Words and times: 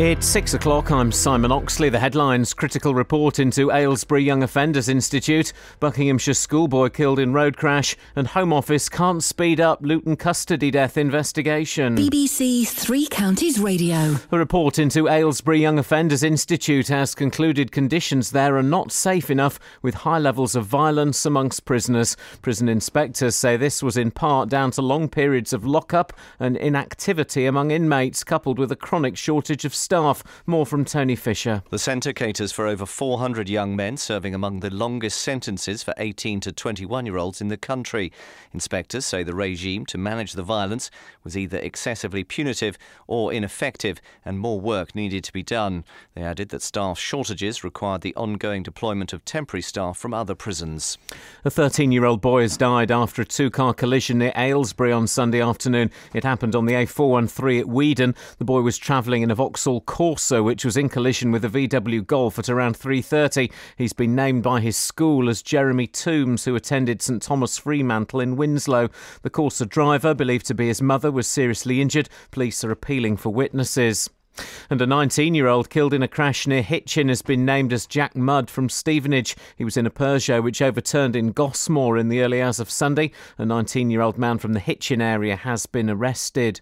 It's 0.00 0.26
six 0.26 0.54
o'clock. 0.54 0.90
I'm 0.90 1.12
Simon 1.12 1.52
Oxley. 1.52 1.88
The 1.88 2.00
headlines 2.00 2.52
critical 2.52 2.96
report 2.96 3.38
into 3.38 3.70
Aylesbury 3.70 4.24
Young 4.24 4.42
Offenders 4.42 4.88
Institute, 4.88 5.52
Buckinghamshire 5.78 6.34
schoolboy 6.34 6.88
killed 6.88 7.20
in 7.20 7.32
road 7.32 7.56
crash, 7.56 7.94
and 8.16 8.26
Home 8.26 8.52
Office 8.52 8.88
can't 8.88 9.22
speed 9.22 9.60
up 9.60 9.78
Luton 9.82 10.16
custody 10.16 10.72
death 10.72 10.98
investigation. 10.98 11.94
BBC 11.94 12.66
Three 12.66 13.06
Counties 13.06 13.60
Radio. 13.60 14.16
A 14.32 14.36
report 14.36 14.80
into 14.80 15.06
Aylesbury 15.06 15.60
Young 15.60 15.78
Offenders 15.78 16.24
Institute 16.24 16.88
has 16.88 17.14
concluded 17.14 17.70
conditions 17.70 18.32
there 18.32 18.56
are 18.56 18.64
not 18.64 18.90
safe 18.90 19.30
enough 19.30 19.60
with 19.80 19.94
high 19.94 20.18
levels 20.18 20.56
of 20.56 20.66
violence 20.66 21.24
amongst 21.24 21.66
prisoners. 21.66 22.16
Prison 22.42 22.68
inspectors 22.68 23.36
say 23.36 23.56
this 23.56 23.80
was 23.80 23.96
in 23.96 24.10
part 24.10 24.48
down 24.48 24.72
to 24.72 24.82
long 24.82 25.08
periods 25.08 25.52
of 25.52 25.64
lockup 25.64 26.12
and 26.40 26.56
inactivity 26.56 27.46
among 27.46 27.70
inmates, 27.70 28.24
coupled 28.24 28.58
with 28.58 28.72
a 28.72 28.76
chronic 28.76 29.16
shortage 29.16 29.64
of 29.64 29.72
staff. 29.84 30.24
More 30.46 30.64
from 30.64 30.86
Tony 30.86 31.14
Fisher. 31.14 31.62
The 31.68 31.78
centre 31.78 32.14
caters 32.14 32.52
for 32.52 32.66
over 32.66 32.86
400 32.86 33.50
young 33.50 33.76
men 33.76 33.98
serving 33.98 34.34
among 34.34 34.60
the 34.60 34.70
longest 34.70 35.20
sentences 35.20 35.82
for 35.82 35.92
18 35.98 36.40
to 36.40 36.52
21 36.52 37.04
year 37.04 37.18
olds 37.18 37.42
in 37.42 37.48
the 37.48 37.58
country. 37.58 38.10
Inspectors 38.54 39.04
say 39.04 39.22
the 39.22 39.34
regime 39.34 39.84
to 39.86 39.98
manage 39.98 40.32
the 40.32 40.42
violence 40.42 40.90
was 41.22 41.36
either 41.36 41.58
excessively 41.58 42.24
punitive 42.24 42.78
or 43.06 43.30
ineffective, 43.30 44.00
and 44.24 44.38
more 44.38 44.58
work 44.58 44.94
needed 44.94 45.22
to 45.24 45.32
be 45.32 45.42
done. 45.42 45.84
They 46.14 46.22
added 46.22 46.48
that 46.48 46.62
staff 46.62 46.98
shortages 46.98 47.62
required 47.62 48.00
the 48.00 48.14
ongoing 48.16 48.62
deployment 48.62 49.12
of 49.12 49.24
temporary 49.26 49.62
staff 49.62 49.98
from 49.98 50.14
other 50.14 50.34
prisons. 50.34 50.96
A 51.44 51.50
13 51.50 51.92
year 51.92 52.06
old 52.06 52.22
boy 52.22 52.42
has 52.42 52.56
died 52.56 52.90
after 52.90 53.20
a 53.20 53.26
two 53.26 53.50
car 53.50 53.74
collision 53.74 54.18
near 54.18 54.32
Aylesbury 54.34 54.92
on 54.92 55.06
Sunday 55.06 55.42
afternoon. 55.42 55.90
It 56.14 56.24
happened 56.24 56.56
on 56.56 56.64
the 56.64 56.72
A413 56.72 57.60
at 57.60 57.68
Weedon. 57.68 58.14
The 58.38 58.44
boy 58.46 58.62
was 58.62 58.78
travelling 58.78 59.20
in 59.20 59.30
a 59.30 59.34
Vauxhall 59.34 59.73
Corsa, 59.80 60.42
which 60.42 60.64
was 60.64 60.76
in 60.76 60.88
collision 60.88 61.30
with 61.30 61.44
a 61.44 61.48
VW 61.48 62.06
Golf 62.06 62.38
at 62.38 62.48
around 62.48 62.78
3.30. 62.78 63.50
He's 63.76 63.92
been 63.92 64.14
named 64.14 64.42
by 64.42 64.60
his 64.60 64.76
school 64.76 65.28
as 65.28 65.42
Jeremy 65.42 65.86
Toombs, 65.86 66.44
who 66.44 66.54
attended 66.54 67.02
St 67.02 67.22
Thomas 67.22 67.58
Fremantle 67.58 68.20
in 68.20 68.36
Winslow. 68.36 68.88
The 69.22 69.30
Corsa 69.30 69.68
driver, 69.68 70.14
believed 70.14 70.46
to 70.46 70.54
be 70.54 70.68
his 70.68 70.82
mother, 70.82 71.10
was 71.10 71.26
seriously 71.26 71.80
injured. 71.80 72.08
Police 72.30 72.64
are 72.64 72.70
appealing 72.70 73.16
for 73.16 73.30
witnesses. 73.30 74.10
And 74.68 74.82
a 74.82 74.86
19 74.86 75.34
year 75.34 75.46
old 75.46 75.70
killed 75.70 75.94
in 75.94 76.02
a 76.02 76.08
crash 76.08 76.46
near 76.46 76.62
Hitchin 76.62 77.08
has 77.08 77.22
been 77.22 77.44
named 77.44 77.72
as 77.72 77.86
Jack 77.86 78.16
Mudd 78.16 78.50
from 78.50 78.68
Stevenage. 78.68 79.36
He 79.56 79.64
was 79.64 79.76
in 79.76 79.86
a 79.86 79.90
Peugeot 79.90 80.42
which 80.42 80.60
overturned 80.60 81.14
in 81.14 81.32
Gosmore 81.32 81.98
in 81.98 82.08
the 82.08 82.20
early 82.20 82.42
hours 82.42 82.58
of 82.58 82.70
Sunday. 82.70 83.12
A 83.38 83.44
19 83.44 83.90
year 83.90 84.00
old 84.00 84.18
man 84.18 84.38
from 84.38 84.52
the 84.52 84.60
Hitchin 84.60 85.00
area 85.00 85.36
has 85.36 85.66
been 85.66 85.88
arrested. 85.88 86.60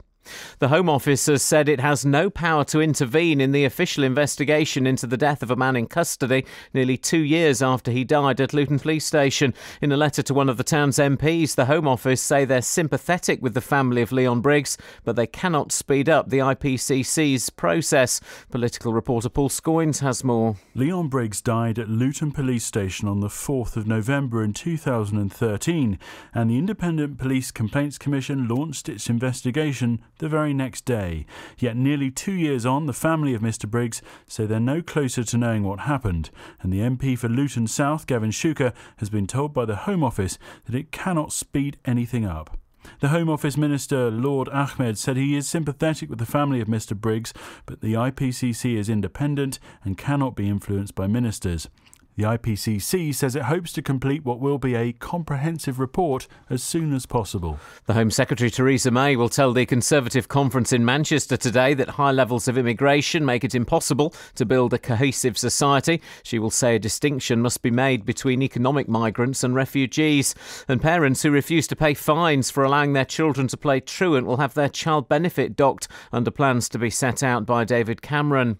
The 0.58 0.68
Home 0.68 0.88
Office 0.88 1.26
has 1.26 1.42
said 1.42 1.68
it 1.68 1.80
has 1.80 2.04
no 2.04 2.30
power 2.30 2.64
to 2.66 2.80
intervene 2.80 3.40
in 3.40 3.52
the 3.52 3.64
official 3.64 4.04
investigation 4.04 4.86
into 4.86 5.06
the 5.06 5.16
death 5.16 5.42
of 5.42 5.50
a 5.50 5.56
man 5.56 5.76
in 5.76 5.86
custody 5.86 6.46
nearly 6.72 6.96
two 6.96 7.18
years 7.18 7.62
after 7.62 7.90
he 7.90 8.04
died 8.04 8.40
at 8.40 8.52
Luton 8.52 8.78
Police 8.78 9.04
Station. 9.04 9.54
In 9.80 9.92
a 9.92 9.96
letter 9.96 10.22
to 10.22 10.34
one 10.34 10.48
of 10.48 10.56
the 10.56 10.64
town's 10.64 10.98
MPs, 10.98 11.54
the 11.54 11.66
Home 11.66 11.88
Office 11.88 12.22
say 12.22 12.44
they're 12.44 12.62
sympathetic 12.62 13.42
with 13.42 13.54
the 13.54 13.60
family 13.60 14.02
of 14.02 14.12
Leon 14.12 14.40
Briggs, 14.40 14.78
but 15.04 15.16
they 15.16 15.26
cannot 15.26 15.72
speed 15.72 16.08
up 16.08 16.28
the 16.28 16.38
IPCC's 16.38 17.50
process. 17.50 18.20
Political 18.50 18.92
reporter 18.92 19.28
Paul 19.28 19.48
Scoins 19.48 20.00
has 20.00 20.22
more. 20.22 20.56
Leon 20.74 21.08
Briggs 21.08 21.40
died 21.40 21.78
at 21.78 21.88
Luton 21.88 22.32
Police 22.32 22.64
Station 22.64 23.08
on 23.08 23.20
the 23.20 23.28
4th 23.28 23.76
of 23.76 23.86
November 23.86 24.42
in 24.42 24.52
2013, 24.52 25.98
and 26.34 26.50
the 26.50 26.58
Independent 26.58 27.18
Police 27.18 27.50
Complaints 27.50 27.98
Commission 27.98 28.46
launched 28.46 28.88
its 28.88 29.08
investigation 29.08 30.00
the 30.22 30.28
very 30.28 30.54
next 30.54 30.84
day. 30.84 31.26
Yet, 31.58 31.76
nearly 31.76 32.08
two 32.10 32.32
years 32.32 32.64
on, 32.64 32.86
the 32.86 32.92
family 32.92 33.34
of 33.34 33.42
Mr. 33.42 33.68
Briggs 33.68 34.00
say 34.28 34.46
they're 34.46 34.60
no 34.60 34.80
closer 34.80 35.24
to 35.24 35.36
knowing 35.36 35.64
what 35.64 35.80
happened, 35.80 36.30
and 36.60 36.72
the 36.72 36.78
MP 36.78 37.18
for 37.18 37.28
Luton 37.28 37.66
South, 37.66 38.06
Gavin 38.06 38.30
Shuker, 38.30 38.72
has 38.98 39.10
been 39.10 39.26
told 39.26 39.52
by 39.52 39.64
the 39.64 39.74
Home 39.74 40.04
Office 40.04 40.38
that 40.66 40.76
it 40.76 40.92
cannot 40.92 41.32
speed 41.32 41.76
anything 41.84 42.24
up. 42.24 42.56
The 43.00 43.08
Home 43.08 43.28
Office 43.28 43.56
Minister, 43.56 44.12
Lord 44.12 44.48
Ahmad, 44.50 44.96
said 44.96 45.16
he 45.16 45.36
is 45.36 45.48
sympathetic 45.48 46.08
with 46.08 46.20
the 46.20 46.26
family 46.26 46.60
of 46.60 46.68
Mr. 46.68 46.96
Briggs, 46.96 47.34
but 47.66 47.80
the 47.80 47.94
IPCC 47.94 48.76
is 48.76 48.88
independent 48.88 49.58
and 49.84 49.98
cannot 49.98 50.36
be 50.36 50.48
influenced 50.48 50.94
by 50.94 51.08
ministers. 51.08 51.68
The 52.14 52.24
IPCC 52.24 53.14
says 53.14 53.34
it 53.34 53.44
hopes 53.44 53.72
to 53.72 53.80
complete 53.80 54.22
what 54.22 54.38
will 54.38 54.58
be 54.58 54.74
a 54.74 54.92
comprehensive 54.92 55.80
report 55.80 56.28
as 56.50 56.62
soon 56.62 56.92
as 56.92 57.06
possible. 57.06 57.58
The 57.86 57.94
Home 57.94 58.10
Secretary 58.10 58.50
Theresa 58.50 58.90
May 58.90 59.16
will 59.16 59.30
tell 59.30 59.54
the 59.54 59.64
Conservative 59.64 60.28
conference 60.28 60.74
in 60.74 60.84
Manchester 60.84 61.38
today 61.38 61.72
that 61.72 61.88
high 61.90 62.12
levels 62.12 62.48
of 62.48 62.58
immigration 62.58 63.24
make 63.24 63.44
it 63.44 63.54
impossible 63.54 64.14
to 64.34 64.44
build 64.44 64.74
a 64.74 64.78
cohesive 64.78 65.38
society. 65.38 66.02
She 66.22 66.38
will 66.38 66.50
say 66.50 66.76
a 66.76 66.78
distinction 66.78 67.40
must 67.40 67.62
be 67.62 67.70
made 67.70 68.04
between 68.04 68.42
economic 68.42 68.88
migrants 68.88 69.42
and 69.42 69.54
refugees. 69.54 70.34
And 70.68 70.82
parents 70.82 71.22
who 71.22 71.30
refuse 71.30 71.66
to 71.68 71.76
pay 71.76 71.94
fines 71.94 72.50
for 72.50 72.62
allowing 72.62 72.92
their 72.92 73.06
children 73.06 73.48
to 73.48 73.56
play 73.56 73.80
truant 73.80 74.26
will 74.26 74.36
have 74.36 74.52
their 74.52 74.68
child 74.68 75.08
benefit 75.08 75.56
docked 75.56 75.88
under 76.12 76.30
plans 76.30 76.68
to 76.70 76.78
be 76.78 76.90
set 76.90 77.22
out 77.22 77.46
by 77.46 77.64
David 77.64 78.02
Cameron. 78.02 78.58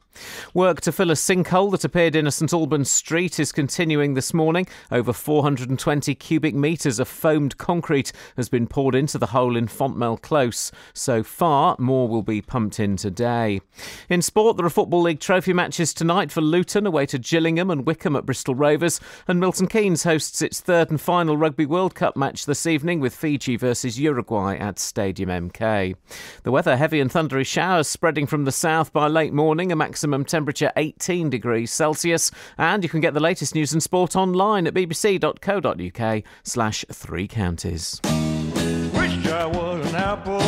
Work 0.55 0.81
to 0.83 0.93
fill 0.93 1.11
a 1.11 1.15
sinkhole 1.15 1.71
that 1.73 1.85
appeared 1.85 2.17
in 2.17 2.27
a 2.27 2.31
St 2.31 2.53
Albans 2.55 2.91
street 2.91 3.39
is 3.43 3.51
continuing 3.53 4.15
this 4.15 4.33
morning. 4.33 4.69
Over 4.93 5.13
420 5.13 6.15
cubic 6.15 6.55
metres 6.55 7.01
of 7.01 7.09
foamed 7.09 7.59
concrete 7.59 8.13
has 8.37 8.49
been 8.49 8.69
poured 8.69 8.95
into 8.95 9.19
the 9.19 9.27
hole 9.27 9.57
in 9.57 9.67
Fontmell 9.67 10.23
Close. 10.23 10.71
So 10.95 11.25
far, 11.25 11.75
more 11.81 12.07
will 12.07 12.23
be 12.23 12.41
pumped 12.41 12.79
in 12.79 12.97
today. 12.97 13.61
In 14.09 14.23
sport, 14.23 14.57
there 14.57 14.65
are 14.65 14.71
Football 14.71 15.03
League 15.03 15.19
trophy 15.19 15.53
matches 15.53 15.93
tonight 15.93 16.31
for 16.31 16.41
Luton 16.41 16.87
away 16.87 17.05
to 17.07 17.19
Gillingham 17.19 17.69
and 17.69 17.85
Wycombe 17.85 18.15
at 18.15 18.25
Bristol 18.25 18.55
Rovers. 18.55 19.01
And 19.27 19.41
Milton 19.41 19.67
Keynes 19.67 20.05
hosts 20.05 20.41
its 20.41 20.61
third 20.61 20.91
and 20.91 21.01
final 21.01 21.37
Rugby 21.37 21.67
World 21.67 21.97
Cup 21.97 22.17
match 22.17 22.47
this 22.47 22.65
evening 22.65 23.01
with 23.01 23.13
Fiji 23.13 23.57
versus 23.57 23.99
Uruguay 23.99 24.57
at 24.57 24.79
Stadium 24.79 25.51
MK. 25.51 25.97
The 26.45 26.53
weather 26.53 26.77
heavy 26.77 27.01
and 27.01 27.11
thundery 27.11 27.45
showers 27.45 27.89
spreading 27.89 28.29
from 28.29 28.45
the 28.45 28.53
south 28.53 28.93
by 28.93 29.09
late 29.09 29.33
morning, 29.33 29.73
a 29.73 29.77
maximum 29.77 30.25
temperature 30.25 30.71
18 30.77 31.29
degrees 31.29 31.73
Celsius. 31.73 32.31
And 32.59 32.85
you 32.85 32.89
can 32.89 33.01
get 33.01 33.15
the 33.15 33.21
latest 33.21 33.32
latest 33.33 33.55
news 33.55 33.73
and 33.73 33.83
sport 33.83 34.15
online 34.15 34.67
at 34.67 34.75
bbc.co.uk 34.75 36.23
slash 36.45 36.85
three 36.93 37.27
counties. 37.27 37.99
I 38.05 39.47
was 39.47 39.89
an 39.89 39.97
apple 39.97 40.39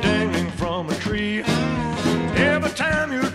dangling 0.00 0.50
from 0.52 0.88
a 0.88 0.94
tree. 0.94 1.42
Every 1.42 2.70
time 2.70 3.12
you 3.12 3.27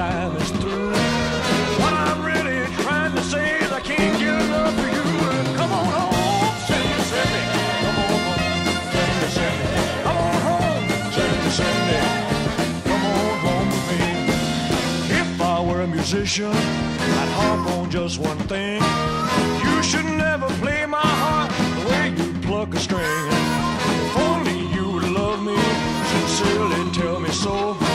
time 0.00 0.34
is 0.36 0.50
through. 0.52 0.92
What 1.80 1.92
I'm 1.92 2.20
really 2.24 2.60
trying 2.84 3.14
to 3.18 3.22
say 3.22 3.46
is 3.64 3.70
I 3.70 3.80
can't 3.80 4.14
get 4.18 4.34
enough 4.46 4.78
of 4.82 4.88
you. 4.96 5.04
Come 5.58 5.72
on 5.78 5.86
home, 5.96 6.56
send 6.68 6.84
me, 6.90 6.98
send 7.10 7.28
me. 7.34 7.42
Come 7.84 7.98
on 8.04 8.16
home, 8.16 8.64
send 8.94 9.12
me, 9.20 9.28
send 9.36 9.56
me. 9.60 9.72
Come 10.06 10.18
on 10.28 10.38
home, 10.48 10.86
send 11.16 11.32
me, 11.42 11.50
send 11.58 11.78
me. 11.88 11.98
Come 12.88 13.04
on 13.12 13.34
home 13.44 13.68
with 13.74 13.86
me. 13.90 14.02
If 15.20 15.30
I 15.54 15.56
were 15.68 15.82
a 15.82 15.90
musician, 15.98 16.54
I'd 17.20 17.32
harp 17.38 17.62
on 17.76 17.90
just 17.90 18.16
one 18.30 18.40
thing. 18.52 18.80
You 19.64 19.82
should 19.82 20.08
never 20.26 20.48
play 20.62 20.86
my 20.86 21.08
heart 21.22 21.50
the 21.76 21.82
way 21.90 22.04
you 22.18 22.26
pluck 22.46 22.72
a 22.72 22.80
string. 22.86 23.26
If 24.06 24.16
only 24.28 24.60
you 24.74 24.84
would 24.94 25.10
love 25.20 25.40
me 25.42 25.58
sincerely, 26.12 26.82
tell 26.98 27.20
me 27.20 27.32
so. 27.44 27.89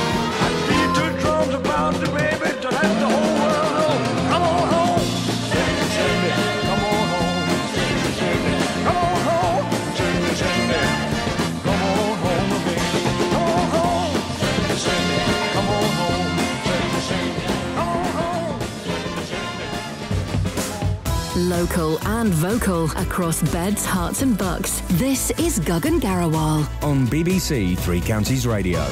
local 21.46 22.00
and 22.08 22.30
vocal 22.34 22.86
across 22.98 23.42
beds, 23.52 23.86
hearts, 23.86 24.22
and 24.22 24.38
bucks. 24.38 24.82
This 24.92 25.32
is 25.40 25.60
Guggan 25.60 26.00
Garawal 26.00 26.68
on 26.84 27.08
BBC 27.08 27.78
Three 27.78 28.02
Counties 28.02 28.48
Radio. 28.48 28.84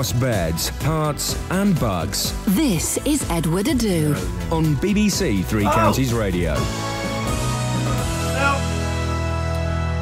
across 0.00 0.12
parts, 0.18 0.68
hearts, 0.82 1.50
and 1.50 1.78
bugs. 1.78 2.32
This 2.56 2.96
is 3.06 3.28
Edward 3.28 3.66
Adoo 3.66 4.14
on 4.50 4.74
BBC 4.76 5.44
Three 5.44 5.66
oh. 5.66 5.70
Counties 5.72 6.14
Radio. 6.14 6.54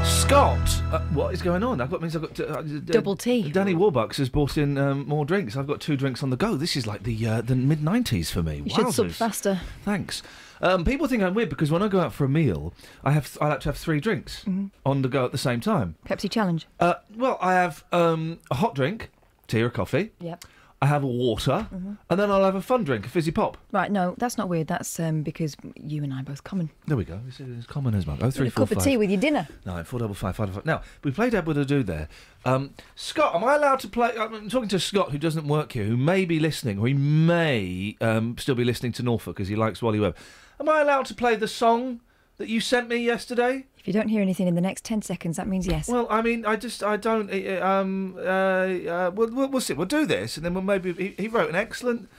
Scott, 0.05 0.83
uh, 0.93 1.00
what 1.12 1.35
is 1.35 1.43
going 1.43 1.64
on? 1.64 1.81
I've 1.81 1.90
got 1.90 2.00
means 2.00 2.14
I've 2.14 2.23
got 2.23 2.38
uh, 2.38 2.62
double 2.85 3.17
T. 3.17 3.50
Danny 3.50 3.75
Warbucks 3.75 4.19
has 4.19 4.28
brought 4.28 4.57
in 4.57 4.78
um, 4.78 5.09
more 5.09 5.25
drinks. 5.25 5.57
I've 5.57 5.67
got 5.67 5.81
two 5.81 5.97
drinks 5.97 6.23
on 6.23 6.31
the 6.31 6.37
go. 6.37 6.55
This 6.55 6.76
is 6.76 6.87
like 6.87 7.02
the 7.02 7.26
uh, 7.26 7.40
the 7.40 7.57
mid 7.57 7.83
nineties 7.83 8.31
for 8.31 8.40
me. 8.40 8.62
You 8.64 8.71
should 8.71 8.93
sub 8.93 9.11
faster. 9.11 9.61
Thanks. 9.83 10.23
Um, 10.61 10.85
people 10.85 11.09
think 11.09 11.25
I'm 11.25 11.35
weird 11.35 11.49
because 11.49 11.73
when 11.73 11.83
I 11.83 11.88
go 11.88 11.99
out 11.99 12.12
for 12.12 12.25
a 12.25 12.28
meal, 12.28 12.73
I 13.02 13.11
have 13.12 13.26
th- 13.26 13.43
I 13.43 13.49
like 13.49 13.61
to 13.61 13.71
have 13.71 13.76
three 13.76 13.99
drinks 13.99 14.40
mm-hmm. 14.40 14.67
on 14.87 15.02
the 15.02 15.09
go 15.09 15.25
at 15.25 15.33
the 15.33 15.38
same 15.38 15.61
time. 15.61 15.97
Pepsi 16.07 16.31
challenge. 16.31 16.69
Uh, 16.78 16.95
well, 17.17 17.37
I 17.40 17.55
have 17.55 17.85
um, 17.90 18.38
a 18.50 18.57
hot 18.57 18.76
drink, 18.76 19.11
tea 19.49 19.62
or 19.62 19.71
coffee. 19.71 20.12
Yep. 20.21 20.45
I 20.81 20.87
have 20.87 21.02
a 21.02 21.09
water, 21.09 21.67
mm-hmm. 21.75 21.95
and 22.09 22.21
then 22.21 22.31
I'll 22.31 22.45
have 22.45 22.55
a 22.55 22.62
fun 22.62 22.85
drink, 22.85 23.05
a 23.05 23.09
fizzy 23.09 23.33
pop. 23.33 23.57
Right, 23.73 23.90
no, 23.90 24.14
that's 24.17 24.38
not 24.38 24.49
weird. 24.49 24.69
That's 24.69 25.00
um, 25.00 25.25
because 25.25 25.57
you 25.75 26.05
and 26.05 26.14
I 26.14 26.21
are 26.21 26.23
both 26.23 26.45
common. 26.45 26.71
There 26.87 26.97
we 26.97 27.05
go. 27.05 27.19
It's, 27.26 27.40
it's 27.40 27.67
common 27.67 27.97
as 27.97 28.07
much. 28.07 28.21
Oh, 28.23 28.31
three, 28.31 28.47
a 28.47 28.50
four, 28.52 28.62
cup 28.62 28.69
five. 28.69 28.78
of 28.78 28.85
tea 28.85 28.97
with 28.97 29.11
your 29.11 29.21
dinner. 29.21 29.49
Nine, 29.67 29.83
four, 29.83 29.99
double 29.99 30.14
five, 30.14 30.37
five, 30.37 30.55
five. 30.55 30.64
Now, 30.64 30.83
we 31.02 31.11
played 31.11 31.35
i 31.35 31.40
do 31.40 31.83
there. 31.83 32.09
Um, 32.45 32.75
Scott, 32.95 33.35
am 33.35 33.43
I 33.43 33.57
allowed 33.57 33.81
to 33.81 33.88
play? 33.88 34.12
I'm 34.17 34.49
talking 34.49 34.69
to 34.69 34.78
Scott, 34.78 35.11
who 35.11 35.19
doesn't 35.19 35.49
work 35.49 35.73
here, 35.73 35.85
who 35.85 35.97
may 35.97 36.25
be 36.25 36.38
listening, 36.38 36.78
or 36.78 36.87
he 36.87 36.95
may 36.95 37.97
um, 38.00 38.38
still 38.38 38.55
be 38.55 38.64
listening 38.64 38.93
to 38.93 39.02
Norfolk 39.02 39.35
because 39.35 39.49
he 39.49 39.57
likes 39.57 39.83
Wally 39.83 39.99
Webb. 39.99 40.17
Am 40.61 40.69
I 40.69 40.81
allowed 40.81 41.07
to 41.07 41.14
play 41.14 41.35
the 41.35 41.49
song 41.49 42.02
that 42.37 42.49
you 42.49 42.61
sent 42.61 42.88
me 42.88 42.99
yesterday? 42.99 43.67
You 43.88 43.95
don't 43.95 44.09
hear 44.09 44.21
anything 44.21 44.47
in 44.47 44.54
the 44.54 44.61
next 44.61 44.85
10 44.85 45.00
seconds, 45.00 45.38
that 45.38 45.49
means 45.49 45.66
yes. 45.66 45.88
Well, 45.88 46.07
I 46.11 46.21
mean, 46.21 46.45
I 46.45 46.57
just, 46.57 46.83
I 46.83 46.99
don't. 46.99 47.33
Um, 47.62 48.16
uh, 48.18 48.21
uh, 48.21 49.11
we'll, 49.14 49.30
we'll, 49.30 49.49
we'll 49.49 49.62
see. 49.62 49.73
We'll 49.73 49.87
do 49.87 50.04
this, 50.04 50.37
and 50.37 50.45
then 50.45 50.52
we'll 50.52 50.62
maybe. 50.62 50.92
He, 50.92 51.14
he 51.16 51.26
wrote 51.26 51.49
an 51.49 51.57
excellent 51.57 52.11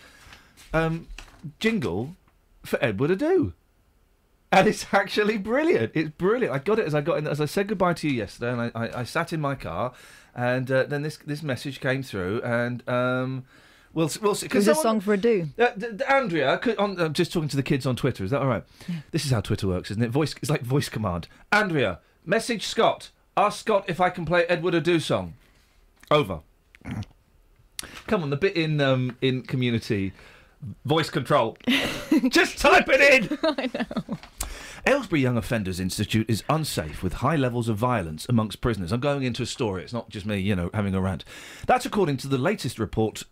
um, 0.74 1.10
jingle 1.60 2.16
for 2.64 2.84
Edward 2.84 3.12
Adoo. 3.12 3.54
And 4.52 4.68
it's 4.68 4.92
actually 4.92 5.38
brilliant. 5.38 5.92
It's 5.94 6.10
brilliant. 6.10 6.56
I 6.56 6.58
got 6.58 6.80
it 6.80 6.88
as 6.88 6.96
I 6.96 7.02
got 7.02 7.20
in, 7.20 7.28
as 7.28 7.40
I 7.40 7.46
said 7.46 7.68
goodbye 7.68 7.94
to 7.94 8.10
you 8.10 8.16
yesterday, 8.16 8.52
and 8.52 8.62
I, 8.62 8.72
I, 8.74 9.02
I 9.02 9.04
sat 9.04 9.32
in 9.32 9.40
my 9.40 9.54
car, 9.54 9.94
and 10.34 10.72
uh, 10.72 10.86
then 10.86 11.04
this 11.04 11.18
this 11.18 11.44
message 11.44 11.80
came 11.80 12.02
through, 12.02 12.42
and 12.42 12.82
um, 12.90 13.46
we'll 13.94 14.10
we'll 14.22 14.36
see. 14.36 14.48
was 14.54 14.68
a 14.68 14.76
song 14.76 15.00
for 15.00 15.14
a 15.14 15.18
do. 15.18 15.50
Uh, 15.58 15.70
d- 15.78 15.88
d- 15.96 16.04
Andrea, 16.06 16.58
could, 16.58 16.78
on, 16.78 17.00
I'm 17.00 17.14
just 17.14 17.34
talking 17.34 17.50
to 17.50 17.56
the 17.56 17.64
kids 17.64 17.86
on 17.86 17.96
Twitter. 17.96 18.24
Is 18.24 18.32
that 18.32 18.42
all 18.42 18.48
right? 18.48 18.64
This 19.12 19.26
is 19.26 19.32
how 19.32 19.42
Twitter 19.42 19.68
works, 19.68 19.92
isn't 19.92 20.04
it? 20.04 20.10
Voice. 20.10 20.36
It's 20.42 20.50
like 20.50 20.62
voice 20.62 20.90
command. 20.90 21.28
Andrea, 21.52 22.00
message 22.26 22.66
Scott. 22.66 23.10
Ask 23.38 23.60
Scott 23.60 23.86
if 23.88 24.02
I 24.02 24.10
can 24.10 24.26
play 24.26 24.44
Edward 24.46 24.74
Adoo 24.74 25.00
song. 25.00 25.34
Over. 26.12 26.42
Come 28.08 28.24
on, 28.24 28.30
the 28.30 28.36
bit 28.38 28.56
in 28.56 28.82
um, 28.82 29.18
in 29.22 29.44
Community, 29.44 30.12
voice 30.86 31.10
control. 31.10 31.58
just 32.30 32.58
type 32.58 32.88
it 32.90 33.24
in. 33.32 33.38
I 33.44 33.70
know. 33.74 34.18
Aylesbury 34.86 35.22
Young 35.22 35.38
Offenders 35.38 35.80
Institute 35.80 36.30
is 36.30 36.44
unsafe 36.50 37.04
with 37.04 37.14
high 37.14 37.36
levels 37.36 37.70
of 37.70 37.78
violence 37.78 38.26
amongst 38.30 38.62
prisoners. 38.62 38.92
I'm 38.92 39.00
going 39.02 39.24
into 39.24 39.44
a 39.44 39.46
story. 39.46 39.84
It's 39.84 39.94
not 39.94 40.10
just 40.10 40.26
me, 40.26 40.40
you 40.40 40.56
know, 40.56 40.70
having 40.74 40.96
a 40.96 41.02
rant. 41.02 41.26
That's 41.68 41.86
according 41.86 42.18
to 42.18 42.28
the 42.28 42.38
latest 42.38 42.80
report 42.80 43.24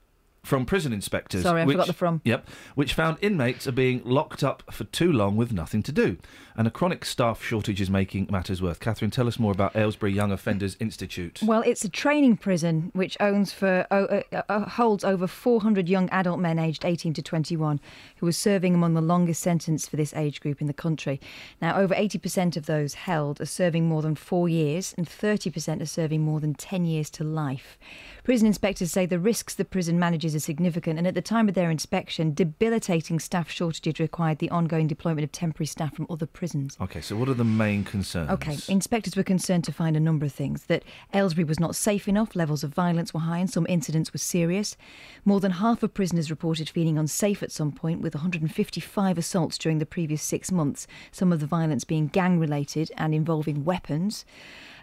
from 0.44 0.66
prison 0.66 0.94
inspectors. 0.94 1.44
Sorry, 1.44 1.62
I 1.62 1.66
forgot 1.66 1.88
the 1.88 1.94
from. 1.94 2.22
Yep, 2.24 2.48
which 2.76 2.94
found 2.94 3.18
inmates 3.22 3.68
are 3.68 3.72
being 3.72 4.02
locked 4.04 4.44
up 4.44 4.64
for 4.72 4.86
too 4.86 5.12
long 5.12 5.36
with 5.36 5.52
nothing 5.52 5.84
to 5.84 5.92
do, 5.92 6.18
and 6.58 6.68
a 6.68 6.72
chronic 6.72 7.06
staff 7.06 7.44
shortage 7.44 7.80
is 7.80 7.90
making 7.90 8.28
matters 8.32 8.64
worse. 8.64 8.80
Catherine, 8.80 9.12
tell 9.12 9.28
us 9.28 9.38
more 9.38 9.52
about 9.52 9.76
Aylesbury 9.76 10.12
Young 10.12 10.32
Offenders 10.32 10.76
Institute. 10.80 11.40
Well, 11.44 11.62
it's 11.62 11.86
a 11.86 11.90
training 11.90 12.38
prison 12.38 12.90
which 12.94 13.16
owns 13.20 13.54
for 13.54 13.86
oh, 13.92 14.24
uh, 14.32 14.42
uh, 14.50 14.62
holds 14.62 15.04
over 15.04 15.28
400 15.28 15.88
young 15.88 16.10
adult 16.10 16.40
men 16.40 16.58
aged 16.58 16.84
18 16.84 17.14
to 17.14 17.22
21 17.22 17.80
who 18.18 18.28
are 18.28 18.32
serving 18.32 18.74
among 18.74 18.96
the 18.96 19.02
longest 19.02 19.44
sentence 19.44 19.88
for 19.88 19.98
this 19.98 20.16
age 20.16 20.42
group 20.42 20.60
in 20.60 20.66
the 20.66 20.74
country. 20.74 21.22
Now, 21.62 21.78
over 21.78 21.94
80% 21.94 22.58
of 22.58 22.66
those 22.66 22.96
held 22.96 23.40
are 23.40 23.46
serving 23.46 23.88
more 23.88 24.02
than 24.02 24.16
four 24.16 24.50
years, 24.50 24.96
and 24.98 25.08
30% 25.08 25.82
are 25.82 25.86
serving 25.86 26.22
more 26.22 26.40
than 26.40 26.56
10 26.56 26.86
years 26.86 27.12
to 27.12 27.24
life. 27.24 27.78
Prison 28.24 28.48
inspectors 28.48 28.92
say 28.92 29.06
the 29.06 29.20
risks 29.20 29.54
the 29.54 29.64
prison 29.64 30.00
manages 30.00 30.34
are 30.34 30.40
significant, 30.40 30.98
and 30.98 31.08
at 31.08 31.14
the 31.14 31.22
time 31.22 31.48
of 31.48 31.54
their 31.54 31.70
inspection, 31.70 32.34
debilitating 32.34 33.20
staff 33.20 33.52
shortages 33.52 34.00
required 34.00 34.40
the 34.40 34.50
ongoing 34.50 34.88
deployment 34.88 35.24
of 35.24 35.32
temporary 35.32 35.68
staff 35.68 35.94
from 35.94 36.08
other 36.10 36.26
prisons. 36.26 36.47
Okay, 36.82 37.02
so 37.02 37.16
what 37.16 37.30
are 37.30 37.34
the 37.34 37.44
main 37.44 37.84
concerns? 37.84 38.30
Okay, 38.32 38.58
inspectors 38.68 39.16
were 39.16 39.24
concerned 39.24 39.64
to 39.66 39.72
find 39.72 39.96
a 39.96 40.00
number 40.00 40.26
of 40.26 40.34
things 40.34 40.66
that 40.66 40.84
Aylesbury 41.14 41.46
was 41.46 41.60
not 41.60 41.76
safe 41.76 42.08
enough, 42.08 42.36
levels 42.36 42.64
of 42.64 42.74
violence 42.74 43.14
were 43.14 43.22
high, 43.22 43.40
and 43.40 43.50
some 43.50 43.66
incidents 43.70 44.14
were 44.14 44.20
serious. 44.20 44.78
More 45.26 45.40
than 45.40 45.52
half 45.52 45.84
of 45.84 45.94
prisoners 45.94 46.30
reported 46.30 46.70
feeling 46.70 46.98
unsafe 46.98 47.44
at 47.44 47.52
some 47.52 47.72
point, 47.72 48.02
with 48.02 48.16
155 48.16 49.18
assaults 49.18 49.58
during 49.58 49.80
the 49.80 49.86
previous 49.86 50.22
six 50.22 50.52
months, 50.52 50.88
some 51.12 51.32
of 51.32 51.40
the 51.40 51.46
violence 51.48 51.84
being 51.84 52.08
gang 52.08 52.40
related 52.40 52.92
and 52.98 53.14
involving 53.14 53.66
weapons. 53.66 54.26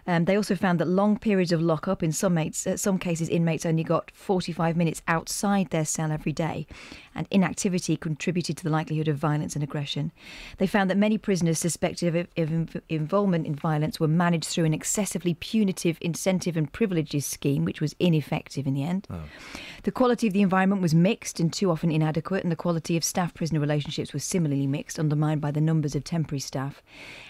Um, 0.07 0.25
they 0.25 0.35
also 0.35 0.55
found 0.55 0.79
that 0.79 0.87
long 0.87 1.17
periods 1.17 1.51
of 1.51 1.61
lockup, 1.61 2.03
in 2.03 2.11
some, 2.11 2.35
mates, 2.35 2.67
uh, 2.67 2.77
some 2.77 2.99
cases, 2.99 3.27
inmates 3.27 3.65
only 3.65 3.83
got 3.83 4.11
45 4.13 4.77
minutes 4.77 5.01
outside 5.07 5.69
their 5.69 5.85
cell 5.85 6.11
every 6.11 6.31
day, 6.31 6.67
and 7.15 7.27
inactivity 7.31 7.97
contributed 7.97 8.57
to 8.57 8.63
the 8.63 8.69
likelihood 8.69 9.07
of 9.07 9.17
violence 9.17 9.55
and 9.55 9.63
aggression. 9.63 10.11
They 10.57 10.67
found 10.67 10.89
that 10.89 10.97
many 10.97 11.17
prisoners 11.17 11.57
suspected 11.59 12.15
of, 12.15 12.27
of 12.37 12.49
inv- 12.49 12.81
involvement 12.87 13.47
in 13.47 13.55
violence 13.55 13.99
were 13.99 14.07
managed 14.07 14.45
through 14.45 14.65
an 14.65 14.73
excessively 14.73 15.33
punitive 15.33 15.97
incentive 16.01 16.55
and 16.55 16.71
privileges 16.71 17.25
scheme, 17.25 17.65
which 17.65 17.81
was 17.81 17.95
ineffective 17.99 18.67
in 18.67 18.75
the 18.75 18.83
end. 18.83 19.07
The 19.83 19.91
quality 19.91 20.27
of 20.27 20.33
the 20.33 20.41
environment 20.41 20.81
was 20.81 20.93
mixed 20.93 21.39
and 21.39 21.51
too 21.51 21.71
often 21.71 21.91
inadequate, 21.91 22.43
and 22.43 22.51
the 22.51 22.55
quality 22.55 22.95
of 22.97 23.03
staff 23.03 23.33
prisoner 23.33 23.59
relationships 23.59 24.13
was 24.13 24.23
similarly 24.23 24.67
mixed, 24.67 24.99
undermined 24.99 25.41
by 25.41 25.51
the 25.51 25.61
numbers 25.61 25.95
of 25.95 26.03
temporary 26.03 26.39
staff. 26.39 26.83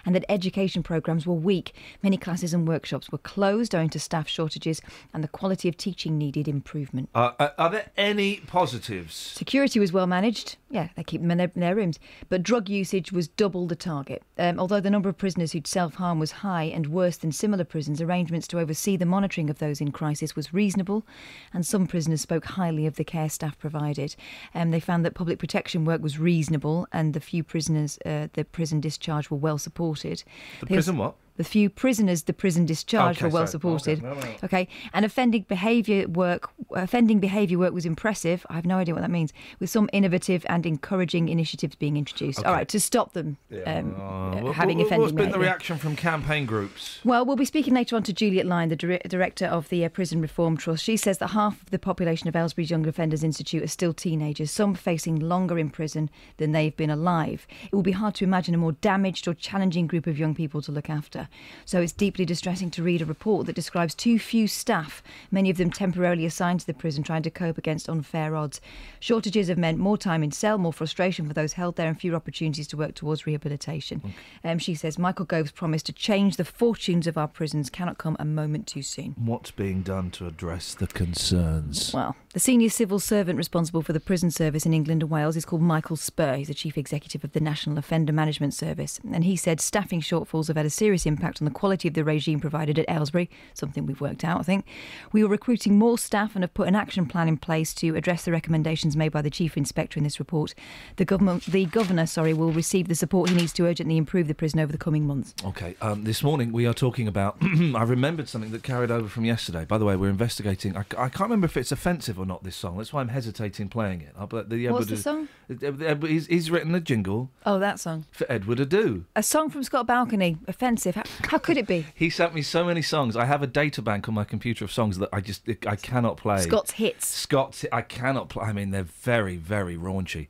And 0.05 0.13
that 0.15 0.25
education 0.29 0.83
programmes 0.83 1.25
were 1.25 1.33
weak. 1.33 1.73
Many 2.03 2.17
classes 2.17 2.53
and 2.53 2.64
workshops 2.65 3.11
were 3.11 3.17
closed 3.17 3.73
owing 3.75 3.89
to 3.89 3.99
staff 3.99 4.27
shortages, 4.27 4.81
and 5.13 5.23
the 5.23 5.27
quality 5.27 5.69
of 5.69 5.77
teaching 5.77 6.17
needed 6.17 6.47
improvement. 6.47 7.09
Uh, 7.15 7.49
are, 7.57 7.69
there 7.69 7.89
any 7.97 8.37
positives? 8.47 9.13
Security 9.15 9.79
was 9.79 9.91
well 9.91 10.07
managed. 10.07 10.57
Yeah, 10.69 10.89
they 10.95 11.03
keep 11.03 11.21
them 11.21 11.31
in 11.31 11.37
their, 11.37 11.51
in 11.55 11.61
their 11.61 11.75
rooms. 11.75 11.99
But 12.29 12.43
drug 12.43 12.67
usage 12.69 13.11
was 13.11 13.27
double 13.27 13.67
the 13.67 13.75
target. 13.75 14.23
Um, 14.37 14.59
although 14.59 14.79
the 14.79 14.89
number 14.89 15.09
of 15.09 15.17
prisoners 15.17 15.51
who'd 15.53 15.67
self 15.67 15.95
harm 15.95 16.19
was 16.19 16.31
high 16.31 16.63
and 16.63 16.87
worse 16.87 17.17
than 17.17 17.31
similar 17.31 17.63
prisons, 17.63 18.01
arrangements 18.01 18.47
to 18.49 18.59
oversee 18.59 18.97
the 18.97 19.05
monitoring 19.05 19.49
of 19.49 19.59
those 19.59 19.79
in 19.81 19.91
crisis 19.91 20.35
was 20.35 20.53
reasonable, 20.53 21.05
and 21.53 21.65
some 21.65 21.87
prisoners 21.87 22.21
spoke 22.21 22.45
highly 22.45 22.85
of 22.85 22.95
the 22.95 23.03
care 23.03 23.29
staff 23.29 23.57
provided. 23.57 24.15
Um, 24.53 24.71
they 24.71 24.79
found 24.79 25.05
that 25.05 25.13
public 25.15 25.39
protection 25.39 25.85
work 25.85 26.01
was 26.01 26.19
reasonable, 26.19 26.87
and 26.91 27.13
the 27.13 27.19
few 27.19 27.43
prisoners 27.43 27.97
uh, 28.05 28.27
the 28.33 28.43
prison 28.45 28.81
discharge 28.81 29.29
were 29.29 29.37
well 29.37 29.57
supported. 29.57 30.23
The 30.59 30.65
They 30.67 30.75
also- 30.75 30.75
prison 30.75 30.97
what? 30.97 31.15
The 31.37 31.43
few 31.43 31.69
prisoners 31.69 32.23
the 32.23 32.33
prison 32.33 32.65
discharged 32.65 33.19
Okay, 33.19 33.25
were 33.27 33.33
well 33.33 33.45
sorry. 33.47 33.51
supported. 33.51 33.99
Okay, 34.03 34.07
no, 34.07 34.13
no. 34.13 34.35
Okay, 34.43 34.67
and 34.93 35.03
offending 35.05 35.43
behaviour 35.43 36.07
work, 36.07 36.49
offending 36.71 37.19
behaviour 37.19 37.57
work 37.57 37.73
was 37.73 37.85
impressive. 37.85 38.45
I 38.49 38.53
have 38.55 38.65
no 38.65 38.77
idea 38.77 38.93
what 38.93 39.01
that 39.01 39.11
means. 39.11 39.33
With 39.59 39.69
some 39.69 39.89
innovative 39.91 40.45
and 40.47 40.65
encouraging 40.65 41.27
initiatives 41.29 41.75
being 41.75 41.97
introduced. 41.97 42.39
All 42.39 42.45
Okay. 42.45 42.53
right, 42.59 42.67
to 42.69 42.79
stop 42.79 43.13
them 43.13 43.35
um, 43.65 43.95
Uh, 43.99 44.01
uh, 44.49 44.51
having 44.53 44.77
what, 44.77 44.85
offending 44.85 45.01
What's 45.01 45.11
been 45.13 45.31
the 45.31 45.39
reaction 45.39 45.77
from 45.77 45.95
campaign 45.95 46.45
groups? 46.45 46.99
Well, 47.03 47.25
we'll 47.25 47.35
be 47.35 47.45
speaking 47.45 47.73
later 47.73 47.95
on 47.97 48.03
to 48.03 48.13
Juliet 48.13 48.45
Lyon, 48.45 48.69
the 48.69 48.75
dir- 48.77 48.99
director 49.07 49.45
of 49.45 49.67
the 49.69 49.83
uh, 49.83 49.89
Prison 49.89 50.21
Reform 50.21 50.55
Trust. 50.57 50.83
She 50.83 50.95
says 50.97 51.17
that 51.17 51.27
half 51.31 51.61
of 51.61 51.71
the 51.71 51.79
population 51.79 52.29
of 52.29 52.35
Aylesbury's 52.35 52.69
Young 52.71 52.87
Offenders 52.87 53.23
Institute 53.23 53.61
are 53.63 53.67
still 53.67 53.93
teenagers, 53.93 54.51
some 54.51 54.73
facing 54.73 55.19
longer 55.19 55.59
in 55.59 55.69
prison 55.69 56.09
than 56.37 56.53
they've 56.53 56.75
been 56.77 56.89
alive. 56.89 57.45
It 57.65 57.75
will 57.75 57.83
be 57.83 57.91
hard 57.91 58.15
to 58.15 58.23
imagine 58.23 58.55
a 58.55 58.57
more 58.57 58.71
damaged 58.71 59.27
or 59.27 59.33
challenging 59.33 59.87
group 59.87 60.07
of 60.07 60.17
young 60.17 60.33
people 60.33 60.61
to 60.61 60.71
look 60.71 60.89
after. 60.89 61.24
So 61.65 61.81
it's 61.81 61.91
deeply 61.91 62.25
distressing 62.25 62.71
to 62.71 62.83
read 62.83 63.01
a 63.01 63.05
report 63.05 63.45
that 63.45 63.55
describes 63.55 63.95
too 63.95 64.19
few 64.19 64.47
staff, 64.47 65.03
many 65.31 65.49
of 65.49 65.57
them 65.57 65.69
temporarily 65.71 66.25
assigned 66.25 66.61
to 66.61 66.67
the 66.67 66.73
prison, 66.73 67.03
trying 67.03 67.23
to 67.23 67.31
cope 67.31 67.57
against 67.57 67.89
unfair 67.89 68.35
odds. 68.35 68.61
Shortages 68.99 69.47
have 69.47 69.57
meant 69.57 69.77
more 69.77 69.97
time 69.97 70.23
in 70.23 70.31
cell, 70.31 70.57
more 70.57 70.73
frustration 70.73 71.27
for 71.27 71.33
those 71.33 71.53
held 71.53 71.75
there, 71.75 71.87
and 71.87 71.99
fewer 71.99 72.15
opportunities 72.15 72.67
to 72.67 72.77
work 72.77 72.95
towards 72.95 73.25
rehabilitation. 73.25 74.13
Um, 74.43 74.59
she 74.59 74.75
says 74.75 74.99
Michael 74.99 75.25
Gove's 75.25 75.51
promise 75.51 75.83
to 75.83 75.93
change 75.93 76.37
the 76.37 76.45
fortunes 76.45 77.07
of 77.07 77.17
our 77.17 77.27
prisons 77.27 77.69
cannot 77.69 77.97
come 77.97 78.15
a 78.19 78.25
moment 78.25 78.67
too 78.67 78.81
soon. 78.81 79.15
What's 79.17 79.51
being 79.51 79.81
done 79.81 80.11
to 80.11 80.27
address 80.27 80.73
the 80.73 80.87
concerns? 80.87 81.93
Well, 81.93 82.15
the 82.35 82.41
senior 82.41 82.67
civil 82.67 82.99
servant 82.99 83.37
responsible 83.37 83.81
for 83.81 83.93
the 83.93 83.99
prison 84.01 84.29
service 84.29 84.65
in 84.65 84.73
England 84.73 85.01
and 85.01 85.09
Wales 85.09 85.37
is 85.37 85.45
called 85.45 85.61
Michael 85.61 85.95
Spurr. 85.95 86.35
He's 86.35 86.49
the 86.49 86.53
chief 86.53 86.77
executive 86.77 87.23
of 87.23 87.31
the 87.31 87.39
National 87.39 87.77
Offender 87.77 88.11
Management 88.11 88.53
Service. 88.53 88.99
And 89.09 89.23
he 89.23 89.37
said 89.37 89.61
staffing 89.61 90.01
shortfalls 90.01 90.47
have 90.49 90.57
had 90.57 90.65
a 90.65 90.69
serious 90.69 91.05
impact 91.05 91.41
on 91.41 91.45
the 91.45 91.51
quality 91.51 91.87
of 91.87 91.93
the 91.93 92.03
regime 92.03 92.41
provided 92.41 92.77
at 92.77 92.89
Aylesbury, 92.89 93.29
something 93.53 93.85
we've 93.85 94.01
worked 94.01 94.25
out, 94.25 94.41
I 94.41 94.43
think. 94.43 94.65
We 95.13 95.23
were 95.23 95.29
recruiting 95.29 95.79
more 95.79 95.97
staff 95.97 96.35
and 96.35 96.43
have 96.43 96.53
put 96.53 96.67
an 96.67 96.75
action 96.75 97.05
plan 97.05 97.29
in 97.29 97.37
place 97.37 97.73
to 97.75 97.95
address 97.95 98.25
the 98.25 98.33
recommendations 98.33 98.97
made 98.97 99.13
by 99.13 99.21
the 99.21 99.29
chief 99.29 99.55
inspector 99.55 99.97
in 99.97 100.03
this 100.03 100.19
report. 100.19 100.53
The 100.97 101.05
government, 101.05 101.45
the 101.45 101.63
governor, 101.67 102.05
sorry, 102.05 102.33
will 102.33 102.51
receive 102.51 102.89
the 102.89 102.95
support 102.95 103.29
he 103.29 103.35
needs 103.37 103.53
to 103.53 103.65
urgently 103.65 103.95
improve 103.95 104.27
the 104.27 104.35
prison 104.35 104.59
over 104.59 104.73
the 104.73 104.77
coming 104.77 105.07
months. 105.07 105.33
Okay, 105.45 105.77
um, 105.79 106.03
this 106.03 106.21
morning 106.21 106.51
we 106.51 106.65
are 106.67 106.73
talking 106.73 107.07
about. 107.07 107.37
I 107.41 107.83
remembered 107.83 108.27
something 108.27 108.51
that 108.51 108.61
carried 108.61 108.91
over 108.91 109.07
from 109.07 109.23
yesterday. 109.23 109.63
By 109.63 109.77
the 109.77 109.85
way, 109.85 109.95
we're 109.95 110.09
investigating. 110.09 110.75
I, 110.75 110.81
I 110.97 111.07
can't 111.07 111.29
remember 111.29 111.45
if 111.45 111.55
it's 111.55 111.71
offensive 111.71 112.19
or 112.19 112.24
not. 112.25 112.43
This 112.43 112.55
song. 112.55 112.77
That's 112.77 112.91
why 112.91 113.01
I'm 113.01 113.07
hesitating 113.09 113.69
playing 113.69 114.01
it. 114.01 114.13
I'll, 114.17 114.27
but 114.27 114.49
the, 114.49 114.69
What's 114.69 114.87
the 114.87 114.97
song? 114.97 115.27
Uh, 115.49 115.67
uh, 115.67 115.95
He's, 116.05 116.27
he's 116.27 116.51
written 116.51 116.73
a 116.75 116.79
jingle 116.79 117.31
Oh, 117.45 117.59
that 117.59 117.79
song. 117.79 118.05
for 118.11 118.25
Edward 118.31 118.59
Adoo. 118.59 119.05
A 119.15 119.23
song 119.23 119.49
from 119.49 119.63
Scott 119.63 119.87
Balcony. 119.87 120.37
Offensive. 120.47 120.95
How, 120.95 121.03
how 121.29 121.37
could 121.37 121.57
it 121.57 121.67
be? 121.67 121.85
He 121.95 122.09
sent 122.09 122.33
me 122.33 122.41
so 122.41 122.65
many 122.65 122.81
songs. 122.81 123.15
I 123.15 123.25
have 123.25 123.41
a 123.41 123.47
data 123.47 123.81
bank 123.81 124.07
on 124.07 124.13
my 124.15 124.23
computer 124.23 124.65
of 124.65 124.71
songs 124.71 124.97
that 124.99 125.09
I 125.13 125.21
just 125.21 125.47
I 125.67 125.75
cannot 125.75 126.17
play. 126.17 126.41
Scott's 126.41 126.71
hits. 126.71 127.07
Scott's. 127.07 127.65
I 127.71 127.81
cannot 127.81 128.29
play. 128.29 128.43
I 128.45 128.53
mean, 128.53 128.71
they're 128.71 128.83
very 128.83 129.37
very 129.37 129.77
raunchy. 129.77 130.27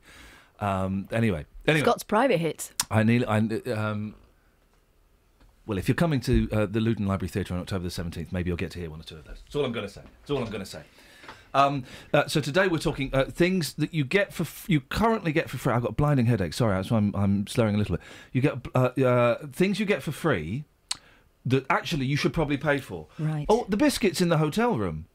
Um, 0.60 1.08
anyway, 1.12 1.46
anyway, 1.68 1.84
Scott's 1.84 2.04
private 2.04 2.40
hits. 2.40 2.72
I 2.90 3.04
need. 3.04 3.26
I 3.26 3.38
um. 3.74 4.16
Well, 5.66 5.78
if 5.80 5.88
you're 5.88 5.96
coming 5.96 6.20
to 6.22 6.48
uh, 6.52 6.66
the 6.68 6.80
Luton 6.80 7.08
Library 7.08 7.30
Theatre 7.30 7.56
on 7.56 7.60
October 7.60 7.84
the 7.86 7.90
17th, 7.90 8.32
maybe 8.32 8.50
you'll 8.50 8.58
get 8.58 8.70
to 8.72 8.80
hear 8.80 8.90
one 8.92 9.00
or 9.00 9.04
two 9.04 9.16
of 9.16 9.26
those. 9.26 9.42
That's 9.44 9.56
all 9.56 9.66
I'm 9.66 9.72
going 9.72 9.88
to 9.88 9.92
say. 9.92 10.02
That's 10.22 10.30
all 10.30 10.38
I'm 10.38 10.46
going 10.52 10.60
to 10.60 10.66
say. 10.66 10.82
Um, 11.56 11.86
uh, 12.14 12.28
so 12.28 12.42
today 12.42 12.68
we're 12.68 12.80
talking 12.80 13.10
uh, 13.14 13.24
things 13.26 13.74
that 13.76 13.94
you 13.94 14.04
get 14.04 14.34
for 14.34 14.44
f- 14.44 14.66
you 14.68 14.82
currently 14.82 15.32
get 15.32 15.50
for 15.50 15.58
free. 15.58 15.74
I've 15.74 15.82
got 15.82 15.92
a 15.92 15.96
blinding 15.96 16.26
headache. 16.26 16.54
Sorry, 16.54 16.76
that's 16.76 16.92
why 16.92 16.98
I'm, 16.98 17.16
I'm 17.16 17.48
slurring 17.48 17.76
a 17.76 17.78
little 17.78 17.96
bit. 17.96 18.06
You 18.34 18.42
get 18.42 18.58
uh, 18.76 18.90
uh, 19.04 19.48
things 19.48 19.80
you 19.80 19.86
get 19.86 20.04
for 20.04 20.12
free 20.12 20.66
that 21.46 21.66
actually 21.70 22.06
you 22.08 22.18
should 22.18 22.34
probably 22.34 22.58
pay 22.58 22.80
for. 22.80 23.08
Right. 23.18 23.46
Oh, 23.48 23.66
the 23.70 23.78
biscuits 23.78 24.20
in 24.20 24.30
the 24.30 24.38
hotel 24.38 24.78
room. 24.78 25.06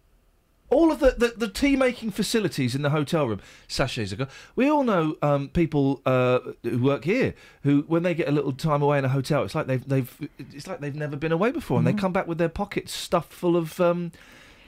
All 0.70 0.92
of 0.92 1.00
the, 1.00 1.16
the, 1.18 1.34
the 1.36 1.48
tea 1.48 1.74
making 1.74 2.12
facilities 2.12 2.76
in 2.76 2.82
the 2.82 2.90
hotel 2.90 3.26
room, 3.26 3.40
sachets 3.66 4.12
ago. 4.12 4.28
We 4.54 4.70
all 4.70 4.84
know 4.84 5.16
um, 5.20 5.48
people 5.48 6.00
uh, 6.06 6.38
who 6.62 6.78
work 6.78 7.04
here 7.04 7.34
who, 7.64 7.82
when 7.88 8.04
they 8.04 8.14
get 8.14 8.28
a 8.28 8.30
little 8.30 8.52
time 8.52 8.80
away 8.80 8.98
in 8.98 9.04
a 9.04 9.08
hotel, 9.08 9.42
it's 9.42 9.56
like 9.56 9.66
they've 9.66 9.86
they've 9.86 10.30
it's 10.38 10.68
like 10.68 10.78
they've 10.78 10.94
never 10.94 11.16
been 11.16 11.32
away 11.32 11.50
before, 11.50 11.78
and 11.78 11.86
they 11.86 11.92
come 11.92 12.12
back 12.12 12.28
with 12.28 12.38
their 12.38 12.48
pockets 12.48 12.92
stuffed 12.92 13.32
full 13.32 13.56
of 13.56 13.80
um, 13.80 14.12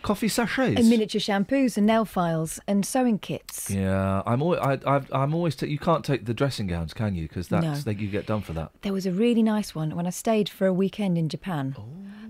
coffee 0.03 0.29
sachets. 0.29 0.79
And 0.79 0.91
miniature 0.91 1.21
shampoos 1.21 1.77
and 1.77 1.87
nail 1.87 2.05
files 2.05 2.61
and 2.67 2.85
sewing 2.85 3.19
kits. 3.19 3.71
Yeah, 3.71 4.23
I'm 4.27 4.43
always, 4.43 4.61
I, 4.61 4.79
I've, 4.87 5.13
I'm 5.13 5.35
always. 5.35 5.57
T- 5.57 5.69
you 5.69 5.79
can't 5.79 6.05
take 6.05 6.27
the 6.27 6.35
dressing 6.35 6.67
gowns, 6.67 6.93
can 6.95 7.15
you? 7.15 7.29
Because 7.29 7.49
that's 7.49 7.65
No. 7.65 7.93
they, 7.93 8.01
you 8.01 8.09
get 8.09 8.27
done 8.27 8.43
for 8.43 8.53
that. 8.55 8.73
There 8.83 8.93
was 8.93 9.07
a 9.07 9.13
really 9.13 9.43
nice 9.43 9.75
one 9.75 9.95
when 9.95 10.07
I 10.07 10.11
stayed 10.11 10.49
for 10.49 10.67
a 10.67 10.73
weekend 10.73 11.17
in 11.19 11.29
Japan. 11.29 11.75
Oh. 11.79 11.85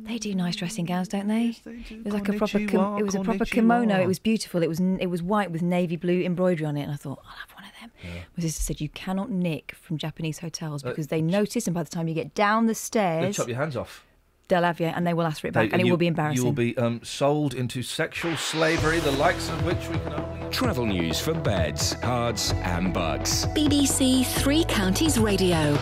They 0.05 0.19
do 0.19 0.35
nice 0.35 0.57
dressing 0.57 0.85
gowns, 0.85 1.07
don't 1.07 1.29
they? 1.29 1.57
It 1.65 2.05
was 2.05 2.13
like 2.13 2.29
a 2.29 2.33
proper. 2.33 2.59
Konnichiwa, 2.59 2.99
it 2.99 3.05
was 3.05 3.15
a 3.15 3.21
proper 3.21 3.45
kimono. 3.45 4.01
It 4.01 4.09
was 4.09 4.19
beautiful. 4.19 4.61
It 4.63 4.69
was 4.69 4.81
it 4.81 5.07
was 5.07 5.23
white 5.23 5.53
with 5.53 5.63
navy 5.63 5.95
blue 5.95 6.23
embroidery 6.23 6.67
on 6.67 6.77
it, 6.77 6.83
and 6.83 6.91
I 6.93 6.97
thought 6.97 7.21
I'll 7.25 7.37
have 7.37 7.53
one 7.55 7.65
of 7.65 7.71
them. 7.81 7.91
My 8.37 8.43
sister 8.43 8.63
said 8.63 8.81
you 8.81 8.89
cannot 8.89 9.31
nick 9.31 9.77
from 9.81 9.99
Japanese 9.99 10.41
hotels 10.41 10.85
uh, 10.85 10.89
because 10.89 11.07
they 11.07 11.23
notice, 11.23 11.69
and 11.69 11.75
by 11.75 11.85
the 11.85 11.89
time 11.89 12.09
you 12.09 12.15
get 12.15 12.35
down 12.35 12.67
the 12.67 12.73
They 12.73 12.75
stairs, 12.75 13.37
chop 13.37 13.47
your 13.47 13.59
hands 13.59 13.77
off. 13.77 14.05
They'll 14.49 14.63
have 14.63 14.81
you, 14.81 14.87
and 14.87 15.07
they 15.07 15.15
will 15.15 15.25
ask 15.27 15.41
for 15.41 15.47
it 15.47 15.55
back, 15.55 15.69
They- 15.71 15.73
and 15.73 15.81
it 15.83 15.87
you- 15.87 15.93
will 15.93 15.99
be 15.99 16.07
embarrassing. 16.07 16.37
You 16.39 16.45
will 16.45 16.53
be 16.53 16.77
um, 16.79 17.01
sold 17.03 17.55
into 17.55 17.83
sexual 17.83 18.37
slavery, 18.37 18.99
the 19.01 19.13
likes 19.13 19.49
of 19.49 19.65
which 19.65 19.89
we 19.89 19.99
can 19.99 20.13
only. 20.15 20.51
Travel 20.51 20.87
news 20.87 21.19
for 21.21 21.33
beds, 21.35 21.95
cards, 22.03 22.53
and 22.63 22.93
bugs. 22.93 23.47
BBC 23.55 24.25
Three 24.25 24.65
Counties 24.65 25.19
Radio. 25.19 25.79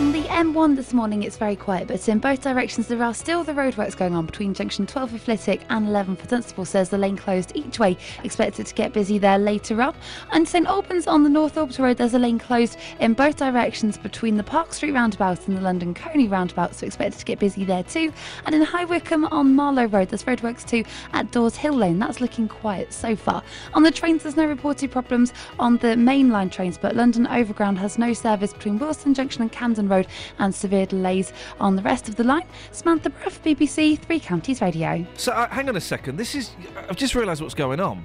On 0.00 0.12
the 0.12 0.22
M1 0.22 0.76
this 0.76 0.94
morning, 0.94 1.24
it's 1.24 1.36
very 1.36 1.56
quiet, 1.56 1.88
but 1.88 2.08
in 2.08 2.20
both 2.20 2.40
directions, 2.40 2.86
there 2.86 3.02
are 3.02 3.12
still 3.12 3.42
the 3.42 3.52
roadworks 3.52 3.96
going 3.96 4.14
on 4.14 4.26
between 4.26 4.54
junction 4.54 4.86
12 4.86 5.10
for 5.10 5.18
Flitwick 5.18 5.62
and 5.70 5.88
11 5.88 6.14
for 6.14 6.26
Dunstable. 6.28 6.64
Says 6.64 6.88
the 6.88 6.96
lane 6.96 7.16
closed 7.16 7.50
each 7.56 7.80
way. 7.80 7.96
Expected 8.22 8.66
to 8.66 8.74
get 8.76 8.92
busy 8.92 9.18
there 9.18 9.38
later 9.38 9.82
on. 9.82 9.96
And 10.30 10.46
St 10.46 10.68
Albans 10.68 11.08
on 11.08 11.24
the 11.24 11.28
North 11.28 11.58
Orbital 11.58 11.86
Road, 11.86 11.96
there's 11.96 12.14
a 12.14 12.18
lane 12.20 12.38
closed 12.38 12.78
in 13.00 13.14
both 13.14 13.38
directions 13.38 13.98
between 13.98 14.36
the 14.36 14.44
Park 14.44 14.72
Street 14.72 14.92
roundabout 14.92 15.48
and 15.48 15.56
the 15.56 15.60
London 15.60 15.94
Colney 15.94 16.28
roundabout, 16.28 16.76
so 16.76 16.86
expected 16.86 17.18
to 17.18 17.24
get 17.24 17.40
busy 17.40 17.64
there 17.64 17.82
too. 17.82 18.12
And 18.46 18.54
in 18.54 18.62
High 18.62 18.84
Wycombe 18.84 19.24
on 19.24 19.56
Marlow 19.56 19.86
Road, 19.86 20.10
there's 20.10 20.22
roadworks 20.22 20.64
too 20.64 20.84
at 21.12 21.32
Dawes 21.32 21.56
Hill 21.56 21.74
Lane. 21.74 21.98
That's 21.98 22.20
looking 22.20 22.46
quiet 22.46 22.92
so 22.92 23.16
far. 23.16 23.42
On 23.74 23.82
the 23.82 23.90
trains, 23.90 24.22
there's 24.22 24.36
no 24.36 24.46
reported 24.46 24.92
problems 24.92 25.32
on 25.58 25.78
the 25.78 25.96
mainline 25.96 26.52
trains, 26.52 26.78
but 26.78 26.94
London 26.94 27.26
Overground 27.26 27.78
has 27.78 27.98
no 27.98 28.12
service 28.12 28.52
between 28.52 28.78
Willesden 28.78 29.12
Junction 29.12 29.42
and 29.42 29.50
Camden 29.50 29.87
Road 29.88 30.06
and 30.38 30.54
severe 30.54 30.86
delays 30.86 31.32
on 31.60 31.76
the 31.76 31.82
rest 31.82 32.08
of 32.08 32.16
the 32.16 32.24
line. 32.24 32.46
Samantha 32.72 33.10
Bruff, 33.10 33.42
BBC 33.42 33.98
Three 33.98 34.20
Counties 34.20 34.60
Radio. 34.60 35.04
So 35.16 35.32
uh, 35.32 35.48
hang 35.48 35.68
on 35.68 35.76
a 35.76 35.80
second. 35.80 36.16
This 36.16 36.34
is. 36.34 36.50
I've 36.88 36.96
just 36.96 37.14
realised 37.14 37.42
what's 37.42 37.54
going 37.54 37.80
on. 37.80 38.04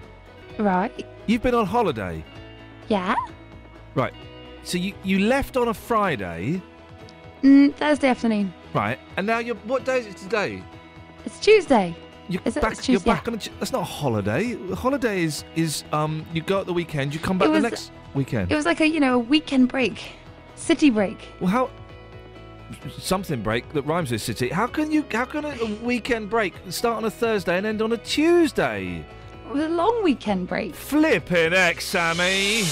Right. 0.57 1.05
You've 1.27 1.41
been 1.41 1.55
on 1.55 1.65
holiday, 1.65 2.23
Yeah. 2.89 3.15
right? 3.95 4.13
So 4.63 4.77
you 4.77 4.93
you 5.03 5.19
left 5.19 5.57
on 5.57 5.67
a 5.69 5.73
Friday, 5.73 6.61
Mm, 7.43 7.73
Thursday 7.75 8.07
afternoon. 8.07 8.53
right? 8.73 8.97
And 9.17 9.27
now 9.27 9.39
you're. 9.39 9.55
What 9.65 9.83
day 9.85 9.99
is 9.99 10.07
it 10.07 10.17
today? 10.17 10.63
It's 11.25 11.39
Tuesday. 11.39 11.95
You're 12.29 12.41
Is 12.45 12.55
it- 12.55 12.61
back. 12.61 12.71
it's 12.73 12.87
You're 12.87 12.99
Tuesday, 12.99 13.11
back 13.11 13.27
on. 13.27 13.33
A, 13.35 13.37
that's 13.59 13.71
not 13.73 13.81
a 13.81 13.85
holiday. 13.85 14.53
A 14.71 14.75
holiday 14.75 15.23
is 15.23 15.43
is 15.55 15.83
um. 15.91 16.25
You 16.33 16.41
go 16.41 16.61
at 16.61 16.65
the 16.65 16.73
weekend. 16.73 17.13
You 17.13 17.19
come 17.19 17.37
back 17.37 17.50
It 17.50 17.53
the 17.53 17.59
next 17.61 17.91
weekend. 18.13 18.51
It 18.51 18.55
was 18.55 18.65
like 18.65 18.79
a, 18.79 18.87
you 18.87 19.00
know, 19.01 19.15
a 19.15 19.19
weekend 19.19 19.67
break. 19.67 20.11
City 20.63 20.89
break. 20.89 21.17
well, 21.41 21.49
how? 21.49 21.69
Something 22.97 23.41
break 23.41 23.67
that 23.73 23.81
rhymes 23.81 24.11
with 24.11 24.21
city. 24.21 24.47
How 24.47 24.65
can 24.65 24.93
you? 24.93 25.05
How 25.11 25.25
can 25.25 25.43
a, 25.43 25.65
weekend 25.83 26.29
break 26.29 26.53
start 26.69 26.95
on 26.95 27.03
a 27.03 27.11
Thursday 27.11 27.57
and 27.57 27.65
end 27.65 27.81
on 27.81 27.91
a 27.91 27.97
Tuesday? 27.97 29.05
A 29.51 29.67
long 29.67 30.01
weekend 30.05 30.47
break. 30.47 30.73
Flipping 30.73 31.51
X, 31.51 31.83
Sammy. 31.83 32.63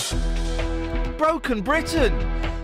Broken 1.17 1.61
Britain. 1.61 2.17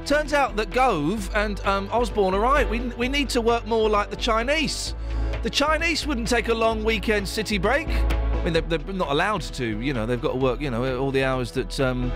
Turns 0.05 0.31
out 0.31 0.55
that 0.55 0.69
Gove 0.69 1.29
and 1.35 1.59
um, 1.65 1.89
Osborne 1.91 2.33
are 2.33 2.39
right. 2.39 2.67
We, 2.69 2.79
we 2.79 3.09
need 3.09 3.27
to 3.31 3.41
work 3.41 3.67
more 3.67 3.89
like 3.89 4.09
the 4.09 4.15
Chinese. 4.15 4.95
The 5.43 5.49
Chinese 5.49 6.07
wouldn't 6.07 6.29
take 6.29 6.47
a 6.47 6.53
long 6.53 6.85
weekend 6.85 7.27
city 7.27 7.57
break. 7.57 7.89
I 7.89 8.43
mean, 8.45 8.53
they're, 8.53 8.61
they're 8.61 8.93
not 8.93 9.09
allowed 9.09 9.41
to. 9.41 9.81
You 9.81 9.91
know, 9.91 10.05
they've 10.05 10.21
got 10.21 10.31
to 10.31 10.37
work. 10.37 10.61
You 10.61 10.71
know, 10.71 10.97
all 10.97 11.11
the 11.11 11.25
hours 11.25 11.51
that. 11.51 11.81
Um, 11.81 12.13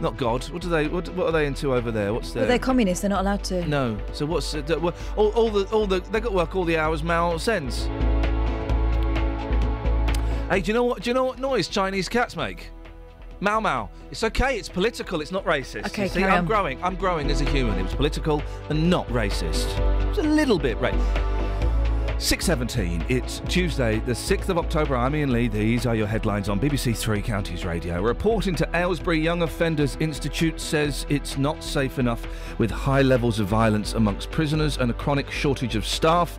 not 0.00 0.16
God. 0.16 0.44
What 0.50 0.62
do 0.62 0.68
they? 0.68 0.88
What, 0.88 1.08
what 1.10 1.26
are 1.26 1.32
they 1.32 1.46
into 1.46 1.74
over 1.74 1.90
there? 1.90 2.12
What's 2.14 2.32
their? 2.32 2.44
But 2.44 2.48
they're 2.48 2.58
communists. 2.58 3.02
They're 3.02 3.10
not 3.10 3.22
allowed 3.22 3.44
to. 3.44 3.66
No. 3.66 3.98
So 4.12 4.26
what's 4.26 4.54
uh, 4.54 4.92
all, 5.16 5.28
all 5.30 5.50
the 5.50 5.64
all 5.70 5.86
the 5.86 6.00
they 6.00 6.20
got 6.20 6.30
to 6.30 6.34
work 6.34 6.54
all 6.56 6.64
the 6.64 6.76
hours 6.76 7.02
Mao 7.02 7.36
sends. 7.36 7.86
Hey, 10.50 10.60
do 10.60 10.68
you 10.68 10.74
know 10.74 10.84
what? 10.84 11.02
Do 11.02 11.10
you 11.10 11.14
know 11.14 11.24
what 11.24 11.38
noise 11.38 11.68
Chinese 11.68 12.08
cats 12.08 12.36
make? 12.36 12.70
Mau 13.40 13.60
Mau. 13.60 13.88
It's 14.10 14.24
okay. 14.24 14.58
It's 14.58 14.68
political. 14.68 15.20
It's 15.20 15.30
not 15.32 15.44
racist. 15.44 15.86
Okay, 15.86 16.08
see, 16.08 16.24
I'm 16.24 16.40
on. 16.40 16.46
growing. 16.46 16.82
I'm 16.82 16.96
growing 16.96 17.30
as 17.30 17.40
a 17.40 17.44
human. 17.44 17.78
It 17.78 17.82
was 17.82 17.94
political 17.94 18.42
and 18.68 18.88
not 18.90 19.06
racist. 19.08 19.66
It's 20.08 20.18
a 20.18 20.22
little 20.22 20.58
bit 20.58 20.78
racist. 20.80 21.37
617. 22.20 23.04
It's 23.08 23.40
Tuesday, 23.48 24.00
the 24.00 24.12
6th 24.12 24.48
of 24.48 24.58
October. 24.58 24.96
I'm 24.96 25.14
Iain 25.14 25.32
Lee. 25.32 25.46
These 25.46 25.86
are 25.86 25.94
your 25.94 26.08
headlines 26.08 26.48
on 26.48 26.58
BBC 26.58 26.96
Three 26.96 27.22
Counties 27.22 27.64
Radio. 27.64 28.00
A 28.00 28.02
report 28.02 28.48
into 28.48 28.68
Aylesbury 28.74 29.20
Young 29.20 29.42
Offenders 29.42 29.96
Institute 30.00 30.60
says 30.60 31.06
it's 31.08 31.38
not 31.38 31.62
safe 31.62 32.00
enough 32.00 32.26
with 32.58 32.72
high 32.72 33.02
levels 33.02 33.38
of 33.38 33.46
violence 33.46 33.94
amongst 33.94 34.32
prisoners 34.32 34.78
and 34.78 34.90
a 34.90 34.94
chronic 34.94 35.30
shortage 35.30 35.76
of 35.76 35.86
staff. 35.86 36.36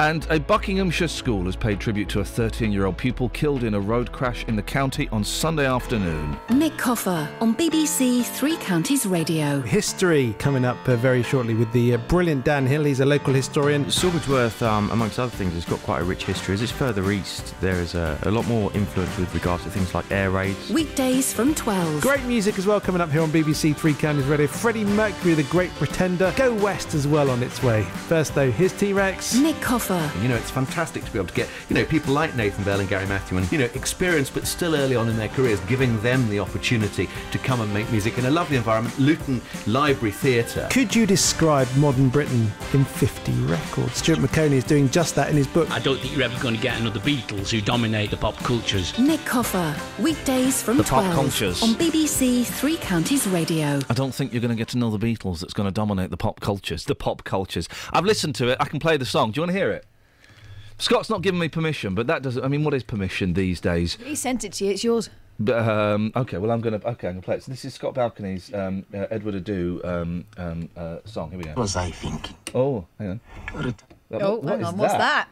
And 0.00 0.26
a 0.30 0.40
Buckinghamshire 0.40 1.08
school 1.08 1.44
has 1.44 1.56
paid 1.56 1.78
tribute 1.78 2.08
to 2.08 2.20
a 2.20 2.24
13 2.24 2.72
year 2.72 2.86
old 2.86 2.96
pupil 2.96 3.28
killed 3.28 3.64
in 3.64 3.74
a 3.74 3.80
road 3.80 4.10
crash 4.10 4.46
in 4.46 4.56
the 4.56 4.62
county 4.62 5.10
on 5.10 5.22
Sunday 5.22 5.66
afternoon. 5.66 6.38
Nick 6.48 6.78
Coffer 6.78 7.28
on 7.42 7.54
BBC 7.54 8.24
Three 8.24 8.56
Counties 8.56 9.04
Radio. 9.04 9.60
history 9.60 10.34
coming 10.38 10.64
up 10.64 10.78
uh, 10.88 10.96
very 10.96 11.22
shortly 11.22 11.52
with 11.52 11.70
the 11.72 11.92
uh, 11.92 11.98
brilliant 12.08 12.46
Dan 12.46 12.66
Hill. 12.66 12.84
He's 12.84 13.00
a 13.00 13.04
local 13.04 13.34
historian. 13.34 13.84
Sawbridgeworth, 13.84 14.62
um, 14.62 14.90
amongst 14.90 15.18
other 15.18 15.30
things, 15.36 15.52
has 15.52 15.66
got 15.66 15.78
quite 15.80 16.00
a 16.00 16.04
rich 16.04 16.24
history. 16.24 16.54
As 16.54 16.62
it's 16.62 16.72
further 16.72 17.10
east, 17.10 17.54
there 17.60 17.76
is 17.76 17.94
a, 17.94 18.18
a 18.22 18.30
lot 18.30 18.48
more 18.48 18.72
influence 18.72 19.14
with 19.18 19.34
regards 19.34 19.64
to 19.64 19.70
things 19.70 19.94
like 19.94 20.10
air 20.10 20.30
raids. 20.30 20.70
Weekdays 20.70 21.30
from 21.34 21.54
12. 21.54 22.00
Great 22.00 22.24
music 22.24 22.58
as 22.58 22.66
well 22.66 22.80
coming 22.80 23.02
up 23.02 23.10
here 23.10 23.20
on 23.20 23.28
BBC 23.28 23.76
Three 23.76 23.92
Counties 23.92 24.24
Radio. 24.24 24.46
Freddie 24.46 24.86
Mercury, 24.86 25.34
the 25.34 25.42
great 25.42 25.70
pretender. 25.72 26.32
Go 26.38 26.54
West 26.54 26.94
as 26.94 27.06
well 27.06 27.28
on 27.28 27.42
its 27.42 27.62
way. 27.62 27.82
First, 28.08 28.34
though, 28.34 28.50
here's 28.50 28.72
T 28.72 28.94
Rex. 28.94 29.34
Nick 29.34 29.60
Coffer. 29.60 29.89
You 30.22 30.28
know, 30.28 30.36
it's 30.36 30.50
fantastic 30.50 31.04
to 31.04 31.10
be 31.12 31.18
able 31.18 31.28
to 31.28 31.34
get, 31.34 31.48
you 31.68 31.74
know, 31.74 31.84
people 31.84 32.14
like 32.14 32.34
Nathan 32.36 32.62
Bell 32.64 32.78
and 32.80 32.88
Gary 32.88 33.06
Matthew 33.06 33.38
and, 33.38 33.50
you 33.50 33.58
know, 33.58 33.64
experienced 33.74 34.34
but 34.34 34.46
still 34.46 34.74
early 34.76 34.94
on 34.96 35.08
in 35.08 35.16
their 35.16 35.28
careers, 35.28 35.58
giving 35.60 36.00
them 36.00 36.28
the 36.28 36.38
opportunity 36.38 37.08
to 37.32 37.38
come 37.38 37.60
and 37.60 37.72
make 37.74 37.90
music 37.90 38.16
in 38.18 38.26
a 38.26 38.30
lovely 38.30 38.56
environment. 38.56 38.96
Luton 38.98 39.40
Library 39.66 40.12
Theatre. 40.12 40.68
Could 40.70 40.94
you 40.94 41.06
describe 41.06 41.66
modern 41.76 42.08
Britain 42.08 42.50
in 42.72 42.84
50 42.84 43.32
records? 43.42 43.96
Stuart 43.96 44.20
Maconie 44.20 44.56
is 44.56 44.64
doing 44.64 44.88
just 44.90 45.14
that 45.16 45.28
in 45.30 45.36
his 45.36 45.46
book. 45.46 45.70
I 45.70 45.78
don't 45.80 45.98
think 46.00 46.14
you're 46.14 46.22
ever 46.24 46.40
going 46.42 46.54
to 46.54 46.60
get 46.62 46.78
another 46.80 47.00
Beatles 47.00 47.50
who 47.50 47.60
dominate 47.60 48.10
the 48.10 48.16
pop 48.16 48.36
cultures. 48.38 48.96
Nick 48.98 49.24
Coffer. 49.24 49.74
Weekdays 50.00 50.62
from 50.62 50.76
The 50.76 50.84
pop 50.84 51.02
12. 51.04 51.14
cultures. 51.14 51.62
On 51.62 51.70
BBC 51.70 52.44
Three 52.46 52.76
Counties 52.76 53.26
Radio. 53.26 53.80
I 53.88 53.94
don't 53.94 54.14
think 54.14 54.32
you're 54.32 54.40
going 54.40 54.50
to 54.50 54.56
get 54.56 54.74
another 54.74 54.98
Beatles 54.98 55.40
that's 55.40 55.52
going 55.54 55.66
to 55.68 55.72
dominate 55.72 56.10
the 56.10 56.16
pop 56.16 56.40
cultures. 56.40 56.84
The 56.84 56.94
pop 56.94 57.24
cultures. 57.24 57.68
I've 57.92 58.04
listened 58.04 58.34
to 58.36 58.48
it. 58.48 58.56
I 58.60 58.66
can 58.66 58.78
play 58.78 58.96
the 58.96 59.04
song. 59.04 59.32
Do 59.32 59.38
you 59.38 59.42
want 59.42 59.52
to 59.52 59.58
hear 59.58 59.70
it? 59.72 59.79
Scott's 60.80 61.10
not 61.10 61.22
given 61.22 61.38
me 61.38 61.48
permission, 61.48 61.94
but 61.94 62.06
that 62.06 62.22
doesn't. 62.22 62.42
I 62.42 62.48
mean, 62.48 62.64
what 62.64 62.74
is 62.74 62.82
permission 62.82 63.34
these 63.34 63.60
days? 63.60 63.96
He 64.04 64.14
sent 64.14 64.44
it 64.44 64.52
to 64.54 64.64
you. 64.64 64.72
It's 64.72 64.82
yours. 64.82 65.10
But, 65.38 65.66
um, 65.66 66.12
okay, 66.16 66.38
well, 66.38 66.50
I'm 66.50 66.60
gonna. 66.60 66.80
Okay, 66.84 67.08
I'm 67.08 67.14
gonna 67.14 67.22
play 67.22 67.36
it. 67.36 67.42
So 67.42 67.52
this 67.52 67.64
is 67.64 67.74
Scott 67.74 67.94
Balcony's 67.94 68.52
um, 68.52 68.84
uh, 68.92 69.06
Edward 69.10 69.34
Adoo 69.34 69.80
um, 69.84 70.24
um, 70.36 70.68
uh, 70.76 70.98
song. 71.04 71.30
Here 71.30 71.38
we 71.38 71.44
go. 71.44 71.54
was 71.54 71.76
I 71.76 71.90
thinking? 71.90 72.36
Oh, 72.54 72.86
hang 72.98 73.10
on. 73.10 73.20
Oh, 74.12 74.36
what 74.36 74.48
hang 74.52 74.60
is 74.60 74.66
on. 74.66 74.76
What's 74.76 74.94
that? 74.94 75.28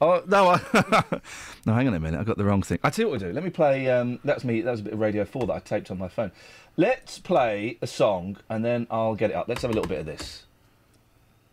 Oh 0.00 0.22
no! 0.26 0.48
I 0.48 0.60
no, 1.66 1.74
hang 1.74 1.88
on 1.88 1.94
a 1.94 2.00
minute. 2.00 2.18
I 2.18 2.24
got 2.24 2.38
the 2.38 2.44
wrong 2.44 2.62
thing. 2.62 2.78
I 2.82 2.90
tell 2.90 3.04
you 3.04 3.10
what 3.10 3.20
we 3.20 3.26
do. 3.26 3.32
Let 3.32 3.44
me 3.44 3.50
play. 3.50 3.90
Um, 3.90 4.18
that's 4.24 4.44
me. 4.44 4.62
That 4.62 4.70
was 4.70 4.80
a 4.80 4.84
bit 4.84 4.94
of 4.94 4.98
Radio 4.98 5.24
Four 5.24 5.46
that 5.46 5.52
I 5.54 5.58
taped 5.58 5.90
on 5.90 5.98
my 5.98 6.08
phone. 6.08 6.32
Let's 6.76 7.18
play 7.18 7.78
a 7.82 7.86
song 7.86 8.38
and 8.48 8.64
then 8.64 8.86
I'll 8.90 9.14
get 9.14 9.30
it 9.30 9.34
up. 9.34 9.46
Let's 9.48 9.62
have 9.62 9.70
a 9.70 9.74
little 9.74 9.88
bit 9.88 10.00
of 10.00 10.06
this. 10.06 10.44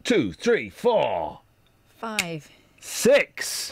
Two, 0.03 0.31
three, 0.33 0.69
four, 0.69 1.41
Five. 1.99 2.49
Six. 2.81 3.69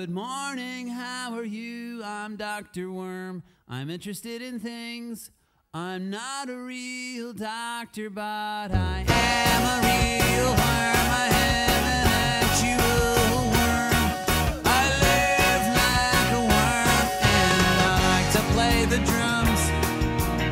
Good 0.00 0.10
morning, 0.10 0.86
how 0.86 1.34
are 1.34 1.42
you? 1.42 2.04
I'm 2.04 2.36
Dr. 2.36 2.92
Worm. 2.92 3.42
I'm 3.68 3.90
interested 3.90 4.40
in 4.40 4.60
things. 4.60 5.32
I'm 5.74 6.08
not 6.08 6.48
a 6.48 6.56
real 6.56 7.32
doctor, 7.32 8.08
but 8.08 8.22
I 8.70 9.04
am 9.08 9.62
a 9.74 9.78
real 9.82 10.50
worm. 10.50 11.06
I 11.10 11.26
am 11.34 11.84
an 11.96 12.06
actual 12.46 13.50
worm. 13.50 14.62
I 14.64 14.82
live 15.02 15.64
like 15.82 16.30
a 16.30 16.42
worm 16.46 17.06
and 17.26 17.58
I 17.82 17.98
like 18.14 18.30
to 18.36 18.42
play 18.54 18.84
the 18.84 18.98
drums. 19.04 19.62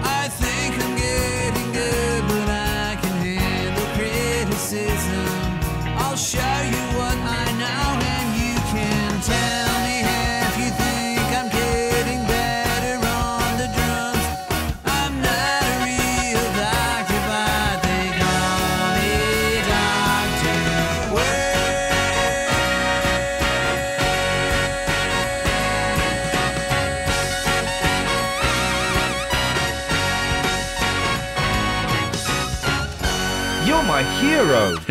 I 0.02 0.26
think 0.42 0.74
I'm 0.82 0.96
getting 0.96 1.70
good, 1.70 2.22
but 2.26 2.48
I 2.50 2.98
can 3.00 3.16
handle 3.22 3.86
criticism. 3.94 5.30
I'll 6.02 6.16
show 6.16 6.40
you 6.40 6.82
what 6.98 7.16
I 7.18 7.45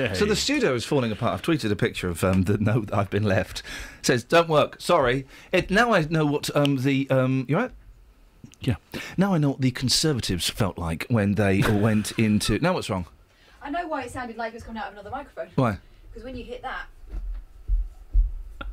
hero. 0.07 0.19
So 0.19 0.25
the 0.25 0.35
studio 0.35 0.73
is 0.73 0.85
falling 0.85 1.11
apart. 1.11 1.33
I've 1.33 1.41
tweeted 1.41 1.71
a 1.71 1.75
picture 1.75 2.07
of 2.09 2.23
um, 2.23 2.43
the 2.43 2.57
note 2.57 2.87
that 2.87 2.97
I've 2.97 3.09
been 3.09 3.23
left. 3.23 3.59
It 3.99 4.05
says, 4.05 4.23
"Don't 4.23 4.49
work. 4.49 4.77
Sorry." 4.79 5.25
It 5.51 5.69
now 5.71 5.93
I 5.93 6.01
know 6.09 6.25
what 6.25 6.49
um, 6.55 6.77
the 6.77 7.09
um, 7.09 7.45
you 7.47 7.55
right. 7.57 7.71
Yeah. 8.61 8.75
Now 9.17 9.33
I 9.33 9.37
know 9.37 9.49
what 9.51 9.61
the 9.61 9.71
Conservatives 9.71 10.49
felt 10.49 10.77
like 10.77 11.05
when 11.09 11.35
they 11.35 11.61
went 11.61 12.11
into. 12.17 12.57
Now 12.59 12.73
what's 12.73 12.89
wrong? 12.89 13.05
I 13.61 13.69
know 13.69 13.87
why 13.87 14.03
it 14.03 14.11
sounded 14.11 14.37
like 14.37 14.51
it 14.53 14.55
was 14.55 14.63
coming 14.63 14.81
out 14.81 14.87
of 14.87 14.93
another 14.93 15.09
microphone. 15.11 15.49
Why? 15.55 15.77
Because 16.11 16.23
when 16.23 16.35
you 16.35 16.43
hit 16.43 16.61
that. 16.61 16.85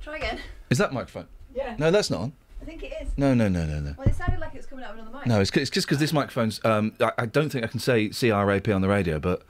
Try 0.02 0.16
again. 0.16 0.40
Is 0.70 0.78
that 0.78 0.92
microphone? 0.92 1.26
Yeah. 1.54 1.76
No, 1.78 1.90
that's 1.90 2.10
not 2.10 2.20
on. 2.20 2.32
I 2.60 2.64
think 2.64 2.82
it 2.82 2.92
is. 3.02 3.08
No, 3.16 3.34
no, 3.34 3.48
no, 3.48 3.64
no, 3.66 3.80
no. 3.80 3.94
Well, 3.98 4.06
it 4.06 4.14
sounded 4.14 4.40
like 4.40 4.54
it 4.54 4.58
was 4.58 4.66
coming 4.66 4.84
out 4.84 4.92
of 4.92 4.98
another 4.98 5.16
mic. 5.18 5.26
No, 5.26 5.40
it's, 5.40 5.50
'cause- 5.50 5.62
it's 5.62 5.70
just 5.70 5.86
because 5.86 5.98
this 5.98 6.12
microphone's. 6.12 6.60
Um, 6.64 6.92
I, 7.00 7.12
I 7.18 7.26
don't 7.26 7.50
think 7.50 7.64
I 7.64 7.68
can 7.68 7.80
say 7.80 8.08
CRAP 8.08 8.68
on 8.68 8.80
the 8.82 8.88
radio, 8.88 9.18
but 9.18 9.42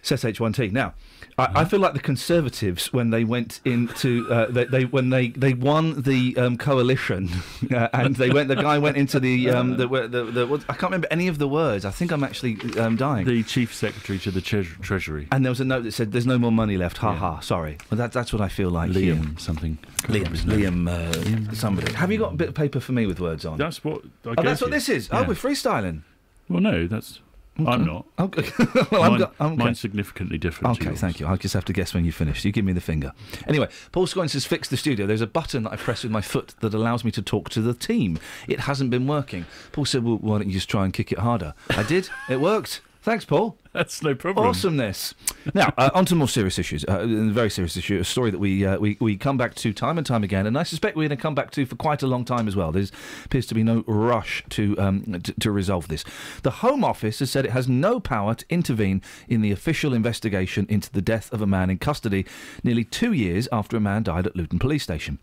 it's 0.00 0.10
SH1T. 0.10 0.72
Now, 0.72 0.94
I, 1.38 1.60
I 1.60 1.64
feel 1.64 1.80
like 1.80 1.92
the 1.94 2.00
Conservatives 2.00 2.92
when 2.92 3.10
they 3.10 3.24
went 3.24 3.60
into 3.64 4.26
uh, 4.30 4.46
they, 4.50 4.64
they 4.64 4.84
when 4.84 5.10
they 5.10 5.28
they 5.28 5.54
won 5.54 6.02
the 6.02 6.36
um, 6.36 6.56
coalition 6.58 7.28
uh, 7.74 7.88
and 7.92 8.16
they 8.16 8.30
went 8.30 8.48
the 8.48 8.56
guy 8.56 8.78
went 8.78 8.96
into 8.96 9.20
the 9.20 9.50
um, 9.50 9.76
the, 9.76 9.86
the, 10.08 10.24
the, 10.24 10.46
what- 10.46 10.62
I 10.68 10.72
can't 10.74 10.84
remember 10.90 11.08
any 11.10 11.28
of 11.28 11.38
the 11.38 11.48
words. 11.48 11.84
I 11.84 11.90
think 11.90 12.12
I'm 12.12 12.24
actually 12.24 12.58
um, 12.78 12.96
dying. 12.96 13.26
The 13.26 13.42
chief 13.42 13.74
secretary 13.74 14.18
to 14.20 14.30
the 14.30 14.40
tre- 14.40 14.64
treasury. 14.64 15.28
And 15.32 15.44
there 15.44 15.50
was 15.50 15.60
a 15.60 15.64
note 15.64 15.84
that 15.84 15.92
said, 15.92 16.12
"There's 16.12 16.26
no 16.26 16.38
more 16.38 16.52
money 16.52 16.76
left." 16.76 16.98
Ha 16.98 17.14
ha. 17.14 17.40
Sorry. 17.40 17.78
Well, 17.90 17.98
that, 17.98 18.12
that's 18.12 18.32
what 18.32 18.42
I 18.42 18.48
feel 18.48 18.70
like. 18.70 18.90
Liam 18.90 19.26
here. 19.28 19.38
something. 19.38 19.78
Liam. 20.02 20.36
Liam. 20.44 20.88
Uh, 20.88 21.52
Somebody. 21.54 21.92
Have 21.92 22.10
you 22.10 22.18
got 22.18 22.32
a 22.32 22.36
bit 22.36 22.48
of 22.48 22.54
paper 22.54 22.80
for 22.80 22.92
me 22.92 23.06
with 23.06 23.20
words 23.20 23.44
on? 23.44 23.58
That's 23.58 23.84
what. 23.84 24.02
I 24.24 24.34
oh, 24.38 24.42
that's 24.42 24.60
what 24.60 24.70
this 24.70 24.88
is. 24.88 25.08
Oh, 25.12 25.22
we're 25.24 25.34
freestyling. 25.34 26.02
Well, 26.48 26.60
no, 26.60 26.86
that's. 26.86 27.20
I'm 27.68 27.84
not. 27.86 28.06
Okay. 28.18 28.50
well, 28.90 29.02
I'm 29.02 29.10
Mine- 29.12 29.18
go- 29.20 29.30
I'm 29.40 29.56
Mine's 29.56 29.80
significantly 29.80 30.38
different. 30.38 30.80
Okay, 30.80 30.94
thank 30.94 31.20
you. 31.20 31.26
I'll 31.26 31.36
just 31.36 31.54
have 31.54 31.64
to 31.66 31.72
guess 31.72 31.94
when 31.94 32.04
you 32.04 32.12
finish. 32.12 32.44
You 32.44 32.52
give 32.52 32.64
me 32.64 32.72
the 32.72 32.80
finger. 32.80 33.12
Anyway, 33.46 33.68
Paul 33.92 34.06
Scoins 34.06 34.32
has 34.32 34.44
fixed 34.46 34.70
the 34.70 34.76
studio. 34.76 35.06
There's 35.06 35.20
a 35.20 35.26
button 35.26 35.64
that 35.64 35.72
I 35.72 35.76
press 35.76 36.02
with 36.02 36.12
my 36.12 36.20
foot 36.20 36.54
that 36.60 36.74
allows 36.74 37.04
me 37.04 37.10
to 37.12 37.22
talk 37.22 37.50
to 37.50 37.60
the 37.60 37.74
team. 37.74 38.18
It 38.48 38.60
hasn't 38.60 38.90
been 38.90 39.06
working. 39.06 39.46
Paul 39.72 39.84
said, 39.84 40.04
well, 40.04 40.16
why 40.16 40.38
don't 40.38 40.48
you 40.48 40.54
just 40.54 40.68
try 40.70 40.84
and 40.84 40.92
kick 40.92 41.12
it 41.12 41.18
harder? 41.18 41.54
I 41.70 41.82
did. 41.82 42.08
It 42.28 42.40
worked. 42.40 42.80
Thanks, 43.02 43.24
Paul. 43.24 43.56
That's 43.72 44.02
no 44.02 44.14
problem. 44.14 44.46
Awesomeness. 44.46 45.14
Now, 45.54 45.72
uh, 45.78 45.90
on 45.94 46.04
to 46.06 46.14
more 46.14 46.28
serious 46.28 46.58
issues. 46.58 46.84
Uh, 46.84 47.00
a 47.00 47.30
very 47.30 47.48
serious 47.48 47.76
issue, 47.76 47.98
a 47.98 48.04
story 48.04 48.30
that 48.30 48.38
we, 48.38 48.66
uh, 48.66 48.78
we 48.78 48.98
we 49.00 49.16
come 49.16 49.38
back 49.38 49.54
to 49.56 49.72
time 49.72 49.96
and 49.96 50.06
time 50.06 50.22
again, 50.22 50.46
and 50.46 50.58
I 50.58 50.64
suspect 50.64 50.96
we're 50.96 51.08
going 51.08 51.16
to 51.16 51.22
come 51.22 51.34
back 51.34 51.50
to 51.52 51.64
for 51.64 51.76
quite 51.76 52.02
a 52.02 52.06
long 52.06 52.24
time 52.24 52.46
as 52.46 52.56
well. 52.56 52.72
There 52.72 52.84
appears 53.24 53.46
to 53.46 53.54
be 53.54 53.62
no 53.62 53.84
rush 53.86 54.44
to, 54.50 54.78
um, 54.78 55.20
to 55.22 55.32
to 55.32 55.50
resolve 55.50 55.88
this. 55.88 56.04
The 56.42 56.50
Home 56.50 56.84
Office 56.84 57.20
has 57.20 57.30
said 57.30 57.46
it 57.46 57.52
has 57.52 57.68
no 57.68 58.00
power 58.00 58.34
to 58.34 58.44
intervene 58.50 59.02
in 59.28 59.40
the 59.40 59.52
official 59.52 59.94
investigation 59.94 60.66
into 60.68 60.90
the 60.90 61.02
death 61.02 61.32
of 61.32 61.40
a 61.40 61.46
man 61.46 61.70
in 61.70 61.78
custody, 61.78 62.26
nearly 62.62 62.84
two 62.84 63.12
years 63.12 63.48
after 63.50 63.76
a 63.76 63.80
man 63.80 64.02
died 64.02 64.26
at 64.26 64.36
Luton 64.36 64.58
Police 64.58 64.82
Station. 64.82 65.18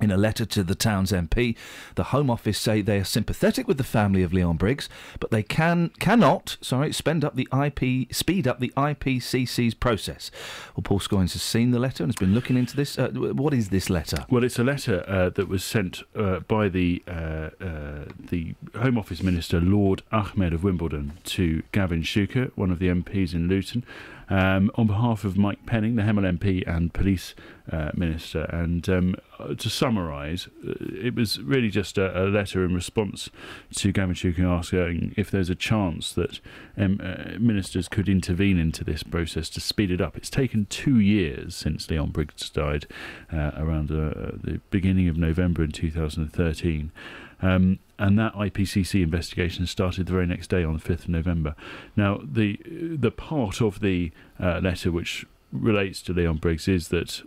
In 0.00 0.10
a 0.10 0.16
letter 0.16 0.44
to 0.44 0.62
the 0.62 0.74
town's 0.74 1.10
MP, 1.12 1.56
the 1.96 2.04
Home 2.04 2.30
Office 2.30 2.58
say 2.58 2.80
they 2.80 2.98
are 2.98 3.04
sympathetic 3.04 3.66
with 3.66 3.78
the 3.78 3.84
family 3.84 4.22
of 4.22 4.32
Leon 4.32 4.56
Briggs, 4.56 4.88
but 5.18 5.30
they 5.30 5.42
can 5.42 5.90
cannot, 5.98 6.56
sorry, 6.60 6.92
spend 6.92 7.24
up 7.24 7.34
the 7.34 7.48
IP 7.52 8.14
speed 8.14 8.46
up 8.46 8.60
the 8.60 8.72
IPCC's 8.76 9.74
process. 9.74 10.30
Well, 10.76 10.82
Paul 10.82 11.00
Scoins 11.00 11.32
has 11.32 11.42
seen 11.42 11.72
the 11.72 11.78
letter 11.78 12.04
and 12.04 12.12
has 12.12 12.16
been 12.16 12.34
looking 12.34 12.56
into 12.56 12.76
this. 12.76 12.98
Uh, 12.98 13.08
what 13.10 13.52
is 13.52 13.70
this 13.70 13.90
letter? 13.90 14.24
Well, 14.30 14.44
it's 14.44 14.58
a 14.58 14.64
letter 14.64 15.04
uh, 15.08 15.30
that 15.30 15.48
was 15.48 15.64
sent 15.64 16.02
uh, 16.14 16.40
by 16.40 16.68
the 16.68 17.02
uh, 17.08 17.50
uh, 17.60 18.04
the 18.18 18.54
Home 18.76 18.98
Office 18.98 19.22
Minister 19.22 19.60
Lord 19.60 20.02
Ahmad 20.12 20.52
of 20.52 20.62
Wimbledon 20.62 21.18
to 21.24 21.62
Gavin 21.72 22.02
Shuker, 22.02 22.52
one 22.54 22.70
of 22.70 22.78
the 22.78 22.88
MPs 22.88 23.34
in 23.34 23.48
Luton, 23.48 23.84
um, 24.30 24.70
on 24.74 24.86
behalf 24.86 25.24
of 25.24 25.36
Mike 25.36 25.64
Penning, 25.66 25.96
the 25.96 26.02
Hemel 26.02 26.38
MP 26.38 26.66
and 26.66 26.92
Police 26.92 27.34
uh, 27.70 27.90
Minister. 27.94 28.42
And 28.44 28.88
um, 28.88 29.14
uh, 29.38 29.54
to 29.54 29.70
summarise, 29.70 30.48
uh, 30.66 30.74
it 30.80 31.14
was 31.14 31.40
really 31.40 31.70
just 31.70 31.98
a, 31.98 32.24
a 32.24 32.24
letter 32.24 32.64
in 32.64 32.74
response 32.74 33.30
to 33.74 33.92
Shuker 33.92 34.44
asking 34.44 35.14
if 35.16 35.30
there's 35.30 35.50
a 35.50 35.54
chance 35.54 36.12
that 36.12 36.40
um, 36.76 37.00
uh, 37.02 37.38
ministers 37.38 37.88
could 37.88 38.08
intervene 38.08 38.58
into 38.58 38.84
this 38.84 39.02
process 39.02 39.48
to 39.50 39.60
speed 39.60 39.90
it 39.90 40.00
up. 40.00 40.16
It's 40.16 40.30
taken 40.30 40.66
two 40.66 40.98
years 40.98 41.56
since 41.56 41.88
Leon 41.90 42.10
Briggs 42.10 42.50
died, 42.50 42.86
uh, 43.32 43.52
around 43.56 43.90
uh, 43.90 44.36
the 44.42 44.60
beginning 44.70 45.08
of 45.08 45.16
November 45.16 45.62
in 45.64 45.72
2013. 45.72 46.92
Um, 47.40 47.78
and 47.98 48.18
that 48.18 48.34
IPCC 48.34 49.02
investigation 49.02 49.66
started 49.66 50.06
the 50.06 50.12
very 50.12 50.26
next 50.26 50.48
day 50.48 50.62
on 50.62 50.74
the 50.74 50.80
5th 50.80 51.04
of 51.04 51.08
November. 51.08 51.54
Now, 51.96 52.20
the 52.22 52.58
the 52.64 53.10
part 53.10 53.60
of 53.60 53.80
the 53.80 54.12
uh, 54.40 54.60
letter 54.62 54.92
which 54.92 55.26
relates 55.52 56.02
to 56.02 56.12
Leon 56.12 56.36
Briggs 56.36 56.68
is 56.68 56.88
that 56.88 57.22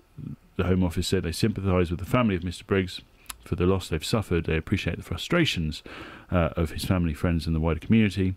the 0.56 0.64
Home 0.64 0.84
Office 0.84 1.08
said 1.08 1.24
they 1.24 1.32
sympathise 1.32 1.90
with 1.90 2.00
the 2.00 2.06
family 2.06 2.36
of 2.36 2.44
Mr 2.44 2.66
Briggs 2.66 3.02
for 3.44 3.56
the 3.56 3.66
loss 3.66 3.90
they've 3.90 4.06
suffered. 4.06 4.46
They 4.46 4.58
appreciate 4.58 4.98
the 4.98 5.04
frustrations 5.04 5.84
uh, 6.32 6.50
of 6.56 6.72
his 6.72 6.86
family, 6.86 7.14
friends, 7.14 7.48
and 7.48 7.56
the 7.56 7.60
wider 7.60 7.80
community. 7.80 8.36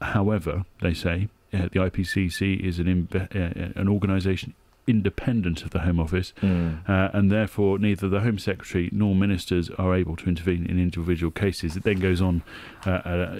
However, 0.00 0.64
they 0.80 0.94
say 0.94 1.28
uh, 1.52 1.68
the 1.72 1.80
IPCC 1.80 2.58
is 2.60 2.78
an 2.78 3.08
uh, 3.14 3.78
an 3.78 3.88
organisation 3.88 4.54
independent 4.86 5.62
of 5.62 5.70
the 5.70 5.80
Home 5.80 5.98
Office, 6.00 6.32
Mm. 6.42 6.88
uh, 6.88 7.10
and 7.12 7.30
therefore 7.30 7.78
neither 7.78 8.08
the 8.08 8.20
Home 8.20 8.38
Secretary 8.38 8.88
nor 8.92 9.14
ministers 9.14 9.70
are 9.70 9.94
able 9.94 10.16
to 10.16 10.28
intervene 10.28 10.64
in 10.66 10.78
individual 10.78 11.30
cases. 11.32 11.76
It 11.76 11.82
then 11.82 11.98
goes 12.00 12.20
on 12.20 12.42
uh, 12.86 12.90
uh, 12.90 13.36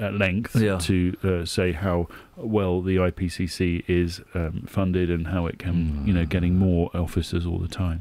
at 0.00 0.14
length 0.14 0.56
Yeah. 0.56 0.78
to 0.78 1.16
uh, 1.22 1.44
say 1.44 1.72
how 1.72 2.08
well 2.36 2.80
the 2.82 2.96
IPCC 2.96 3.84
is 3.88 4.20
um, 4.34 4.64
funded 4.66 5.10
and 5.10 5.28
how 5.28 5.46
it 5.46 5.58
can, 5.58 6.02
you 6.06 6.12
know, 6.12 6.24
getting 6.24 6.58
more 6.58 6.90
officers 6.94 7.46
all 7.46 7.58
the 7.58 7.68
time. 7.68 8.00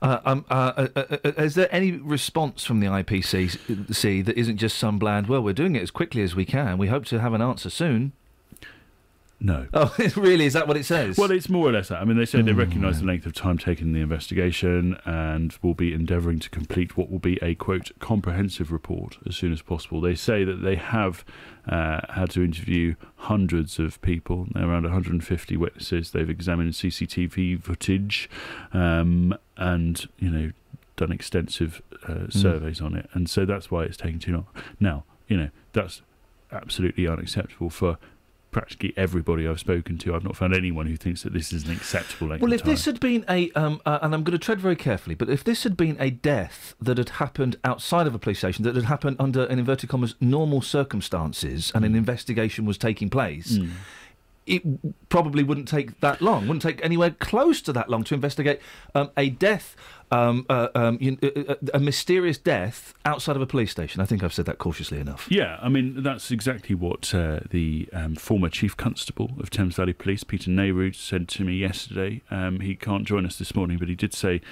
Uh, 0.00 0.18
um, 0.24 0.44
uh, 0.50 0.72
uh, 0.76 0.88
uh, 0.96 1.16
uh, 1.24 1.28
is 1.38 1.54
there 1.54 1.68
any 1.70 1.92
response 1.92 2.64
from 2.64 2.80
the 2.80 2.88
IPCC 2.88 4.24
that 4.24 4.36
isn't 4.36 4.56
just 4.56 4.76
some 4.78 4.98
bland, 4.98 5.28
well, 5.28 5.40
we're 5.42 5.52
doing 5.52 5.76
it 5.76 5.82
as 5.82 5.90
quickly 5.90 6.22
as 6.22 6.34
we 6.34 6.44
can. 6.44 6.76
We 6.78 6.88
hope 6.88 7.04
to 7.06 7.20
have 7.20 7.32
an 7.34 7.42
answer 7.42 7.70
soon? 7.70 8.12
No. 9.42 9.66
Oh, 9.74 9.92
really? 10.16 10.46
Is 10.46 10.52
that 10.52 10.68
what 10.68 10.76
it 10.76 10.84
says? 10.84 11.18
Well, 11.18 11.30
it's 11.32 11.48
more 11.48 11.68
or 11.68 11.72
less 11.72 11.88
that. 11.88 12.00
I 12.00 12.04
mean, 12.04 12.16
they 12.16 12.24
say 12.24 12.40
they 12.42 12.52
recognise 12.52 13.00
the 13.00 13.06
length 13.06 13.26
of 13.26 13.32
time 13.32 13.58
taken 13.58 13.88
in 13.88 13.92
the 13.92 14.00
investigation 14.00 14.96
and 15.04 15.56
will 15.60 15.74
be 15.74 15.92
endeavouring 15.92 16.38
to 16.38 16.50
complete 16.50 16.96
what 16.96 17.10
will 17.10 17.18
be 17.18 17.38
a 17.42 17.56
quote 17.56 17.90
comprehensive 17.98 18.70
report 18.70 19.18
as 19.26 19.36
soon 19.36 19.52
as 19.52 19.60
possible. 19.60 20.00
They 20.00 20.14
say 20.14 20.44
that 20.44 20.62
they 20.62 20.76
have 20.76 21.24
uh, 21.68 22.02
had 22.10 22.30
to 22.30 22.44
interview 22.44 22.94
hundreds 23.16 23.78
of 23.80 24.00
people, 24.02 24.46
around 24.54 24.84
150 24.84 25.56
witnesses. 25.56 26.12
They've 26.12 26.30
examined 26.30 26.74
CCTV 26.74 27.62
footage, 27.62 28.30
um, 28.72 29.36
and 29.56 30.06
you 30.18 30.30
know, 30.30 30.52
done 30.96 31.10
extensive 31.10 31.82
uh, 32.06 32.28
surveys 32.30 32.80
on 32.80 32.94
it, 32.94 33.08
and 33.14 33.28
so 33.28 33.44
that's 33.44 33.70
why 33.70 33.84
it's 33.84 33.96
taking 33.96 34.20
too 34.20 34.32
long. 34.32 34.46
Now, 34.78 35.04
you 35.26 35.36
know, 35.36 35.50
that's 35.72 36.02
absolutely 36.52 37.08
unacceptable 37.08 37.70
for 37.70 37.98
practically 38.52 38.92
everybody 38.96 39.48
I've 39.48 39.58
spoken 39.58 39.98
to. 39.98 40.14
I've 40.14 40.22
not 40.22 40.36
found 40.36 40.54
anyone 40.54 40.86
who 40.86 40.96
thinks 40.96 41.22
that 41.24 41.32
this 41.32 41.52
is 41.52 41.64
an 41.64 41.72
acceptable 41.72 42.28
length 42.28 42.42
Well, 42.42 42.52
if 42.52 42.62
this 42.62 42.84
had 42.84 43.00
been 43.00 43.24
a, 43.28 43.50
um, 43.52 43.80
uh, 43.84 43.98
and 44.02 44.14
I'm 44.14 44.22
going 44.22 44.38
to 44.38 44.44
tread 44.44 44.60
very 44.60 44.76
carefully, 44.76 45.14
but 45.16 45.28
if 45.28 45.42
this 45.42 45.64
had 45.64 45.76
been 45.76 45.96
a 45.98 46.10
death 46.10 46.74
that 46.80 46.98
had 46.98 47.08
happened 47.08 47.56
outside 47.64 48.06
of 48.06 48.14
a 48.14 48.18
police 48.18 48.38
station, 48.38 48.62
that 48.64 48.76
had 48.76 48.84
happened 48.84 49.16
under, 49.18 49.44
in 49.44 49.58
inverted 49.58 49.88
commas, 49.88 50.14
normal 50.20 50.60
circumstances, 50.62 51.72
and 51.74 51.84
an 51.84 51.94
investigation 51.96 52.64
was 52.64 52.78
taking 52.78 53.10
place, 53.10 53.58
Mm. 53.58 53.70
it 54.46 55.08
probably 55.08 55.42
wouldn't 55.42 55.68
take 55.68 55.98
that 56.00 56.20
long, 56.20 56.42
wouldn't 56.46 56.62
take 56.62 56.84
anywhere 56.84 57.10
close 57.10 57.62
to 57.62 57.72
that 57.72 57.88
long 57.88 58.04
to 58.04 58.14
investigate 58.14 58.60
um, 58.94 59.10
a 59.16 59.30
death, 59.30 59.74
um, 60.12 60.46
uh, 60.48 60.68
um, 60.74 60.98
you, 61.00 61.16
uh, 61.22 61.52
uh, 61.52 61.54
a 61.74 61.80
mysterious 61.80 62.36
death 62.36 62.92
outside 63.04 63.34
of 63.34 63.42
a 63.42 63.46
police 63.46 63.70
station. 63.70 64.00
I 64.00 64.04
think 64.04 64.22
I've 64.22 64.34
said 64.34 64.44
that 64.44 64.58
cautiously 64.58 65.00
enough. 65.00 65.26
Yeah, 65.30 65.58
I 65.62 65.68
mean 65.68 66.02
that's 66.02 66.30
exactly 66.30 66.74
what 66.74 67.14
uh, 67.14 67.40
the 67.50 67.88
um, 67.92 68.14
former 68.16 68.50
chief 68.50 68.76
constable 68.76 69.30
of 69.40 69.48
Thames 69.50 69.76
Valley 69.76 69.94
Police, 69.94 70.22
Peter 70.22 70.50
Neyroud, 70.50 70.94
said 70.94 71.28
to 71.28 71.44
me 71.44 71.54
yesterday. 71.54 72.20
Um, 72.30 72.60
he 72.60 72.74
can't 72.74 73.06
join 73.06 73.24
us 73.24 73.38
this 73.38 73.54
morning, 73.54 73.78
but 73.78 73.88
he 73.88 73.94
did 73.94 74.12
say 74.12 74.42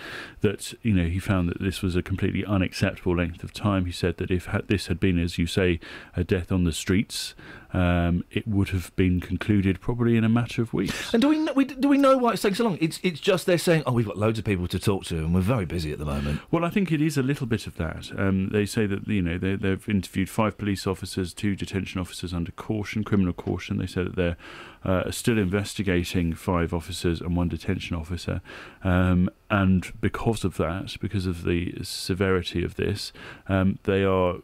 that 0.41 0.73
you 0.83 0.95
know 0.95 1.07
he 1.07 1.19
found 1.19 1.51
that 1.51 1.61
this 1.61 1.83
was 1.83 1.95
a 1.95 2.03
completely 2.03 2.45
unacceptable 2.45 3.17
length 3.17 3.45
of 3.45 3.53
time. 3.53 3.85
He 3.85 3.93
said 3.93 4.17
that 4.17 4.31
if 4.31 4.47
ha- 4.47 4.63
this 4.67 4.87
had 4.87 4.99
been, 4.99 5.19
as 5.19 5.37
you 5.37 5.47
say, 5.47 5.79
a 6.17 6.25
death 6.25 6.51
on 6.51 6.65
the 6.65 6.73
streets, 6.73 7.35
um, 7.73 8.25
it 8.31 8.47
would 8.47 8.71
have 8.71 8.95
been 8.97 9.21
concluded 9.21 9.81
probably 9.81 10.17
in 10.17 10.25
a 10.25 10.29
matter 10.29 10.63
of 10.63 10.73
weeks. 10.73 11.13
And 11.15 11.23
do 11.23 11.29
we, 11.29 11.39
know, 11.39 11.53
we 11.53 11.65
do 11.65 11.89
we 11.89 11.99
know 11.99 12.17
why 12.17 12.33
it's 12.33 12.43
taking 12.43 12.57
so 12.57 12.65
long? 12.65 12.79
It's 12.81 12.99
it's 13.03 13.21
just 13.21 13.47
they're 13.47 13.59
saying, 13.59 13.85
oh, 13.87 13.93
we've 13.93 14.07
got 14.07 14.19
loads 14.19 14.39
of 14.39 14.45
people 14.45 14.67
to 14.69 14.79
talk 14.79 15.05
to, 15.07 15.19
and 15.19 15.35
we're 15.35 15.41
very 15.41 15.67
busy 15.67 15.93
at 15.93 15.99
the 15.99 16.05
moment. 16.05 16.41
Well, 16.51 16.65
I 16.65 16.71
think 16.71 16.91
it 16.91 17.01
is 17.01 17.17
a 17.17 17.23
little 17.23 17.47
bit 17.47 17.67
of 17.67 17.77
that. 17.77 18.11
Um, 18.17 18.49
they 18.51 18.67
say 18.67 18.87
that 18.87 19.07
you 19.07 19.23
know 19.23 19.39
they, 19.39 19.57
they've 19.57 19.89
interviewed 19.89 20.29
five 20.29 20.59
police 20.59 20.87
officers, 20.87 21.33
two 21.33 21.55
detention 21.55 22.01
officers 22.01 22.35
under 22.35 22.53
caution, 22.53 23.05
criminal 23.05 23.33
caution. 23.33 23.79
They 23.79 23.87
say 23.87 24.05
that 24.05 24.17
they're 24.17 24.37
uh, 24.85 25.11
still 25.11 25.39
investigating 25.39 26.35
five 26.35 26.75
officers 26.75 27.21
and 27.21 27.37
one 27.37 27.49
detention 27.49 27.97
officer, 27.97 28.41
um, 28.83 29.31
and 29.51 29.93
because 30.01 30.45
of 30.45 30.57
that, 30.57 30.97
because 31.01 31.27
of 31.27 31.45
the 31.45 31.75
severity 31.83 32.65
of 32.65 32.77
this, 32.77 33.13
um, 33.49 33.79
they 33.83 34.05
are, 34.05 34.37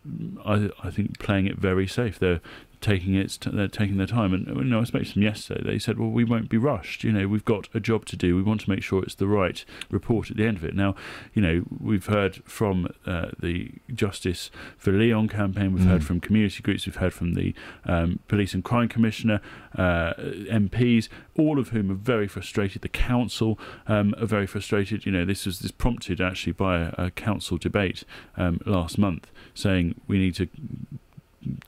I, 0.45 0.71
I 0.83 0.91
think, 0.91 1.19
playing 1.19 1.47
it 1.47 1.59
very 1.59 1.87
safe. 1.87 2.19
They're 2.19 2.41
taking 2.81 3.15
it 3.15 3.39
they're 3.53 3.69
taking 3.69 3.97
their 3.97 4.07
time. 4.07 4.33
And 4.33 4.47
you 4.47 4.65
know 4.65 4.81
I 4.81 4.85
spoke 4.85 5.05
to 5.05 5.15
them 5.15 5.23
yesterday. 5.23 5.62
They 5.65 5.79
said 5.79 5.99
well 5.99 6.11
we 6.11 6.25
won't 6.25 6.49
be 6.49 6.59
rushed. 6.59 7.05
You 7.05 7.12
know 7.12 7.27
we've 7.29 7.45
got 7.45 7.69
a 7.75 7.81
job 7.81 8.05
to 8.07 8.17
do. 8.17 8.37
We 8.37 8.43
want 8.43 8.61
to 8.62 8.71
make 8.71 8.83
sure 8.83 9.03
it's 9.03 9.15
the 9.15 9.27
right 9.27 9.65
report 9.91 10.31
at 10.31 10.37
the 10.37 10.45
end 10.47 10.57
of 10.57 10.65
it. 10.65 10.75
Now 10.75 10.95
you 11.35 11.43
know 11.43 11.62
we've 11.81 12.07
heard 12.07 12.37
from 12.45 12.89
uh, 13.07 13.29
the 13.41 13.73
Justice 13.93 14.51
for 14.77 14.93
Leon 14.93 15.29
campaign. 15.29 15.73
We've 15.73 15.85
heard 15.85 15.97
Mm. 16.03 16.05
from 16.05 16.21
community 16.21 16.62
groups. 16.62 16.85
We've 16.87 16.97
heard 16.97 17.15
from 17.15 17.35
the 17.35 17.55
um, 17.87 18.19
police 18.29 18.53
and 18.55 18.62
crime 18.62 18.89
commissioner 18.89 19.41
uh, 19.77 20.12
MPs 20.17 21.09
all 21.39 21.59
of 21.59 21.69
whom 21.71 21.91
are 21.91 21.95
very 21.95 22.27
frustrated. 22.29 22.83
The 22.83 22.89
council 22.89 23.59
um, 23.87 24.15
are 24.19 24.27
very 24.27 24.47
frustrated. 24.47 25.07
You 25.07 25.12
know 25.12 25.25
this 25.25 25.47
was 25.47 25.61
this 25.61 25.71
prompted 25.71 26.21
actually 26.21 26.53
by 26.53 26.81
a, 26.81 27.07
a 27.07 27.11
council 27.11 27.57
debate 27.59 28.05
um, 28.37 28.61
last 28.67 28.99
month 28.99 29.31
saying 29.55 29.95
we 30.07 30.19
need 30.19 30.35
to 30.37 30.49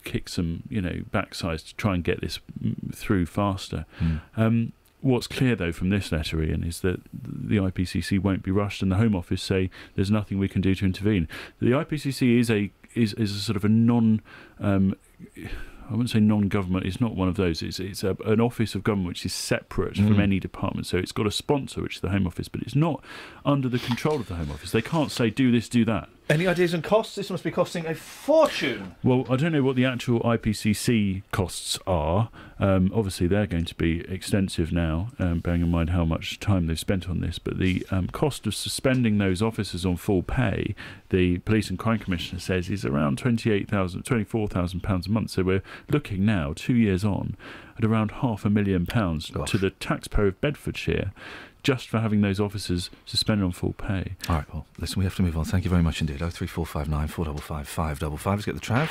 kick 0.03 0.29
some, 0.29 0.63
you 0.69 0.81
know, 0.81 1.01
backsides 1.11 1.65
to 1.67 1.75
try 1.75 1.93
and 1.95 2.03
get 2.03 2.21
this 2.21 2.39
mm, 2.63 2.93
through 2.95 3.25
faster. 3.25 3.85
Mm. 3.99 4.21
Um, 4.37 4.73
what's 5.01 5.27
clear, 5.27 5.55
though, 5.55 5.71
from 5.71 5.89
this 5.89 6.11
letter, 6.11 6.41
Iain, 6.41 6.63
is 6.63 6.81
that 6.81 7.01
the 7.13 7.57
IPCC 7.57 8.19
won't 8.21 8.43
be 8.43 8.51
rushed, 8.51 8.81
and 8.81 8.91
the 8.91 8.97
Home 8.97 9.15
Office 9.15 9.41
say 9.41 9.69
there's 9.95 10.11
nothing 10.11 10.39
we 10.39 10.47
can 10.47 10.61
do 10.61 10.75
to 10.75 10.85
intervene. 10.85 11.27
The 11.59 11.71
IPCC 11.71 12.39
is 12.39 12.49
a 12.51 12.71
is 12.95 13.13
is 13.13 13.35
a 13.35 13.39
sort 13.39 13.55
of 13.55 13.63
a 13.65 13.69
non. 13.69 14.21
Um, 14.59 14.95
I 15.87 15.93
wouldn't 15.93 16.11
say 16.11 16.19
non-government. 16.19 16.85
It's 16.85 17.01
not 17.01 17.15
one 17.15 17.27
of 17.27 17.35
those. 17.35 17.63
It's 17.63 17.79
it's 17.79 18.03
a, 18.03 18.15
an 18.25 18.39
office 18.39 18.75
of 18.75 18.83
government 18.83 19.07
which 19.07 19.25
is 19.25 19.33
separate 19.33 19.95
from 19.95 20.15
Mm. 20.17 20.21
any 20.21 20.39
department. 20.39 20.85
So 20.85 20.97
it's 20.99 21.11
got 21.11 21.25
a 21.25 21.31
sponsor, 21.31 21.81
which 21.81 21.95
is 21.95 22.01
the 22.01 22.09
Home 22.09 22.27
Office, 22.27 22.47
but 22.47 22.61
it's 22.61 22.75
not 22.75 23.03
under 23.43 23.67
the 23.67 23.79
control 23.79 24.17
of 24.17 24.27
the 24.27 24.35
Home 24.35 24.51
Office. 24.51 24.69
They 24.71 24.83
can't 24.83 25.11
say 25.11 25.31
do 25.31 25.51
this, 25.51 25.67
do 25.67 25.83
that. 25.85 26.09
Any 26.29 26.45
ideas 26.45 26.75
on 26.75 26.83
costs? 26.83 27.15
This 27.15 27.31
must 27.31 27.43
be 27.43 27.49
costing 27.49 27.87
a 27.87 27.95
fortune. 27.95 28.95
Well, 29.03 29.25
I 29.31 29.35
don't 29.35 29.51
know 29.51 29.63
what 29.63 29.75
the 29.75 29.85
actual 29.85 30.19
IPCC 30.19 31.23
costs 31.31 31.79
are. 31.87 32.29
Um, 32.59 32.91
obviously, 32.93 33.25
they're 33.25 33.47
going 33.47 33.65
to 33.65 33.73
be 33.73 34.01
extensive 34.01 34.71
now, 34.71 35.09
um, 35.17 35.39
bearing 35.39 35.63
in 35.63 35.71
mind 35.71 35.89
how 35.89 36.05
much 36.05 36.39
time 36.39 36.67
they've 36.67 36.79
spent 36.79 37.09
on 37.09 37.21
this. 37.21 37.39
But 37.39 37.57
the 37.57 37.83
um, 37.89 38.09
cost 38.09 38.45
of 38.45 38.53
suspending 38.53 39.17
those 39.17 39.41
officers 39.41 39.87
on 39.87 39.97
full 39.97 40.21
pay, 40.21 40.75
the 41.09 41.39
Police 41.39 41.71
and 41.71 41.79
Crime 41.79 41.97
Commissioner 41.97 42.39
says, 42.39 42.69
is 42.69 42.85
around 42.85 43.19
£28,000, 43.19 44.03
£24,000 44.03 45.07
a 45.07 45.09
month. 45.09 45.31
So 45.31 45.41
we're 45.41 45.63
looking 45.89 46.25
now, 46.27 46.53
two 46.55 46.75
years 46.75 47.03
on, 47.03 47.37
at 47.79 47.83
around 47.83 48.11
half 48.11 48.45
a 48.45 48.51
million 48.51 48.85
pounds 48.85 49.31
to 49.47 49.57
the 49.57 49.71
taxpayer 49.71 50.27
of 50.27 50.41
Bedfordshire 50.41 51.11
just 51.63 51.87
for 51.89 51.99
having 51.99 52.21
those 52.21 52.39
officers 52.39 52.89
suspended 53.05 53.45
on 53.45 53.51
full 53.51 53.73
pay. 53.73 54.15
All 54.27 54.35
right, 54.37 54.53
well, 54.53 54.65
listen, 54.77 54.99
we 54.99 55.05
have 55.05 55.15
to 55.15 55.21
move 55.21 55.37
on. 55.37 55.45
Thank 55.45 55.63
you 55.63 55.69
very 55.69 55.83
much 55.83 56.01
indeed. 56.01 56.21
Oh 56.21 56.29
three 56.29 56.47
four 56.47 56.65
five 56.65 56.87
nine 56.89 57.07
four 57.07 57.25
double 57.25 57.41
five 57.41 57.67
five 57.67 57.99
double 57.99 58.17
five. 58.17 58.37
Let's 58.37 58.45
get 58.45 58.55
the 58.55 58.61
trav. 58.61 58.89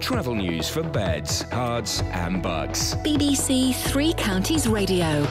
Travel 0.00 0.34
news 0.34 0.68
for 0.68 0.82
beds, 0.82 1.44
cards, 1.44 2.02
and 2.12 2.42
bugs. 2.42 2.94
BBC 2.96 3.74
Three 3.74 4.12
Counties 4.12 4.68
Radio. 4.68 5.26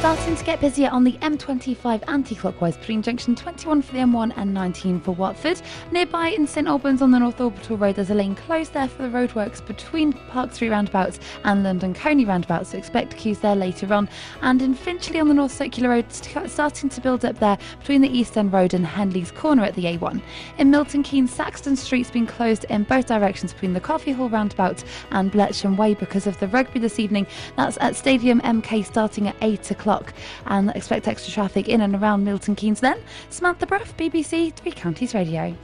Starting 0.00 0.34
to 0.34 0.44
get 0.44 0.60
busier 0.62 0.88
on 0.88 1.04
the 1.04 1.12
M25 1.18 2.02
anti-clockwise 2.08 2.78
between 2.78 3.02
junction 3.02 3.34
21 3.34 3.82
for 3.82 3.92
the 3.92 3.98
M1 3.98 4.32
and 4.38 4.54
19 4.54 4.98
for 4.98 5.12
Watford. 5.12 5.60
Nearby 5.92 6.28
in 6.28 6.46
St 6.46 6.66
Albans 6.66 7.02
on 7.02 7.10
the 7.10 7.18
North 7.18 7.38
Orbital 7.38 7.76
Road, 7.76 7.96
there's 7.96 8.08
a 8.08 8.14
lane 8.14 8.34
closed 8.34 8.72
there 8.72 8.88
for 8.88 9.02
the 9.02 9.10
roadworks 9.10 9.64
between 9.64 10.14
Park 10.14 10.54
Street 10.54 10.70
roundabouts 10.70 11.20
and 11.44 11.62
London 11.62 11.92
Colney 11.92 12.24
roundabouts, 12.24 12.70
so 12.70 12.78
expect 12.78 13.18
queues 13.18 13.40
there 13.40 13.54
later 13.54 13.92
on. 13.92 14.08
And 14.40 14.62
in 14.62 14.72
Finchley 14.72 15.20
on 15.20 15.28
the 15.28 15.34
North 15.34 15.52
Circular 15.52 15.90
Road, 15.90 16.06
starting 16.10 16.88
to 16.88 17.00
build 17.02 17.26
up 17.26 17.38
there 17.38 17.58
between 17.80 18.00
the 18.00 18.08
East 18.08 18.38
End 18.38 18.54
Road 18.54 18.72
and 18.72 18.86
Henley's 18.86 19.30
Corner 19.30 19.64
at 19.64 19.74
the 19.74 19.84
A1. 19.84 20.22
In 20.56 20.70
Milton 20.70 21.02
Keynes, 21.02 21.30
Saxon 21.30 21.76
Street's 21.76 22.10
been 22.10 22.26
closed 22.26 22.64
in 22.70 22.84
both 22.84 23.04
directions 23.04 23.52
between 23.52 23.74
the 23.74 23.80
Coffee 23.80 24.12
Hall 24.12 24.30
roundabout 24.30 24.82
and 25.10 25.30
Bletchley 25.30 25.76
Way 25.76 25.92
because 25.92 26.26
of 26.26 26.40
the 26.40 26.48
rugby 26.48 26.78
this 26.78 26.98
evening. 26.98 27.26
That's 27.58 27.76
at 27.82 27.96
Stadium 27.96 28.40
MK 28.40 28.86
starting 28.86 29.28
at 29.28 29.36
8 29.42 29.70
o'clock. 29.72 29.89
And 30.46 30.70
expect 30.70 31.08
extra 31.08 31.32
traffic 31.32 31.68
in 31.68 31.80
and 31.80 31.94
around 31.94 32.24
Milton 32.24 32.54
Keynes 32.54 32.80
then. 32.80 32.98
Samantha 33.28 33.66
Bruff, 33.66 33.96
BBC 33.96 34.52
Three 34.54 34.72
Counties 34.72 35.14
Radio. 35.14 35.54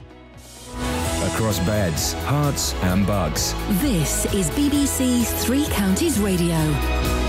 Across 1.33 1.59
beds, 1.61 2.13
hearts, 2.25 2.75
and 2.85 3.07
bugs. 3.07 3.55
This 3.81 4.27
is 4.35 4.51
BBC 4.51 5.25
Three 5.45 5.65
Counties 5.67 6.19
Radio. 6.19 7.26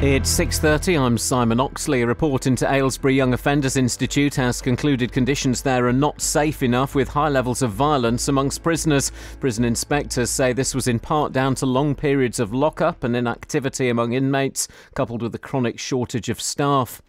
It's 0.00 0.30
6:30. 0.30 0.96
I'm 0.96 1.18
Simon 1.18 1.58
Oxley. 1.58 2.02
A 2.02 2.06
report 2.06 2.46
into 2.46 2.72
Aylesbury 2.72 3.16
Young 3.16 3.34
Offenders 3.34 3.76
Institute 3.76 4.36
has 4.36 4.62
concluded 4.62 5.10
conditions 5.10 5.60
there 5.60 5.88
are 5.88 5.92
not 5.92 6.20
safe 6.20 6.62
enough 6.62 6.94
with 6.94 7.08
high 7.08 7.28
levels 7.28 7.62
of 7.62 7.72
violence 7.72 8.28
amongst 8.28 8.62
prisoners. 8.62 9.10
Prison 9.40 9.64
inspectors 9.64 10.30
say 10.30 10.52
this 10.52 10.72
was 10.72 10.86
in 10.86 11.00
part 11.00 11.32
down 11.32 11.56
to 11.56 11.66
long 11.66 11.96
periods 11.96 12.38
of 12.38 12.54
lockup 12.54 13.02
and 13.02 13.16
inactivity 13.16 13.88
among 13.88 14.12
inmates, 14.12 14.68
coupled 14.94 15.20
with 15.20 15.34
a 15.34 15.38
chronic 15.38 15.80
shortage 15.80 16.28
of 16.28 16.40
staff. 16.40 17.02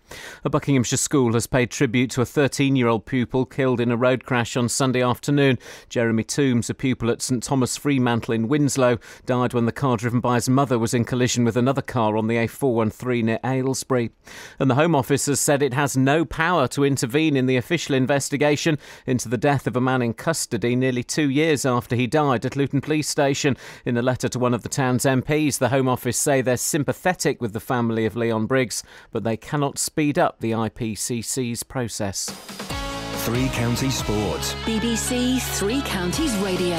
A 0.44 0.50
Buckinghamshire 0.50 0.98
school 0.98 1.34
has 1.34 1.48
paid 1.48 1.72
tribute 1.72 2.12
to 2.12 2.22
a 2.22 2.26
13 2.26 2.76
year 2.76 2.88
old 2.88 3.06
pupil 3.06 3.46
killed 3.46 3.80
in 3.80 3.92
a 3.92 3.98
road 3.98 4.26
crash 4.26 4.56
on 4.56 4.70
Sunday 4.70 5.02
afternoon. 5.02 5.58
Jeremy 5.90 6.24
Toombs, 6.24 6.70
a 6.70 6.74
pupil 6.74 7.10
at 7.10 7.22
Sir 7.22 7.40
Thomas 7.40 7.78
Fremantle 7.78 8.34
in 8.34 8.48
Winslow, 8.48 9.00
died 9.26 9.54
when 9.54 9.66
the 9.66 9.72
car 9.72 9.98
driven 9.98 10.20
by 10.20 10.36
his 10.36 10.50
mother 10.50 10.80
was 10.80 10.94
in 10.94 11.06
collision 11.06 11.46
with 11.46 11.58
another 11.58 11.82
car 11.82 12.18
on 12.18 12.28
the 12.28 12.36
A413 12.36 13.24
near 13.24 13.40
Aylesbury. 13.44 14.12
And 14.58 14.70
the 14.70 14.76
Home 14.76 14.96
Office 14.96 15.26
has 15.28 15.40
said 15.40 15.62
it 15.62 15.74
has 15.74 15.98
no 15.98 16.26
power 16.26 16.68
to 16.70 16.84
intervene 16.84 17.36
in 17.36 17.46
the 17.46 17.58
official 17.58 17.96
investigation 17.96 18.78
into 19.06 19.30
the 19.30 19.38
death 19.38 19.68
of 19.68 19.76
a 19.76 19.82
man 19.82 20.02
in 20.02 20.14
custody 20.14 20.76
nearly 20.76 21.04
two 21.04 21.30
years 21.30 21.66
after 21.66 21.96
he 21.96 22.08
died 22.08 22.46
at 22.46 22.56
Luton 22.56 22.82
Police 22.82 23.08
Station. 23.08 23.58
In 23.86 23.98
a 23.98 24.02
letter 24.02 24.30
to 24.30 24.40
one 24.40 24.54
of 24.54 24.64
the 24.64 24.70
town's 24.70 25.04
MPs, 25.04 25.58
the 25.58 25.70
Home 25.70 25.88
Office 25.88 26.18
say 26.18 26.42
they're 26.42 26.58
sympathetic 26.58 27.42
with 27.42 27.54
the 27.54 27.60
family 27.60 28.06
of 28.06 28.16
Leon 28.16 28.46
Briggs, 28.46 28.84
but 29.12 29.24
they 29.24 29.38
cannot 29.38 29.78
speed 30.00 30.18
up 30.18 30.40
the 30.40 30.52
IPCC's 30.52 31.62
process. 31.64 32.30
Three 33.26 33.50
Counties 33.50 33.96
Sports. 33.96 34.54
BBC 34.64 35.42
Three 35.58 35.82
Counties 35.82 36.34
Radio. 36.38 36.78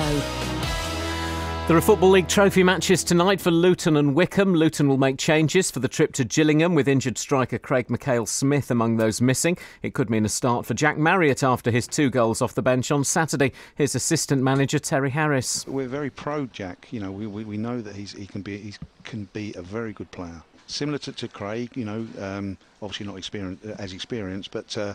There 1.69 1.77
are 1.77 1.83
Football 1.83 2.13
League 2.13 2.29
trophy 2.29 2.63
matches 2.63 3.05
tonight 3.05 3.39
for 3.39 3.51
Luton 3.51 3.99
and 3.99 4.15
Wycombe. 4.15 4.55
Luton 4.55 4.89
will 4.89 4.97
make 4.97 5.19
changes 5.19 5.71
for 5.71 5.81
the 5.81 5.87
trip 5.87 6.15
to 6.15 6.25
Gillingham 6.25 6.75
with 6.75 6.89
injured 6.89 7.19
striker 7.19 7.59
Craig 7.59 7.89
Mackail-Smith 7.89 8.71
among 8.71 8.97
those 8.97 9.21
missing. 9.21 9.59
It 9.83 9.93
could 9.93 10.09
mean 10.09 10.25
a 10.25 10.31
start 10.31 10.65
for 10.65 10.73
Jack 10.73 10.97
Marriott 10.97 11.43
after 11.43 11.71
his 11.71 11.87
two 11.87 12.09
goals 12.09 12.41
off 12.41 12.55
the 12.55 12.63
bench 12.63 12.91
on 12.91 13.05
Saturday. 13.05 13.53
His 13.75 13.95
assistant 13.95 14.43
manager 14.43 14.79
Terry 14.79 15.11
Harris. 15.11 15.67
We're 15.67 15.89
very 15.89 16.09
pro 16.09 16.47
Jack. 16.47 16.89
You 16.91 17.01
know, 17.01 17.13
we, 17.13 17.27
we, 17.27 17.45
we 17.45 17.59
know 17.59 17.83
that 17.83 17.95
he's, 17.95 18.13
he 18.13 18.27
can 18.27 18.41
be 18.41 18.57
he 18.57 18.75
can 19.05 19.29
be 19.35 19.53
a 19.59 19.63
very 19.63 19.93
good 19.93 20.11
player. 20.11 20.43
Similar 20.71 20.99
to, 20.99 21.13
to 21.13 21.29
Craig, 21.29 21.71
you 21.75 21.85
know, 21.85 22.07
um, 22.21 22.57
obviously 22.81 23.07
not 23.07 23.17
experience, 23.17 23.65
as 23.79 23.93
experienced, 23.93 24.51
but 24.51 24.77
uh, 24.79 24.95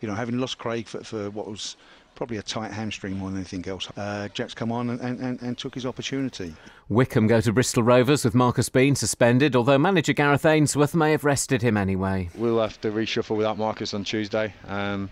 you 0.00 0.08
know, 0.08 0.14
having 0.14 0.38
lost 0.38 0.58
Craig 0.58 0.86
for, 0.86 1.02
for 1.02 1.30
what 1.30 1.46
was 1.48 1.76
probably 2.14 2.36
a 2.36 2.42
tight 2.42 2.70
hamstring 2.70 3.16
more 3.16 3.30
than 3.30 3.38
anything 3.38 3.66
else, 3.66 3.88
uh, 3.96 4.28
Jack's 4.28 4.54
come 4.54 4.70
on 4.70 4.90
and, 4.90 5.00
and, 5.00 5.40
and 5.40 5.58
took 5.58 5.74
his 5.74 5.86
opportunity. 5.86 6.54
Wycombe 6.88 7.26
go 7.26 7.40
to 7.40 7.52
Bristol 7.52 7.82
Rovers 7.82 8.24
with 8.24 8.34
Marcus 8.34 8.68
Bean 8.68 8.94
suspended, 8.94 9.56
although 9.56 9.78
manager 9.78 10.12
Gareth 10.12 10.46
Ainsworth 10.46 10.94
may 10.94 11.10
have 11.10 11.24
rested 11.24 11.62
him 11.62 11.76
anyway. 11.76 12.28
We'll 12.36 12.60
have 12.60 12.80
to 12.82 12.90
reshuffle 12.90 13.36
without 13.36 13.58
Marcus 13.58 13.94
on 13.94 14.04
Tuesday. 14.04 14.52
Um, 14.68 15.10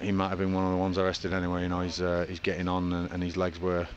he 0.00 0.12
might 0.12 0.28
have 0.28 0.38
been 0.38 0.52
one 0.52 0.64
of 0.64 0.70
the 0.70 0.76
ones 0.76 0.98
arrested 0.98 1.32
anyway. 1.32 1.62
You 1.62 1.68
know, 1.68 1.80
he's 1.80 2.00
uh, 2.00 2.26
he's 2.28 2.40
getting 2.40 2.68
on 2.68 2.92
and, 2.92 3.10
and 3.10 3.22
his 3.22 3.36
legs 3.36 3.58
were, 3.58 3.88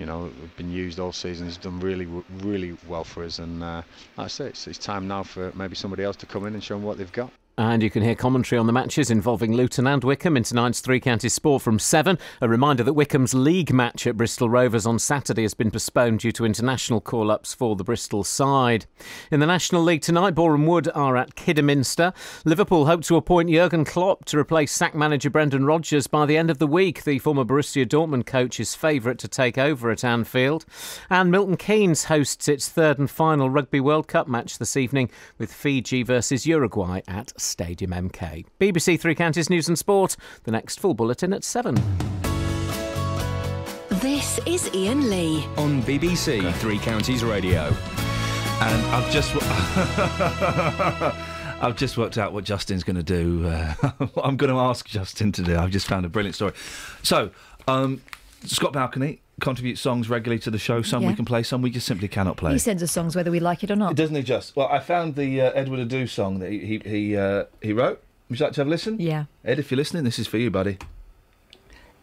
you 0.00 0.06
know, 0.06 0.32
been 0.56 0.72
used 0.72 0.98
all 0.98 1.12
season. 1.12 1.46
He's 1.46 1.58
done 1.58 1.78
really 1.78 2.06
really 2.42 2.74
well 2.88 3.04
for 3.04 3.22
us, 3.22 3.38
and 3.38 3.62
uh, 3.62 3.82
like 4.16 4.24
I 4.24 4.28
say, 4.28 4.46
it's 4.48 4.78
time 4.78 5.06
now 5.06 5.22
for 5.22 5.52
maybe 5.54 5.76
somebody 5.76 6.02
else 6.02 6.16
to 6.16 6.26
come 6.26 6.46
in 6.46 6.54
and 6.54 6.64
show 6.64 6.74
them 6.74 6.84
what 6.84 6.96
they've 6.96 7.12
got. 7.12 7.30
And 7.58 7.82
you 7.82 7.90
can 7.90 8.02
hear 8.02 8.14
commentary 8.14 8.58
on 8.58 8.66
the 8.66 8.72
matches 8.72 9.10
involving 9.10 9.52
Luton 9.52 9.86
and 9.86 10.02
Wycombe 10.02 10.38
in 10.38 10.44
tonight's 10.44 10.80
Three 10.80 10.98
Counties 10.98 11.34
Sport 11.34 11.60
from 11.60 11.78
7. 11.78 12.18
A 12.40 12.48
reminder 12.48 12.82
that 12.82 12.94
Wycombe's 12.94 13.34
league 13.34 13.72
match 13.72 14.06
at 14.06 14.16
Bristol 14.16 14.48
Rovers 14.48 14.86
on 14.86 14.98
Saturday 14.98 15.42
has 15.42 15.52
been 15.52 15.70
postponed 15.70 16.20
due 16.20 16.32
to 16.32 16.46
international 16.46 17.02
call 17.02 17.30
ups 17.30 17.52
for 17.52 17.76
the 17.76 17.84
Bristol 17.84 18.24
side. 18.24 18.86
In 19.30 19.40
the 19.40 19.46
National 19.46 19.82
League 19.82 20.00
tonight, 20.00 20.34
Boreham 20.34 20.66
Wood 20.66 20.88
are 20.94 21.18
at 21.18 21.34
Kidderminster. 21.34 22.14
Liverpool 22.46 22.86
hope 22.86 23.02
to 23.02 23.16
appoint 23.16 23.50
Jurgen 23.50 23.84
Klopp 23.84 24.24
to 24.26 24.38
replace 24.38 24.72
sack 24.72 24.94
manager 24.94 25.28
Brendan 25.28 25.66
Rodgers 25.66 26.06
by 26.06 26.24
the 26.24 26.38
end 26.38 26.50
of 26.50 26.58
the 26.58 26.66
week. 26.66 27.04
The 27.04 27.18
former 27.18 27.44
Borussia 27.44 27.86
Dortmund 27.86 28.24
coach 28.24 28.58
is 28.58 28.74
favourite 28.74 29.18
to 29.18 29.28
take 29.28 29.58
over 29.58 29.90
at 29.90 30.04
Anfield. 30.04 30.64
And 31.10 31.30
Milton 31.30 31.56
Keynes 31.56 32.04
hosts 32.04 32.48
its 32.48 32.68
third 32.68 32.98
and 32.98 33.10
final 33.10 33.50
Rugby 33.50 33.80
World 33.80 34.08
Cup 34.08 34.28
match 34.28 34.58
this 34.58 34.76
evening 34.76 35.10
with 35.36 35.52
Fiji 35.52 36.02
versus 36.02 36.46
Uruguay 36.46 37.02
at 37.06 37.38
Stadium 37.40 37.90
MK. 37.90 38.46
BBC 38.60 39.00
Three 39.00 39.14
Counties 39.14 39.50
News 39.50 39.68
and 39.68 39.78
Sport. 39.78 40.16
The 40.44 40.50
next 40.50 40.80
full 40.80 40.94
bulletin 40.94 41.32
at 41.32 41.44
7. 41.44 41.74
This 43.88 44.38
is 44.46 44.70
Iain 44.74 45.10
Lee. 45.10 45.44
On 45.56 45.82
BBC 45.82 46.52
Three 46.54 46.78
Counties 46.78 47.24
Radio. 47.24 47.74
And 48.60 48.86
I've 48.86 49.10
just. 49.10 49.34
I've 51.62 51.76
just 51.76 51.98
worked 51.98 52.16
out 52.16 52.32
what 52.32 52.44
Justin's 52.44 52.84
going 52.84 52.96
to 52.96 53.02
do. 53.02 53.46
Uh, 53.46 53.74
what 54.14 54.24
I'm 54.24 54.36
going 54.36 54.52
to 54.52 54.58
ask 54.58 54.88
Justin 54.88 55.30
to 55.32 55.42
do. 55.42 55.58
I've 55.58 55.70
just 55.70 55.86
found 55.86 56.06
a 56.06 56.08
brilliant 56.08 56.34
story. 56.34 56.54
So, 57.02 57.30
um, 57.68 58.00
Scott 58.44 58.72
Balcony 58.72 59.20
contributes 59.40 59.80
songs 59.80 60.08
regularly 60.08 60.38
to 60.40 60.50
the 60.50 60.58
show. 60.58 60.82
Some 60.82 61.02
Yeah. 61.02 61.08
we 61.10 61.14
can 61.14 61.24
play, 61.24 61.42
some 61.42 61.62
we 61.62 61.70
just 61.70 61.86
simply 61.86 62.08
cannot 62.08 62.36
play. 62.36 62.52
He 62.52 62.58
sends 62.58 62.82
us 62.82 62.90
songs 62.92 63.16
whether 63.16 63.30
we 63.30 63.40
like 63.40 63.62
it 63.64 63.70
or 63.70 63.76
not. 63.76 63.94
Doesn't 63.96 64.14
he 64.16 64.22
just? 64.22 64.54
Well, 64.56 64.68
I 64.68 64.80
found 64.80 65.14
the 65.16 65.40
uh, 65.40 65.50
Edward 65.52 65.80
Adoo 65.80 66.06
song 66.08 66.38
that 66.40 66.50
he 66.50 66.58
he 66.60 66.78
he, 66.84 67.16
uh, 67.16 67.44
he 67.62 67.72
wrote. 67.72 68.02
Would 68.28 68.38
you 68.38 68.44
like 68.46 68.52
to 68.54 68.60
have 68.60 68.66
a 68.68 68.70
listen? 68.70 68.96
Yeah. 69.00 69.24
Ed, 69.44 69.58
if 69.58 69.70
you're 69.70 69.76
listening, 69.76 70.04
this 70.04 70.18
is 70.18 70.26
for 70.28 70.36
you, 70.38 70.50
buddy. 70.50 70.78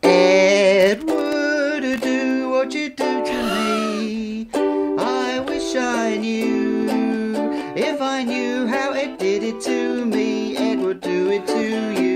Edward, 0.04 2.02
do 2.02 2.50
what 2.50 2.74
you 2.74 2.90
do 2.90 3.26
to 3.26 3.44
me. 3.56 4.50
I 5.00 5.40
wish 5.48 5.76
I 5.76 6.18
knew. 6.18 6.88
If 7.76 8.02
I 8.02 8.24
knew 8.24 8.68
how 8.68 8.94
it 8.94 9.18
did 9.20 9.44
it 9.44 9.62
to 9.62 10.06
me, 10.06 10.58
Ed 10.58 10.80
would 10.80 11.00
do 11.02 11.30
it 11.32 11.48
to 11.48 12.02
you. 12.02 12.07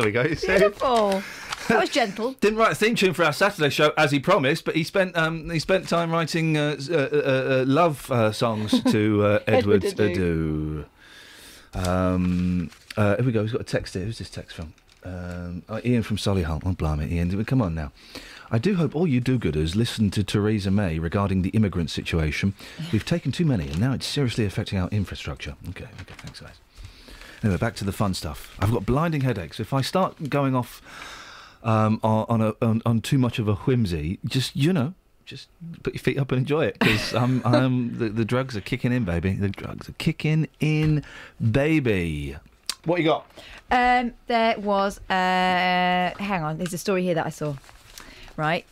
There 0.00 0.06
we 0.06 0.12
go. 0.12 0.22
You 0.22 0.34
see? 0.36 0.46
Beautiful. 0.46 1.22
That 1.68 1.80
was 1.80 1.90
gentle. 1.90 2.32
Didn't 2.40 2.58
write 2.58 2.72
a 2.72 2.74
theme 2.74 2.94
tune 2.94 3.12
for 3.12 3.24
our 3.24 3.32
Saturday 3.32 3.68
show 3.70 3.92
as 3.98 4.10
he 4.10 4.18
promised, 4.18 4.64
but 4.64 4.74
he 4.74 4.82
spent 4.82 5.16
um, 5.16 5.50
he 5.50 5.58
spent 5.58 5.88
time 5.88 6.10
writing 6.10 6.56
uh, 6.56 6.76
uh, 6.90 6.94
uh, 6.94 6.96
uh, 6.96 7.64
love 7.66 8.10
uh, 8.10 8.32
songs 8.32 8.82
to 8.90 9.22
uh, 9.24 9.38
Edward 9.46 9.84
Edward 9.84 10.12
Adoo. 10.12 10.84
Um, 11.74 12.70
uh, 12.96 13.16
here 13.16 13.26
we 13.26 13.32
go. 13.32 13.42
He's 13.42 13.52
got 13.52 13.60
a 13.60 13.64
text 13.64 13.94
here. 13.94 14.04
Who's 14.04 14.18
this 14.18 14.30
text 14.30 14.56
from? 14.56 14.72
Um, 15.04 15.62
Ian 15.84 16.02
from 16.02 16.16
Solihull. 16.16 16.62
Oh, 16.64 16.72
blimey, 16.72 17.12
Ian. 17.12 17.44
Come 17.44 17.62
on 17.62 17.74
now. 17.74 17.92
I 18.50 18.58
do 18.58 18.74
hope 18.74 18.96
all 18.96 19.06
you 19.06 19.20
do-gooders 19.20 19.76
listen 19.76 20.10
to 20.10 20.24
Theresa 20.24 20.72
May 20.72 20.98
regarding 20.98 21.42
the 21.42 21.50
immigrant 21.50 21.88
situation. 21.88 22.52
We've 22.92 23.04
taken 23.04 23.30
too 23.30 23.44
many, 23.44 23.68
and 23.68 23.78
now 23.78 23.92
it's 23.92 24.06
seriously 24.06 24.44
affecting 24.44 24.78
our 24.78 24.88
infrastructure. 24.88 25.54
Okay, 25.68 25.84
okay, 26.00 26.14
thanks, 26.18 26.40
guys. 26.40 26.58
Anyway, 27.42 27.58
back 27.58 27.74
to 27.76 27.84
the 27.84 27.92
fun 27.92 28.14
stuff. 28.14 28.56
I've 28.60 28.70
got 28.70 28.84
blinding 28.84 29.22
headaches. 29.22 29.60
If 29.60 29.72
I 29.72 29.80
start 29.80 30.28
going 30.28 30.54
off 30.54 30.82
um, 31.62 32.00
on 32.02 32.26
on, 32.28 32.40
a, 32.40 32.54
on 32.62 32.82
on 32.84 33.00
too 33.00 33.18
much 33.18 33.38
of 33.38 33.48
a 33.48 33.54
whimsy, 33.54 34.18
just 34.24 34.54
you 34.54 34.72
know, 34.72 34.94
just 35.24 35.48
put 35.82 35.94
your 35.94 36.00
feet 36.00 36.18
up 36.18 36.32
and 36.32 36.40
enjoy 36.40 36.66
it 36.66 36.78
because 36.78 37.14
I'm, 37.22 37.40
I'm 37.46 37.98
the, 37.98 38.08
the 38.08 38.24
drugs 38.24 38.56
are 38.56 38.60
kicking 38.60 38.92
in, 38.92 39.04
baby. 39.04 39.32
The 39.32 39.48
drugs 39.48 39.88
are 39.88 39.92
kicking 39.92 40.48
in, 40.58 41.04
baby. 41.50 42.36
What 42.84 42.98
you 42.98 43.04
got? 43.06 43.26
Um, 43.70 44.14
there 44.26 44.58
was. 44.58 44.98
Uh, 45.08 46.12
hang 46.18 46.42
on. 46.42 46.58
There's 46.58 46.74
a 46.74 46.78
story 46.78 47.04
here 47.04 47.14
that 47.14 47.26
I 47.26 47.30
saw. 47.30 47.54
Right. 48.36 48.64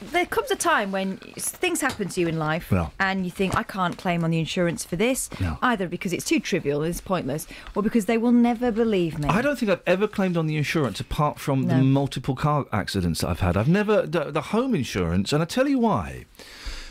There 0.00 0.26
comes 0.26 0.50
a 0.50 0.56
time 0.56 0.92
when 0.92 1.16
things 1.36 1.80
happen 1.80 2.08
to 2.08 2.20
you 2.20 2.28
in 2.28 2.38
life, 2.38 2.70
Well. 2.70 2.92
and 3.00 3.24
you 3.24 3.30
think, 3.32 3.56
"I 3.56 3.62
can't 3.64 3.98
claim 3.98 4.22
on 4.22 4.30
the 4.30 4.38
insurance 4.38 4.84
for 4.84 4.94
this," 4.96 5.28
either 5.60 5.88
because 5.88 6.12
it's 6.12 6.24
too 6.24 6.38
trivial, 6.40 6.82
it's 6.82 7.00
pointless, 7.00 7.46
or 7.74 7.82
because 7.82 8.04
they 8.06 8.16
will 8.16 8.30
never 8.32 8.70
believe 8.70 9.18
me. 9.18 9.28
I 9.28 9.42
don't 9.42 9.58
think 9.58 9.70
I've 9.72 9.82
ever 9.86 10.06
claimed 10.06 10.36
on 10.36 10.46
the 10.46 10.56
insurance 10.56 11.00
apart 11.00 11.38
from 11.40 11.64
the 11.66 11.78
multiple 11.78 12.36
car 12.36 12.66
accidents 12.72 13.20
that 13.22 13.28
I've 13.28 13.40
had. 13.40 13.56
I've 13.56 13.68
never 13.68 14.06
the, 14.06 14.30
the 14.30 14.40
home 14.42 14.74
insurance, 14.74 15.32
and 15.32 15.42
I 15.42 15.46
tell 15.46 15.66
you 15.68 15.78
why. 15.80 16.26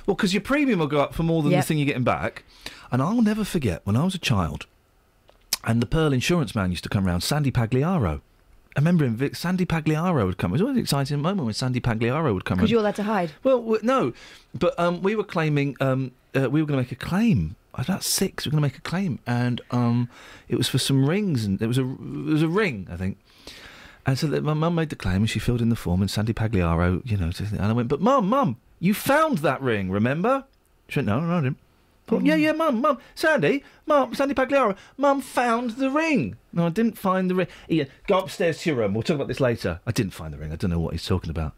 Well, 0.06 0.16
because 0.16 0.34
your 0.34 0.42
premium 0.42 0.80
will 0.80 0.88
go 0.88 1.00
up 1.02 1.14
for 1.14 1.24
more 1.24 1.42
than 1.44 1.52
Yep. 1.52 1.62
the 1.64 1.68
thing 1.68 1.78
you're 1.80 1.86
getting 1.88 2.04
back. 2.04 2.44
And 2.92 3.02
I'll 3.02 3.22
never 3.22 3.44
forget 3.44 3.82
when 3.84 3.98
I 3.98 4.04
was 4.06 4.16
a 4.16 4.20
child, 4.20 4.66
and 5.66 5.82
the 5.82 5.86
Pearl 5.86 6.14
insurance 6.14 6.56
man 6.56 6.72
used 6.72 6.84
to 6.84 6.90
come 6.90 7.06
round, 7.06 7.24
Sandy 7.24 7.52
Pagliaro. 7.52 8.22
I 8.78 8.80
remember 8.80 9.06
him. 9.06 9.16
Vic- 9.16 9.36
Sandy 9.36 9.66
Pagliaro 9.66 10.24
would 10.28 10.38
come. 10.38 10.52
It 10.52 10.54
was 10.54 10.62
always 10.62 10.78
an 10.78 10.84
exciting 10.84 11.20
moment 11.20 11.46
when 11.46 11.54
Sandy 11.56 11.82
Pagliaro 11.82 12.32
would 12.34 12.46
come. 12.46 12.60
Because 12.60 12.70
you're 12.70 12.80
allowed 12.80 12.96
to 12.96 13.04
hide. 13.04 13.32
Well, 13.44 13.78
no, 13.82 14.14
but 14.54 14.80
um, 14.80 15.02
we 15.02 15.16
were 15.16 15.24
claiming. 15.24 15.76
Um, 15.82 16.12
uh, 16.36 16.48
we 16.50 16.62
were 16.62 16.68
going 16.68 16.78
to 16.78 16.84
make 16.84 16.92
a 16.92 16.96
claim. 16.96 17.56
I 17.74 17.82
was 17.82 17.90
about 17.90 18.04
six. 18.04 18.46
We 18.46 18.50
were 18.50 18.52
going 18.52 18.62
to 18.62 18.68
make 18.70 18.78
a 18.78 18.82
claim, 18.82 19.18
and 19.26 19.62
um, 19.72 20.10
it 20.48 20.58
was 20.58 20.68
for 20.70 20.78
some 20.78 21.10
rings, 21.10 21.44
and 21.44 21.60
it 21.60 21.66
was 21.68 21.80
a 21.80 21.82
it 21.82 22.00
was 22.34 22.44
a 22.44 22.48
ring, 22.48 22.88
I 22.92 22.98
think. 22.98 23.18
And 24.06 24.18
so 24.18 24.28
my 24.28 24.54
mum 24.54 24.76
made 24.76 24.90
the 24.90 24.96
claim, 24.96 25.18
and 25.18 25.30
she 25.30 25.40
filled 25.40 25.62
in 25.62 25.70
the 25.70 25.76
form, 25.76 26.02
and 26.02 26.10
Sandy 26.10 26.34
Pagliaro, 26.34 27.02
you 27.04 27.18
know, 27.18 27.32
and 27.40 27.62
I 27.62 27.74
went, 27.74 27.90
but 27.90 28.00
mum, 28.00 28.30
mum, 28.30 28.56
you 28.80 28.94
found 28.94 29.40
that 29.40 29.62
ring, 29.62 29.92
remember? 29.92 30.46
She 30.88 31.00
went, 31.00 31.08
no, 31.08 31.20
no, 31.20 31.38
I 31.38 31.42
didn't. 31.42 31.58
Well, 32.10 32.22
yeah, 32.24 32.36
yeah, 32.36 32.54
mum, 32.54 32.80
mum, 32.82 33.00
Sandy, 33.16 33.64
mum, 33.86 34.14
Sandy 34.16 34.34
Pagliaro, 34.34 34.78
mum 34.98 35.22
found 35.22 35.72
the 35.72 35.90
ring. 35.92 36.38
No, 36.54 36.68
I 36.68 36.70
didn't 36.70 36.98
find 36.98 37.30
the 37.30 37.36
ring. 37.36 37.48
Iain, 37.70 37.88
go 38.08 38.20
upstairs 38.20 38.60
to 38.62 38.70
your 38.70 38.78
room. 38.80 38.94
We'll 38.94 39.04
talk 39.04 39.16
about 39.16 39.28
this 39.28 39.40
later. 39.42 39.82
I 39.86 39.92
didn't 39.92 40.14
find 40.14 40.34
the 40.34 40.38
ring. 40.38 40.54
I 40.54 40.56
don't 40.56 40.72
know 40.72 40.80
what 40.80 40.94
he's 40.94 41.06
talking 41.06 41.30
about. 41.30 41.54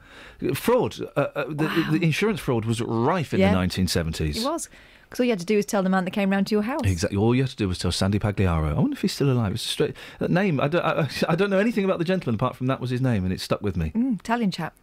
Fraud. 0.56 1.00
Uh, 1.16 1.20
uh, 1.36 1.46
the, 1.48 1.88
the 1.92 2.04
insurance 2.04 2.40
fraud 2.40 2.66
was 2.66 2.82
rife 2.82 3.34
in 3.34 3.40
Yeah. 3.40 3.52
the 3.52 3.58
1970s. 3.60 4.38
It 4.38 4.44
was. 4.44 4.70
Because 5.04 5.20
all 5.22 5.26
you 5.26 5.32
had 5.32 5.40
to 5.40 5.46
do 5.46 5.56
was 5.56 5.66
tell 5.66 5.82
the 5.82 5.90
man 5.90 6.06
that 6.06 6.12
came 6.12 6.30
round 6.30 6.48
to 6.48 6.56
your 6.56 6.62
house. 6.64 6.82
Exactly. 6.84 7.18
All 7.18 7.34
you 7.34 7.42
had 7.44 7.50
to 7.52 7.56
do 7.56 7.68
was 7.68 7.78
tell 7.80 7.92
Sandy 7.92 8.20
Pagliaro. 8.20 8.70
I 8.76 8.80
wonder 8.80 8.94
if 8.96 9.02
he's 9.02 9.14
still 9.14 9.32
alive. 9.32 9.54
It's 9.54 9.66
a 9.66 9.68
straight 9.68 9.96
that 10.20 10.30
name. 10.32 10.60
I 10.60 10.68
don't. 10.68 10.84
I, 10.86 11.10
I 11.28 11.36
don't 11.36 11.50
know 11.50 11.58
anything 11.60 11.84
about 11.86 11.98
the 12.00 12.06
gentleman 12.06 12.36
apart 12.36 12.56
from 12.56 12.68
that 12.68 12.80
was 12.80 12.90
his 12.92 13.02
name, 13.02 13.24
and 13.24 13.34
it 13.34 13.40
stuck 13.40 13.62
with 13.62 13.76
me. 13.78 13.92
Mm, 13.96 14.20
Italian 14.20 14.52
chap. 14.52 14.76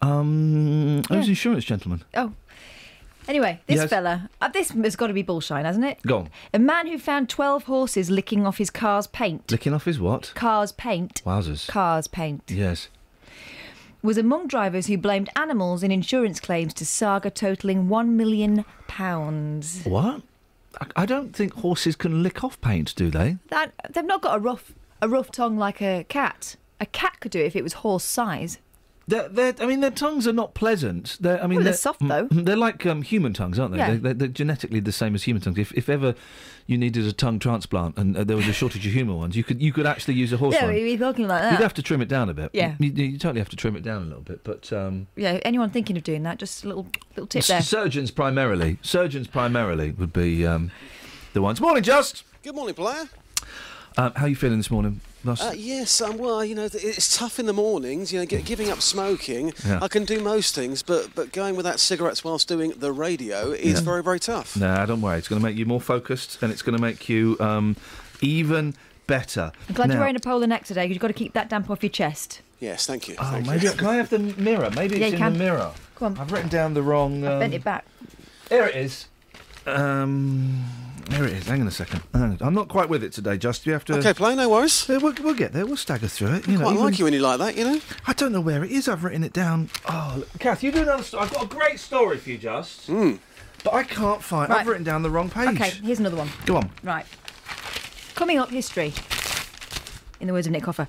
Um, 0.00 0.98
I 0.98 1.00
was 1.00 1.06
Yeah. 1.10 1.16
an 1.22 1.28
insurance 1.30 1.64
gentleman. 1.64 2.04
Oh. 2.14 2.32
Anyway, 3.28 3.60
this 3.66 3.76
Yes. 3.76 3.90
fella, 3.90 4.30
uh, 4.40 4.48
this 4.48 4.70
has 4.70 4.96
got 4.96 5.08
to 5.08 5.12
be 5.12 5.22
bullshine, 5.22 5.66
hasn't 5.66 5.84
it? 5.84 5.98
Go 6.06 6.16
on. 6.20 6.30
A 6.54 6.58
man 6.58 6.86
who 6.86 6.98
found 6.98 7.28
12 7.28 7.64
horses 7.64 8.10
licking 8.10 8.46
off 8.46 8.56
his 8.58 8.70
car's 8.70 9.06
paint. 9.06 9.50
Licking 9.50 9.74
off 9.74 9.84
his 9.84 10.00
what? 10.00 10.32
Car's 10.34 10.72
paint. 10.72 11.22
Wowzers. 11.26 11.68
Car's 11.68 12.08
paint. 12.08 12.42
Yes. 12.48 12.88
Was 14.02 14.16
among 14.16 14.46
drivers 14.46 14.86
who 14.86 14.96
blamed 14.96 15.28
animals 15.36 15.82
in 15.82 15.90
insurance 15.90 16.40
claims 16.40 16.72
to 16.74 16.86
saga 16.86 17.30
totalling 17.30 17.88
£1 17.88 18.08
million. 18.10 18.64
pounds. 18.86 19.82
What? 19.84 20.22
I, 20.80 20.86
I 21.02 21.06
don't 21.06 21.34
think 21.36 21.52
horses 21.54 21.96
can 21.96 22.22
lick 22.22 22.42
off 22.42 22.58
paint, 22.62 22.94
do 22.96 23.10
they? 23.10 23.36
That, 23.48 23.72
they've 23.90 24.04
not 24.04 24.22
got 24.22 24.36
a 24.36 24.40
rough, 24.40 24.72
a 25.02 25.08
rough 25.08 25.30
tongue 25.30 25.58
like 25.58 25.82
a 25.82 26.04
cat. 26.08 26.56
A 26.80 26.86
cat 26.86 27.20
could 27.20 27.32
do 27.32 27.40
it 27.40 27.46
if 27.46 27.56
it 27.56 27.62
was 27.62 27.74
horse 27.74 28.04
size. 28.04 28.58
They're, 29.08 29.28
they're, 29.28 29.54
I 29.58 29.64
mean, 29.66 29.80
their 29.80 29.90
tongues 29.90 30.28
are 30.28 30.34
not 30.34 30.52
pleasant. 30.52 31.16
They're, 31.18 31.42
I 31.42 31.46
mean, 31.46 31.56
Well, 31.56 31.64
they're 31.64 31.72
soft, 31.72 32.06
though. 32.06 32.28
They're 32.30 32.56
like 32.56 32.84
um, 32.84 33.00
human 33.00 33.32
tongues, 33.32 33.58
aren't 33.58 33.72
they? 33.72 33.78
Yeah. 33.78 33.90
They, 33.92 33.96
they're, 33.96 34.14
they're 34.14 34.28
genetically 34.28 34.80
the 34.80 34.92
same 34.92 35.14
as 35.14 35.22
human 35.22 35.42
tongues. 35.42 35.56
If, 35.58 35.72
if 35.72 35.88
ever 35.88 36.14
you 36.66 36.76
needed 36.76 37.06
a 37.06 37.12
tongue 37.12 37.38
transplant 37.38 37.96
and 37.96 38.14
uh, 38.14 38.24
there 38.24 38.36
was 38.36 38.46
a 38.46 38.52
shortage 38.52 38.86
of 38.86 38.92
human 38.92 39.16
ones, 39.16 39.34
you 39.34 39.42
could 39.42 39.62
you 39.62 39.72
could 39.72 39.86
actually 39.86 40.12
use 40.14 40.30
a 40.34 40.36
horse 40.36 40.54
yeah, 40.54 40.64
one. 40.66 40.74
we'd 40.74 40.84
be 40.84 40.98
talking 40.98 41.26
like 41.26 41.40
that. 41.40 41.52
You'd 41.52 41.62
have 41.62 41.72
to 41.74 41.82
trim 41.82 42.02
it 42.02 42.08
down 42.08 42.28
a 42.28 42.34
bit. 42.34 42.50
Yeah. 42.52 42.74
You, 42.78 42.90
you 42.90 43.18
totally 43.18 43.40
have 43.40 43.48
to 43.48 43.56
trim 43.56 43.74
it 43.76 43.82
down 43.82 44.02
a 44.02 44.04
little 44.06 44.22
bit, 44.22 44.44
but. 44.44 44.70
Um, 44.72 45.06
Yeah, 45.16 45.40
anyone 45.42 45.70
thinking 45.70 45.96
of 45.96 46.02
doing 46.02 46.22
that, 46.24 46.38
just 46.38 46.64
a 46.64 46.68
little 46.68 46.86
little 47.16 47.26
tip 47.26 47.40
s- 47.40 47.48
there. 47.48 47.62
Surgeons 47.62 48.10
primarily. 48.10 48.76
Surgeons 48.82 49.26
primarily 49.26 49.92
would 49.92 50.12
be 50.12 50.46
um, 50.46 50.70
the 51.32 51.40
ones. 51.40 51.62
Morning, 51.62 51.82
Just. 51.82 52.24
Good 52.42 52.54
morning, 52.54 52.74
Blair. 52.74 53.08
Um, 53.96 54.12
how 54.14 54.26
are 54.26 54.28
you 54.28 54.36
feeling 54.36 54.58
this 54.58 54.70
morning? 54.70 55.00
Ross? 55.28 55.40
Uh, 55.42 55.52
yes, 55.56 56.00
um, 56.00 56.18
well, 56.18 56.44
you 56.44 56.54
know, 56.54 56.64
it's 56.72 57.16
tough 57.16 57.38
in 57.38 57.46
the 57.46 57.52
mornings. 57.52 58.12
You 58.12 58.18
know, 58.20 58.26
giving 58.26 58.70
up 58.70 58.80
smoking. 58.82 59.52
Yeah. 59.66 59.78
I 59.82 59.88
can 59.88 60.04
do 60.04 60.20
most 60.20 60.54
things, 60.54 60.82
but 60.82 61.14
but 61.14 61.32
going 61.32 61.54
without 61.56 61.78
cigarettes 61.80 62.24
whilst 62.24 62.48
doing 62.48 62.70
the 62.76 62.92
radio 62.92 63.52
is 63.52 63.74
Yeah. 63.80 63.84
very 63.84 64.02
very 64.02 64.18
tough. 64.20 64.56
Nah, 64.56 64.84
don't 64.86 65.00
worry. 65.00 65.18
It's 65.18 65.28
going 65.28 65.40
to 65.40 65.46
make 65.46 65.56
you 65.56 65.66
more 65.66 65.80
focused, 65.80 66.42
and 66.42 66.50
it's 66.52 66.62
going 66.62 66.76
to 66.76 66.82
make 66.82 67.08
you 67.08 67.36
um, 67.40 67.76
even 68.20 68.74
better. 69.06 69.52
I'm 69.68 69.74
glad 69.74 69.88
Now- 69.88 69.94
you're 69.94 70.00
wearing 70.00 70.16
a 70.16 70.20
polar 70.20 70.46
neck 70.46 70.64
today 70.64 70.82
because 70.84 70.94
you've 70.96 71.00
got 71.02 71.08
to 71.08 71.12
keep 71.14 71.32
that 71.34 71.48
damp 71.48 71.70
off 71.70 71.82
your 71.82 71.90
chest. 71.90 72.40
Yes, 72.60 72.86
thank 72.86 73.06
you. 73.08 73.14
Oh, 73.18 73.30
thank 73.30 73.46
maybe 73.46 73.66
you. 73.66 73.72
can 73.72 73.86
I 73.86 73.94
have 73.96 74.10
the 74.10 74.18
mirror? 74.18 74.68
Maybe 74.74 74.96
Yeah, 74.98 75.06
it's 75.06 75.12
you 75.12 75.16
in 75.16 75.22
can. 75.22 75.32
the 75.34 75.38
mirror. 75.38 75.70
Go 75.94 76.06
on. 76.06 76.18
I've 76.18 76.32
written 76.32 76.48
down 76.48 76.74
the 76.74 76.82
wrong. 76.82 77.24
Um, 77.24 77.34
I've 77.34 77.40
bent 77.40 77.54
it 77.54 77.62
back. 77.64 77.84
Here 78.48 78.64
it 78.66 78.74
is. 78.74 79.06
Um, 79.66 80.64
here 81.12 81.24
it 81.24 81.32
is. 81.32 81.46
Hang 81.46 81.60
on 81.60 81.66
a 81.66 81.70
second. 81.70 82.02
On. 82.14 82.36
I'm 82.40 82.54
not 82.54 82.68
quite 82.68 82.88
with 82.88 83.02
it 83.04 83.12
today. 83.12 83.36
Just 83.38 83.66
you 83.66 83.72
have 83.72 83.84
to. 83.86 83.94
Okay, 83.98 84.12
play, 84.14 84.34
no 84.34 84.48
worries. 84.48 84.86
Yeah, 84.88 84.98
we'll, 84.98 85.14
we'll 85.22 85.34
get 85.34 85.52
there. 85.52 85.66
We'll 85.66 85.76
stagger 85.76 86.08
through 86.08 86.34
it. 86.34 86.46
You 86.48 86.54
I 86.54 86.56
know, 86.58 86.62
quite 86.64 86.72
even- 86.72 86.84
like 86.84 86.98
you 86.98 87.04
when 87.04 87.14
you 87.14 87.20
like 87.20 87.38
that, 87.38 87.56
you 87.56 87.64
know. 87.64 87.80
I 88.06 88.12
don't 88.12 88.32
know 88.32 88.40
where 88.40 88.64
it 88.64 88.70
is. 88.70 88.88
I've 88.88 89.04
written 89.04 89.24
it 89.24 89.32
down. 89.32 89.70
Oh, 89.88 90.14
look. 90.18 90.38
Kath, 90.38 90.62
you 90.62 90.72
do 90.72 90.82
another 90.82 91.02
story. 91.02 91.24
I've 91.24 91.32
got 91.32 91.44
a 91.44 91.46
great 91.46 91.78
story 91.80 92.18
for 92.18 92.30
you, 92.30 92.38
just. 92.38 92.86
Hmm. 92.86 93.14
But 93.64 93.74
I 93.74 93.82
can't 93.82 94.22
find. 94.22 94.50
Right. 94.50 94.60
I've 94.60 94.66
written 94.66 94.84
down 94.84 95.02
the 95.02 95.10
wrong 95.10 95.30
page. 95.30 95.48
Okay, 95.60 95.70
here's 95.82 95.98
another 95.98 96.16
one. 96.16 96.28
Go 96.46 96.56
on. 96.56 96.70
Right. 96.82 97.06
Coming 98.14 98.38
up, 98.38 98.50
history. 98.50 98.92
In 100.20 100.26
the 100.26 100.32
words 100.32 100.46
of 100.46 100.52
Nick 100.52 100.64
Hoffer. 100.64 100.88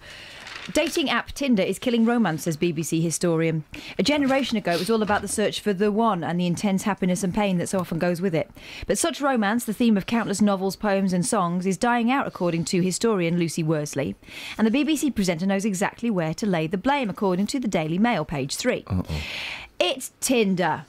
Dating 0.74 1.10
app 1.10 1.32
Tinder 1.32 1.64
is 1.64 1.80
killing 1.80 2.06
romance, 2.06 2.44
says 2.44 2.56
BBC 2.56 3.02
historian. 3.02 3.64
A 3.98 4.04
generation 4.04 4.56
ago, 4.56 4.74
it 4.74 4.80
was 4.80 4.90
all 4.90 5.02
about 5.02 5.24
the 5.24 5.28
search 5.28 5.62
for 5.62 5.74
the 5.74 5.92
one 5.92 6.24
and 6.24 6.40
the 6.40 6.46
intense 6.46 6.84
happiness 6.84 7.24
and 7.24 7.34
pain 7.34 7.58
that 7.58 7.70
so 7.70 7.80
often 7.80 7.98
goes 7.98 8.22
with 8.22 8.36
it. 8.36 8.52
But 8.86 9.00
such 9.00 9.20
romance, 9.20 9.66
the 9.66 9.74
theme 9.74 9.98
of 9.98 10.06
countless 10.06 10.42
novels, 10.42 10.76
poems, 10.76 11.12
and 11.12 11.26
songs, 11.26 11.66
is 11.66 11.78
dying 11.78 12.12
out, 12.12 12.28
according 12.28 12.66
to 12.66 12.82
historian 12.82 13.40
Lucy 13.40 13.64
Worsley. 13.64 14.16
And 14.58 14.68
the 14.68 14.86
BBC 14.86 15.14
presenter 15.16 15.48
knows 15.48 15.66
exactly 15.66 16.12
where 16.12 16.36
to 16.36 16.46
lay 16.46 16.68
the 16.68 16.78
blame, 16.78 17.10
according 17.10 17.48
to 17.48 17.60
the 17.60 17.68
Daily 17.68 17.98
Mail, 17.98 18.24
page 18.24 18.56
three. 18.56 18.86
It's 19.80 20.12
Tinder. 20.20 20.86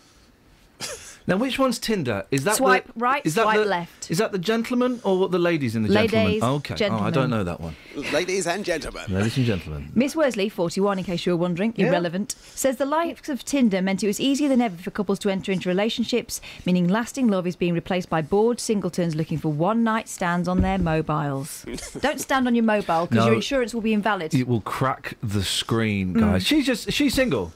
Now, 1.31 1.37
which 1.37 1.61
one's 1.61 1.78
Tinder? 1.78 2.26
Is 2.33 2.43
that 2.43 2.57
Swipe 2.57 2.87
the, 2.89 2.93
right, 2.97 3.24
is 3.24 3.37
that 3.37 3.43
swipe 3.45 3.61
the, 3.61 3.64
left. 3.64 4.11
Is 4.11 4.18
that 4.18 4.33
the 4.33 4.39
gentleman 4.39 5.01
or 5.05 5.28
the 5.28 5.39
ladies 5.39 5.76
in 5.76 5.83
the 5.83 5.89
Ladies, 5.89 6.11
gentleman? 6.11 6.43
okay. 6.57 6.89
Oh, 6.91 6.99
I 6.99 7.11
don't 7.11 7.31
know 7.31 7.45
that 7.45 7.61
one. 7.61 7.76
Ladies 8.12 8.49
and 8.49 8.64
gentlemen. 8.64 9.05
Ladies 9.09 9.37
and 9.37 9.47
gentlemen. 9.47 9.93
Miss 9.95 10.16
Worsley, 10.16 10.49
41 10.49 10.99
in 10.99 11.05
case 11.05 11.24
you 11.24 11.31
were 11.31 11.37
wondering, 11.37 11.72
Yeah. 11.76 11.87
irrelevant, 11.87 12.35
says 12.57 12.78
the 12.78 12.85
likes 12.85 13.28
of 13.28 13.45
Tinder 13.45 13.81
meant 13.81 14.03
it 14.03 14.09
was 14.09 14.18
easier 14.18 14.49
than 14.49 14.61
ever 14.61 14.76
for 14.76 14.91
couples 14.91 15.20
to 15.20 15.31
enter 15.31 15.53
into 15.53 15.68
relationships, 15.68 16.41
meaning 16.66 16.89
lasting 16.89 17.28
love 17.28 17.47
is 17.47 17.55
being 17.55 17.74
replaced 17.74 18.11
by 18.11 18.22
bored 18.22 18.59
singletons 18.59 19.14
looking 19.14 19.39
for 19.39 19.51
one 19.53 19.85
night 19.85 20.09
stands 20.09 20.49
on 20.49 20.62
their 20.62 20.78
mobiles. 20.78 21.64
Don't 22.01 22.20
stand 22.20 22.49
on 22.49 22.57
your 22.57 22.64
mobile 22.64 23.07
because 23.07 23.18
No. 23.18 23.26
your 23.26 23.35
insurance 23.37 23.72
will 23.72 23.83
be 23.83 23.93
invalid. 23.93 24.35
It 24.35 24.49
will 24.49 24.62
crack 24.62 25.16
the 25.22 25.45
screen, 25.45 26.12
guys. 26.14 26.43
Mm. 26.43 26.47
She's 26.49 26.66
just 26.66 26.91
she's 26.91 27.14
single. 27.14 27.53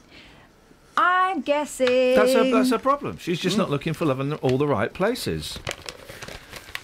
I'm 0.96 1.40
guessing. 1.40 2.14
That's 2.14 2.32
her, 2.34 2.50
that's 2.50 2.70
her 2.70 2.78
problem. 2.78 3.18
She's 3.18 3.40
just 3.40 3.58
not 3.58 3.70
looking 3.70 3.92
for 3.94 4.04
love 4.04 4.20
in 4.20 4.32
all 4.34 4.58
the 4.58 4.66
right 4.68 4.92
places. 4.92 5.58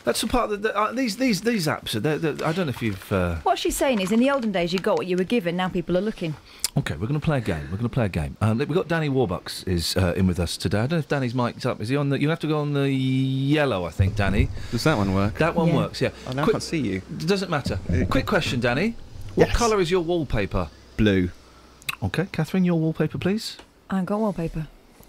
That's 0.02 0.22
the 0.22 0.26
part 0.28 0.48
that 0.50 0.62
the, 0.62 0.74
uh, 0.76 0.92
these 0.92 1.18
these 1.18 1.42
these 1.42 1.66
apps. 1.66 1.94
Are, 1.94 2.00
they're, 2.00 2.18
they're, 2.18 2.46
I 2.46 2.52
don't 2.52 2.66
know 2.66 2.70
if 2.70 2.80
you've. 2.82 3.12
Uh, 3.12 3.36
What 3.42 3.58
she's 3.58 3.76
saying 3.76 4.00
is, 4.00 4.10
in 4.10 4.18
the 4.18 4.30
olden 4.30 4.50
days, 4.50 4.72
you 4.72 4.78
got 4.78 4.96
what 4.96 5.06
you 5.06 5.16
were 5.16 5.24
given. 5.24 5.56
Now 5.56 5.68
people 5.68 5.96
are 5.96 6.00
looking. 6.00 6.34
okay, 6.78 6.94
we're 6.94 7.06
going 7.06 7.20
to 7.20 7.24
play 7.24 7.36
a 7.38 7.42
game. 7.42 7.64
We're 7.64 7.76
going 7.76 7.82
to 7.82 7.88
play 7.90 8.06
a 8.06 8.08
game. 8.08 8.36
Um, 8.40 8.58
we've 8.58 8.72
got 8.72 8.88
Danny 8.88 9.10
Warbucks 9.10 9.68
is 9.68 9.96
uh, 9.98 10.14
in 10.16 10.26
with 10.26 10.40
us 10.40 10.56
today. 10.56 10.78
I 10.78 10.80
don't 10.82 10.92
know 10.92 10.98
if 10.98 11.08
Danny's 11.08 11.34
mic'd 11.34 11.66
up. 11.66 11.80
Is 11.82 11.90
he 11.90 11.96
on 11.96 12.08
the? 12.08 12.18
You 12.20 12.30
have 12.30 12.40
to 12.40 12.46
go 12.48 12.60
on 12.60 12.72
the 12.72 12.90
yellow, 12.90 13.84
I 13.84 13.90
think, 13.90 14.16
Danny. 14.16 14.48
Does 14.70 14.84
that 14.84 14.96
one 14.96 15.14
work? 15.14 15.34
That 15.34 15.54
one 15.54 15.68
Yeah. 15.68 15.76
works. 15.76 16.00
Yeah. 16.00 16.10
Oh, 16.26 16.32
now 16.32 16.44
I 16.44 16.50
can't 16.50 16.62
see 16.62 16.78
you. 16.78 17.02
Doesn't 17.18 17.50
matter. 17.50 17.78
Quick 18.08 18.24
question, 18.26 18.58
Danny. 18.58 18.96
What 19.34 19.48
Yes. 19.48 19.56
colour 19.56 19.80
is 19.80 19.90
your 19.90 20.00
wallpaper? 20.00 20.70
Blue. 20.96 21.30
Okay, 22.02 22.26
Catherine, 22.32 22.64
your 22.64 22.80
wallpaper, 22.80 23.18
please. 23.18 23.58
I 23.90 23.94
haven't 23.96 24.06
got 24.06 24.20
wallpaper. 24.20 24.66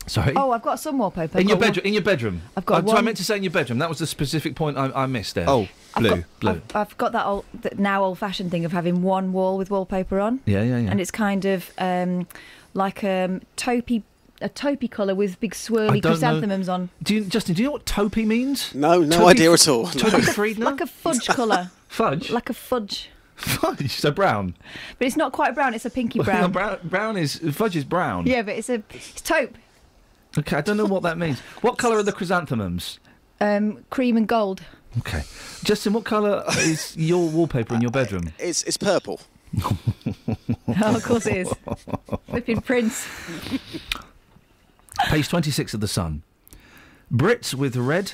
Sorry. 0.07 0.33
Oh, 0.35 0.49
I've 0.51 0.63
got 0.63 0.79
some 0.79 0.97
wallpaper. 0.97 1.37
in 1.37 1.43
I've 1.45 1.49
your 1.49 1.57
got 1.57 1.61
one- 1.61 1.69
bedroom. 1.69 1.85
In 1.85 1.93
your 1.93 2.01
bedroom. 2.01 2.41
I've 2.57 2.65
got 2.65 2.83
I, 2.83 2.87
so 2.91 2.97
I 2.97 3.01
meant 3.01 3.17
to 3.17 3.23
say 3.23 3.37
in 3.37 3.43
your 3.43 3.51
bedroom. 3.51 3.77
That 3.79 3.87
was 3.87 3.99
the 3.99 4.07
specific 4.07 4.55
point 4.55 4.77
I, 4.77 4.91
I 5.03 5.05
missed 5.05 5.35
there. 5.35 5.47
Oh, 5.47 5.67
I've 5.93 6.01
blue. 6.01 6.09
got- 6.09 6.39
blue. 6.39 6.49
I've, 6.51 6.75
I've 6.75 6.97
got 6.97 7.11
that 7.11 7.25
old, 7.25 7.45
that 7.61 7.77
now 7.77 8.03
old-fashioned 8.03 8.49
thing 8.49 8.65
of 8.65 8.71
having 8.71 9.03
one 9.03 9.31
wall 9.31 9.57
with 9.59 9.69
wallpaper 9.69 10.19
on. 10.19 10.39
Yeah, 10.45 10.63
yeah, 10.63 10.79
yeah. 10.79 10.89
And 10.89 10.99
it's 10.99 11.11
kind 11.11 11.45
of 11.45 11.69
um, 11.77 12.27
like 12.73 13.03
um, 13.03 13.41
taupey, 13.57 14.01
a 14.41 14.49
taupey 14.49 14.89
colour 14.89 15.13
with 15.13 15.39
big 15.39 15.51
swirly 15.53 16.01
don't 16.01 16.03
know- 16.03 16.09
chrysanthemums 16.09 16.67
on. 16.67 16.89
Do 17.03 17.13
you, 17.15 17.23
Justin? 17.25 17.53
Do 17.53 17.61
you 17.61 17.67
know 17.67 17.73
what 17.73 17.85
taupey 17.85 18.25
means? 18.25 18.73
No, 18.73 19.01
no 19.01 19.19
Taupey- 19.19 19.25
idea 19.27 19.51
at 19.53 19.67
all. 19.67 19.85
Taupey 19.85 20.11
No. 20.13 20.19
Friedner. 20.33 20.65
Like 20.65 20.81
a 20.81 20.87
fudge 20.87 21.27
colour. 21.27 21.69
Fudge. 21.87 22.31
like 22.31 22.49
a 22.49 22.53
fudge. 22.55 23.09
Fudge. 23.41 23.91
So 23.91 24.11
brown. 24.11 24.55
But 24.97 25.07
it's 25.07 25.17
not 25.17 25.31
quite 25.31 25.55
brown, 25.55 25.73
it's 25.73 25.85
a 25.85 25.89
pinky 25.89 26.19
Well, 26.19 26.25
brown. 26.25 26.51
brown. 26.53 26.79
Brown 26.83 27.17
is 27.17 27.37
fudge 27.53 27.75
is 27.75 27.83
brown. 27.83 28.25
Yeah, 28.27 28.41
but 28.43 28.55
it's 28.55 28.69
a 28.69 28.83
it's 28.91 29.21
taupe. 29.21 29.57
Okay, 30.37 30.55
I 30.57 30.61
don't 30.61 30.77
know 30.77 30.85
what 30.85 31.03
that 31.03 31.17
means. 31.17 31.39
What 31.61 31.77
colour 31.77 31.97
are 31.97 32.03
the 32.03 32.13
chrysanthemums? 32.13 32.99
Um, 33.41 33.83
cream 33.89 34.15
and 34.15 34.27
gold. 34.27 34.61
Okay, 34.99 35.23
Justin, 35.63 35.93
what 35.93 36.03
colour 36.03 36.43
is 36.59 36.95
your 36.95 37.27
wallpaper 37.29 37.73
in 37.75 37.81
your 37.81 37.91
bedroom? 37.91 38.31
It's 38.37 38.63
it's 38.63 38.77
purple. 38.77 39.19
oh, 39.65 39.77
of 40.67 41.03
course 41.03 41.25
it 41.25 41.37
is. 41.37 41.53
Flipping 42.29 42.61
Prince. 42.61 43.07
Page 45.05 45.27
twenty-six 45.29 45.73
of 45.73 45.79
the 45.81 45.87
Sun. 45.87 46.23
Brits 47.11 47.53
with 47.53 47.75
red, 47.75 48.13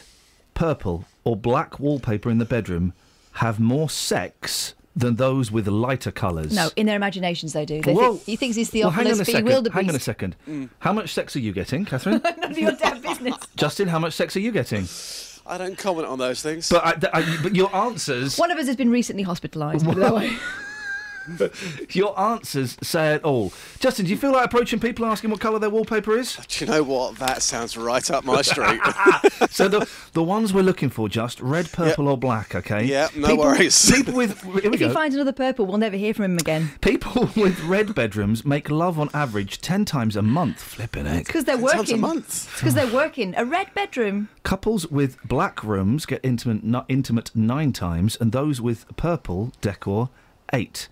purple, 0.54 1.06
or 1.24 1.36
black 1.36 1.80
wallpaper 1.80 2.30
in 2.32 2.38
the 2.38 2.46
bedroom 2.46 2.94
have 3.34 3.60
more 3.60 3.90
sex 3.90 4.74
than 4.98 5.16
those 5.16 5.52
with 5.52 5.68
lighter 5.68 6.12
colours. 6.12 6.54
No, 6.54 6.70
in 6.76 6.86
their 6.88 6.96
imaginations 6.96 7.54
they 7.54 7.66
do. 7.66 7.82
They 7.82 7.94
Whoa. 7.94 8.14
think, 8.16 8.26
he 8.26 8.36
thinks 8.36 8.56
he's 8.58 8.72
Well, 8.74 8.90
hang 8.90 9.08
on 9.08 9.14
Theophilus 9.16 9.20
a 9.20 9.26
B. 9.26 9.32
second. 9.32 9.46
Wildebeest. 9.48 9.74
Hang 9.76 9.90
on 9.90 9.96
a 9.96 10.00
second. 10.00 10.36
Mm. 10.50 10.70
How 10.80 10.94
much 10.94 11.14
sex 11.14 11.36
are 11.36 11.40
you 11.40 11.52
getting, 11.54 11.86
Catherine? 11.86 12.22
None 12.40 12.52
of 12.52 12.58
your 12.58 12.72
damn 12.74 13.02
business. 13.02 13.36
Justin, 13.56 13.88
how 13.90 14.00
much 14.00 14.14
sex 14.14 14.36
are 14.36 14.40
you 14.40 14.52
getting? 14.52 14.88
I 15.46 15.58
don't 15.58 15.78
comment 15.78 16.08
on 16.08 16.20
those 16.20 16.42
things. 16.42 16.70
But 16.70 16.84
I, 16.86 17.20
I- 17.20 17.38
but 17.42 17.56
your 17.56 17.74
answers. 17.76 18.38
One 18.38 18.52
of 18.52 18.58
us 18.58 18.68
has 18.68 18.76
been 18.76 18.90
recently 18.90 19.24
hospitalised. 19.24 19.86
Put 19.86 19.98
it 20.04 20.14
way. 20.14 20.36
Your 21.92 22.18
answers 22.20 22.78
say 22.82 23.14
it 23.16 23.24
all. 23.24 23.52
Justin, 23.80 24.06
do 24.06 24.12
you 24.12 24.18
feel 24.18 24.32
like 24.32 24.46
approaching 24.46 24.80
people 24.80 25.06
asking 25.06 25.30
what 25.30 25.40
colour 25.40 25.60
their 25.60 25.70
wallpaper 25.70 26.18
is? 26.18 26.38
Do 26.48 26.66
you 26.66 26.72
know 26.72 26.84
what? 26.84 27.18
That 27.18 27.42
sounds 27.42 27.78
right 27.78 28.10
up 28.12 28.24
my 28.24 28.42
street. 28.42 28.80
so 29.50 29.68
the 29.68 29.90
the 30.14 30.24
ones 30.24 30.54
we're 30.54 30.62
looking 30.64 30.90
for, 30.90 31.10
just 31.10 31.40
red, 31.42 31.72
purple, 31.72 32.08
or 32.08 32.18
black. 32.18 32.56
Okay. 32.56 32.84
Yeah, 32.86 33.10
no 33.16 33.28
People- 33.30 33.44
worries. 33.46 33.92
People 33.96 34.14
with 34.14 34.42
here 34.42 34.54
we 34.54 34.60
If 34.76 34.80
he 34.80 34.88
go. 34.88 34.94
finds 34.94 35.16
another 35.16 35.34
purple, 35.34 35.66
we'll 35.66 35.78
never 35.78 35.98
hear 35.98 36.14
from 36.14 36.26
him 36.26 36.38
again. 36.38 36.72
People 36.82 37.30
with 37.36 37.60
red 37.64 37.94
bedrooms 37.96 38.46
make 38.46 38.70
love 38.70 39.00
on 39.00 39.10
average 39.14 39.60
ten 39.62 39.86
times 39.86 40.16
a 40.16 40.22
month. 40.22 40.62
Flipping 40.62 41.06
It's 41.06 41.16
heck. 41.16 41.26
because 41.28 41.44
they're 41.46 41.58
working. 41.58 41.78
times 41.78 41.90
a 41.92 41.94
working. 41.96 42.02
month. 42.02 42.56
Because 42.56 42.74
they're 42.74 42.94
working. 42.94 43.34
A 43.38 43.46
red 43.46 43.74
bedroom. 43.74 44.30
Couples 44.44 44.88
with 44.88 45.22
black 45.28 45.64
rooms 45.64 46.06
get 46.06 46.22
intimate 46.24 46.64
n- 46.64 46.84
intimate 46.88 47.36
nine 47.36 47.74
times, 47.74 48.18
and 48.20 48.32
those 48.32 48.62
with 48.62 48.86
purple 48.98 49.52
decor 49.62 50.10
eight. 50.54 50.88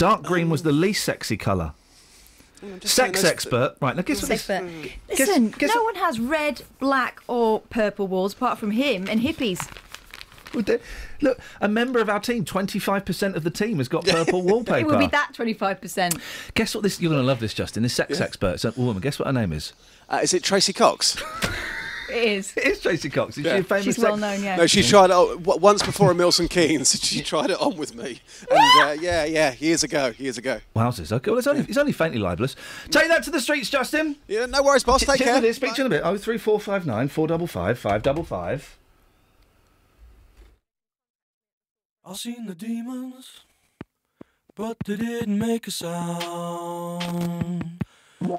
Dark 0.00 0.22
green 0.22 0.48
was 0.48 0.62
the 0.62 0.72
least 0.72 1.04
sexy 1.04 1.36
colour. 1.36 1.74
Sex 2.80 3.22
expert, 3.22 3.76
right? 3.82 3.94
Now 3.94 4.00
guess 4.00 4.22
what 4.22 4.30
this. 4.30 4.48
Expert. 4.48 4.90
Listen, 5.10 5.54
no 5.60 5.82
one 5.82 5.94
has 5.96 6.18
red, 6.18 6.62
black, 6.78 7.20
or 7.28 7.60
purple 7.60 8.06
walls 8.06 8.32
apart 8.32 8.58
from 8.58 8.70
him 8.70 9.06
and 9.10 9.20
hippies. 9.20 9.60
Look, 11.20 11.38
a 11.60 11.68
member 11.68 12.00
of 12.00 12.08
our 12.08 12.18
team, 12.18 12.46
twenty-five 12.46 13.04
percent 13.04 13.36
of 13.36 13.44
the 13.44 13.50
team 13.50 13.76
has 13.76 13.88
got 13.88 14.06
purple 14.06 14.40
wallpaper. 14.46 14.78
It 14.78 14.86
will 14.86 14.98
be 14.98 15.06
that 15.08 15.32
25%. 15.34 16.18
Guess 16.54 16.74
what? 16.74 16.82
This 16.82 16.98
you're 16.98 17.10
going 17.10 17.20
to 17.20 17.26
love 17.26 17.40
this, 17.40 17.52
Justin. 17.52 17.82
This 17.82 17.92
sex 17.92 18.18
Yeah. 18.18 18.24
expert, 18.24 18.54
is 18.54 18.64
a 18.64 18.72
woman. 18.78 19.02
Guess 19.02 19.18
what 19.18 19.26
her 19.26 19.34
name 19.34 19.52
is? 19.52 19.74
Uh, 20.08 20.20
is 20.22 20.32
it 20.32 20.42
Tracey 20.42 20.72
Cox? 20.72 21.22
It 22.10 22.28
is. 22.38 22.52
It 22.56 22.64
is 22.66 22.80
Tracey 22.80 23.08
Cox. 23.10 23.38
Is 23.38 23.44
Yeah. 23.44 23.54
she 23.56 23.60
a 23.60 23.64
famous 23.64 23.84
She's 23.84 23.96
sex- 23.96 24.04
well 24.08 24.16
known, 24.16 24.42
yeah. 24.42 24.56
No, 24.56 24.66
she 24.66 24.82
tried 24.82 25.06
it 25.10 25.12
on, 25.12 25.42
once 25.42 25.82
before 25.82 26.10
at 26.10 26.16
Milton 26.16 26.48
Keynes. 26.48 27.00
She 27.02 27.22
tried 27.22 27.50
it 27.50 27.60
on 27.60 27.76
with 27.76 27.94
me. 27.94 28.20
And 28.50 28.82
uh, 28.82 28.92
yeah, 29.00 29.24
yeah, 29.24 29.54
years 29.58 29.82
ago, 29.84 30.12
years 30.18 30.36
ago. 30.38 30.60
Wowzers. 30.74 31.12
Okay, 31.12 31.30
well, 31.30 31.38
it's 31.38 31.46
only, 31.46 31.62
it's 31.68 31.76
only 31.78 31.92
faintly 31.92 32.18
libelous. 32.20 32.56
Take 32.90 33.08
that 33.08 33.22
to 33.24 33.30
the 33.30 33.40
streets, 33.40 33.70
Justin. 33.70 34.16
Yeah, 34.28 34.46
no 34.46 34.62
worries, 34.62 34.82
boss. 34.84 35.00
Take 35.04 35.18
Cheers 35.18 35.20
care. 35.30 35.34
with 35.36 35.44
it. 35.44 35.54
Speak 35.54 35.74
to 35.74 35.82
you 35.82 35.86
in 35.86 35.92
a 35.92 35.94
bit. 35.96 36.02
Oh 36.04 36.16
three 36.18 36.38
four 36.38 36.58
five 36.60 36.84
nine 36.86 37.08
four 37.08 37.26
double 37.28 37.46
five 37.46 37.78
five 37.78 38.02
double 38.02 38.24
five. 38.24 38.76
I've 42.04 42.16
seen 42.16 42.46
the 42.46 42.54
demons, 42.54 43.40
but 44.56 44.76
they 44.86 44.96
didn't 44.96 45.38
make 45.38 45.66
a 45.66 45.70
sound. 45.70 46.90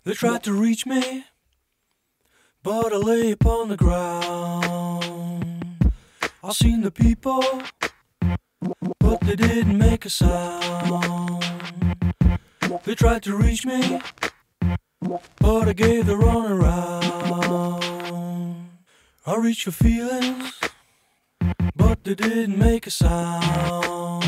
They 0.03 0.13
tried 0.13 0.43
to 0.43 0.53
reach 0.53 0.86
me, 0.86 1.26
but 2.64 2.93
I 2.93 2.97
lay 2.97 3.32
upon 3.32 3.70
the 3.70 3.78
ground. 3.78 5.66
I 6.43 6.51
seen 6.51 6.82
the 6.82 6.91
people, 6.91 7.43
but 8.99 9.22
they 9.22 9.36
didn't 9.36 9.78
make 9.78 10.05
a 10.05 10.09
sound. 10.09 11.43
They 12.84 12.95
tried 12.95 13.24
to 13.24 13.36
reach 13.36 13.66
me, 13.66 14.01
but 15.39 15.68
I 15.68 15.74
gave 15.74 16.05
the 16.05 16.18
run 16.18 16.51
around. 16.51 17.12
I 19.26 19.36
reached 19.36 19.64
for 19.66 19.72
feelings 19.72 20.59
but 21.76 22.03
they 22.03 22.16
didn't 22.16 22.57
make 22.57 22.88
a 22.88 22.91
sound. 22.91 24.24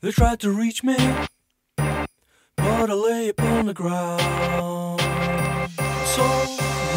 They 0.00 0.10
tried 0.10 0.40
to 0.40 0.50
reach 0.50 0.82
me, 0.82 0.96
but 1.76 2.90
I 2.90 2.92
lay 2.92 3.28
upon 3.28 3.66
the 3.66 3.74
ground. 3.74 5.00
So 6.14 6.87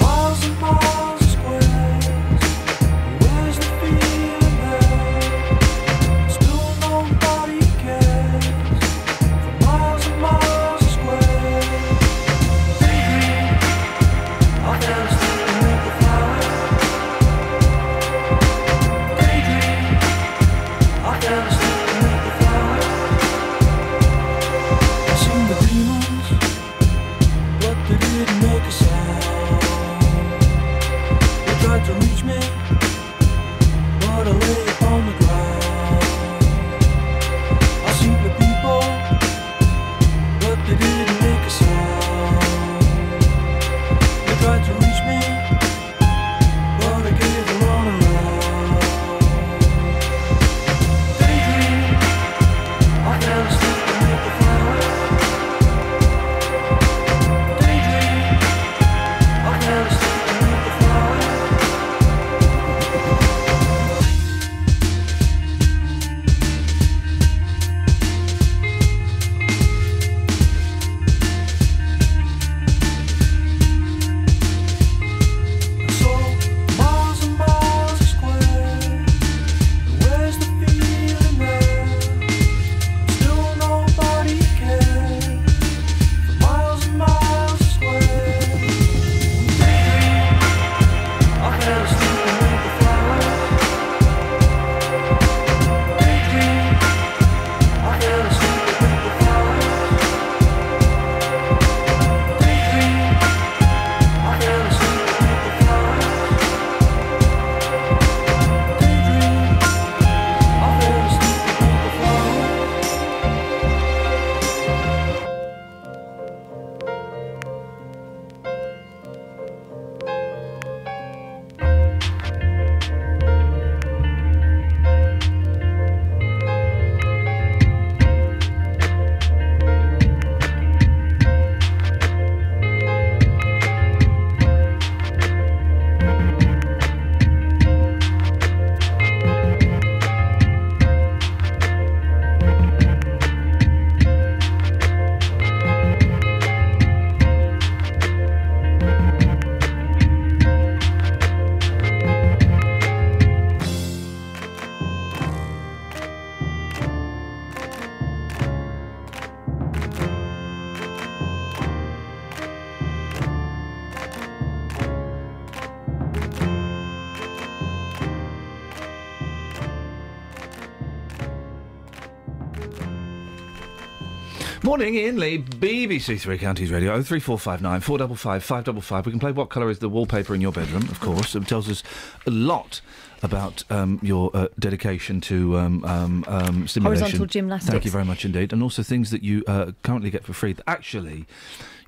Morning, 174.81 174.97
Iain 174.97 175.19
Lee, 175.19 175.37
BBC 175.37 176.19
Three 176.19 176.39
Counties 176.39 176.71
Radio, 176.71 176.93
03459 177.03 177.81
455 177.81 178.43
555. 178.43 179.05
We 179.05 179.11
can 179.11 179.19
play 179.19 179.31
What 179.31 179.51
Colour 179.51 179.69
is 179.69 179.77
the 179.77 179.87
Wallpaper 179.87 180.33
in 180.33 180.41
Your 180.41 180.51
Bedroom, 180.51 180.81
of 180.89 180.99
course. 180.99 181.35
It 181.35 181.47
tells 181.47 181.69
us 181.69 181.83
a 182.25 182.31
lot 182.31 182.81
about 183.21 183.63
um, 183.69 183.99
your 184.01 184.31
uh, 184.33 184.47
dedication 184.57 185.21
to 185.21 185.55
um, 185.59 185.85
um, 185.85 186.25
um, 186.27 186.67
stimulation. 186.67 187.03
Horizontal 187.03 187.27
gymnastics. 187.27 187.71
Thank 187.71 187.85
you 187.85 187.91
very 187.91 188.05
much 188.05 188.25
indeed. 188.25 188.51
And 188.51 188.63
also 188.63 188.81
things 188.81 189.11
that 189.11 189.21
you 189.21 189.43
uh, 189.45 189.73
currently 189.83 190.09
get 190.09 190.23
for 190.23 190.33
free 190.33 190.53
that 190.53 190.63
actually 190.67 191.27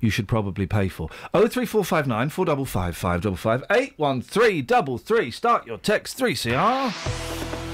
you 0.00 0.10
should 0.10 0.28
probably 0.28 0.68
pay 0.68 0.88
for. 0.88 1.08
03459 1.32 2.28
455 2.28 2.96
555 2.96 3.64
81333. 3.98 5.30
Start 5.32 5.66
your 5.66 5.78
text 5.78 6.16
3CR. 6.16 7.73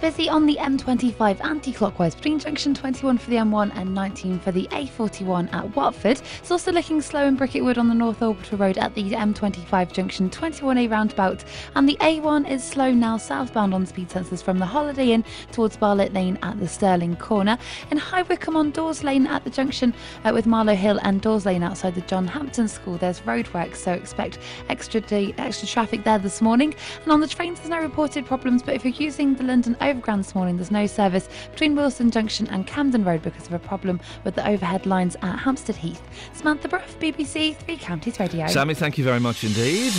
Busy 0.00 0.28
on 0.28 0.44
the 0.44 0.56
M25 0.56 1.42
anti-clockwise 1.42 2.14
between 2.14 2.38
junction 2.38 2.74
21 2.74 3.16
for 3.16 3.30
the 3.30 3.36
M1 3.36 3.74
and 3.74 3.94
19 3.94 4.38
for 4.40 4.52
the 4.52 4.68
A41 4.70 5.52
at 5.54 5.74
Watford. 5.74 6.20
It's 6.38 6.50
also 6.50 6.70
looking 6.70 7.00
slow 7.00 7.26
in 7.26 7.34
Bricket 7.34 7.64
Wood 7.64 7.78
on 7.78 7.88
the 7.88 7.94
North 7.94 8.20
Orbital 8.20 8.58
Road 8.58 8.76
at 8.76 8.94
the 8.94 9.12
M25 9.12 9.92
junction 9.92 10.28
21A 10.28 10.90
roundabout. 10.90 11.44
And 11.74 11.88
the 11.88 11.96
A1 12.02 12.48
is 12.48 12.62
slow 12.62 12.92
now 12.92 13.16
southbound 13.16 13.72
on 13.72 13.86
speed 13.86 14.10
sensors 14.10 14.42
from 14.42 14.58
the 14.58 14.66
Holiday 14.66 15.12
Inn 15.12 15.24
towards 15.50 15.78
Barnet 15.78 16.12
Lane 16.12 16.38
at 16.42 16.60
the 16.60 16.68
Stirling 16.68 17.16
Corner. 17.16 17.56
In 17.90 17.96
High 17.96 18.22
Wycombe 18.22 18.56
on 18.56 18.72
Dawes 18.72 19.02
Lane 19.02 19.26
at 19.26 19.44
the 19.44 19.50
junction 19.50 19.94
uh, 20.24 20.30
with 20.32 20.44
Marlow 20.44 20.74
Hill 20.74 21.00
and 21.04 21.22
Dawes 21.22 21.46
Lane 21.46 21.62
outside 21.62 21.94
the 21.94 22.02
John 22.02 22.28
Hampden 22.28 22.68
School, 22.68 22.98
there's 22.98 23.20
roadworks, 23.20 23.76
so 23.76 23.92
expect 23.92 24.40
extra 24.68 25.00
day, 25.00 25.34
extra 25.38 25.66
traffic 25.66 26.04
there 26.04 26.18
this 26.18 26.42
morning. 26.42 26.74
And 27.02 27.12
on 27.12 27.20
the 27.20 27.26
trains, 27.26 27.60
there's 27.60 27.70
no 27.70 27.80
reported 27.80 28.26
problems, 28.26 28.62
but 28.62 28.74
if 28.74 28.84
you're 28.84 28.92
using 28.92 29.34
the 29.34 29.44
London 29.44 29.74
Overground 29.86 30.24
this 30.24 30.34
morning, 30.34 30.56
there's 30.56 30.72
no 30.72 30.88
service 30.88 31.28
between 31.52 31.76
Willesden 31.76 32.10
Junction 32.10 32.48
and 32.48 32.66
Camden 32.66 33.04
Road 33.04 33.22
because 33.22 33.46
of 33.46 33.52
a 33.52 33.60
problem 33.60 34.00
with 34.24 34.34
the 34.34 34.44
overhead 34.44 34.84
lines 34.84 35.14
at 35.22 35.38
Hampstead 35.38 35.76
Heath. 35.76 36.02
Samantha 36.32 36.66
Bruff, 36.66 36.98
BBC 36.98 37.54
Three 37.54 37.76
Counties 37.76 38.18
Radio. 38.18 38.48
Sammy, 38.48 38.74
thank 38.74 38.98
you 38.98 39.04
very 39.04 39.20
much 39.20 39.44
indeed. 39.44 39.92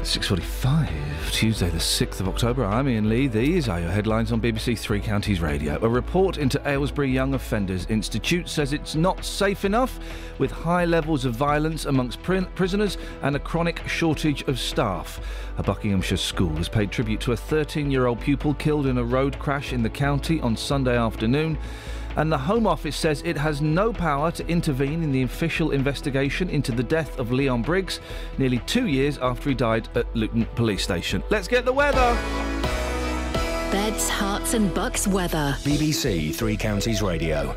6.45, 0.00 1.09
Tuesday 1.28 1.68
the 1.70 1.78
6th 1.78 2.20
of 2.20 2.28
October. 2.28 2.64
I'm 2.64 2.86
Iain 2.86 3.08
Lee. 3.08 3.26
These 3.26 3.68
are 3.68 3.80
your 3.80 3.90
headlines 3.90 4.32
on 4.32 4.40
BBC 4.40 4.78
Three 4.78 5.00
Counties 5.00 5.40
Radio. 5.40 5.78
A 5.82 5.88
report 5.88 6.38
into 6.38 6.60
Aylesbury 6.66 7.10
Young 7.10 7.34
Offenders 7.34 7.86
Institute 7.88 8.48
says 8.48 8.72
it's 8.72 8.94
not 8.94 9.24
safe 9.24 9.64
enough 9.64 9.98
with 10.38 10.50
high 10.50 10.84
levels 10.84 11.24
of 11.24 11.34
violence 11.34 11.84
amongst 11.84 12.22
pri- 12.22 12.44
prisoners 12.54 12.98
and 13.22 13.36
a 13.36 13.38
chronic 13.38 13.86
shortage 13.88 14.42
of 14.42 14.58
staff. 14.58 15.20
A 15.58 15.62
Buckinghamshire 15.62 16.18
school 16.18 16.54
has 16.56 16.68
paid 16.68 16.90
tribute 16.90 17.20
to 17.20 17.32
a 17.32 17.36
13-year-old 17.36 18.20
pupil 18.20 18.54
killed 18.54 18.86
in 18.86 18.98
a 18.98 19.04
road 19.04 19.38
crash 19.38 19.72
in 19.72 19.82
the 19.82 19.90
county 19.90 20.40
on 20.40 20.56
Sunday 20.56 20.96
afternoon 20.96 21.58
and 22.16 22.30
the 22.30 22.38
Home 22.38 22.66
Office 22.66 22.96
says 22.96 23.22
it 23.24 23.36
has 23.36 23.60
no 23.60 23.92
power 23.92 24.30
to 24.32 24.46
intervene 24.46 25.02
in 25.02 25.12
the 25.12 25.22
official 25.22 25.70
investigation 25.70 26.48
into 26.50 26.72
the 26.72 26.82
death 26.82 27.18
of 27.18 27.32
Leon 27.32 27.62
Briggs, 27.62 28.00
nearly 28.38 28.58
two 28.60 28.86
years 28.86 29.18
after 29.18 29.50
he 29.50 29.54
died 29.54 29.88
at 29.94 30.06
Luton 30.16 30.46
Police 30.54 30.82
Station. 30.82 31.22
Let's 31.30 31.48
get 31.48 31.64
the 31.64 31.72
weather. 31.72 32.16
Beds, 33.70 34.08
Herts, 34.10 34.54
and 34.54 34.74
bucks 34.74 35.06
weather. 35.06 35.54
BBC 35.60 36.34
Three 36.34 36.56
Counties 36.56 37.02
Radio. 37.02 37.54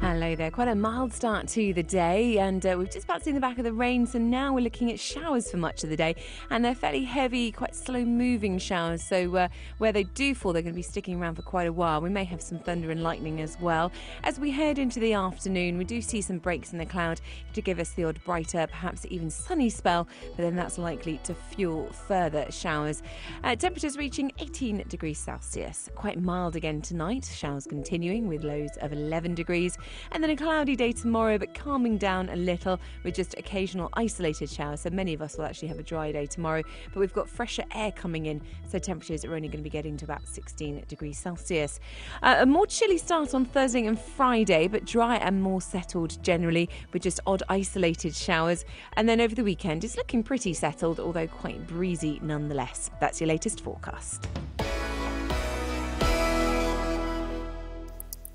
Hello 0.00 0.36
there. 0.36 0.52
Quite 0.52 0.68
a 0.68 0.76
mild 0.76 1.12
start 1.12 1.48
to 1.48 1.74
the 1.74 1.82
day, 1.82 2.38
and 2.38 2.64
uh, 2.64 2.76
we've 2.78 2.88
just 2.88 3.06
about 3.06 3.24
seen 3.24 3.34
the 3.34 3.40
back 3.40 3.58
of 3.58 3.64
the 3.64 3.72
rain, 3.72 4.06
so 4.06 4.20
now 4.20 4.54
we're 4.54 4.60
looking 4.60 4.92
at 4.92 5.00
showers 5.00 5.50
for 5.50 5.56
much 5.56 5.82
of 5.82 5.90
the 5.90 5.96
day, 5.96 6.14
and 6.50 6.64
they're 6.64 6.76
fairly 6.76 7.02
heavy, 7.02 7.50
quite 7.50 7.74
slow 7.74 8.04
moving 8.04 8.58
showers. 8.58 9.02
So, 9.02 9.34
uh, 9.34 9.48
where 9.78 9.90
they 9.90 10.04
do 10.04 10.36
fall, 10.36 10.52
they're 10.52 10.62
going 10.62 10.72
to 10.72 10.76
be 10.76 10.82
sticking 10.82 11.20
around 11.20 11.34
for 11.34 11.42
quite 11.42 11.66
a 11.66 11.72
while. 11.72 12.00
We 12.00 12.10
may 12.10 12.22
have 12.24 12.40
some 12.40 12.60
thunder 12.60 12.92
and 12.92 13.02
lightning 13.02 13.40
as 13.40 13.58
well. 13.60 13.90
As 14.22 14.38
we 14.38 14.52
head 14.52 14.78
into 14.78 15.00
the 15.00 15.14
afternoon, 15.14 15.76
we 15.76 15.84
do 15.84 16.00
see 16.00 16.22
some 16.22 16.38
breaks 16.38 16.72
in 16.72 16.78
the 16.78 16.86
cloud 16.86 17.20
to 17.54 17.60
give 17.60 17.80
us 17.80 17.90
the 17.90 18.04
odd 18.04 18.22
brighter, 18.24 18.68
perhaps 18.68 19.04
even 19.10 19.30
sunny 19.30 19.68
spell, 19.68 20.06
but 20.36 20.42
then 20.42 20.54
that's 20.54 20.78
likely 20.78 21.18
to 21.24 21.34
fuel 21.34 21.90
further 21.90 22.46
showers. 22.52 23.02
Uh, 23.42 23.56
temperatures 23.56 23.98
reaching 23.98 24.30
18 24.38 24.84
degrees 24.88 25.18
Celsius. 25.18 25.90
Quite 25.96 26.22
mild 26.22 26.54
again 26.54 26.82
tonight, 26.82 27.28
showers 27.34 27.66
continuing 27.66 28.28
with 28.28 28.44
lows 28.44 28.70
of 28.80 28.92
11 28.92 29.34
degrees. 29.34 29.76
And 30.12 30.22
then 30.22 30.30
a 30.30 30.36
cloudy 30.36 30.76
day 30.76 30.92
tomorrow, 30.92 31.38
but 31.38 31.54
calming 31.54 31.98
down 31.98 32.28
a 32.28 32.36
little 32.36 32.80
with 33.04 33.14
just 33.14 33.36
occasional 33.38 33.88
isolated 33.94 34.50
showers. 34.50 34.80
So 34.80 34.90
many 34.90 35.14
of 35.14 35.22
us 35.22 35.36
will 35.36 35.44
actually 35.44 35.68
have 35.68 35.78
a 35.78 35.82
dry 35.82 36.12
day 36.12 36.26
tomorrow, 36.26 36.62
but 36.92 37.00
we've 37.00 37.12
got 37.12 37.28
fresher 37.28 37.64
air 37.74 37.92
coming 37.92 38.26
in, 38.26 38.40
so 38.68 38.78
temperatures 38.78 39.24
are 39.24 39.34
only 39.34 39.48
going 39.48 39.58
to 39.58 39.64
be 39.64 39.70
getting 39.70 39.96
to 39.98 40.04
about 40.04 40.26
16 40.26 40.84
degrees 40.88 41.18
Celsius. 41.18 41.80
Uh, 42.22 42.36
a 42.40 42.46
more 42.46 42.66
chilly 42.66 42.98
start 42.98 43.34
on 43.34 43.44
Thursday 43.44 43.86
and 43.86 43.98
Friday, 43.98 44.68
but 44.68 44.84
dry 44.84 45.16
and 45.16 45.42
more 45.42 45.60
settled 45.60 46.22
generally 46.22 46.68
with 46.92 47.02
just 47.02 47.20
odd 47.26 47.42
isolated 47.48 48.14
showers. 48.14 48.64
And 48.96 49.08
then 49.08 49.20
over 49.20 49.34
the 49.34 49.44
weekend, 49.44 49.84
it's 49.84 49.96
looking 49.96 50.22
pretty 50.22 50.54
settled, 50.54 51.00
although 51.00 51.26
quite 51.26 51.66
breezy 51.66 52.20
nonetheless. 52.22 52.90
That's 53.00 53.20
your 53.20 53.28
latest 53.28 53.60
forecast. 53.60 54.28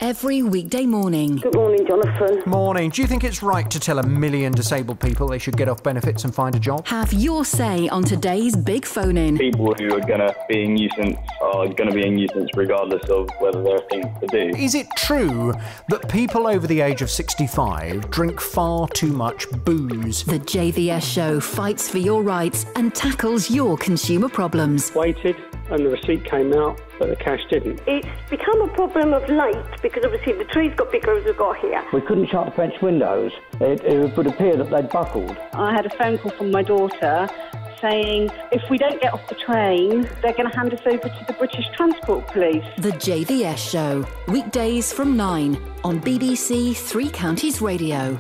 Every 0.04 0.44
weekday 0.44 0.86
morning. 0.86 1.38
Good 1.38 1.56
morning, 1.56 1.88
Jonathan. 1.88 2.44
Morning. 2.46 2.90
Do 2.90 3.02
you 3.02 3.08
think 3.08 3.24
it's 3.24 3.42
right 3.42 3.72
to 3.72 3.80
tell 3.80 4.00
a 4.00 4.04
million 4.04 4.52
disabled 4.52 5.00
people 5.00 5.30
they 5.30 5.40
should 5.40 5.56
get 5.56 5.70
off 5.70 5.82
benefits 5.82 6.26
and 6.26 6.36
find 6.36 6.54
a 6.58 6.60
job? 6.60 6.86
Have 6.88 7.14
your 7.14 7.46
say 7.46 7.88
on 7.88 8.04
today's 8.04 8.54
big 8.54 8.84
phone 8.84 9.16
in. 9.16 9.38
People 9.38 9.74
who 9.80 9.96
are 9.96 10.02
going 10.02 10.20
to 10.20 10.36
be 10.50 10.66
a 10.66 10.68
nuisance 10.68 11.16
are 11.42 11.70
going 11.70 11.90
to 11.90 11.94
be 11.94 12.06
a 12.06 12.12
nuisance 12.12 12.50
regardless 12.54 13.10
of 13.10 13.30
whether 13.40 13.64
there 13.64 13.78
are 13.78 13.90
things 13.90 14.08
to 14.20 14.28
do. 14.28 14.58
Is 14.58 14.76
it 14.76 14.88
true 14.98 15.54
that 15.88 16.10
people 16.10 16.48
over 16.48 16.68
the 16.68 16.82
age 16.82 17.02
of 17.02 17.10
65 17.10 18.12
drink 18.12 18.42
far 18.42 18.90
too 18.90 19.14
much 19.14 19.50
booze? 19.64 20.26
The 20.26 20.40
JVS 20.40 21.14
show 21.14 21.40
fights 21.40 21.88
for 21.88 22.00
your 22.00 22.24
rights 22.24 22.66
and 22.76 22.94
tackles 22.94 23.50
your 23.50 23.78
consumer 23.78 24.28
problems. 24.28 24.94
Waited 24.94 25.38
and 25.74 25.86
the 25.86 25.90
receipt 25.90 26.24
came 26.24 26.54
out, 26.54 26.80
but 27.00 27.10
the 27.10 27.16
cash 27.16 27.42
didn't. 27.50 27.82
It's 27.88 28.08
become 28.30 28.62
a 28.62 28.68
problem 28.70 29.12
of 29.12 29.28
late 29.28 29.82
because 29.82 30.06
obviously 30.06 30.34
the 30.34 30.46
trees 30.46 30.72
got 30.76 30.92
bigger 30.92 31.18
as 31.18 31.26
we've 31.26 31.36
got 31.36 31.58
here. 31.58 31.84
We 31.92 32.02
couldn't 32.02 32.30
shut 32.30 32.46
the 32.46 32.52
French 32.52 32.80
windows. 32.82 33.32
It, 33.60 33.84
it 33.84 34.16
would 34.16 34.28
appear 34.28 34.56
that 34.56 34.70
they'd 34.70 34.90
buckled. 34.90 35.36
I 35.54 35.74
had 35.74 35.86
a 35.86 35.90
phone 35.90 36.20
call 36.20 36.32
from 36.32 36.52
my 36.52 36.62
daughter 36.62 37.28
saying 37.82 38.30
if 38.52 38.62
we 38.70 38.78
don't 38.78 39.02
get 39.02 39.14
off 39.14 39.28
the 39.28 39.36
train, 39.36 40.04
they're 40.22 40.34
going 40.34 40.50
to 40.50 40.56
hand 40.56 40.74
us 40.74 40.80
over 40.86 41.10
to 41.10 41.26
the 41.28 41.34
British 41.34 41.66
Transport 41.76 42.28
Police. 42.28 42.64
The 42.78 42.92
JVS 42.92 43.58
show, 43.58 44.06
weekdays 44.28 44.94
from 44.94 45.18
9 45.18 45.58
on 45.84 46.00
BBC 46.00 46.76
Three 46.76 47.10
Counties 47.10 47.62
Radio. 47.62 48.18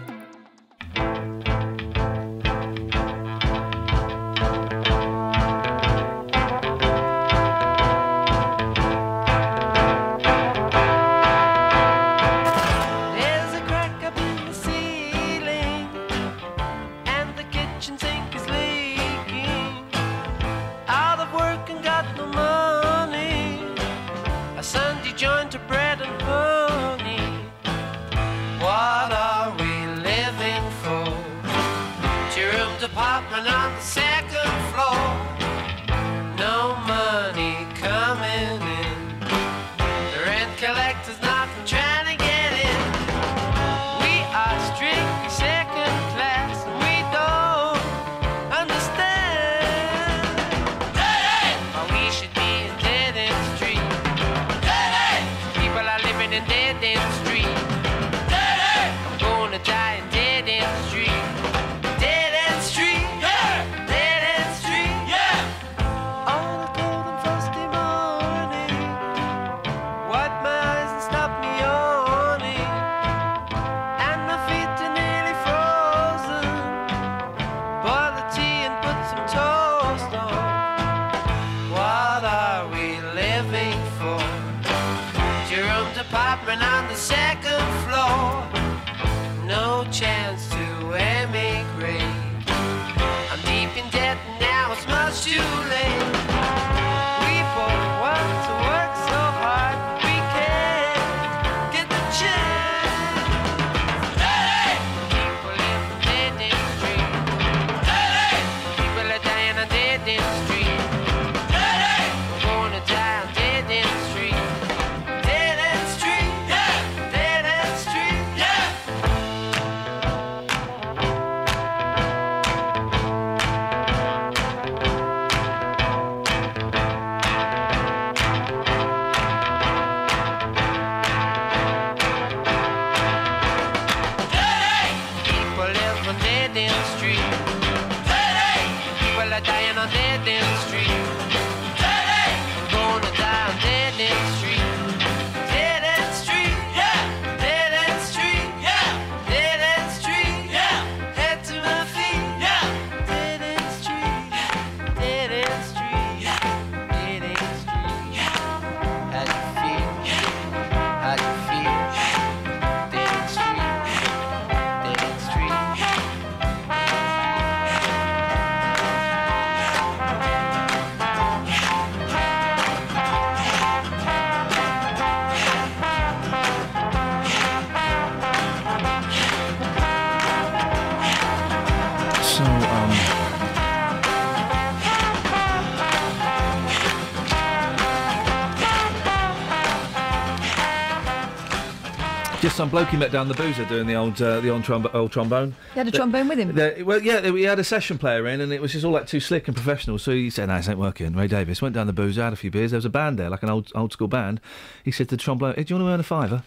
Some 192.63 192.69
bloke 192.69 192.87
he 192.87 192.95
met 192.95 193.11
down 193.11 193.27
the 193.27 193.33
boozer 193.33 193.65
doing 193.65 193.87
the 193.87 193.95
old 193.95 194.21
uh, 194.21 194.39
the 194.39 194.47
old, 194.47 194.65
old 194.95 195.11
trombone. 195.11 195.53
He 195.73 195.79
had 195.79 195.85
a 195.89 195.91
The- 195.91 195.97
trombone 195.97 196.29
with 196.29 196.39
him. 196.39 196.55
the- 196.55 196.83
well, 196.83 197.01
yeah, 197.01 197.29
we 197.29 197.43
had 197.43 197.59
a 197.59 197.63
session 197.65 197.97
player 197.97 198.25
in, 198.25 198.39
and 198.39 198.53
it 198.53 198.61
was 198.61 198.71
just 198.71 198.85
all 198.85 198.93
like 198.93 199.05
too 199.05 199.19
slick 199.19 199.49
and 199.49 199.57
professional. 199.57 199.99
So 199.99 200.11
he 200.11 200.29
said, 200.29 200.47
"No, 200.47 200.55
this 200.55 200.69
ain't 200.69 200.79
working." 200.79 201.13
Ray 201.13 201.27
Davies 201.27 201.61
went 201.61 201.75
down 201.75 201.87
the 201.87 201.91
boozer, 201.93 202.23
had 202.23 202.31
a 202.31 202.37
few 202.37 202.49
beers. 202.51 202.71
There 202.71 202.77
was 202.77 202.85
a 202.85 202.89
band 202.89 203.19
there, 203.19 203.29
like 203.29 203.43
an 203.43 203.49
old 203.49 203.69
old 203.75 203.91
school 203.91 204.07
band. 204.07 204.39
He 204.81 204.91
said 204.91 205.09
to 205.09 205.17
the 205.17 205.21
trombone, 205.21 205.55
hey, 205.55 205.65
"Do 205.65 205.73
you 205.73 205.77
want 205.81 205.89
to 205.89 205.93
earn 205.93 205.99
a 205.99 206.03
fiver? 206.03 206.43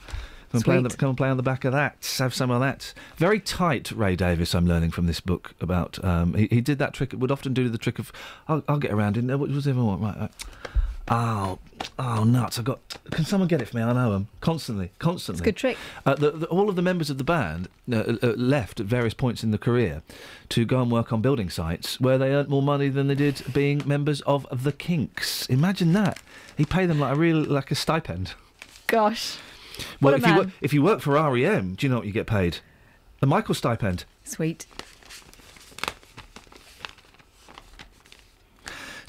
Come 0.52 0.58
and, 0.58 0.64
play 0.64 0.76
on 0.78 0.82
the, 0.84 0.88
come 0.88 1.08
and 1.10 1.18
play 1.18 1.28
on 1.28 1.36
the 1.36 1.42
back 1.42 1.66
of 1.66 1.72
that. 1.74 2.14
Have 2.18 2.32
some 2.32 2.50
of 2.50 2.62
that." 2.62 2.94
Very 3.18 3.38
tight, 3.38 3.92
Ray 3.92 4.16
Davies. 4.16 4.54
I'm 4.54 4.66
learning 4.66 4.92
from 4.92 5.06
this 5.08 5.20
book 5.20 5.52
about. 5.60 6.02
Um, 6.02 6.32
he, 6.32 6.46
he 6.50 6.60
did 6.62 6.78
that 6.78 6.94
trick. 6.94 7.12
Would 7.14 7.30
often 7.30 7.52
do 7.52 7.68
the 7.68 7.76
trick 7.76 7.98
of, 7.98 8.10
"I'll, 8.48 8.62
I'll 8.66 8.78
get 8.78 8.90
around 8.90 9.18
in 9.18 9.26
there. 9.26 9.36
What 9.36 9.50
was 9.50 9.68
everyone 9.68 10.00
right?" 10.00 10.16
right. 10.18 10.30
Oh, 11.08 11.58
oh, 11.98 12.24
nuts! 12.24 12.58
I've 12.58 12.64
got. 12.64 12.80
Can 13.12 13.24
someone 13.24 13.46
get 13.46 13.62
it 13.62 13.68
for 13.68 13.76
me? 13.76 13.82
I 13.82 13.92
know 13.92 14.12
them 14.12 14.28
constantly, 14.40 14.90
constantly. 14.98 15.38
It's 15.38 15.40
a 15.40 15.44
good 15.44 15.56
trick. 15.56 15.78
Uh, 16.04 16.14
the, 16.16 16.30
the, 16.32 16.46
all 16.46 16.68
of 16.68 16.74
the 16.74 16.82
members 16.82 17.10
of 17.10 17.18
the 17.18 17.24
band 17.24 17.68
uh, 17.92 18.16
uh, 18.22 18.26
left 18.36 18.80
at 18.80 18.86
various 18.86 19.14
points 19.14 19.44
in 19.44 19.52
the 19.52 19.58
career 19.58 20.02
to 20.48 20.64
go 20.64 20.82
and 20.82 20.90
work 20.90 21.12
on 21.12 21.20
building 21.20 21.48
sites 21.48 22.00
where 22.00 22.18
they 22.18 22.30
earned 22.34 22.48
more 22.48 22.62
money 22.62 22.88
than 22.88 23.06
they 23.06 23.14
did 23.14 23.42
being 23.52 23.82
members 23.86 24.20
of 24.22 24.64
the 24.64 24.72
Kinks. 24.72 25.46
Imagine 25.46 25.92
that. 25.92 26.18
He 26.56 26.64
paid 26.64 26.86
them 26.90 26.98
like 26.98 27.14
a 27.14 27.18
real 27.18 27.40
like 27.40 27.70
a 27.70 27.76
stipend. 27.76 28.34
Gosh. 28.88 29.38
Well, 30.00 30.14
if 30.14 30.26
you 30.26 30.36
work, 30.36 30.48
if 30.60 30.72
you 30.72 30.82
work 30.82 31.00
for 31.00 31.12
REM, 31.12 31.74
do 31.74 31.86
you 31.86 31.90
know 31.90 31.98
what 31.98 32.06
you 32.06 32.12
get 32.12 32.26
paid? 32.26 32.58
A 33.22 33.26
Michael 33.26 33.54
stipend. 33.54 34.04
Sweet. 34.24 34.66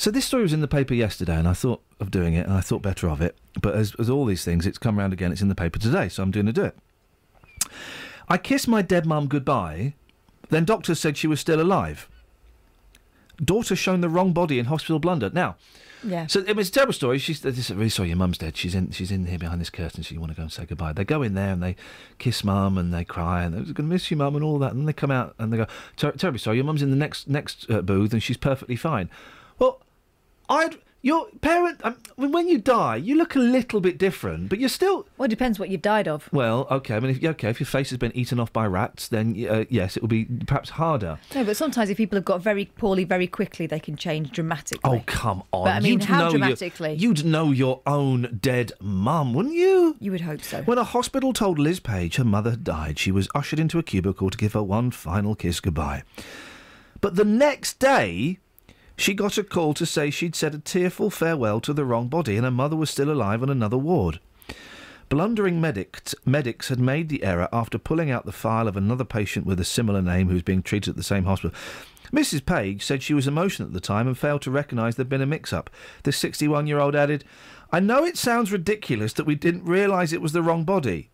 So 0.07 0.11
this 0.11 0.23
story 0.23 0.43
was 0.43 0.53
in 0.53 0.61
the 0.61 0.69
paper 0.69 0.93
yesterday, 0.93 1.35
and 1.35 1.49
I 1.49 1.51
thought 1.51 1.81
of 1.99 2.11
doing 2.11 2.33
it, 2.33 2.45
and 2.45 2.53
I 2.53 2.61
thought 2.61 2.81
better 2.81 3.09
of 3.09 3.19
it. 3.19 3.35
But 3.61 3.75
as, 3.75 3.93
as 3.99 4.09
all 4.09 4.23
these 4.23 4.45
things, 4.45 4.65
it's 4.65 4.77
come 4.77 4.97
round 4.97 5.11
again. 5.11 5.33
It's 5.33 5.41
in 5.41 5.49
the 5.49 5.53
paper 5.53 5.79
today, 5.79 6.07
so 6.07 6.23
I'm 6.23 6.31
doing 6.31 6.45
to 6.45 6.53
do 6.53 6.63
it. 6.63 6.77
I 8.29 8.37
kissed 8.37 8.69
my 8.69 8.81
dead 8.81 9.05
mum 9.05 9.27
goodbye. 9.27 9.95
Then 10.49 10.63
doctors 10.63 10.97
said 11.01 11.17
she 11.17 11.27
was 11.27 11.41
still 11.41 11.59
alive. 11.59 12.07
Daughter 13.43 13.75
shown 13.75 13.99
the 13.99 14.07
wrong 14.07 14.31
body 14.31 14.59
in 14.59 14.67
hospital 14.67 14.97
blunder. 14.97 15.29
Now, 15.29 15.57
Yeah. 16.01 16.27
so 16.27 16.39
it 16.39 16.55
was 16.55 16.69
a 16.69 16.71
terrible 16.71 16.93
story. 16.93 17.17
She's 17.19 17.41
this, 17.41 17.69
really 17.69 17.89
sorry. 17.89 18.07
Your 18.07 18.17
mum's 18.17 18.37
dead. 18.37 18.55
She's 18.55 18.75
in. 18.75 18.91
She's 18.91 19.11
in 19.11 19.25
here 19.25 19.39
behind 19.39 19.59
this 19.59 19.69
curtain. 19.69 20.05
So 20.05 20.13
you 20.13 20.21
want 20.21 20.31
to 20.31 20.37
go 20.37 20.43
and 20.43 20.51
say 20.53 20.63
goodbye. 20.63 20.93
They 20.93 21.03
go 21.03 21.21
in 21.21 21.33
there 21.33 21.51
and 21.51 21.61
they 21.61 21.75
kiss 22.17 22.45
mum 22.45 22.77
and 22.77 22.93
they 22.93 23.03
cry 23.03 23.43
and 23.43 23.53
they're 23.53 23.63
going 23.63 23.75
to 23.75 23.83
miss 23.83 24.09
you, 24.09 24.15
mum, 24.15 24.37
and 24.37 24.45
all 24.45 24.57
that. 24.59 24.71
And 24.71 24.87
they 24.87 24.93
come 24.93 25.11
out 25.11 25.35
and 25.37 25.51
they 25.51 25.57
go, 25.57 25.67
"Ter- 25.97 26.13
terribly 26.13 26.39
sorry. 26.39 26.55
Your 26.55 26.63
mum's 26.65 26.81
in 26.81 26.91
the 26.91 26.95
next 26.95 27.27
next 27.27 27.69
uh, 27.69 27.81
booth 27.81 28.13
and 28.13 28.23
she's 28.23 28.37
perfectly 28.37 28.77
fine. 28.77 29.09
Well, 29.59 29.81
I'd 30.49 30.77
your 31.03 31.27
parent. 31.41 31.79
Um, 31.83 31.95
when 32.15 32.47
you 32.47 32.57
die, 32.57 32.95
you 32.97 33.15
look 33.15 33.35
a 33.35 33.39
little 33.39 33.79
bit 33.79 33.97
different, 33.97 34.49
but 34.49 34.59
you're 34.59 34.67
still. 34.67 35.07
Well, 35.17 35.25
it 35.27 35.29
depends 35.29 35.59
what 35.59 35.69
you've 35.69 35.81
died 35.81 36.07
of. 36.07 36.27
Well, 36.33 36.67
okay. 36.71 36.95
I 36.95 36.99
mean, 36.99 37.11
if, 37.11 37.23
okay, 37.23 37.49
if 37.49 37.59
your 37.59 37.67
face 37.67 37.91
has 37.91 37.97
been 37.99 38.11
eaten 38.15 38.39
off 38.39 38.51
by 38.51 38.65
rats, 38.65 39.07
then 39.07 39.35
uh, 39.49 39.65
yes, 39.69 39.95
it 39.95 40.03
will 40.03 40.07
be 40.09 40.25
perhaps 40.25 40.71
harder. 40.71 41.19
No, 41.35 41.43
but 41.43 41.55
sometimes 41.55 41.89
if 41.89 41.97
people 41.97 42.17
have 42.17 42.25
got 42.25 42.41
very 42.41 42.65
poorly 42.65 43.03
very 43.03 43.27
quickly, 43.27 43.67
they 43.67 43.79
can 43.79 43.95
change 43.95 44.31
dramatically. 44.31 44.99
Oh 44.99 45.03
come 45.05 45.43
on! 45.53 45.65
But 45.65 45.75
I 45.75 45.79
mean, 45.79 45.93
you'd 45.93 46.03
how 46.05 46.17
know 46.17 46.23
your- 46.23 46.31
dramatically? 46.39 46.93
you'd 46.95 47.25
know 47.25 47.51
your 47.51 47.81
own 47.85 48.39
dead 48.41 48.73
mum, 48.81 49.33
wouldn't 49.33 49.55
you? 49.55 49.95
You 49.99 50.11
would 50.11 50.21
hope 50.21 50.41
so. 50.41 50.63
When 50.63 50.77
a 50.77 50.83
hospital 50.83 51.31
told 51.31 51.59
Liz 51.59 51.79
Page 51.79 52.15
her 52.17 52.25
mother 52.25 52.49
had 52.51 52.63
died, 52.63 52.99
she 52.99 53.11
was 53.11 53.29
ushered 53.35 53.59
into 53.59 53.79
a 53.79 53.83
cubicle 53.83 54.29
to 54.29 54.37
give 54.37 54.53
her 54.53 54.63
one 54.63 54.91
final 54.91 55.35
kiss 55.35 55.59
goodbye. 55.59 56.03
But 56.99 57.15
the 57.15 57.25
next 57.25 57.79
day, 57.79 58.39
she 58.97 59.13
got 59.13 59.37
a 59.37 59.43
call 59.43 59.73
to 59.75 59.85
say 59.85 60.09
she'd 60.09 60.35
said 60.35 60.55
a 60.55 60.59
tearful 60.59 61.09
farewell 61.09 61.61
to 61.61 61.71
the 61.71 61.85
wrong 61.85 62.07
body 62.07 62.35
and 62.35 62.43
her 62.43 62.51
mother 62.51 62.75
was 62.75 62.89
still 62.89 63.11
alive 63.11 63.43
on 63.43 63.49
another 63.49 63.77
ward. 63.77 64.19
Blundering 65.09 65.61
medics, 65.61 66.13
medics 66.25 66.67
had 66.67 66.79
made 66.79 67.07
the 67.07 67.23
error 67.23 67.47
after 67.53 67.77
pulling 67.77 68.11
out 68.11 68.25
the 68.25 68.33
file 68.33 68.67
of 68.67 68.75
another 68.75 69.05
patient 69.05 69.45
with 69.45 69.59
a 69.59 69.63
similar 69.63 70.01
name 70.01 70.27
who 70.27 70.33
was 70.33 70.43
being 70.43 70.61
treated 70.61 70.89
at 70.91 70.97
the 70.97 71.03
same 71.03 71.23
hospital. 71.23 71.55
Mrs. 72.11 72.45
Page 72.45 72.83
said 72.83 73.03
she 73.03 73.13
was 73.13 73.27
emotional 73.27 73.67
at 73.67 73.73
the 73.73 73.79
time 73.79 74.07
and 74.07 74.17
failed 74.17 74.41
to 74.41 74.51
recognise 74.51 74.95
there'd 74.95 75.07
been 75.07 75.21
a 75.21 75.25
mix 75.25 75.53
up. 75.53 75.69
The 76.03 76.11
61 76.11 76.67
year 76.67 76.79
old 76.79 76.95
added, 76.95 77.23
I 77.71 77.79
know 77.79 78.03
it 78.03 78.17
sounds 78.17 78.51
ridiculous 78.51 79.13
that 79.13 79.25
we 79.25 79.35
didn't 79.35 79.65
realise 79.65 80.11
it 80.11 80.21
was 80.21 80.33
the 80.33 80.41
wrong 80.41 80.63
body. 80.63 81.09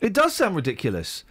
It 0.00 0.12
does 0.12 0.34
sound 0.34 0.54
ridiculous. 0.54 1.24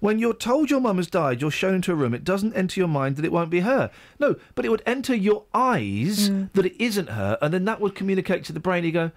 When 0.00 0.18
you're 0.18 0.34
told 0.34 0.70
your 0.70 0.80
mum 0.80 0.96
has 0.96 1.06
died, 1.06 1.40
you're 1.40 1.50
shown 1.50 1.74
into 1.74 1.92
a 1.92 1.94
room, 1.94 2.14
it 2.14 2.24
doesn't 2.24 2.54
enter 2.54 2.80
your 2.80 2.88
mind 2.88 3.16
that 3.16 3.24
it 3.24 3.32
won't 3.32 3.50
be 3.50 3.60
her. 3.60 3.90
No, 4.18 4.36
but 4.54 4.64
it 4.64 4.70
would 4.70 4.82
enter 4.86 5.14
your 5.14 5.44
eyes 5.54 6.30
mm. 6.30 6.50
that 6.54 6.66
it 6.66 6.82
isn't 6.82 7.10
her, 7.10 7.38
and 7.42 7.52
then 7.52 7.66
that 7.66 7.80
would 7.80 7.94
communicate 7.94 8.44
to 8.44 8.52
the 8.52 8.60
brain. 8.60 8.84
You 8.84 8.92
go, 8.92 9.10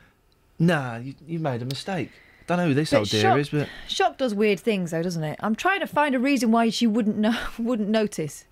nah, 0.60 0.98
you, 0.98 1.16
you 1.26 1.40
made 1.40 1.62
a 1.62 1.66
mistake. 1.66 2.12
Don't 2.48 2.58
know 2.58 2.68
who 2.68 2.74
this 2.74 2.92
But 2.92 3.00
old 3.00 3.10
dear 3.10 3.22
shock, 3.22 3.40
is, 3.40 3.50
but. 3.50 3.70
shock 3.88 4.18
does 4.18 4.36
weird 4.36 4.60
things, 4.60 4.92
though, 4.92 5.02
doesn't 5.02 5.24
it? 5.24 5.40
I'm 5.42 5.56
trying 5.56 5.80
to 5.80 5.88
find 5.88 6.14
a 6.14 6.20
reason 6.20 6.52
why 6.52 6.70
she 6.70 6.86
wouldn't 6.86 7.18
know, 7.18 7.38
wouldn't 7.58 7.90
notice. 7.90 8.46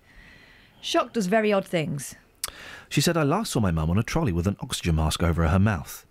Shock 0.80 1.12
does 1.12 1.26
very 1.26 1.52
odd 1.52 1.66
things. 1.66 2.14
She 2.88 3.00
said, 3.00 3.16
I 3.16 3.22
last 3.22 3.52
saw 3.52 3.60
my 3.60 3.70
mum 3.70 3.90
on 3.90 3.98
a 3.98 4.02
trolley 4.02 4.32
with 4.32 4.46
an 4.46 4.56
oxygen 4.60 4.96
mask 4.96 5.22
over 5.22 5.46
her 5.46 5.58
mouth. 5.58 6.06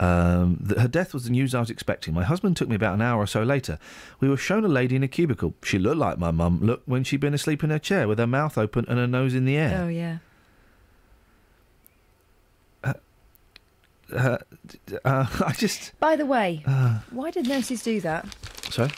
Um, 0.00 0.66
her 0.78 0.88
death 0.88 1.12
was 1.12 1.24
the 1.24 1.30
news 1.30 1.54
I 1.54 1.60
was 1.60 1.68
expecting. 1.70 2.14
My 2.14 2.24
husband 2.24 2.56
took 2.56 2.68
me 2.70 2.74
about 2.74 2.94
an 2.94 3.02
hour 3.02 3.20
or 3.22 3.26
so 3.26 3.42
later. 3.42 3.78
We 4.18 4.28
were 4.30 4.36
shown 4.38 4.64
a 4.64 4.68
lady 4.68 4.96
in 4.96 5.02
a 5.02 5.08
cubicle. 5.08 5.52
She 5.62 5.78
looked 5.78 5.98
like 5.98 6.16
my 6.18 6.30
mum 6.30 6.60
looked 6.62 6.88
when 6.88 7.04
she'd 7.04 7.20
been 7.20 7.34
asleep 7.34 7.62
in 7.62 7.68
her 7.68 7.78
chair 7.78 8.08
with 8.08 8.18
her 8.18 8.26
mouth 8.26 8.56
open 8.56 8.86
and 8.88 8.98
her 8.98 9.06
nose 9.06 9.34
in 9.34 9.44
the 9.44 9.56
air. 9.58 9.82
Oh 9.84 9.88
yeah. 9.88 10.18
Uh, 12.82 14.38
uh, 15.04 15.26
I 15.46 15.52
just. 15.56 15.92
By 16.00 16.16
the 16.16 16.26
way, 16.26 16.62
Uh, 16.66 17.00
why 17.10 17.30
did 17.30 17.46
nurses 17.46 17.82
do 17.82 18.00
that? 18.00 18.26
sorry? 18.70 18.90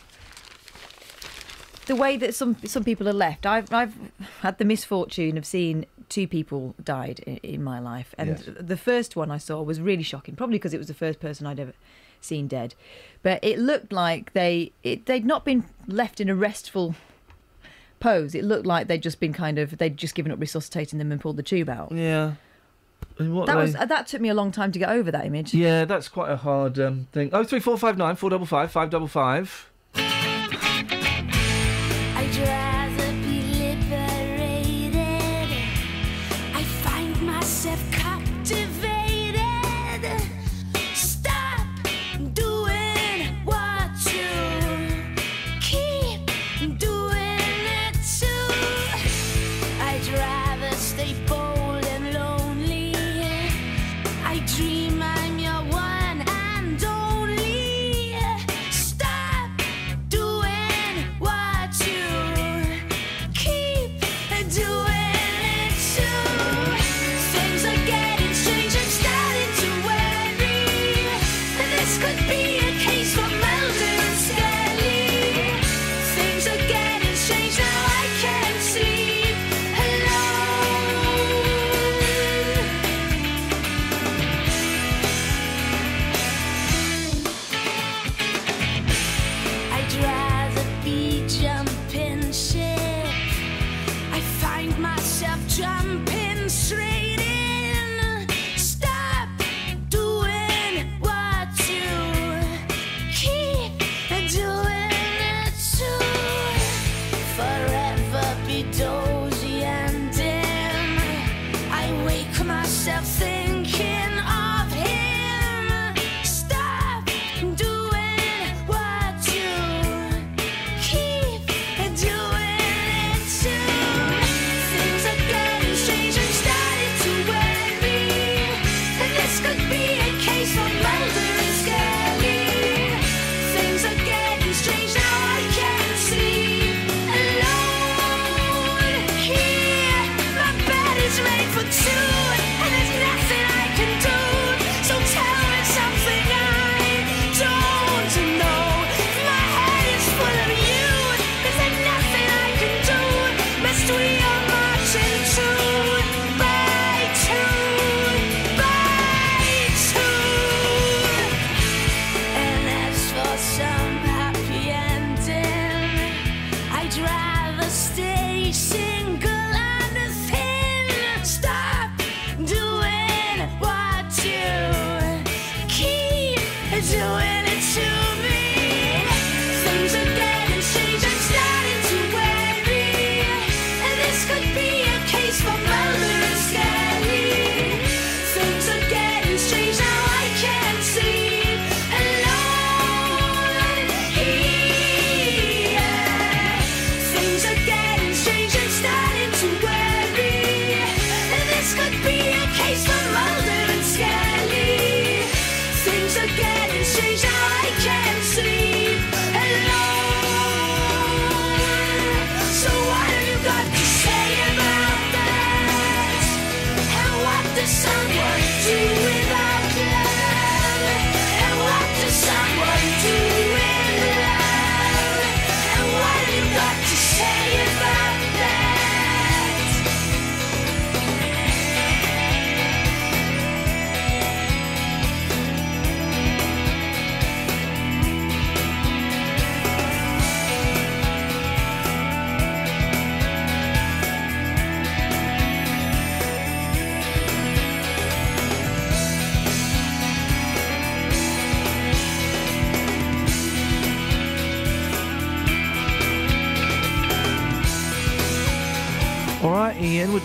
the 1.86 1.96
way 1.96 2.16
that 2.16 2.34
some 2.34 2.56
some 2.64 2.84
people 2.84 3.08
are 3.08 3.14
left. 3.14 3.46
I've 3.46 3.72
I've 3.72 3.94
had 4.40 4.58
the 4.58 4.64
misfortune 4.64 5.36
of 5.36 5.44
seeing 5.44 5.86
two 6.08 6.28
people 6.28 6.74
died 6.82 7.20
in, 7.20 7.36
in 7.38 7.62
my 7.62 7.78
life, 7.78 8.14
and 8.18 8.30
yes. 8.30 8.48
the 8.58 8.76
first 8.76 9.16
one 9.16 9.30
I 9.30 9.38
saw 9.38 9.62
was 9.62 9.80
really 9.80 10.02
shocking, 10.02 10.36
probably 10.36 10.58
because 10.58 10.74
it 10.74 10.78
was 10.78 10.88
the 10.88 10.94
first 10.94 11.20
person 11.20 11.46
I'd 11.46 11.60
ever 11.60 11.72
seen 12.20 12.46
dead. 12.46 12.74
But 13.22 13.42
it 13.42 13.58
looked 13.58 13.92
like 13.92 14.32
they 14.32 14.72
it, 14.82 15.06
they'd 15.06 15.24
not 15.24 15.44
been 15.44 15.64
left 15.86 16.20
in 16.20 16.28
a 16.28 16.34
restful 16.34 16.94
pose. 18.00 18.34
It 18.34 18.44
looked 18.44 18.66
like 18.66 18.86
they'd 18.88 19.02
just 19.02 19.20
been 19.20 19.32
kind 19.32 19.58
of 19.58 19.78
they'd 19.78 19.96
just 19.96 20.14
given 20.14 20.32
up 20.32 20.40
resuscitating 20.40 20.98
them 20.98 21.10
and 21.12 21.20
pulled 21.20 21.36
the 21.36 21.42
tube 21.42 21.68
out. 21.68 21.92
Yeah. 21.92 22.34
that 23.18 23.28
way? 23.28 23.54
was 23.54 23.72
that 23.74 24.06
took 24.06 24.20
me 24.20 24.28
a 24.28 24.34
long 24.34 24.52
time 24.52 24.72
to 24.72 24.78
get 24.78 24.90
over 24.90 25.10
that 25.10 25.26
image. 25.26 25.54
Yeah, 25.54 25.84
that's 25.84 26.08
quite 26.08 26.30
a 26.30 26.36
hard 26.36 26.78
um, 26.78 27.08
thing. 27.12 27.30
Oh 27.32 27.44
three 27.44 27.60
four 27.60 27.76
five 27.76 27.98
nine 27.98 28.16
four 28.16 28.30
double 28.30 28.46
five 28.46 28.70
five 28.70 28.90
double 28.90 29.08
five. 29.08 29.71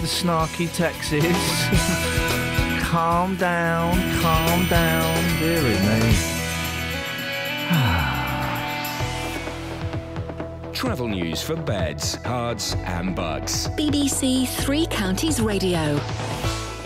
snarky 0.08 0.74
Texas. 0.74 1.24
calm 2.82 3.36
down, 3.36 3.93
calm 4.22 4.66
down, 4.68 5.39
dearie 5.39 5.62
me. 5.62 6.16
Travel 10.74 11.10
news 11.10 11.41
for 11.41 11.55
beds, 11.55 12.18
cards, 12.24 12.76
and 12.86 13.16
bugs. 13.16 13.68
BBC 13.70 14.47
Three 14.47 14.86
Counties 14.86 15.41
Radio. 15.41 15.99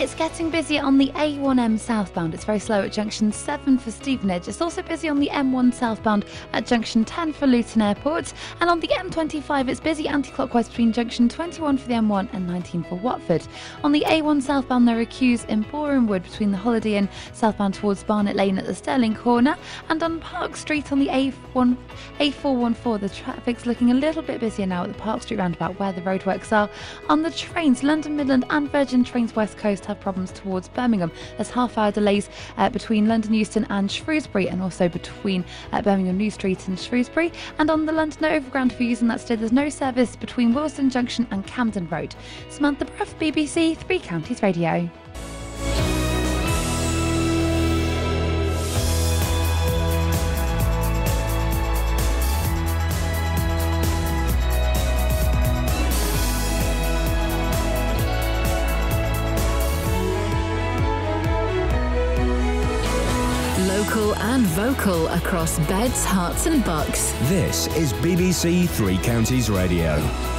It's 0.02 0.16
getting 0.16 0.50
busier 0.50 0.82
on 0.82 0.98
the 0.98 1.12
A1M 1.12 1.78
southbound. 1.78 2.34
It's 2.34 2.44
very 2.44 2.58
slow 2.58 2.82
at 2.82 2.92
junction 2.92 3.30
7 3.30 3.78
for 3.78 3.92
Stevenage. 3.92 4.48
It's 4.48 4.60
also 4.60 4.82
busy 4.82 5.08
on 5.08 5.20
the 5.20 5.28
M1 5.28 5.72
southbound 5.72 6.24
at 6.52 6.66
junction 6.66 7.04
10 7.04 7.32
for 7.32 7.46
Luton 7.46 7.82
Airport. 7.82 8.34
And 8.60 8.68
on 8.68 8.80
the 8.80 8.88
M25, 8.88 9.68
it's 9.68 9.78
busy 9.78 10.08
anti 10.08 10.32
clockwise 10.32 10.68
between 10.68 10.92
junction 10.92 11.28
21 11.28 11.78
for 11.78 11.86
the 11.86 11.94
M1 11.94 12.30
and 12.32 12.48
19 12.48 12.82
for 12.82 12.96
Watford. 12.96 13.46
On 13.84 13.92
the 13.92 14.02
A1 14.08 14.42
southbound, 14.42 14.88
there 14.88 14.98
are 14.98 15.04
queues 15.04 15.44
in 15.44 15.62
Boreham 15.70 16.08
Wood 16.08 16.24
between 16.24 16.50
the 16.50 16.56
Holiday 16.56 16.96
Inn 16.96 17.08
southbound 17.32 17.74
towards 17.74 18.02
Barnet 18.02 18.34
Lane 18.34 18.58
at 18.58 18.66
the 18.66 18.74
Stirling 18.74 19.14
Corner. 19.14 19.56
And 19.88 20.02
on 20.02 20.18
Park 20.18 20.56
Street 20.56 20.90
on 20.90 20.98
the 20.98 21.06
A1, 21.06 21.76
A414, 22.18 23.00
the 23.00 23.08
traffic's 23.08 23.66
looking 23.66 23.92
a 23.92 23.94
little 23.94 24.22
bit 24.22 24.40
busier 24.40 24.66
now 24.66 24.82
at 24.82 24.88
the 24.88 24.98
Park 24.98 25.22
Street 25.22 25.38
roundabout 25.38 25.78
where 25.78 25.92
the 25.92 26.00
roadworks 26.00 26.50
are. 26.50 26.68
On 27.08 27.22
the 27.22 27.30
trains, 27.30 27.84
London 27.84 28.16
Midland 28.16 28.46
and 28.50 28.68
Virgin 28.68 29.04
Trains 29.04 29.36
West 29.36 29.56
Coast 29.56 29.91
have 29.92 30.00
problems 30.00 30.32
towards 30.32 30.68
Birmingham. 30.68 31.12
There's 31.36 31.50
half 31.50 31.78
hour 31.78 31.92
delays 31.92 32.28
uh, 32.56 32.68
between 32.70 33.06
London 33.06 33.34
Euston 33.34 33.66
and 33.70 33.90
Shrewsbury 33.90 34.48
and 34.48 34.62
also 34.62 34.88
between 34.88 35.44
uh, 35.72 35.82
Birmingham 35.82 36.16
New 36.16 36.30
Street 36.30 36.66
and 36.68 36.78
Shrewsbury. 36.78 37.32
And 37.58 37.70
on 37.70 37.86
the 37.86 37.92
London 37.92 38.24
Overground, 38.24 38.72
for 38.72 38.82
using 38.82 39.08
that 39.08 39.20
today, 39.20 39.36
there's 39.36 39.52
no 39.52 39.68
service 39.68 40.16
between 40.16 40.54
Willesden 40.54 40.90
Junction 40.90 41.26
and 41.30 41.46
Camden 41.46 41.88
Road. 41.88 42.14
Samantha 42.50 42.84
Bruff, 42.86 43.18
BBC 43.18 43.76
Three 43.76 43.98
Counties 43.98 44.42
Radio. 44.42 44.90
And 64.82 64.92
vocal 64.92 65.08
across 65.08 65.58
beds, 65.68 66.04
Herts, 66.04 66.46
and 66.46 66.64
bucks. 66.64 67.12
This 67.28 67.66
is 67.76 67.92
BBC 67.94 68.68
Three 68.68 68.98
Counties 68.98 69.50
Radio. 69.50 70.31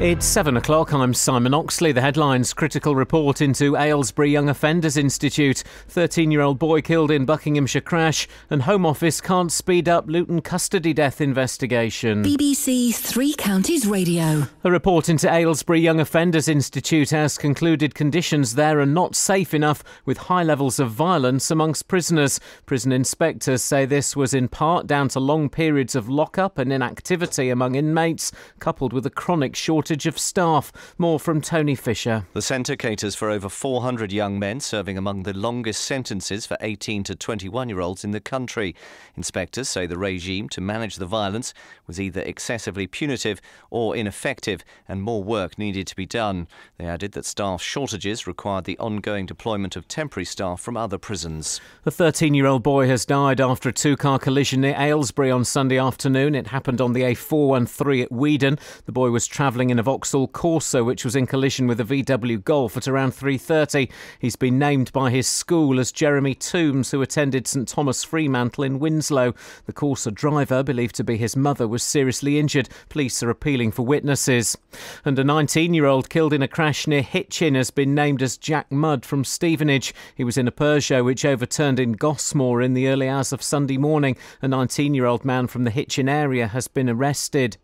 It's 0.00 0.24
seven 0.24 0.56
o'clock. 0.56 0.94
I'm 0.94 1.12
Simon 1.12 1.52
Oxley. 1.52 1.92
The 1.92 2.00
headlines 2.00 2.54
critical 2.54 2.94
report 2.96 3.42
into 3.42 3.76
Aylesbury 3.76 4.30
Young 4.30 4.48
Offenders 4.48 4.96
Institute. 4.96 5.62
13 5.88 6.30
year 6.30 6.40
old 6.40 6.58
boy 6.58 6.80
killed 6.80 7.10
in 7.10 7.26
Buckinghamshire 7.26 7.82
crash, 7.82 8.26
and 8.48 8.62
Home 8.62 8.86
Office 8.86 9.20
can't 9.20 9.52
speed 9.52 9.90
up 9.90 10.06
Luton 10.08 10.40
custody 10.40 10.94
death 10.94 11.20
investigation. 11.20 12.24
BBC 12.24 12.94
Three 12.94 13.34
Counties 13.34 13.86
Radio. 13.86 14.44
A 14.64 14.70
report 14.70 15.10
into 15.10 15.30
Aylesbury 15.30 15.80
Young 15.80 16.00
Offenders 16.00 16.48
Institute 16.48 17.10
has 17.10 17.36
concluded 17.36 17.94
conditions 17.94 18.54
there 18.54 18.80
are 18.80 18.86
not 18.86 19.14
safe 19.14 19.52
enough 19.52 19.84
with 20.06 20.16
high 20.16 20.44
levels 20.44 20.80
of 20.80 20.90
violence 20.90 21.50
amongst 21.50 21.88
prisoners. 21.88 22.40
Prison 22.64 22.90
inspectors 22.90 23.62
say 23.62 23.84
this 23.84 24.16
was 24.16 24.32
in 24.32 24.48
part 24.48 24.86
down 24.86 25.08
to 25.08 25.20
long 25.20 25.50
periods 25.50 25.94
of 25.94 26.08
lockup 26.08 26.56
and 26.56 26.72
inactivity 26.72 27.50
among 27.50 27.74
inmates, 27.74 28.32
coupled 28.60 28.94
with 28.94 29.04
a 29.04 29.10
chronic 29.10 29.54
shortage 29.54 29.89
of 29.90 30.18
staff. 30.18 30.72
More 30.98 31.18
from 31.18 31.40
Tony 31.40 31.74
Fisher. 31.74 32.26
The 32.32 32.42
centre 32.42 32.76
caters 32.76 33.16
for 33.16 33.28
over 33.28 33.48
400 33.48 34.12
young 34.12 34.38
men 34.38 34.60
serving 34.60 34.96
among 34.96 35.24
the 35.24 35.36
longest 35.36 35.84
sentences 35.84 36.46
for 36.46 36.56
18 36.60 37.02
to 37.04 37.16
21 37.16 37.68
year 37.68 37.80
olds 37.80 38.04
in 38.04 38.12
the 38.12 38.20
country. 38.20 38.76
Inspectors 39.16 39.68
say 39.68 39.86
the 39.86 39.98
regime 39.98 40.48
to 40.50 40.60
manage 40.60 40.96
the 40.96 41.06
violence 41.06 41.52
was 41.86 42.00
either 42.00 42.20
excessively 42.20 42.86
punitive 42.86 43.40
or 43.68 43.96
ineffective, 43.96 44.62
and 44.88 45.02
more 45.02 45.24
work 45.24 45.58
needed 45.58 45.88
to 45.88 45.96
be 45.96 46.06
done. 46.06 46.46
They 46.78 46.84
added 46.84 47.12
that 47.12 47.24
staff 47.24 47.60
shortages 47.60 48.26
required 48.28 48.64
the 48.64 48.78
ongoing 48.78 49.26
deployment 49.26 49.74
of 49.74 49.88
temporary 49.88 50.24
staff 50.24 50.60
from 50.60 50.76
other 50.76 50.98
prisons. 50.98 51.60
A 51.84 51.90
13 51.90 52.34
year 52.34 52.46
old 52.46 52.62
boy 52.62 52.86
has 52.86 53.04
died 53.04 53.40
after 53.40 53.68
a 53.68 53.72
two 53.72 53.96
car 53.96 54.18
collision 54.18 54.60
near 54.60 54.76
Aylesbury 54.78 55.30
on 55.32 55.44
Sunday 55.44 55.78
afternoon. 55.78 56.36
It 56.36 56.46
happened 56.46 56.80
on 56.80 56.92
the 56.92 57.02
A413 57.02 58.04
at 58.04 58.12
Weedon. 58.12 58.58
The 58.84 58.92
boy 58.92 59.10
was 59.10 59.26
travelling 59.26 59.70
in 59.70 59.78
a 59.80 59.82
Vauxhall 59.82 60.28
Corsa, 60.28 60.84
which 60.84 61.06
was 61.06 61.16
in 61.16 61.26
collision 61.26 61.66
with 61.66 61.80
a 61.80 61.84
VW 61.84 62.44
Golf 62.44 62.76
at 62.76 62.86
around 62.86 63.12
3.30. 63.12 63.90
He's 64.18 64.36
been 64.36 64.58
named 64.58 64.92
by 64.92 65.10
his 65.10 65.26
school 65.26 65.80
as 65.80 65.90
Jeremy 65.90 66.34
Toombs, 66.34 66.90
who 66.90 67.00
attended 67.00 67.48
Sir 67.48 67.64
Thomas 67.64 68.04
Fremantle 68.04 68.64
in 68.64 68.78
Winslow. 68.78 69.34
The 69.64 69.72
Corsa 69.72 70.12
driver, 70.12 70.62
believed 70.62 70.96
to 70.96 71.04
be 71.04 71.16
his 71.16 71.34
mother, 71.34 71.66
was 71.66 71.82
seriously 71.82 72.38
injured. 72.38 72.68
Police 72.90 73.22
are 73.22 73.30
appealing 73.30 73.72
for 73.72 73.82
witnesses. 73.86 74.54
And 75.02 75.18
a 75.18 75.24
19 75.24 75.72
year 75.72 75.86
old 75.86 76.10
killed 76.10 76.34
in 76.34 76.42
a 76.42 76.48
crash 76.48 76.86
near 76.86 77.02
Hitchin 77.02 77.54
has 77.54 77.70
been 77.70 77.94
named 77.94 78.22
as 78.22 78.36
Jack 78.36 78.70
Mudd 78.70 79.06
from 79.06 79.24
Stevenage. 79.24 79.94
He 80.14 80.24
was 80.24 80.36
in 80.36 80.46
a 80.46 80.52
Peugeot 80.52 81.06
which 81.06 81.24
overturned 81.24 81.80
in 81.80 81.92
Gosmore 81.92 82.60
in 82.62 82.74
the 82.74 82.88
early 82.88 83.08
hours 83.08 83.32
of 83.32 83.42
Sunday 83.42 83.78
morning. 83.78 84.18
A 84.42 84.48
19 84.48 84.92
year 84.92 85.06
old 85.06 85.24
man 85.24 85.46
from 85.46 85.64
the 85.64 85.70
Hitchin 85.70 86.08
area 86.08 86.48
has 86.48 86.68
been 86.68 86.90
arrested. 86.90 87.56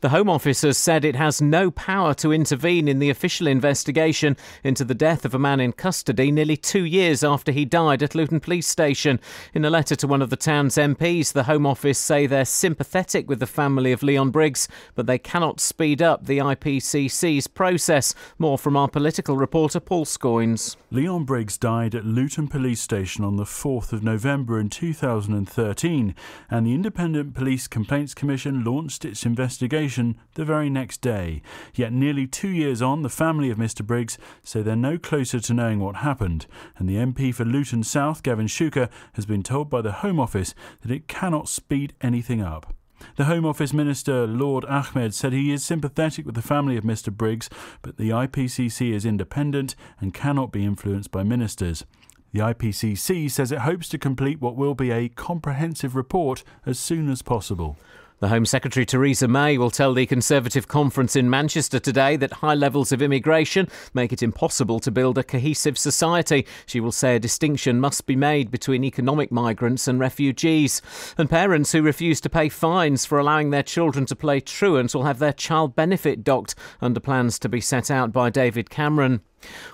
The 0.00 0.08
Home 0.10 0.28
Office 0.28 0.62
has 0.62 0.78
said 0.78 1.04
it 1.04 1.16
has 1.16 1.40
no 1.42 1.70
power 1.70 2.14
to 2.14 2.32
intervene 2.32 2.88
in 2.88 2.98
the 2.98 3.10
official 3.10 3.46
investigation 3.46 4.36
into 4.64 4.84
the 4.84 4.94
death 4.94 5.24
of 5.24 5.34
a 5.34 5.38
man 5.38 5.60
in 5.60 5.72
custody 5.72 6.32
nearly 6.32 6.56
two 6.56 6.84
years 6.84 7.22
after 7.22 7.52
he 7.52 7.64
died 7.64 8.02
at 8.02 8.14
Luton 8.14 8.40
Police 8.40 8.66
Station. 8.66 9.20
In 9.54 9.64
a 9.64 9.70
letter 9.70 9.94
to 9.96 10.06
one 10.06 10.22
of 10.22 10.30
the 10.30 10.36
town's 10.36 10.76
MPs, 10.76 11.32
the 11.32 11.44
Home 11.44 11.66
Office 11.66 11.98
say 11.98 12.26
they're 12.26 12.44
sympathetic 12.44 13.28
with 13.28 13.40
the 13.40 13.46
family 13.46 13.92
of 13.92 14.02
Leon 14.02 14.30
Briggs, 14.30 14.68
but 14.94 15.06
they 15.06 15.18
cannot 15.18 15.60
speed 15.60 16.02
up 16.02 16.26
the 16.26 16.38
IPCC's 16.38 17.46
process. 17.46 18.14
More 18.38 18.58
from 18.58 18.76
our 18.76 18.88
political 18.88 19.36
reporter 19.36 19.80
Paul 19.80 20.04
Scoins. 20.04 20.76
Leon 20.90 21.24
Briggs 21.24 21.56
died 21.56 21.94
at 21.94 22.04
Luton 22.04 22.48
Police 22.48 22.80
Station 22.80 23.24
on 23.24 23.36
the 23.36 23.44
4th 23.44 23.92
of 23.92 24.02
November 24.02 24.58
in 24.58 24.68
2013, 24.68 26.14
and 26.50 26.66
the 26.66 26.74
Independent 26.74 27.34
Police 27.34 27.68
Complaints 27.68 28.14
Commission 28.14 28.64
launched 28.64 29.04
its 29.04 29.24
investigation 29.24 29.59
the 29.68 30.44
very 30.44 30.70
next 30.70 31.00
day. 31.00 31.42
Yet, 31.74 31.92
nearly 31.92 32.26
two 32.26 32.48
years 32.48 32.80
on, 32.80 33.02
the 33.02 33.08
family 33.08 33.50
of 33.50 33.58
Mr. 33.58 33.86
Briggs 33.86 34.18
say 34.42 34.62
they're 34.62 34.76
no 34.76 34.98
closer 34.98 35.40
to 35.40 35.54
knowing 35.54 35.80
what 35.80 35.96
happened, 35.96 36.46
and 36.78 36.88
the 36.88 36.96
MP 36.96 37.34
for 37.34 37.44
Luton 37.44 37.82
South, 37.82 38.22
Gavin 38.22 38.46
Shuker, 38.46 38.88
has 39.14 39.26
been 39.26 39.42
told 39.42 39.68
by 39.68 39.82
the 39.82 39.92
Home 39.92 40.18
Office 40.18 40.54
that 40.82 40.90
it 40.90 41.08
cannot 41.08 41.48
speed 41.48 41.94
anything 42.00 42.40
up. 42.40 42.74
The 43.16 43.24
Home 43.24 43.46
Office 43.46 43.72
Minister, 43.72 44.26
Lord 44.26 44.64
Ahmad, 44.66 45.14
said 45.14 45.32
he 45.32 45.52
is 45.52 45.64
sympathetic 45.64 46.26
with 46.26 46.34
the 46.34 46.42
family 46.42 46.76
of 46.76 46.84
Mr. 46.84 47.12
Briggs, 47.12 47.48
but 47.82 47.96
the 47.96 48.10
IPCC 48.10 48.92
is 48.92 49.06
independent 49.06 49.74
and 50.00 50.14
cannot 50.14 50.52
be 50.52 50.64
influenced 50.64 51.10
by 51.10 51.22
ministers. 51.22 51.84
The 52.32 52.40
IPCC 52.40 53.30
says 53.30 53.50
it 53.50 53.60
hopes 53.60 53.88
to 53.88 53.98
complete 53.98 54.40
what 54.40 54.54
will 54.54 54.74
be 54.74 54.90
a 54.90 55.08
comprehensive 55.08 55.96
report 55.96 56.44
as 56.64 56.78
soon 56.78 57.10
as 57.10 57.22
possible. 57.22 57.76
The 58.20 58.28
Home 58.28 58.44
Secretary 58.44 58.84
Theresa 58.84 59.28
May 59.28 59.56
will 59.56 59.70
tell 59.70 59.94
the 59.94 60.04
Conservative 60.04 60.68
conference 60.68 61.16
in 61.16 61.30
Manchester 61.30 61.80
today 61.80 62.16
that 62.16 62.34
high 62.34 62.54
levels 62.54 62.92
of 62.92 63.00
immigration 63.00 63.66
make 63.94 64.12
it 64.12 64.22
impossible 64.22 64.78
to 64.80 64.90
build 64.90 65.16
a 65.16 65.24
cohesive 65.24 65.78
society. 65.78 66.46
She 66.66 66.80
will 66.80 66.92
say 66.92 67.16
a 67.16 67.18
distinction 67.18 67.80
must 67.80 68.04
be 68.04 68.16
made 68.16 68.50
between 68.50 68.84
economic 68.84 69.32
migrants 69.32 69.88
and 69.88 69.98
refugees. 69.98 70.82
And 71.16 71.30
parents 71.30 71.72
who 71.72 71.80
refuse 71.80 72.20
to 72.20 72.28
pay 72.28 72.50
fines 72.50 73.06
for 73.06 73.18
allowing 73.18 73.48
their 73.48 73.62
children 73.62 74.04
to 74.04 74.16
play 74.16 74.40
truant 74.40 74.94
will 74.94 75.04
have 75.04 75.18
their 75.18 75.32
child 75.32 75.74
benefit 75.74 76.22
docked 76.22 76.54
under 76.82 77.00
plans 77.00 77.38
to 77.38 77.48
be 77.48 77.62
set 77.62 77.90
out 77.90 78.12
by 78.12 78.28
David 78.28 78.68
Cameron. 78.68 79.22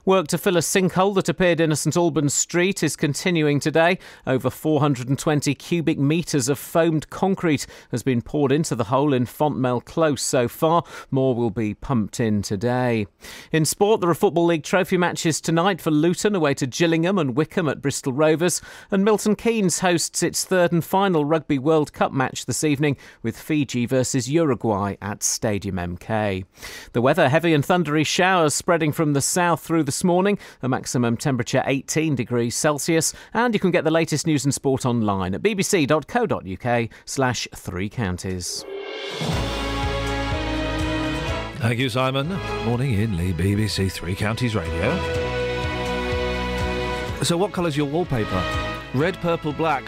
Work 0.05 0.29
to 0.29 0.39
fill 0.39 0.57
a 0.57 0.61
sinkhole 0.61 1.15
that 1.17 1.29
appeared 1.29 1.61
in 1.61 1.73
a 1.73 1.77
St 1.77 1.97
Albans 1.97 2.35
street 2.35 2.83
is 2.83 2.97
continuing 2.97 3.59
today. 3.59 3.99
Over 4.27 4.51
420 4.51 5.55
cubic 5.55 5.99
metres 5.99 6.49
of 6.49 6.59
foamed 6.59 7.11
concrete 7.11 7.67
has 7.91 8.03
been 8.03 8.23
poured 8.23 8.53
into 8.53 8.75
the 8.75 8.85
hole 8.85 9.13
in 9.13 9.27
Fontmell 9.27 9.85
Close 9.85 10.23
so 10.23 10.47
far. 10.47 10.85
More 11.11 11.35
will 11.35 11.51
be 11.51 11.75
pumped 11.75 12.21
in 12.21 12.43
today. 12.43 13.07
In 13.51 13.65
sport, 13.65 14.01
there 14.01 14.11
are 14.11 14.15
Football 14.15 14.47
League 14.47 14.63
trophy 14.63 14.97
matches 14.97 15.41
tonight 15.41 15.81
for 15.81 15.91
Luton 15.91 16.35
away 16.35 16.55
to 16.55 16.67
Gillingham 16.67 17.19
and 17.19 17.37
Wycombe 17.37 17.69
at 17.69 17.83
Bristol 17.83 18.13
Rovers. 18.13 18.61
And 18.91 19.05
Milton 19.05 19.35
Keynes 19.35 19.81
hosts 19.81 20.23
its 20.23 20.45
third 20.45 20.73
and 20.73 20.85
final 20.85 21.25
Rugby 21.25 21.59
World 21.59 21.93
Cup 21.93 22.13
match 22.13 22.47
this 22.47 22.63
evening 22.63 22.97
with 23.23 23.39
Fiji 23.39 23.87
versus 23.87 24.31
Uruguay 24.31 24.95
at 25.03 25.23
Stadium 25.23 25.77
MK. 25.77 26.45
The 26.93 27.03
weather 27.03 27.29
heavy 27.29 27.55
and 27.55 27.65
thundery 27.65 28.05
showers 28.05 28.55
spreading 28.55 28.93
from 28.93 29.13
the 29.13 29.21
south 29.21 29.56
through 29.57 29.85
this 29.85 30.05
morning, 30.05 30.39
a 30.63 30.69
maximum 30.69 31.17
temperature 31.17 31.63
18 31.67 32.15
degrees 32.15 32.55
Celsius, 32.55 33.13
and 33.35 33.55
you 33.55 33.61
can 33.61 33.71
get 33.71 33.85
the 33.85 33.91
latest 33.91 34.27
news 34.27 34.45
and 34.45 34.55
sport 34.55 34.87
online 34.87 35.35
at 35.35 35.43
bbc.co.uk 35.43 36.89
slash 37.05 37.49
three 37.55 37.89
counties. 37.89 38.65
Thank 41.59 41.79
you, 41.79 41.89
Simon. 41.89 42.29
Morning 42.65 42.95
Iain 42.95 43.17
Lee, 43.17 43.33
BBC 43.33 43.91
Three 43.91 44.15
Counties 44.15 44.55
Radio. 44.55 44.95
So, 47.23 47.37
what 47.37 47.53
colour's 47.53 47.77
your 47.77 47.87
wallpaper? 47.87 48.43
Red, 48.95 49.17
purple, 49.21 49.53
black. 49.53 49.85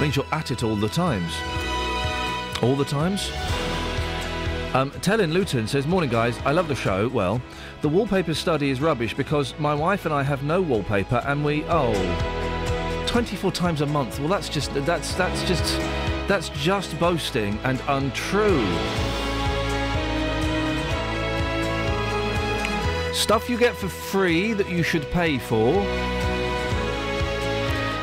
Means 0.00 0.16
you're 0.16 0.24
at 0.32 0.50
it 0.50 0.62
all 0.62 0.76
the 0.76 0.88
times. 0.88 1.34
All 2.62 2.76
the 2.76 2.84
times? 2.84 3.30
Um, 4.74 4.90
Tellin 5.02 5.32
Luton 5.34 5.68
says, 5.68 5.86
Morning, 5.86 6.08
guys. 6.08 6.38
I 6.46 6.52
love 6.52 6.66
the 6.68 6.74
show. 6.74 7.08
Well, 7.08 7.42
the 7.82 7.88
wallpaper 7.88 8.32
study 8.32 8.70
is 8.70 8.80
rubbish 8.80 9.12
because 9.12 9.58
my 9.58 9.74
wife 9.74 10.04
and 10.06 10.14
I 10.14 10.22
have 10.22 10.44
no 10.44 10.62
wallpaper 10.62 11.20
and 11.26 11.44
we, 11.44 11.64
oh, 11.68 13.04
24 13.08 13.50
times 13.50 13.80
a 13.80 13.86
month. 13.86 14.20
Well, 14.20 14.28
that's 14.28 14.48
just, 14.48 14.72
that's, 14.72 15.14
that's 15.14 15.42
just, 15.42 15.64
that's 16.28 16.48
just 16.50 16.96
boasting 17.00 17.58
and 17.64 17.82
untrue. 17.88 18.64
Stuff 23.12 23.50
you 23.50 23.58
get 23.58 23.74
for 23.74 23.88
free 23.88 24.52
that 24.52 24.70
you 24.70 24.84
should 24.84 25.10
pay 25.10 25.38
for. 25.38 25.74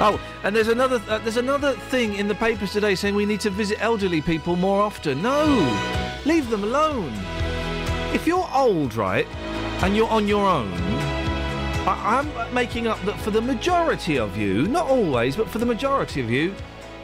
Oh, 0.02 0.20
and 0.44 0.54
there's 0.56 0.68
another 0.70 1.02
uh, 1.10 1.18
there's 1.20 1.36
another 1.36 1.74
thing 1.74 2.16
in 2.16 2.30
the 2.30 2.36
papers 2.36 2.72
today 2.72 2.96
saying 2.96 3.16
we 3.16 3.26
need 3.26 3.42
to 3.42 3.50
visit 3.50 3.82
elderly 3.82 4.22
people 4.22 4.56
more 4.56 4.82
often. 4.82 5.22
No, 5.22 5.46
leave 6.26 6.50
them 6.50 6.64
alone. 6.64 7.12
If 8.14 8.26
you're 8.26 8.48
old, 8.54 8.96
right, 8.96 9.28
and 9.82 9.96
you're 9.96 10.10
on 10.10 10.28
your 10.28 10.46
own, 10.46 10.72
I, 11.88 12.20
I'm 12.20 12.54
making 12.54 12.88
up 12.88 13.02
that 13.06 13.20
for 13.20 13.32
the 13.32 13.42
majority 13.42 14.20
of 14.20 14.36
you, 14.36 14.68
not 14.68 14.88
always, 14.88 15.36
but 15.36 15.48
for 15.48 15.58
the 15.58 15.66
majority 15.66 16.22
of 16.22 16.30
you, 16.30 16.54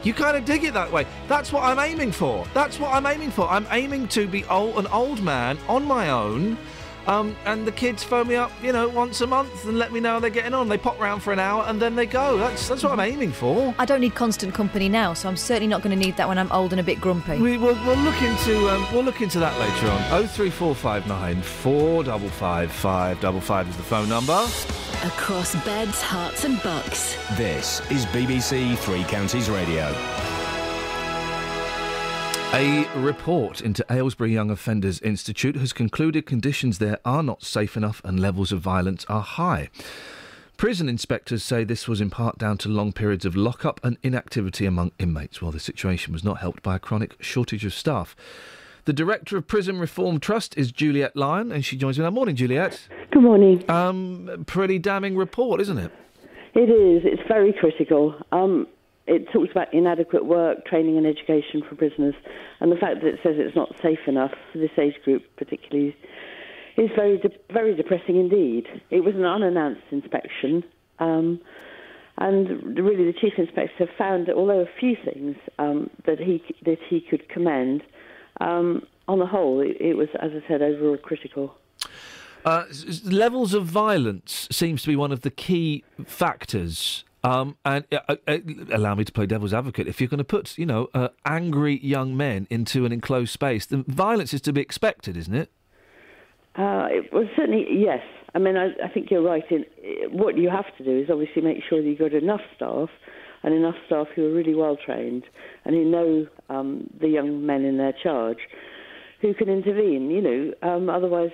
you 0.04 0.14
kind 0.14 0.36
of 0.38 0.46
dig 0.46 0.64
it 0.64 0.74
that 0.74 0.92
way. 0.92 1.08
That's 1.28 1.52
what 1.52 1.64
I'm 1.64 1.80
aiming 1.80 2.12
for. 2.12 2.46
That's 2.54 2.80
what 2.80 2.94
I'm 2.94 3.06
aiming 3.06 3.32
for. 3.32 3.50
I'm 3.50 3.66
aiming 3.72 4.08
to 4.10 4.28
be 4.28 4.44
old, 4.46 4.78
an 4.78 4.88
old 4.88 5.24
man 5.24 5.58
on 5.68 5.86
my 5.86 6.10
own. 6.10 6.58
Um, 7.08 7.36
and 7.46 7.66
the 7.68 7.72
kids 7.72 8.04
phone 8.04 8.28
me 8.28 8.36
up, 8.36 8.52
you 8.64 8.72
know, 8.72 8.88
once 8.90 9.22
a 9.22 9.28
month 9.28 9.66
and 9.66 9.78
let 9.78 9.92
me 9.92 10.00
know 10.00 10.14
how 10.14 10.20
they're 10.20 10.30
getting 10.30 10.54
on. 10.54 10.68
They 10.68 10.78
pop 10.78 11.00
round 11.00 11.22
for 11.22 11.32
an 11.34 11.40
hour 11.40 11.64
and 11.68 11.82
then 11.82 11.96
they 11.96 12.06
go. 12.06 12.38
That's 12.38 12.68
that's 12.68 12.84
what 12.84 12.92
I'm 12.92 13.00
aiming 13.00 13.32
for. 13.32 13.76
I 13.78 13.86
don't 13.86 14.02
need 14.02 14.16
constant 14.16 14.54
company 14.54 14.90
now, 14.90 15.14
so 15.14 15.30
I'm 15.30 15.38
certainly 15.38 15.68
not 15.68 15.82
going 15.82 15.98
to 15.98 16.04
need 16.06 16.18
that 16.18 16.28
when 16.28 16.38
I'm 16.38 16.52
old 16.52 16.74
and 16.74 16.80
a 16.80 16.84
bit 16.84 17.00
grumpy. 17.00 17.40
We, 17.40 17.58
we'll, 17.58 17.76
we'll 17.86 17.98
look 17.98 18.22
into 18.22 18.70
um, 18.70 18.88
we'll 18.92 19.04
look 19.04 19.22
into 19.22 19.40
that 19.40 19.58
later 19.60 19.92
on. 19.92 20.02
Oh 20.12 20.28
three 20.28 20.50
four 20.50 20.74
five 20.74 21.08
nine 21.08 21.42
four 21.42 22.04
double 22.04 22.30
five 22.30 22.72
five 22.72 23.20
double 23.20 23.42
five 23.42 23.70
is 23.70 23.78
the 23.78 23.84
phone 23.84 24.10
number. 24.10 24.46
Across 25.04 25.64
beds, 25.66 26.02
Herts, 26.02 26.46
and 26.46 26.62
bucks. 26.64 27.16
This 27.38 27.80
is 27.92 28.06
BBC 28.08 28.78
Three 28.78 29.04
Counties 29.04 29.50
Radio. 29.50 29.94
A 32.58 32.88
report 32.96 33.60
into 33.60 33.86
Aylesbury 33.90 34.32
Young 34.32 34.50
Offenders 34.50 35.02
Institute 35.02 35.58
has 35.58 35.74
concluded 35.74 36.26
conditions 36.26 36.78
there 36.78 37.00
are 37.04 37.22
not 37.22 37.44
safe 37.44 37.76
enough 37.76 38.02
and 38.06 38.18
levels 38.18 38.54
of 38.54 38.62
violence 38.62 39.06
are 39.10 39.24
high. 39.24 39.70
Prison 40.56 40.88
inspectors 40.88 41.44
say 41.44 41.66
this 41.66 41.90
was 41.90 42.00
in 42.00 42.10
part 42.10 42.38
down 42.38 42.58
to 42.60 42.70
long 42.70 42.94
periods 42.94 43.26
of 43.26 43.36
lockup 43.36 43.84
and 43.84 43.98
inactivity 44.04 44.66
among 44.66 44.94
inmates, 45.00 45.42
while 45.42 45.52
the 45.52 45.60
situation 45.60 46.14
was 46.14 46.24
not 46.24 46.38
helped 46.38 46.64
by 46.64 46.78
a 46.78 46.80
chronic 46.80 47.22
shortage 47.22 47.66
of 47.66 47.74
staff. 47.74 48.16
The 48.86 48.94
director 48.94 49.36
of 49.36 49.48
Prison 49.48 49.78
Reform 49.78 50.22
Trust 50.22 50.58
is 50.58 50.72
Juliet 50.72 51.14
Lyon, 51.14 51.52
and 51.52 51.66
she 51.66 51.76
joins 51.76 52.00
me 52.00 52.06
now. 52.06 52.10
Morning, 52.10 52.38
Juliet. 52.38 52.88
Good 53.12 53.22
morning. 53.22 53.70
Um, 53.70 54.46
pretty 54.48 54.80
damning 54.80 55.18
report, 55.18 55.60
isn't 55.60 55.78
it? 55.78 55.92
It 56.54 56.70
is. 56.70 57.02
It's 57.04 57.28
very 57.28 57.52
critical. 57.52 58.16
Um, 58.32 58.68
it 59.08 59.32
talks 59.32 59.52
about 59.52 59.74
inadequate 59.74 60.26
work, 60.26 60.66
training, 60.66 60.98
and 60.98 61.06
education 61.06 61.62
for 61.68 61.76
prisoners, 61.76 62.16
and 62.60 62.72
the 62.72 62.76
fact 62.76 63.02
that 63.02 63.08
it 63.08 63.20
says 63.24 63.36
it's 63.38 63.56
not 63.56 63.74
safe 63.82 64.00
enough 64.08 64.32
for 64.52 64.58
this 64.58 64.72
age 64.78 64.96
group, 65.04 65.24
particularly, 65.38 65.96
is 66.78 66.90
very 66.96 67.18
de- 67.18 67.54
very 67.54 67.76
depressing 67.76 68.18
indeed. 68.18 68.66
It 68.90 69.04
was 69.04 69.16
an 69.16 69.26
unannounced 69.26 69.84
inspection, 69.92 70.64
um, 71.00 71.40
and 72.18 72.78
really 72.78 73.06
the 73.06 73.14
chief 73.20 73.34
inspector 73.38 73.88
found 73.98 74.28
that 74.28 74.36
although 74.36 74.62
a 74.62 74.80
few 74.80 74.96
things 75.04 75.36
um, 75.60 75.90
that 76.06 76.20
he 76.20 76.44
that 76.66 76.80
he 76.90 77.00
could 77.00 77.30
commend, 77.30 77.84
um, 78.42 78.82
on 79.08 79.20
the 79.20 79.26
whole, 79.26 79.62
it, 79.62 79.78
it 79.80 79.96
was, 79.96 80.10
as 80.20 80.32
I 80.32 80.48
said, 80.48 80.62
overall 80.62 80.98
critical. 80.98 81.56
Uh, 82.44 82.66
levels 83.04 83.54
of 83.54 83.66
violence 83.66 84.48
seems 84.52 84.82
to 84.84 84.88
be 84.88 84.96
one 84.96 85.12
of 85.12 85.22
the 85.22 85.32
key 85.32 85.84
factors. 86.06 87.05
Um, 87.26 87.58
and 87.66 87.86
uh, 87.92 88.00
uh, 88.08 88.16
uh, 88.28 88.38
allow 88.72 88.94
me 88.96 89.04
to 89.04 89.12
play 89.12 89.26
devil's 89.26 89.54
advocate. 89.54 89.88
If 89.88 90.00
you're 90.00 90.08
going 90.08 90.20
to 90.20 90.24
put, 90.24 90.58
you 90.58 90.66
know, 90.66 90.90
uh, 90.94 91.10
angry 91.26 91.84
young 91.84 92.16
men 92.16 92.46
into 92.50 92.86
an 92.86 92.92
enclosed 92.92 93.32
space, 93.32 93.66
then 93.66 93.84
violence 93.88 94.34
is 94.34 94.42
to 94.42 94.54
be 94.54 94.62
expected, 94.62 95.18
isn't 95.18 95.34
it? 95.34 95.52
Uh, 96.56 96.88
it 96.90 97.12
was 97.12 97.28
certainly 97.36 97.66
yes. 97.72 98.04
I 98.34 98.40
mean, 98.40 98.58
I, 98.58 98.68
I 98.84 98.90
think 98.94 99.10
you're 99.10 99.24
right. 99.24 99.44
In 99.50 99.66
what 100.12 100.38
you 100.38 100.50
have 100.50 100.66
to 100.78 100.84
do 100.84 101.00
is 101.00 101.10
obviously 101.10 101.42
make 101.42 101.64
sure 101.68 101.82
that 101.82 101.88
you've 101.88 102.00
got 102.00 102.14
enough 102.14 102.42
staff 102.56 102.90
and 103.44 103.54
enough 103.54 103.76
staff 103.86 104.08
who 104.16 104.28
are 104.28 104.34
really 104.34 104.56
well 104.56 104.78
trained 104.78 105.24
and 105.66 105.76
who 105.76 105.86
know 105.86 106.28
um, 106.50 106.90
the 107.00 107.08
young 107.08 107.46
men 107.46 107.64
in 107.66 107.78
their 107.78 107.94
charge, 107.94 108.40
who 109.22 109.34
can 109.34 109.50
intervene. 109.50 110.10
You 110.12 110.22
know, 110.22 110.54
um, 110.68 110.90
otherwise, 110.90 111.32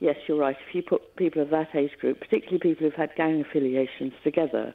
yes, 0.00 0.16
you're 0.28 0.38
right. 0.38 0.56
If 0.68 0.74
you 0.74 0.82
put 0.82 1.16
people 1.16 1.42
of 1.42 1.50
that 1.50 1.74
age 1.74 1.92
group, 2.00 2.20
particularly 2.20 2.58
people 2.58 2.86
who've 2.86 2.94
had 2.94 3.10
gang 3.16 3.44
affiliations, 3.46 4.12
together, 4.24 4.74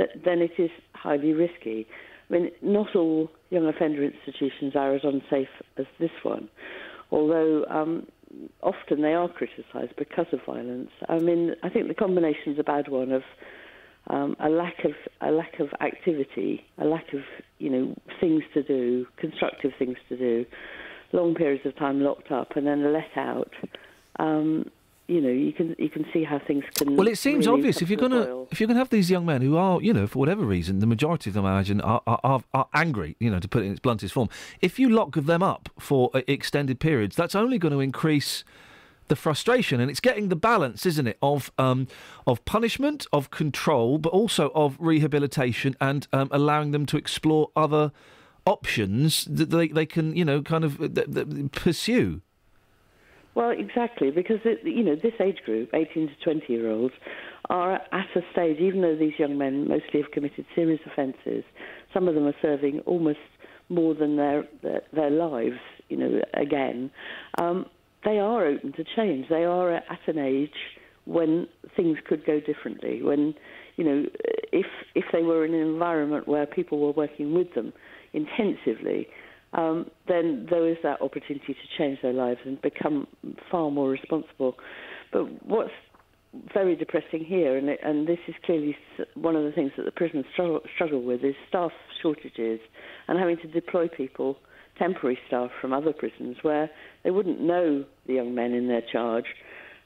that 0.00 0.24
then 0.24 0.40
it 0.40 0.52
is 0.58 0.70
highly 0.94 1.32
risky. 1.32 1.86
I 2.28 2.32
mean, 2.32 2.50
not 2.62 2.96
all 2.96 3.30
young 3.50 3.66
offender 3.66 4.02
institutions 4.02 4.74
are 4.74 4.94
as 4.94 5.02
unsafe 5.04 5.48
as 5.76 5.86
this 5.98 6.10
one, 6.22 6.48
although 7.10 7.66
um, 7.68 8.06
often 8.62 9.02
they 9.02 9.12
are 9.12 9.28
criticised 9.28 9.94
because 9.98 10.26
of 10.32 10.40
violence. 10.46 10.90
I 11.08 11.18
mean, 11.18 11.54
I 11.62 11.68
think 11.68 11.88
the 11.88 11.94
combination 11.94 12.52
is 12.52 12.58
a 12.58 12.64
bad 12.64 12.88
one 12.88 13.12
of 13.12 13.22
um, 14.06 14.36
a 14.40 14.48
lack 14.48 14.84
of 14.84 14.92
a 15.20 15.30
lack 15.30 15.60
of 15.60 15.68
activity, 15.82 16.64
a 16.78 16.84
lack 16.84 17.12
of 17.12 17.20
you 17.58 17.68
know 17.68 17.94
things 18.20 18.42
to 18.54 18.62
do, 18.62 19.06
constructive 19.18 19.72
things 19.78 19.98
to 20.08 20.16
do, 20.16 20.46
long 21.12 21.34
periods 21.34 21.66
of 21.66 21.76
time 21.76 22.00
locked 22.00 22.30
up, 22.30 22.56
and 22.56 22.66
then 22.66 22.92
let 22.92 23.16
out. 23.16 23.52
Um, 24.18 24.70
you 25.10 25.20
know, 25.20 25.28
you 25.28 25.52
can 25.52 25.74
you 25.78 25.90
can 25.90 26.06
see 26.12 26.22
how 26.22 26.38
things 26.38 26.64
can. 26.76 26.94
Well, 26.94 27.08
it 27.08 27.18
seems 27.18 27.46
really 27.46 27.58
obvious 27.58 27.82
if 27.82 27.90
you're 27.90 27.98
going 27.98 28.12
to 28.12 28.24
boil. 28.24 28.48
if 28.52 28.60
you're 28.60 28.68
to 28.68 28.74
have 28.74 28.90
these 28.90 29.10
young 29.10 29.26
men 29.26 29.42
who 29.42 29.56
are, 29.56 29.82
you 29.82 29.92
know, 29.92 30.06
for 30.06 30.20
whatever 30.20 30.44
reason, 30.44 30.78
the 30.78 30.86
majority 30.86 31.30
of 31.30 31.34
them, 31.34 31.44
I 31.44 31.52
imagine, 31.52 31.80
are 31.80 32.00
are, 32.06 32.20
are, 32.22 32.44
are 32.54 32.68
angry. 32.72 33.16
You 33.18 33.30
know, 33.30 33.40
to 33.40 33.48
put 33.48 33.62
it 33.62 33.66
in 33.66 33.72
its 33.72 33.80
bluntest 33.80 34.14
form. 34.14 34.28
If 34.60 34.78
you 34.78 34.88
lock 34.88 35.16
them 35.16 35.42
up 35.42 35.68
for 35.78 36.10
uh, 36.14 36.22
extended 36.28 36.78
periods, 36.78 37.16
that's 37.16 37.34
only 37.34 37.58
going 37.58 37.72
to 37.72 37.80
increase 37.80 38.44
the 39.08 39.16
frustration, 39.16 39.80
and 39.80 39.90
it's 39.90 39.98
getting 40.00 40.28
the 40.28 40.36
balance, 40.36 40.86
isn't 40.86 41.08
it, 41.08 41.18
of 41.20 41.50
um, 41.58 41.88
of 42.24 42.44
punishment, 42.44 43.06
of 43.12 43.30
control, 43.30 43.98
but 43.98 44.10
also 44.10 44.52
of 44.54 44.76
rehabilitation 44.78 45.74
and 45.80 46.06
um, 46.12 46.28
allowing 46.30 46.70
them 46.70 46.86
to 46.86 46.96
explore 46.96 47.50
other 47.56 47.90
options 48.46 49.24
that 49.24 49.50
they, 49.50 49.68
they 49.68 49.86
can, 49.86 50.14
you 50.16 50.24
know, 50.24 50.40
kind 50.40 50.64
of 50.64 50.80
uh, 50.80 50.88
th- 50.88 51.12
th- 51.12 51.52
pursue. 51.52 52.22
Well, 53.34 53.50
exactly, 53.50 54.10
because 54.10 54.38
it, 54.44 54.60
you 54.64 54.82
know 54.82 54.96
this 54.96 55.14
age 55.20 55.38
group, 55.44 55.70
18 55.72 56.08
to 56.08 56.14
20 56.24 56.52
year 56.52 56.70
olds, 56.70 56.94
are 57.48 57.74
at 57.74 58.06
a 58.16 58.20
stage. 58.32 58.58
Even 58.58 58.82
though 58.82 58.96
these 58.96 59.18
young 59.18 59.38
men 59.38 59.68
mostly 59.68 60.02
have 60.02 60.10
committed 60.10 60.44
serious 60.54 60.80
offences, 60.86 61.44
some 61.94 62.08
of 62.08 62.14
them 62.14 62.26
are 62.26 62.34
serving 62.42 62.80
almost 62.80 63.18
more 63.68 63.94
than 63.94 64.16
their 64.16 64.44
their, 64.62 64.82
their 64.92 65.10
lives. 65.10 65.60
You 65.88 65.96
know, 65.96 66.20
again, 66.34 66.90
um, 67.40 67.66
they 68.04 68.18
are 68.18 68.46
open 68.46 68.72
to 68.72 68.84
change. 68.96 69.28
They 69.28 69.44
are 69.44 69.74
at 69.74 70.00
an 70.06 70.18
age 70.18 70.50
when 71.04 71.46
things 71.76 71.98
could 72.06 72.24
go 72.26 72.40
differently. 72.40 73.02
When 73.02 73.34
you 73.76 73.84
know, 73.84 74.04
if 74.52 74.66
if 74.94 75.04
they 75.12 75.22
were 75.22 75.44
in 75.44 75.54
an 75.54 75.60
environment 75.60 76.26
where 76.26 76.46
people 76.46 76.80
were 76.80 76.92
working 76.92 77.32
with 77.32 77.54
them 77.54 77.72
intensively, 78.12 79.06
um, 79.52 79.90
then 80.06 80.46
there 80.48 80.68
is 80.68 80.76
that 80.82 81.02
opportunity 81.02 81.54
to 81.54 81.78
change 81.78 81.98
their 82.02 82.12
lives 82.12 82.40
and 82.44 82.60
become 82.62 83.06
far 83.50 83.70
more 83.70 83.88
responsible. 83.88 84.54
But 85.12 85.44
what's 85.44 85.72
very 86.54 86.76
depressing 86.76 87.24
here, 87.24 87.56
and, 87.56 87.68
it, 87.68 87.80
and 87.82 88.06
this 88.06 88.18
is 88.28 88.34
clearly 88.44 88.76
one 89.14 89.34
of 89.34 89.44
the 89.44 89.52
things 89.52 89.72
that 89.76 89.84
the 89.84 89.90
prisons 89.90 90.24
struggle, 90.32 90.60
struggle 90.74 91.02
with, 91.02 91.24
is 91.24 91.34
staff 91.48 91.72
shortages 92.00 92.60
and 93.08 93.18
having 93.18 93.36
to 93.38 93.48
deploy 93.48 93.88
people, 93.88 94.36
temporary 94.78 95.18
staff 95.26 95.50
from 95.60 95.72
other 95.72 95.92
prisons, 95.92 96.36
where 96.42 96.70
they 97.02 97.10
wouldn't 97.10 97.40
know 97.40 97.84
the 98.06 98.14
young 98.14 98.34
men 98.34 98.52
in 98.52 98.68
their 98.68 98.82
charge. 98.92 99.26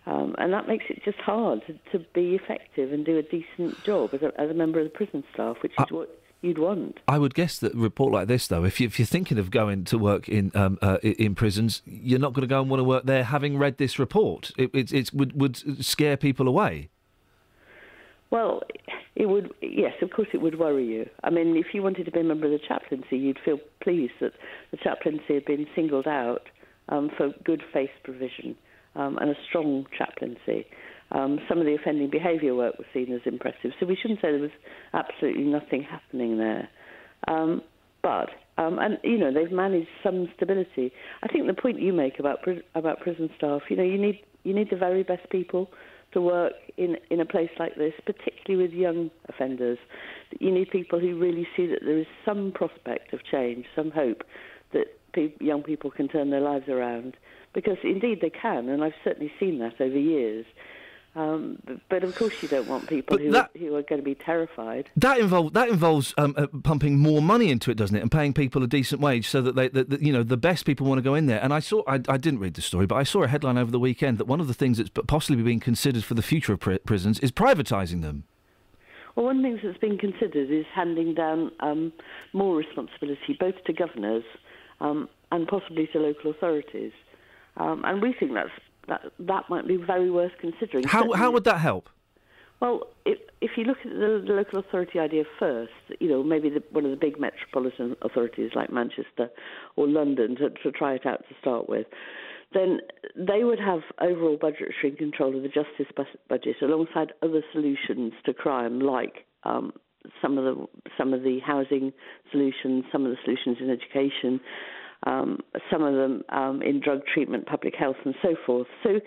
Um, 0.06 0.34
and 0.36 0.52
that 0.52 0.68
makes 0.68 0.84
it 0.90 1.02
just 1.02 1.18
hard 1.18 1.62
to, 1.66 1.98
to 1.98 2.04
be 2.12 2.34
effective 2.34 2.92
and 2.92 3.06
do 3.06 3.16
a 3.16 3.22
decent 3.22 3.82
job 3.84 4.10
as 4.12 4.20
a, 4.20 4.38
as 4.38 4.50
a 4.50 4.54
member 4.54 4.78
of 4.78 4.84
the 4.84 4.90
prison 4.90 5.24
staff, 5.32 5.56
which 5.62 5.72
is 5.78 5.90
what 5.90 6.20
you'd 6.44 6.58
want. 6.58 6.98
I 7.08 7.18
would 7.18 7.34
guess 7.34 7.58
that 7.58 7.74
a 7.74 7.78
report 7.78 8.12
like 8.12 8.28
this, 8.28 8.46
though, 8.46 8.64
if, 8.64 8.80
you, 8.80 8.86
if 8.86 8.98
you're 8.98 9.06
thinking 9.06 9.38
of 9.38 9.50
going 9.50 9.84
to 9.84 9.98
work 9.98 10.28
in 10.28 10.52
um, 10.54 10.78
uh, 10.82 10.98
in 11.02 11.34
prisons, 11.34 11.82
you're 11.86 12.18
not 12.18 12.32
going 12.32 12.42
to 12.42 12.52
go 12.52 12.60
and 12.60 12.70
want 12.70 12.80
to 12.80 12.84
work 12.84 13.04
there 13.04 13.24
having 13.24 13.58
read 13.58 13.78
this 13.78 13.98
report. 13.98 14.50
It, 14.56 14.70
it, 14.74 14.92
it 14.92 15.14
would, 15.14 15.38
would 15.38 15.84
scare 15.84 16.16
people 16.16 16.46
away. 16.48 16.88
Well, 18.30 18.62
it 19.16 19.26
would, 19.26 19.52
yes, 19.62 19.92
of 20.02 20.10
course 20.10 20.28
it 20.34 20.40
would 20.40 20.58
worry 20.58 20.84
you. 20.84 21.08
I 21.22 21.30
mean, 21.30 21.56
if 21.56 21.66
you 21.72 21.82
wanted 21.82 22.04
to 22.06 22.10
be 22.10 22.20
a 22.20 22.24
member 22.24 22.46
of 22.46 22.52
the 22.52 22.66
chaplaincy, 22.66 23.16
you'd 23.16 23.38
feel 23.44 23.58
pleased 23.80 24.14
that 24.20 24.32
the 24.72 24.76
chaplaincy 24.76 25.34
had 25.34 25.44
been 25.44 25.66
singled 25.74 26.08
out 26.08 26.48
um, 26.88 27.10
for 27.16 27.30
good 27.44 27.62
faith 27.72 27.90
provision 28.02 28.56
um, 28.96 29.18
and 29.18 29.30
a 29.30 29.36
strong 29.48 29.86
chaplaincy. 29.96 30.66
Um, 31.14 31.38
some 31.48 31.58
of 31.58 31.66
the 31.66 31.74
offending 31.74 32.10
behaviour 32.10 32.54
work 32.54 32.76
was 32.76 32.86
seen 32.92 33.12
as 33.12 33.20
impressive, 33.24 33.70
so 33.78 33.86
we 33.86 33.96
shouldn't 33.96 34.20
say 34.20 34.32
there 34.32 34.40
was 34.40 34.50
absolutely 34.92 35.44
nothing 35.44 35.82
happening 35.82 36.38
there. 36.38 36.68
Um, 37.28 37.62
but 38.02 38.30
um, 38.58 38.78
and 38.78 38.98
you 39.02 39.16
know 39.16 39.32
they've 39.32 39.50
managed 39.50 39.88
some 40.02 40.28
stability. 40.36 40.92
I 41.22 41.28
think 41.28 41.46
the 41.46 41.54
point 41.54 41.80
you 41.80 41.92
make 41.92 42.18
about 42.18 42.40
about 42.74 43.00
prison 43.00 43.30
staff, 43.36 43.62
you 43.70 43.76
know, 43.76 43.82
you 43.82 43.98
need 43.98 44.20
you 44.42 44.54
need 44.54 44.70
the 44.70 44.76
very 44.76 45.02
best 45.02 45.28
people 45.30 45.70
to 46.12 46.20
work 46.20 46.52
in 46.76 46.96
in 47.10 47.20
a 47.20 47.24
place 47.24 47.50
like 47.58 47.76
this, 47.76 47.94
particularly 48.04 48.66
with 48.66 48.74
young 48.74 49.10
offenders. 49.28 49.78
You 50.38 50.52
need 50.52 50.70
people 50.70 51.00
who 51.00 51.18
really 51.18 51.46
see 51.56 51.66
that 51.66 51.80
there 51.84 51.98
is 51.98 52.06
some 52.24 52.52
prospect 52.52 53.12
of 53.12 53.20
change, 53.24 53.66
some 53.74 53.90
hope 53.90 54.22
that 54.72 54.86
pe- 55.12 55.32
young 55.40 55.62
people 55.62 55.90
can 55.90 56.08
turn 56.08 56.30
their 56.30 56.40
lives 56.40 56.68
around, 56.68 57.16
because 57.54 57.78
indeed 57.82 58.18
they 58.20 58.30
can, 58.30 58.68
and 58.68 58.82
I've 58.84 58.92
certainly 59.02 59.32
seen 59.40 59.58
that 59.60 59.80
over 59.80 59.98
years. 59.98 60.44
Um, 61.16 61.58
but, 61.88 62.02
of 62.02 62.16
course, 62.16 62.42
you 62.42 62.48
don't 62.48 62.66
want 62.66 62.88
people 62.88 63.16
who, 63.18 63.30
that- 63.30 63.50
who 63.56 63.76
are 63.76 63.82
going 63.82 64.00
to 64.00 64.04
be 64.04 64.16
terrified. 64.16 64.90
That 64.96 65.18
involve 65.20 65.52
that 65.52 65.68
involves 65.68 66.12
um, 66.18 66.34
uh, 66.36 66.48
pumping 66.64 66.98
more 66.98 67.22
money 67.22 67.50
into 67.50 67.70
it, 67.70 67.76
doesn't 67.76 67.94
it, 67.96 68.00
and 68.02 68.10
paying 68.10 68.32
people 68.32 68.64
a 68.64 68.66
decent 68.66 69.00
wage 69.00 69.28
so 69.28 69.40
that 69.42 69.54
they, 69.54 69.68
that, 69.68 69.90
that, 69.90 70.02
you 70.02 70.12
know, 70.12 70.24
the 70.24 70.36
best 70.36 70.66
people 70.66 70.88
want 70.88 70.98
to 70.98 71.02
go 71.02 71.14
in 71.14 71.26
there. 71.26 71.40
And 71.40 71.54
I 71.54 71.60
saw, 71.60 71.82
I, 71.86 72.00
I 72.08 72.16
didn't 72.16 72.40
read 72.40 72.54
the 72.54 72.62
story, 72.62 72.86
but 72.86 72.96
I 72.96 73.04
saw 73.04 73.22
a 73.22 73.28
headline 73.28 73.58
over 73.58 73.70
the 73.70 73.78
weekend 73.78 74.18
that 74.18 74.26
one 74.26 74.40
of 74.40 74.48
the 74.48 74.54
things 74.54 74.78
that's 74.78 74.90
possibly 75.06 75.40
being 75.42 75.60
considered 75.60 76.02
for 76.02 76.14
the 76.14 76.22
future 76.22 76.52
of 76.52 76.58
pri- 76.60 76.78
prisons 76.78 77.20
is 77.20 77.30
privatising 77.30 78.02
them. 78.02 78.24
Well, 79.14 79.26
one 79.26 79.40
thing 79.40 79.60
that's 79.62 79.78
been 79.78 79.98
considered 79.98 80.50
is 80.50 80.66
handing 80.74 81.14
down 81.14 81.52
um, 81.60 81.92
more 82.32 82.56
responsibility 82.56 83.36
both 83.38 83.62
to 83.66 83.72
governors 83.72 84.24
um, 84.80 85.08
and 85.30 85.46
possibly 85.46 85.86
to 85.92 86.00
local 86.00 86.32
authorities. 86.32 86.90
Um, 87.56 87.84
and 87.84 88.02
we 88.02 88.12
think 88.12 88.34
that's, 88.34 88.50
that 88.88 89.02
that 89.18 89.44
might 89.48 89.66
be 89.66 89.76
very 89.76 90.10
worth 90.10 90.32
considering. 90.40 90.84
How 90.84 91.00
Certainly- 91.00 91.18
how 91.18 91.30
would 91.30 91.44
that 91.44 91.60
help? 91.60 91.88
Well, 92.60 92.84
if, 93.04 93.18
if 93.40 93.50
you 93.56 93.64
look 93.64 93.78
at 93.84 93.90
the, 93.90 94.24
the 94.26 94.32
local 94.32 94.58
authority 94.60 94.98
idea 94.98 95.24
first, 95.38 95.72
you 96.00 96.08
know, 96.08 96.22
maybe 96.22 96.48
the, 96.48 96.62
one 96.70 96.84
of 96.84 96.92
the 96.92 96.96
big 96.96 97.20
metropolitan 97.20 97.96
authorities 98.00 98.52
like 98.54 98.72
Manchester 98.72 99.28
or 99.76 99.86
London 99.86 100.36
to, 100.36 100.50
to 100.50 100.70
try 100.70 100.94
it 100.94 101.04
out 101.04 101.24
to 101.28 101.34
start 101.40 101.68
with, 101.68 101.86
then 102.54 102.78
they 103.16 103.44
would 103.44 103.58
have 103.58 103.80
overall 104.00 104.38
budgetary 104.40 104.92
control 104.96 105.36
of 105.36 105.42
the 105.42 105.48
justice 105.48 105.92
budget 106.28 106.56
alongside 106.62 107.12
other 107.22 107.42
solutions 107.52 108.12
to 108.24 108.32
crime, 108.32 108.80
like 108.80 109.26
um, 109.42 109.72
some 110.22 110.38
of 110.38 110.44
the 110.44 110.66
some 110.96 111.12
of 111.12 111.22
the 111.22 111.40
housing 111.40 111.92
solutions, 112.30 112.84
some 112.92 113.04
of 113.04 113.10
the 113.10 113.16
solutions 113.24 113.58
in 113.60 113.68
education, 113.68 114.40
um, 115.04 115.38
some 115.70 115.82
of 115.82 115.94
them 115.94 116.22
um, 116.30 116.62
in 116.62 116.80
drug 116.80 117.00
treatment, 117.12 117.46
public 117.46 117.74
health, 117.74 117.96
and 118.04 118.14
so 118.22 118.34
forth. 118.46 118.66
So 118.82 119.00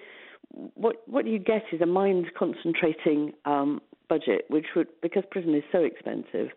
what 0.76 1.08
what 1.08 1.26
you 1.26 1.40
get 1.40 1.64
is 1.72 1.82
a 1.82 1.86
mind 1.86 2.28
concentrating 2.38 3.34
um, 3.46 3.82
budget, 4.10 4.46
which 4.50 4.68
would 4.76 4.88
because 5.02 5.24
prison 5.30 5.54
is 5.56 5.64
so 5.72 5.80
expensive, 5.80 6.50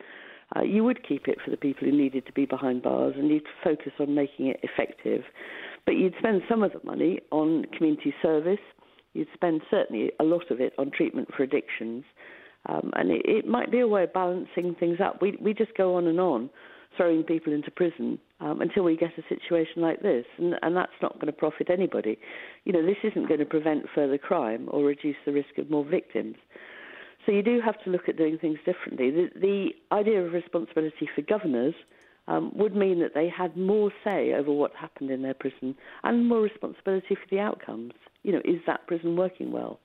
uh, 0.56 0.62
you 0.62 0.84
would 0.84 1.06
keep 1.06 1.28
it 1.28 1.38
for 1.44 1.50
the 1.50 1.56
people 1.56 1.86
who 1.88 1.96
needed 1.96 2.26
to 2.26 2.32
be 2.32 2.44
behind 2.44 2.82
bars, 2.82 3.14
and 3.16 3.28
you'd 3.30 3.42
focus 3.64 3.92
on 3.98 4.14
making 4.14 4.46
it 4.46 4.60
effective. 4.62 5.22
But 5.86 5.92
you'd 5.92 6.14
spend 6.18 6.42
some 6.48 6.62
of 6.62 6.72
the 6.72 6.80
money 6.84 7.20
on 7.30 7.64
community 7.76 8.14
service. 8.22 8.60
You'd 9.12 9.28
spend 9.34 9.62
certainly 9.70 10.12
a 10.20 10.24
lot 10.24 10.50
of 10.50 10.60
it 10.60 10.72
on 10.78 10.90
treatment 10.90 11.28
for 11.36 11.42
addictions, 11.42 12.04
um, 12.68 12.92
and 12.94 13.10
it, 13.10 13.22
it 13.24 13.46
might 13.46 13.72
be 13.72 13.80
a 13.80 13.88
way 13.88 14.04
of 14.04 14.12
balancing 14.12 14.76
things 14.78 14.98
up. 15.02 15.20
We 15.22 15.36
we 15.40 15.54
just 15.54 15.74
go 15.76 15.96
on 15.96 16.06
and 16.06 16.20
on, 16.20 16.50
throwing 16.96 17.22
people 17.22 17.52
into 17.52 17.70
prison 17.70 18.18
um, 18.40 18.60
until 18.60 18.82
we 18.82 18.96
get 18.96 19.10
a 19.18 19.22
situation 19.28 19.82
like 19.82 20.00
this, 20.02 20.24
and, 20.38 20.54
and 20.62 20.76
that's 20.76 20.92
not 21.02 21.14
going 21.14 21.26
to 21.26 21.32
profit 21.32 21.68
anybody. 21.70 22.18
You 22.64 22.72
know, 22.72 22.84
this 22.84 22.96
isn't 23.04 23.28
going 23.28 23.40
to 23.40 23.46
prevent 23.46 23.86
further 23.94 24.18
crime 24.18 24.68
or 24.70 24.84
reduce 24.84 25.16
the 25.24 25.32
risk 25.32 25.58
of 25.58 25.70
more 25.70 25.84
victims. 25.84 26.36
So 27.26 27.32
you 27.32 27.42
do 27.42 27.60
have 27.60 27.82
to 27.84 27.90
look 27.90 28.08
at 28.08 28.16
doing 28.16 28.38
things 28.38 28.58
differently. 28.64 29.10
The, 29.10 29.28
the 29.38 29.68
idea 29.92 30.24
of 30.24 30.32
responsibility 30.32 31.08
for 31.14 31.22
governors 31.22 31.74
um, 32.28 32.52
would 32.54 32.74
mean 32.74 33.00
that 33.00 33.12
they 33.14 33.28
had 33.28 33.56
more 33.56 33.90
say 34.04 34.32
over 34.32 34.50
what 34.50 34.74
happened 34.74 35.10
in 35.10 35.22
their 35.22 35.34
prison 35.34 35.74
and 36.02 36.26
more 36.26 36.40
responsibility 36.40 37.14
for 37.14 37.26
the 37.30 37.40
outcomes. 37.40 37.92
You 38.22 38.32
know, 38.32 38.40
is 38.44 38.60
that 38.66 38.86
prison 38.86 39.16
working 39.16 39.52
well? 39.52 39.80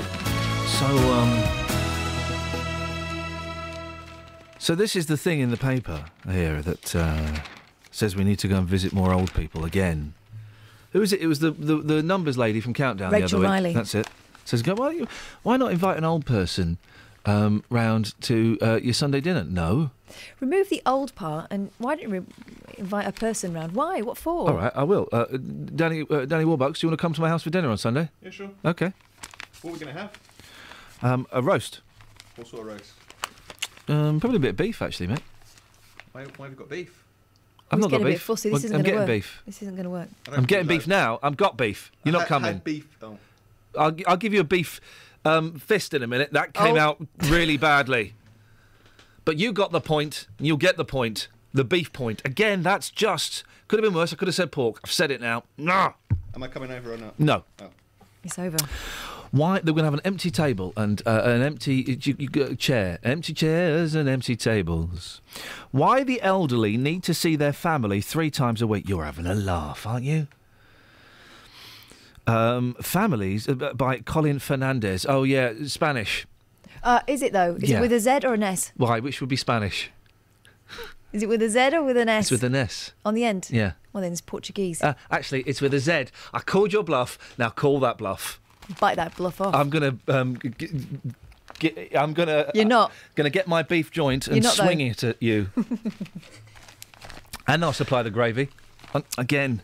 So, 0.68 0.86
um. 0.86 1.44
So, 4.60 4.76
this 4.76 4.96
is 4.96 5.08
the 5.08 5.18
thing 5.18 5.40
in 5.40 5.50
the 5.50 5.58
paper 5.58 6.06
here 6.30 6.62
that 6.62 6.96
uh, 6.96 7.40
says 7.90 8.16
we 8.16 8.24
need 8.24 8.38
to 8.40 8.48
go 8.48 8.58
and 8.58 8.68
visit 8.68 8.94
more 8.94 9.14
old 9.14 9.34
people 9.34 9.66
again. 9.66 10.14
Who 10.92 11.02
is 11.02 11.12
it? 11.12 11.22
It 11.22 11.28
was 11.28 11.40
the, 11.40 11.50
the, 11.52 11.78
the 11.78 12.04
numbers 12.04 12.38
lady 12.38 12.62
from 12.62 12.76
Countdown 12.76 13.12
the 13.12 13.20
Rachel 13.20 13.40
other 13.40 13.48
week. 13.48 13.52
Riley. 13.52 13.74
That's 13.74 13.96
it. 13.96 14.08
Says, 14.46 14.62
go, 14.62 14.74
why, 14.76 14.90
don't 14.92 15.00
you, 15.00 15.08
why 15.44 15.58
not 15.58 15.72
invite 15.72 15.98
an 15.98 16.04
old 16.06 16.26
person 16.26 16.78
um, 17.26 17.64
round 17.70 18.14
to 18.22 18.58
uh, 18.62 18.80
your 18.82 18.94
Sunday 18.94 19.20
dinner? 19.20 19.44
No. 19.44 19.90
Remove 20.40 20.70
the 20.70 20.82
old 20.86 21.14
part, 21.16 21.48
and 21.50 21.72
why 21.80 21.96
don't 21.96 22.04
you 22.04 22.10
re- 22.10 22.26
invite 22.78 23.08
a 23.08 23.12
person 23.12 23.54
round? 23.54 23.72
Why? 23.74 24.02
What 24.02 24.18
for? 24.18 24.48
All 24.50 24.56
right, 24.56 24.72
I 24.76 24.84
will. 24.84 25.10
Uh, 25.12 25.26
Danny, 25.76 26.06
uh, 26.10 26.26
Danny 26.26 26.46
Warbucks, 26.46 26.80
do 26.80 26.86
you 26.88 26.90
want 26.92 27.00
to 27.00 27.02
come 27.02 27.14
to 27.14 27.22
my 27.22 27.28
house 27.30 27.42
for 27.44 27.50
dinner 27.50 27.70
on 27.70 27.78
Sunday? 27.78 28.10
Yeah, 28.22 28.30
sure. 28.30 28.50
Okay. 28.64 28.94
What 29.64 29.72
are 29.72 29.74
we 29.74 29.80
going 29.80 29.94
to 29.96 30.00
have? 30.02 30.12
Um, 31.02 31.28
a 31.32 31.42
roast. 31.42 31.82
What 32.36 32.48
sort 32.48 32.62
of 32.62 32.68
roast? 32.68 32.92
Um, 33.88 34.20
probably 34.20 34.38
a 34.38 34.40
bit 34.42 34.50
of 34.52 34.58
beef, 34.58 34.82
actually, 34.82 35.08
mate. 35.08 35.22
Why, 36.12 36.26
why 36.38 36.46
have 36.46 36.54
you 36.54 36.60
got 36.60 36.70
beef? 36.70 37.04
I've 37.72 37.80
He's 37.80 37.82
not 37.82 37.90
got 37.92 37.98
getting 37.98 38.06
a 38.06 38.10
bit 38.10 38.14
beef. 38.14 38.22
fussy. 38.22 38.50
This 38.50 38.54
Well, 38.54 38.66
isn't 38.66 38.76
I'm 38.76 38.84
going 38.84 38.84
to 38.84 38.90
getting 38.92 39.00
work. 39.00 39.08
beef. 39.08 39.42
This 39.48 39.62
isn't 39.64 39.76
going 39.76 39.84
to 39.86 39.90
work. 39.90 40.10
I'm 40.32 40.46
getting 40.46 40.68
beef 40.68 40.86
now. 40.88 41.20
I've 41.24 41.36
got 41.36 41.58
beef. 41.58 41.92
You're 42.04 42.14
not 42.14 42.20
I 42.20 42.22
had- 42.22 42.28
coming. 42.30 42.54
had 42.54 42.64
beef. 42.64 42.98
Oh. 43.02 43.18
I'll, 43.78 43.96
I'll 44.08 44.18
give 44.18 44.34
you 44.34 44.42
a 44.42 44.46
beef 44.46 44.80
um, 45.24 45.54
fist 45.60 45.94
in 45.94 46.04
a 46.04 46.08
minute. 46.08 46.32
That 46.34 46.54
came 46.54 46.76
Oh. 46.76 46.80
out 46.80 47.08
really 47.26 47.58
badly. 47.58 48.14
But 49.24 49.38
you 49.38 49.52
got 49.54 49.72
the 49.72 49.82
point. 49.82 50.28
and 50.38 50.48
You'll 50.48 50.58
get 50.58 50.78
the 50.78 50.86
point. 50.86 51.28
The 51.54 51.64
beef 51.64 51.92
point. 51.94 52.22
Again, 52.26 52.64
that's 52.64 52.90
just. 52.92 53.44
Could 53.68 53.80
have 53.82 53.84
been 53.92 53.96
worse. 53.98 54.14
I 54.14 54.18
could 54.18 54.28
have 54.28 54.36
said 54.36 54.52
pork. 54.52 54.80
I've 54.84 54.92
said 54.92 55.10
it 55.10 55.22
now. 55.22 55.44
Nah. 55.58 55.94
Am 56.36 56.44
I 56.44 56.48
coming 56.48 56.70
over 56.72 56.94
or 56.94 56.98
not? 56.98 57.20
No. 57.20 57.44
Oh. 57.62 57.70
It's 58.24 58.38
over. 58.38 58.58
Why 59.32 59.56
they're 59.60 59.74
going 59.74 59.78
to 59.80 59.84
have 59.86 59.94
an 59.94 60.02
empty 60.06 60.32
table 60.32 60.72
and 60.78 61.02
uh, 61.06 61.22
an 61.26 61.42
empty 61.42 61.76
you, 62.04 62.16
you, 62.18 62.30
got 62.30 62.58
chair, 62.58 63.00
empty 63.04 63.34
chairs 63.34 63.94
and 63.96 64.08
empty 64.08 64.36
tables. 64.36 65.22
Why 65.72 66.04
the 66.04 66.22
elderly 66.22 66.78
need 66.78 67.04
to 67.04 67.14
see 67.14 67.36
their 67.36 67.52
family 67.54 68.02
three 68.02 68.32
times 68.32 68.62
a 68.62 68.68
week? 68.68 68.88
You're 68.88 69.04
having 69.06 69.26
a 69.26 69.36
laugh, 69.36 69.86
aren't 69.86 70.06
you? 70.06 70.28
Um, 72.28 72.76
families 72.82 73.48
uh, 73.48 73.54
by 73.54 74.00
Colin 74.00 74.40
Fernandez. 74.40 75.06
Oh 75.08 75.24
yeah, 75.24 75.54
Spanish. 75.66 76.26
Uh, 76.84 77.02
is 77.08 77.22
it 77.22 77.34
though? 77.34 77.56
Is 77.62 77.70
Yeah. 77.70 77.78
it 77.78 77.82
with 77.82 77.94
a 77.94 78.00
Z 78.00 78.20
or 78.24 78.34
an 78.34 78.44
S? 78.44 78.72
Why? 78.78 79.00
Which 79.00 79.20
would 79.22 79.30
be 79.30 79.36
Spanish? 79.36 79.92
Is 81.14 81.24
it 81.24 81.30
with 81.30 81.42
a 81.42 81.50
Z 81.50 81.70
or 81.76 81.84
with 81.84 81.98
an 81.98 82.10
S? 82.10 82.26
It's 82.26 82.32
with 82.32 82.44
an 82.44 82.56
S. 82.56 82.92
on 83.06 83.14
the 83.14 83.24
end. 83.24 83.48
Yeah. 83.52 83.74
Well, 83.94 84.02
then 84.02 84.12
it's 84.12 84.22
Portuguese. 84.22 84.82
Uh, 84.82 84.96
actually, 85.10 85.42
it's 85.44 85.62
with 85.62 85.74
a 85.74 85.80
Z. 85.80 86.06
I 86.34 86.40
called 86.40 86.74
your 86.74 86.84
bluff. 86.84 87.18
Now 87.38 87.50
call 87.50 87.80
that 87.82 87.98
bluff. 87.98 88.40
Bite 88.80 88.96
that 88.96 89.16
bluff 89.16 89.40
off. 89.40 89.54
I'm 89.56 89.70
gonna 89.70 89.98
um, 90.08 90.38
g- 90.58 90.70
g- 91.60 91.96
I'm 91.96 92.14
gonna. 92.14 92.52
You're 92.56 92.66
not. 92.66 92.92
Gonna 93.16 93.30
get 93.30 93.48
my 93.48 93.62
beef 93.62 93.92
joint 93.92 94.28
and 94.28 94.44
not, 94.44 94.58
though. 94.58 94.64
swing 94.66 94.82
it 94.82 95.04
at 95.04 95.22
you. 95.22 95.50
and 97.48 97.64
I'll 97.64 97.74
supply 97.74 98.02
the 98.04 98.10
gravy. 98.10 98.50
Again, 99.18 99.62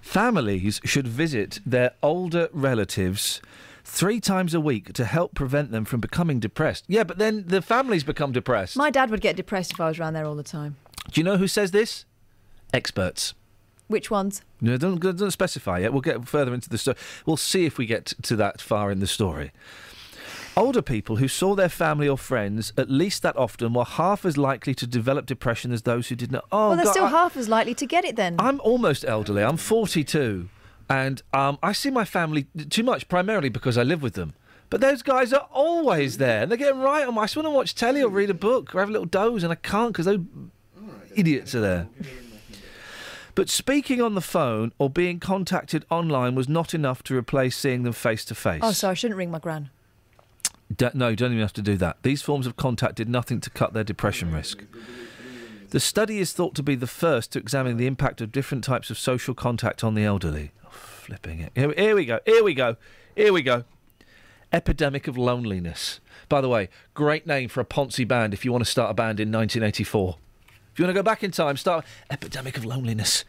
families 0.00 0.80
should 0.84 1.06
visit 1.06 1.60
their 1.64 1.92
older 2.02 2.48
relatives 2.52 3.40
three 3.84 4.20
times 4.20 4.54
a 4.54 4.60
week 4.60 4.92
to 4.92 5.04
help 5.04 5.34
prevent 5.34 5.70
them 5.72 5.84
from 5.84 6.00
becoming 6.00 6.38
depressed. 6.38 6.84
Yeah, 6.86 7.04
but 7.04 7.18
then 7.18 7.44
the 7.46 7.62
families 7.62 8.04
become 8.04 8.32
depressed. 8.32 8.76
My 8.76 8.90
dad 8.90 9.10
would 9.10 9.20
get 9.20 9.36
depressed 9.36 9.72
if 9.72 9.80
I 9.80 9.88
was 9.88 9.98
around 9.98 10.14
there 10.14 10.24
all 10.24 10.36
the 10.36 10.42
time. 10.42 10.76
Do 11.10 11.20
you 11.20 11.24
know 11.24 11.36
who 11.36 11.48
says 11.48 11.70
this? 11.72 12.04
Experts. 12.72 13.34
Which 13.88 14.10
ones? 14.10 14.42
No, 14.60 14.76
don't, 14.76 15.00
don't 15.00 15.30
specify 15.32 15.80
yet. 15.80 15.92
We'll 15.92 16.02
get 16.02 16.28
further 16.28 16.54
into 16.54 16.68
the 16.68 16.78
story. 16.78 16.96
We'll 17.26 17.36
see 17.36 17.66
if 17.66 17.76
we 17.76 17.86
get 17.86 18.06
to 18.22 18.36
that 18.36 18.60
far 18.60 18.92
in 18.92 19.00
the 19.00 19.08
story. 19.08 19.50
Older 20.56 20.82
people 20.82 21.16
who 21.16 21.28
saw 21.28 21.54
their 21.54 21.68
family 21.68 22.08
or 22.08 22.18
friends 22.18 22.72
at 22.76 22.90
least 22.90 23.22
that 23.22 23.36
often 23.36 23.72
were 23.72 23.84
half 23.84 24.24
as 24.24 24.36
likely 24.36 24.74
to 24.74 24.86
develop 24.86 25.24
depression 25.26 25.72
as 25.72 25.82
those 25.82 26.08
who 26.08 26.16
did 26.16 26.30
not. 26.32 26.44
Oh, 26.52 26.68
well, 26.68 26.76
they're 26.76 26.84
God, 26.86 26.90
still 26.92 27.04
I- 27.04 27.10
half 27.10 27.36
as 27.36 27.48
likely 27.48 27.74
to 27.74 27.86
get 27.86 28.04
it 28.04 28.16
then. 28.16 28.36
I'm 28.38 28.60
almost 28.60 29.04
elderly. 29.04 29.42
I'm 29.42 29.56
42, 29.56 30.48
and 30.88 31.22
um, 31.32 31.58
I 31.62 31.72
see 31.72 31.90
my 31.90 32.04
family 32.04 32.46
too 32.68 32.82
much, 32.82 33.08
primarily 33.08 33.48
because 33.48 33.78
I 33.78 33.84
live 33.84 34.02
with 34.02 34.14
them. 34.14 34.34
But 34.68 34.80
those 34.80 35.02
guys 35.02 35.32
are 35.32 35.48
always 35.52 36.18
there, 36.18 36.42
and 36.42 36.50
they're 36.50 36.58
getting 36.58 36.80
right 36.80 37.06
on. 37.06 37.14
My, 37.14 37.22
I 37.22 37.24
just 37.24 37.36
want 37.36 37.46
to 37.46 37.50
watch 37.50 37.74
telly 37.74 38.02
or 38.02 38.08
read 38.08 38.30
a 38.30 38.34
book 38.34 38.74
or 38.74 38.80
have 38.80 38.88
a 38.88 38.92
little 38.92 39.06
doze, 39.06 39.42
and 39.42 39.52
I 39.52 39.56
can't 39.56 39.92
because 39.92 40.06
those 40.06 40.20
idiots 41.14 41.54
are 41.54 41.60
there. 41.60 41.88
But 43.34 43.48
speaking 43.48 44.02
on 44.02 44.14
the 44.14 44.20
phone 44.20 44.72
or 44.78 44.90
being 44.90 45.18
contacted 45.20 45.86
online 45.90 46.34
was 46.34 46.48
not 46.48 46.74
enough 46.74 47.02
to 47.04 47.16
replace 47.16 47.56
seeing 47.56 47.84
them 47.84 47.92
face 47.92 48.24
to 48.26 48.34
face. 48.34 48.60
Oh, 48.62 48.72
so 48.72 48.90
I 48.90 48.94
shouldn't 48.94 49.16
ring 49.16 49.30
my 49.30 49.38
gran. 49.38 49.70
D- 50.74 50.88
no, 50.94 51.08
you 51.08 51.16
don't 51.16 51.32
even 51.32 51.42
have 51.42 51.52
to 51.54 51.62
do 51.62 51.76
that. 51.76 52.02
These 52.02 52.22
forms 52.22 52.46
of 52.46 52.56
contact 52.56 52.96
did 52.96 53.08
nothing 53.08 53.40
to 53.40 53.50
cut 53.50 53.72
their 53.72 53.84
depression 53.84 54.32
risk. 54.32 54.64
The 55.70 55.80
study 55.80 56.18
is 56.18 56.32
thought 56.32 56.54
to 56.56 56.62
be 56.62 56.74
the 56.74 56.86
first 56.86 57.32
to 57.32 57.38
examine 57.38 57.76
the 57.76 57.86
impact 57.86 58.20
of 58.20 58.32
different 58.32 58.64
types 58.64 58.90
of 58.90 58.98
social 58.98 59.34
contact 59.34 59.84
on 59.84 59.94
the 59.94 60.04
elderly. 60.04 60.52
Oh, 60.64 60.70
flipping 60.70 61.40
it. 61.40 61.52
Here, 61.54 61.72
here 61.76 61.94
we 61.94 62.04
go. 62.04 62.20
Here 62.26 62.42
we 62.42 62.54
go. 62.54 62.76
Here 63.14 63.32
we 63.32 63.42
go. 63.42 63.64
Epidemic 64.52 65.06
of 65.06 65.16
loneliness. 65.16 66.00
By 66.28 66.40
the 66.40 66.48
way, 66.48 66.68
great 66.94 67.26
name 67.26 67.48
for 67.48 67.60
a 67.60 67.64
Ponzi 67.64 68.06
band 68.06 68.34
if 68.34 68.44
you 68.44 68.50
want 68.50 68.64
to 68.64 68.70
start 68.70 68.90
a 68.90 68.94
band 68.94 69.20
in 69.20 69.30
1984. 69.30 70.16
If 70.72 70.78
you 70.78 70.84
want 70.84 70.94
to 70.94 70.98
go 70.98 71.02
back 71.02 71.22
in 71.22 71.30
time, 71.30 71.56
start 71.56 71.84
Epidemic 72.10 72.56
of 72.56 72.64
Loneliness. 72.64 73.24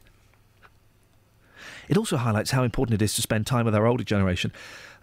It 1.90 1.98
also 1.98 2.18
highlights 2.18 2.52
how 2.52 2.64
important 2.64 3.02
it 3.02 3.04
is 3.04 3.16
to 3.16 3.22
spend 3.22 3.46
time 3.46 3.66
with 3.66 3.76
our 3.76 3.86
older 3.86 4.04
generation, 4.04 4.52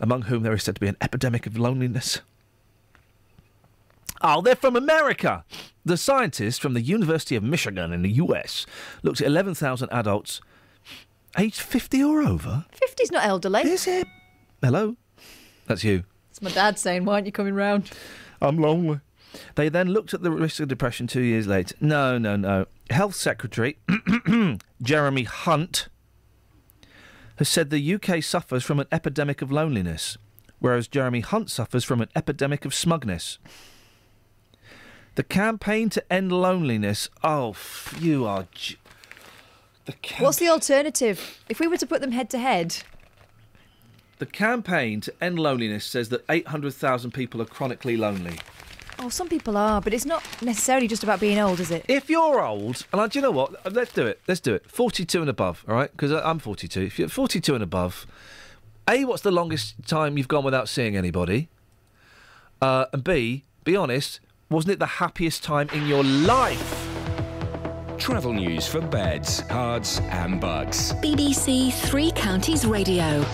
among 0.01 0.23
whom 0.23 0.43
there 0.43 0.53
is 0.55 0.63
said 0.63 0.77
to 0.77 0.81
be 0.81 0.89
an 0.89 0.97
epidemic 1.01 1.47
of 1.47 1.59
loneliness. 1.59 2.21
Oh, 4.21 4.41
they're 4.41 4.57
from 4.57 4.77
America. 4.77 5.45
The 5.85 5.97
scientists 5.97 6.59
from 6.59 6.75
the 6.75 6.81
University 6.81 7.37
of 7.37 7.43
Michigan 7.43 7.93
in 7.93 8.03
the 8.03 8.11
US 8.13 8.67
looked 9.03 9.21
at 9.21 9.27
11,000 9.27 9.89
adults 9.91 10.41
aged 11.39 11.61
50 11.61 12.03
or 12.03 12.23
over. 12.23 12.65
50's 12.75 13.13
not 13.13 13.25
elderly. 13.25 13.63
Is 13.63 13.87
it? 13.87 14.07
Hello? 14.63 14.97
That's 15.67 15.85
you. 15.85 16.05
It's 16.31 16.43
my 16.43 16.51
dad 16.51 16.79
saying, 16.79 17.05
why 17.05 17.15
aren't 17.15 17.27
you 17.27 17.33
coming 17.33 17.55
round? 17.55 17.91
I'm 18.41 18.59
lonely. 18.59 19.01
They 19.55 19.69
then 19.69 19.89
looked 19.89 20.15
at 20.15 20.23
the 20.23 20.31
risk 20.31 20.61
of 20.61 20.69
depression 20.69 21.07
two 21.07 21.21
years 21.21 21.47
later. 21.47 21.75
No, 21.81 22.19
no, 22.19 22.37
no. 22.37 22.67
Health 22.91 23.15
Secretary 23.15 23.77
Jeremy 24.83 25.25
Hunt 25.25 25.89
has 27.39 27.49
said 27.49 27.71
the 27.71 27.95
UK 27.95 28.23
suffers 28.23 28.65
from 28.65 28.79
an 28.81 28.87
epidemic 28.93 29.43
of 29.43 29.51
loneliness, 29.51 30.19
whereas 30.59 30.89
Jeremy 30.89 31.21
Hunt 31.21 31.51
suffers 31.51 31.85
from 31.85 32.01
an 32.01 32.09
epidemic 32.15 32.65
of 32.65 32.75
smugness. 32.75 33.39
The 35.15 35.23
campaign 35.25 35.89
to 35.91 36.13
end 36.13 36.31
loneliness. 36.31 37.09
Oh, 37.25 37.55
you 37.99 38.25
are. 38.27 38.47
J- 38.53 38.77
What's 40.19 40.39
the 40.39 40.49
alternative? 40.49 41.43
If 41.49 41.61
we 41.61 41.67
were 41.67 41.79
to 41.79 41.87
put 41.87 42.01
them 42.03 42.13
head 42.13 42.29
to 42.31 42.39
head, 42.39 42.77
the 44.19 44.27
campaign 44.27 45.01
to 45.03 45.15
end 45.21 45.39
loneliness 45.39 45.85
says 45.85 46.11
that 46.11 46.25
800,000 46.29 47.13
people 47.13 47.41
are 47.41 47.47
chronically 47.47 47.97
lonely. 47.97 48.39
Oh, 48.99 49.09
some 49.09 49.29
people 49.29 49.57
are, 49.57 49.81
but 49.81 49.95
it's 49.95 50.05
not 50.05 50.23
necessarily 50.43 50.89
just 50.89 51.03
about 51.03 51.21
being 51.21 51.39
old, 51.39 51.61
is 51.61 51.71
it? 51.71 51.85
If 51.89 52.11
you're 52.11 52.43
old, 52.43 52.87
and 52.93 53.01
I, 53.01 53.07
do 53.07 53.19
you 53.19 53.23
know 53.23 53.31
what? 53.31 53.55
Uh, 53.67 53.71
Let's 53.71 53.93
do 53.93 54.07
it. 54.07 54.21
Let's 54.27 54.41
do 54.41 54.55
it. 54.55 54.71
42 54.71 55.21
and 55.21 55.31
above, 55.31 55.65
all 55.69 55.75
right? 55.75 55.91
Because 55.91 56.13
I'm 56.13 56.39
42. 56.39 56.81
If 56.83 56.99
you're 56.99 57.09
42 57.09 57.55
and 57.55 57.63
above, 57.63 58.07
A, 58.89 59.05
what's 59.05 59.23
the 59.23 59.31
longest 59.31 59.75
time 59.87 60.19
you've 60.19 60.29
gone 60.29 60.45
without 60.45 60.69
seeing 60.69 60.97
anybody? 60.97 61.49
Uh, 62.61 62.87
and 62.93 63.05
B, 63.05 63.45
be 63.65 63.77
honest, 63.77 64.21
wasn't 64.51 64.73
it 64.73 64.79
the 64.79 64.87
happiest 64.87 65.45
time 65.45 65.69
in 65.73 65.87
your 65.87 66.03
life? 66.03 66.87
Travel 67.99 68.33
news 68.33 68.67
for 68.67 68.81
beds, 68.81 69.43
cards, 69.43 70.01
and 70.11 70.41
bugs. 70.41 70.93
BBC 70.95 71.73
Three 71.73 72.11
Counties 72.13 72.65
Radio. 72.65 73.25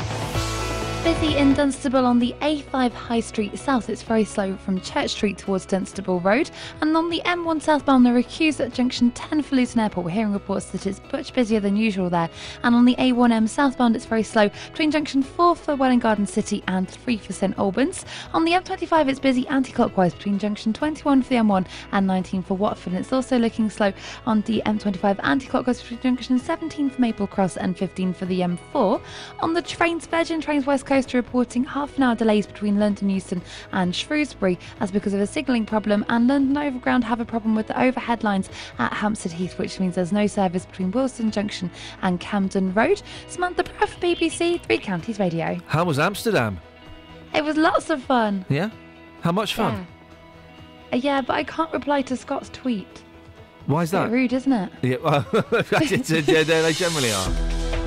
Busy 1.05 1.37
in 1.37 1.53
Dunstable 1.53 2.07
on 2.07 2.19
the 2.19 2.35
A5 2.41 2.91
High 2.91 3.21
Street 3.21 3.59
South. 3.59 3.91
It's 3.91 4.03
very 4.03 4.25
slow 4.25 4.57
from 4.57 4.81
Church 4.81 5.11
Street 5.11 5.37
towards 5.37 5.67
Dunstable 5.67 6.19
Road. 6.21 6.51
And 6.81 6.97
on 6.97 7.11
the 7.11 7.21
M1 7.27 7.61
southbound, 7.61 8.07
they're 8.07 8.17
accused 8.17 8.59
at 8.63 8.73
junction 8.73 9.11
10 9.11 9.43
for 9.43 9.55
Luton 9.55 9.81
Airport. 9.81 10.07
We're 10.07 10.13
hearing 10.13 10.33
reports 10.33 10.65
that 10.71 10.87
it's 10.87 11.03
much 11.13 11.35
busier 11.35 11.61
than 11.61 11.77
usual 11.77 12.09
there. 12.09 12.31
And 12.63 12.75
on 12.75 12.87
the 12.87 12.97
A1M 12.97 13.51
southbound, 13.51 13.97
it's 13.97 14.07
very 14.07 14.23
slow 14.23 14.49
between 14.71 14.91
junction 14.91 15.23
4 15.23 15.55
for 15.57 15.77
Welwyn 15.77 15.99
Garden 15.99 16.27
City 16.27 16.65
and 16.69 16.89
3 16.89 17.19
for 17.19 17.35
St 17.35 17.59
Albans. 17.59 18.07
On 18.33 18.47
the 18.47 18.53
M25, 18.53 19.11
it's 19.11 19.21
busy 19.21 19.47
anti 19.49 19.73
clockwise 19.73 20.15
between 20.15 20.39
junction 20.39 20.73
21 20.73 21.21
for 21.21 21.29
the 21.29 21.37
M1 21.37 21.67
and 21.93 22.07
19 22.07 22.43
for 22.45 22.57
Watford. 22.57 22.95
And 22.95 23.01
it's 23.01 23.13
also 23.13 23.39
looking 23.39 23.69
slow 23.69 23.93
on 24.25 24.41
the 24.43 24.63
M25 24.65 25.21
anti 25.23 25.49
clockwise 25.49 25.83
between 25.83 26.01
junction 26.01 26.39
17 26.39 26.89
for 26.89 27.01
Maple 27.03 27.27
Cross 27.27 27.59
and 27.59 27.77
15 27.77 28.15
for 28.15 28.25
the 28.25 28.41
M4. 28.41 29.03
On 29.41 29.53
the 29.53 29.61
trains, 29.61 30.07
Virgin 30.07 30.41
Trains 30.41 30.65
West 30.65 30.87
Coast 30.87 30.94
are 30.95 31.17
reporting 31.17 31.65
half 31.65 31.97
an 31.97 32.05
hour 32.05 32.15
delays 32.15 32.47
between 32.47 32.79
London 32.79 33.11
Euston 33.11 33.43
and 33.73 33.95
Shrewsbury 33.95 34.61
as 34.79 34.93
because 34.93 35.13
of 35.13 35.21
a 35.21 35.27
signalling 35.27 35.67
problem, 35.67 36.05
and 36.09 36.29
London 36.29 36.57
Overground 36.57 37.03
have 37.03 37.19
a 37.19 37.25
problem 37.25 37.57
with 37.57 37.67
the 37.67 37.81
overhead 37.83 38.23
lines 38.23 38.49
at 38.79 38.93
Hampstead 38.93 39.33
Heath, 39.33 39.59
which 39.59 39.81
means 39.81 39.97
there's 39.97 40.13
no 40.13 40.29
service 40.29 40.67
between 40.67 40.93
Willesden 40.93 41.33
Junction 41.33 41.69
and 42.03 42.21
Camden 42.21 42.73
Road. 42.75 43.03
Samantha 43.27 43.65
Brough, 43.65 43.89
BBC 44.01 44.61
Three 44.63 44.79
Counties 44.79 45.19
Radio. 45.19 45.59
How 45.67 45.83
was 45.83 45.99
Amsterdam? 45.99 46.61
It 47.35 47.43
was 47.43 47.57
lots 47.57 47.91
of 47.91 48.01
fun. 48.01 48.45
Yeah? 48.49 48.71
How 49.23 49.33
much 49.33 49.55
fun? 49.55 49.75
Yeah. 50.93 50.95
Uh, 50.95 50.97
yeah, 50.99 51.21
but 51.23 51.33
I 51.35 51.43
can't 51.43 51.73
reply 51.73 52.03
to 52.03 52.17
Scott's 52.17 52.51
tweet. 52.51 53.03
Why 53.67 53.83
is 53.83 53.91
that? 53.91 54.13
rude, 54.13 54.33
isn't 54.33 54.53
it? 54.53 54.71
Yeah, 54.83 54.97
well, 55.03 55.27
yeah, 55.33 56.45
they 56.45 56.73
generally 56.73 57.11
are. 57.11 57.81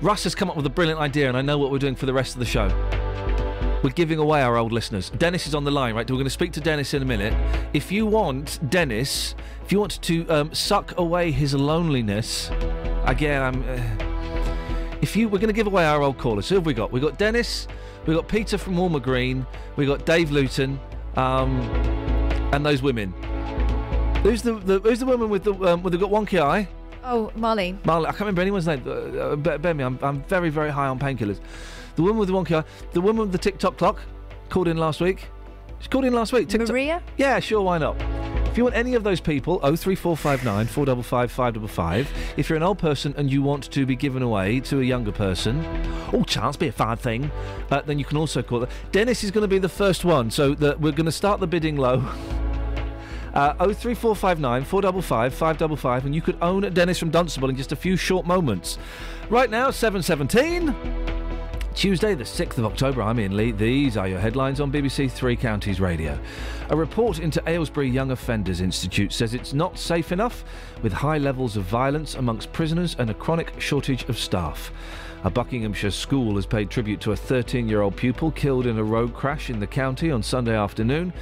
Russ 0.00 0.24
has 0.24 0.34
come 0.34 0.50
up 0.50 0.56
with 0.56 0.66
a 0.66 0.70
brilliant 0.70 1.00
idea, 1.00 1.28
and 1.28 1.36
I 1.36 1.42
know 1.42 1.58
what 1.58 1.70
we're 1.70 1.78
doing 1.78 1.94
for 1.94 2.06
the 2.06 2.12
rest 2.12 2.34
of 2.34 2.40
the 2.40 2.44
show. 2.44 2.68
We're 3.82 3.90
giving 3.90 4.18
away 4.18 4.42
our 4.42 4.56
old 4.56 4.72
listeners. 4.72 5.10
Dennis 5.10 5.46
is 5.46 5.54
on 5.54 5.64
the 5.64 5.70
line, 5.70 5.94
right? 5.94 6.10
We're 6.10 6.16
going 6.16 6.24
to 6.24 6.30
speak 6.30 6.52
to 6.52 6.60
Dennis 6.60 6.94
in 6.94 7.02
a 7.02 7.04
minute. 7.04 7.34
If 7.74 7.92
you 7.92 8.06
want 8.06 8.58
Dennis, 8.70 9.34
if 9.62 9.72
you 9.72 9.78
want 9.78 10.00
to 10.02 10.26
um, 10.28 10.54
suck 10.54 10.98
away 10.98 11.30
his 11.30 11.54
loneliness, 11.54 12.50
again, 13.04 13.42
I'm. 13.42 13.62
Uh, 13.68 15.00
if 15.02 15.14
you, 15.14 15.28
we're 15.28 15.38
going 15.38 15.48
to 15.48 15.54
give 15.54 15.66
away 15.66 15.84
our 15.84 16.02
old 16.02 16.16
callers. 16.16 16.48
Who 16.48 16.54
have 16.54 16.64
we 16.64 16.72
got? 16.72 16.90
We 16.90 16.98
got 16.98 17.18
Dennis, 17.18 17.68
we 18.06 18.14
got 18.14 18.26
Peter 18.26 18.56
from 18.56 18.74
Woolmer 18.76 19.02
Green, 19.02 19.46
we 19.76 19.84
got 19.84 20.06
Dave 20.06 20.30
Luton, 20.30 20.80
um, 21.16 21.60
and 22.54 22.64
those 22.64 22.80
women. 22.80 23.12
Who's 24.22 24.40
the, 24.40 24.54
the 24.54 24.78
who's 24.80 25.00
the 25.00 25.06
woman 25.06 25.28
with 25.28 25.44
the 25.44 25.52
um, 25.52 25.82
with 25.82 25.92
the 25.92 25.98
got 25.98 26.10
wonky 26.10 26.40
eye? 26.40 26.66
Oh, 27.04 27.30
Marlene. 27.36 27.84
Marley, 27.84 28.06
I 28.06 28.10
can't 28.10 28.20
remember 28.20 28.40
anyone's 28.40 28.66
name. 28.66 28.82
Uh, 28.86 28.90
uh, 28.90 29.36
bear, 29.36 29.74
me, 29.74 29.84
I'm, 29.84 29.98
I'm 30.02 30.22
very, 30.22 30.48
very 30.48 30.70
high 30.70 30.86
on 30.86 30.98
painkillers. 30.98 31.38
The 31.96 32.02
woman 32.02 32.18
with 32.18 32.28
the 32.28 32.34
wonky 32.34 32.56
eye, 32.56 32.64
the 32.92 33.00
woman 33.00 33.20
with 33.20 33.32
the 33.32 33.38
TikTok 33.38 33.76
clock, 33.76 34.00
called 34.48 34.68
in 34.68 34.78
last 34.78 35.00
week. 35.00 35.28
She 35.80 35.88
called 35.88 36.06
in 36.06 36.14
last 36.14 36.32
week. 36.32 36.48
TikTok. 36.48 36.70
Maria? 36.70 37.02
Yeah, 37.18 37.38
sure, 37.40 37.60
why 37.60 37.78
not? 37.78 38.00
If 38.54 38.56
you 38.56 38.64
want 38.64 38.76
any 38.76 38.94
of 38.94 39.02
those 39.02 39.20
people, 39.20 39.58
03459 39.58 40.66
455 40.66 41.30
555. 41.30 42.34
If 42.36 42.48
you're 42.48 42.56
an 42.56 42.62
old 42.62 42.78
person 42.78 43.12
and 43.16 43.30
you 43.30 43.42
want 43.42 43.70
to 43.70 43.84
be 43.84 43.96
given 43.96 44.22
away 44.22 44.60
to 44.60 44.80
a 44.80 44.84
younger 44.84 45.12
person, 45.12 45.64
oh, 46.12 46.22
chance 46.22 46.56
be 46.56 46.68
a 46.68 46.72
fine 46.72 46.96
thing, 46.96 47.30
uh, 47.70 47.82
then 47.82 47.98
you 47.98 48.04
can 48.04 48.16
also 48.16 48.42
call 48.42 48.60
them. 48.60 48.70
Dennis 48.92 49.24
is 49.24 49.30
going 49.30 49.42
to 49.42 49.48
be 49.48 49.58
the 49.58 49.68
first 49.68 50.04
one, 50.04 50.30
so 50.30 50.54
the, 50.54 50.76
we're 50.78 50.92
going 50.92 51.04
to 51.06 51.12
start 51.12 51.40
the 51.40 51.48
bidding 51.48 51.76
low. 51.76 52.08
Uh, 53.34 53.52
03459 53.54 54.64
455 54.64 55.34
555, 55.34 56.06
and 56.06 56.14
you 56.14 56.22
could 56.22 56.38
own 56.40 56.72
Dennis 56.72 57.00
from 57.00 57.10
Dunstable 57.10 57.50
in 57.50 57.56
just 57.56 57.72
a 57.72 57.76
few 57.76 57.96
short 57.96 58.24
moments. 58.24 58.78
Right 59.28 59.50
now, 59.50 59.72
717. 59.72 60.72
Tuesday, 61.74 62.14
the 62.14 62.22
6th 62.22 62.58
of 62.58 62.64
October, 62.66 63.02
I'm 63.02 63.18
Iain 63.18 63.36
Lee. 63.36 63.50
These 63.50 63.96
are 63.96 64.06
your 64.06 64.20
headlines 64.20 64.60
on 64.60 64.70
BBC 64.70 65.10
Three 65.10 65.34
Counties 65.34 65.80
Radio. 65.80 66.16
A 66.70 66.76
report 66.76 67.18
into 67.18 67.42
Aylesbury 67.48 67.90
Young 67.90 68.12
Offenders 68.12 68.60
Institute 68.60 69.12
says 69.12 69.34
it's 69.34 69.52
not 69.52 69.76
safe 69.76 70.12
enough 70.12 70.44
with 70.82 70.92
high 70.92 71.18
levels 71.18 71.56
of 71.56 71.64
violence 71.64 72.14
amongst 72.14 72.52
prisoners 72.52 72.94
and 73.00 73.10
a 73.10 73.14
chronic 73.14 73.60
shortage 73.60 74.04
of 74.04 74.16
staff. 74.16 74.70
A 75.24 75.30
Buckinghamshire 75.30 75.90
school 75.90 76.36
has 76.36 76.46
paid 76.46 76.70
tribute 76.70 77.00
to 77.00 77.10
a 77.10 77.16
13 77.16 77.68
year 77.68 77.80
old 77.80 77.96
pupil 77.96 78.30
killed 78.30 78.66
in 78.66 78.78
a 78.78 78.84
road 78.84 79.12
crash 79.12 79.50
in 79.50 79.58
the 79.58 79.66
county 79.66 80.12
on 80.12 80.22
Sunday 80.22 80.54
afternoon. 80.56 81.12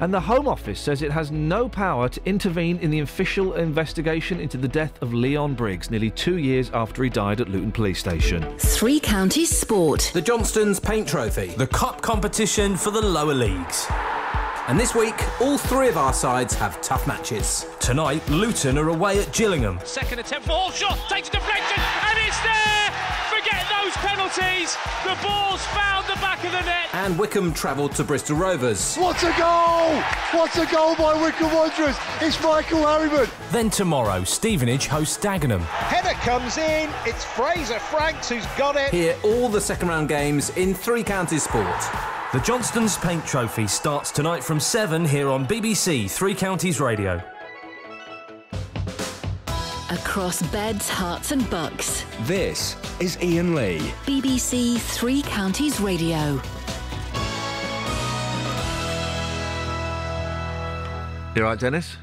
And 0.00 0.14
the 0.14 0.20
Home 0.20 0.46
Office 0.46 0.78
says 0.78 1.02
it 1.02 1.10
has 1.10 1.32
no 1.32 1.68
power 1.68 2.08
to 2.08 2.20
intervene 2.24 2.78
in 2.78 2.90
the 2.90 3.00
official 3.00 3.54
investigation 3.54 4.38
into 4.38 4.56
the 4.56 4.68
death 4.68 5.00
of 5.02 5.12
Leon 5.12 5.54
Briggs 5.54 5.90
nearly 5.90 6.10
two 6.10 6.38
years 6.38 6.70
after 6.72 7.02
he 7.02 7.10
died 7.10 7.40
at 7.40 7.48
Luton 7.48 7.72
Police 7.72 7.98
Station. 7.98 8.56
Three 8.58 9.00
Counties 9.00 9.56
Sport. 9.56 10.10
The 10.14 10.22
Johnston's 10.22 10.78
Paint 10.78 11.08
Trophy, 11.08 11.48
the 11.48 11.66
cup 11.66 12.00
competition 12.00 12.76
for 12.76 12.92
the 12.92 13.02
lower 13.02 13.34
leagues. 13.34 13.86
And 14.68 14.78
this 14.78 14.94
week, 14.94 15.16
all 15.40 15.58
three 15.58 15.88
of 15.88 15.96
our 15.96 16.12
sides 16.12 16.54
have 16.54 16.80
tough 16.82 17.06
matches. 17.06 17.66
Tonight, 17.80 18.28
Luton 18.28 18.78
are 18.78 18.90
away 18.90 19.20
at 19.20 19.32
Gillingham. 19.32 19.80
Second 19.84 20.20
attempt, 20.20 20.46
ball 20.46 20.70
shot, 20.70 20.98
takes 21.08 21.28
a 21.28 21.32
deflection, 21.32 21.82
and 21.82 22.18
it's 22.28 22.40
there! 22.42 22.77
Forget 23.88 24.16
those 24.16 24.32
penalties! 24.36 24.76
The 25.04 25.16
ball's 25.26 25.64
found 25.66 26.06
the 26.06 26.20
back 26.20 26.44
of 26.44 26.52
the 26.52 26.60
net! 26.62 26.88
And 26.92 27.18
Wycombe 27.18 27.54
travelled 27.54 27.92
to 27.92 28.04
Bristol 28.04 28.36
Rovers. 28.36 28.96
What 28.96 29.22
a 29.22 29.34
goal! 29.38 30.00
What 30.32 30.54
a 30.56 30.66
goal 30.70 30.94
by 30.96 31.14
Wycombe 31.14 31.54
Wanderers! 31.54 31.96
It's 32.20 32.42
Michael 32.42 32.86
Harriman. 32.86 33.28
Then 33.50 33.70
tomorrow, 33.70 34.24
Stevenage 34.24 34.86
hosts 34.86 35.16
Dagenham. 35.18 35.60
Header 35.60 36.18
comes 36.20 36.58
in, 36.58 36.90
it's 37.06 37.24
Fraser 37.24 37.78
Franks 37.78 38.28
who's 38.28 38.46
got 38.58 38.76
it. 38.76 38.90
Hear 38.90 39.16
all 39.24 39.48
the 39.48 39.60
second 39.60 39.88
round 39.88 40.08
games 40.08 40.50
in 40.50 40.74
Three 40.74 41.02
Counties 41.02 41.44
Sport. 41.44 41.82
The 42.32 42.40
Johnston's 42.40 42.98
Paint 42.98 43.24
Trophy 43.24 43.66
starts 43.66 44.10
tonight 44.10 44.44
from 44.44 44.60
7 44.60 45.04
here 45.04 45.30
on 45.30 45.46
BBC 45.46 46.10
Three 46.10 46.34
Counties 46.34 46.80
Radio. 46.80 47.22
Across 49.90 50.42
beds, 50.52 50.90
Herts, 50.90 51.32
and 51.32 51.48
bucks. 51.48 52.04
This 52.22 52.76
is 53.00 53.16
Iain 53.22 53.54
Lee. 53.54 53.78
BBC 54.04 54.78
Three 54.78 55.22
Counties 55.22 55.80
Radio. 55.80 56.40
You 61.34 61.42
right, 61.44 61.58
Dennis? 61.58 61.96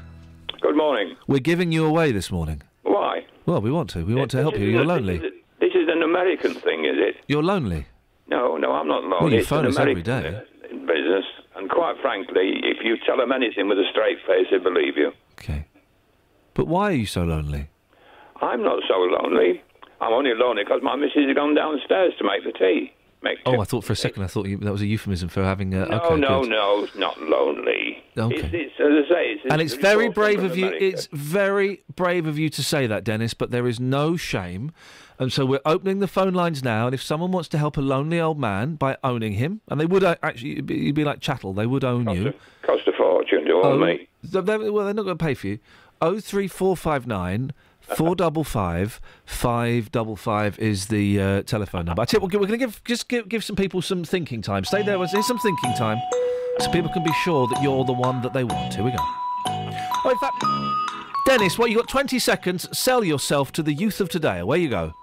Good 0.60 0.76
morning. 0.76 1.14
We're 1.28 1.38
giving 1.38 1.70
you 1.70 1.84
away 1.86 2.10
this 2.10 2.30
morning. 2.32 2.62
Why? 2.82 3.24
Well, 3.44 3.60
we 3.60 3.70
want 3.70 3.90
to. 3.90 4.04
We 4.04 4.14
want 4.14 4.30
to 4.32 4.38
help 4.38 4.58
you. 4.58 4.66
You're 4.66 4.82
a- 4.82 4.86
lonely. 4.86 5.18
This 5.18 5.26
is, 5.26 5.32
a- 5.32 5.60
this 5.60 5.74
is 5.74 5.88
an 5.88 6.02
American 6.02 6.54
thing, 6.54 6.84
is 6.86 6.96
it? 6.96 7.16
You're 7.28 7.42
lonely. 7.44 7.86
No, 8.28 8.56
no, 8.56 8.72
I'm 8.72 8.88
not 8.88 9.02
lonely. 9.04 9.18
Well, 9.20 9.32
you 9.32 9.38
It's 9.38 9.48
phone 9.48 9.64
an 9.66 9.70
us 9.70 9.78
every 9.78 9.92
American 10.00 10.34
uh, 10.34 10.86
business. 10.86 11.24
And 11.54 11.70
quite 11.70 11.96
frankly, 12.02 12.60
if 12.64 12.78
you 12.82 12.96
tell 13.06 13.16
them 13.18 13.30
anything 13.30 13.68
with 13.68 13.78
a 13.78 13.84
straight 13.92 14.18
face, 14.26 14.46
they 14.50 14.58
believe 14.58 14.96
you. 14.96 15.12
Okay. 15.38 15.66
But 16.54 16.66
why 16.66 16.88
are 16.90 16.94
you 16.94 17.06
so 17.06 17.22
lonely? 17.22 17.68
I'm 18.42 18.62
not 18.62 18.82
so 18.88 18.94
lonely. 18.98 19.62
I'm 20.00 20.12
only 20.12 20.34
lonely 20.34 20.64
because 20.64 20.82
my 20.82 20.94
missus 20.96 21.26
has 21.26 21.34
gone 21.34 21.54
downstairs 21.54 22.12
to 22.18 22.24
make 22.24 22.44
the 22.44 22.52
tea. 22.52 22.92
Make 23.22 23.38
Oh, 23.46 23.60
I 23.60 23.64
thought 23.64 23.82
for 23.82 23.94
a 23.94 23.96
second 23.96 24.24
I 24.24 24.26
thought 24.26 24.46
you, 24.46 24.58
that 24.58 24.70
was 24.70 24.82
a 24.82 24.86
euphemism 24.86 25.30
for 25.30 25.42
having. 25.42 25.74
Uh, 25.74 25.86
no, 25.86 26.00
okay, 26.02 26.16
no, 26.20 26.40
good. 26.42 26.50
no, 26.50 26.84
it's 26.84 26.94
not 26.96 27.18
lonely. 27.22 28.04
Okay. 28.16 28.36
It's, 28.36 28.48
it's, 28.52 28.74
as 28.78 28.86
I 28.86 29.08
say, 29.08 29.26
it's, 29.32 29.42
And 29.50 29.62
it's 29.62 29.72
very 29.74 30.10
brave 30.10 30.42
of 30.44 30.54
you. 30.54 30.66
America. 30.66 30.84
It's 30.84 31.08
very 31.12 31.82
brave 31.94 32.26
of 32.26 32.38
you 32.38 32.50
to 32.50 32.62
say 32.62 32.86
that, 32.86 33.04
Dennis. 33.04 33.32
But 33.32 33.50
there 33.50 33.66
is 33.66 33.80
no 33.80 34.18
shame, 34.18 34.70
and 35.18 35.32
so 35.32 35.46
we're 35.46 35.60
opening 35.64 36.00
the 36.00 36.06
phone 36.08 36.34
lines 36.34 36.62
now. 36.62 36.84
And 36.86 36.94
if 36.94 37.02
someone 37.02 37.32
wants 37.32 37.48
to 37.50 37.58
help 37.58 37.78
a 37.78 37.80
lonely 37.80 38.20
old 38.20 38.38
man 38.38 38.74
by 38.74 38.98
owning 39.02 39.32
him, 39.32 39.62
and 39.68 39.80
they 39.80 39.86
would 39.86 40.04
uh, 40.04 40.16
actually, 40.22 40.56
you'd 40.56 40.66
be, 40.66 40.76
you'd 40.76 40.94
be 40.94 41.04
like 41.04 41.20
chattel. 41.20 41.54
They 41.54 41.66
would 41.66 41.84
own 41.84 42.10
you. 42.10 42.34
Cost 42.62 42.86
a 42.86 42.92
fortune 42.92 43.46
to 43.46 43.52
own 43.54 43.64
Oh, 43.64 43.78
me. 43.78 44.08
th- 44.30 44.44
they- 44.44 44.58
well, 44.70 44.84
they're 44.84 44.94
not 44.94 45.04
going 45.06 45.16
to 45.16 45.24
pay 45.24 45.32
for 45.34 45.46
you. 45.46 45.58
Oh 46.02 46.20
three 46.20 46.48
four 46.48 46.76
five 46.76 47.06
nine. 47.06 47.54
Four 47.94 48.16
double 48.16 48.42
five 48.42 49.00
five 49.24 49.92
double 49.92 50.16
five 50.16 50.58
is 50.58 50.86
the 50.88 51.20
uh, 51.20 51.42
telephone 51.42 51.84
number. 51.84 52.02
I 52.02 52.04
tell 52.04 52.20
you, 52.20 52.24
we're 52.26 52.46
going 52.46 52.48
to 52.48 52.56
give 52.58 52.82
just 52.84 53.08
give, 53.08 53.28
give 53.28 53.44
some 53.44 53.54
people 53.54 53.80
some 53.80 54.02
thinking 54.02 54.42
time. 54.42 54.64
Stay 54.64 54.82
there. 54.82 54.98
Here's 55.06 55.26
some 55.26 55.38
thinking 55.38 55.72
time, 55.74 55.98
so 56.58 56.70
people 56.72 56.90
can 56.92 57.04
be 57.04 57.12
sure 57.22 57.46
that 57.46 57.62
you're 57.62 57.84
the 57.84 57.92
one 57.92 58.22
that 58.22 58.32
they 58.32 58.42
want. 58.42 58.74
Here 58.74 58.84
we 58.84 58.90
go. 58.90 58.98
Oh, 59.48 60.10
in 60.10 60.18
fact, 60.18 60.44
Dennis, 61.26 61.58
what 61.58 61.70
you 61.70 61.76
got? 61.76 61.88
Twenty 61.88 62.18
seconds. 62.18 62.66
Sell 62.76 63.04
yourself 63.04 63.52
to 63.52 63.62
the 63.62 63.72
youth 63.72 64.00
of 64.00 64.08
today. 64.08 64.40
Away 64.40 64.58
you 64.58 64.68
go. 64.68 64.94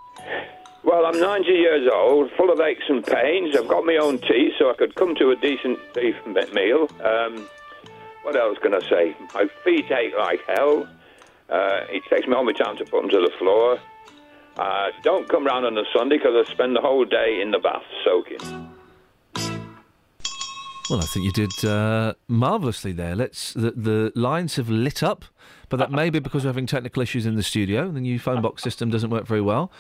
Well, 0.84 1.06
I'm 1.06 1.18
90 1.20 1.50
years 1.50 1.90
old, 1.92 2.30
full 2.38 2.52
of 2.52 2.60
aches 2.60 2.84
and 2.90 3.04
pains. 3.04 3.56
I've 3.56 3.70
got 3.70 3.86
my 3.86 3.96
own 3.96 4.20
teeth, 4.20 4.54
so 4.60 4.70
I 4.70 4.74
could 4.74 4.96
come 4.96 5.16
to 5.16 5.32
a 5.32 5.36
decent 5.38 5.80
beef 5.94 6.16
me- 6.26 6.46
meal. 6.54 6.90
Um, 7.02 7.48
what 8.24 8.36
else 8.36 8.58
can 8.62 8.74
I 8.76 8.82
say? 8.90 9.16
My 9.34 9.48
feet 9.64 9.90
ache 9.90 10.14
like 10.18 10.42
hell. 10.46 10.86
Uh, 11.50 11.82
it 11.90 12.04
takes 12.10 12.28
me 12.28 12.34
all 12.34 12.44
my 12.44 12.54
time 12.54 12.78
to 12.78 12.86
put 12.86 13.02
them 13.02 13.10
to 13.10 13.20
the 13.20 13.32
floor. 13.38 13.80
Uh, 14.58 14.90
don't 15.04 15.28
come 15.30 15.46
round 15.46 15.66
on 15.66 15.78
a 15.78 15.84
Sunday 15.96 16.18
because 16.18 16.46
I 16.48 16.52
spend 16.52 16.76
the 16.76 16.82
whole 16.82 17.06
day 17.06 17.40
in 17.42 17.52
the 17.52 17.60
bath 17.60 17.84
soaking. 18.04 18.70
Well, 20.90 21.00
I 21.00 21.06
think 21.06 21.26
you 21.26 21.32
did 21.32 21.66
uh, 21.66 22.14
marvellously 22.28 22.92
there. 22.92 23.16
Let's 23.16 23.54
the, 23.54 23.72
the 23.72 24.12
lines 24.16 24.58
have 24.58 24.70
lit 24.70 25.02
up, 25.02 25.26
but 25.70 25.78
that 25.78 25.92
may 25.92 26.10
be 26.10 26.20
because 26.20 26.44
we're 26.44 26.50
having 26.50 26.66
technical 26.66 27.02
issues 27.02 27.26
in 27.26 27.36
the 27.36 27.44
studio. 27.44 27.90
The 27.90 28.02
new 28.02 28.20
phone 28.20 28.42
box 28.42 28.62
system 28.62 28.90
doesn't 28.90 29.10
work 29.10 29.26
very 29.26 29.42
well. 29.42 29.72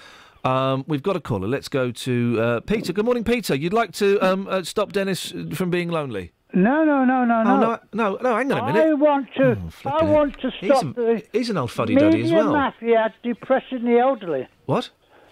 Um, 0.44 0.84
we've 0.88 1.04
got 1.04 1.16
a 1.16 1.22
caller. 1.22 1.48
Let's 1.48 1.68
go 1.68 1.92
to 1.92 2.42
uh, 2.42 2.60
Peter. 2.62 2.94
Good 2.94 3.06
morning, 3.06 3.24
Peter. 3.24 3.54
You'd 3.54 3.74
like 3.74 3.92
to 3.94 4.20
um, 4.20 4.48
uh, 4.50 4.64
stop 4.64 4.92
Dennis 4.92 5.34
from 5.54 5.70
being 5.70 5.90
lonely? 5.90 6.32
No, 6.56 6.84
no, 6.84 7.04
no, 7.04 7.26
no, 7.26 7.40
Oh, 7.40 7.44
no. 7.44 7.60
no, 7.60 7.80
no, 7.94 8.18
no. 8.22 8.36
Hang 8.36 8.52
on 8.52 8.70
a 8.70 8.74
minute. 8.74 8.88
I 8.90 8.94
want 8.94 9.28
to. 9.38 9.58
I 9.58 9.70
flipping 9.72 10.10
want 10.10 10.40
to 10.42 10.52
He's 10.52 10.70
stop 10.70 10.84
a- 10.84 10.94
the. 10.94 11.24
he's 11.32 11.50
an 11.50 11.58
old 11.58 11.72
fuddy-duddy 11.72 12.06
as 12.20 12.24
media 12.26 12.38
well. 12.38 12.52
mafia 12.54 13.14
depressing 13.24 13.84
the 13.86 13.98
elderly. 13.98 14.48
What? 14.68 14.90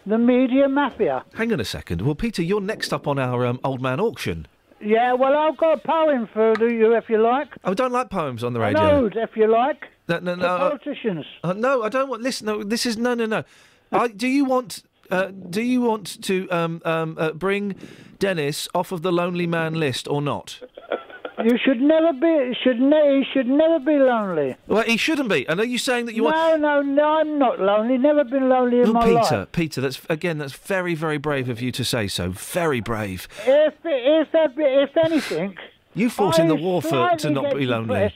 The 0.07 0.18
media 0.18 0.68
mafia. 0.68 1.23
Hang 1.35 1.53
on 1.53 1.60
a 1.60 1.65
second. 1.65 2.02
Well, 2.02 2.15
Peter, 2.15 2.41
you're 2.41 2.60
next 2.60 2.91
up 2.91 3.07
on 3.07 3.19
our 3.19 3.45
um, 3.45 3.60
old 3.64 3.81
man 3.84 3.99
auction. 3.99 4.48
Yeah, 4.80 5.14
well, 5.14 5.38
I've 5.38 5.57
got 5.57 5.73
a 5.73 5.88
poem 5.88 6.27
for 6.34 6.53
you 6.68 6.95
if 6.95 7.07
you 7.07 7.22
like. 7.22 7.49
I 7.64 7.76
don't 7.76 7.91
like 7.91 8.10
poems 8.10 8.43
on 8.43 8.53
the 8.53 8.60
radio. 8.60 8.81
Ode, 9.03 9.15
if 9.15 9.38
you 9.38 9.45
like. 9.45 9.89
No, 10.10 10.18
no, 10.18 10.34
no. 10.34 10.45
uh, 10.48 10.69
politicians. 10.72 11.26
Uh, 11.43 11.53
no, 11.53 11.84
I 11.84 11.89
don't 11.89 12.10
want. 12.10 12.23
Listen, 12.23 12.48
no, 12.48 12.64
this 12.64 12.88
is 12.88 12.98
no, 12.98 13.14
no, 13.14 13.27
no. 13.27 13.43
I, 13.91 14.07
do 14.07 14.27
you 14.27 14.43
want? 14.43 14.81
Uh, 15.11 15.27
do 15.27 15.61
you 15.61 15.81
want 15.81 16.19
to 16.23 16.49
um, 16.49 16.81
um, 16.84 17.15
uh, 17.19 17.31
bring 17.34 17.76
Dennis 18.18 18.68
off 18.73 18.91
of 18.91 19.03
the 19.03 19.11
lonely 19.11 19.45
man 19.45 19.76
list 19.76 20.07
or 20.07 20.19
not? 20.19 20.60
You 21.44 21.58
should 21.64 21.82
never 21.82 22.14
be. 22.14 22.56
Should 22.64 22.80
ne- 22.80 23.20
He 23.20 23.26
should 23.34 23.48
never 23.48 23.80
be 23.80 23.94
lonely. 23.98 24.56
Well, 24.68 24.84
he 24.84 24.98
shouldn't 24.98 25.30
be. 25.30 25.48
And 25.48 25.60
are 25.60 25.66
you 25.66 25.78
saying 25.78 26.06
that 26.08 26.14
you 26.16 26.24
no, 26.24 26.30
want? 26.30 26.62
no, 26.62 26.82
no. 26.82 26.94
no. 26.94 27.03
I'm 27.20 27.40
not 27.40 27.60
lonely. 27.60 27.98
Never 27.98 28.24
been 28.24 28.49
lonely 28.49 28.80
in 28.82 28.86
No, 28.88 28.94
my 28.94 29.06
Peter, 29.06 29.14
life. 29.16 29.30
Peter, 29.30 29.45
Peter, 29.52 29.82
that's 29.82 30.02
again, 30.10 30.38
that's 30.38 30.53
very, 30.53 30.94
very 30.94 31.18
brave 31.18 31.49
of 31.49 31.62
you 31.62 31.72
to 31.72 31.84
say 31.84 32.08
so. 32.08 32.30
Very 32.32 32.80
brave. 32.82 33.28
If 33.48 33.74
if 33.84 34.32
there 34.32 34.49
be- 34.49 34.64
if 34.64 34.95
anything, 34.98 35.58
You 35.94 36.10
fought 36.10 36.38
in 36.38 36.48
the 36.48 36.56
war 36.56 36.82
for 36.82 37.10
to 37.18 37.30
not 37.30 37.56
be 37.56 37.66
lonely. 37.66 38.14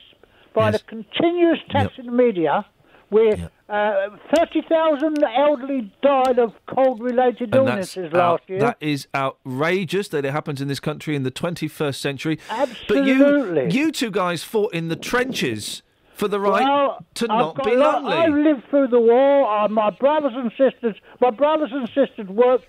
By 0.53 0.69
Yes. 0.71 0.81
the 0.81 0.87
continuous 0.87 1.59
tax 1.69 1.93
in 1.97 2.05
the 2.05 2.11
media, 2.11 2.65
where 3.09 3.49
uh, 3.67 4.09
30,000 4.35 5.23
elderly 5.23 5.91
died 6.01 6.37
of 6.39 6.53
cold-related 6.67 7.53
And 7.55 7.67
that's 7.67 7.95
illnesses 7.97 8.13
out- 8.13 8.31
last 8.39 8.49
year. 8.49 8.59
that 8.59 8.77
is 8.79 9.07
outrageous 9.15 10.07
that 10.09 10.23
it 10.25 10.31
happens 10.31 10.61
in 10.61 10.67
this 10.67 10.79
country 10.79 11.15
in 11.15 11.23
the 11.23 11.31
21st 11.31 11.95
century. 11.99 12.39
Absolutely. 12.49 13.63
But 13.65 13.73
you, 13.73 13.81
you 13.85 13.91
two 13.91 14.11
guys 14.11 14.43
fought 14.43 14.73
in 14.73 14.87
the 14.89 14.95
trenches 14.95 15.81
for 16.13 16.27
the 16.27 16.39
right 16.39 16.63
Well, 16.63 17.03
to 17.15 17.27
not 17.27 17.55
got 17.55 17.65
be 17.65 17.75
lonely. 17.75 18.13
I 18.13 18.27
lived 18.27 18.69
through 18.69 18.87
the 18.87 18.99
war. 18.99 19.49
Uh, 19.51 19.67
my 19.67 19.89
brothers 19.89 20.33
and 20.35 20.51
sisters, 20.51 20.95
my 21.19 21.31
brothers 21.31 21.71
and 21.73 21.87
sisters 21.87 22.27
worked 22.29 22.67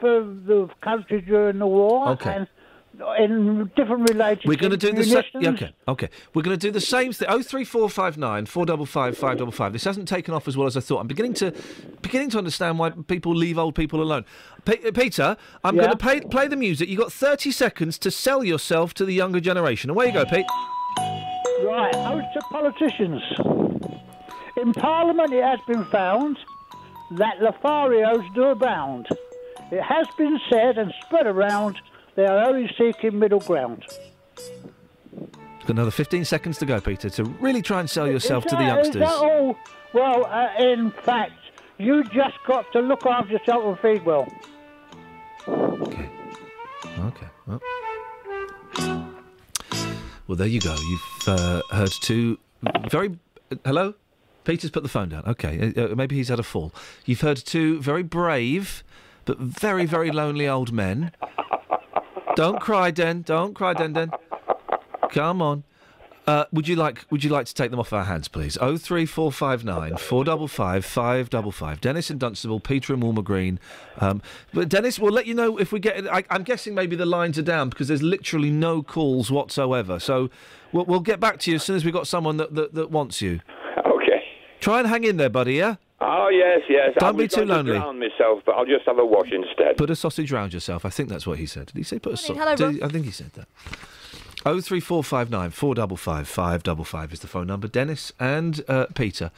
for 0.00 0.24
the 0.24 0.68
country 0.82 1.20
during 1.20 1.58
the 1.58 1.66
war. 1.66 2.08
Okay. 2.10 2.34
And 2.34 2.48
in 3.18 3.70
different 3.76 4.08
related 4.10 4.46
We're 4.46 4.56
going 4.56 4.70
to 4.72 4.76
do 4.76 4.92
the 4.92 5.04
same. 5.04 5.24
munitions. 5.34 5.62
okay, 5.62 5.74
okay. 5.88 6.08
We're 6.34 6.42
going 6.42 6.58
to 6.58 6.66
do 6.66 6.70
the 6.70 6.80
same 6.80 7.12
thing. 7.12 7.28
Oh 7.30 7.42
three 7.42 7.64
four 7.64 7.88
five 7.90 8.16
nine 8.18 8.46
four 8.46 8.66
double 8.66 8.86
five 8.86 9.16
five 9.16 9.38
double 9.38 9.52
five. 9.52 9.72
This 9.72 9.84
hasn't 9.84 10.08
taken 10.08 10.34
off 10.34 10.46
as 10.48 10.56
well 10.56 10.66
as 10.66 10.76
I 10.76 10.80
thought. 10.80 11.00
I'm 11.00 11.06
beginning 11.06 11.34
to 11.34 11.52
beginning 12.02 12.30
to 12.30 12.38
understand 12.38 12.78
why 12.78 12.90
people 12.90 13.34
leave 13.34 13.58
old 13.58 13.74
people 13.74 14.02
alone. 14.02 14.24
Uh, 14.66 14.90
Peter, 14.92 15.36
I'm 15.64 15.76
Yeah? 15.76 15.82
going 15.82 15.92
to 15.92 15.96
play 15.98 16.20
play 16.20 16.46
the 16.48 16.56
music. 16.56 16.88
You 16.88 16.96
have 16.98 17.04
got 17.06 17.12
30 17.12 17.50
seconds 17.50 17.98
to 17.98 18.10
sell 18.10 18.44
yourself 18.44 18.94
to 18.94 19.04
the 19.04 19.14
younger 19.14 19.40
generation. 19.40 19.90
Away 19.90 20.06
you 20.08 20.12
go, 20.12 20.24
Pete. 20.24 20.46
Right, 21.64 21.94
ode 21.94 22.24
to 22.34 22.40
politicians. 22.50 23.22
In 24.56 24.72
Parliament 24.74 25.32
it 25.32 25.42
has 25.44 25.58
been 25.66 25.84
found 25.86 26.38
that 27.12 27.38
Lotharios 27.40 28.24
do 28.34 28.44
abound. 28.44 29.06
It 29.70 29.82
has 29.82 30.06
been 30.18 30.38
said 30.50 30.78
and 30.78 30.92
spread 31.06 31.26
around 31.26 31.76
they 32.14 32.26
are 32.26 32.44
only 32.46 32.70
seeking 32.76 33.18
middle 33.18 33.40
ground. 33.40 33.84
Got 35.60 35.70
another 35.70 35.90
15 35.90 36.24
seconds 36.24 36.58
to 36.58 36.66
go, 36.66 36.80
Peter, 36.80 37.10
to 37.10 37.24
really 37.24 37.62
try 37.62 37.80
and 37.80 37.88
sell 37.88 38.08
yourself 38.08 38.46
Is 38.46 38.50
to 38.50 38.56
the 38.56 38.64
youngsters. 38.64 38.96
Is 38.96 39.08
that 39.08 39.18
all? 39.18 39.56
Well, 39.92 40.26
uh, 40.26 40.48
in 40.58 40.90
fact, 40.90 41.32
you 41.78 42.04
just 42.04 42.36
got 42.46 42.70
to 42.72 42.80
look 42.80 43.06
after 43.06 43.32
yourself 43.32 43.64
and 43.64 43.78
feed 43.78 44.04
well. 44.04 44.26
Okay. 45.48 47.26
Well, 47.46 47.60
well 50.26 50.36
there 50.36 50.46
you 50.46 50.60
go. 50.60 50.74
You've 50.74 51.28
uh, 51.28 51.62
heard 51.70 51.90
two 51.90 52.38
very. 52.88 53.18
hello? 53.64 53.94
Peter's 54.44 54.70
put 54.70 54.82
the 54.82 54.88
phone 54.88 55.10
down. 55.10 55.24
Okay. 55.26 55.72
Uh, 55.76 55.92
uh, 55.92 55.94
maybe 55.94 56.16
he's 56.16 56.28
had 56.28 56.38
a 56.38 56.42
fall. 56.42 56.72
You've 57.04 57.20
heard 57.20 57.36
two 57.36 57.80
very 57.80 58.02
brave, 58.02 58.82
but 59.24 59.38
very, 59.38 59.86
very 59.86 60.10
lonely 60.10 60.48
old 60.48 60.72
men. 60.72 61.12
Don't 62.36 62.60
cry, 62.60 62.90
Den. 62.90 63.22
Don't 63.22 63.54
cry, 63.54 63.74
Den 63.74 63.92
Den. 63.92 64.10
Come 65.10 65.42
on. 65.42 65.64
Uh, 66.26 66.44
would 66.52 66.68
you 66.68 66.76
like 66.76 67.04
Would 67.10 67.24
you 67.24 67.30
like 67.30 67.46
to 67.46 67.54
take 67.54 67.70
them 67.70 67.80
off 67.80 67.92
our 67.92 68.04
hands, 68.04 68.28
please? 68.28 68.56
Oh 68.60 68.76
three 68.76 69.04
four 69.06 69.32
five 69.32 69.64
nine 69.64 69.96
four 69.96 70.22
double 70.22 70.46
five 70.46 70.84
five 70.84 71.28
double 71.28 71.50
five. 71.50 71.80
Dennis 71.80 72.08
and 72.10 72.20
Dunstable, 72.20 72.60
Peter 72.60 72.92
and 72.92 73.02
Woolmer 73.02 73.24
Green. 73.24 73.58
Um, 73.98 74.22
but 74.52 74.68
Dennis, 74.68 74.98
we'll 74.98 75.12
let 75.12 75.26
you 75.26 75.34
know 75.34 75.58
if 75.58 75.72
we 75.72 75.80
get. 75.80 76.06
I, 76.06 76.22
I'm 76.30 76.44
guessing 76.44 76.74
maybe 76.74 76.94
the 76.94 77.06
lines 77.06 77.38
are 77.38 77.42
down 77.42 77.68
because 77.68 77.88
there's 77.88 78.02
literally 78.02 78.50
no 78.50 78.82
calls 78.82 79.30
whatsoever. 79.30 79.98
So 79.98 80.30
we'll, 80.72 80.84
we'll 80.84 81.00
get 81.00 81.18
back 81.18 81.40
to 81.40 81.50
you 81.50 81.56
as 81.56 81.64
soon 81.64 81.74
as 81.74 81.84
we've 81.84 81.94
got 81.94 82.06
someone 82.06 82.36
that, 82.36 82.54
that, 82.54 82.74
that 82.74 82.90
wants 82.90 83.20
you. 83.20 83.40
Okay. 83.84 84.22
Try 84.60 84.78
and 84.78 84.88
hang 84.88 85.04
in 85.04 85.16
there, 85.16 85.30
buddy. 85.30 85.54
Yeah. 85.54 85.76
Oh, 86.02 86.28
yes, 86.30 86.60
yes. 86.68 86.92
I 86.96 87.00
Don't 87.00 87.16
be 87.16 87.24
was 87.24 87.32
too 87.32 87.44
going 87.44 87.48
to 87.48 87.54
lonely. 87.54 87.72
drown 87.78 87.98
myself, 87.98 88.40
but 88.46 88.54
I'll 88.56 88.64
just 88.64 88.86
have 88.86 88.98
a 88.98 89.04
wash 89.04 89.30
instead. 89.32 89.76
Put 89.76 89.90
a 89.90 89.96
sausage 89.96 90.32
round 90.32 90.54
yourself. 90.54 90.84
I 90.84 90.88
think 90.90 91.08
that's 91.10 91.26
what 91.26 91.38
he 91.38 91.46
said. 91.46 91.66
Did 91.66 91.76
he 91.76 91.82
say 91.82 91.98
put 91.98 92.14
a 92.14 92.16
sausage? 92.16 92.36
Hello, 92.38 92.54
Rob. 92.54 92.82
I 92.82 92.88
think 92.88 93.04
he 93.04 93.10
said 93.10 93.32
that. 93.34 93.46
Oh 94.46 94.58
three 94.62 94.80
four 94.80 95.04
five 95.04 95.28
nine 95.30 95.50
four 95.50 95.74
double 95.74 95.98
five 95.98 96.26
five 96.26 96.62
double 96.62 96.84
five 96.84 97.12
is 97.12 97.20
the 97.20 97.26
phone 97.26 97.46
number. 97.46 97.68
Dennis 97.68 98.14
and 98.18 98.64
uh, 98.68 98.86
Peter 98.94 99.30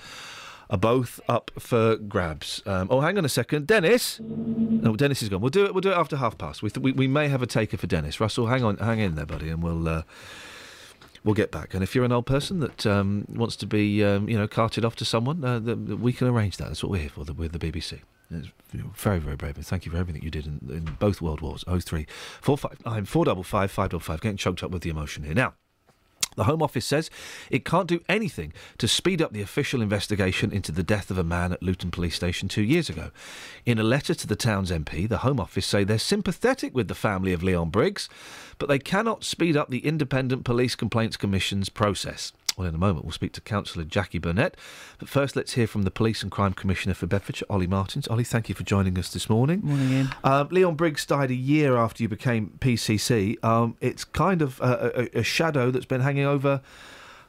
are 0.71 0.79
both 0.79 1.19
up 1.29 1.51
for 1.59 1.97
grabs. 1.97 2.63
Um, 2.67 2.87
oh, 2.89 3.01
hang 3.01 3.19
on 3.19 3.25
a 3.25 3.29
second, 3.29 3.67
Dennis. 3.67 4.21
No, 4.21 4.95
Dennis 4.95 5.21
is 5.21 5.29
gone. 5.29 5.41
We'll 5.41 5.51
do 5.51 5.65
it. 5.65 5.75
We'll 5.75 5.81
do 5.81 5.91
it 5.91 5.97
after 5.97 6.17
half 6.17 6.39
past. 6.39 6.63
We, 6.63 6.71
th- 6.71 6.81
we 6.85 6.93
we 6.93 7.09
may 7.09 7.27
have 7.27 7.43
a 7.43 7.47
taker 7.49 7.77
for 7.77 7.89
Dennis. 7.89 8.21
Russell, 8.21 8.47
hang 8.47 8.63
on, 8.63 8.77
hang 8.77 9.01
in 9.01 9.17
there, 9.17 9.27
buddy, 9.27 9.49
and 9.49 9.61
we'll. 9.61 9.89
Uh, 9.89 10.03
We'll 11.25 11.35
get 11.35 11.53
back, 11.53 11.73
and 11.73 11.85
if 11.85 11.95
you're 11.95 12.05
an 12.05 12.11
old 12.11 12.27
person 12.27 12.59
that 12.61 12.85
um, 12.85 13.27
wants 13.29 13.55
to 13.57 13.67
be, 13.67 14.03
um, 14.05 14.29
you 14.29 14.37
know, 14.37 14.49
carted 14.49 14.85
off 14.85 14.97
to 14.97 15.05
someone, 15.05 15.45
uh, 15.45 15.61
th- 15.61 15.87
th- 15.87 15.99
we 15.99 16.13
can 16.13 16.27
arrange 16.27 16.57
that. 16.57 16.67
That's 16.67 16.83
what 16.83 16.91
we're 16.91 16.99
here 16.99 17.11
for. 17.11 17.25
The, 17.25 17.33
with 17.33 17.53
the 17.53 17.61
BBC. 17.61 18.01
It's 18.33 18.49
very, 18.97 19.19
very 19.19 19.37
brave. 19.37 19.57
And 19.57 19.67
thank 19.67 19.85
you 19.85 19.93
for 19.93 19.99
everything 19.99 20.23
you 20.23 20.31
did 20.31 20.47
in, 20.47 20.61
in 20.71 20.85
both 20.99 21.21
world 21.21 21.41
wars. 21.41 21.65
Oh 21.67 21.79
three, 21.81 22.07
four 22.41 22.57
five 22.57 22.79
five 23.07 23.25
double 23.25 23.43
five. 24.01 24.21
Getting 24.21 24.37
choked 24.37 24.63
up 24.63 24.71
with 24.71 24.83
the 24.83 24.91
emotion 24.91 25.25
here 25.25 25.35
now. 25.35 25.55
The 26.37 26.45
Home 26.45 26.63
Office 26.63 26.87
says 26.87 27.11
it 27.51 27.65
can't 27.65 27.89
do 27.89 28.01
anything 28.09 28.53
to 28.79 28.89
speed 28.89 29.21
up 29.21 29.33
the 29.33 29.43
official 29.43 29.83
investigation 29.83 30.53
into 30.53 30.73
the 30.73 30.83
death 30.83 31.11
of 31.11 31.19
a 31.19 31.25
man 31.25 31.53
at 31.53 31.63
Luton 31.63 31.91
Police 31.91 32.15
Station 32.15 32.49
two 32.49 32.63
years 32.63 32.89
ago. 32.89 33.11
In 33.67 33.79
a 33.79 33.83
letter 33.83 34.15
to 34.15 34.27
the 34.27 34.37
town's 34.37 34.71
MP, 34.71 35.09
the 35.09 35.19
Home 35.19 35.41
Office 35.41 35.67
say 35.67 35.85
they're 35.85 35.99
sympathetic 35.99 36.75
with 36.75 36.89
the 36.89 36.95
family 36.95 37.33
of 37.33 37.43
Leon 37.43 37.71
Briggs, 37.71 38.09
but 38.59 38.69
they 38.69 38.79
cannot 38.79 39.25
speed 39.25 39.57
up 39.57 39.71
the 39.71 39.87
Independent 39.87 40.45
Police 40.45 40.75
Complaints 40.75 41.17
Commission's 41.17 41.69
process. 41.69 42.33
Well, 42.57 42.69
in 42.69 42.75
a 42.75 42.79
moment, 42.79 43.05
we'll 43.05 43.13
speak 43.13 43.33
to 43.33 43.41
Councillor 43.41 43.85
Jackie 43.85 44.19
Burnett. 44.19 44.57
But 44.99 45.09
first, 45.09 45.37
let's 45.37 45.55
hear 45.55 45.67
from 45.67 45.83
the 45.83 45.91
Police 45.91 46.23
and 46.23 46.31
Crime 46.31 46.53
Commissioner 46.53 46.95
for 46.95 47.07
Bedfordshire, 47.07 47.47
Ollie 47.49 47.67
Martins. 47.67 48.07
Ollie, 48.09 48.25
thank 48.25 48.49
you 48.49 48.55
for 48.55 48.63
joining 48.63 48.99
us 48.99 49.11
this 49.13 49.31
morning. 49.31 49.61
Morning, 49.63 49.91
Ian. 49.91 50.09
Um, 50.23 50.49
Leon 50.51 50.75
Briggs 50.75 51.07
died 51.07 51.31
a 51.31 51.35
year 51.35 51.77
after 51.77 52.03
you 52.03 52.09
became 52.09 52.59
PCC. 52.61 53.43
Um, 53.43 53.77
it's 53.81 54.05
kind 54.05 54.43
of 54.43 54.61
a, 54.61 55.09
a, 55.15 55.21
a 55.21 55.23
shadow 55.23 55.71
that's 55.71 55.87
been 55.87 56.03
hanging 56.03 56.27
over, 56.27 56.61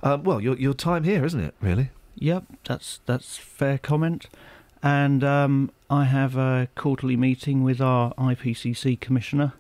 um, 0.02 0.24
well, 0.24 0.42
your, 0.42 0.58
your 0.58 0.74
time 0.74 1.04
here, 1.04 1.24
isn't 1.24 1.40
it, 1.40 1.56
really? 1.62 1.92
Yep, 2.16 2.44
that's 2.66 3.00
that's 3.06 3.38
fair 3.38 3.78
comment. 3.78 4.28
And 4.82 5.24
um, 5.24 5.72
I 5.90 6.04
have 6.04 6.36
a 6.36 6.68
quarterly 6.76 7.16
meeting 7.16 7.64
with 7.64 7.80
our 7.80 8.14
IPCC 8.16 9.00
commissioner, 9.00 9.54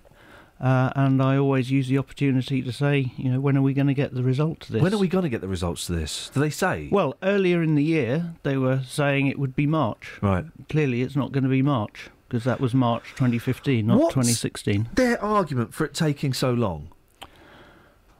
uh, 0.64 0.91
and 0.95 1.22
I 1.22 1.35
always 1.38 1.69
use 1.69 1.90
the 1.90 1.98
opportunity 1.98 2.61
to 2.61 2.72
say, 2.72 3.11
you 3.18 3.30
know, 3.30 3.40
when 3.41 3.57
are 3.57 3.61
we 3.61 3.73
going 3.73 3.88
to 3.88 3.94
get 3.94 4.14
the 4.15 4.23
result 4.23 4.61
to 4.61 4.72
this? 4.72 4.81
When 4.81 4.94
are 4.94 4.98
we 4.98 5.10
going 5.10 5.23
to 5.23 5.30
get 5.30 5.41
the 5.41 5.48
results 5.49 5.85
to 5.88 5.91
this? 5.91 6.31
Do 6.34 6.40
they 6.40 6.49
say? 6.49 6.88
Well, 6.90 7.15
earlier 7.22 7.61
in 7.61 7.76
the 7.76 7.84
year 7.84 8.34
they 8.44 8.56
were 8.56 8.81
saying 8.88 9.27
it 9.27 9.38
would 9.38 9.56
be 9.57 9.68
March. 9.68 10.19
Right. 10.22 10.45
Clearly, 10.69 11.02
it's 11.02 11.18
not 11.18 11.34
going 11.34 11.44
to 11.44 11.49
be 11.49 11.61
March 11.61 12.10
because 12.30 12.45
that 12.45 12.61
was 12.61 12.73
March 12.73 13.10
2015, 13.15 13.85
not 13.85 13.98
What's 13.99 14.14
2016. 14.14 14.90
Their 14.95 15.22
argument 15.22 15.73
for 15.73 15.84
it 15.85 15.94
taking 15.94 16.34
so 16.34 16.53
long. 16.53 16.88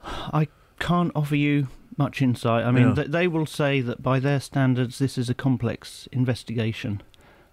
I 0.04 0.50
can't 0.80 1.14
offer 1.16 1.38
you 1.38 1.70
much 1.98 2.22
insight. 2.22 2.66
I 2.66 2.72
mean, 2.72 2.90
Yeah. 2.90 2.96
th- 2.96 3.08
they 3.08 3.28
will 3.28 3.46
say 3.46 3.80
that 3.80 4.04
by 4.04 4.20
their 4.20 4.42
standards, 4.42 5.00
this 5.00 5.18
is 5.18 5.30
a 5.30 5.34
complex 5.34 6.10
investigation. 6.12 7.02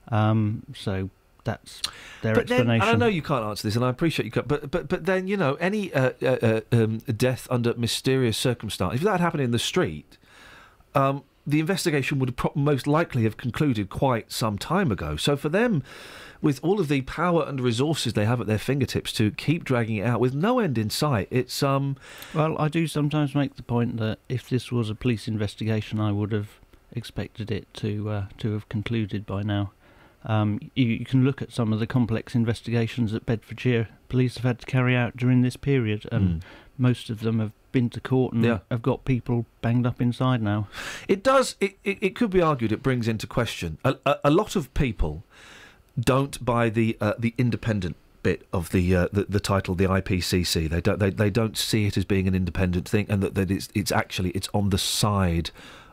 Um, 0.09 0.65
so 0.75 1.11
that's 1.51 1.83
their 2.23 2.35
but 2.35 2.47
then, 2.47 2.61
explanation. 2.61 2.89
and 2.89 3.03
I 3.03 3.07
know 3.07 3.11
you 3.11 3.23
can't 3.23 3.45
answer 3.45 3.67
this, 3.67 3.77
and 3.77 3.85
I 3.85 3.91
appreciate 3.91 4.25
you 4.25 4.33
can't. 4.33 4.49
But 4.49 4.71
but 4.71 4.89
but 4.89 5.07
then 5.07 5.27
you 5.27 5.37
know 5.37 5.55
any 5.55 5.93
uh, 5.93 6.13
uh, 6.23 6.27
uh, 6.27 6.61
um, 6.73 6.99
death 6.99 7.47
under 7.51 7.75
mysterious 7.75 8.37
circumstances. 8.37 9.01
if 9.01 9.05
that 9.05 9.13
had 9.13 9.21
happened 9.21 9.43
in 9.43 9.51
the 9.51 9.59
street, 9.59 10.19
um, 10.95 11.25
the 11.47 11.61
investigation 11.61 12.19
would 12.19 12.37
pro- 12.37 12.53
most 12.55 12.87
likely 12.87 13.25
have 13.25 13.37
concluded 13.37 13.89
quite 13.89 14.31
some 14.31 14.59
time 14.59 14.93
ago. 14.93 15.17
So 15.17 15.37
for 15.37 15.49
them, 15.49 15.83
with 16.43 16.61
all 16.63 16.81
of 16.81 16.89
the 16.89 17.03
power 17.03 17.45
and 17.47 17.61
resources 17.61 18.13
they 18.13 18.25
have 18.25 18.41
at 18.41 18.47
their 18.47 18.59
fingertips 18.59 19.13
to 19.15 19.31
keep 19.33 19.65
dragging 19.65 19.97
it 19.97 20.07
out 20.07 20.21
with 20.21 20.35
no 20.35 20.59
end 20.59 20.79
in 20.79 20.91
sight, 20.91 21.29
it's 21.31 21.63
um. 21.63 21.97
Well, 22.35 22.57
I 22.59 22.69
do 22.69 22.87
sometimes 22.87 23.35
make 23.35 23.57
the 23.57 23.63
point 23.63 23.99
that 23.99 24.19
if 24.29 24.49
this 24.49 24.71
was 24.71 24.91
a 24.91 24.95
police 24.95 25.29
investigation, 25.29 26.01
I 26.01 26.13
would 26.13 26.33
have 26.33 26.61
expected 26.93 27.51
it 27.51 27.73
to 27.75 28.11
uh, 28.11 28.27
to 28.39 28.53
have 28.53 28.69
concluded 28.69 29.27
by 29.27 29.43
now. 29.43 29.73
Um, 30.25 30.61
you, 30.75 30.87
you 30.87 31.05
can 31.07 31.25
look 31.25 31.41
at 31.41 31.51
some 31.53 31.73
of 31.73 31.79
the 31.81 31.87
complex 31.87 32.35
investigations 32.35 33.13
that 33.13 33.25
Bedfordshire 33.27 33.89
police 34.09 34.35
have 34.37 34.45
had 34.45 34.59
to 34.61 34.67
carry 34.67 34.95
out 34.97 35.17
during 35.17 35.41
this 35.43 35.57
period, 35.57 36.07
and 36.13 36.29
Mm. 36.29 36.41
most 36.77 37.09
of 37.11 37.21
them 37.21 37.39
have 37.39 37.53
been 37.73 37.89
to 37.91 38.01
court 38.01 38.35
and 38.35 38.45
Yeah. 38.45 38.59
have 38.71 38.83
got 38.83 39.05
people 39.05 39.47
banged 39.63 39.87
up 39.87 40.01
inside 40.01 40.43
now. 40.43 40.67
It 41.09 41.23
does. 41.23 41.57
It, 41.61 41.79
it, 41.85 41.99
it 42.03 42.17
could 42.17 42.31
be 42.31 42.43
argued 42.43 42.73
it 42.73 42.83
brings 42.83 43.09
into 43.09 43.27
question 43.27 43.79
a, 43.85 43.97
a, 44.05 44.17
a 44.25 44.31
lot 44.31 44.57
of 44.57 44.73
people 44.75 45.23
don't 45.99 46.45
buy 46.45 46.69
the 46.71 46.97
uh, 47.01 47.15
the 47.19 47.35
independent 47.39 47.97
bit 48.23 48.47
of 48.53 48.71
the, 48.71 48.95
uh, 48.95 49.09
the 49.13 49.25
the 49.25 49.41
title, 49.41 49.75
the 49.75 49.85
IPCC. 49.87 50.69
They 50.69 50.81
don't 50.81 50.99
they, 50.99 51.11
they 51.11 51.31
don't 51.31 51.57
see 51.57 51.87
it 51.87 51.97
as 51.97 52.05
being 52.05 52.29
an 52.29 52.35
independent 52.35 52.89
thing, 52.89 53.07
and 53.09 53.23
that, 53.23 53.35
that 53.37 53.51
it's 53.51 53.69
it's 53.75 53.93
actually 53.93 54.31
it's 54.31 54.49
on 54.53 54.69
the 54.71 54.79
side 54.79 55.51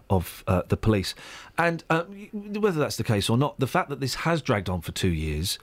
of 0.10 0.44
uh, 0.48 0.64
the 0.68 0.78
police. 0.78 1.16
And 1.58 1.84
uh, 1.90 2.04
whether 2.04 2.80
that's 2.80 2.98
the 2.98 3.04
case 3.04 3.30
or 3.30 3.38
not, 3.38 3.60
the 3.60 3.68
fact 3.68 3.90
that 3.90 4.00
this 4.00 4.16
has 4.16 4.42
dragged 4.42 4.70
on 4.70 4.82
for 4.82 4.92
two 4.92 5.10
years 5.10 5.60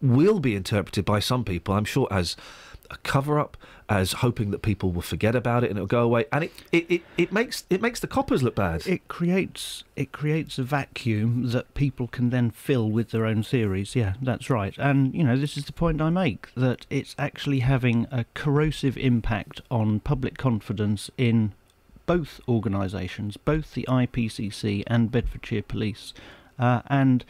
will 0.00 0.40
be 0.40 0.54
interpreted 0.54 1.04
by 1.04 1.20
some 1.20 1.44
people, 1.44 1.74
I'm 1.74 1.84
sure, 1.84 2.08
as 2.10 2.36
a 2.90 2.96
cover 2.98 3.38
up, 3.38 3.56
as 3.88 4.12
hoping 4.12 4.50
that 4.50 4.62
people 4.62 4.90
will 4.90 5.02
forget 5.02 5.34
about 5.34 5.64
it 5.64 5.70
and 5.70 5.78
it'll 5.78 5.86
go 5.86 6.02
away. 6.02 6.26
And 6.32 6.44
it, 6.44 6.52
it, 6.70 6.86
it, 6.88 7.02
it 7.16 7.32
makes 7.32 7.64
it 7.70 7.80
makes 7.80 8.00
the 8.00 8.06
coppers 8.06 8.42
look 8.42 8.54
bad. 8.54 8.86
It 8.86 9.08
creates 9.08 9.84
it 9.96 10.12
creates 10.12 10.58
a 10.58 10.62
vacuum 10.62 11.50
that 11.50 11.72
people 11.74 12.08
can 12.08 12.30
then 12.30 12.50
fill 12.50 12.90
with 12.90 13.10
their 13.10 13.26
own 13.26 13.42
theories. 13.42 13.96
Yeah, 13.96 14.14
that's 14.20 14.50
right. 14.50 14.74
And 14.78 15.14
you 15.14 15.24
know, 15.24 15.36
this 15.36 15.56
is 15.56 15.64
the 15.64 15.72
point 15.72 16.00
I 16.00 16.10
make 16.10 16.54
that 16.54 16.86
it's 16.90 17.14
actually 17.18 17.60
having 17.60 18.06
a 18.10 18.24
corrosive 18.34 18.96
impact 18.96 19.60
on 19.70 20.00
public 20.00 20.36
confidence 20.38 21.10
in 21.16 21.52
both 22.06 22.40
organisations, 22.48 23.36
both 23.36 23.74
the 23.74 23.86
IPCC 23.88 24.84
and 24.86 25.10
Bedfordshire 25.10 25.62
Police, 25.62 26.12
uh, 26.58 26.82
and. 26.86 27.24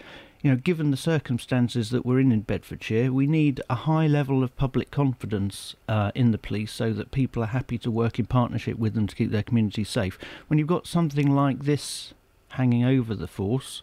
You 0.45 0.51
know, 0.51 0.57
given 0.57 0.91
the 0.91 0.97
circumstances 0.97 1.91
that 1.91 2.05
we're 2.05 2.19
in 2.19 2.33
in 2.33 2.41
Bedfordshire, 2.41 3.13
we 3.13 3.29
need 3.29 3.61
a 3.71 3.77
high 3.77 4.09
level 4.09 4.43
of 4.43 4.57
public 4.57 4.91
confidence 4.91 5.77
uh, 5.89 6.11
in 6.17 6.33
the 6.33 6.37
police 6.37 6.73
so 6.73 6.93
that 6.95 7.13
people 7.13 7.45
are 7.45 7.55
happy 7.55 7.79
to 7.79 7.93
work 7.93 8.19
in 8.19 8.27
partnership 8.27 8.77
with 8.77 8.95
them 8.95 9.07
to 9.07 9.15
keep 9.15 9.31
their 9.31 9.45
communities 9.45 9.89
safe. 9.89 10.19
When 10.49 10.59
you've 10.59 10.67
got 10.67 10.89
something 10.89 11.31
like 11.31 11.61
this 11.61 12.13
hanging 12.49 12.85
over 12.85 13.15
the 13.15 13.29
force, 13.29 13.83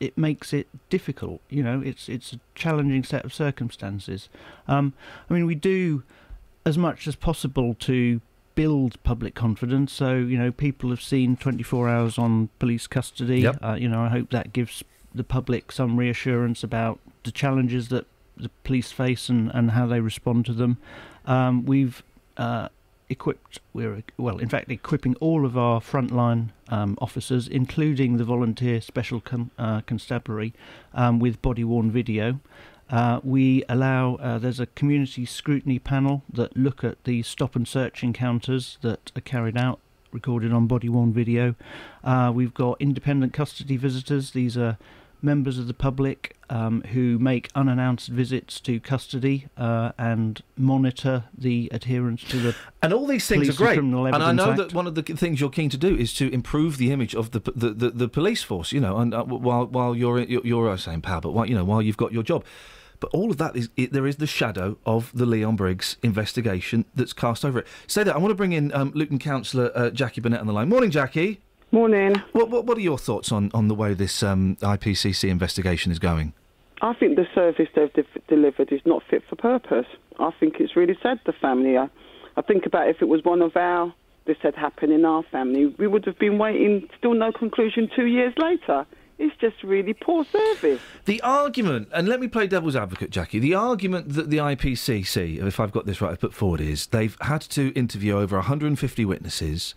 it 0.00 0.16
makes 0.16 0.52
it 0.52 0.68
difficult. 0.90 1.40
You 1.48 1.62
know, 1.62 1.80
it's 1.80 2.08
it's 2.08 2.32
a 2.32 2.40
challenging 2.54 3.04
set 3.04 3.24
of 3.24 3.32
circumstances. 3.32 4.28
Um, 4.68 4.92
I 5.28 5.34
mean, 5.34 5.46
we 5.46 5.54
do 5.54 6.02
as 6.64 6.76
much 6.76 7.06
as 7.06 7.16
possible 7.16 7.74
to 7.74 8.20
build 8.56 9.00
public 9.04 9.36
confidence. 9.36 9.92
So 9.92 10.16
you 10.16 10.36
know, 10.36 10.50
people 10.50 10.90
have 10.90 11.00
seen 11.00 11.36
24 11.36 11.88
hours 11.88 12.18
on 12.18 12.48
police 12.58 12.88
custody. 12.88 13.42
Yep. 13.42 13.58
Uh, 13.62 13.76
you 13.78 13.88
know, 13.88 14.00
I 14.00 14.08
hope 14.08 14.30
that 14.30 14.52
gives 14.52 14.82
the 15.14 15.22
public 15.22 15.70
some 15.70 15.96
reassurance 15.96 16.64
about 16.64 16.98
the 17.22 17.30
challenges 17.30 17.88
that 17.88 18.06
the 18.36 18.50
police 18.64 18.92
face 18.92 19.28
and, 19.28 19.50
and 19.54 19.70
how 19.70 19.86
they 19.86 20.00
respond 20.00 20.44
to 20.46 20.52
them. 20.52 20.78
Um, 21.24 21.64
we've 21.64 22.02
uh, 22.36 22.68
equipped, 23.08 23.60
we're 23.72 24.02
well, 24.18 24.38
in 24.38 24.48
fact, 24.48 24.70
equipping 24.70 25.14
all 25.16 25.46
of 25.46 25.56
our 25.56 25.80
frontline 25.80 26.50
um, 26.68 26.98
officers, 27.00 27.48
including 27.48 28.16
the 28.16 28.24
volunteer 28.24 28.80
special 28.80 29.20
con- 29.20 29.50
uh, 29.58 29.80
constabulary, 29.82 30.52
um, 30.94 31.18
with 31.18 31.40
body 31.42 31.64
worn 31.64 31.90
video. 31.90 32.40
Uh, 32.90 33.20
we 33.24 33.64
allow 33.68 34.14
uh, 34.16 34.38
there's 34.38 34.60
a 34.60 34.66
community 34.66 35.24
scrutiny 35.24 35.78
panel 35.78 36.22
that 36.32 36.56
look 36.56 36.84
at 36.84 37.02
the 37.04 37.22
stop 37.22 37.56
and 37.56 37.66
search 37.66 38.02
encounters 38.02 38.78
that 38.82 39.10
are 39.16 39.20
carried 39.20 39.56
out 39.56 39.80
recorded 40.12 40.52
on 40.52 40.66
body 40.66 40.88
worn 40.88 41.12
video. 41.12 41.54
Uh, 42.04 42.32
we've 42.34 42.54
got 42.54 42.80
independent 42.80 43.32
custody 43.32 43.76
visitors. 43.76 44.30
These 44.30 44.56
are 44.56 44.78
members 45.22 45.58
of 45.58 45.66
the 45.66 45.74
public 45.74 46.36
um, 46.48 46.82
who 46.92 47.18
make 47.18 47.48
unannounced 47.54 48.08
visits 48.08 48.60
to 48.60 48.78
custody 48.78 49.48
uh, 49.56 49.92
and 49.98 50.42
monitor 50.56 51.24
the 51.36 51.68
adherence 51.72 52.22
to 52.24 52.38
the 52.38 52.54
and 52.82 52.92
all 52.92 53.06
these 53.06 53.26
things 53.26 53.48
are 53.48 53.52
great. 53.52 53.74
Criminal 53.74 54.06
And 54.06 54.22
I 54.22 54.32
know 54.32 54.50
Act. 54.50 54.58
that 54.58 54.74
one 54.74 54.86
of 54.86 54.94
the 54.94 55.02
things 55.02 55.40
you're 55.40 55.50
keen 55.50 55.70
to 55.70 55.76
do 55.76 55.96
is 55.96 56.14
to 56.14 56.32
improve 56.32 56.76
the 56.78 56.92
image 56.92 57.14
of 57.14 57.32
the 57.32 57.40
the, 57.40 57.70
the, 57.70 57.90
the 57.90 58.08
police 58.08 58.42
force. 58.42 58.72
You 58.72 58.80
know, 58.80 58.98
and 58.98 59.12
uh, 59.12 59.24
while 59.24 59.66
while 59.66 59.94
you're 59.96 60.20
you're, 60.20 60.46
you're 60.46 60.68
uh, 60.70 60.76
saying 60.76 61.02
power, 61.02 61.20
but 61.20 61.32
while, 61.32 61.46
you 61.46 61.54
know 61.54 61.64
while 61.64 61.82
you've 61.82 61.96
got 61.96 62.12
your 62.12 62.22
job. 62.22 62.44
But 63.00 63.10
all 63.12 63.30
of 63.30 63.36
that 63.38 63.56
is 63.56 63.68
it, 63.76 63.92
there 63.92 64.06
is 64.06 64.16
the 64.16 64.26
shadow 64.26 64.78
of 64.86 65.10
the 65.14 65.26
Leon 65.26 65.56
Briggs 65.56 65.96
investigation 66.02 66.84
that's 66.94 67.12
cast 67.12 67.44
over 67.44 67.60
it. 67.60 67.66
Say 67.86 68.02
that 68.04 68.14
I 68.14 68.18
want 68.18 68.30
to 68.30 68.36
bring 68.36 68.52
in 68.52 68.72
um, 68.74 68.92
Luton 68.94 69.18
councillor 69.18 69.70
uh, 69.74 69.90
Jackie 69.90 70.20
Burnett 70.20 70.40
on 70.40 70.46
the 70.46 70.52
line. 70.52 70.68
Morning, 70.68 70.90
Jackie. 70.90 71.40
Morning. 71.72 72.16
What 72.32 72.50
what, 72.50 72.64
what 72.64 72.78
are 72.78 72.82
your 72.82 72.98
thoughts 72.98 73.32
on, 73.32 73.50
on 73.52 73.68
the 73.68 73.74
way 73.74 73.94
this 73.94 74.22
um, 74.22 74.56
IPCC 74.60 75.28
investigation 75.28 75.90
is 75.92 75.98
going? 75.98 76.32
I 76.82 76.92
think 76.94 77.16
the 77.16 77.26
service 77.34 77.68
they've 77.74 77.92
de- 77.92 78.04
delivered 78.28 78.70
is 78.70 78.80
not 78.84 79.02
fit 79.08 79.22
for 79.28 79.36
purpose. 79.36 79.86
I 80.18 80.30
think 80.38 80.56
it's 80.60 80.76
really 80.76 80.96
sad, 81.02 81.20
the 81.24 81.32
family. 81.32 81.76
I, 81.76 81.88
I 82.36 82.42
think 82.42 82.66
about 82.66 82.88
if 82.88 83.00
it 83.00 83.08
was 83.08 83.24
one 83.24 83.40
of 83.42 83.56
our, 83.56 83.92
this 84.26 84.36
had 84.42 84.54
happened 84.54 84.92
in 84.92 85.04
our 85.04 85.22
family, 85.24 85.66
we 85.78 85.86
would 85.86 86.04
have 86.04 86.18
been 86.18 86.38
waiting, 86.38 86.88
still 86.98 87.14
no 87.14 87.32
conclusion 87.32 87.88
two 87.94 88.06
years 88.06 88.34
later. 88.36 88.86
It's 89.18 89.34
just 89.36 89.62
really 89.62 89.94
poor 89.94 90.26
service. 90.26 90.80
The 91.06 91.22
argument, 91.22 91.88
and 91.92 92.06
let 92.06 92.20
me 92.20 92.28
play 92.28 92.46
devil's 92.46 92.76
advocate, 92.76 93.10
Jackie. 93.10 93.38
The 93.38 93.54
argument 93.54 94.12
that 94.12 94.28
the 94.28 94.36
IPCC, 94.38 95.42
if 95.42 95.58
I've 95.58 95.72
got 95.72 95.86
this 95.86 96.00
right, 96.00 96.10
have 96.10 96.20
put 96.20 96.34
forward 96.34 96.60
is 96.60 96.86
they've 96.88 97.16
had 97.22 97.40
to 97.42 97.72
interview 97.72 98.18
over 98.18 98.36
150 98.36 99.04
witnesses, 99.06 99.74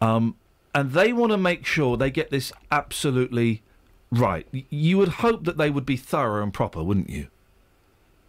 um, 0.00 0.36
and 0.74 0.92
they 0.92 1.12
want 1.12 1.32
to 1.32 1.36
make 1.36 1.66
sure 1.66 1.96
they 1.96 2.10
get 2.10 2.30
this 2.30 2.52
absolutely 2.70 3.62
right. 4.10 4.46
You 4.70 4.96
would 4.98 5.08
hope 5.08 5.44
that 5.44 5.58
they 5.58 5.68
would 5.68 5.86
be 5.86 5.96
thorough 5.96 6.42
and 6.42 6.52
proper, 6.52 6.82
wouldn't 6.82 7.10
you? 7.10 7.28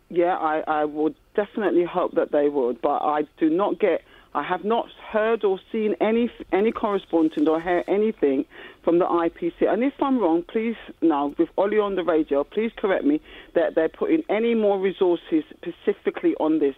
Yeah, 0.09 0.35
I, 0.35 0.63
I 0.67 0.85
would 0.85 1.15
definitely 1.35 1.85
hope 1.85 2.15
that 2.15 2.33
they 2.33 2.49
would, 2.49 2.81
but 2.81 3.01
I 3.01 3.25
do 3.37 3.49
not 3.49 3.79
get. 3.79 4.01
I 4.33 4.43
have 4.43 4.63
not 4.63 4.87
heard 5.11 5.43
or 5.43 5.59
seen 5.71 5.95
any 5.99 6.31
any 6.51 6.71
correspondence 6.71 7.47
or 7.47 7.59
hear 7.59 7.83
anything 7.87 8.45
from 8.83 8.99
the 8.99 9.05
IPC. 9.05 9.67
And 9.67 9.83
if 9.83 9.93
I'm 10.01 10.19
wrong, 10.19 10.43
please 10.43 10.77
now 11.01 11.33
with 11.37 11.49
Ollie 11.57 11.79
on 11.79 11.95
the 11.95 12.03
radio, 12.03 12.43
please 12.43 12.71
correct 12.77 13.03
me 13.03 13.19
that 13.55 13.75
they're 13.75 13.89
putting 13.89 14.23
any 14.29 14.55
more 14.55 14.79
resources 14.79 15.43
specifically 15.57 16.33
on 16.39 16.59
this. 16.59 16.75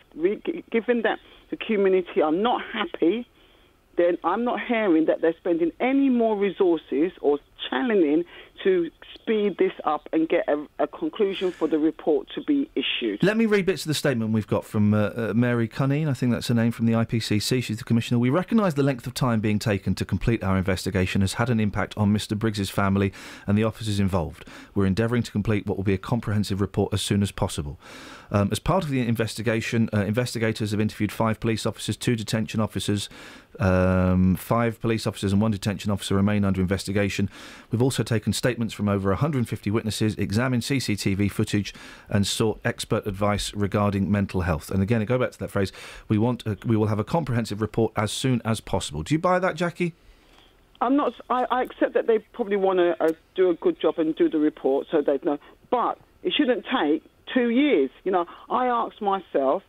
Given 0.72 1.04
that 1.04 1.20
the 1.52 1.58
community 1.58 2.22
are 2.22 2.32
not 2.32 2.62
happy 2.74 3.28
then 3.98 4.18
I'm 4.24 4.44
not 4.44 4.60
hearing 4.68 5.06
that 5.06 5.22
they're 5.22 5.36
spending 5.40 5.72
any 5.80 6.10
more 6.10 6.36
resources 6.38 7.12
or 7.22 7.40
channeling 7.70 8.26
to 8.64 8.90
speed 9.14 9.58
this 9.58 9.74
up 9.84 10.08
and 10.12 10.28
get 10.28 10.48
a, 10.48 10.66
a 10.80 10.88
conclusion 10.88 11.52
for 11.52 11.68
the 11.68 11.80
report 11.80 12.28
to 12.36 12.42
be 12.42 12.70
issued. 12.76 13.24
Let 13.24 13.38
me 13.38 13.46
read 13.46 13.66
bits 13.66 13.84
of 13.84 13.88
the 13.88 13.94
statement 13.94 14.32
we've 14.32 14.48
got 14.48 14.66
from 14.66 14.94
uh, 14.94 15.10
uh, 15.16 15.34
Mary 15.36 15.68
Cunneen. 15.68 16.10
I 16.10 16.14
think 16.14 16.32
that's 16.32 16.48
her 16.48 16.54
name 16.54 16.72
from 16.72 16.86
the 16.86 16.94
IPCC. 16.94 17.64
She's 17.64 17.78
the 17.78 17.84
commissioner. 17.84 18.20
We 18.20 18.30
recognise 18.30 18.74
the 18.74 18.84
length 18.84 19.08
of 19.08 19.14
time 19.14 19.40
being 19.40 19.60
taken 19.60 19.96
to 19.96 20.06
complete 20.06 20.44
our 20.44 20.58
investigation 20.58 21.22
has 21.22 21.34
had 21.34 21.50
an 21.50 21.60
impact 21.60 21.94
on 21.98 22.14
Mr 22.14 22.38
Briggs's 22.38 22.70
family 22.70 23.14
and 23.48 23.58
the 23.58 23.64
officers 23.64 24.00
involved. 24.00 24.46
We're 24.76 24.86
endeavouring 24.86 25.24
to 25.24 25.32
complete 25.32 25.66
what 25.66 25.78
will 25.78 25.84
be 25.84 25.94
a 25.94 25.98
comprehensive 25.98 26.62
report 26.62 26.94
as 26.94 27.02
soon 27.02 27.22
as 27.22 27.32
possible. 27.32 27.80
Um, 28.32 28.50
as 28.52 28.60
part 28.60 28.84
of 28.84 28.90
the 28.90 29.00
investigation, 29.00 29.90
uh, 29.94 30.02
investigators 30.02 30.72
have 30.72 30.80
interviewed 30.80 31.12
five 31.12 31.40
police 31.40 31.66
officers, 31.66 31.96
two 31.96 32.16
detention 32.16 32.60
officers, 32.60 33.08
um, 33.60 34.36
five 34.36 34.82
police 34.82 35.06
officers, 35.06 35.32
and 35.32 35.42
one 35.42 35.52
detention 35.52 35.92
officer 35.92 36.16
remain 36.16 36.44
under 36.44 36.60
investigation. 36.60 37.30
We've 37.70 37.82
also 37.82 38.02
taken 38.02 38.34
statements 38.34 38.74
from 38.74 38.90
over 38.90 39.03
150 39.10 39.72
witnesses, 39.72 40.16
examined 40.16 40.64
CCTV 40.64 41.32
footage, 41.32 41.74
and 42.10 42.26
sought 42.26 42.60
expert 42.64 43.06
advice 43.06 43.54
regarding 43.54 44.12
mental 44.12 44.42
health. 44.42 44.70
And 44.70 44.82
again, 44.82 45.02
I 45.02 45.06
go 45.06 45.18
back 45.18 45.32
to 45.32 45.40
that 45.40 45.52
phrase: 45.52 45.72
we 46.08 46.18
want, 46.18 46.46
a, 46.46 46.58
we 46.66 46.76
will 46.76 46.88
have 46.88 47.00
a 47.00 47.04
comprehensive 47.04 47.62
report 47.62 47.94
as 47.96 48.12
soon 48.12 48.42
as 48.46 48.60
possible. 48.60 49.04
Do 49.04 49.14
you 49.14 49.20
buy 49.20 49.40
that, 49.40 49.56
Jackie? 49.56 49.94
I'm 50.82 50.98
not. 50.98 51.14
I, 51.30 51.46
I 51.50 51.64
accept 51.64 51.94
that 51.94 52.08
they 52.08 52.20
probably 52.20 52.58
want 52.58 52.80
to 52.80 53.02
uh, 53.02 53.14
do 53.36 53.50
a 53.50 53.54
good 53.54 53.80
job 53.80 53.96
and 53.98 54.16
do 54.16 54.30
the 54.30 54.40
report, 54.40 54.88
so 54.92 55.02
they'd 55.02 55.24
know. 55.24 55.38
But 55.72 55.98
it 56.24 56.34
shouldn't 56.36 56.66
take 56.66 57.04
two 57.34 57.50
years. 57.50 57.90
You 58.04 58.12
know, 58.12 58.26
I 58.50 58.68
asked 58.68 59.02
myself, 59.02 59.64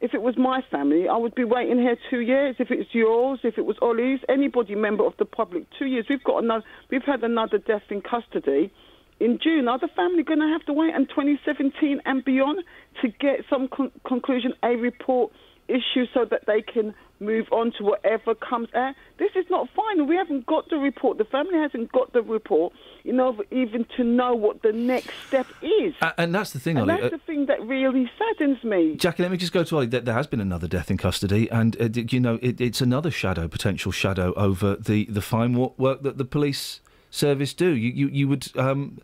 if 0.00 0.14
it 0.14 0.22
was 0.22 0.36
my 0.38 0.62
family, 0.70 1.08
I 1.08 1.16
would 1.16 1.34
be 1.34 1.44
waiting 1.44 1.78
here 1.78 1.96
two 2.08 2.20
years. 2.20 2.56
If 2.58 2.70
it's 2.70 2.88
yours, 2.92 3.40
if 3.44 3.58
it 3.58 3.66
was 3.66 3.76
Ollie's, 3.82 4.20
anybody 4.28 4.74
member 4.74 5.04
of 5.04 5.12
the 5.18 5.26
public, 5.26 5.64
two 5.78 5.84
years. 5.84 6.06
We've 6.08 6.24
got 6.24 6.42
another. 6.42 6.64
We've 6.90 7.04
had 7.04 7.22
another 7.22 7.58
death 7.58 7.82
in 7.90 8.00
custody 8.00 8.72
in 9.20 9.38
June. 9.42 9.68
Are 9.68 9.78
the 9.78 9.88
family 9.94 10.22
going 10.22 10.40
to 10.40 10.48
have 10.48 10.64
to 10.66 10.72
wait 10.72 10.94
until 10.94 11.16
2017 11.16 12.00
and 12.06 12.24
beyond 12.24 12.64
to 13.02 13.08
get 13.08 13.44
some 13.50 13.68
con- 13.68 13.92
conclusion, 14.06 14.54
a 14.62 14.70
report 14.76 15.32
issued 15.70 16.08
so 16.12 16.24
that 16.24 16.46
they 16.46 16.62
can 16.62 16.94
move 17.20 17.46
on 17.52 17.72
to 17.78 17.84
whatever 17.84 18.34
comes 18.34 18.68
out? 18.74 18.94
This 19.18 19.30
is 19.36 19.44
not 19.50 19.68
final. 19.70 20.06
We 20.06 20.16
haven't 20.16 20.46
got 20.46 20.68
the 20.70 20.76
report. 20.76 21.18
The 21.18 21.24
family 21.24 21.58
hasn't 21.58 21.92
got 21.92 22.12
the 22.12 22.22
report, 22.22 22.72
you 23.04 23.12
know, 23.12 23.40
even 23.50 23.86
to 23.96 24.04
know 24.04 24.34
what 24.34 24.62
the 24.62 24.72
next 24.72 25.10
step 25.28 25.46
is. 25.62 25.94
Uh, 26.02 26.12
and 26.18 26.34
that's 26.34 26.52
the 26.52 26.60
thing, 26.60 26.76
and 26.76 26.90
Ollie. 26.90 27.00
that's 27.00 27.14
uh, 27.14 27.16
the 27.16 27.22
thing 27.24 27.46
that 27.46 27.62
really 27.66 28.10
saddens 28.18 28.62
me. 28.64 28.96
Jackie, 28.96 29.22
let 29.22 29.32
me 29.32 29.38
just 29.38 29.52
go 29.52 29.64
to 29.64 29.76
Ollie. 29.76 29.86
There, 29.86 30.00
there 30.00 30.14
has 30.14 30.26
been 30.26 30.40
another 30.40 30.68
death 30.68 30.90
in 30.90 30.96
custody, 30.96 31.50
and 31.50 31.80
uh, 31.80 31.88
you 31.94 32.20
know 32.20 32.38
it, 32.42 32.60
it's 32.60 32.80
another 32.80 33.10
shadow, 33.10 33.48
potential 33.48 33.92
shadow 33.92 34.32
over 34.34 34.76
the 34.76 35.04
the 35.06 35.22
fine 35.22 35.54
work 35.54 36.02
that 36.02 36.18
the 36.18 36.24
police 36.24 36.80
service 37.10 37.54
do. 37.54 37.70
You 37.70 37.90
you, 37.90 38.08
you 38.08 38.28
would. 38.28 38.56
Um, 38.56 38.98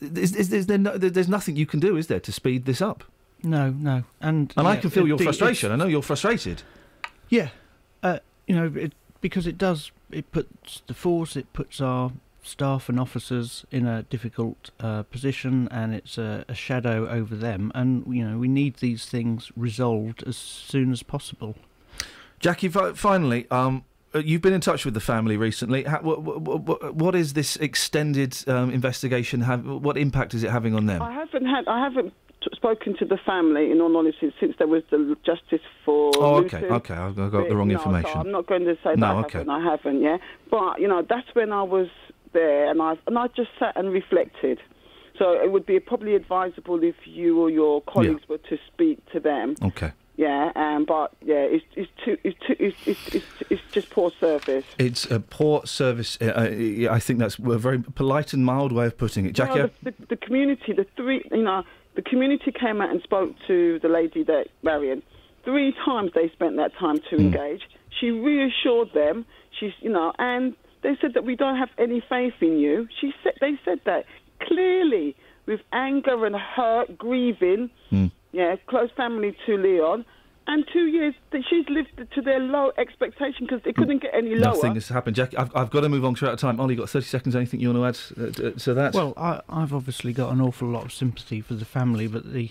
is, 0.00 0.34
is, 0.34 0.52
is 0.52 0.66
there 0.66 0.78
no, 0.78 0.96
there's 0.96 1.28
nothing 1.28 1.56
you 1.56 1.66
can 1.66 1.80
do, 1.80 1.96
is 1.96 2.06
there, 2.06 2.20
to 2.20 2.32
speed 2.32 2.64
this 2.64 2.80
up? 2.80 3.04
No, 3.44 3.70
no, 3.70 4.04
and 4.20 4.52
And 4.56 4.66
I 4.66 4.76
can 4.76 4.90
feel 4.90 5.04
it- 5.04 5.08
your 5.08 5.18
frustration. 5.18 5.70
I 5.70 5.76
know 5.76 5.86
you're 5.86 6.02
frustrated. 6.02 6.62
Yeah, 7.28 7.48
uh, 8.02 8.18
you 8.46 8.54
know, 8.56 8.72
it, 8.74 8.92
because 9.20 9.46
it 9.46 9.58
does. 9.58 9.90
It 10.10 10.30
puts 10.32 10.82
the 10.86 10.94
force. 10.94 11.36
It 11.36 11.52
puts 11.52 11.80
our 11.80 12.12
staff 12.42 12.88
and 12.90 13.00
officers 13.00 13.64
in 13.70 13.86
a 13.86 14.02
difficult 14.04 14.70
uh, 14.80 15.02
position, 15.04 15.68
and 15.70 15.94
it's 15.94 16.18
a, 16.18 16.44
a 16.48 16.54
shadow 16.54 17.08
over 17.08 17.34
them. 17.34 17.72
And 17.74 18.04
you 18.14 18.26
know, 18.28 18.38
we 18.38 18.48
need 18.48 18.76
these 18.76 19.06
things 19.06 19.50
resolved 19.56 20.22
as 20.26 20.36
soon 20.36 20.92
as 20.92 21.02
possible. 21.02 21.56
Jackie, 22.40 22.68
finally, 22.68 23.46
um, 23.50 23.84
uh, 24.14 24.18
you've 24.18 24.42
been 24.42 24.52
in 24.52 24.60
touch 24.60 24.84
with 24.84 24.94
the 24.94 25.00
family 25.00 25.36
recently. 25.36 25.84
Ha- 25.84 26.00
what, 26.02 26.20
what, 26.22 26.94
what 26.94 27.14
is 27.14 27.32
this 27.32 27.56
extended 27.56 28.36
um, 28.46 28.70
investigation? 28.70 29.40
Have 29.42 29.64
what 29.66 29.96
impact 29.96 30.34
is 30.34 30.44
it 30.44 30.50
having 30.50 30.74
on 30.74 30.86
them? 30.86 31.00
I 31.02 31.12
haven't 31.12 31.46
had. 31.46 31.66
I 31.66 31.80
haven't 31.80 32.10
t- 32.10 32.23
spoken 32.52 32.96
to 32.98 33.04
the 33.04 33.18
family 33.18 33.70
in 33.70 33.80
all 33.80 33.96
honesty 33.96 34.32
since 34.40 34.54
there 34.58 34.66
was 34.66 34.82
the 34.90 35.16
justice 35.24 35.64
for. 35.84 36.12
Oh, 36.16 36.36
okay, 36.36 36.60
Luton 36.60 36.72
okay, 36.76 36.94
I've 36.94 37.16
got 37.16 37.48
the 37.48 37.56
wrong 37.56 37.68
No, 37.68 37.74
so 37.78 37.84
information. 37.84 38.20
I'm 38.20 38.30
not 38.30 38.46
going 38.46 38.64
to 38.64 38.74
say 38.76 38.90
that 38.90 38.98
No, 38.98 39.06
I 39.06 39.20
okay. 39.24 39.38
haven't. 39.38 39.50
I 39.50 39.64
haven't. 39.64 40.00
Yeah, 40.02 40.18
but 40.50 40.80
you 40.80 40.88
know 40.88 41.02
that's 41.08 41.28
when 41.34 41.52
I 41.52 41.62
was 41.62 41.88
there, 42.32 42.70
and 42.70 42.80
I 42.82 42.94
and 43.06 43.18
I 43.18 43.28
just 43.28 43.50
sat 43.58 43.76
and 43.76 43.90
reflected. 43.90 44.60
So 45.18 45.32
it 45.32 45.52
would 45.52 45.64
be 45.64 45.78
probably 45.78 46.16
advisable 46.16 46.82
if 46.82 46.96
you 47.04 47.40
or 47.40 47.48
your 47.48 47.80
colleagues 47.82 48.28
were 48.28 48.38
to 48.38 48.58
speak 48.72 48.98
to 49.12 49.20
them. 49.20 49.54
Okay. 49.62 49.92
Yeah, 50.16 50.52
um, 50.54 50.84
but 50.84 51.12
yeah, 51.22 51.40
it's 51.40 51.64
it's 51.74 51.90
too 52.04 52.16
it's 52.22 52.38
too 52.46 52.54
it's 52.60 52.76
it's, 52.86 53.14
it's, 53.14 53.26
it's 53.50 53.62
just 53.72 53.90
poor 53.90 54.12
service. 54.20 54.64
It's 54.78 55.10
a 55.10 55.18
poor 55.18 55.66
service. 55.66 56.18
Uh, 56.20 56.26
uh, 56.26 56.92
I 56.92 57.00
think 57.00 57.18
that's 57.18 57.36
a 57.38 57.58
very 57.58 57.80
polite 57.80 58.32
and 58.32 58.44
mild 58.44 58.70
way 58.70 58.86
of 58.86 58.96
putting 58.96 59.26
it. 59.26 59.32
Jackie, 59.32 59.58
Well, 59.58 59.70
the, 59.82 59.90
the, 59.90 60.06
the 60.10 60.16
community, 60.16 60.72
the 60.72 60.86
three, 60.96 61.24
you 61.32 61.42
know, 61.42 61.64
the 61.96 62.02
community 62.02 62.52
came 62.52 62.80
out 62.80 62.90
and 62.90 63.00
spoke 63.02 63.34
to 63.46 63.78
the 63.80 63.88
lady 63.88 64.24
that 64.24 64.46
Marion. 64.62 65.02
Three 65.44 65.74
times 65.84 66.12
they 66.14 66.30
spent 66.30 66.56
that 66.56 66.72
time 66.78 67.00
to 67.10 67.16
hmm. 67.16 67.22
engage. 67.22 67.62
She 68.00 68.10
reassured 68.10 68.92
them. 68.94 69.26
She's, 69.58 69.72
you 69.80 69.90
know, 69.90 70.12
and 70.18 70.54
they 70.82 70.96
said 71.00 71.14
that 71.14 71.24
we 71.24 71.36
don't 71.36 71.56
have 71.56 71.68
any 71.78 72.02
faith 72.08 72.34
in 72.40 72.58
you. 72.58 72.88
She 73.00 73.12
said 73.22 73.34
they 73.40 73.58
said 73.64 73.80
that 73.86 74.04
clearly 74.42 75.16
with 75.46 75.60
anger 75.72 76.26
and 76.26 76.34
hurt, 76.34 76.98
grieving. 76.98 77.70
Hmm. 77.90 78.06
Yeah, 78.32 78.56
close 78.66 78.90
family 78.96 79.36
to 79.46 79.56
Leon. 79.56 80.04
And 80.46 80.64
two 80.72 80.86
years, 80.86 81.14
that 81.32 81.42
she's 81.48 81.66
lived 81.70 81.88
to 82.14 82.20
their 82.20 82.38
low 82.38 82.70
expectation 82.76 83.46
because 83.46 83.62
they 83.64 83.72
couldn't 83.72 84.02
get 84.02 84.10
any 84.14 84.34
lower. 84.34 84.54
nothing 84.54 84.74
has 84.74 84.88
happened. 84.88 85.16
Jackie, 85.16 85.38
I've, 85.38 85.50
I've 85.56 85.70
got 85.70 85.80
to 85.80 85.88
move 85.88 86.04
on. 86.04 86.14
'cause 86.14 86.22
we're 86.22 86.28
out 86.28 86.34
of 86.34 86.40
time. 86.40 86.60
Olly, 86.60 86.76
got 86.76 86.90
30 86.90 87.06
seconds. 87.06 87.34
Anything 87.34 87.60
you 87.60 87.72
want 87.72 87.96
to 87.96 88.20
add 88.20 88.28
uh, 88.28 88.32
to- 88.32 88.50
to 88.52 88.74
that? 88.74 88.92
Well, 88.94 89.14
I, 89.16 89.40
I've 89.48 89.72
obviously 89.72 90.12
got 90.12 90.32
an 90.32 90.40
awful 90.42 90.68
lot 90.68 90.84
of 90.84 90.92
sympathy 90.92 91.40
for 91.40 91.54
the 91.54 91.64
family, 91.64 92.06
but 92.08 92.32
the 92.34 92.50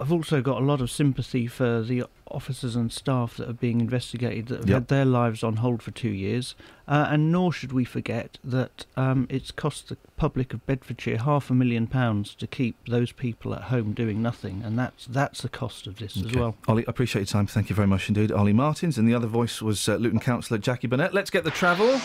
I've 0.00 0.10
also 0.12 0.40
got 0.42 0.60
a 0.60 0.64
lot 0.64 0.80
of 0.80 0.90
sympathy 0.90 1.46
for 1.46 1.80
the 1.82 2.04
officers 2.28 2.74
and 2.74 2.90
staff 2.92 3.36
that 3.36 3.48
are 3.48 3.52
being 3.52 3.80
investigated 3.80 4.48
that 4.48 4.58
have 4.60 4.68
Yep. 4.68 4.74
had 4.74 4.88
their 4.88 5.04
lives 5.04 5.44
on 5.44 5.56
hold 5.56 5.82
for 5.82 5.92
two 5.92 6.08
years. 6.10 6.56
Uh, 6.88 7.06
and 7.10 7.30
nor 7.30 7.52
should 7.52 7.72
we 7.72 7.84
forget 7.84 8.38
that 8.42 8.86
um, 8.96 9.26
it's 9.30 9.52
cost 9.52 9.88
the 9.88 9.96
public 10.16 10.52
of 10.52 10.66
Bedfordshire 10.66 11.18
half 11.18 11.48
a 11.48 11.54
million 11.54 11.86
pounds 11.86 12.34
to 12.34 12.46
keep 12.48 12.76
those 12.88 13.12
people 13.12 13.54
at 13.54 13.62
home 13.62 13.92
doing 13.92 14.20
nothing, 14.20 14.62
and 14.64 14.76
that's 14.78 15.06
that's 15.06 15.42
the 15.42 15.48
cost 15.48 15.86
of 15.86 15.96
this 15.98 16.16
as 16.16 16.32
well. 16.34 16.56
Olly, 16.66 16.84
I 16.86 16.90
appreciate 16.90 17.20
your 17.20 17.26
time. 17.26 17.46
Thank 17.46 17.70
you 17.70 17.76
very 17.76 17.88
much 17.88 18.08
indeed. 18.08 18.32
Olly 18.32 18.52
Martins, 18.52 18.98
and 18.98 19.08
the 19.08 19.14
other 19.14 19.28
voice 19.28 19.62
was 19.62 19.88
uh, 19.88 19.94
Luton 19.96 20.18
Councillor 20.20 20.58
Jackie 20.58 20.88
Burnett. 20.88 21.14
Let's 21.14 21.30
get 21.30 21.44
the 21.44 21.50
travel. 21.52 21.98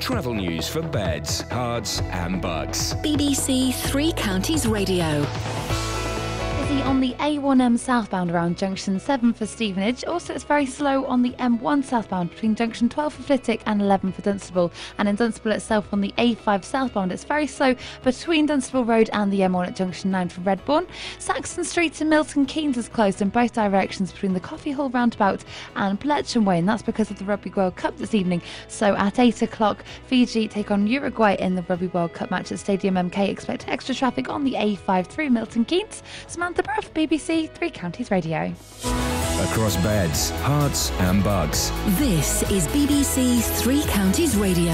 Travel 0.00 0.34
news 0.34 0.68
for 0.68 0.82
beds, 0.82 1.42
cards, 1.50 2.00
and 2.10 2.40
bugs. 2.40 2.94
BBC 2.96 3.74
Three 3.74 4.12
Counties 4.12 4.66
Radio. 4.66 5.24
Busy 6.66 6.82
on 6.82 7.00
the 7.00 7.14
A1M 7.14 7.78
southbound 7.78 8.32
around 8.32 8.58
junction 8.58 8.98
7 8.98 9.32
for 9.32 9.46
Stevenage. 9.46 10.04
Also, 10.04 10.34
it's 10.34 10.42
very 10.42 10.66
slow 10.66 11.04
on 11.04 11.22
the 11.22 11.30
M1 11.32 11.84
southbound 11.84 12.30
between 12.30 12.56
junction 12.56 12.88
12 12.88 13.14
for 13.14 13.22
Flitwick 13.22 13.62
and 13.66 13.80
11 13.80 14.10
for 14.10 14.22
Dunstable. 14.22 14.72
And 14.98 15.08
in 15.08 15.14
Dunstable 15.14 15.52
itself 15.52 15.86
on 15.92 16.00
the 16.00 16.12
A5 16.18 16.64
southbound, 16.64 17.12
it's 17.12 17.22
very 17.22 17.46
slow 17.46 17.76
between 18.02 18.46
Dunstable 18.46 18.84
Road 18.84 19.10
and 19.12 19.32
the 19.32 19.40
M1 19.40 19.68
at 19.68 19.76
junction 19.76 20.10
9 20.10 20.28
for 20.28 20.40
Redbourn. 20.40 20.88
Saxon 21.20 21.62
Street 21.62 21.94
to 21.94 22.04
Milton 22.04 22.46
Keynes 22.46 22.76
is 22.76 22.88
closed 22.88 23.22
in 23.22 23.28
both 23.28 23.52
directions 23.52 24.10
between 24.10 24.34
the 24.34 24.40
Coffee 24.40 24.72
Hall 24.72 24.90
roundabout 24.90 25.44
and 25.76 26.00
Bletchley 26.00 26.42
Way, 26.42 26.58
and 26.58 26.68
that's 26.68 26.82
because 26.82 27.12
of 27.12 27.18
the 27.20 27.24
Rugby 27.24 27.50
World 27.50 27.76
Cup 27.76 27.96
this 27.96 28.14
evening. 28.14 28.42
So 28.66 28.96
at 28.96 29.20
8 29.20 29.42
o'clock, 29.42 29.84
Fiji 30.06 30.48
take 30.48 30.72
on 30.72 30.88
Uruguay 30.88 31.36
in 31.38 31.54
the 31.54 31.62
Rugby 31.62 31.86
World 31.88 32.12
Cup 32.12 32.32
match 32.32 32.50
at 32.50 32.58
Stadium 32.58 32.96
MK. 32.96 33.28
Expect 33.28 33.68
extra 33.68 33.94
traffic 33.94 34.28
on 34.28 34.42
the 34.42 34.54
A5 34.54 35.06
through 35.06 35.30
Milton 35.30 35.64
Keynes. 35.64 36.02
Samantha 36.26 36.55
Bruff, 36.62 36.92
BBC 36.94 37.50
Three 37.50 37.70
Counties 37.70 38.10
Radio. 38.10 38.52
Across 39.50 39.76
beds, 39.78 40.30
Herts, 40.42 40.90
and 41.00 41.22
bugs. 41.22 41.70
This 41.98 42.42
is 42.50 42.66
BBC 42.68 43.42
Three 43.60 43.82
Counties 43.84 44.36
Radio. 44.36 44.72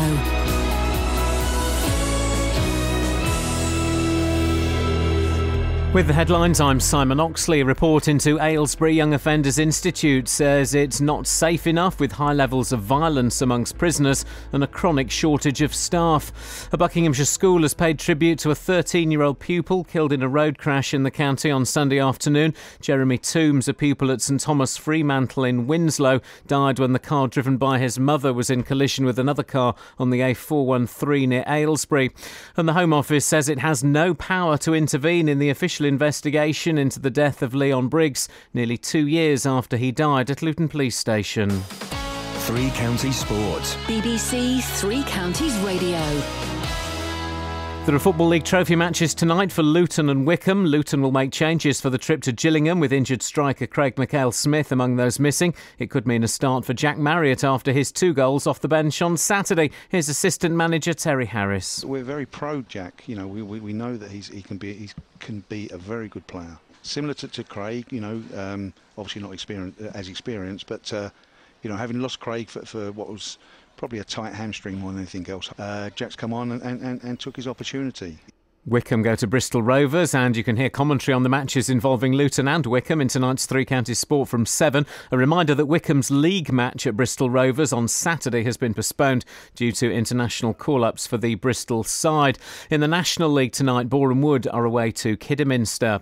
With 5.93 6.07
the 6.07 6.15
headlines, 6.15 6.59
I'm 6.59 6.81
Simon 6.81 7.21
Oxley. 7.21 7.61
A 7.61 7.67
report 7.67 8.09
into 8.09 8.41
Aylesbury 8.41 8.95
Young 8.95 9.13
Offenders 9.13 9.59
Institute 9.59 10.27
says 10.27 10.75
it's 10.75 11.03
not 11.03 11.27
safe 11.27 11.67
enough 11.67 12.01
with 12.01 12.13
high 12.13 12.33
levels 12.33 12.73
of 12.73 12.81
violence 12.81 13.43
amongst 13.43 13.77
prisoners 13.77 14.25
and 14.53 14.65
a 14.65 14.67
chronic 14.67 15.11
shortage 15.11 15.61
of 15.61 15.75
staff. 15.75 16.73
A 16.73 16.79
Buckinghamshire 16.79 17.27
school 17.27 17.61
has 17.61 17.75
paid 17.75 17.99
tribute 17.99 18.39
to 18.39 18.51
a 18.51 18.55
13 18.55 19.11
year 19.11 19.21
old 19.21 19.39
pupil 19.39 19.85
killed 19.85 20.15
in 20.15 20.23
a 20.23 20.29
road 20.31 20.57
crash 20.57 20.95
in 20.95 21.03
the 21.03 21.11
county 21.11 21.51
on 21.51 21.67
Sunday 21.67 21.99
afternoon. 21.99 22.55
Jeremy 22.81 23.19
Toombs, 23.19 23.69
a 23.69 23.75
pupil 23.75 24.11
at 24.11 24.23
Sir 24.23 24.39
Thomas 24.39 24.79
Fremantle 24.79 25.45
in 25.45 25.67
Winslow, 25.67 26.23
died 26.47 26.79
when 26.79 26.95
the 26.95 26.99
car 26.99 27.29
driven 27.29 27.59
by 27.59 27.79
his 27.79 27.99
mother 27.99 28.33
was 28.33 28.49
in 28.49 28.63
collision 28.63 29.05
with 29.05 29.19
another 29.19 29.43
car 29.43 29.75
on 29.99 30.09
the 30.09 30.21
A413 30.21 31.29
near 31.29 31.45
Aylesbury. 31.47 32.13
And 32.57 32.67
the 32.67 32.73
Home 32.73 32.95
Office 32.95 33.27
says 33.27 33.51
it 33.51 33.59
has 33.59 33.85
no 33.85 34.15
power 34.15 34.57
to 34.57 34.73
intervene 34.73 35.29
in 35.29 35.39
the 35.39 35.51
officially 35.51 35.82
initial 35.83 35.95
investigation 35.95 36.79
into 36.79 37.01
the 37.01 37.11
death 37.11 37.43
of 37.43 37.55
Leon 37.55 37.89
Briggs 37.89 38.29
nearly 38.55 38.77
two 38.77 39.07
years 39.07 39.45
after 39.47 39.77
he 39.77 39.91
died 39.91 40.31
at 40.31 40.43
Luton 40.43 40.69
Police 40.69 40.97
Station. 40.97 41.51
Three 42.47 42.71
Counties 42.71 43.17
Sports. 43.17 43.77
BBC 43.87 44.63
Three 44.81 45.03
Counties 45.05 45.57
Radio. 45.59 46.62
There 47.85 47.97
are 47.97 47.99
Football 47.99 48.29
League 48.29 48.45
trophy 48.45 48.77
matches 48.77 49.13
tonight 49.13 49.51
for 49.51 49.65
Luton 49.65 50.09
and 50.09 50.25
Wycombe. 50.25 50.67
Luton 50.67 51.03
will 51.03 51.11
make 51.11 51.33
changes 51.33 51.81
for 51.81 51.91
the 51.91 51.99
trip 51.99 52.23
to 52.23 52.31
Gillingham 52.31 52.79
with 52.79 52.93
injured 52.93 53.23
striker 53.23 53.67
Craig 53.67 53.97
Mackail-Smith 53.97 54.71
among 54.71 54.95
those 54.95 55.19
missing. 55.19 55.53
It 55.81 55.91
could 55.91 56.07
mean 56.07 56.23
a 56.23 56.29
start 56.29 56.65
for 56.65 56.75
Jack 56.75 56.97
Marriott 56.97 57.43
after 57.43 57.73
his 57.73 57.91
two 57.91 58.15
goals 58.15 58.47
off 58.47 58.61
the 58.61 58.69
bench 58.69 59.03
on 59.03 59.17
Saturday. 59.17 59.73
Here's 59.89 60.09
assistant 60.09 60.55
manager 60.55 60.95
Terry 60.95 61.27
Harris. 61.27 61.85
We're 61.85 62.05
very 62.05 62.25
pro 62.25 62.63
Jack. 62.63 63.03
You 63.09 63.17
know, 63.17 63.27
we, 63.27 63.43
we, 63.43 63.59
we 63.59 63.73
know 63.73 63.97
that 63.97 64.13
he's, 64.13 64.29
he 64.29 64.43
can 64.43 64.59
be 64.59 64.75
he 64.75 64.91
can 65.19 65.43
be 65.49 65.69
a 65.73 65.77
very 65.77 66.07
good 66.07 66.29
player. 66.29 66.57
Similar 66.83 67.15
to, 67.15 67.27
to 67.27 67.43
Craig, 67.43 67.87
you 67.91 68.01
know, 68.01 68.23
um, 68.37 68.73
obviously 68.97 69.23
not 69.23 69.33
experience, 69.33 69.81
as 69.93 70.09
experienced, 70.09 70.69
but 70.69 70.93
uh, 70.93 71.11
you 71.63 71.71
know, 71.71 71.77
having 71.77 72.01
lost 72.01 72.21
Craig 72.21 72.49
for, 72.49 72.65
for 72.65 72.93
what 72.93 73.09
was 73.09 73.39
probably 73.83 73.99
a 73.99 74.05
tight 74.05 74.33
hamstring 74.33 74.79
more 74.79 74.93
than 74.93 75.01
anything 75.01 75.29
else, 75.29 75.51
uh, 75.59 75.91
Jack's 75.97 76.15
come 76.15 76.33
on 76.33 76.53
and, 76.53 76.63
and, 76.63 77.03
and 77.03 77.19
took 77.19 77.35
his 77.35 77.49
opportunity. 77.49 78.17
Wycombe 78.65 79.03
go 79.03 79.17
to 79.17 79.27
Bristol 79.27 79.61
Rovers, 79.61 80.15
and 80.15 80.37
you 80.37 80.45
can 80.45 80.57
hear 80.57 80.71
commentary 80.71 81.13
on 81.13 81.25
the 81.25 81.29
matches 81.29 81.69
involving 81.69 82.13
Luton 82.13 82.47
and 82.47 82.65
Wycombe 82.65 83.01
in 83.01 83.09
tonight's 83.09 83.45
Three 83.45 83.65
Counties 83.65 83.99
Sport 83.99 84.29
from 84.29 84.47
7. 84.47 84.87
A 85.11 85.19
reminder 85.19 85.53
that 85.57 85.67
Wycombe's 85.67 86.13
league 86.13 86.53
match 86.53 86.87
at 86.87 86.97
Bristol 86.97 87.29
Rovers 87.29 87.73
on 87.73 87.89
Saturday 87.89 88.45
has 88.45 88.57
been 88.57 88.73
postponed 88.73 89.25
due 89.57 89.73
to 89.73 89.93
international 89.93 90.55
call 90.55 90.85
ups 90.85 91.09
for 91.09 91.19
the 91.19 91.35
Bristol 91.35 91.83
side. 91.83 92.39
In 92.71 92.81
the 92.81 92.87
National 92.87 93.31
League 93.31 93.51
tonight, 93.51 93.89
Boreham 93.89 94.23
Wood 94.23 94.47
are 94.47 94.65
away 94.65 94.93
to 94.93 95.17
Kidderminster. 95.17 96.01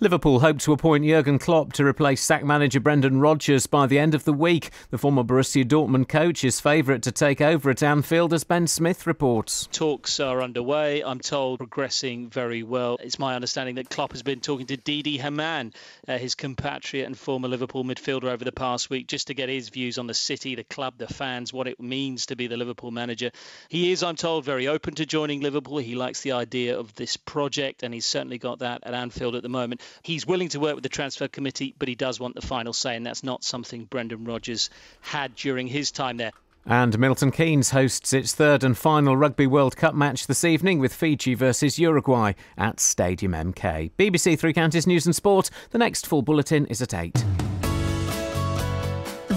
Liverpool 0.00 0.40
hope 0.40 0.58
to 0.58 0.72
appoint 0.72 1.04
Jurgen 1.04 1.38
Klopp 1.38 1.72
to 1.74 1.86
replace 1.86 2.22
sack 2.22 2.44
manager 2.44 2.80
Brendan 2.80 3.20
Rodgers 3.20 3.68
by 3.68 3.86
the 3.86 4.00
end 4.00 4.16
of 4.16 4.24
the 4.24 4.32
week. 4.32 4.70
The 4.90 4.98
former 4.98 5.22
Borussia 5.22 5.64
Dortmund 5.64 6.08
coach 6.08 6.42
is 6.42 6.58
favourite 6.58 7.04
to 7.04 7.12
take 7.12 7.40
over 7.40 7.70
at 7.70 7.84
Anfield, 7.84 8.34
as 8.34 8.42
Ben 8.42 8.66
Smith 8.66 9.06
reports. 9.06 9.68
Talks 9.70 10.18
are 10.18 10.42
underway. 10.42 11.04
I'm 11.04 11.20
told 11.20 11.60
progressing 12.00 12.30
very 12.30 12.62
well. 12.62 12.96
It's 13.00 13.18
my 13.18 13.34
understanding 13.34 13.74
that 13.74 13.90
Klopp 13.90 14.12
has 14.12 14.22
been 14.22 14.40
talking 14.40 14.66
to 14.66 14.76
Didi 14.76 15.18
Hamann, 15.18 15.72
uh, 16.08 16.16
his 16.16 16.34
compatriot 16.34 17.04
and 17.06 17.16
former 17.16 17.48
Liverpool 17.48 17.84
midfielder, 17.84 18.24
over 18.24 18.44
the 18.44 18.52
past 18.52 18.88
week, 18.88 19.06
just 19.06 19.26
to 19.26 19.34
get 19.34 19.48
his 19.48 19.68
views 19.68 19.98
on 19.98 20.06
the 20.06 20.14
city, 20.14 20.54
the 20.54 20.64
club, 20.64 20.94
the 20.96 21.06
fans, 21.06 21.52
what 21.52 21.68
it 21.68 21.78
means 21.78 22.26
to 22.26 22.36
be 22.36 22.46
the 22.46 22.56
Liverpool 22.56 22.90
manager. 22.90 23.30
He 23.68 23.92
is, 23.92 24.02
I'm 24.02 24.16
told, 24.16 24.44
very 24.44 24.66
open 24.66 24.94
to 24.94 25.04
joining 25.04 25.40
Liverpool. 25.40 25.78
He 25.78 25.94
likes 25.94 26.22
the 26.22 26.32
idea 26.32 26.78
of 26.78 26.94
this 26.94 27.18
project, 27.18 27.82
and 27.82 27.92
he's 27.92 28.06
certainly 28.06 28.38
got 28.38 28.60
that 28.60 28.80
at 28.84 28.94
Anfield 28.94 29.34
at 29.34 29.42
the 29.42 29.48
moment. 29.50 29.82
He's 30.02 30.26
willing 30.26 30.48
to 30.50 30.60
work 30.60 30.76
with 30.76 30.82
the 30.82 30.88
transfer 30.88 31.28
committee, 31.28 31.74
but 31.78 31.88
he 31.88 31.94
does 31.94 32.18
want 32.18 32.34
the 32.34 32.46
final 32.46 32.72
say, 32.72 32.96
and 32.96 33.04
that's 33.04 33.24
not 33.24 33.44
something 33.44 33.84
Brendan 33.84 34.24
Rodgers 34.24 34.70
had 35.02 35.34
during 35.34 35.66
his 35.66 35.90
time 35.90 36.16
there. 36.16 36.32
And 36.66 36.98
Milton 36.98 37.30
Keynes 37.30 37.70
hosts 37.70 38.12
its 38.12 38.34
third 38.34 38.62
and 38.62 38.76
final 38.76 39.16
Rugby 39.16 39.46
World 39.46 39.76
Cup 39.76 39.94
match 39.94 40.26
this 40.26 40.44
evening 40.44 40.78
with 40.78 40.92
Fiji 40.92 41.34
versus 41.34 41.78
Uruguay 41.78 42.32
at 42.58 42.78
Stadium 42.80 43.32
MK. 43.32 43.92
BBC 43.98 44.38
Three 44.38 44.52
Counties 44.52 44.86
News 44.86 45.06
and 45.06 45.16
Sport. 45.16 45.50
The 45.70 45.78
next 45.78 46.06
full 46.06 46.22
bulletin 46.22 46.66
is 46.66 46.82
at 46.82 46.94
8. 46.94 47.24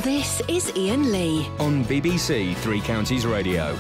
This 0.04 0.41
is 0.50 0.72
Iain 0.76 1.12
Lee. 1.12 1.48
On 1.60 1.84
BBC 1.86 2.56
Three 2.58 2.82
Counties 2.82 3.26
Radio. 3.26 3.78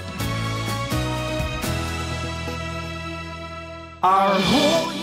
Our 4.01 4.33
whole 4.39 5.02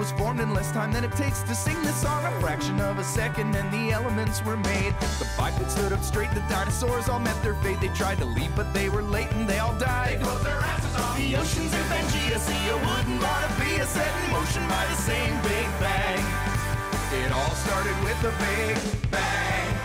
was 0.00 0.12
formed 0.12 0.40
in 0.40 0.54
less 0.54 0.72
time 0.72 0.90
than 0.90 1.04
it 1.04 1.12
takes 1.12 1.42
to 1.42 1.54
sing 1.54 1.76
this 1.82 2.00
song. 2.00 2.24
A 2.24 2.40
fraction 2.40 2.80
of 2.80 2.98
a 2.98 3.04
second 3.04 3.54
and 3.54 3.70
the 3.70 3.92
elements 3.92 4.42
were 4.42 4.56
made. 4.56 4.94
The 5.18 5.28
bipeds 5.36 5.74
stood 5.74 5.92
up 5.92 6.02
straight, 6.02 6.30
the 6.30 6.40
dinosaurs 6.48 7.10
all 7.10 7.20
met 7.20 7.36
their 7.42 7.52
fate. 7.56 7.82
They 7.82 7.88
tried 7.88 8.16
to 8.18 8.24
leave, 8.24 8.56
but 8.56 8.72
they 8.72 8.88
were 8.88 9.02
late 9.02 9.30
and 9.32 9.46
they 9.46 9.58
all 9.58 9.78
died. 9.78 10.18
They 10.18 10.22
closed 10.24 10.42
their 10.42 10.56
asses 10.56 10.96
off. 10.96 11.18
The 11.18 11.36
oceans 11.36 11.74
in 11.74 11.84
Pangea, 11.92 12.38
see 12.38 12.68
a 12.70 12.76
wooden 12.76 13.18
Bonavia 13.18 13.84
set 13.84 14.24
in 14.24 14.32
motion 14.32 14.66
by 14.68 14.86
the 14.86 14.96
same 14.96 15.34
Big 15.42 15.68
Bang. 15.78 16.24
It 17.22 17.30
all 17.30 17.54
started 17.56 17.96
with 18.02 18.24
a 18.24 18.32
Big 18.40 19.10
Bang. 19.10 19.79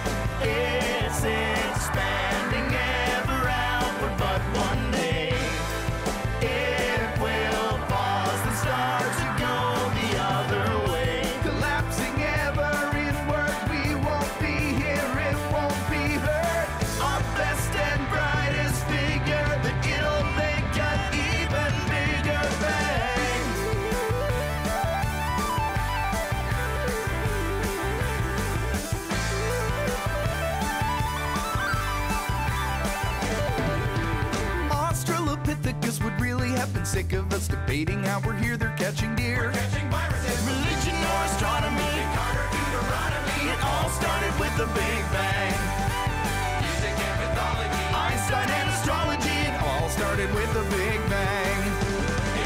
Really 36.85 37.01
sick 37.03 37.13
of 37.13 37.33
us 37.33 37.47
debating 37.47 38.03
how 38.03 38.21
we're 38.23 38.37
here, 38.37 38.57
they're 38.57 38.75
catching 38.77 39.15
deer. 39.15 39.49
catching 39.51 39.89
viruses. 39.89 40.37
Religion 40.45 40.93
or 40.93 41.19
astronomy, 41.25 41.81
Encarta, 41.81 42.45
Deuteronomy, 42.53 43.49
it 43.49 43.59
all 43.65 43.89
started 43.89 44.33
with 44.37 44.53
the 44.55 44.67
Big 44.77 45.01
Bang. 45.09 45.57
Music 46.61 46.93
and 46.93 47.17
mythology, 47.25 47.83
Einstein 47.89 48.49
and 48.53 48.69
astrology, 48.69 49.33
it 49.49 49.57
all 49.65 49.89
started 49.89 50.29
with 50.35 50.53
the 50.53 50.61
Big 50.77 51.01
Bang. 51.09 51.59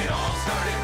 It 0.07 0.10
all 0.10 0.36
started 0.48 0.78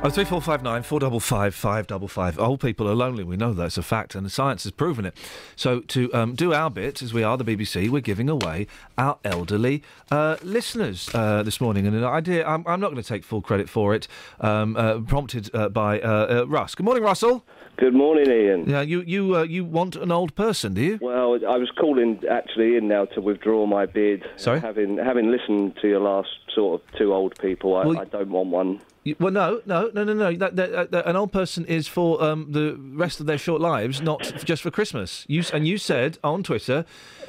Oh, 0.00 0.10
three 0.10 0.24
four 0.24 0.40
five 0.40 0.62
nine 0.62 0.84
four 0.84 1.00
double 1.00 1.18
five 1.18 1.56
five 1.56 1.88
double 1.88 2.06
five. 2.06 2.38
Old 2.38 2.60
people 2.60 2.88
are 2.88 2.94
lonely. 2.94 3.24
We 3.24 3.36
know 3.36 3.52
that's 3.52 3.76
a 3.76 3.82
fact, 3.82 4.14
and 4.14 4.24
the 4.24 4.30
science 4.30 4.62
has 4.62 4.70
proven 4.70 5.04
it. 5.04 5.16
So 5.56 5.80
to 5.80 6.14
um, 6.14 6.36
do 6.36 6.54
our 6.54 6.70
bit, 6.70 7.02
as 7.02 7.12
we 7.12 7.24
are 7.24 7.36
the 7.36 7.44
BBC, 7.44 7.88
we're 7.90 8.00
giving 8.00 8.28
away 8.30 8.68
our 8.96 9.18
elderly 9.24 9.82
uh, 10.12 10.36
listeners 10.40 11.10
uh, 11.14 11.42
this 11.42 11.60
morning, 11.60 11.84
and 11.84 11.96
an 11.96 12.04
idea. 12.04 12.46
I'm, 12.46 12.64
I'm 12.68 12.78
not 12.78 12.92
going 12.92 13.02
to 13.02 13.08
take 13.08 13.24
full 13.24 13.42
credit 13.42 13.68
for 13.68 13.92
it. 13.92 14.06
Um, 14.40 14.76
uh, 14.76 15.00
prompted 15.00 15.50
uh, 15.52 15.68
by 15.68 16.00
uh, 16.00 16.42
uh, 16.42 16.46
Russ. 16.46 16.76
Good 16.76 16.84
morning, 16.84 17.02
Russell. 17.02 17.44
Good 17.76 17.94
morning, 17.94 18.30
Iain. 18.30 18.68
Yeah, 18.68 18.82
you 18.82 19.00
you 19.00 19.36
uh, 19.36 19.42
you 19.42 19.64
want 19.64 19.96
an 19.96 20.12
old 20.12 20.36
person, 20.36 20.74
do 20.74 20.80
you? 20.80 20.98
Well, 21.00 21.40
I 21.48 21.56
was 21.56 21.70
calling 21.78 22.22
actually 22.30 22.76
in 22.76 22.86
now 22.86 23.06
to 23.06 23.20
withdraw 23.20 23.66
my 23.66 23.86
bid. 23.86 24.24
Sorry? 24.36 24.60
Having 24.60 24.98
having 24.98 25.32
listened 25.32 25.76
to 25.82 25.88
your 25.88 26.00
last 26.00 26.30
sort 26.54 26.80
of 26.80 26.98
two 26.98 27.12
old 27.12 27.36
people, 27.40 27.76
I, 27.76 27.86
Well, 27.86 27.98
I 28.00 28.04
don't 28.04 28.30
want 28.30 28.50
one. 28.50 28.80
Well, 29.18 29.32
no, 29.32 29.60
no, 29.66 29.90
no, 29.94 30.04
no, 30.04 30.12
no. 30.12 30.34
That, 30.34 30.56
that, 30.56 30.90
that, 30.90 31.06
an 31.06 31.16
old 31.16 31.32
person 31.32 31.64
is 31.66 31.86
for 31.88 32.22
um, 32.22 32.52
the 32.52 32.74
rest 32.74 33.20
of 33.20 33.26
their 33.26 33.38
short 33.38 33.60
lives, 33.60 34.00
not 34.00 34.20
just 34.44 34.62
for 34.62 34.70
Christmas. 34.70 35.24
You 35.28 35.42
and 35.52 35.66
you 35.66 35.78
said 35.78 36.18
on 36.24 36.42
Twitter 36.42 36.84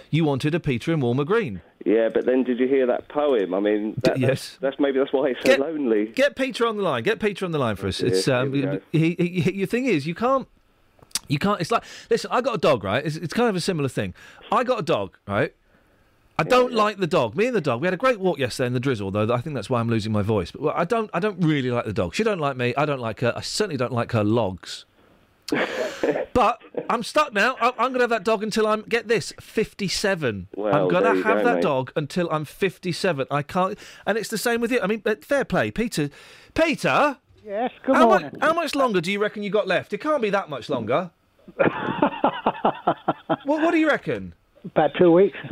you 0.10 0.26
wanted 0.26 0.56
a 0.56 0.60
Peter 0.60 0.92
and 0.92 1.02
Woolmer 1.02 1.26
Green. 1.26 1.62
Yeah, 1.86 2.10
but 2.10 2.26
then 2.26 2.44
did 2.44 2.60
you 2.60 2.68
hear 2.68 2.86
that 2.88 3.08
poem? 3.08 3.54
I 3.54 3.60
mean, 3.60 3.96
that, 4.04 4.18
yes. 4.18 4.30
That's, 4.30 4.58
that's 4.60 4.80
maybe 4.80 5.00
that's 5.00 5.14
why 5.14 5.30
it's 5.30 5.46
so 5.46 5.56
lonely. 5.56 6.08
Get 6.08 6.36
Peter 6.36 6.66
on 6.68 6.78
the 6.78 6.84
line. 6.84 7.04
Get 7.04 7.20
Peter 7.20 7.46
on 7.46 7.52
the 7.52 7.60
line 7.60 7.76
for 7.76 7.88
us. 7.88 8.02
It's 8.02 8.28
um, 8.28 8.54
he, 8.92 9.16
he, 9.16 9.16
he, 9.18 9.52
your 9.54 9.68
thing 9.68 9.86
is 9.86 10.06
you 10.06 10.16
can't. 10.16 10.48
You 11.28 11.38
can't. 11.38 11.62
It's 11.62 11.72
like 11.72 11.84
listen. 12.10 12.30
I 12.32 12.42
got 12.42 12.56
a 12.56 12.58
dog, 12.58 12.84
right? 12.84 13.06
It's, 13.06 13.16
it's 13.16 13.34
kind 13.34 13.50
of 13.50 13.56
a 13.56 13.62
similar 13.62 13.88
thing. 13.88 14.14
I 14.52 14.64
got 14.64 14.80
a 14.80 14.84
dog, 14.84 15.16
right? 15.28 15.54
I 16.40 16.44
don't 16.44 16.72
like 16.72 16.98
the 16.98 17.08
dog. 17.08 17.36
Me 17.36 17.48
and 17.48 17.56
the 17.56 17.62
dog. 17.62 17.82
We 17.82 17.88
had 17.88 17.94
a 17.94 17.98
great 17.98 18.20
walk 18.20 18.40
yesterday 18.40 18.68
in 18.68 18.74
the 18.74 18.80
drizzle, 18.80 19.12
though. 19.12 19.34
I 19.34 19.42
think 19.42 19.56
that's 19.56 19.70
why 19.70 19.82
I'm 19.82 19.90
losing 19.90 20.14
my 20.14 20.22
voice. 20.22 20.52
But 20.52 20.62
well, 20.62 20.74
I 20.76 20.86
don't. 20.86 21.10
I 21.14 21.20
don't 21.20 21.44
really 21.44 21.70
like 21.70 21.84
the 21.84 21.92
dog. 21.92 22.16
She 22.16 22.24
don't 22.24 22.40
like 22.40 22.56
me. 22.56 22.74
I 22.78 22.86
don't 22.86 23.02
like 23.02 23.20
her. 23.20 23.34
I 23.36 23.42
certainly 23.42 23.76
don't 23.76 23.92
like 23.92 24.14
her 24.14 24.24
logs. 24.24 24.86
but 26.34 26.62
I'm 26.90 27.04
stuck 27.04 27.34
now. 27.34 27.58
I'm, 27.60 27.74
I'm 27.78 27.92
going 27.92 27.96
to 27.96 28.02
have 28.02 28.10
that 28.12 28.24
dog 28.24 28.42
until 28.42 28.68
I'm 28.68 28.84
get 28.84 29.10
this 29.10 29.34
57. 29.42 30.48
Well, 30.56 30.74
I'm 30.74 30.88
going 30.88 31.04
to 31.04 31.24
have 31.24 31.40
go, 31.40 31.44
that 31.44 31.56
mate. 31.56 31.64
dog 31.64 31.92
until 31.98 32.30
I'm 32.32 32.46
57. 32.46 33.28
I 33.30 33.42
can't. 33.42 33.78
And 34.06 34.18
it's 34.18 34.30
the 34.30 34.38
same 34.38 34.62
with 34.62 34.72
you. 34.72 34.80
I 34.80 34.88
mean, 34.88 35.04
fair 35.22 35.44
play, 35.44 35.72
Peter. 35.72 36.10
Peter. 36.54 37.18
Yes, 37.44 37.72
good 37.84 37.96
how 37.96 38.08
morning. 38.08 38.32
Much, 38.34 38.42
how 38.42 38.54
much 38.54 38.76
longer 38.76 39.02
do 39.02 39.12
you 39.12 39.20
reckon 39.20 39.44
you 39.44 39.50
got 39.50 39.68
left? 39.68 39.92
It 39.92 39.98
can't 39.98 40.22
be 40.22 40.30
that 40.30 40.50
much 40.50 40.70
longer. 40.70 41.12
what, 41.56 41.74
what 43.46 43.72
do 43.72 43.78
you 43.78 43.88
reckon? 43.88 44.36
About 44.66 44.92
two 44.96 45.12
weeks. 45.12 45.38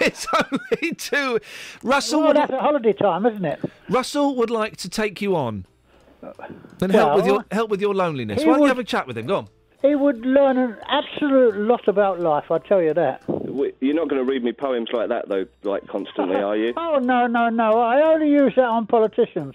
it's 0.00 0.26
only 0.34 0.94
two. 0.96 1.38
Russell 1.82 2.20
Well, 2.20 2.28
would, 2.28 2.36
that's 2.36 2.52
a 2.52 2.58
holiday 2.58 2.92
time, 2.94 3.26
isn't 3.26 3.44
it? 3.44 3.60
Russell 3.90 4.34
would 4.36 4.50
like 4.50 4.76
to 4.78 4.88
take 4.88 5.20
you 5.20 5.36
on 5.36 5.66
and 6.80 6.92
help 6.92 7.16
with 7.16 7.26
your 7.26 7.44
help 7.50 7.70
with 7.70 7.80
your 7.80 7.94
loneliness. 7.94 8.38
Why 8.44 8.52
don't 8.52 8.62
you 8.62 8.66
have 8.68 8.78
a 8.78 8.84
chat 8.84 9.06
with 9.06 9.18
him? 9.18 9.26
Go 9.26 9.36
on. 9.36 9.48
He 9.82 9.94
would 9.94 10.26
learn 10.26 10.58
an 10.58 10.76
absolute 10.88 11.54
lot 11.56 11.86
about 11.86 12.18
life, 12.18 12.50
I 12.50 12.58
tell 12.58 12.82
you 12.82 12.94
that. 12.94 13.22
You're 13.80 13.94
not 13.94 14.08
going 14.08 14.24
to 14.24 14.28
read 14.28 14.42
me 14.42 14.52
poems 14.52 14.88
like 14.92 15.08
that, 15.10 15.28
though, 15.28 15.46
like 15.62 15.86
constantly, 15.86 16.36
are 16.36 16.56
you? 16.56 16.72
Oh, 16.76 16.98
no, 16.98 17.28
no, 17.28 17.48
no. 17.48 17.78
I 17.78 18.02
only 18.12 18.28
use 18.28 18.54
that 18.56 18.64
on 18.64 18.86
politicians. 18.86 19.54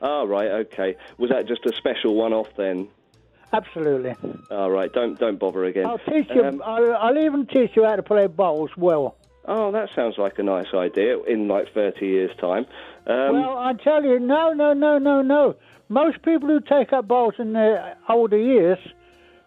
Oh, 0.00 0.26
right, 0.26 0.48
okay. 0.48 0.96
Was 1.18 1.30
that 1.30 1.46
just 1.46 1.66
a 1.66 1.72
special 1.74 2.14
one-off 2.14 2.48
then? 2.56 2.86
Absolutely. 3.54 4.14
All 4.50 4.70
right, 4.70 4.92
don't 4.92 5.18
don't 5.18 5.38
bother 5.38 5.64
again. 5.64 5.86
I'll 5.86 5.98
teach 5.98 6.28
you. 6.34 6.44
Um, 6.44 6.62
I'll, 6.64 6.94
I'll 6.96 7.18
even 7.18 7.46
teach 7.46 7.70
you 7.76 7.84
how 7.84 7.96
to 7.96 8.02
play 8.02 8.26
bowls 8.26 8.70
well. 8.76 9.16
oh, 9.46 9.70
that 9.72 9.90
sounds 9.94 10.16
like 10.18 10.38
a 10.38 10.42
nice 10.42 10.72
idea. 10.74 11.20
In 11.22 11.48
like 11.48 11.72
30 11.72 12.06
years' 12.06 12.36
time. 12.40 12.66
Um, 13.06 13.32
well, 13.40 13.58
I 13.58 13.74
tell 13.74 14.02
you, 14.04 14.18
no, 14.18 14.52
no, 14.52 14.72
no, 14.72 14.98
no, 14.98 15.22
no. 15.22 15.54
Most 15.88 16.22
people 16.22 16.48
who 16.48 16.60
take 16.60 16.92
up 16.92 17.06
bowls 17.06 17.34
in 17.38 17.52
their 17.52 17.96
older 18.08 18.38
years 18.38 18.78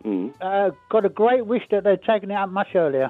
mm, 0.05 0.31
uh, 0.39 0.69
got 0.89 1.03
a 1.03 1.09
great 1.09 1.45
wish 1.47 1.63
that 1.71 1.84
they'd 1.84 2.03
taken 2.03 2.29
it 2.31 2.35
up 2.35 2.49
much 2.49 2.75
earlier. 2.75 3.09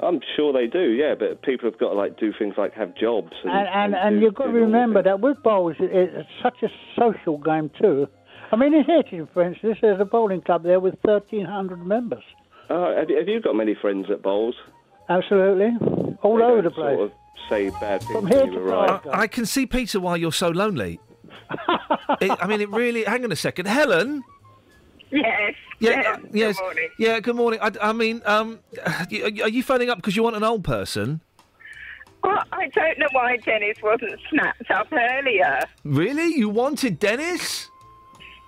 I'm 0.00 0.20
sure 0.34 0.52
they 0.52 0.66
do. 0.66 0.90
Yeah, 0.90 1.14
but 1.14 1.42
people 1.42 1.70
have 1.70 1.78
got 1.78 1.90
to 1.90 1.94
like 1.94 2.18
do 2.18 2.32
things 2.38 2.54
like 2.58 2.74
have 2.74 2.94
jobs. 2.96 3.32
And, 3.44 3.52
And 3.52 3.68
and, 3.68 3.92
do- 3.92 3.98
and 3.98 4.22
you've 4.22 4.34
got 4.34 4.46
to 4.46 4.52
do 4.52 4.58
remember 4.58 5.02
that 5.02 5.20
with 5.20 5.42
bowls, 5.42 5.76
it's 5.78 6.28
such 6.42 6.62
a 6.62 6.68
social 6.98 7.38
game 7.38 7.70
too. 7.80 8.08
I 8.52 8.56
mean, 8.56 8.74
in 8.74 8.84
Hitchin, 8.84 9.28
for 9.32 9.42
instance, 9.42 9.78
there's 9.80 10.00
a 10.00 10.04
bowling 10.04 10.40
club 10.40 10.62
there 10.62 10.80
with 10.80 10.94
1,300 11.02 11.84
members. 11.84 12.22
Oh, 12.70 12.94
have, 12.94 13.10
you, 13.10 13.16
have 13.16 13.28
you 13.28 13.40
got 13.40 13.54
many 13.54 13.74
friends 13.74 14.06
at 14.10 14.22
bowls? 14.22 14.54
Absolutely, 15.08 15.70
all 16.22 16.38
They 16.38 16.44
over 16.44 16.62
the 16.62 16.70
place. 16.70 16.96
Sort 16.96 17.10
of 17.10 17.12
say 17.48 17.70
bad 17.70 18.00
things 18.00 18.12
From 18.12 18.26
here 18.26 18.44
when 18.44 18.52
you 18.52 18.58
to 18.58 18.64
arrive. 18.64 19.06
I, 19.06 19.20
I 19.22 19.26
can 19.26 19.46
see 19.46 19.66
Peter 19.66 20.00
why 20.00 20.16
you're 20.16 20.32
so 20.32 20.48
lonely. 20.48 20.98
it, 22.20 22.36
I 22.40 22.46
mean, 22.46 22.60
it 22.60 22.70
really. 22.70 23.04
Hang 23.04 23.24
on 23.24 23.30
a 23.30 23.36
second, 23.36 23.66
Helen. 23.66 24.24
Yes. 25.10 25.54
Yeah, 25.78 25.90
yes. 25.90 26.06
uh, 26.06 26.20
yes. 26.32 26.56
Good 26.56 26.62
morning. 26.64 26.88
Yeah, 26.98 27.20
good 27.20 27.36
morning. 27.36 27.60
I, 27.62 27.70
I 27.80 27.92
mean, 27.92 28.22
um, 28.24 28.58
are 28.84 29.48
you 29.48 29.62
phoning 29.62 29.90
up 29.90 29.98
because 29.98 30.16
you 30.16 30.22
want 30.22 30.36
an 30.36 30.42
old 30.42 30.64
person? 30.64 31.20
Well, 32.24 32.42
I 32.50 32.68
don't 32.68 32.98
know 32.98 33.06
why 33.12 33.36
Dennis 33.36 33.76
wasn't 33.82 34.18
snapped 34.30 34.70
up 34.70 34.88
earlier. 34.92 35.60
Really? 35.84 36.34
You 36.34 36.48
wanted 36.48 36.98
Dennis? 36.98 37.70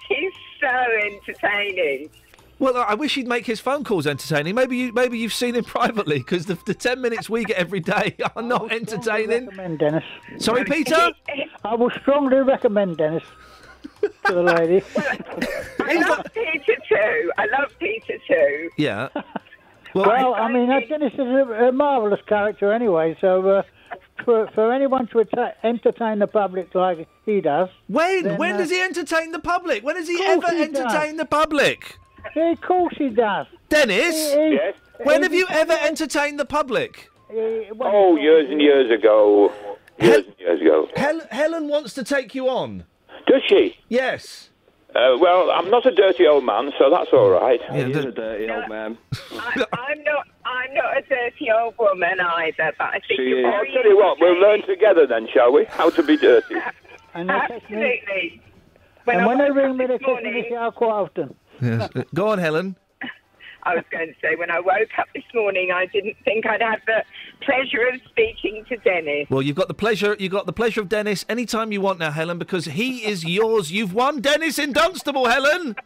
He's 0.09 0.33
so 0.61 0.67
entertaining. 0.69 2.11
Well, 2.59 2.77
I 2.77 2.83
I 2.83 2.95
wish 2.95 3.15
he'd 3.15 3.29
make 3.29 3.47
his 3.47 3.61
phone 3.61 3.85
calls 3.85 4.07
entertaining. 4.07 4.55
Maybe 4.55 4.77
you, 4.77 4.93
maybe 4.93 5.19
you've 5.19 5.33
seen 5.33 5.55
him 5.55 5.65
privately 5.79 6.19
because 6.19 6.47
the, 6.47 6.59
the 6.67 6.75
ten 6.75 7.01
minutes 7.01 7.31
we 7.31 7.45
get 7.45 7.57
every 7.57 7.81
day 7.81 8.17
are 8.37 8.43
not 8.43 8.73
entertaining. 8.73 9.47
recommend 9.47 9.79
Dennis. 9.79 10.05
Sorry, 10.39 10.65
Peter. 10.65 11.13
I 11.65 11.75
will 11.75 11.91
strongly 12.01 12.39
recommend 12.39 12.97
Dennis 12.97 13.23
to 14.03 14.11
the 14.35 14.43
lady. 14.43 14.85
I 15.81 15.95
love 16.09 16.27
Peter 16.35 16.77
too. 16.89 17.33
I 17.39 17.47
love 17.47 17.73
Peter 17.79 18.19
too. 18.27 18.71
Yeah. 18.77 19.09
Well, 19.95 20.35
I 20.35 20.51
mean, 20.53 20.69
Dennis 20.89 21.15
is 21.15 21.21
a, 21.21 21.69
a 21.69 21.73
marvellous 21.73 22.21
character 22.27 22.73
anyway, 22.73 23.17
so 23.21 23.49
uh, 23.49 23.63
for, 24.25 24.49
for 24.55 24.73
anyone 24.73 25.07
to 25.09 25.21
atta- 25.21 25.55
entertain 25.65 26.19
the 26.19 26.27
public 26.27 26.75
like 26.75 27.07
he 27.27 27.41
does. 27.41 27.69
When? 27.89 28.25
then, 28.25 28.39
when 28.39 28.55
uh, 28.55 28.59
does 28.59 28.71
he 28.71 28.81
entertain 28.81 29.33
the 29.33 29.39
public? 29.39 29.83
When 29.85 29.97
has 29.97 30.09
he 30.09 30.23
ever 30.25 30.51
he 30.55 30.63
entertained 30.63 31.19
does. 31.19 31.19
the 31.19 31.25
public? 31.27 31.99
Yeah, 32.37 32.53
of 32.53 32.61
course 32.61 32.95
he 32.99 33.09
does. 33.11 33.47
Dennis? 33.69 34.15
He- 34.35 34.51
he- 34.59 34.59
When 35.05 35.19
he- 35.19 35.23
have 35.25 35.35
you 35.35 35.47
ever 35.51 35.77
entertained 35.81 36.39
the 36.39 36.45
public? 36.45 37.11
Oh, 37.31 38.17
years 38.17 38.51
and 38.51 38.61
years 38.61 38.91
ago. 38.91 39.53
Years 40.01 40.25
and 40.27 40.35
years 40.39 40.61
ago. 40.61 40.89
Hel- 40.97 41.27
Helen 41.31 41.69
wants 41.69 41.93
to 41.95 42.05
take 42.05 42.35
you 42.35 42.49
on. 42.49 42.85
Does 43.27 43.43
she? 43.49 43.77
Yes. 43.89 44.48
Uh, 44.95 45.17
well, 45.21 45.51
I'm 45.51 45.71
not 45.71 45.85
a 45.87 45.91
dirty 45.95 46.27
old 46.27 46.45
man, 46.45 46.73
so 46.79 46.89
that's 46.91 47.11
all 47.13 47.31
right. 47.31 47.61
He 47.73 47.79
is 47.81 48.05
a 48.05 48.11
dirty 48.11 48.51
old 48.51 48.69
man. 48.69 48.97
I, 49.33 49.65
I'm 49.73 50.03
not. 50.03 50.27
I'm 50.47 50.75
not 50.75 50.97
a 50.97 51.03
dirty 51.03 51.51
old 51.51 51.75
woman 51.79 52.19
either, 52.21 52.73
but 52.79 52.85
I 52.89 52.93
think 52.93 53.05
She 53.21 53.23
you're 53.23 53.41
is. 53.41 53.45
I'll 53.45 53.65
tell 53.67 53.85
you 53.85 53.97
what, 53.99 54.19
we'll 54.19 54.41
learn 54.41 54.63
together 54.67 55.07
then, 55.07 55.29
shall 55.33 55.53
we? 55.53 55.67
How 55.67 55.91
to 55.91 56.03
be 56.03 56.17
dirty. 56.17 56.55
And 57.15 57.29
they 57.29 57.35
text 57.35 57.71
me- 57.71 57.77
Absolutely. 57.77 58.43
When 59.05 59.17
and 59.17 59.25
I 59.25 59.29
when 59.29 59.39
they 59.39 59.45
woke 59.51 59.57
ring 59.57 59.71
up 59.71 59.77
me, 59.77 59.87
they 59.87 59.93
this 59.99 60.01
text 60.07 60.07
me 60.25 60.31
morning- 60.33 60.43
this 60.51 60.53
hour 60.59 60.73
quite 60.73 60.89
often. 60.91 61.35
Yes. 61.61 61.91
Go 62.15 62.29
on, 62.29 62.39
Helen. 62.39 62.77
I 63.69 63.75
was 63.75 63.85
going 63.91 64.09
to 64.09 64.15
say, 64.23 64.35
when 64.35 64.51
I 64.51 64.61
woke 64.61 64.89
up 64.99 65.09
this 65.15 65.25
morning, 65.35 65.71
I 65.71 65.85
didn't 65.87 66.17
think 66.25 66.47
I'd 66.47 66.63
have 66.63 66.81
the 66.87 67.05
pleasure 67.45 67.87
of 67.93 68.01
speaking 68.09 68.65
to 68.71 68.77
Dennis. 68.79 69.27
Well, 69.29 69.43
you've 69.43 69.57
got 69.57 69.69
the 69.69 69.75
pleasure. 69.75 70.17
You've 70.19 70.33
got 70.33 70.47
the 70.47 70.55
pleasure 70.55 70.81
of 70.81 70.89
Dennis 70.89 71.27
anytime 71.29 71.71
you 71.71 71.83
want 71.83 71.99
now, 71.99 72.11
Helen, 72.11 72.39
because 72.39 72.65
he 72.65 73.05
is 73.05 73.25
yours. 73.27 73.71
You've 73.71 73.93
won 73.93 74.23
Dennis 74.23 74.59
in 74.59 74.73
Dunstable, 74.73 75.27
Helen. 75.29 75.77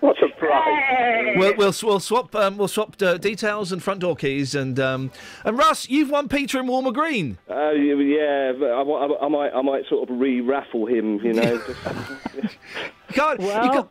What 0.00 0.16
a 0.22 0.28
prize! 0.38 1.36
We'll, 1.36 1.54
we'll, 1.56 1.72
we'll 1.82 2.00
swap 2.00 2.34
um, 2.34 2.58
we'll 2.58 2.68
swap 2.68 3.00
uh, 3.00 3.16
details 3.16 3.72
and 3.72 3.82
front 3.82 4.00
door 4.00 4.14
keys 4.14 4.54
and 4.54 4.78
um, 4.78 5.10
and 5.42 5.56
Russ, 5.56 5.88
you've 5.88 6.10
won 6.10 6.28
Peter 6.28 6.60
in 6.60 6.66
Woolmer 6.66 6.92
Green. 6.92 7.38
Uh, 7.48 7.70
yeah, 7.70 8.52
but 8.52 8.66
I, 8.66 8.82
I, 8.82 9.24
I 9.24 9.28
might 9.28 9.50
I 9.54 9.62
might 9.62 9.88
sort 9.88 10.10
of 10.10 10.20
re-raffle 10.20 10.86
him, 10.86 11.16
you 11.24 11.32
know. 11.32 11.58
just- 11.66 12.56
can't, 13.12 13.40
well, 13.40 13.90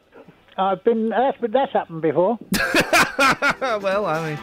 I've 0.58 0.84
been. 0.84 1.10
That's, 1.10 1.38
but 1.40 1.52
that's 1.52 1.72
happened 1.74 2.02
before. 2.02 2.38
well, 3.60 4.06
I 4.06 4.30
mean, 4.30 4.40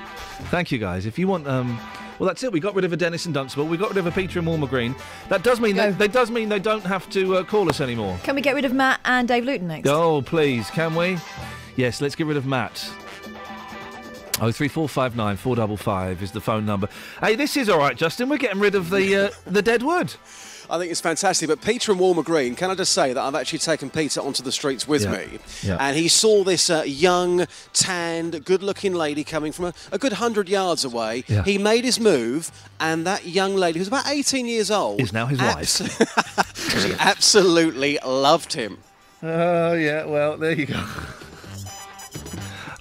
thank 0.51 0.71
you 0.71 0.79
guys. 0.79 1.07
If 1.07 1.19
you 1.19 1.27
want, 1.27 1.47
um, 1.47 1.79
well, 2.19 2.27
that's 2.27 2.43
it. 2.43 2.53
We 2.53 2.61
got 2.61 2.75
rid 2.75 2.85
of 2.85 2.93
a 2.93 2.97
Dennis 2.97 3.25
and 3.27 3.35
Dunstable. 3.35 3.67
We 3.67 3.77
got 3.77 3.89
rid 3.91 3.99
of 3.99 4.07
a 4.07 4.13
Peter 4.13 4.39
and 4.39 4.47
Woolmer 4.47 4.69
Green. 4.69 4.95
That 5.29 5.43
does 5.43 5.61
mean 5.61 5.77
that, 5.77 5.99
that 5.99 6.13
does 6.13 6.31
mean 6.31 6.49
they 6.49 6.59
don't 6.59 6.85
have 6.85 7.09
to 7.11 7.37
uh, 7.37 7.45
call 7.45 7.69
us 7.69 7.81
anymore. 7.81 8.19
Can 8.23 8.35
we 8.35 8.43
get 8.43 8.55
rid 8.55 8.65
of 8.65 8.73
Matt 8.73 9.01
and 9.05 9.27
Dave 9.27 9.45
Luton 9.45 9.69
next? 9.69 9.89
Oh, 9.89 10.23
please, 10.23 10.71
can 10.71 10.95
we? 10.95 11.19
Yes, 11.77 12.01
let's 12.01 12.15
get 12.15 12.27
rid 12.27 12.37
of 12.37 12.47
Matt. 12.47 12.89
Oh 14.41 14.51
three 14.51 14.69
four 14.69 14.89
five 14.89 15.15
nine 15.15 15.37
four 15.37 15.55
double 15.55 15.77
five 15.77 16.23
is 16.23 16.33
the 16.33 16.41
phone 16.41 16.67
number. 16.67 16.89
Hey, 17.21 17.37
this 17.37 17.57
is 17.57 17.69
all 17.69 17.79
right, 17.79 17.97
Justin. 17.97 18.29
We're 18.29 18.39
getting 18.39 18.61
rid 18.61 18.75
of 18.75 18.91
the 18.91 19.27
uh, 19.27 19.31
the 19.47 19.63
dead 19.63 19.83
wood. 19.83 20.15
I 20.73 20.79
think 20.79 20.91
it's 20.91 21.03
fantastic. 21.03 21.49
But 21.49 21.61
Peter 21.61 21.93
and 21.93 22.01
Woolmer 22.01 22.25
Green, 22.25 22.55
can 22.57 22.71
I 22.71 22.75
just 22.75 22.93
say 22.93 23.13
that 23.13 23.21
I've 23.23 23.35
actually 23.35 23.59
taken 23.59 23.91
Peter 23.91 24.21
onto 24.23 24.43
the 24.43 24.51
streets 24.51 24.89
with 24.89 25.03
Yeah. 25.03 25.11
me, 25.13 25.39
Yeah. 25.63 25.77
and 25.79 25.95
he 25.97 26.09
saw 26.09 26.43
this 26.45 26.71
uh, 26.71 26.83
young, 26.87 27.47
tanned, 27.75 28.43
good-looking 28.45 28.95
lady 28.95 29.23
coming 29.23 29.53
from 29.53 29.67
a, 29.67 29.75
a 29.93 29.99
good 29.99 30.15
hundred 30.15 30.49
yards 30.49 30.85
away. 30.85 31.25
Yeah. 31.29 31.45
He 31.45 31.59
made 31.59 31.85
his 31.85 32.01
move, 32.01 32.51
and 32.81 33.07
that 33.07 33.27
young 33.27 33.55
lady, 33.55 33.79
who's 33.81 33.89
about 33.89 34.09
18 34.09 34.47
years 34.47 34.71
old, 34.71 35.01
Is 35.01 35.13
now 35.13 35.27
his 35.27 35.41
abs- 35.41 35.83
she 36.83 36.95
absolutely 36.99 37.99
loved 38.05 38.55
him. 38.55 38.79
Oh 39.23 39.75
yeah, 39.75 40.05
well 40.07 40.37
there 40.39 40.53
you 40.53 40.67
go. 40.67 40.83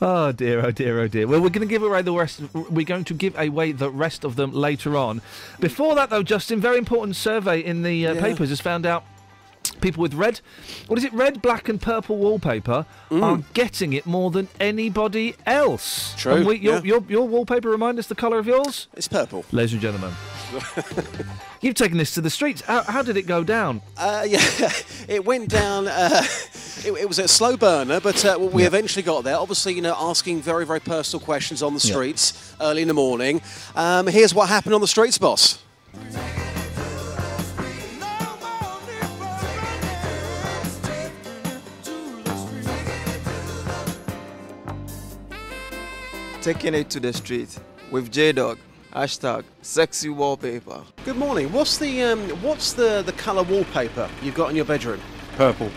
Oh 0.03 0.31
dear, 0.31 0.65
oh 0.65 0.71
dear, 0.71 0.99
oh 0.99 1.07
dear. 1.07 1.27
Well, 1.27 1.41
we're 1.41 1.49
going 1.49 1.67
to 1.67 1.71
give 1.71 1.83
away 1.83 2.01
the 2.01 2.11
rest. 2.13 2.41
We're 2.53 2.85
going 2.85 3.03
to 3.05 3.13
give 3.13 3.37
away 3.37 3.71
the 3.71 3.89
rest 3.91 4.23
of 4.23 4.35
them 4.35 4.51
later 4.51 4.97
on. 4.97 5.21
Before 5.59 5.93
that, 5.95 6.09
though, 6.09 6.23
Justin, 6.23 6.59
very 6.59 6.77
important 6.79 7.15
survey 7.15 7.59
in 7.59 7.83
the 7.83 8.07
uh, 8.07 8.13
Yeah. 8.15 8.21
papers 8.21 8.49
has 8.49 8.59
found 8.59 8.85
out 8.87 9.03
people 9.79 10.01
with 10.01 10.15
red, 10.15 10.41
what 10.87 10.97
is 10.97 11.05
it, 11.05 11.13
red, 11.13 11.39
black, 11.41 11.69
and 11.69 11.79
purple 11.79 12.17
wallpaper 12.17 12.85
are 13.11 13.43
getting 13.53 13.93
it 13.93 14.05
more 14.07 14.31
than 14.31 14.47
anybody 14.59 15.35
else. 15.45 16.13
Mm. 16.13 16.17
True, 16.17 16.33
And 16.33 16.45
we, 16.47 16.57
your, 16.57 16.75
yeah. 16.77 16.81
your 16.83 17.03
your 17.07 17.27
wallpaper 17.27 17.69
remind 17.69 17.99
us 17.99 18.07
the 18.07 18.15
colour 18.15 18.39
of 18.39 18.47
yours? 18.47 18.87
It's 18.95 19.07
purple. 19.07 19.45
Ladies 19.51 19.73
and 19.73 19.81
gentlemen, 19.81 20.13
you've 21.61 21.75
taken 21.75 21.97
this 21.97 22.13
to 22.15 22.21
the 22.21 22.29
streets. 22.29 22.61
How, 22.61 22.83
how 22.83 23.01
did 23.01 23.17
it 23.17 23.23
go 23.27 23.43
down? 23.43 23.81
Uh, 23.97 24.25
yeah, 24.27 24.39
it 25.07 25.25
went 25.25 25.49
down. 25.49 25.87
Uh, 25.87 26.23
it, 26.85 26.91
it 26.93 27.07
was 27.07 27.19
a 27.19 27.27
slow 27.27 27.57
burner, 27.57 27.99
but 27.99 28.23
uh, 28.25 28.37
we 28.39 28.61
Yeah. 28.63 28.67
eventually 28.67 29.03
got 29.03 29.23
there. 29.23 29.37
Obviously, 29.37 29.73
you 29.73 29.81
know, 29.81 29.95
asking 29.97 30.41
very, 30.41 30.65
very 30.65 30.79
personal 30.79 31.23
questions 31.23 31.61
on 31.63 31.73
the 31.73 31.81
Yeah. 31.85 31.91
streets 31.93 32.53
early 32.59 32.81
in 32.81 32.87
the 32.87 32.93
morning. 32.93 33.41
Um, 33.75 34.07
here's 34.07 34.33
what 34.33 34.49
happened 34.49 34.75
on 34.75 34.81
the 34.81 34.87
streets, 34.87 35.17
boss. 35.17 35.59
taking 46.41 46.73
it 46.73 46.89
to 46.89 46.99
the 46.99 47.13
street 47.13 47.57
with 47.91 48.11
J 48.11 48.31
Dog. 48.31 48.57
Hashtag 48.93 49.45
sexy 49.61 50.09
wallpaper. 50.09 50.83
Good 51.05 51.15
morning. 51.15 51.51
What's 51.53 51.77
the 51.77 52.01
um, 52.03 52.27
what's 52.41 52.73
the 52.73 53.01
the 53.05 53.13
colour 53.13 53.43
wallpaper 53.43 54.09
you've 54.21 54.35
got 54.35 54.49
in 54.49 54.55
your 54.57 54.65
bedroom? 54.65 54.99
Purple. 55.37 55.69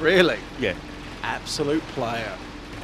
Really? 0.00 0.38
Yeah. 0.60 0.74
Absolute 1.24 1.82
player. 1.88 2.32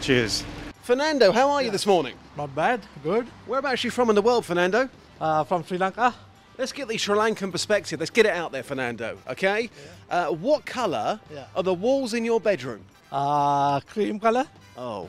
Cheers. 0.01 0.45
Fernando, 0.83 1.31
how 1.31 1.49
are 1.51 1.63
you 1.63 1.71
this 1.71 1.87
morning? 1.87 2.17
Not 2.37 2.53
bad. 2.57 2.81
Good. 3.05 3.29
Whereabouts 3.47 3.85
are 3.85 3.87
you 3.87 3.91
from 3.93 4.09
in 4.09 4.17
the 4.17 4.23
world, 4.23 4.45
Fernando? 4.45 4.89
Uh, 5.21 5.45
from 5.45 5.63
Sri 5.65 5.79
Lanka. 5.79 6.13
Let's 6.59 6.73
get 6.73 6.89
the 6.89 6.97
Sri 6.97 7.15
Lankan 7.17 7.53
perspective. 7.53 8.01
Let's 8.01 8.11
get 8.11 8.27
it 8.27 8.33
out 8.33 8.51
there, 8.51 8.65
Fernando. 8.65 9.17
Okay. 9.29 9.71
Uh, 10.11 10.31
what 10.31 10.65
colour 10.67 11.21
Yeah. 11.33 11.45
are 11.55 11.63
the 11.63 11.73
walls 11.75 12.15
in 12.15 12.25
your 12.25 12.41
bedroom? 12.41 12.85
Uh, 13.13 13.79
cream 13.81 14.19
color. 14.19 14.47
Oh, 14.77 15.09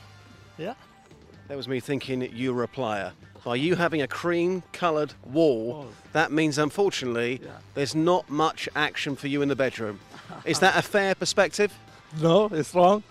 Yeah. 0.60 0.76
that 1.48 1.58
was 1.58 1.68
me 1.68 1.80
thinking 1.80 2.22
you 2.36 2.54
were 2.54 2.64
a 2.64 2.68
player. 2.68 3.14
By 3.44 3.56
you 3.56 3.76
having 3.76 4.02
a 4.02 4.08
cream-coloured 4.08 5.14
wall, 5.26 5.88
that 6.14 6.32
means 6.32 6.58
unfortunately 6.58 7.42
there's 7.74 7.94
not 7.94 8.30
much 8.30 8.70
action 8.76 9.16
for 9.18 9.28
you 9.28 9.42
in 9.42 9.50
the 9.50 9.56
bedroom. 9.56 10.00
Is 10.46 10.60
that 10.60 10.78
a 10.78 10.82
fair 10.82 11.16
perspective? 11.16 11.74
No, 12.22 12.46
it's 12.46 12.76
wrong. 12.76 13.02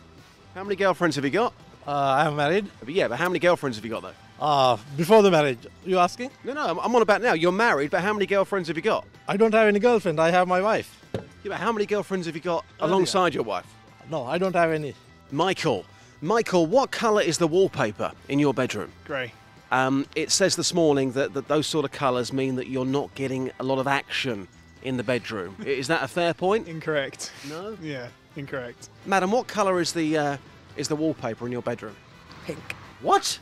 How 0.55 0.63
many 0.63 0.77
girlfriends 0.77 1.17
have 1.17 1.25
you 1.25 1.33
got? 1.33 1.53
Uh, 1.85 1.91
I'm 2.25 2.37
married. 2.37 2.69
But 2.79 2.91
yeah, 2.95 3.09
but 3.09 3.19
how 3.19 3.29
many 3.29 3.41
girlfriends 3.41 3.77
have 3.77 3.85
you 3.85 3.91
got 3.91 4.03
though? 4.03 4.13
Uh, 4.41 4.77
before 4.97 5.23
the 5.23 5.31
marriage, 5.33 5.59
you 5.85 5.99
asking? 5.99 6.31
No, 6.45 6.53
no, 6.53 6.61
I'm, 6.69 6.79
I'm 6.79 6.95
on 6.95 7.03
about 7.03 7.21
now. 7.21 7.33
You're 7.33 7.51
married, 7.51 7.91
but 7.91 8.01
how 8.01 8.13
many 8.13 8.27
girlfriends 8.27 8.69
have 8.69 8.77
you 8.77 8.83
got? 8.83 9.05
I 9.27 9.37
don't 9.37 9.53
have 9.55 9.67
any 9.67 9.81
girlfriend. 9.81 10.21
I 10.21 10.31
have 10.31 10.47
my 10.47 10.61
wife. 10.63 11.01
Yeah, 11.15 11.21
but 11.49 11.55
how 11.55 11.73
many 11.73 11.85
girlfriends 11.85 12.27
have 12.27 12.37
you 12.37 12.41
got 12.43 12.65
Oh, 12.79 12.87
alongside 12.87 13.35
your 13.35 13.43
wife? 13.43 13.67
No, 14.09 14.25
I 14.25 14.39
don't 14.39 14.55
have 14.55 14.71
any. 14.71 14.95
Michael, 15.33 15.85
Michael, 16.21 16.67
what 16.67 16.93
colour 16.93 17.23
is 17.23 17.39
the 17.39 17.49
wallpaper 17.49 18.13
in 18.29 18.39
your 18.39 18.55
bedroom? 18.55 18.93
Grey. 19.05 19.33
Um, 19.73 20.05
it 20.15 20.31
says 20.31 20.55
this 20.55 20.74
morning 20.74 21.12
that, 21.12 21.32
that 21.32 21.49
those 21.49 21.66
sort 21.66 21.86
of 21.86 21.93
colours 21.93 22.31
mean 22.31 22.57
that 22.57 22.69
you're 22.69 22.85
not 22.85 23.12
getting 23.15 23.51
a 23.59 23.65
lot 23.65 23.78
of 23.78 23.86
action 23.86 24.47
in 24.82 24.99
the 24.99 25.03
bedroom. 25.03 25.57
Is 25.65 25.89
that 25.89 26.03
a 26.03 26.09
fair 26.09 26.35
point? 26.35 26.69
Incorrect. 26.69 27.32
No. 27.49 27.78
Yeah, 27.81 28.09
incorrect. 28.36 28.90
Madam, 29.07 29.32
what 29.32 29.47
colour 29.47 29.81
is 29.81 29.94
the 29.94 30.19
uh, 30.19 30.36
is 30.77 30.89
the 30.89 30.97
wallpaper 30.97 31.47
in 31.47 31.53
your 31.53 31.62
bedroom? 31.62 31.97
Pink. 32.44 32.77
What? 33.01 33.39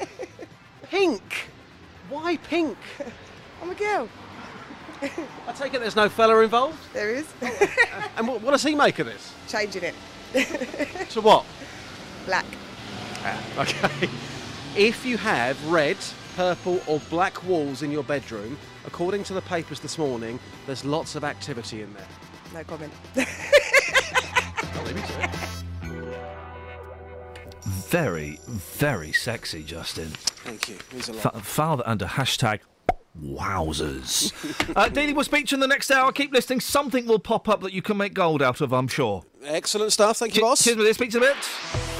pink. 0.84 1.48
Why 2.08 2.36
pink? 2.36 2.78
I'm 3.60 3.70
a 3.70 3.74
girl. 3.74 4.08
I 5.02 5.52
take 5.52 5.74
it 5.74 5.80
there's 5.80 5.96
no 5.96 6.08
fella 6.08 6.40
involved. 6.42 6.78
There 6.92 7.10
is. 7.10 7.26
And 8.16 8.28
what, 8.28 8.42
what 8.42 8.50
does 8.50 8.62
he 8.62 8.74
make 8.74 8.98
of 8.98 9.06
this? 9.06 9.32
Changing 9.48 9.82
it. 9.82 9.94
To 11.10 11.22
what? 11.22 11.46
Black. 12.26 12.44
Okay. 13.56 14.10
If 14.76 15.04
you 15.04 15.18
have 15.18 15.62
red, 15.66 15.96
purple, 16.36 16.80
or 16.86 17.00
black 17.10 17.42
walls 17.44 17.82
in 17.82 17.90
your 17.90 18.04
bedroom, 18.04 18.56
according 18.86 19.24
to 19.24 19.34
the 19.34 19.42
papers 19.42 19.80
this 19.80 19.98
morning, 19.98 20.38
there's 20.66 20.84
lots 20.84 21.16
of 21.16 21.24
activity 21.24 21.82
in 21.82 21.92
there. 21.92 22.06
No 22.54 22.64
comment. 22.64 22.92
Very, 27.88 28.38
very 28.46 29.10
sexy, 29.10 29.64
Justin. 29.64 30.06
Thank 30.06 30.68
you. 30.68 30.78
Means 30.92 31.08
a 31.08 31.14
lot. 31.14 31.22
Fa- 31.22 31.40
file 31.40 31.82
under 31.84 32.06
hashtag 32.06 32.60
wowzers. 33.20 34.32
uh, 34.76 34.88
Daily 34.88 35.12
will 35.12 35.24
speak 35.24 35.46
to 35.48 35.50
you 35.52 35.56
in 35.56 35.60
the 35.60 35.66
next 35.66 35.90
hour. 35.90 36.12
Keep 36.12 36.32
listening. 36.32 36.60
Something 36.60 37.06
will 37.06 37.18
pop 37.18 37.48
up 37.48 37.60
that 37.62 37.72
you 37.72 37.82
can 37.82 37.96
make 37.96 38.14
gold 38.14 38.40
out 38.40 38.60
of, 38.60 38.72
I'm 38.72 38.86
sure. 38.86 39.24
Excellent 39.44 39.92
stuff. 39.92 40.18
Thank 40.18 40.36
you, 40.36 40.42
boss. 40.42 40.62
Cheers, 40.62 40.76
with 40.76 40.86
this. 40.86 40.96
Speak 40.96 41.10
to 41.10 41.18
you 41.18 41.24
in 41.26 41.32
a 41.32 41.34
bit. 41.34 41.99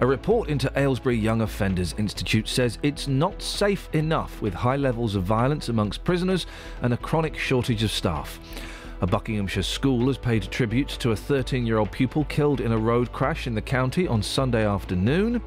A 0.01 0.07
report 0.07 0.49
into 0.49 0.73
Aylesbury 0.77 1.17
Young 1.17 1.43
Offenders 1.43 1.95
Institute 1.99 2.49
says 2.49 2.79
it's 2.83 3.07
not 3.07 3.41
safe 3.41 3.89
enough 3.93 4.43
with 4.43 4.55
high 4.55 4.77
levels 4.77 5.15
of 5.15 5.23
violence 5.23 5.69
amongst 5.69 6.03
prisoners 6.03 6.47
and 6.83 6.93
a 6.93 6.97
chronic 6.97 7.39
shortage 7.39 7.85
of 7.85 7.93
staff. 7.93 8.41
A 9.01 9.07
Buckinghamshire 9.07 9.63
school 9.63 10.09
has 10.09 10.19
paid 10.19 10.43
tribute 10.51 10.89
to 10.89 11.13
a 11.13 11.17
13 11.17 11.65
year 11.65 11.79
old 11.79 11.93
pupil 11.93 12.25
killed 12.25 12.61
in 12.61 12.73
a 12.73 12.79
road 12.79 13.13
crash 13.13 13.47
in 13.47 13.55
the 13.55 13.63
county 13.63 14.09
on 14.09 14.23
Sunday 14.23 14.67
afternoon. 14.67 15.41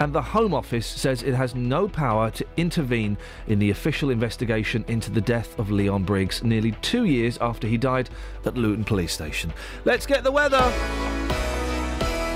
And 0.00 0.12
the 0.12 0.22
Home 0.22 0.54
Office 0.54 0.86
says 0.86 1.24
it 1.24 1.34
has 1.34 1.56
no 1.56 1.88
power 1.88 2.30
to 2.30 2.46
intervene 2.56 3.18
in 3.48 3.58
the 3.58 3.70
official 3.70 4.10
investigation 4.10 4.84
into 4.86 5.10
the 5.10 5.20
death 5.20 5.58
of 5.58 5.72
Leon 5.72 6.04
Briggs 6.04 6.44
nearly 6.44 6.70
two 6.82 7.04
years 7.04 7.36
after 7.40 7.66
he 7.66 7.76
died 7.76 8.08
at 8.44 8.56
Luton 8.56 8.84
Police 8.84 9.12
Station. 9.12 9.52
Let's 9.84 10.06
get 10.06 10.22
the 10.22 10.30
weather. 10.30 10.60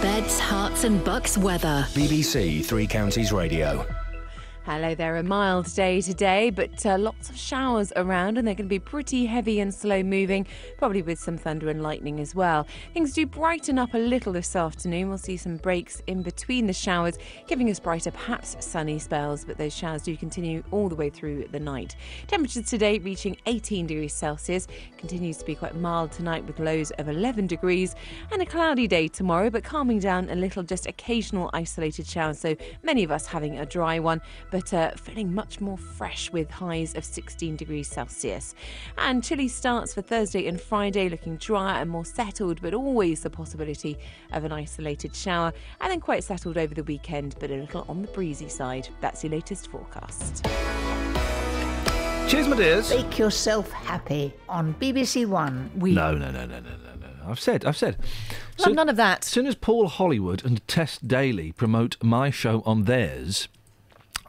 Beds, 0.02 0.40
Herts, 0.40 0.82
and 0.82 1.04
bucks 1.04 1.38
weather. 1.38 1.86
BBC 1.90 2.64
Three 2.64 2.88
Counties 2.88 3.32
Radio. 3.32 3.86
Hello 4.64 4.94
there, 4.94 5.16
a 5.16 5.24
mild 5.24 5.74
day 5.74 6.00
today, 6.00 6.48
but 6.48 6.86
uh, 6.86 6.96
lots 6.96 7.28
of 7.28 7.36
showers 7.36 7.92
around, 7.96 8.38
and 8.38 8.46
they're 8.46 8.54
going 8.54 8.68
to 8.68 8.72
be 8.72 8.78
pretty 8.78 9.26
heavy 9.26 9.58
and 9.58 9.74
slow 9.74 10.04
moving, 10.04 10.46
probably 10.78 11.02
with 11.02 11.18
some 11.18 11.36
thunder 11.36 11.68
and 11.68 11.82
lightning 11.82 12.20
as 12.20 12.32
well. 12.32 12.64
Things 12.94 13.12
do 13.12 13.26
brighten 13.26 13.76
up 13.76 13.92
a 13.92 13.98
little 13.98 14.32
this 14.32 14.54
afternoon. 14.54 15.08
We'll 15.08 15.18
see 15.18 15.36
some 15.36 15.56
breaks 15.56 16.00
in 16.06 16.22
between 16.22 16.68
the 16.68 16.72
showers, 16.72 17.18
giving 17.48 17.70
us 17.70 17.80
brighter, 17.80 18.12
perhaps 18.12 18.56
sunny 18.60 19.00
spells, 19.00 19.44
but 19.44 19.58
those 19.58 19.74
showers 19.74 20.02
do 20.02 20.16
continue 20.16 20.62
all 20.70 20.88
the 20.88 20.94
way 20.94 21.10
through 21.10 21.48
the 21.50 21.58
night. 21.58 21.96
Temperatures 22.28 22.70
today 22.70 23.00
reaching 23.00 23.36
18 23.46 23.88
degrees 23.88 24.14
Celsius, 24.14 24.68
continues 24.96 25.38
to 25.38 25.44
be 25.44 25.56
quite 25.56 25.74
mild 25.74 26.12
tonight 26.12 26.46
with 26.46 26.60
lows 26.60 26.92
of 26.92 27.08
11 27.08 27.48
degrees, 27.48 27.96
and 28.30 28.40
a 28.40 28.46
cloudy 28.46 28.86
day 28.86 29.08
tomorrow, 29.08 29.50
but 29.50 29.64
calming 29.64 29.98
down 29.98 30.30
a 30.30 30.36
little, 30.36 30.62
just 30.62 30.86
occasional 30.86 31.50
isolated 31.52 32.06
showers, 32.06 32.38
so 32.38 32.54
many 32.84 33.02
of 33.02 33.10
us 33.10 33.26
having 33.26 33.58
a 33.58 33.66
dry 33.66 33.98
one 33.98 34.20
but 34.52 34.72
uh, 34.74 34.90
feeling 34.92 35.34
much 35.34 35.60
more 35.60 35.78
fresh 35.78 36.30
with 36.30 36.48
highs 36.50 36.94
of 36.94 37.04
16 37.04 37.56
degrees 37.56 37.88
Celsius. 37.88 38.54
And 38.98 39.24
chilly 39.24 39.48
starts 39.48 39.94
for 39.94 40.02
Thursday 40.02 40.46
and 40.46 40.60
Friday, 40.60 41.08
looking 41.08 41.38
drier 41.38 41.80
and 41.80 41.90
more 41.90 42.04
settled, 42.04 42.60
but 42.60 42.74
always 42.74 43.22
the 43.22 43.30
possibility 43.30 43.98
of 44.30 44.44
an 44.44 44.52
isolated 44.52 45.16
shower, 45.16 45.52
and 45.80 45.90
then 45.90 46.00
quite 46.00 46.22
settled 46.22 46.58
over 46.58 46.74
the 46.74 46.84
weekend, 46.84 47.34
but 47.40 47.50
a 47.50 47.56
little 47.56 47.86
on 47.88 48.02
the 48.02 48.08
breezy 48.08 48.48
side. 48.48 48.88
That's 49.00 49.24
your 49.24 49.32
latest 49.32 49.70
forecast. 49.70 50.44
Cheers, 52.28 52.48
my 52.48 52.56
dears. 52.56 52.90
Make 52.90 53.18
yourself 53.18 53.70
happy 53.72 54.34
on 54.48 54.74
BBC 54.74 55.26
One. 55.26 55.70
We 55.76 55.92
No, 55.92 56.12
no, 56.14 56.30
no, 56.30 56.46
no, 56.46 56.60
no, 56.60 56.70
no, 56.70 56.94
no. 56.94 57.08
I've 57.26 57.40
said, 57.40 57.64
I've 57.64 57.76
said. 57.76 57.96
Well, 58.58 58.74
none 58.74 58.88
of 58.88 58.96
that. 58.96 59.24
As 59.24 59.30
soon 59.30 59.46
as 59.46 59.54
Paul 59.54 59.88
Hollywood 59.88 60.44
and 60.44 60.66
Tess 60.68 60.98
Daly 60.98 61.52
promote 61.52 61.96
my 62.02 62.30
show 62.30 62.62
on 62.66 62.84
theirs, 62.84 63.48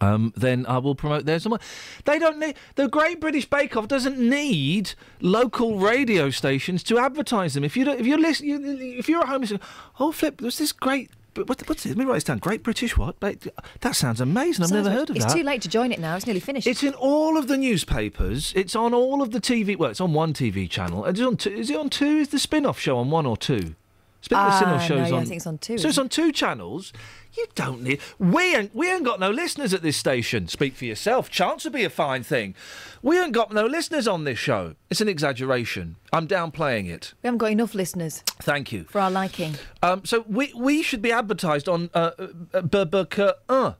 um, 0.03 0.33
then 0.35 0.65
I 0.65 0.77
will 0.77 0.95
promote 0.95 1.25
theirs. 1.25 1.45
on. 1.45 1.57
They 2.05 2.19
don't 2.19 2.39
need 2.39 2.55
the 2.75 2.87
Great 2.87 3.19
British 3.19 3.49
Bake 3.49 3.75
Off 3.77 3.87
doesn't 3.87 4.17
need 4.17 4.93
local 5.21 5.77
radio 5.79 6.29
stations 6.29 6.83
to 6.83 6.97
advertise 6.97 7.53
them. 7.53 7.63
If 7.63 7.77
you 7.77 7.85
don't, 7.85 7.99
if 7.99 8.05
you're 8.05 8.19
listening, 8.19 8.49
you, 8.49 8.97
if 8.99 9.07
you're 9.09 9.21
at 9.21 9.29
home, 9.29 9.41
listening, 9.41 9.61
oh 9.99 10.11
flip, 10.11 10.41
there's 10.41 10.57
this 10.57 10.71
great. 10.71 11.09
What, 11.35 11.67
what's 11.67 11.83
it? 11.83 11.89
Let 11.89 11.97
me 11.97 12.05
write 12.05 12.15
this 12.15 12.25
down. 12.25 12.37
Great 12.37 12.61
British 12.61 12.95
what? 12.95 13.19
That 13.19 13.95
sounds 13.95 14.21
amazing. 14.21 14.61
I've 14.63 14.69
Sounds 14.69 14.83
never 14.85 14.91
heard 14.91 15.09
of 15.09 15.15
it's 15.15 15.25
that. 15.25 15.31
It's 15.31 15.41
too 15.41 15.43
late 15.43 15.63
to 15.63 15.67
join 15.67 15.91
it 15.91 15.99
now. 15.99 16.15
It's 16.15 16.27
nearly 16.27 16.39
finished. 16.39 16.67
It's 16.67 16.83
in 16.83 16.93
all 16.93 17.37
of 17.37 17.47
the 17.47 17.57
newspapers. 17.57 18.53
It's 18.55 18.75
on 18.75 18.93
all 18.93 19.23
of 19.23 19.31
the 19.31 19.41
TV. 19.41 19.75
Well, 19.75 19.89
it's 19.89 19.99
on 19.99 20.13
one 20.13 20.33
TV 20.33 20.69
channel. 20.69 21.05
Is 21.05 21.19
it 21.19 21.25
on 21.25 21.37
two? 21.37 21.49
Is 21.49 21.71
it 21.71 21.75
on 21.75 21.89
two? 21.89 22.17
Is 22.17 22.27
the 22.27 22.37
spin-off 22.37 22.79
show 22.79 22.97
on 22.99 23.09
one 23.09 23.25
or 23.25 23.35
two? 23.35 23.73
Spin-off 24.21 24.61
no, 24.61 24.77
show's 24.77 25.09
yeah, 25.11 25.17
I 25.17 25.25
think 25.25 25.37
it's 25.37 25.47
on 25.47 25.57
two, 25.57 25.77
So 25.77 25.87
it's 25.87 25.95
isn't 25.95 26.03
on 26.03 26.09
two 26.09 26.31
channels. 26.31 26.93
You 27.35 27.47
don't 27.55 27.81
need. 27.81 27.99
We 28.19 28.55
ain't. 28.55 28.75
We 28.75 28.91
ain't 28.91 29.03
got 29.03 29.19
no 29.19 29.31
listeners 29.31 29.73
at 29.73 29.81
this 29.81 29.97
station. 29.97 30.47
Speak 30.47 30.75
for 30.75 30.85
yourself. 30.85 31.29
Chance 31.31 31.63
would 31.63 31.73
be 31.73 31.83
a 31.83 31.89
fine 31.89 32.21
thing. 32.23 32.53
We 33.01 33.19
ain't 33.19 33.31
got 33.33 33.51
no 33.51 33.65
listeners 33.65 34.07
on 34.07 34.23
this 34.23 34.37
show. 34.37 34.75
It's 34.89 35.01
an 35.01 35.09
exaggeration. 35.09 35.95
I'm 36.11 36.27
downplaying 36.27 36.89
it. 36.89 37.13
We 37.23 37.27
haven't 37.27 37.39
got 37.39 37.51
enough 37.51 37.73
listeners 37.73 38.23
Thank 38.39 38.71
you. 38.71 38.83
for 38.83 39.01
our 39.01 39.09
liking. 39.09 39.55
Um, 39.81 40.05
so 40.05 40.25
we 40.27 40.53
we 40.55 40.83
should 40.83 41.01
be 41.01 41.11
advertised 41.11 41.67
on 41.67 41.89
uh, 41.95 42.11
uh, 42.53 43.05
uh, 43.49 43.73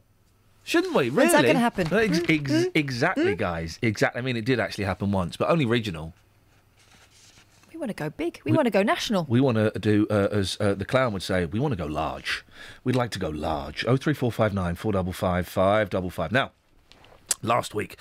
shouldn't 0.63 0.93
we? 0.95 1.03
Really? 1.03 1.15
When's 1.15 1.31
that 1.33 1.45
gonna 1.45 1.59
happen? 1.59 1.87
Uh, 1.91 1.97
ex- 1.97 2.21
ex- 2.27 2.65
exactly, 2.73 3.35
guys. 3.35 3.77
Exactly. 3.81 4.19
I 4.19 4.23
mean, 4.23 4.35
it 4.35 4.45
did 4.45 4.59
actually 4.59 4.85
happen 4.85 5.11
once, 5.11 5.37
but 5.37 5.49
only 5.49 5.65
regional. 5.65 6.13
We 7.73 7.79
want 7.79 7.89
to 7.89 7.95
go 7.95 8.09
big. 8.11 8.39
We, 8.45 8.51
want 8.51 8.67
to 8.67 8.71
go 8.71 8.83
national. 8.83 9.25
We 9.27 9.41
want 9.41 9.57
to 9.57 9.71
do, 9.79 10.05
uh, 10.09 10.27
as 10.31 10.57
uh, 10.59 10.75
the 10.75 10.85
clown 10.85 11.11
would 11.13 11.23
say, 11.23 11.45
we 11.45 11.59
want 11.59 11.71
to 11.71 11.75
go 11.75 11.87
large. 11.87 12.45
We'd 12.83 12.95
like 12.95 13.09
to 13.11 13.19
go 13.19 13.29
large. 13.29 13.83
Oh 13.87 13.97
three 13.97 14.13
four 14.13 14.31
five 14.31 14.53
nine 14.53 14.75
four 14.75 14.91
double 14.91 15.11
five 15.13 15.47
five 15.47 15.89
double 15.89 16.11
five. 16.11 16.31
Now, 16.31 16.51
last 17.41 17.73
week 17.73 17.97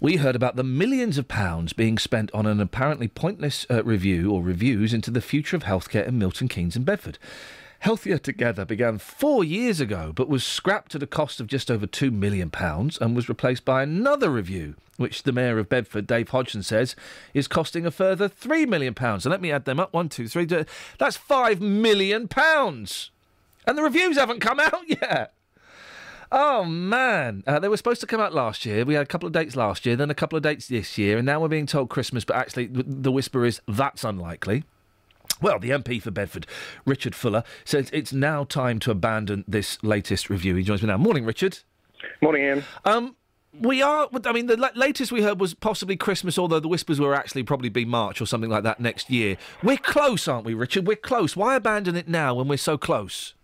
we 0.00 0.16
heard 0.16 0.36
about 0.36 0.56
the 0.56 0.64
millions 0.64 1.18
of 1.18 1.28
pounds 1.28 1.72
being 1.72 1.98
spent 1.98 2.30
on 2.32 2.46
an 2.46 2.60
apparently 2.60 3.08
pointless 3.08 3.66
uh, 3.70 3.82
review 3.84 4.30
or 4.30 4.42
reviews 4.42 4.92
into 4.92 5.10
the 5.10 5.20
future 5.20 5.56
of 5.56 5.64
healthcare 5.64 6.06
in 6.06 6.18
Milton 6.18 6.48
Keynes 6.48 6.76
and 6.76 6.84
Bedford. 6.84 7.18
Healthier 7.80 8.18
Together 8.18 8.64
began 8.64 8.98
four 8.98 9.44
years 9.44 9.80
ago, 9.80 10.12
but 10.14 10.28
was 10.28 10.44
scrapped 10.44 10.94
at 10.94 11.02
a 11.02 11.06
cost 11.06 11.40
of 11.40 11.46
just 11.46 11.70
over 11.70 11.86
£2 11.86 12.10
million 12.12 12.50
and 13.00 13.14
was 13.16 13.28
replaced 13.28 13.64
by 13.64 13.82
another 13.82 14.30
review, 14.30 14.74
which 14.96 15.22
the 15.24 15.32
Mayor 15.32 15.58
of 15.58 15.68
Bedford, 15.68 16.06
Dave 16.06 16.30
Hodgson, 16.30 16.62
says 16.62 16.96
is 17.34 17.46
costing 17.46 17.86
a 17.86 17.90
further 17.90 18.28
£3 18.28 18.66
million. 18.68 18.94
And 18.98 19.26
let 19.26 19.40
me 19.40 19.52
add 19.52 19.66
them 19.66 19.78
up 19.78 19.92
one, 19.92 20.08
two, 20.08 20.26
three. 20.26 20.46
d- 20.46 20.64
That's 20.98 21.18
£5 21.18 21.60
million. 21.60 22.28
And 22.34 23.78
the 23.78 23.82
reviews 23.82 24.16
haven't 24.16 24.40
come 24.40 24.58
out 24.60 24.88
yet. 24.88 25.32
Oh 26.32 26.64
man, 26.64 27.44
uh, 27.46 27.60
they 27.60 27.68
were 27.68 27.76
supposed 27.76 28.00
to 28.00 28.06
come 28.06 28.20
out 28.20 28.34
last 28.34 28.66
year. 28.66 28.84
We 28.84 28.94
had 28.94 29.04
a 29.04 29.06
couple 29.06 29.28
of 29.28 29.32
dates 29.32 29.54
last 29.54 29.86
year, 29.86 29.94
then 29.94 30.10
a 30.10 30.14
couple 30.14 30.36
of 30.36 30.42
dates 30.42 30.66
this 30.66 30.98
year, 30.98 31.18
and 31.18 31.24
now 31.24 31.40
we're 31.40 31.46
being 31.46 31.66
told 31.66 31.88
Christmas. 31.88 32.24
But 32.24 32.34
actually, 32.34 32.66
the 32.72 33.12
whisper 33.12 33.44
is 33.44 33.60
that's 33.68 34.02
unlikely. 34.02 34.64
Well, 35.40 35.58
the 35.58 35.70
MP 35.70 36.00
for 36.00 36.10
Bedford, 36.10 36.46
Richard 36.84 37.14
Fuller, 37.14 37.44
says 37.64 37.90
it's 37.92 38.12
now 38.12 38.44
time 38.44 38.78
to 38.80 38.90
abandon 38.90 39.44
this 39.46 39.82
latest 39.82 40.30
review. 40.30 40.54
He 40.54 40.62
joins 40.62 40.82
me 40.82 40.88
now. 40.88 40.96
Morning, 40.96 41.24
Richard. 41.24 41.58
Morning, 42.22 42.42
Iain. 42.42 42.64
Um, 42.84 43.16
we 43.60 43.82
are. 43.82 44.08
I 44.24 44.32
mean, 44.32 44.46
the 44.46 44.70
latest 44.74 45.12
we 45.12 45.22
heard 45.22 45.40
was 45.40 45.54
possibly 45.54 45.96
Christmas, 45.96 46.38
although 46.38 46.60
the 46.60 46.68
whispers 46.68 47.00
were 47.00 47.14
actually 47.14 47.42
probably 47.42 47.68
be 47.68 47.84
March 47.84 48.20
or 48.20 48.26
something 48.26 48.50
like 48.50 48.64
that 48.64 48.80
next 48.80 49.10
year. 49.10 49.36
We're 49.62 49.76
close, 49.76 50.28
aren't 50.28 50.44
we, 50.44 50.54
Richard? 50.54 50.86
We're 50.86 50.96
close. 50.96 51.36
Why 51.36 51.56
abandon 51.56 51.96
it 51.96 52.08
now 52.08 52.34
when 52.34 52.48
we're 52.48 52.56
so 52.56 52.76
close? 52.78 53.34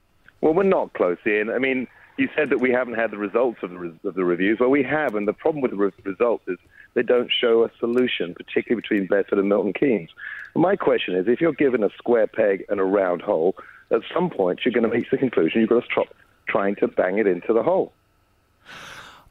Well, 0.40 0.54
we're 0.54 0.64
not 0.64 0.92
close, 0.94 1.18
Iain. 1.26 1.50
I 1.50 1.58
mean, 1.58 1.86
you 2.16 2.28
said 2.36 2.50
that 2.50 2.60
we 2.60 2.70
haven't 2.70 2.94
had 2.94 3.10
the 3.10 3.18
results 3.18 3.58
of 3.62 3.70
the, 3.70 3.78
re- 3.78 4.00
of 4.04 4.14
the 4.14 4.24
reviews. 4.24 4.58
Well, 4.60 4.70
we 4.70 4.82
have, 4.82 5.14
and 5.14 5.26
the 5.26 5.32
problem 5.32 5.62
with 5.62 5.70
the 5.70 5.76
re- 5.76 5.90
results 6.04 6.44
is 6.48 6.58
they 6.94 7.02
don't 7.02 7.30
show 7.30 7.64
a 7.64 7.70
solution, 7.78 8.34
particularly 8.34 8.80
between 8.80 9.06
Bedford 9.06 9.38
and 9.38 9.48
Milton 9.48 9.72
Keynes. 9.72 10.10
My 10.54 10.76
question 10.76 11.14
is, 11.14 11.26
if 11.28 11.40
you're 11.40 11.52
given 11.52 11.82
a 11.82 11.90
square 11.96 12.26
peg 12.26 12.64
and 12.68 12.78
a 12.80 12.84
round 12.84 13.22
hole, 13.22 13.56
at 13.90 14.02
some 14.12 14.30
point 14.30 14.60
you're 14.64 14.72
going 14.72 14.88
to 14.88 14.94
reach 14.94 15.08
the 15.10 15.18
conclusion 15.18 15.60
you've 15.60 15.70
got 15.70 15.84
to 15.84 15.90
stop 15.90 16.08
trying 16.48 16.74
to 16.76 16.88
bang 16.88 17.18
it 17.18 17.26
into 17.26 17.52
the 17.52 17.62
hole. 17.62 17.92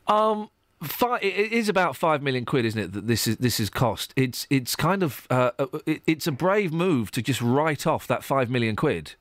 Um, 0.08 0.50
fi- 0.82 1.20
it 1.20 1.52
is 1.52 1.70
about 1.70 1.96
five 1.96 2.22
million 2.22 2.46
quid, 2.46 2.66
isn't 2.66 2.80
it? 2.80 2.94
That 2.94 3.08
this 3.08 3.28
is 3.28 3.38
this 3.38 3.60
is 3.60 3.70
cost. 3.70 4.14
It's 4.16 4.48
it's 4.50 4.76
kind 4.76 5.04
of 5.04 5.28
uh, 5.30 5.52
uh, 5.60 5.68
it, 5.86 6.02
it's 6.08 6.28
a 6.28 6.32
brave 6.32 6.74
move 6.74 7.12
to 7.12 7.22
just 7.22 7.42
write 7.42 7.86
off 7.86 8.08
that 8.08 8.24
five 8.24 8.50
million 8.50 8.76
quid. 8.76 9.16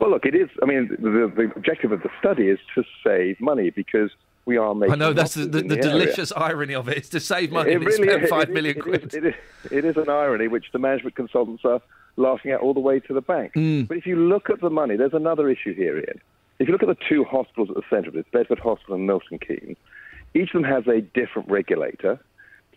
Well, 0.00 0.10
look, 0.10 0.26
it 0.26 0.34
is. 0.34 0.50
I 0.62 0.66
mean, 0.66 0.88
the, 0.98 1.32
the 1.34 1.52
objective 1.54 1.92
of 1.92 2.02
the 2.02 2.10
study 2.18 2.48
is 2.48 2.58
to 2.74 2.82
save 3.04 3.40
money 3.40 3.70
because 3.70 4.10
we 4.46 4.56
are 4.56 4.74
making. 4.74 4.92
I 4.92 4.96
know 4.96 5.12
that's 5.12 5.34
the, 5.34 5.46
the, 5.46 5.62
the 5.62 5.76
delicious 5.76 6.32
irony 6.36 6.74
of 6.74 6.88
it 6.88 6.98
is 6.98 7.08
to 7.10 7.20
save 7.20 7.50
money 7.52 7.70
It 7.72 7.76
and 7.76 7.86
really 7.86 8.06
spend 8.06 8.24
is. 8.24 8.30
five 8.30 8.42
It 8.44 8.48
is- 8.50 8.54
million 8.54 8.76
it 8.76 8.80
quid. 8.82 9.04
is- 9.04 9.14
It 9.14 9.24
is, 9.26 9.34
it 9.70 9.84
is 9.84 9.96
an 9.96 10.08
irony 10.10 10.48
which 10.48 10.66
the 10.72 10.78
management 10.78 11.16
consultants 11.16 11.64
are 11.64 11.80
laughing 12.16 12.50
at 12.52 12.60
all 12.60 12.74
the 12.74 12.80
way 12.80 13.00
to 13.00 13.12
the 13.14 13.20
bank. 13.20 13.54
Mm. 13.54 13.88
But 13.88 13.96
if 13.96 14.06
you 14.06 14.16
look 14.16 14.50
at 14.50 14.60
the 14.60 14.70
money, 14.70 14.96
there's 14.96 15.14
another 15.14 15.48
issue 15.48 15.74
here, 15.74 15.96
Iain. 15.96 16.20
If 16.58 16.68
you 16.68 16.72
look 16.72 16.82
at 16.82 16.88
the 16.88 16.96
two 17.08 17.24
hospitals 17.24 17.70
at 17.70 17.74
the 17.76 17.82
centre 17.90 18.08
of 18.08 18.14
this, 18.14 18.24
Bedford 18.32 18.60
Hospital 18.60 18.94
and 18.94 19.06
Milton 19.06 19.38
Keynes, 19.40 19.76
each 20.34 20.54
of 20.54 20.62
them 20.62 20.70
has 20.70 20.86
a 20.86 21.00
different 21.00 21.48
regulator. 21.50 22.20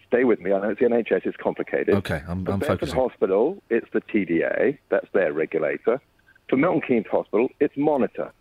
Stay 0.07 0.23
with 0.23 0.39
me. 0.39 0.53
I 0.53 0.61
know 0.61 0.69
it's 0.69 0.79
the 0.79 0.85
NHS. 0.87 1.25
It's 1.25 1.37
complicated. 1.37 1.93
Okay, 1.95 2.21
I'm, 2.27 2.45
For 2.45 2.53
I'm 2.53 2.59
Bedford 2.59 2.79
focusing. 2.79 2.95
Hospital, 2.95 3.61
it's 3.69 3.87
the 3.93 4.01
TDA. 4.01 4.77
That's 4.89 5.07
their 5.13 5.33
regulator. 5.33 6.01
For 6.49 6.55
Milton 6.55 6.81
Keynes 6.87 7.05
Hospital, 7.11 7.49
it's 7.59 7.75
Monitor. 7.77 8.31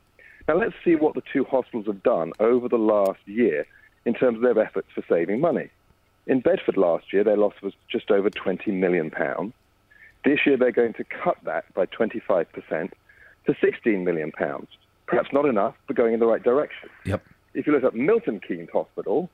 Now 0.49 0.57
let's 0.57 0.75
see 0.85 0.95
what 0.95 1.15
the 1.15 1.23
two 1.33 1.45
hospitals 1.45 1.87
have 1.87 2.03
done 2.03 2.33
over 2.39 2.69
the 2.69 2.79
last 2.79 3.21
year 3.27 3.67
in 4.05 4.15
terms 4.15 4.37
of 4.37 4.43
their 4.43 4.59
efforts 4.59 4.89
for 4.95 5.05
saving 5.09 5.41
money. 5.41 5.71
In 6.27 6.41
Bedford 6.41 6.77
last 6.77 7.13
year, 7.13 7.25
their 7.25 7.37
loss 7.37 7.55
was 7.63 7.73
just 7.91 8.11
over 8.11 8.31
20 8.31 8.71
million 8.73 9.11
pounds. 9.11 9.53
This 10.25 10.41
year, 10.45 10.57
they're 10.57 10.73
going 10.73 10.95
to 10.95 11.05
cut 11.05 11.37
that 11.45 11.73
by 11.75 11.87
25% 11.87 12.47
to 13.47 13.57
16 13.61 14.05
million 14.05 14.33
pounds. 14.33 14.69
Perhaps 15.07 15.29
not 15.33 15.47
enough, 15.47 15.75
but 15.87 15.97
going 15.97 16.15
in 16.15 16.21
the 16.21 16.27
right 16.27 16.43
direction. 16.43 16.89
Yep. 17.05 17.23
If 17.55 17.67
you 17.67 17.73
look 17.73 17.85
at 17.85 17.95
Milton 17.95 18.41
Keynes 18.47 18.71
Hospital, 18.73 19.31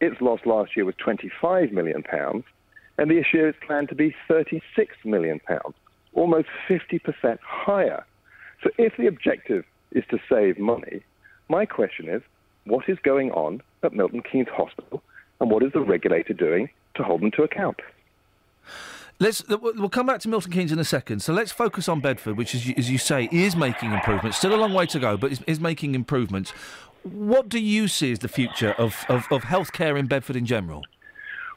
its 0.00 0.20
loss 0.20 0.40
last 0.46 0.76
year 0.76 0.84
was 0.84 0.94
25 0.96 1.72
million 1.72 2.02
pounds, 2.02 2.44
and 2.98 3.10
this 3.10 3.26
year 3.32 3.48
it's 3.48 3.58
planned 3.66 3.88
to 3.90 3.94
be 3.94 4.14
36 4.26 4.96
million 5.04 5.38
pounds, 5.40 5.74
almost 6.14 6.48
50% 6.68 7.38
higher. 7.42 8.04
So 8.62 8.70
if 8.78 8.96
the 8.96 9.06
objective 9.06 9.64
is 9.96 10.04
to 10.10 10.18
save 10.28 10.58
money, 10.58 11.02
my 11.48 11.66
question 11.66 12.08
is, 12.08 12.22
what 12.64 12.88
is 12.88 12.98
going 13.02 13.30
on 13.32 13.62
at 13.82 13.92
Milton 13.92 14.22
Keynes 14.22 14.48
Hospital, 14.48 15.02
and 15.40 15.50
what 15.50 15.62
is 15.62 15.72
the 15.72 15.80
regulator 15.80 16.34
doing 16.34 16.68
to 16.94 17.02
hold 17.02 17.22
them 17.22 17.30
to 17.32 17.42
account? 17.42 17.80
Let's 19.18 19.46
we'll 19.48 19.60
we'll 19.74 19.88
come 19.88 20.06
back 20.06 20.20
to 20.20 20.28
Milton 20.28 20.52
Keynes 20.52 20.72
in 20.72 20.78
a 20.78 20.84
second. 20.84 21.20
So 21.20 21.32
let's 21.32 21.50
focus 21.50 21.88
on 21.88 22.00
Bedford, 22.00 22.36
which, 22.36 22.54
is, 22.54 22.70
as 22.76 22.90
you 22.90 22.98
say, 22.98 23.28
is 23.32 23.56
making 23.56 23.92
improvements. 23.92 24.36
Still 24.36 24.54
a 24.54 24.60
long 24.60 24.74
way 24.74 24.84
to 24.86 24.98
go, 24.98 25.16
but 25.16 25.32
is, 25.32 25.40
is 25.46 25.58
making 25.58 25.94
improvements. 25.94 26.50
What 27.02 27.48
do 27.48 27.58
you 27.58 27.88
see 27.88 28.12
as 28.12 28.18
the 28.18 28.28
future 28.28 28.72
of, 28.72 29.04
of, 29.08 29.26
of 29.30 29.42
healthcare 29.42 29.98
in 29.98 30.06
Bedford 30.06 30.36
in 30.36 30.44
general? 30.44 30.82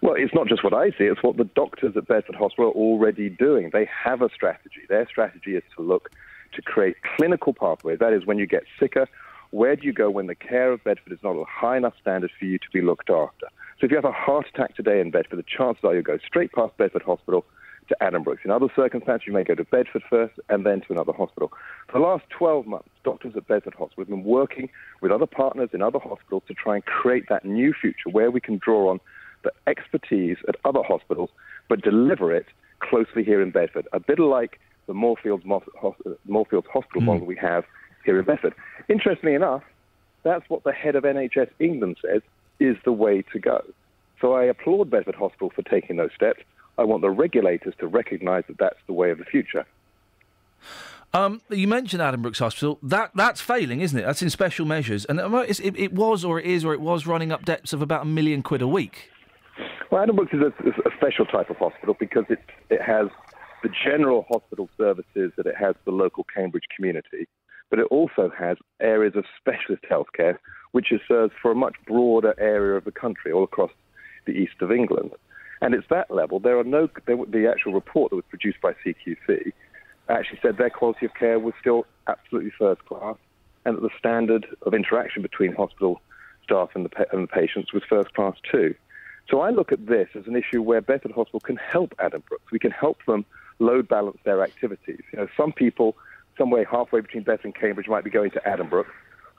Well, 0.01 0.13
it's 0.15 0.33
not 0.33 0.47
just 0.47 0.63
what 0.63 0.73
I 0.73 0.91
see, 0.91 1.05
it's 1.05 1.21
what 1.21 1.35
the 1.35 1.43
doctors 1.43 1.97
at 1.97 2.07
Bedford 2.07 2.35
Hospital 2.35 2.67
are 2.67 2.73
already 2.73 3.29
doing. 3.29 3.71
They 3.73 3.89
have 4.03 4.21
a 4.21 4.29
strategy. 4.33 4.81
Their 4.87 5.07
strategy 5.07 5.55
is 5.55 5.63
to 5.75 5.81
look 5.81 6.11
to 6.53 6.61
create 6.61 6.95
clinical 7.15 7.53
pathways. 7.53 7.99
That 7.99 8.13
is, 8.13 8.25
when 8.25 8.37
you 8.37 8.47
get 8.47 8.63
sicker, 8.79 9.07
where 9.51 9.75
do 9.75 9.85
you 9.85 9.93
go 9.93 10.09
when 10.09 10.27
the 10.27 10.35
care 10.35 10.71
of 10.71 10.83
Bedford 10.83 11.11
is 11.11 11.19
not 11.23 11.31
a 11.31 11.43
high 11.45 11.77
enough 11.77 11.93
standard 11.99 12.31
for 12.37 12.45
you 12.45 12.57
to 12.59 12.69
be 12.71 12.81
looked 12.81 13.09
after? 13.09 13.47
So 13.79 13.85
if 13.85 13.91
you 13.91 13.97
have 13.97 14.05
a 14.05 14.11
heart 14.11 14.45
attack 14.53 14.75
today 14.75 14.99
in 14.99 15.11
Bedford, 15.11 15.37
the 15.37 15.43
chances 15.43 15.83
are 15.83 15.93
you'll 15.93 16.03
go 16.03 16.19
straight 16.25 16.51
past 16.51 16.77
Bedford 16.77 17.01
Hospital 17.03 17.45
to 17.87 17.97
Addenbrooke's. 18.01 18.41
In 18.45 18.51
other 18.51 18.67
circumstances, 18.75 19.25
you 19.25 19.33
may 19.33 19.43
go 19.43 19.55
to 19.55 19.63
Bedford 19.63 20.03
first 20.09 20.39
and 20.49 20.65
then 20.65 20.81
to 20.81 20.93
another 20.93 21.13
hospital. 21.13 21.51
For 21.87 21.99
the 21.99 22.05
last 22.05 22.25
12 22.29 22.67
months, 22.67 22.89
doctors 23.03 23.33
at 23.35 23.47
Bedford 23.47 23.73
Hospital 23.73 24.03
have 24.03 24.09
been 24.09 24.23
working 24.23 24.69
with 25.01 25.11
other 25.11 25.25
partners 25.25 25.69
in 25.73 25.81
other 25.81 25.99
hospitals 25.99 26.43
to 26.47 26.53
try 26.53 26.75
and 26.75 26.85
create 26.85 27.29
that 27.29 27.45
new 27.45 27.73
future 27.73 28.09
where 28.11 28.31
we 28.31 28.39
can 28.39 28.59
draw 28.63 28.89
on 28.89 28.99
the 29.43 29.51
expertise 29.67 30.37
at 30.47 30.55
other 30.65 30.83
hospitals, 30.83 31.29
but 31.67 31.81
deliver 31.81 32.33
it 32.33 32.45
closely 32.79 33.23
here 33.23 33.41
in 33.41 33.51
Bedford. 33.51 33.87
A 33.93 33.99
bit 33.99 34.19
like 34.19 34.59
the 34.89 34.93
Moorfields, 34.95 35.45
Mo- 35.45 35.63
uh, 35.83 35.91
Moorfields 36.25 36.67
Hospital 36.73 37.01
model 37.01 37.25
we 37.25 37.35
have 37.35 37.63
here 38.03 38.19
in 38.19 38.25
Bedford. 38.25 38.55
Interestingly 38.89 39.35
enough, 39.35 39.61
that's 40.23 40.49
what 40.49 40.63
the 40.63 40.71
head 40.71 40.95
of 40.95 41.03
NHS 41.03 41.49
England 41.59 41.97
says 42.01 42.23
is 42.59 42.75
the 42.83 42.91
way 42.91 43.21
to 43.31 43.39
go. 43.39 43.63
So 44.19 44.33
I 44.33 44.45
applaud 44.45 44.89
Bedford 44.89 45.15
Hospital 45.15 45.51
for 45.55 45.61
taking 45.61 45.97
those 45.97 46.09
steps. 46.15 46.41
I 46.79 46.83
want 46.83 47.01
the 47.01 47.11
regulators 47.11 47.75
to 47.79 47.87
recognise 47.87 48.43
that 48.47 48.57
that's 48.57 48.79
the 48.87 48.93
way 48.93 49.11
of 49.11 49.19
the 49.19 49.25
future. 49.25 49.63
Um, 51.13 51.41
you 51.49 51.67
mentioned 51.67 52.01
Addenbrooke's 52.01 52.39
Hospital. 52.39 52.79
That 52.81 53.11
that's 53.13 53.41
failing, 53.41 53.81
isn't 53.81 53.97
it? 53.97 54.03
That's 54.03 54.21
in 54.21 54.29
special 54.29 54.65
measures, 54.65 55.05
and 55.05 55.19
um, 55.19 55.33
it, 55.35 55.59
it 55.59 55.93
was, 55.93 56.25
or 56.25 56.39
it 56.39 56.45
is, 56.45 56.65
or 56.65 56.73
it 56.73 56.81
was 56.81 57.07
running 57.07 57.31
up 57.31 57.45
debts 57.45 57.73
of 57.73 57.81
about 57.81 58.03
a 58.03 58.05
million 58.05 58.43
quid 58.43 58.61
a 58.61 58.67
week. 58.67 59.09
Well, 59.91 60.05
Addenbrooke's 60.05 60.33
is 60.33 60.41
a, 60.41 60.67
is 60.67 60.75
a 60.85 60.91
special 60.97 61.25
type 61.25 61.49
of 61.49 61.57
hospital 61.57 61.95
because 61.99 62.25
it, 62.29 62.39
it 62.69 62.81
has 62.81 63.07
the 63.63 63.69
general 63.83 64.25
hospital 64.29 64.69
services 64.77 65.31
that 65.37 65.45
it 65.45 65.55
has 65.55 65.75
for 65.83 65.91
the 65.91 65.97
local 65.97 66.25
Cambridge 66.33 66.65
community, 66.75 67.27
but 67.69 67.79
it 67.79 67.85
also 67.85 68.31
has 68.37 68.57
areas 68.79 69.15
of 69.15 69.25
specialist 69.37 69.83
healthcare, 69.89 70.37
which 70.71 70.91
it 70.91 71.01
serves 71.07 71.33
for 71.41 71.51
a 71.51 71.55
much 71.55 71.75
broader 71.85 72.33
area 72.39 72.75
of 72.75 72.85
the 72.85 72.91
country, 72.91 73.31
all 73.31 73.43
across 73.43 73.71
the 74.25 74.31
east 74.31 74.61
of 74.61 74.71
England. 74.71 75.11
And 75.61 75.73
it's 75.73 75.87
that 75.89 76.09
level. 76.09 76.39
There 76.39 76.57
are 76.57 76.63
no. 76.63 76.89
There, 77.05 77.17
the 77.27 77.47
actual 77.47 77.73
report 77.73 78.11
that 78.11 78.15
was 78.15 78.25
produced 78.29 78.61
by 78.61 78.73
CQC 78.85 79.51
actually 80.07 80.39
said 80.41 80.57
their 80.57 80.69
quality 80.69 81.05
of 81.05 81.13
care 81.13 81.37
was 81.37 81.53
still 81.59 81.85
absolutely 82.07 82.51
first 82.57 82.83
class, 82.85 83.17
and 83.65 83.75
that 83.75 83.81
the 83.81 83.89
standard 83.97 84.47
of 84.63 84.73
interaction 84.73 85.21
between 85.21 85.53
hospital 85.53 86.01
staff 86.43 86.69
and 86.75 86.85
the, 86.85 87.05
and 87.11 87.23
the 87.23 87.27
patients 87.27 87.73
was 87.73 87.83
first 87.87 88.13
class 88.13 88.35
too. 88.49 88.73
So 89.29 89.41
I 89.41 89.51
look 89.51 89.71
at 89.71 89.85
this 89.85 90.09
as 90.15 90.25
an 90.25 90.35
issue 90.35 90.61
where 90.61 90.81
Bedford 90.81 91.11
Hospital 91.11 91.39
can 91.39 91.57
help 91.57 91.93
Addenbrooke's. 91.99 92.51
We 92.51 92.57
can 92.57 92.71
help 92.71 92.97
them 93.05 93.25
load 93.59 93.87
balance 93.87 94.17
their 94.23 94.43
activities. 94.43 95.01
You 95.11 95.19
know, 95.19 95.27
some 95.37 95.51
people, 95.51 95.95
somewhere 96.37 96.65
halfway 96.65 97.01
between 97.01 97.23
Bedford 97.23 97.45
and 97.45 97.55
Cambridge, 97.55 97.87
might 97.87 98.03
be 98.03 98.09
going 98.09 98.31
to 98.31 98.41
Addenbrooke. 98.41 98.87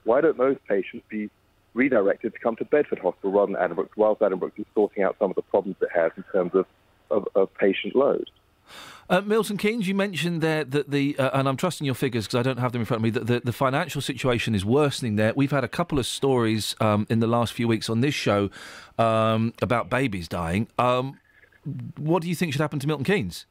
Why 0.03 0.21
don't 0.21 0.37
those 0.37 0.57
patients 0.67 1.05
be 1.09 1.29
redirected 1.73 2.33
to 2.33 2.39
come 2.39 2.55
to 2.57 2.65
Bedford 2.65 2.99
Hospital 2.99 3.31
rather 3.31 3.53
than 3.53 3.61
Addenbrooke, 3.61 3.89
whilst 3.95 4.21
Addenbrooke 4.21 4.57
is 4.57 4.65
sorting 4.73 5.03
out 5.03 5.15
some 5.19 5.31
of 5.31 5.35
the 5.35 5.41
problems 5.41 5.77
it 5.81 5.89
has 5.93 6.11
in 6.17 6.23
terms 6.31 6.51
of, 6.53 6.65
of, 7.09 7.27
of 7.35 7.53
patient 7.55 7.95
load? 7.95 8.29
Uh, 9.09 9.21
Milton 9.21 9.57
Keynes, 9.57 9.87
you 9.87 9.95
mentioned 9.95 10.41
there 10.41 10.63
that 10.63 10.89
the, 10.89 11.17
uh, 11.17 11.37
and 11.37 11.49
I'm 11.49 11.57
trusting 11.57 11.83
your 11.83 11.95
figures 11.95 12.27
because 12.27 12.39
I 12.39 12.43
don't 12.43 12.59
have 12.59 12.71
them 12.71 12.81
in 12.81 12.85
front 12.85 12.99
of 12.99 13.03
me, 13.03 13.09
that 13.09 13.27
the, 13.27 13.41
the 13.43 13.51
financial 13.51 13.99
situation 14.01 14.55
is 14.55 14.63
worsening 14.63 15.17
there. 15.17 15.33
We've 15.35 15.51
had 15.51 15.65
a 15.65 15.67
couple 15.67 15.99
of 15.99 16.05
stories 16.05 16.75
um, 16.79 17.05
in 17.09 17.19
the 17.19 17.27
last 17.27 17.51
few 17.51 17.67
weeks 17.67 17.89
on 17.89 17.99
this 17.99 18.15
show 18.15 18.49
um, 18.97 19.53
about 19.61 19.89
babies 19.89 20.29
dying. 20.29 20.69
Um, 20.79 21.19
what 21.97 22.21
do 22.21 22.29
you 22.29 22.35
think 22.35 22.53
should 22.53 22.61
happen 22.61 22.79
to 22.79 22.87
Milton 22.87 23.03
Keynes? 23.03 23.45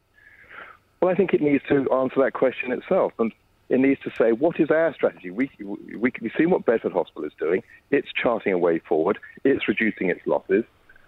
Well, 1.01 1.11
I 1.11 1.15
think 1.15 1.33
it 1.33 1.41
needs 1.41 1.65
to 1.69 1.91
answer 1.91 2.23
that 2.23 2.35
question 2.35 2.73
itself, 2.73 3.13
and 3.19 3.33
it 3.71 3.81
needs 3.81 4.01
to 4.03 4.11
say 4.19 4.33
what 4.33 4.61
is 4.61 4.71
our 4.71 4.93
strategy. 4.95 5.31
We 5.31 5.51
we 5.59 6.13
we've 6.21 6.33
seen 6.37 6.51
what 6.51 6.67
Bedford 6.67 6.93
Hospital 6.93 7.25
is 7.25 7.33
doing. 7.39 7.63
It's 7.91 8.09
charting 8.13 8.53
a 8.53 8.59
way 8.59 8.81
forward. 8.81 9.19
It's 9.45 9.67
reducing 9.67 10.11
its 10.11 10.21
losses. 10.27 10.65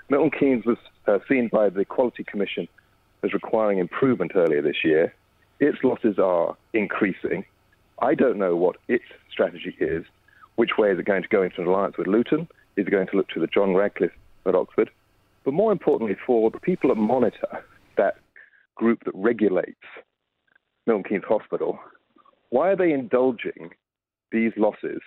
Milton 0.09 0.31
Keynes 0.31 0.65
was 0.65 0.79
uh, 1.07 1.19
seen 1.29 1.49
by 1.49 1.69
the 1.69 1.85
Quality 1.85 2.25
Commission 2.25 2.69
as 3.23 3.33
requiring 3.33 3.79
improvement 3.79 4.33
earlier 4.35 4.63
this 4.63 4.85
year. 4.85 5.15
Its 5.61 5.79
losses 5.85 6.19
are 6.19 6.57
increasing. 6.73 7.45
I 8.01 8.15
don't 8.15 8.39
know 8.39 8.57
what 8.57 8.77
its 8.89 9.05
strategy 9.31 9.77
is. 9.79 10.05
Which 10.57 10.73
way 10.77 10.91
is 10.91 10.99
it 10.99 11.05
going 11.05 11.23
to 11.23 11.29
go 11.29 11.43
into 11.43 11.61
an 11.63 11.67
alliance 11.67 11.97
with 11.97 12.07
Luton? 12.07 12.49
Is 12.77 12.87
it 12.87 12.91
going 12.91 13.07
to 13.09 13.17
look 13.17 13.29
to 13.31 13.41
the 13.41 13.47
John 13.47 13.75
Radcliffe 13.75 14.13
at 14.47 14.55
Oxford? 14.55 14.91
But 15.45 15.55
more 15.55 15.73
importantly, 15.73 16.17
for 16.27 16.51
the 16.51 16.61
people 16.61 16.89
that 16.89 16.97
monitor 16.97 17.65
that 17.97 18.17
group 18.83 19.05
that 19.05 19.15
regulates 19.15 19.87
Milton 20.87 21.05
Keynes 21.09 21.25
Hospital, 21.29 21.79
why 22.51 22.71
are 22.71 22.77
they 22.77 22.93
indulging 22.93 23.71
these 24.33 24.53
losses 24.57 25.01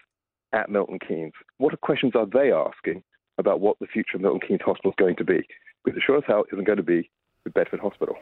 at 0.54 0.70
Milton 0.70 0.98
Keynes? 1.06 1.34
What 1.58 1.80
questions 1.82 2.14
are 2.16 2.26
they 2.26 2.52
asking 2.54 3.04
about 3.38 3.60
what 3.60 3.78
the 3.80 3.88
future 3.88 4.16
of 4.16 4.22
Milton 4.22 4.40
Keynes 4.48 4.62
Hospital 4.66 4.92
is 4.92 4.96
going 4.98 5.18
to 5.18 5.26
be? 5.26 5.42
Because 5.84 5.98
it 5.98 6.04
sure 6.06 6.18
as 6.18 6.24
hell 6.26 6.46
isn't 6.54 6.66
going 6.66 6.78
to 6.78 6.84
be 6.84 7.10
with 7.44 7.54
Bedford 7.54 7.82
Hospital. 7.82 8.16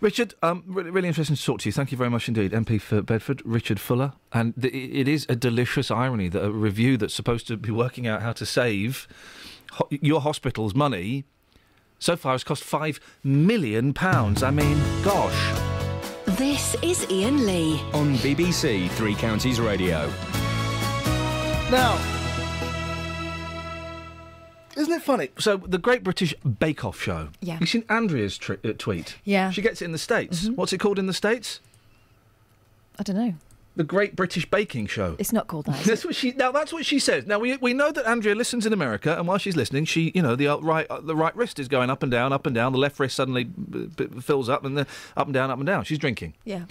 Richard, 0.00 0.34
um, 0.42 0.62
really, 0.66 0.90
really 0.90 1.08
interesting 1.08 1.36
to 1.36 1.42
talk 1.42 1.60
to 1.60 1.68
you. 1.68 1.72
Thank 1.72 1.90
you 1.90 1.98
very 1.98 2.10
much 2.10 2.28
indeed, 2.28 2.52
MP 2.52 2.78
for 2.80 3.00
Bedford, 3.00 3.42
Richard 3.44 3.80
Fuller. 3.80 4.12
And 4.32 4.54
th- 4.60 4.72
it 4.72 5.08
is 5.08 5.26
a 5.28 5.34
delicious 5.34 5.90
irony 5.90 6.28
that 6.28 6.44
a 6.44 6.52
review 6.52 6.98
that's 6.98 7.14
supposed 7.14 7.48
to 7.48 7.56
be 7.56 7.70
working 7.70 8.06
out 8.06 8.22
how 8.22 8.32
to 8.32 8.44
save 8.44 9.08
ho- 9.72 9.88
your 9.90 10.20
hospital's 10.20 10.74
money 10.74 11.24
so 11.98 12.16
far 12.16 12.34
it's 12.34 12.44
cost 12.44 12.62
five 12.64 13.00
million 13.24 13.92
pounds. 13.92 14.42
I 14.42 14.50
mean, 14.50 14.78
gosh. 15.02 15.60
This 16.36 16.74
is 16.82 17.06
Iain 17.10 17.46
Lee. 17.46 17.80
On 17.92 18.14
BBC 18.16 18.90
Three 18.90 19.14
Counties 19.14 19.60
Radio. 19.60 20.12
Now, 21.70 21.98
isn't 24.76 24.92
it 24.92 25.02
funny? 25.02 25.30
So 25.38 25.56
the 25.56 25.78
Great 25.78 26.04
British 26.04 26.34
Bake 26.58 26.84
Off 26.84 27.00
show. 27.00 27.28
Yeah. 27.40 27.58
You 27.60 27.66
seen 27.66 27.84
Andrea's 27.88 28.36
tri- 28.36 28.58
uh, 28.64 28.72
tweet? 28.76 29.16
Yeah. 29.24 29.50
She 29.50 29.62
gets 29.62 29.80
it 29.80 29.86
in 29.86 29.92
the 29.92 29.98
states. 29.98 30.48
What's 30.50 30.72
it 30.72 30.78
called 30.78 30.98
in 30.98 31.06
the 31.06 31.14
states? 31.14 31.60
I 32.98 33.02
don't 33.02 33.16
know. 33.16 33.34
The 33.76 33.84
Great 33.84 34.16
British 34.16 34.50
Baking 34.50 34.86
Show. 34.86 35.16
It's 35.18 35.32
not 35.34 35.48
called 35.48 35.66
that. 35.66 35.76
That's 35.84 36.04
what 36.04 36.14
she. 36.14 36.32
Now 36.32 36.50
that's 36.50 36.72
what 36.72 36.86
she 36.86 36.98
says. 36.98 37.26
Now 37.26 37.38
we 37.38 37.56
we 37.58 37.74
know 37.74 37.92
that 37.92 38.06
Andrea 38.06 38.34
listens 38.34 38.64
in 38.64 38.72
America, 38.72 39.16
and 39.16 39.28
while 39.28 39.36
she's 39.36 39.54
listening, 39.54 39.84
she 39.84 40.12
you 40.14 40.22
know 40.22 40.34
the 40.34 40.48
uh, 40.48 40.56
right 40.58 40.86
uh, 40.88 41.00
the 41.00 41.14
right 41.14 41.36
wrist 41.36 41.58
is 41.58 41.68
going 41.68 41.90
up 41.90 42.02
and 42.02 42.10
down, 42.10 42.32
up 42.32 42.46
and 42.46 42.54
down. 42.54 42.72
The 42.72 42.78
left 42.78 42.98
wrist 42.98 43.14
suddenly 43.14 43.44
b- 43.44 43.90
b- 43.94 44.20
fills 44.20 44.48
up, 44.48 44.64
and 44.64 44.78
the 44.78 44.86
up 45.16 45.26
and 45.26 45.34
down, 45.34 45.50
up 45.50 45.58
and 45.58 45.66
down. 45.66 45.84
She's 45.84 45.98
drinking. 45.98 46.34
Yeah. 46.44 46.64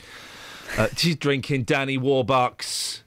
Uh, 0.78 0.88
she's 0.98 1.16
drinking 1.16 1.64
Danny 1.64 1.98
Warbucks. 1.98 3.02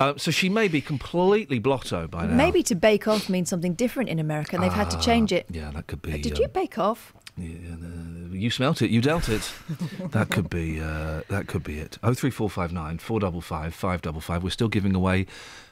Uh, 0.00 0.14
so 0.16 0.30
she 0.32 0.48
may 0.48 0.66
be 0.66 0.80
completely 0.80 1.60
blotto 1.60 2.08
by 2.08 2.26
now. 2.26 2.34
Maybe 2.34 2.62
to 2.64 2.74
bake 2.74 3.06
off 3.06 3.28
means 3.28 3.48
something 3.48 3.74
different 3.74 4.08
in 4.08 4.18
America, 4.18 4.56
and 4.56 4.64
they've 4.64 4.72
had 4.72 4.90
to 4.90 4.98
change 4.98 5.32
it. 5.32 5.46
Yeah, 5.50 5.70
that 5.70 5.86
could 5.86 6.02
be. 6.02 6.18
Did 6.18 6.38
um, 6.38 6.42
you 6.42 6.48
bake 6.48 6.78
off? 6.78 7.12
You 7.38 8.50
smelt 8.50 8.82
it. 8.82 8.90
You 8.90 9.00
dealt 9.00 9.28
it. 9.28 9.52
that 10.10 10.30
could 10.30 10.50
be. 10.50 10.80
Uh, 10.80 11.22
that 11.28 11.46
could 11.46 11.62
be 11.64 11.78
it. 11.78 11.98
Oh 12.02 12.14
three 12.14 12.30
four 12.30 12.50
five 12.50 12.72
nine 12.72 12.98
four 12.98 13.20
double 13.20 13.40
five 13.40 13.74
five 13.74 14.02
double 14.02 14.20
five. 14.20 14.42
We're 14.42 14.50
still 14.50 14.68
giving 14.68 14.94
away 14.94 15.26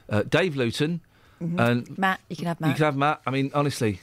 uh, 0.09 0.23
Dave 0.23 0.55
Luton 0.55 1.01
Mhm. 1.41 1.59
and 1.59 1.97
Matt, 1.97 2.19
you 2.29 2.35
can 2.35 2.45
have 2.45 2.61
Matt. 2.61 2.69
You 2.69 2.75
can 2.75 2.85
have 2.85 2.95
Matt. 2.95 3.21
I 3.25 3.31
mean, 3.31 3.49
honestly, 3.55 3.99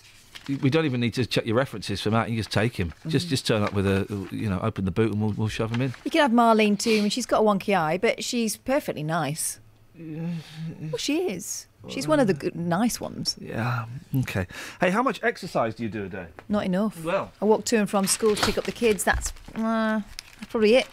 we 0.49 0.71
don't 0.71 0.85
even 0.87 1.01
need 1.01 1.15
to 1.15 1.25
check 1.25 1.47
your 1.47 1.55
references 1.57 2.01
for 2.01 2.11
Matt. 2.11 2.31
You 2.31 2.37
just 2.37 2.51
take 2.51 2.75
him. 2.77 2.89
Mm-hmm. 2.91 3.11
Just 3.11 3.29
just 3.29 3.47
turn 3.47 3.63
up 3.63 3.73
with 3.73 3.87
a 3.87 4.07
you 4.33 4.49
know 4.51 4.59
open 4.61 4.85
the 4.85 4.91
boot 4.91 5.13
and 5.13 5.21
we'll 5.21 5.33
we'll 5.33 5.49
shove 5.49 5.71
him 5.73 5.81
in. 5.83 5.95
You 6.05 6.11
can 6.11 6.21
have 6.23 6.33
Marlene 6.33 6.79
too. 6.79 6.97
I 6.99 7.01
mean, 7.01 7.11
she's 7.11 7.27
got 7.27 7.41
a 7.41 7.45
wonky 7.45 7.77
eye, 7.79 7.97
but 7.99 8.25
she's 8.25 8.57
perfectly 8.57 9.03
nice. 9.05 9.61
Well, 9.99 10.99
she 10.99 11.31
is. 11.31 11.67
She's 11.89 12.07
one 12.07 12.21
of 12.21 12.27
the 12.27 12.35
good, 12.35 12.55
nice 12.55 13.01
ones. 13.01 13.37
Yeah. 13.41 13.87
Okay. 14.21 14.47
Hey, 14.81 14.91
how 14.91 15.03
much 15.03 15.21
exercise 15.23 15.75
do 15.75 15.83
you 15.83 15.89
do 15.89 16.05
a 16.05 16.09
day? 16.09 16.27
Not 16.49 16.65
enough. 16.65 17.03
Well. 17.05 17.33
I 17.41 17.45
walk 17.45 17.65
to 17.67 17.77
and 17.77 17.89
from 17.89 18.07
school 18.07 18.37
to 18.37 18.47
pick 18.47 18.59
up 18.59 18.65
the 18.65 18.73
kids. 18.73 19.05
That's, 19.05 19.33
uh, 19.55 20.01
that's 20.39 20.51
probably 20.51 20.77
it. 20.77 20.87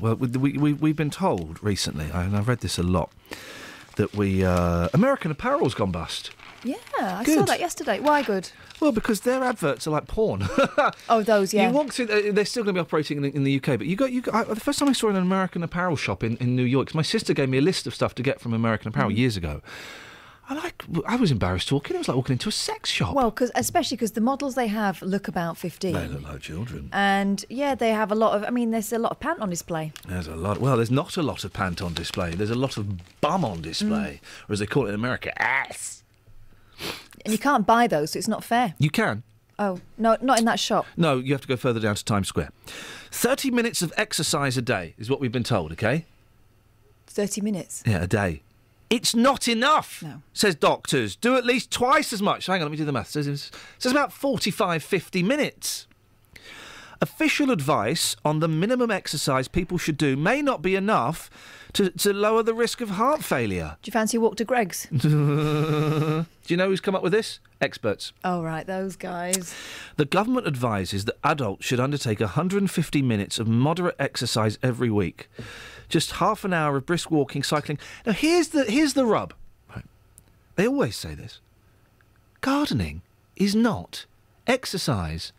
Well, 0.00 0.16
we, 0.16 0.28
we, 0.28 0.58
we, 0.58 0.72
we've 0.74 0.96
been 0.96 1.10
told 1.10 1.62
recently, 1.62 2.10
and 2.12 2.36
I've 2.36 2.48
read 2.48 2.60
this 2.60 2.78
a 2.78 2.82
lot, 2.82 3.10
that 3.96 4.14
we 4.14 4.44
uh, 4.44 4.88
American 4.92 5.30
Apparel's 5.30 5.74
gone 5.74 5.90
bust. 5.90 6.30
Yeah, 6.64 6.76
I 7.00 7.24
saw 7.24 7.42
that 7.42 7.60
yesterday. 7.60 7.98
Why 8.00 8.22
good? 8.22 8.50
Well, 8.80 8.92
because 8.92 9.20
their 9.20 9.42
adverts 9.44 9.86
are 9.86 9.90
like 9.90 10.06
porn. 10.06 10.46
Oh, 11.08 11.22
those, 11.22 11.52
yeah. 11.54 11.68
You 11.68 11.74
walk 11.74 11.92
through, 11.92 12.06
uh, 12.06 12.32
they're 12.32 12.44
still 12.44 12.62
going 12.64 12.74
to 12.74 12.82
be 12.82 12.86
operating 12.86 13.18
in 13.18 13.22
the, 13.24 13.34
in 13.36 13.44
the 13.44 13.56
UK, 13.56 13.78
but 13.78 13.86
you 13.86 13.96
got, 13.96 14.12
you 14.12 14.20
got, 14.22 14.34
I, 14.34 14.44
the 14.44 14.60
first 14.60 14.78
time 14.78 14.88
I 14.88 14.92
saw 14.92 15.08
an 15.08 15.16
American 15.16 15.62
Apparel 15.62 15.96
shop 15.96 16.22
in, 16.24 16.36
in 16.38 16.56
New 16.56 16.64
York, 16.64 16.94
my 16.94 17.02
sister 17.02 17.34
gave 17.34 17.48
me 17.48 17.58
a 17.58 17.62
list 17.62 17.86
of 17.86 17.94
stuff 17.94 18.14
to 18.16 18.22
get 18.22 18.40
from 18.40 18.52
American 18.54 18.88
Apparel 18.88 19.10
Mm. 19.10 19.16
years 19.16 19.36
ago. 19.36 19.60
I 20.48 20.54
like, 20.54 20.84
I 21.06 21.16
was 21.16 21.30
embarrassed 21.30 21.68
talking. 21.68 21.94
It 21.94 21.98
was 22.00 22.08
like 22.08 22.16
walking 22.16 22.34
into 22.34 22.48
a 22.48 22.52
sex 22.52 22.90
shop. 22.90 23.14
Well, 23.14 23.30
cause, 23.30 23.50
especially 23.54 23.96
because 23.96 24.12
the 24.12 24.20
models 24.20 24.54
they 24.56 24.66
have 24.66 25.00
look 25.00 25.28
about 25.28 25.56
15. 25.56 25.92
they 25.94 26.08
look 26.08 26.22
like 26.22 26.40
children. 26.40 26.88
And 26.92 27.44
yeah, 27.48 27.74
they 27.76 27.90
have 27.90 28.10
a 28.10 28.14
lot 28.16 28.34
of, 28.36 28.44
I 28.44 28.50
mean, 28.50 28.72
there's 28.72 28.92
a 28.92 28.98
lot 28.98 29.12
of 29.12 29.20
pant 29.20 29.40
on 29.40 29.50
display. 29.50 29.92
There's 30.08 30.26
a 30.26 30.34
lot. 30.34 30.58
Well, 30.58 30.76
there's 30.76 30.90
not 30.90 31.16
a 31.16 31.22
lot 31.22 31.44
of 31.44 31.52
pant 31.52 31.80
on 31.80 31.94
display. 31.94 32.32
There's 32.34 32.50
a 32.50 32.56
lot 32.56 32.76
of 32.76 33.20
bum 33.20 33.44
on 33.44 33.62
display, 33.62 34.20
or 34.48 34.52
as 34.54 34.58
they 34.58 34.66
call 34.66 34.86
it 34.86 34.88
in 34.90 34.94
America, 34.96 35.30
ass. 35.40 36.01
And 37.24 37.32
you 37.32 37.38
can't 37.38 37.66
buy 37.66 37.86
those, 37.86 38.12
so 38.12 38.18
it's 38.18 38.28
not 38.28 38.42
fair. 38.44 38.74
You 38.78 38.90
can. 38.90 39.22
Oh, 39.58 39.80
no, 39.96 40.16
not 40.20 40.38
in 40.38 40.44
that 40.46 40.58
shop. 40.58 40.86
No, 40.96 41.18
you 41.18 41.32
have 41.32 41.42
to 41.42 41.48
go 41.48 41.56
further 41.56 41.78
down 41.78 41.94
to 41.94 42.04
Times 42.04 42.28
Square. 42.28 42.50
30 43.10 43.50
minutes 43.50 43.82
of 43.82 43.92
exercise 43.96 44.56
a 44.56 44.62
day 44.62 44.94
is 44.98 45.08
what 45.08 45.20
we've 45.20 45.30
been 45.32 45.44
told, 45.44 45.72
okay? 45.72 46.06
30 47.06 47.42
minutes. 47.42 47.82
Yeah, 47.86 48.02
a 48.02 48.06
day. 48.06 48.42
It's 48.90 49.14
not 49.14 49.48
enough, 49.48 50.02
no. 50.02 50.22
says 50.32 50.54
doctors. 50.54 51.16
Do 51.16 51.36
at 51.36 51.46
least 51.46 51.70
twice 51.70 52.12
as 52.12 52.20
much. 52.20 52.46
Hang 52.46 52.56
on, 52.56 52.62
let 52.62 52.70
me 52.70 52.76
do 52.76 52.84
the 52.84 52.92
maths. 52.92 53.12
Says, 53.12 53.50
says 53.78 53.92
about 53.92 54.12
45, 54.12 54.82
50 54.82 55.22
minutes. 55.22 55.86
Official 57.00 57.50
advice 57.50 58.16
on 58.24 58.40
the 58.40 58.48
minimum 58.48 58.90
exercise 58.90 59.48
people 59.48 59.78
should 59.78 59.96
do 59.96 60.16
may 60.16 60.42
not 60.42 60.62
be 60.62 60.76
enough 60.76 61.30
to, 61.74 61.90
to 61.90 62.12
lower 62.12 62.42
the 62.42 62.54
risk 62.54 62.80
of 62.80 62.90
heart 62.90 63.24
failure. 63.24 63.76
Do 63.82 63.88
you 63.88 63.92
fancy 63.92 64.16
a 64.16 64.20
walk 64.20 64.36
to 64.36 64.44
Greg's? 64.44 64.86
do 64.96 66.26
you 66.46 66.56
know 66.56 66.68
who's 66.68 66.80
come 66.80 66.94
up 66.94 67.02
with 67.02 67.12
this? 67.12 67.40
Experts. 67.60 68.12
oh, 68.24 68.42
right, 68.42 68.66
those 68.66 68.96
guys. 68.96 69.54
The 69.96 70.04
government 70.04 70.46
advises 70.46 71.04
that 71.04 71.16
adults 71.22 71.64
should 71.64 71.80
undertake 71.80 72.20
150 72.20 73.02
minutes 73.02 73.38
of 73.38 73.46
moderate 73.46 73.96
exercise 73.98 74.58
every 74.62 74.90
week. 74.90 75.28
Just 75.88 76.12
half 76.12 76.44
an 76.44 76.52
hour 76.52 76.76
of 76.76 76.86
brisk 76.86 77.10
walking, 77.10 77.42
cycling. 77.42 77.78
Now, 78.04 78.12
here's 78.12 78.48
the, 78.48 78.64
here's 78.64 78.94
the 78.94 79.06
rub. 79.06 79.34
Right. 79.74 79.84
They 80.56 80.66
always 80.66 80.96
say 80.96 81.14
this 81.14 81.40
gardening 82.40 83.02
is 83.36 83.54
not 83.54 84.06
exercise. 84.46 85.32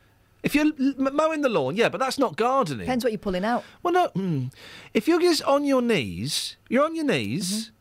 If 0.43 0.53
you're 0.55 0.71
mowing 0.97 1.41
the 1.41 1.49
lawn, 1.49 1.75
yeah, 1.77 1.87
but 1.89 1.99
that's 1.99 2.19
not 2.19 2.35
gardening. 2.35 2.79
Depends 2.85 3.03
what 3.05 3.13
you're 3.13 3.17
pulling 3.17 3.45
out. 3.45 3.63
Well, 3.81 3.93
no. 3.93 4.07
mm. 4.09 4.51
If 4.93 5.07
you're 5.07 5.21
just 5.21 5.41
on 5.43 5.63
your 5.63 5.81
knees, 5.81 6.57
you're 6.69 6.83
on 6.83 6.95
your 6.95 7.05
knees 7.05 7.71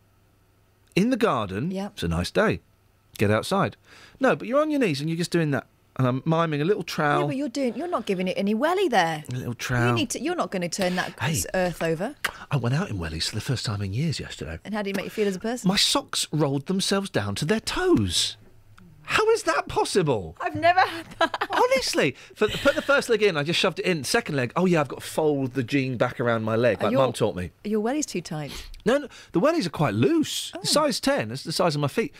in 0.94 1.10
the 1.10 1.16
garden. 1.16 1.70
Yeah. 1.72 1.89
It's 1.89 2.02
a 2.05 2.09
nice 2.09 2.30
day. 2.30 2.60
Get 3.18 3.30
outside. 3.30 3.76
No, 4.20 4.36
but 4.36 4.47
you're 4.47 4.60
on 4.60 4.70
your 4.70 4.80
knees 4.80 5.01
and 5.01 5.10
you're 5.10 5.16
just 5.18 5.32
doing 5.32 5.51
that. 5.51 5.66
And 5.97 6.06
I'm 6.06 6.22
miming 6.24 6.62
a 6.62 6.64
little 6.64 6.84
trowel. 6.84 7.22
Yeah, 7.22 7.26
but 7.26 7.36
you're 7.36 7.48
doing. 7.51 7.76
You're 7.76 7.86
not 7.89 8.06
giving 8.06 8.26
it 8.26 8.32
any 8.39 8.55
welly 8.55 8.89
there. 8.89 9.24
a 9.28 9.32
little 9.32 9.48
You 9.48 9.55
trowel. 9.55 9.93
need 9.94 10.09
to. 10.10 10.22
You're 10.22 10.34
not 10.36 10.51
going 10.51 10.62
to 10.62 10.68
turn 10.68 10.97
that 10.97 11.12
Hey. 11.20 11.43
earth 11.52 11.82
over. 11.82 12.14
I 12.51 12.56
went 12.56 12.74
out 12.74 12.89
in 12.89 12.97
wellies 12.98 13.28
for 13.28 13.34
the 13.34 13.43
first 13.43 13.66
time 13.66 13.82
in 13.82 13.93
years 13.93 14.18
yesterday. 14.18 14.59
And 14.64 14.72
how 14.72 14.80
did 14.82 14.90
you 14.90 14.94
make 14.97 15.05
you 15.05 15.10
feel 15.10 15.28
as 15.28 15.36
a 15.36 15.40
person? 15.40 15.68
My 15.68 15.76
socks 15.76 16.28
rolled 16.32 16.66
themselves 16.66 17.10
down 17.10 17.34
to 17.36 17.44
their 17.44 17.60
toes. 17.60 18.39
How 19.12 19.28
is 19.28 19.43
that 19.43 19.68
possible? 19.68 20.34
I've 20.40 20.55
never 20.55 20.80
had 20.80 21.05
that. 21.18 21.48
Honestly, 21.52 22.16
for, 22.34 22.48
put 22.48 22.74
the 22.74 22.80
first 22.80 23.10
leg 23.10 23.22
in, 23.22 23.36
I 23.36 23.43
just 23.43 23.60
shoved 23.60 23.78
it 23.78 23.84
in. 23.84 24.05
Second 24.05 24.36
leg, 24.36 24.55
oh 24.56 24.64
yeah, 24.64 24.80
I've 24.80 24.89
got 24.89 25.01
to 25.01 25.06
fold 25.06 25.52
the 25.52 25.62
jean 25.62 25.98
back 25.98 26.18
around 26.18 26.44
my 26.44 26.56
leg, 26.56 26.80
Are 26.80 26.84
like 26.84 26.93
your- 26.93 27.02
Mum 27.02 27.12
taught 27.12 27.36
me. 27.36 27.51
Your 27.62 27.80
welly's 27.80 28.06
too 28.06 28.22
tight. 28.22 28.68
No, 28.86 28.97
no, 28.97 29.09
the 29.32 29.40
wellies 29.40 29.66
are 29.66 29.70
quite 29.70 29.93
loose. 29.93 30.51
Oh. 30.56 30.62
Size 30.62 30.98
10, 30.98 31.30
it's 31.30 31.44
the 31.44 31.52
size 31.52 31.74
of 31.74 31.82
my 31.82 31.89
feet. 31.89 32.14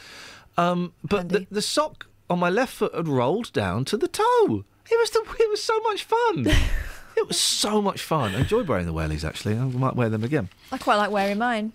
Um, 0.59 0.93
but 1.03 1.31
the, 1.31 1.47
the 1.51 1.63
sock 1.63 2.09
on 2.29 2.39
my 2.39 2.51
left 2.51 2.75
foot 2.75 2.95
had 2.95 3.09
rolled 3.09 3.55
down 3.55 3.87
to 3.87 3.97
the 3.97 4.07
toe. 4.09 4.65
It 4.91 4.99
was, 5.01 5.09
the, 5.13 5.21
it 5.41 5.49
was 5.49 5.63
so 5.63 5.81
much 5.81 6.05
fun. 6.05 6.47
it 7.17 7.27
was 7.27 7.41
so 7.41 7.81
much 7.81 8.03
fun. 8.03 8.35
I 8.35 8.41
enjoyed 8.41 8.69
wearing 8.69 8.85
the 8.85 8.93
wellies, 8.93 9.25
actually. 9.25 9.57
I 9.57 9.65
might 9.65 9.97
wear 9.97 10.11
them 10.11 10.25
again. 10.25 10.51
I 10.71 10.77
quite 10.77 10.97
like 10.97 11.11
wearing 11.11 11.39
mine. 11.39 11.73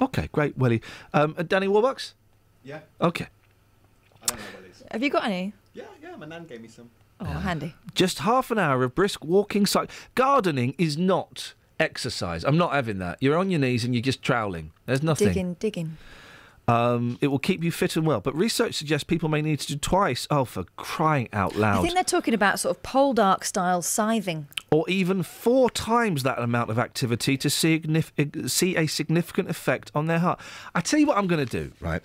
Okay, 0.00 0.28
great, 0.30 0.56
welly. 0.56 0.80
Um, 1.12 1.34
uh, 1.36 1.42
Danny 1.42 1.66
Warbucks? 1.66 2.12
Yeah. 2.62 2.80
Okay. 3.00 3.26
I 4.24 4.26
don't 4.26 4.38
know 4.38 4.44
what 4.56 4.64
it 4.64 4.70
is. 4.70 4.84
Have 4.90 5.02
you 5.02 5.10
got 5.10 5.24
any? 5.24 5.52
Yeah, 5.74 5.84
yeah, 6.02 6.16
my 6.16 6.26
nan 6.26 6.46
gave 6.46 6.60
me 6.60 6.68
some. 6.68 6.90
Oh, 7.20 7.24
handy. 7.26 7.74
Just 7.94 8.18
half 8.20 8.50
an 8.50 8.58
hour 8.58 8.82
of 8.82 8.94
brisk 8.94 9.24
walking. 9.24 9.64
Cyc- 9.64 9.88
Gardening 10.14 10.74
is 10.78 10.98
not 10.98 11.54
exercise. 11.78 12.44
I'm 12.44 12.56
not 12.58 12.72
having 12.72 12.98
that. 12.98 13.18
You're 13.20 13.36
on 13.36 13.50
your 13.50 13.60
knees 13.60 13.84
and 13.84 13.94
you're 13.94 14.02
just 14.02 14.22
troweling. 14.22 14.72
There's 14.86 15.02
nothing. 15.02 15.28
Digging, 15.28 15.54
digging. 15.54 15.96
Um, 16.66 17.18
it 17.20 17.26
will 17.26 17.38
keep 17.38 17.62
you 17.62 17.70
fit 17.70 17.94
and 17.94 18.06
well, 18.06 18.20
but 18.20 18.34
research 18.34 18.74
suggests 18.74 19.04
people 19.04 19.28
may 19.28 19.42
need 19.42 19.60
to 19.60 19.66
do 19.66 19.76
twice. 19.76 20.26
Oh, 20.30 20.46
for 20.46 20.64
crying 20.76 21.28
out 21.32 21.56
loud. 21.56 21.80
I 21.80 21.82
think 21.82 21.92
they're 21.94 22.02
talking 22.02 22.32
about 22.32 22.58
sort 22.58 22.74
of 22.76 22.82
Poldark 22.82 23.44
style 23.44 23.82
scything. 23.82 24.48
or 24.70 24.88
even 24.88 25.22
four 25.22 25.68
times 25.68 26.22
that 26.22 26.38
amount 26.38 26.70
of 26.70 26.78
activity 26.78 27.36
to 27.36 27.50
see, 27.50 27.82
see 28.46 28.76
a 28.76 28.86
significant 28.86 29.50
effect 29.50 29.92
on 29.94 30.06
their 30.06 30.20
heart. 30.20 30.40
I 30.74 30.80
tell 30.80 30.98
you 30.98 31.06
what 31.06 31.18
I'm 31.18 31.26
going 31.26 31.44
to 31.46 31.50
do, 31.64 31.72
right, 31.80 32.02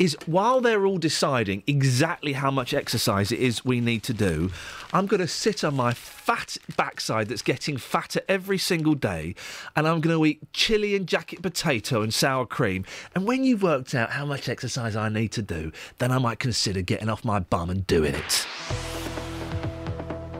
is 0.00 0.16
while 0.24 0.62
they're 0.62 0.86
all 0.86 0.96
deciding 0.96 1.62
exactly 1.66 2.32
how 2.32 2.50
much 2.50 2.72
exercise 2.72 3.30
it 3.30 3.38
is 3.38 3.66
we 3.66 3.80
need 3.80 4.02
to 4.02 4.14
do, 4.14 4.50
I'm 4.94 5.06
going 5.06 5.20
to 5.20 5.28
sit 5.28 5.62
on 5.62 5.76
my 5.76 5.92
fat 5.92 6.56
backside 6.74 7.28
that's 7.28 7.42
getting 7.42 7.76
fatter 7.76 8.22
every 8.26 8.56
single 8.56 8.94
day 8.94 9.34
and 9.76 9.86
I'm 9.86 10.00
going 10.00 10.16
to 10.16 10.24
eat 10.24 10.52
chili 10.54 10.96
and 10.96 11.06
jacket 11.06 11.42
potato 11.42 12.00
and 12.00 12.14
sour 12.14 12.46
cream. 12.46 12.86
And 13.14 13.26
when 13.26 13.44
you've 13.44 13.62
worked 13.62 13.94
out 13.94 14.10
how 14.10 14.24
much 14.24 14.48
exercise 14.48 14.96
I 14.96 15.10
need 15.10 15.32
to 15.32 15.42
do, 15.42 15.70
then 15.98 16.10
I 16.10 16.18
might 16.18 16.38
consider 16.38 16.80
getting 16.80 17.10
off 17.10 17.22
my 17.22 17.38
bum 17.38 17.68
and 17.68 17.86
doing 17.86 18.14
it. 18.14 18.46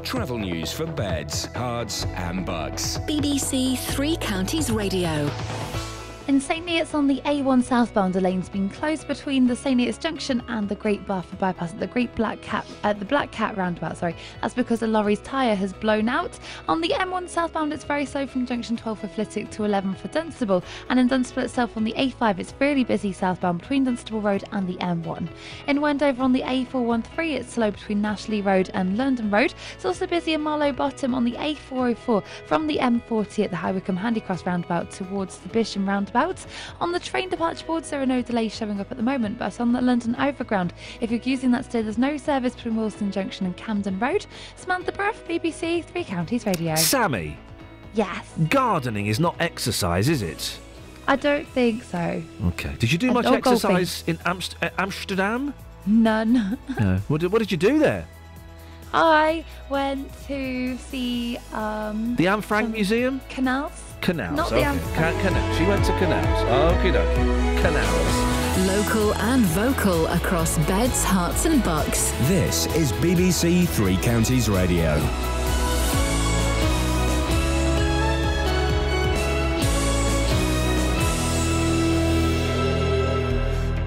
Travel 0.02 0.38
news 0.38 0.72
for 0.72 0.86
beds, 0.86 1.46
cards, 1.54 2.06
and 2.14 2.46
bugs. 2.46 2.98
BBC 3.00 3.78
Three 3.78 4.16
Counties 4.16 4.70
Radio. 4.70 5.30
In 6.30 6.40
St 6.40 6.64
Neots 6.64 6.94
on 6.94 7.08
the 7.08 7.20
A1 7.24 7.64
southbound, 7.64 8.14
a 8.14 8.20
lane's 8.20 8.48
been 8.48 8.68
closed 8.68 9.08
between 9.08 9.48
the 9.48 9.56
St 9.56 9.80
Neots 9.80 9.98
Junction 9.98 10.40
and 10.46 10.68
the 10.68 10.76
Great 10.76 11.04
Barford 11.04 11.40
bypass 11.40 11.72
the 11.72 11.88
Great 11.88 12.14
Black 12.14 12.40
Cat 12.40 12.64
at 12.84 13.00
the 13.00 13.04
Black 13.04 13.32
Cat 13.32 13.56
roundabout. 13.56 13.96
Sorry, 13.96 14.14
that's 14.40 14.54
because 14.54 14.80
a 14.82 14.86
lorry's 14.86 15.18
tyre 15.22 15.56
has 15.56 15.72
blown 15.72 16.08
out. 16.08 16.38
On 16.68 16.80
the 16.80 16.90
M1 16.90 17.28
southbound, 17.28 17.72
it's 17.72 17.82
very 17.82 18.06
slow 18.06 18.28
from 18.28 18.46
junction 18.46 18.76
12 18.76 19.00
for 19.00 19.08
Flitwick 19.08 19.50
to 19.50 19.64
11 19.64 19.96
for 19.96 20.06
Dunstable, 20.06 20.62
and 20.88 21.00
in 21.00 21.08
Dunstable 21.08 21.42
itself 21.42 21.76
on 21.76 21.82
the 21.82 21.94
A5, 21.94 22.38
it's 22.38 22.54
really 22.60 22.84
busy 22.84 23.12
southbound 23.12 23.62
between 23.62 23.82
Dunstable 23.82 24.20
Road 24.20 24.44
and 24.52 24.68
the 24.68 24.76
M1. 24.76 25.28
In 25.66 25.80
Wendover 25.80 26.22
on 26.22 26.32
the 26.32 26.42
A413, 26.42 27.40
it's 27.40 27.54
slow 27.54 27.72
between 27.72 28.00
Nash 28.00 28.28
Lee 28.28 28.40
Road 28.40 28.70
and 28.72 28.96
London 28.96 29.32
Road. 29.32 29.52
It's 29.74 29.84
also 29.84 30.06
busy 30.06 30.34
in 30.34 30.42
Marlow 30.42 30.70
Bottom 30.70 31.12
on 31.12 31.24
the 31.24 31.32
A404 31.32 32.22
from 32.46 32.68
the 32.68 32.78
M40 32.78 33.46
at 33.46 33.50
the 33.50 33.56
High 33.56 33.72
Wycombe 33.72 33.98
Handycross 33.98 34.46
roundabout 34.46 34.92
towards 34.92 35.38
the 35.38 35.48
Bisham 35.48 35.88
roundabout. 35.88 36.19
On 36.80 36.92
the 36.92 37.00
train 37.00 37.28
departure 37.28 37.64
boards, 37.66 37.90
there 37.90 38.00
are 38.02 38.06
no 38.06 38.20
delays 38.22 38.54
showing 38.54 38.80
up 38.80 38.90
at 38.90 38.96
the 38.96 39.02
moment, 39.02 39.38
but 39.38 39.58
on 39.60 39.72
the 39.72 39.80
London 39.80 40.14
Overground, 40.18 40.72
if 41.00 41.10
you're 41.10 41.20
using 41.22 41.50
that 41.52 41.64
still, 41.64 41.82
there's 41.82 41.98
no 41.98 42.16
service 42.16 42.54
between 42.54 42.76
Willesden 42.76 43.10
Junction 43.10 43.46
and 43.46 43.56
Camden 43.56 43.98
Road. 43.98 44.26
Samantha 44.56 44.92
Bruff, 44.92 45.26
BBC 45.26 45.84
Three 45.84 46.04
Counties 46.04 46.46
Radio. 46.46 46.74
Sammy, 46.76 47.36
Yes, 47.94 48.24
gardening 48.50 49.06
is 49.06 49.18
not 49.18 49.34
exercise, 49.40 50.08
is 50.08 50.22
it? 50.22 50.58
I 51.08 51.16
don't 51.16 51.46
think 51.48 51.82
so. 51.82 52.22
Okay. 52.48 52.72
Did 52.78 52.92
you 52.92 52.98
do 52.98 53.06
And- 53.08 53.14
much 53.14 53.26
or 53.26 53.40
golfing. 53.40 53.52
exercise 53.76 54.04
in 54.06 54.16
Amst- 54.26 54.56
uh, 54.62 54.68
Amsterdam? 54.78 55.52
None. 55.86 56.56
No. 56.80 57.00
What 57.08 57.20
did, 57.22 57.32
what 57.32 57.38
did 57.40 57.50
you 57.50 57.56
do 57.58 57.78
there? 57.80 58.06
I 58.92 59.44
went 59.68 60.08
to 60.26 60.76
see 60.78 61.38
um, 61.52 62.14
The 62.16 62.28
Anne 62.28 62.42
Frank 62.42 62.70
Museum? 62.72 63.20
canals. 63.28 63.72
Canals. 64.00 64.36
Not 64.36 64.52
okay. 64.52 64.62
Anne 64.64 64.78
Ca- 64.94 65.20
canals. 65.22 65.58
She 65.58 65.64
went 65.66 65.84
to 65.84 65.92
canals. 65.98 66.40
Okie 66.48 66.92
dokie. 66.92 67.60
Canals. 67.60 68.66
Local 68.66 69.14
and 69.14 69.42
vocal 69.46 70.06
across 70.08 70.58
beds, 70.66 71.04
Herts, 71.04 71.44
and 71.46 71.62
bucks. 71.62 72.10
This 72.28 72.66
is 72.74 72.92
BBC 72.94 73.68
Three 73.68 73.96
Counties 73.98 74.48
Radio. 74.48 74.96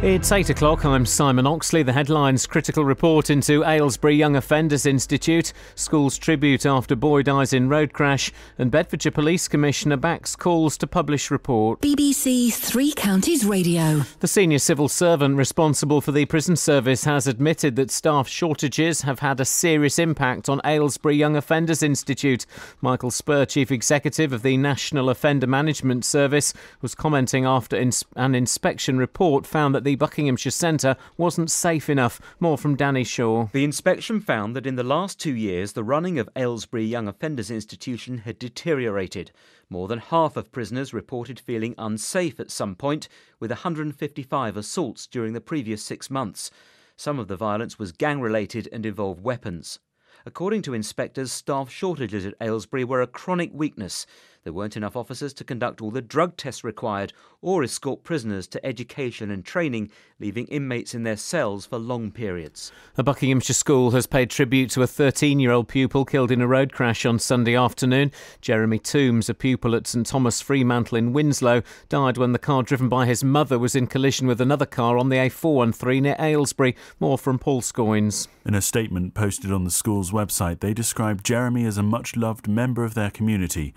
It's 0.04 0.34
8 0.34 0.50
o'clock. 0.50 0.84
I'm 0.84 1.06
Simon 1.06 1.48
Oxley. 1.48 1.82
The 1.82 1.94
headlines 1.94 2.46
critical 2.46 2.84
report 2.84 3.30
into 3.30 3.64
Aylesbury 3.64 4.18
Young 4.18 4.36
Offenders 4.36 4.86
Institute, 4.86 5.54
school's 5.76 6.18
tribute 6.18 6.66
after 6.66 6.94
boy 6.94 7.24
dies 7.24 7.54
in 7.54 7.70
road 7.70 7.94
crash, 7.94 8.30
and 8.58 8.70
Bedfordshire 8.70 9.14
Police 9.14 9.48
Commissioner 9.48 9.96
backs 9.96 10.36
calls 10.36 10.78
to 10.80 10.88
publish 10.88 11.32
report. 11.32 11.80
BBC 11.80 12.54
Three 12.54 12.92
Counties 12.92 13.46
Radio. 13.46 14.02
The 14.20 14.28
senior 14.28 14.60
civil 14.60 14.90
servant 14.90 15.38
responsible 15.38 16.02
for 16.02 16.12
the 16.12 16.26
prison 16.26 16.58
service 16.58 17.06
has 17.06 17.26
admitted 17.26 17.78
that 17.78 17.90
staff 17.90 18.28
shortages 18.28 19.04
have 19.04 19.20
had 19.20 19.40
a 19.40 19.46
serious 19.46 19.98
impact 19.98 20.50
on 20.50 20.60
Aylesbury 20.66 21.16
Young 21.16 21.38
Offenders 21.38 21.82
Institute. 21.82 22.46
Michael 22.82 23.10
Spurr, 23.10 23.46
Chief 23.46 23.72
Executive 23.72 24.34
of 24.34 24.42
the 24.42 24.58
National 24.58 25.08
Offender 25.08 25.48
Management 25.48 26.04
Service, 26.04 26.54
was 26.82 26.94
commenting 26.94 27.46
after 27.46 27.78
ins- 27.78 28.04
an 28.18 28.36
inspection 28.36 28.98
report 28.98 29.48
found 29.48 29.74
that 29.74 29.86
the 29.86 29.93
Buckinghamshire 29.96 30.52
Centre 30.52 30.96
wasn't 31.18 31.52
safe 31.52 31.90
enough. 31.90 32.22
More 32.40 32.58
from 32.58 32.76
Danny 32.76 33.04
Shaw. 33.04 33.48
The 33.52 33.64
inspection 33.64 34.20
found 34.20 34.56
that 34.56 34.66
in 34.66 34.76
the 34.76 34.84
last 34.84 35.20
two 35.20 35.36
years, 35.36 35.74
the 35.74 35.84
running 35.84 36.20
of 36.20 36.30
Aylesbury 36.36 36.86
Young 36.86 37.08
Offenders 37.08 37.52
Institution 37.52 38.20
had 38.20 38.40
deteriorated. 38.40 39.32
More 39.70 39.88
than 39.88 40.00
half 40.00 40.38
of 40.38 40.52
prisoners 40.52 40.94
reported 40.94 41.40
feeling 41.40 41.76
unsafe 41.78 42.40
at 42.40 42.52
some 42.52 42.76
point, 42.76 43.08
with 43.40 43.52
155 43.52 44.58
assaults 44.58 45.08
during 45.08 45.34
the 45.34 45.42
previous 45.42 45.84
six 45.84 46.10
months. 46.10 46.52
Some 46.96 47.20
of 47.20 47.28
the 47.28 47.38
violence 47.38 47.80
was 47.80 47.92
gang 47.92 48.22
related 48.22 48.70
and 48.72 48.86
involved 48.86 49.24
weapons. 49.24 49.80
According 50.26 50.62
to 50.64 50.74
inspectors, 50.74 51.34
staff 51.34 51.70
shortages 51.70 52.26
at 52.26 52.36
Aylesbury 52.40 52.86
were 52.86 53.02
a 53.02 53.08
chronic 53.08 53.52
weakness. 53.54 54.06
There 54.44 54.52
weren't 54.52 54.76
enough 54.76 54.98
officers 54.98 55.34
to 55.36 55.46
conduct 55.46 55.82
all 55.82 55.90
the 55.90 56.02
drug 56.02 56.36
tests 56.36 56.66
required 56.66 57.14
or 57.42 57.64
escort 57.64 58.04
prisoners 58.04 58.46
to 58.48 58.66
education 58.66 59.32
and 59.32 59.46
training, 59.46 59.90
leaving 60.20 60.48
inmates 60.48 60.94
in 60.94 61.04
their 61.04 61.16
cells 61.16 61.66
for 61.66 61.78
long 61.78 62.12
periods. 62.12 62.70
A 62.98 63.04
Buckinghamshire 63.04 63.54
school 63.54 63.92
has 63.92 64.06
paid 64.06 64.30
tribute 64.30 64.70
to 64.72 64.82
a 64.82 64.88
13 64.88 65.40
year 65.40 65.52
old 65.52 65.70
pupil 65.70 66.04
killed 66.04 66.30
in 66.30 66.42
a 66.42 66.48
road 66.48 66.74
crash 66.74 67.06
on 67.06 67.20
Sunday 67.20 67.56
afternoon. 67.56 68.12
Jeremy 68.42 68.80
Toombs, 68.80 69.30
a 69.30 69.34
pupil 69.34 69.76
at 69.76 69.88
Sir 69.88 70.04
Thomas 70.04 70.42
Fremantle 70.42 70.98
in 70.98 71.14
Winslow, 71.14 71.64
died 71.88 72.18
when 72.18 72.34
the 72.34 72.40
car 72.40 72.64
driven 72.64 72.90
by 72.90 73.06
his 73.06 73.24
mother 73.24 73.58
was 73.58 73.76
in 73.76 73.88
collision 73.88 74.28
with 74.28 74.42
another 74.42 74.66
car 74.66 74.98
on 74.98 75.08
the 75.08 75.16
A413 75.16 76.02
near 76.02 76.16
Aylesbury. 76.20 76.76
More 77.00 77.18
from 77.18 77.40
Paul 77.40 77.62
Scoins. 77.62 78.28
In 78.46 78.56
a 78.56 78.62
statement 78.62 79.14
posted 79.14 79.54
on 79.54 79.64
the 79.64 79.72
school's 79.72 80.12
website, 80.12 80.60
they 80.60 80.74
described 80.74 81.26
Jeremy 81.26 81.64
as 81.64 81.78
a 81.78 81.84
much 81.84 82.18
loved 82.18 82.46
member 82.46 82.84
of 82.84 82.94
their 82.94 83.10
community. 83.10 83.74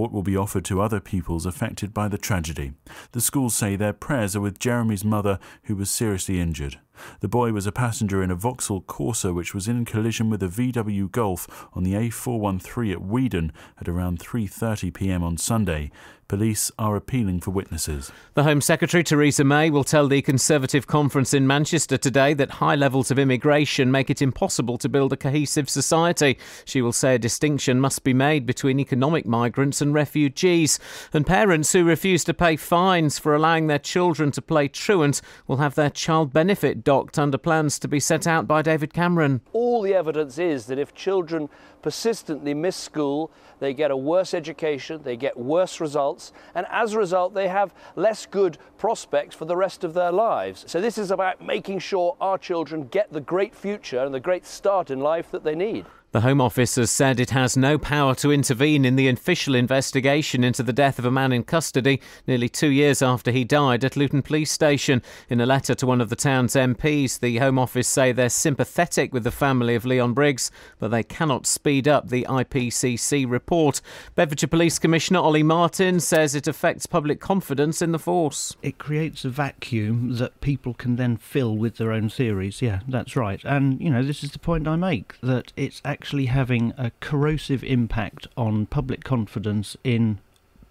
Support 0.00 0.14
will 0.14 0.22
be 0.22 0.34
offered 0.34 0.64
to 0.64 0.80
other 0.80 0.98
pupils 0.98 1.44
affected 1.44 1.92
by 1.92 2.08
the 2.08 2.16
tragedy. 2.16 2.72
The 3.12 3.20
schools 3.20 3.54
say 3.54 3.76
their 3.76 3.92
prayers 3.92 4.34
are 4.34 4.40
with 4.40 4.58
Jeremy's 4.58 5.04
mother, 5.04 5.38
who 5.64 5.76
was 5.76 5.90
seriously 5.90 6.40
injured. 6.40 6.78
The 7.20 7.28
boy 7.28 7.52
was 7.52 7.66
a 7.66 7.72
passenger 7.72 8.22
in 8.22 8.30
a 8.30 8.34
Vauxhall 8.34 8.82
Corsa 8.82 9.34
which 9.34 9.54
was 9.54 9.68
in 9.68 9.84
collision 9.84 10.30
with 10.30 10.42
a 10.42 10.48
VW 10.48 11.10
Golf 11.10 11.68
on 11.72 11.82
the 11.82 11.94
A413 11.94 12.92
at 12.92 13.02
Weedon 13.02 13.52
at 13.80 13.88
around 13.88 14.18
3:30 14.18 14.92
p.m. 14.92 15.22
on 15.22 15.36
Sunday. 15.36 15.90
Police 16.30 16.70
are 16.78 16.94
appealing 16.94 17.40
for 17.40 17.50
witnesses. 17.50 18.12
The 18.34 18.44
Home 18.44 18.60
Secretary 18.60 19.02
Theresa 19.02 19.42
May 19.42 19.68
will 19.68 19.82
tell 19.82 20.06
the 20.06 20.22
Conservative 20.22 20.86
conference 20.86 21.34
in 21.34 21.44
Manchester 21.44 21.96
today 21.96 22.34
that 22.34 22.52
high 22.52 22.76
levels 22.76 23.10
of 23.10 23.18
immigration 23.18 23.90
make 23.90 24.10
it 24.10 24.22
impossible 24.22 24.78
to 24.78 24.88
build 24.88 25.12
a 25.12 25.16
cohesive 25.16 25.68
society. 25.68 26.38
She 26.64 26.82
will 26.82 26.92
say 26.92 27.16
a 27.16 27.18
distinction 27.18 27.80
must 27.80 28.04
be 28.04 28.14
made 28.14 28.46
between 28.46 28.78
economic 28.78 29.26
migrants 29.26 29.80
and 29.80 29.92
refugees. 29.92 30.78
And 31.12 31.26
parents 31.26 31.72
who 31.72 31.82
refuse 31.82 32.22
to 32.22 32.32
pay 32.32 32.54
fines 32.54 33.18
for 33.18 33.34
allowing 33.34 33.66
their 33.66 33.80
children 33.80 34.30
to 34.30 34.40
play 34.40 34.68
truant 34.68 35.20
will 35.48 35.56
have 35.56 35.74
their 35.74 35.90
child 35.90 36.32
benefit 36.32 36.84
docked 36.90 37.20
under 37.20 37.38
plans 37.38 37.78
to 37.78 37.86
be 37.86 38.00
set 38.00 38.26
out 38.26 38.48
by 38.48 38.62
David 38.62 38.92
Cameron. 38.92 39.40
All 39.52 39.80
the 39.80 39.94
evidence 39.94 40.38
is 40.38 40.66
that 40.66 40.76
if 40.76 40.92
children 40.92 41.48
persistently 41.82 42.52
miss 42.52 42.74
school, 42.74 43.30
they 43.60 43.72
get 43.72 43.92
a 43.92 43.96
worse 43.96 44.34
education, 44.34 45.00
they 45.04 45.16
get 45.16 45.38
worse 45.38 45.80
results, 45.80 46.32
and 46.52 46.66
as 46.68 46.94
a 46.94 46.98
result, 46.98 47.32
they 47.32 47.46
have 47.46 47.72
less 47.94 48.26
good 48.26 48.58
prospects 48.76 49.36
for 49.36 49.44
the 49.44 49.56
rest 49.56 49.84
of 49.84 49.94
their 49.94 50.10
lives. 50.10 50.64
So, 50.66 50.80
this 50.80 50.98
is 50.98 51.12
about 51.12 51.40
making 51.40 51.78
sure 51.78 52.16
our 52.20 52.38
children 52.38 52.88
get 52.88 53.12
the 53.12 53.20
great 53.20 53.54
future 53.54 54.00
and 54.00 54.12
the 54.12 54.18
great 54.18 54.44
start 54.44 54.90
in 54.90 54.98
life 54.98 55.30
that 55.30 55.44
they 55.44 55.54
need. 55.54 55.86
The 56.12 56.22
Home 56.22 56.40
Office 56.40 56.74
has 56.74 56.90
said 56.90 57.20
it 57.20 57.30
has 57.30 57.56
no 57.56 57.78
power 57.78 58.16
to 58.16 58.32
intervene 58.32 58.84
in 58.84 58.96
the 58.96 59.06
official 59.06 59.54
investigation 59.54 60.42
into 60.42 60.64
the 60.64 60.72
death 60.72 60.98
of 60.98 61.04
a 61.04 61.10
man 61.10 61.30
in 61.30 61.44
custody 61.44 62.00
nearly 62.26 62.48
two 62.48 62.70
years 62.70 63.00
after 63.00 63.30
he 63.30 63.44
died 63.44 63.84
at 63.84 63.94
Luton 63.94 64.20
Police 64.20 64.50
Station. 64.50 65.02
In 65.28 65.40
a 65.40 65.46
letter 65.46 65.72
to 65.76 65.86
one 65.86 66.00
of 66.00 66.08
the 66.08 66.16
town's 66.16 66.54
MPs, 66.54 67.20
the 67.20 67.38
Home 67.38 67.60
Office 67.60 67.86
say 67.86 68.10
they're 68.10 68.28
sympathetic 68.28 69.14
with 69.14 69.22
the 69.22 69.30
family 69.30 69.76
of 69.76 69.86
Leon 69.86 70.12
Briggs, 70.12 70.50
but 70.80 70.88
they 70.88 71.04
cannot 71.04 71.46
speed 71.46 71.86
up 71.86 72.08
the 72.08 72.26
IPCC 72.28 73.30
report. 73.30 73.80
Bedfordshire 74.16 74.48
Police 74.48 74.80
Commissioner 74.80 75.20
Olly 75.20 75.44
Martin 75.44 76.00
says 76.00 76.34
it 76.34 76.48
affects 76.48 76.86
public 76.86 77.20
confidence 77.20 77.80
in 77.80 77.92
the 77.92 78.00
force. 78.00 78.56
It 78.62 78.78
creates 78.78 79.24
a 79.24 79.28
vacuum 79.28 80.16
that 80.16 80.40
people 80.40 80.74
can 80.74 80.96
then 80.96 81.18
fill 81.18 81.56
with 81.56 81.76
their 81.76 81.92
own 81.92 82.08
theories. 82.08 82.60
Yeah, 82.60 82.80
that's 82.88 83.14
right. 83.14 83.40
And, 83.44 83.80
you 83.80 83.90
know, 83.90 84.02
this 84.02 84.24
is 84.24 84.32
the 84.32 84.40
point 84.40 84.66
I 84.66 84.74
make 84.74 85.14
that 85.20 85.52
it's 85.56 85.80
actually 85.84 85.99
having 86.26 86.72
a 86.78 86.92
corrosive 87.00 87.62
impact 87.62 88.26
on 88.36 88.66
public 88.66 89.04
confidence 89.04 89.76
in 89.84 90.18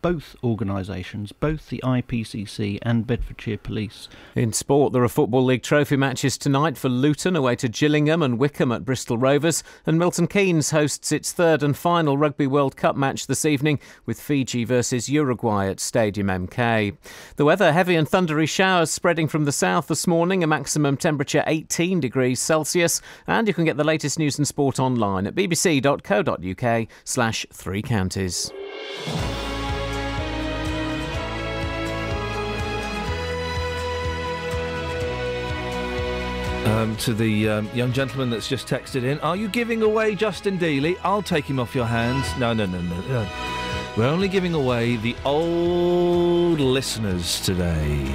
both 0.01 0.35
organisations, 0.43 1.31
both 1.31 1.69
the 1.69 1.81
IPCC 1.84 2.80
and 2.81 3.05
Bedfordshire 3.05 3.57
Police. 3.57 4.07
In 4.35 4.53
sport, 4.53 4.93
there 4.93 5.03
are 5.03 5.09
Football 5.09 5.45
League 5.45 5.63
trophy 5.63 5.97
matches 5.97 6.38
tonight 6.38 6.77
for 6.77 6.89
Luton 6.89 7.35
away 7.35 7.55
to 7.57 7.69
Gillingham 7.69 8.21
and 8.21 8.39
Wycombe 8.39 8.71
at 8.71 8.85
Bristol 8.85 9.17
Rovers, 9.17 9.63
and 9.85 9.99
Milton 9.99 10.27
Keynes 10.27 10.71
hosts 10.71 11.11
its 11.11 11.31
third 11.31 11.63
and 11.63 11.77
final 11.77 12.17
Rugby 12.17 12.47
World 12.47 12.76
Cup 12.76 12.95
match 12.95 13.27
this 13.27 13.45
evening 13.45 13.80
with 14.05 14.21
Fiji 14.21 14.63
versus 14.63 15.09
Uruguay 15.09 15.67
at 15.67 15.80
Stadium 15.80 16.27
MK. 16.27 16.97
The 17.35 17.45
weather 17.45 17.73
heavy 17.73 17.95
and 17.95 18.07
thundery 18.07 18.47
showers 18.47 18.91
spreading 18.91 19.27
from 19.27 19.45
the 19.45 19.51
south 19.51 19.88
this 19.88 20.07
morning, 20.07 20.43
a 20.43 20.47
maximum 20.47 20.97
temperature 20.97 21.43
18 21.47 21.99
degrees 21.99 22.39
Celsius, 22.39 23.01
and 23.27 23.47
you 23.47 23.53
can 23.53 23.65
get 23.65 23.77
the 23.77 23.84
latest 23.84 24.19
news 24.19 24.38
and 24.38 24.47
sport 24.47 24.80
online 24.80 25.27
at 25.27 25.35
bbc.co.uk 25.35 26.88
slash 27.03 27.45
three 27.51 27.81
counties. 27.81 28.51
Um, 36.65 36.95
to 36.98 37.14
the 37.14 37.49
um, 37.49 37.69
young 37.73 37.91
gentleman 37.91 38.30
that's 38.30 38.48
just 38.48 38.68
texted 38.68 39.03
in, 39.03 39.19
are 39.22 39.36
you 39.36 39.48
giving 39.48 39.81
away 39.81 40.14
Justin 40.14 40.60
Dealey? 40.60 40.98
I'll 41.03 41.22
take 41.22 41.45
him 41.45 41.60
off 41.60 41.73
your 41.73 41.86
hands. 41.86 42.27
No, 42.38 42.53
no, 42.53 42.65
no, 42.65 42.81
no. 42.81 43.02
no. 43.02 43.27
We're 43.98 44.07
only 44.07 44.27
giving 44.27 44.53
away 44.53 44.98
the 44.98 45.15
old 45.26 46.60
listeners 46.60 47.41
today. 47.41 48.14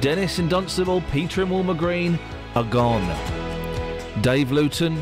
Dennis 0.00 0.38
in 0.38 0.48
Dunstable, 0.48 1.02
Peter 1.12 1.42
in 1.42 1.48
Woolmer 1.48 1.78
Green 1.78 2.18
are 2.54 2.64
gone. 2.64 3.06
Dave 4.20 4.50
Luton, 4.50 5.00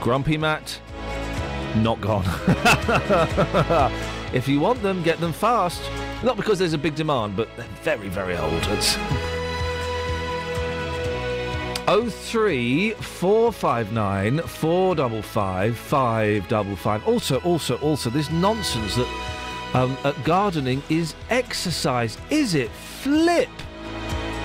Grumpy 0.00 0.38
Matt, 0.38 0.80
not 1.76 2.00
gone. 2.00 2.24
if 4.32 4.48
you 4.48 4.60
want 4.60 4.82
them, 4.82 5.02
get 5.02 5.20
them 5.20 5.32
fast. 5.32 5.82
Not 6.22 6.36
because 6.36 6.58
there's 6.58 6.72
a 6.72 6.78
big 6.78 6.94
demand, 6.94 7.36
but 7.36 7.54
they're 7.56 7.66
very, 7.82 8.08
very 8.08 8.36
old. 8.36 8.62
It's 8.70 8.96
03459 11.86 14.40
455 14.40 15.76
555. 15.76 17.06
Also, 17.06 17.38
also, 17.40 17.76
also, 17.78 18.10
this 18.10 18.30
nonsense 18.30 18.96
that 18.96 19.08
um, 19.74 19.96
gardening 20.24 20.82
is 20.88 21.14
exercise. 21.30 22.18
Is 22.30 22.54
it? 22.54 22.70
Flip! 22.70 23.48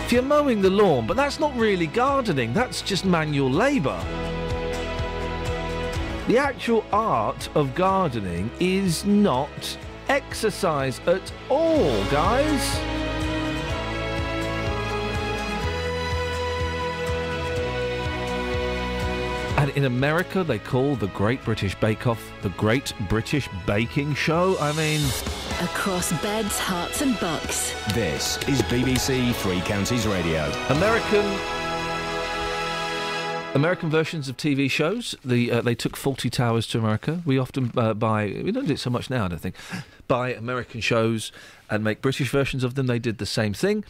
If 0.06 0.12
you're 0.12 0.22
mowing 0.22 0.62
the 0.62 0.70
lawn, 0.70 1.08
but 1.08 1.18
that's 1.18 1.40
not 1.40 1.58
really 1.58 1.88
gardening, 1.88 2.54
that's 2.54 2.82
just 2.82 3.06
manual 3.06 3.50
labour. 3.50 4.00
The 6.28 6.38
actual 6.38 6.86
art 6.92 7.50
of 7.56 7.74
gardening 7.74 8.52
is 8.60 9.06
not 9.06 9.78
exercise 10.10 11.00
at 11.08 11.32
all, 11.50 12.04
guys. 12.12 13.11
And 19.62 19.70
in 19.78 19.86
America, 19.86 20.44
they 20.44 20.58
call 20.58 20.96
the 20.96 21.06
Great 21.10 21.46
British 21.46 21.76
Bake 21.76 22.08
Off 22.08 22.32
the 22.42 22.50
Great 22.50 22.94
British 23.08 23.48
Baking 23.68 24.16
Show. 24.16 24.58
I 24.60 24.72
mean, 24.72 25.00
Across 25.62 26.20
beds, 26.24 26.58
Herts, 26.58 27.04
and 27.04 27.20
bucks. 27.20 27.72
This 27.94 28.40
is 28.48 28.64
BBC 28.64 29.36
Three 29.36 29.62
Counties 29.62 30.08
Radio. 30.08 30.52
American 30.70 31.24
American 33.54 33.92
versions 33.92 34.28
of 34.30 34.36
TV 34.36 34.72
shows. 34.72 35.14
The 35.24 35.52
uh, 35.52 35.62
they 35.62 35.76
took 35.76 35.96
Fawlty 35.96 36.32
Towers 36.32 36.66
to 36.68 36.80
America. 36.80 37.22
We 37.24 37.38
often 37.38 37.72
uh, 37.78 37.94
buy. 37.94 38.42
We 38.44 38.52
don't 38.52 38.66
do 38.66 38.74
it 38.74 38.80
so 38.80 38.90
much 38.90 39.12
now. 39.12 39.26
I 39.26 39.28
don't 39.28 39.38
think. 39.38 39.56
Buy 40.08 40.34
American 40.34 40.82
shows 40.82 41.32
and 41.70 41.84
make 41.84 42.02
British 42.02 42.32
versions 42.32 42.64
of 42.64 42.74
them. 42.74 42.88
They 42.88 42.98
did 42.98 43.20
the 43.20 43.28
same 43.28 43.54
thing. 43.54 43.84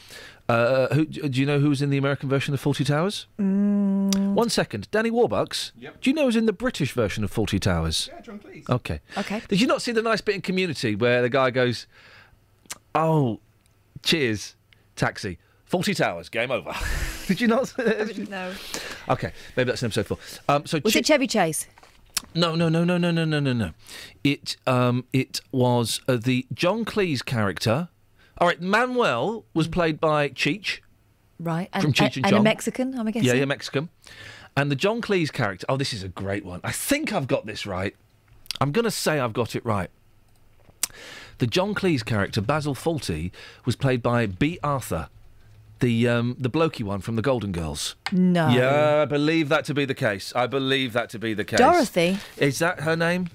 Uh, 0.52 0.94
who, 0.96 1.06
do 1.06 1.40
you 1.40 1.46
know 1.46 1.60
who 1.60 1.70
was 1.70 1.82
in 1.82 1.90
the 1.90 1.98
American 1.98 2.28
version 2.30 2.54
of 2.54 2.62
Fawlty 2.62 2.86
Towers? 2.86 3.28
Mm. 3.40 4.34
One 4.34 4.50
second, 4.50 4.90
Danny 4.92 5.10
Warbucks. 5.12 5.72
Yep. 5.78 6.02
Do 6.02 6.10
you 6.10 6.14
know 6.14 6.26
who's 6.26 6.36
in 6.36 6.46
the 6.46 6.54
British 6.54 6.92
version 6.94 7.24
of 7.24 7.32
Fawlty 7.34 7.60
Towers? 7.60 8.10
Yeah, 8.12 8.22
John 8.22 8.40
Cleese. 8.40 8.70
Okay. 8.70 9.00
Okay. 9.18 9.42
Did 9.48 9.62
you 9.62 9.68
not 9.68 9.82
see 9.82 9.92
the 9.92 10.02
nice 10.02 10.22
bit 10.22 10.36
in 10.36 10.42
Community 10.42 10.96
where 10.96 11.22
the 11.22 11.30
guy 11.30 11.52
goes, 11.52 11.88
"Oh, 12.96 13.40
cheers, 14.04 14.56
taxi, 14.96 15.38
Fawlty 15.70 15.96
Towers, 15.96 16.30
game 16.30 16.52
over." 16.52 16.74
Did 17.28 17.40
you 17.40 17.48
not? 17.48 17.74
No. 18.30 18.54
Okay, 19.10 19.32
maybe 19.56 19.70
that's 19.70 19.82
an 19.84 19.88
episode 19.88 20.08
four. 20.08 20.18
Um, 20.50 20.66
so 20.66 20.80
Was 20.84 20.94
Chi- 20.94 21.00
it 21.00 21.06
Chevy 21.06 21.28
Chase? 21.28 21.68
no, 22.36 22.56
no, 22.56 22.68
no, 22.70 22.84
no, 22.84 22.98
no, 22.98 23.12
no, 23.12 23.26
no, 23.26 23.40
no, 23.40 23.54
no. 23.54 23.72
It 24.24 24.58
um, 24.68 25.06
it 25.14 25.40
was 25.52 26.02
uh, 26.08 26.18
the 26.18 26.46
John 26.54 26.84
Cleese 26.86 27.24
character. 27.24 27.90
All 28.42 28.48
right, 28.48 28.60
Manuel 28.60 29.46
was 29.54 29.68
played 29.68 30.00
by 30.00 30.30
Cheech. 30.30 30.80
Right. 31.40 31.70
And, 31.74 31.84
From 31.84 31.94
Cheech 31.94 32.18
and 32.18 32.26
and 32.26 32.32
Chong. 32.32 32.40
a 32.40 32.44
Mexican, 32.44 32.98
I'm 32.98 33.06
guessing. 33.06 33.24
Yeah, 33.24 33.34
yeah, 33.34 33.46
Mexican. 33.46 33.90
And 34.58 34.72
the 34.72 34.76
John 34.76 35.00
Cleese 35.00 35.32
character. 35.32 35.64
Oh, 35.70 35.78
this 35.78 35.94
is 35.94 36.02
a 36.02 36.08
great 36.08 36.44
one. 36.44 36.60
I 36.64 36.72
think 36.72 37.14
I've 37.14 37.28
got 37.28 37.46
this 37.46 37.68
right. 37.68 37.96
I'm 38.60 38.72
going 38.72 38.86
to 38.86 38.92
say 38.92 39.20
I've 39.20 39.34
got 39.34 39.56
it 39.56 39.64
right. 39.64 39.92
The 41.38 41.46
John 41.46 41.76
Cleese 41.76 42.04
character, 42.04 42.42
Basil 42.42 42.74
Fawlty, 42.74 43.32
was 43.64 43.76
played 43.76 44.02
by 44.02 44.26
Bea 44.26 44.58
Arthur, 44.64 45.10
the 45.80 46.08
um, 46.08 46.36
the 46.40 46.50
blokey 46.50 46.84
one 46.84 47.02
from 47.02 47.16
the 47.16 47.22
Golden 47.22 47.52
Girls. 47.52 47.96
No. 48.12 48.50
Yeah, 48.50 49.02
I 49.04 49.06
believe 49.06 49.50
that 49.50 49.66
to 49.66 49.76
be 49.76 49.86
the 49.86 49.96
case. 49.96 50.34
I 50.36 50.48
believe 50.48 50.94
that 50.94 51.10
to 51.12 51.20
be 51.20 51.36
the 51.36 51.46
case. 51.46 51.60
Dorothy? 51.60 52.18
Is 52.38 52.58
that 52.60 52.82
her 52.82 52.96
name? 52.96 53.30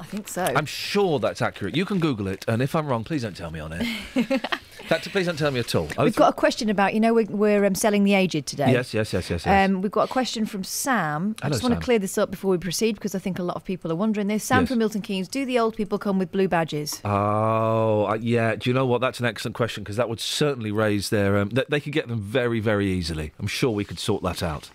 I 0.00 0.04
think 0.04 0.28
so. 0.28 0.42
I'm 0.44 0.64
sure 0.66 1.18
that's 1.18 1.42
accurate. 1.42 1.76
You 1.76 1.84
can 1.84 2.00
Google 2.00 2.26
it, 2.26 2.44
and 2.48 2.62
if 2.62 2.74
I'm 2.74 2.86
wrong, 2.86 3.04
please 3.04 3.22
don't 3.22 3.36
tell 3.36 3.50
me 3.50 3.60
on 3.60 3.72
it. 3.74 3.86
that, 4.88 5.02
please 5.02 5.26
don't 5.26 5.38
tell 5.38 5.50
me 5.50 5.60
at 5.60 5.74
all. 5.74 5.88
Oh, 5.98 6.04
We've 6.04 6.16
got 6.16 6.30
a 6.30 6.32
question 6.32 6.70
about, 6.70 6.94
you 6.94 7.00
know, 7.00 7.12
we're, 7.12 7.26
we're 7.26 7.64
um, 7.66 7.74
selling 7.74 8.04
the 8.04 8.14
aged 8.14 8.46
today. 8.46 8.72
Yes, 8.72 8.94
yes, 8.94 9.12
yes, 9.12 9.28
yes, 9.28 9.44
yes. 9.44 9.68
Um, 9.68 9.82
we've 9.82 9.92
got 9.92 10.08
a 10.08 10.12
question 10.12 10.46
from 10.46 10.64
Sam. 10.64 11.36
I 11.42 11.46
Hello, 11.46 11.52
just 11.52 11.62
want 11.62 11.74
Sam. 11.74 11.80
to 11.80 11.84
clear 11.84 11.98
this 11.98 12.16
up 12.16 12.30
before 12.30 12.50
we 12.50 12.56
proceed 12.56 12.94
because 12.94 13.14
I 13.14 13.18
think 13.18 13.38
a 13.38 13.42
lot 13.42 13.56
of 13.56 13.64
people 13.64 13.92
are 13.92 13.96
wondering 13.96 14.26
this. 14.28 14.42
Sam 14.42 14.62
Yes. 14.62 14.70
from 14.70 14.78
Milton 14.78 15.02
Keynes, 15.02 15.28
do 15.28 15.44
the 15.44 15.58
old 15.58 15.76
people 15.76 15.98
come 15.98 16.18
with 16.18 16.32
blue 16.32 16.48
badges? 16.48 17.02
Oh, 17.04 18.06
uh, 18.06 18.14
yeah. 18.14 18.56
Do 18.56 18.70
you 18.70 18.74
know 18.74 18.86
what? 18.86 19.02
That's 19.02 19.20
an 19.20 19.26
excellent 19.26 19.54
question 19.54 19.84
because 19.84 19.96
that 19.96 20.08
would 20.08 20.20
certainly 20.20 20.72
raise 20.72 21.10
their. 21.10 21.36
Um, 21.36 21.50
th- 21.50 21.66
they 21.68 21.78
could 21.80 21.92
get 21.92 22.08
them 22.08 22.20
very, 22.20 22.58
very 22.58 22.88
easily. 22.90 23.32
I'm 23.38 23.46
sure 23.46 23.70
we 23.70 23.84
could 23.84 23.98
sort 23.98 24.22
that 24.22 24.42
out. 24.42 24.70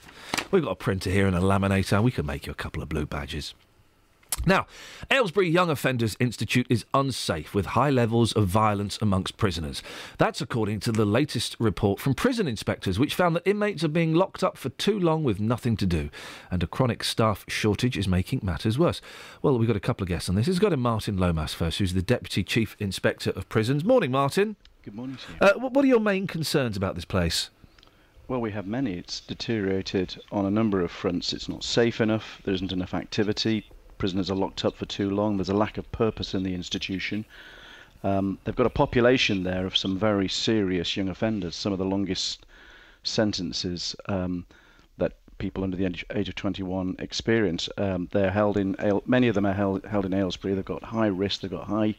We've 0.51 0.63
got 0.63 0.71
a 0.71 0.75
printer 0.75 1.09
here 1.09 1.25
and 1.25 1.35
a 1.35 1.39
laminator. 1.39 2.03
We 2.03 2.11
could 2.11 2.25
make 2.27 2.45
you 2.45 2.51
a 2.51 2.55
couple 2.55 2.83
of 2.83 2.89
blue 2.89 3.05
badges. 3.07 3.55
Now, 4.45 4.67
Aylesbury 5.09 5.49
Young 5.49 5.71
Offenders 5.71 6.15
Institute 6.19 6.67
is 6.69 6.85
unsafe 6.93 7.55
with 7.55 7.67
high 7.67 7.89
levels 7.89 8.31
of 8.33 8.47
violence 8.47 8.99
amongst 9.01 9.37
prisoners. 9.37 9.81
That's 10.19 10.39
according 10.39 10.81
to 10.81 10.91
the 10.91 11.05
latest 11.05 11.55
report 11.57 11.99
from 11.99 12.13
prison 12.13 12.47
inspectors, 12.47 12.99
which 12.99 13.15
found 13.15 13.35
that 13.35 13.47
inmates 13.47 13.83
are 13.83 13.87
being 13.87 14.13
locked 14.13 14.43
up 14.43 14.57
for 14.57 14.69
too 14.69 14.99
long 14.99 15.23
with 15.23 15.39
nothing 15.39 15.75
to 15.77 15.87
do. 15.87 16.09
And 16.51 16.61
a 16.61 16.67
chronic 16.67 17.03
staff 17.03 17.43
shortage 17.47 17.97
is 17.97 18.07
making 18.07 18.41
matters 18.43 18.77
worse. 18.77 19.01
Well, 19.41 19.57
we've 19.57 19.67
got 19.67 19.77
a 19.77 19.81
couple 19.81 20.03
of 20.03 20.09
guests 20.09 20.29
on 20.29 20.35
this. 20.35 20.47
We've 20.47 20.59
got 20.59 20.73
a 20.73 20.77
Martin 20.77 21.17
Lomas 21.17 21.55
first, 21.55 21.79
who's 21.79 21.93
the 21.93 22.03
Deputy 22.03 22.43
Chief 22.43 22.75
Inspector 22.77 23.29
of 23.31 23.49
Prisons. 23.49 23.83
Morning, 23.83 24.11
Martin. 24.11 24.57
Good 24.83 24.93
morning 24.93 25.17
to. 25.39 25.55
Uh, 25.55 25.69
what 25.69 25.83
are 25.83 25.87
your 25.87 25.99
main 25.99 26.27
concerns 26.27 26.77
about 26.77 26.93
this 26.93 27.05
place? 27.05 27.49
Well, 28.27 28.41
we 28.41 28.51
have 28.51 28.67
many. 28.67 28.93
It's 28.93 29.21
deteriorated 29.21 30.21
on 30.31 30.45
a 30.45 30.51
number 30.51 30.81
of 30.81 30.91
fronts. 30.91 31.33
It's 31.33 31.49
not 31.49 31.63
safe 31.63 31.99
enough. 32.01 32.41
There 32.43 32.53
isn't 32.53 32.71
enough 32.71 32.93
activity. 32.93 33.65
Prisoners 33.97 34.29
are 34.29 34.35
locked 34.35 34.65
up 34.65 34.75
for 34.75 34.85
too 34.85 35.09
long. 35.09 35.37
There's 35.37 35.49
a 35.49 35.53
lack 35.53 35.77
of 35.77 35.91
purpose 35.91 36.33
in 36.33 36.43
the 36.43 36.53
institution. 36.53 37.25
Um, 38.03 38.37
they've 38.43 38.55
got 38.55 38.67
a 38.67 38.71
population 38.71 39.43
there 39.43 39.65
of 39.65 39.75
some 39.75 39.97
very 39.97 40.27
serious 40.27 40.95
young 40.95 41.09
offenders. 41.09 41.55
Some 41.55 41.73
of 41.73 41.79
the 41.79 41.85
longest 41.85 42.45
sentences 43.03 43.95
um, 44.07 44.45
that 44.97 45.13
people 45.37 45.63
under 45.63 45.77
the 45.77 45.85
age, 45.85 46.05
of 46.29 46.35
21 46.35 46.95
experience. 46.99 47.69
Um, 47.77 48.09
they're 48.11 48.31
held 48.31 48.57
in. 48.57 48.75
Many 49.05 49.27
of 49.27 49.35
them 49.35 49.45
are 49.45 49.53
held, 49.53 49.85
held 49.85 50.05
in 50.05 50.13
Aylesbury. 50.13 50.53
They've 50.53 50.65
got 50.65 50.83
high 50.83 51.07
risk. 51.07 51.41
They've 51.41 51.51
got 51.51 51.67
high 51.67 51.95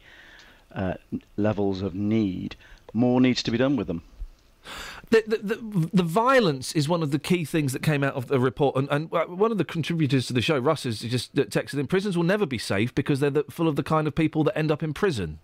uh, 0.73 0.95
levels 1.35 1.81
of 1.81 1.95
need. 1.95 2.55
More 2.93 3.19
needs 3.19 3.43
to 3.43 3.51
be 3.51 3.57
done 3.57 3.75
with 3.75 3.87
them. 3.87 4.03
The, 5.09 5.23
the, 5.25 5.37
the, 5.37 5.89
the 5.93 6.03
violence 6.03 6.73
is 6.73 6.89
one 6.89 7.01
of 7.01 7.11
the 7.11 7.19
key 7.19 7.45
things 7.45 7.71
that 7.71 7.81
came 7.81 8.03
out 8.03 8.13
of 8.15 8.27
the 8.27 8.39
report, 8.39 8.75
and, 8.75 8.89
and 8.89 9.13
uh, 9.13 9.25
one 9.25 9.51
of 9.53 9.57
the 9.57 9.63
contributors 9.63 10.27
to 10.27 10.33
the 10.33 10.41
show, 10.41 10.59
Russ, 10.59 10.83
has 10.83 10.99
just 10.99 11.33
texted 11.33 11.79
in: 11.79 11.87
prisons 11.87 12.17
will 12.17 12.25
never 12.25 12.45
be 12.45 12.57
safe 12.57 12.93
because 12.93 13.21
they're 13.21 13.29
the, 13.29 13.43
full 13.49 13.69
of 13.69 13.77
the 13.77 13.83
kind 13.83 14.05
of 14.05 14.15
people 14.15 14.43
that 14.43 14.57
end 14.57 14.69
up 14.69 14.83
in 14.83 14.93
prison. 14.93 15.39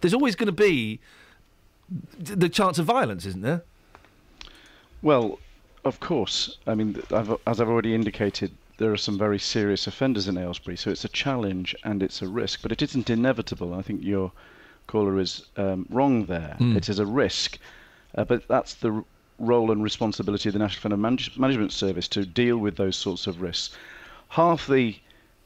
There's 0.00 0.14
always 0.14 0.36
going 0.36 0.46
to 0.46 0.52
be 0.52 1.00
the 2.18 2.48
chance 2.48 2.78
of 2.78 2.86
violence, 2.86 3.26
isn't 3.26 3.42
there? 3.42 3.64
Well, 5.02 5.40
of 5.84 5.98
course. 6.00 6.58
I 6.66 6.74
mean, 6.74 7.02
I've, 7.10 7.34
as 7.46 7.60
I've 7.60 7.68
already 7.68 7.94
indicated, 7.94 8.52
there 8.76 8.92
are 8.92 8.96
some 8.96 9.18
very 9.18 9.38
serious 9.38 9.86
offenders 9.86 10.28
in 10.28 10.38
Aylesbury, 10.38 10.76
so 10.76 10.90
it's 10.90 11.04
a 11.04 11.08
challenge 11.08 11.74
and 11.82 12.02
it's 12.02 12.22
a 12.22 12.28
risk, 12.28 12.62
but 12.62 12.70
it 12.70 12.82
isn't 12.82 13.10
inevitable. 13.10 13.74
I 13.74 13.82
think 13.82 14.04
your 14.04 14.30
caller 14.86 15.18
is 15.18 15.46
um, 15.56 15.86
wrong 15.90 16.26
there. 16.26 16.56
Mm. 16.60 16.76
It 16.76 16.88
is 16.88 17.00
a 17.00 17.06
risk, 17.06 17.58
uh, 18.14 18.24
but 18.24 18.46
that's 18.48 18.74
the 18.74 19.04
role 19.38 19.70
and 19.70 19.82
responsibility 19.82 20.48
of 20.48 20.52
the 20.52 20.58
National 20.58 20.96
Manage- 20.96 21.38
Management 21.38 21.72
Service 21.72 22.08
to 22.08 22.26
deal 22.26 22.58
with 22.58 22.76
those 22.76 22.96
sorts 22.96 23.26
of 23.26 23.40
risks. 23.40 23.76
Half 24.30 24.66
the 24.66 24.96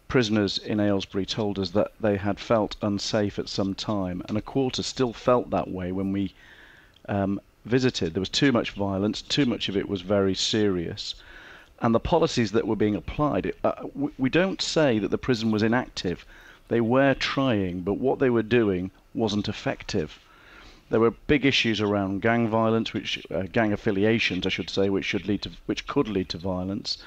prisoners 0.09 0.59
in 0.59 0.81
Aylesbury 0.81 1.25
told 1.25 1.59
us 1.59 1.71
that 1.71 1.93
they 2.01 2.17
had 2.17 2.39
felt 2.39 2.77
unsafe 2.83 3.39
at 3.39 3.49
some 3.49 3.75
time, 3.75 4.23
and 4.29 4.37
a 4.37 4.43
quarter 4.43 4.83
still 4.83 5.13
felt 5.13 5.51
that 5.51 5.71
way 5.71 5.93
when 5.93 6.13
we 6.13 6.35
um, 7.09 7.41
visited. 7.65 8.15
There 8.15 8.21
was 8.21 8.29
too 8.29 8.53
much 8.53 8.73
violence, 8.73 9.23
too 9.23 9.47
much 9.47 9.69
of 9.69 9.77
it 9.77 9.89
was 9.89 10.03
very 10.03 10.35
serious, 10.35 11.15
and 11.81 11.95
the 11.95 12.01
policies 12.01 12.53
that 12.53 12.67
were 12.67 12.77
being 12.77 12.95
applied. 12.95 13.53
Uh, 13.65 13.87
we 14.19 14.31
don't 14.31 14.63
say 14.63 14.99
that 14.99 15.11
the 15.11 15.19
prison 15.19 15.51
was 15.51 15.63
inactive. 15.63 16.25
They 16.69 16.81
were 16.81 17.15
trying, 17.15 17.81
but 17.81 17.95
what 17.95 18.19
they 18.19 18.31
were 18.31 18.43
doing 18.43 18.91
wasn't 19.15 19.49
effective. 19.49 20.19
There 20.93 21.01
were 21.01 21.13
big 21.27 21.47
issues 21.47 21.81
around 21.81 22.21
gang 22.21 22.49
violence, 22.49 22.93
which 22.93 23.25
uh, 23.31 23.45
gang 23.51 23.73
affiliations, 23.73 24.45
I 24.45 24.51
should 24.51 24.69
say, 24.69 24.91
which 24.91 25.07
should 25.07 25.27
lead 25.27 25.41
to, 25.41 25.51
which 25.65 25.87
could 25.87 26.07
lead 26.07 26.29
to 26.29 26.37
violence. 26.37 26.99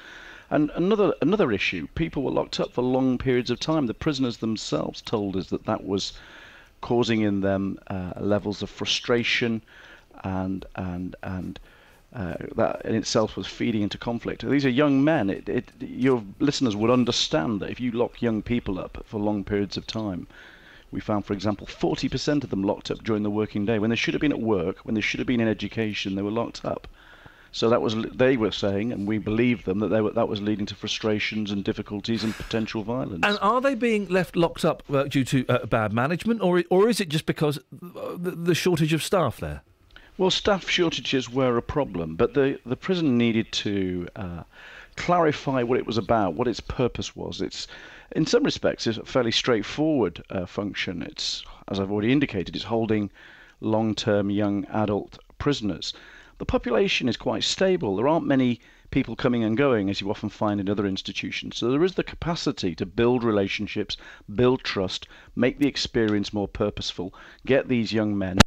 And 0.50 0.72
another 0.74 1.14
another 1.22 1.52
issue: 1.52 1.86
people 1.94 2.24
were 2.24 2.32
locked 2.32 2.58
up 2.58 2.72
for 2.72 2.82
long 2.82 3.16
periods 3.16 3.48
of 3.48 3.60
time. 3.60 3.86
The 3.86 3.94
prisoners 3.94 4.38
themselves 4.38 5.00
told 5.00 5.36
us 5.36 5.50
that 5.50 5.66
that 5.66 5.84
was 5.84 6.14
causing 6.80 7.20
in 7.20 7.42
them 7.42 7.78
uh, 7.86 8.14
levels 8.18 8.60
of 8.60 8.70
frustration, 8.70 9.62
and 10.24 10.66
and 10.74 11.14
and 11.22 11.60
uh, 12.12 12.34
that 12.56 12.84
in 12.84 12.96
itself 12.96 13.36
was 13.36 13.46
feeding 13.46 13.82
into 13.82 13.98
conflict. 13.98 14.44
These 14.44 14.66
are 14.66 14.80
young 14.82 15.04
men. 15.04 15.30
It, 15.30 15.48
it, 15.48 15.70
your 15.78 16.24
listeners 16.40 16.74
would 16.74 16.90
understand 16.90 17.60
that 17.60 17.70
if 17.70 17.78
you 17.78 17.92
lock 17.92 18.20
young 18.20 18.42
people 18.42 18.80
up 18.80 19.04
for 19.06 19.20
long 19.20 19.44
periods 19.44 19.76
of 19.76 19.86
time, 19.86 20.26
we 20.90 21.00
found, 21.00 21.26
for 21.26 21.32
example, 21.32 21.66
40% 21.66 22.44
of 22.44 22.50
them 22.50 22.62
locked 22.62 22.90
up 22.90 23.02
during 23.02 23.22
the 23.22 23.30
working 23.30 23.64
day 23.66 23.78
when 23.78 23.90
they 23.90 23.96
should 23.96 24.14
have 24.14 24.20
been 24.20 24.32
at 24.32 24.40
work, 24.40 24.78
when 24.78 24.94
they 24.94 25.00
should 25.00 25.20
have 25.20 25.26
been 25.26 25.40
in 25.40 25.48
education, 25.48 26.14
they 26.14 26.22
were 26.22 26.30
locked 26.30 26.64
up. 26.64 26.86
So 27.52 27.70
that 27.70 27.80
was 27.80 27.94
they 27.94 28.36
were 28.36 28.52
saying, 28.52 28.92
and 28.92 29.06
we 29.06 29.16
believe 29.16 29.64
them 29.64 29.78
that 29.78 29.88
they 29.88 30.02
were, 30.02 30.10
that 30.10 30.28
was 30.28 30.42
leading 30.42 30.66
to 30.66 30.74
frustrations 30.74 31.50
and 31.50 31.64
difficulties 31.64 32.22
and 32.22 32.34
potential 32.34 32.82
violence. 32.82 33.24
And 33.24 33.38
are 33.40 33.62
they 33.62 33.74
being 33.74 34.08
left 34.08 34.36
locked 34.36 34.62
up 34.62 34.82
uh, 34.92 35.04
due 35.04 35.24
to 35.24 35.46
uh, 35.48 35.64
bad 35.64 35.92
management, 35.94 36.42
or 36.42 36.64
or 36.68 36.86
is 36.86 37.00
it 37.00 37.08
just 37.08 37.24
because 37.24 37.56
uh, 37.56 38.14
the, 38.14 38.32
the 38.32 38.54
shortage 38.54 38.92
of 38.92 39.02
staff 39.02 39.38
there? 39.38 39.62
Well, 40.18 40.30
staff 40.30 40.68
shortages 40.68 41.30
were 41.30 41.56
a 41.56 41.62
problem, 41.62 42.14
but 42.16 42.34
the 42.34 42.60
the 42.66 42.76
prison 42.76 43.16
needed 43.16 43.50
to 43.52 44.08
uh, 44.16 44.42
clarify 44.96 45.62
what 45.62 45.78
it 45.78 45.86
was 45.86 45.96
about, 45.96 46.34
what 46.34 46.48
its 46.48 46.60
purpose 46.60 47.16
was. 47.16 47.40
It's 47.40 47.68
in 48.16 48.26
some 48.26 48.42
respects 48.42 48.86
it's 48.86 48.98
a 48.98 49.04
fairly 49.04 49.30
straightforward 49.30 50.24
uh, 50.30 50.46
function. 50.46 51.02
It's 51.02 51.44
as 51.68 51.78
I've 51.78 51.92
already 51.92 52.12
indicated, 52.12 52.56
it's 52.56 52.64
holding 52.64 53.10
long-term 53.60 54.30
young 54.30 54.64
adult 54.66 55.18
prisoners 55.38 55.92
the 56.38 56.44
population 56.44 57.08
is 57.08 57.16
quite 57.16 57.44
stable. 57.44 57.96
There 57.96 58.08
aren't 58.08 58.26
many 58.26 58.60
people 58.90 59.16
coming 59.16 59.42
and 59.42 59.56
going 59.56 59.88
as 59.88 60.02
you 60.02 60.10
often 60.10 60.28
find 60.28 60.60
in 60.60 60.68
other 60.68 60.86
institutions. 60.86 61.56
So 61.56 61.70
there 61.70 61.82
is 61.82 61.94
the 61.94 62.04
capacity 62.04 62.74
to 62.74 62.84
build 62.84 63.24
relationships, 63.24 63.96
build 64.34 64.62
trust, 64.62 65.08
make 65.34 65.58
the 65.58 65.66
experience 65.66 66.34
more 66.34 66.46
purposeful, 66.46 67.14
get 67.46 67.68
these 67.68 67.94
young 67.94 68.18
men 68.18 68.38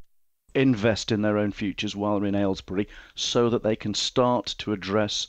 invest 0.54 1.10
in 1.10 1.22
their 1.22 1.36
own 1.36 1.50
futures 1.50 1.96
while 1.96 2.20
they're 2.20 2.28
in 2.28 2.34
Aylesbury 2.34 2.88
so 3.16 3.50
that 3.50 3.64
they 3.64 3.74
can 3.74 3.94
start 3.94 4.46
to 4.58 4.72
address 4.72 5.26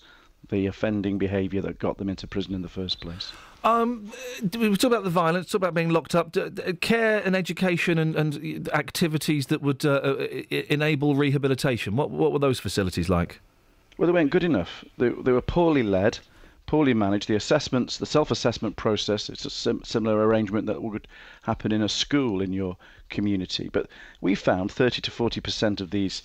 the 0.49 0.67
offending 0.67 1.17
behaviour 1.17 1.61
that 1.61 1.79
got 1.79 1.97
them 1.97 2.09
into 2.09 2.27
prison 2.27 2.53
in 2.53 2.61
the 2.61 2.69
first 2.69 2.99
place. 3.01 3.31
Um, 3.63 4.11
we 4.57 4.75
talk 4.75 4.91
about 4.91 5.03
the 5.03 5.11
violence, 5.11 5.51
talk 5.51 5.59
about 5.59 5.75
being 5.75 5.91
locked 5.91 6.15
up. 6.15 6.35
Care 6.81 7.21
and 7.23 7.35
education 7.35 7.99
and, 7.99 8.15
and 8.15 8.69
activities 8.69 9.47
that 9.47 9.61
would 9.61 9.85
uh, 9.85 9.91
uh, 9.91 10.27
enable 10.49 11.15
rehabilitation. 11.15 11.95
What 11.95 12.09
what 12.09 12.31
were 12.31 12.39
those 12.39 12.59
facilities 12.59 13.07
like? 13.07 13.39
Well, 13.97 14.07
they 14.07 14.13
weren't 14.13 14.31
good 14.31 14.43
enough. 14.43 14.83
They, 14.97 15.09
they 15.09 15.31
were 15.31 15.41
poorly 15.41 15.83
led, 15.83 16.17
poorly 16.65 16.95
managed. 16.95 17.27
The 17.27 17.35
assessments, 17.35 17.97
the 17.97 18.07
self-assessment 18.07 18.77
process, 18.77 19.29
it's 19.29 19.45
a 19.45 19.51
sim- 19.51 19.83
similar 19.83 20.25
arrangement 20.25 20.65
that 20.65 20.81
would 20.81 21.07
happen 21.43 21.71
in 21.71 21.83
a 21.83 21.89
school 21.89 22.41
in 22.41 22.53
your 22.53 22.77
community. 23.09 23.69
But 23.71 23.89
we 24.21 24.33
found 24.33 24.71
30 24.71 25.01
to 25.01 25.11
40 25.11 25.39
percent 25.39 25.81
of 25.81 25.91
these 25.91 26.23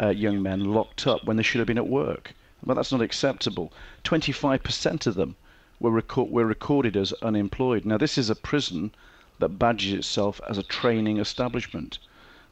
uh, 0.00 0.10
young 0.10 0.40
men 0.42 0.72
locked 0.72 1.08
up 1.08 1.24
when 1.24 1.36
they 1.36 1.42
should 1.42 1.58
have 1.58 1.66
been 1.66 1.76
at 1.76 1.88
work. 1.88 2.34
Well, 2.64 2.76
that's 2.76 2.92
not 2.92 3.00
acceptable. 3.00 3.72
25 4.04 4.62
percent 4.62 5.08
of 5.08 5.16
them 5.16 5.34
were, 5.80 5.90
record, 5.90 6.30
were 6.30 6.44
recorded 6.44 6.96
as 6.96 7.12
unemployed. 7.22 7.84
Now, 7.84 7.98
this 7.98 8.18
is 8.18 8.30
a 8.30 8.34
prison 8.34 8.90
that 9.38 9.58
badges 9.58 9.92
itself 9.92 10.40
as 10.48 10.58
a 10.58 10.62
training 10.62 11.18
establishment. 11.18 11.98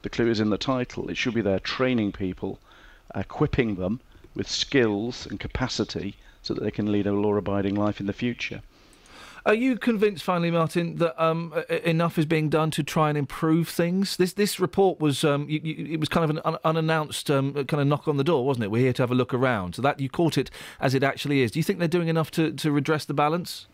The 0.03 0.11
clue 0.11 0.31
is 0.31 0.41
in 0.41 0.51
the 0.51 0.59
title. 0.59 1.09
It 1.09 1.17
should 1.17 1.35
be 1.35 1.41
there 1.41 1.59
training 1.59 2.13
people, 2.13 2.61
equipping 3.15 3.75
them 3.75 4.01
with 4.35 4.49
skills 4.49 5.27
and 5.27 5.41
capacity 5.41 6.15
so 6.43 6.55
that 6.55 6.63
they 6.63 6.71
can 6.71 6.93
lead 6.93 7.07
a 7.07 7.13
law 7.13 7.35
abiding 7.35 7.75
life 7.75 7.99
in 7.99 8.07
the 8.07 8.13
future. 8.13 8.63
Are 9.47 9.55
you 9.55 9.79
convinced, 9.79 10.25
finally, 10.25 10.51
Martin, 10.51 10.97
that 10.97 11.23
um, 11.23 11.55
enough 11.85 12.19
is 12.19 12.27
being 12.27 12.49
done 12.49 12.73
to 12.73 12.83
try 12.83 13.09
and 13.09 13.17
improve 13.17 13.69
things? 13.69 14.17
This 14.17 14.33
this 14.33 14.59
report 14.59 14.99
was 14.99 15.23
um, 15.23 15.49
you, 15.49 15.61
you, 15.63 15.93
it 15.93 16.01
was 16.01 16.09
kind 16.09 16.25
of 16.25 16.31
an 16.31 16.41
un- 16.45 16.59
unannounced 16.65 17.31
um, 17.31 17.55
kind 17.55 17.81
of 17.81 17.87
knock 17.87 18.09
on 18.09 18.17
the 18.17 18.25
door, 18.25 18.45
wasn't 18.45 18.65
it? 18.65 18.73
We're 18.73 18.83
here 18.83 18.93
to 18.95 19.03
have 19.05 19.13
a 19.13 19.15
look 19.15 19.33
around. 19.33 19.77
So 19.77 19.83
that 19.83 20.01
you 20.01 20.09
caught 20.09 20.37
it 20.37 20.51
as 20.81 20.95
it 20.95 21.05
actually 21.05 21.43
is. 21.43 21.53
Do 21.53 21.61
you 21.61 21.63
think 21.63 21.79
they're 21.79 21.87
doing 21.87 22.09
enough 22.09 22.33
to, 22.33 22.51
to 22.55 22.73
redress 22.73 23.05
the 23.05 23.15
balance? 23.15 23.69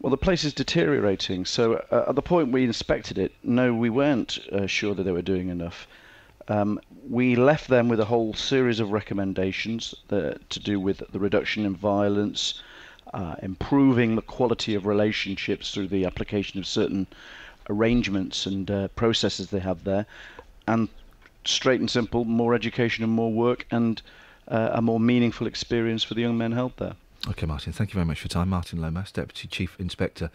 Well, 0.00 0.10
the 0.10 0.16
place 0.16 0.42
is 0.42 0.54
deteriorating. 0.54 1.44
So 1.44 1.74
uh, 1.90 2.06
at 2.08 2.14
the 2.14 2.22
point 2.22 2.50
we 2.50 2.64
inspected 2.64 3.18
it, 3.18 3.32
no, 3.42 3.74
we 3.74 3.90
weren't 3.90 4.38
uh, 4.50 4.66
sure 4.66 4.94
that 4.94 5.02
they 5.02 5.12
were 5.12 5.20
doing 5.20 5.50
enough. 5.50 5.86
Um, 6.48 6.80
we 7.06 7.36
left 7.36 7.68
them 7.68 7.90
with 7.90 8.00
a 8.00 8.06
whole 8.06 8.32
series 8.32 8.80
of 8.80 8.90
recommendations 8.90 9.94
that, 10.08 10.48
to 10.48 10.60
do 10.60 10.80
with 10.80 11.02
the 11.12 11.18
reduction 11.18 11.66
in 11.66 11.76
violence, 11.76 12.62
uh, 13.12 13.36
improving 13.42 14.16
the 14.16 14.22
quality 14.22 14.74
of 14.74 14.86
relationships 14.86 15.72
through 15.72 15.88
the 15.88 16.04
application 16.04 16.58
of 16.58 16.66
certain 16.66 17.06
arrangements 17.68 18.46
and 18.46 18.70
uh, 18.70 18.88
processes 18.88 19.50
they 19.50 19.60
have 19.60 19.84
there, 19.84 20.06
and 20.66 20.88
straight 21.44 21.80
and 21.80 21.90
simple, 21.90 22.24
more 22.24 22.54
education 22.54 23.04
and 23.04 23.12
more 23.12 23.32
work 23.32 23.66
and 23.70 24.02
uh, 24.48 24.70
a 24.72 24.82
more 24.82 25.00
meaningful 25.00 25.46
experience 25.46 26.02
for 26.02 26.14
the 26.14 26.20
young 26.20 26.38
men 26.38 26.52
held 26.52 26.72
there. 26.78 26.94
Okay, 27.28 27.46
Martin, 27.46 27.72
thank 27.72 27.90
you 27.90 27.94
very 27.94 28.06
much 28.06 28.20
for 28.20 28.24
your 28.24 28.30
time. 28.30 28.48
Martin 28.48 28.80
Lomas, 28.80 29.12
Deputy 29.12 29.46
Chief 29.46 29.78
Inspector 29.78 30.28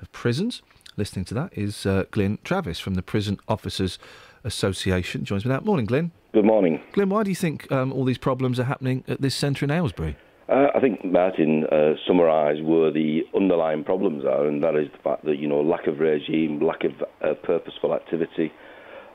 of 0.00 0.12
Prisons. 0.12 0.62
Listening 0.96 1.24
to 1.26 1.34
that 1.34 1.56
is 1.56 1.86
uh, 1.86 2.04
Glyn 2.10 2.38
Travis 2.44 2.78
from 2.78 2.94
the 2.94 3.02
Prison 3.02 3.38
Officers 3.48 3.98
Association. 4.44 5.24
Joins 5.24 5.44
me 5.44 5.50
now. 5.50 5.60
Morning, 5.60 5.86
Glyn. 5.86 6.12
Good 6.32 6.44
morning. 6.44 6.82
Glyn, 6.92 7.08
why 7.08 7.22
do 7.22 7.30
you 7.30 7.36
think 7.36 7.70
um, 7.72 7.92
all 7.92 8.04
these 8.04 8.18
problems 8.18 8.60
are 8.60 8.64
happening 8.64 9.04
at 9.08 9.20
this 9.20 9.34
centre 9.34 9.64
in 9.64 9.70
Aylesbury? 9.70 10.16
Uh, 10.48 10.66
I 10.74 10.80
think 10.80 11.02
Martin 11.04 11.64
uh, 11.72 11.94
summarised 12.06 12.62
where 12.62 12.92
the 12.92 13.22
underlying 13.34 13.82
problems 13.82 14.24
are, 14.24 14.46
and 14.46 14.62
that 14.62 14.76
is 14.76 14.88
the 14.92 14.98
fact 15.02 15.24
that 15.24 15.38
you 15.38 15.48
know 15.48 15.62
lack 15.62 15.86
of 15.86 16.00
regime, 16.00 16.60
lack 16.60 16.84
of 16.84 16.92
uh, 17.22 17.34
purposeful 17.42 17.94
activity, 17.94 18.52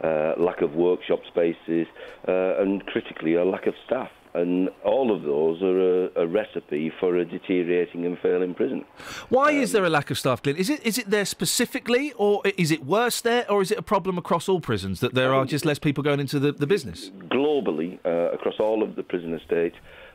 uh, 0.04 0.34
lack 0.38 0.62
of 0.62 0.74
workshop 0.74 1.20
spaces, 1.28 1.86
uh, 2.28 2.60
and 2.62 2.84
critically 2.88 3.36
a 3.36 3.46
lack 3.46 3.68
of 3.68 3.76
staff. 3.86 4.10
And 4.34 4.70
all 4.86 5.16
of 5.16 5.24
those 5.24 5.62
are 5.64 6.06
a, 6.06 6.24
a 6.24 6.28
recipe 6.28 6.92
for 7.00 7.16
a 7.16 7.26
deteriorating 7.26 8.06
and 8.06 8.18
failing 8.20 8.54
prison. 8.54 8.86
Why 9.30 9.52
is 9.52 9.72
there 9.72 9.84
a 9.84 9.90
lack 9.90 10.12
of 10.12 10.20
staff? 10.20 10.46
Is 10.46 10.70
it 10.70 10.86
is 10.86 11.00
it 11.00 11.10
there 11.10 11.26
specifically, 11.26 12.14
or 12.14 12.44
is 12.46 12.70
it 12.70 12.86
worse 12.86 13.22
there, 13.22 13.50
or 13.50 13.62
is 13.62 13.72
it 13.72 13.80
a 13.80 13.82
problem 13.82 14.18
across 14.20 14.48
all 14.48 14.62
prisons 14.62 15.00
that 15.00 15.16
there 15.16 15.34
are 15.34 15.46
just 15.46 15.66
less 15.66 15.80
people 15.80 16.04
going 16.04 16.20
into 16.20 16.40
the, 16.40 16.52
the 16.52 16.68
business? 16.68 17.10
Globally, 17.30 17.98
uh, 18.06 18.32
across 18.32 18.60
all 18.60 18.84
of 18.84 18.96
the 18.96 19.04
prison 19.04 19.34
estate, 19.34 19.74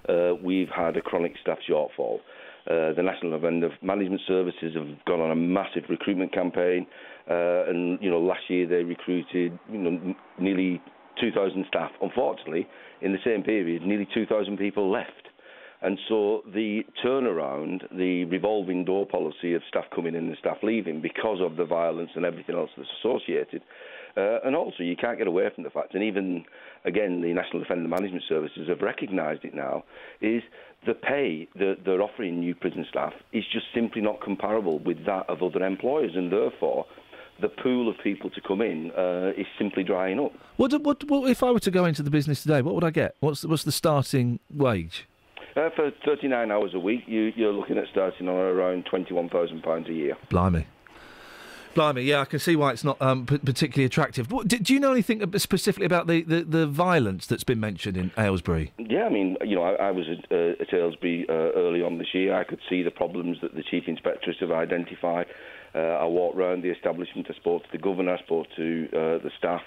uh, 0.08 0.34
we've 0.40 0.68
had 0.68 0.96
a 0.96 1.00
chronic 1.00 1.34
staff 1.42 1.58
shortfall. 1.68 2.20
Uh, 2.70 2.94
the 2.94 3.02
National 3.02 3.34
Offender 3.34 3.68
Management 3.82 4.22
Services 4.26 4.74
have 4.74 5.04
gone 5.04 5.20
on 5.20 5.30
a 5.30 5.36
massive 5.36 5.84
recruitment 5.90 6.32
campaign, 6.32 6.86
uh, 7.28 7.64
and 7.68 7.98
you 8.00 8.10
know 8.10 8.20
last 8.20 8.48
year 8.48 8.66
they 8.66 8.84
recruited 8.84 9.58
you 9.70 9.78
know 9.78 10.14
nearly 10.38 10.80
2,000 11.20 11.64
staff. 11.68 11.90
Unfortunately, 12.00 12.66
in 13.00 13.12
the 13.12 13.18
same 13.24 13.42
period, 13.42 13.82
nearly 13.82 14.08
2,000 14.14 14.56
people 14.56 14.90
left. 14.90 15.10
And 15.82 15.98
so 16.08 16.42
the 16.54 16.82
turnaround, 17.04 17.82
the 17.94 18.24
revolving 18.24 18.86
door 18.86 19.04
policy 19.04 19.52
of 19.52 19.60
staff 19.68 19.84
coming 19.94 20.14
in 20.14 20.28
and 20.28 20.36
staff 20.38 20.56
leaving 20.62 21.02
because 21.02 21.38
of 21.42 21.56
the 21.56 21.66
violence 21.66 22.10
and 22.14 22.24
everything 22.24 22.56
else 22.56 22.70
that's 22.76 22.88
associated. 23.00 23.60
Uh, 24.16 24.38
and 24.44 24.56
also, 24.56 24.82
you 24.82 24.96
can't 24.96 25.18
get 25.18 25.26
away 25.26 25.44
from 25.54 25.64
the 25.64 25.70
fact, 25.70 25.94
and 25.94 26.02
even 26.02 26.44
again, 26.84 27.20
the 27.20 27.34
National 27.34 27.62
Offender 27.62 27.88
Management 27.88 28.22
Services 28.28 28.68
have 28.68 28.80
recognised 28.80 29.44
it 29.44 29.54
now, 29.54 29.82
is 30.20 30.42
the 30.86 30.94
pay 30.94 31.48
that 31.56 31.78
they're 31.84 32.00
offering 32.00 32.38
new 32.38 32.54
prison 32.54 32.86
staff 32.88 33.12
is 33.32 33.44
just 33.52 33.66
simply 33.74 34.00
not 34.00 34.22
comparable 34.22 34.78
with 34.78 35.04
that 35.04 35.28
of 35.28 35.42
other 35.42 35.64
employers, 35.64 36.12
and 36.14 36.30
therefore, 36.30 36.86
the 37.40 37.48
pool 37.48 37.88
of 37.88 37.96
people 38.02 38.30
to 38.30 38.40
come 38.40 38.60
in 38.60 38.90
uh, 38.92 39.32
is 39.36 39.46
simply 39.58 39.82
drying 39.82 40.20
up. 40.20 40.32
What, 40.56 40.72
what, 40.82 41.04
what 41.04 41.30
if 41.30 41.42
I 41.42 41.50
were 41.50 41.60
to 41.60 41.70
go 41.70 41.84
into 41.84 42.02
the 42.02 42.10
business 42.10 42.42
today? 42.42 42.62
What 42.62 42.74
would 42.74 42.84
I 42.84 42.90
get? 42.90 43.16
What's 43.20 43.42
the, 43.42 43.48
what's 43.48 43.64
the 43.64 43.72
starting 43.72 44.40
wage? 44.50 45.06
Uh, 45.56 45.70
for 45.76 45.92
39 46.04 46.50
hours 46.50 46.72
a 46.74 46.80
week, 46.80 47.02
you, 47.06 47.32
you're 47.36 47.52
looking 47.52 47.78
at 47.78 47.84
starting 47.90 48.28
on 48.28 48.34
around 48.34 48.86
£21,000 48.86 49.88
a 49.88 49.92
year. 49.92 50.16
Blimey. 50.28 50.66
Blimey, 51.74 52.02
yeah, 52.02 52.20
I 52.20 52.24
can 52.24 52.38
see 52.38 52.54
why 52.54 52.70
it's 52.70 52.84
not 52.84 53.00
um, 53.02 53.26
p- 53.26 53.38
particularly 53.38 53.84
attractive. 53.84 54.30
What, 54.30 54.46
do, 54.46 54.58
do 54.58 54.72
you 54.72 54.78
know 54.78 54.92
anything 54.92 55.20
specifically 55.38 55.86
about 55.86 56.06
the, 56.06 56.22
the, 56.22 56.44
the 56.44 56.66
violence 56.66 57.26
that's 57.26 57.42
been 57.42 57.58
mentioned 57.58 57.96
in 57.96 58.12
Aylesbury? 58.16 58.72
Yeah, 58.78 59.04
I 59.04 59.08
mean, 59.08 59.36
you 59.44 59.56
know, 59.56 59.62
I, 59.62 59.88
I 59.88 59.90
was 59.90 60.06
at, 60.08 60.30
uh, 60.30 60.62
at 60.62 60.72
Aylesbury 60.72 61.26
uh, 61.28 61.32
early 61.32 61.82
on 61.82 61.98
this 61.98 62.08
year. 62.14 62.34
I 62.34 62.44
could 62.44 62.60
see 62.68 62.82
the 62.82 62.92
problems 62.92 63.38
that 63.42 63.54
the 63.56 63.62
chief 63.62 63.84
inspectors 63.88 64.36
have 64.40 64.52
identified. 64.52 65.26
Uh, 65.74 65.78
I 65.78 66.04
walked 66.04 66.36
around 66.36 66.62
the 66.62 66.70
establishment. 66.70 67.26
I 67.30 67.34
spoke 67.34 67.62
to 67.62 67.68
the 67.72 67.78
governor. 67.78 68.14
I 68.14 68.22
spoke 68.22 68.46
to 68.56 68.88
uh, 68.92 68.96
the 69.22 69.30
staff. 69.38 69.62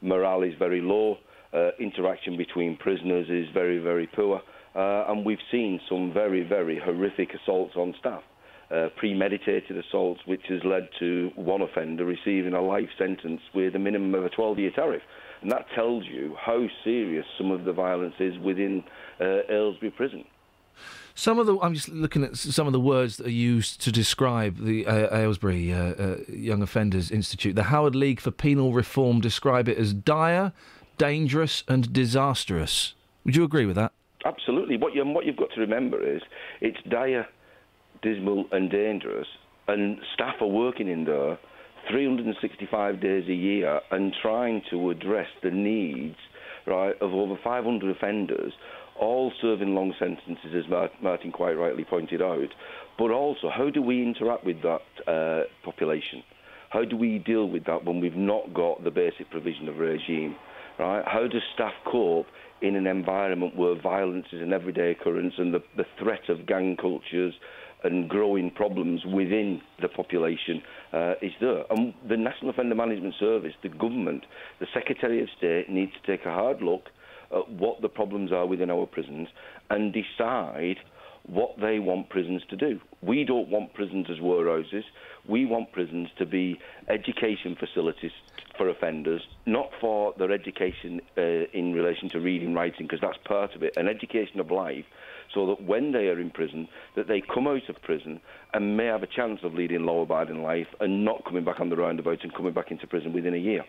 Morale 0.00 0.42
is 0.42 0.54
very 0.58 0.80
low. 0.80 1.18
Uh, 1.52 1.70
interaction 1.78 2.36
between 2.36 2.76
prisoners 2.76 3.26
is 3.28 3.46
very, 3.52 3.78
very 3.78 4.06
poor. 4.06 4.40
And 4.74 5.24
we've 5.24 5.44
seen 5.50 5.80
some 5.88 6.12
very, 6.12 6.42
very 6.42 6.80
horrific 6.82 7.30
assaults 7.34 7.74
on 7.76 7.94
staff. 8.00 8.22
Uh, 8.72 8.88
premeditated 8.96 9.76
assaults, 9.76 10.22
which 10.24 10.40
has 10.48 10.60
led 10.64 10.88
to 10.98 11.30
one 11.36 11.60
offender 11.60 12.06
receiving 12.06 12.54
a 12.54 12.62
life 12.62 12.88
sentence 12.96 13.42
with 13.54 13.76
a 13.76 13.78
minimum 13.78 14.14
of 14.14 14.24
a 14.24 14.30
12-year 14.30 14.70
tariff. 14.74 15.02
And 15.42 15.50
that 15.50 15.66
tells 15.74 16.04
you 16.06 16.34
how 16.40 16.66
serious 16.82 17.26
some 17.36 17.50
of 17.50 17.64
the 17.64 17.72
violence 17.74 18.14
is 18.18 18.38
within 18.38 18.82
uh, 19.20 19.40
Aylesbury 19.50 19.90
Prison. 19.90 20.24
Some 21.14 21.38
of 21.38 21.46
the 21.46 21.58
I'm 21.60 21.74
just 21.74 21.88
looking 21.88 22.24
at 22.24 22.36
some 22.36 22.66
of 22.66 22.72
the 22.72 22.80
words 22.80 23.16
that 23.18 23.26
are 23.26 23.30
used 23.30 23.80
to 23.82 23.92
describe 23.92 24.58
the 24.58 24.86
uh, 24.86 25.16
Aylesbury 25.16 25.72
uh, 25.72 25.76
uh, 25.78 26.16
Young 26.28 26.62
Offenders 26.62 27.10
Institute. 27.10 27.54
The 27.54 27.64
Howard 27.64 27.94
League 27.94 28.20
for 28.20 28.30
Penal 28.30 28.72
Reform 28.72 29.20
describe 29.20 29.68
it 29.68 29.76
as 29.76 29.92
dire, 29.92 30.52
dangerous, 30.98 31.64
and 31.68 31.92
disastrous. 31.92 32.94
Would 33.24 33.36
you 33.36 33.44
agree 33.44 33.66
with 33.66 33.76
that? 33.76 33.92
Absolutely. 34.24 34.76
What, 34.76 34.94
you, 34.94 35.04
what 35.04 35.26
you've 35.26 35.36
got 35.36 35.50
to 35.54 35.60
remember 35.60 36.02
is 36.02 36.22
it's 36.60 36.78
dire, 36.88 37.26
dismal, 38.02 38.46
and 38.52 38.70
dangerous, 38.70 39.26
and 39.68 39.98
staff 40.14 40.36
are 40.40 40.46
working 40.46 40.88
in 40.88 41.04
there 41.04 41.38
365 41.90 43.00
days 43.00 43.28
a 43.28 43.34
year 43.34 43.80
and 43.90 44.14
trying 44.22 44.62
to 44.70 44.90
address 44.90 45.28
the 45.42 45.50
needs 45.50 46.16
right, 46.66 46.94
of 47.00 47.12
over 47.12 47.36
500 47.42 47.96
offenders, 47.96 48.52
all 49.02 49.32
serving 49.40 49.74
long 49.74 49.92
sentences, 49.98 50.54
as 50.54 50.64
Martin 51.02 51.32
quite 51.32 51.54
rightly 51.54 51.84
pointed 51.84 52.22
out. 52.22 52.48
But 52.98 53.10
also, 53.10 53.50
how 53.50 53.70
do 53.70 53.82
we 53.82 54.02
interact 54.02 54.44
with 54.44 54.58
that 54.62 55.10
uh, 55.10 55.44
population? 55.64 56.22
How 56.70 56.84
do 56.84 56.96
we 56.96 57.18
deal 57.18 57.48
with 57.48 57.64
that 57.66 57.84
when 57.84 58.00
we've 58.00 58.16
not 58.16 58.54
got 58.54 58.84
the 58.84 58.90
basic 58.90 59.30
provision 59.30 59.68
of 59.68 59.78
regime? 59.78 60.36
Right? 60.78 61.02
How 61.06 61.26
does 61.26 61.42
staff 61.54 61.74
cope 61.84 62.26
in 62.62 62.76
an 62.76 62.86
environment 62.86 63.56
where 63.56 63.78
violence 63.80 64.26
is 64.32 64.40
an 64.40 64.52
everyday 64.52 64.92
occurrence 64.92 65.34
and 65.36 65.52
the, 65.52 65.62
the 65.76 65.84
threat 65.98 66.28
of 66.28 66.46
gang 66.46 66.76
cultures 66.80 67.34
and 67.84 68.08
growing 68.08 68.50
problems 68.50 69.04
within 69.04 69.60
the 69.80 69.88
population 69.88 70.62
uh, 70.92 71.14
is 71.20 71.32
there. 71.40 71.64
And 71.70 71.92
the 72.08 72.16
National 72.16 72.50
Offender 72.50 72.76
Management 72.76 73.14
Service, 73.18 73.54
the 73.62 73.68
government, 73.68 74.24
the 74.60 74.66
Secretary 74.72 75.20
of 75.20 75.28
State 75.36 75.68
needs 75.68 75.92
to 75.92 76.16
take 76.16 76.24
a 76.24 76.30
hard 76.30 76.62
look 76.62 76.84
at 77.34 77.50
what 77.50 77.80
the 77.82 77.88
problems 77.88 78.32
are 78.32 78.46
within 78.46 78.70
our 78.70 78.86
prisons 78.86 79.28
and 79.70 79.92
decide 79.92 80.78
what 81.24 81.54
they 81.60 81.78
want 81.78 82.08
prisons 82.08 82.42
to 82.50 82.56
do. 82.56 82.80
We 83.00 83.24
don't 83.24 83.48
want 83.48 83.74
prisons 83.74 84.06
as 84.10 84.20
warehouses. 84.20 84.84
We 85.28 85.46
want 85.46 85.72
prisons 85.72 86.08
to 86.18 86.26
be 86.26 86.58
education 86.88 87.56
facilities 87.58 88.10
for 88.56 88.68
offenders, 88.68 89.22
not 89.46 89.70
for 89.80 90.14
their 90.18 90.32
education 90.32 91.00
uh, 91.16 91.46
in 91.52 91.72
relation 91.72 92.08
to 92.10 92.20
reading, 92.20 92.54
writing, 92.54 92.86
because 92.86 93.00
that's 93.00 93.18
part 93.24 93.54
of 93.54 93.62
it, 93.62 93.76
an 93.76 93.88
education 93.88 94.40
of 94.40 94.50
life, 94.50 94.84
so 95.32 95.46
that 95.46 95.62
when 95.62 95.92
they 95.92 96.08
are 96.08 96.20
in 96.20 96.30
prison, 96.30 96.68
that 96.96 97.06
they 97.06 97.20
come 97.20 97.46
out 97.46 97.68
of 97.68 97.80
prison 97.82 98.20
and 98.52 98.76
may 98.76 98.86
have 98.86 99.02
a 99.02 99.06
chance 99.06 99.40
of 99.44 99.54
leading 99.54 99.86
law-abiding 99.86 100.42
life 100.42 100.66
and 100.80 101.04
not 101.04 101.24
coming 101.24 101.44
back 101.44 101.60
on 101.60 101.70
the 101.70 101.76
roundabout 101.76 102.22
and 102.22 102.34
coming 102.34 102.52
back 102.52 102.70
into 102.70 102.86
prison 102.86 103.12
within 103.12 103.32
a 103.32 103.38
year. 103.38 103.64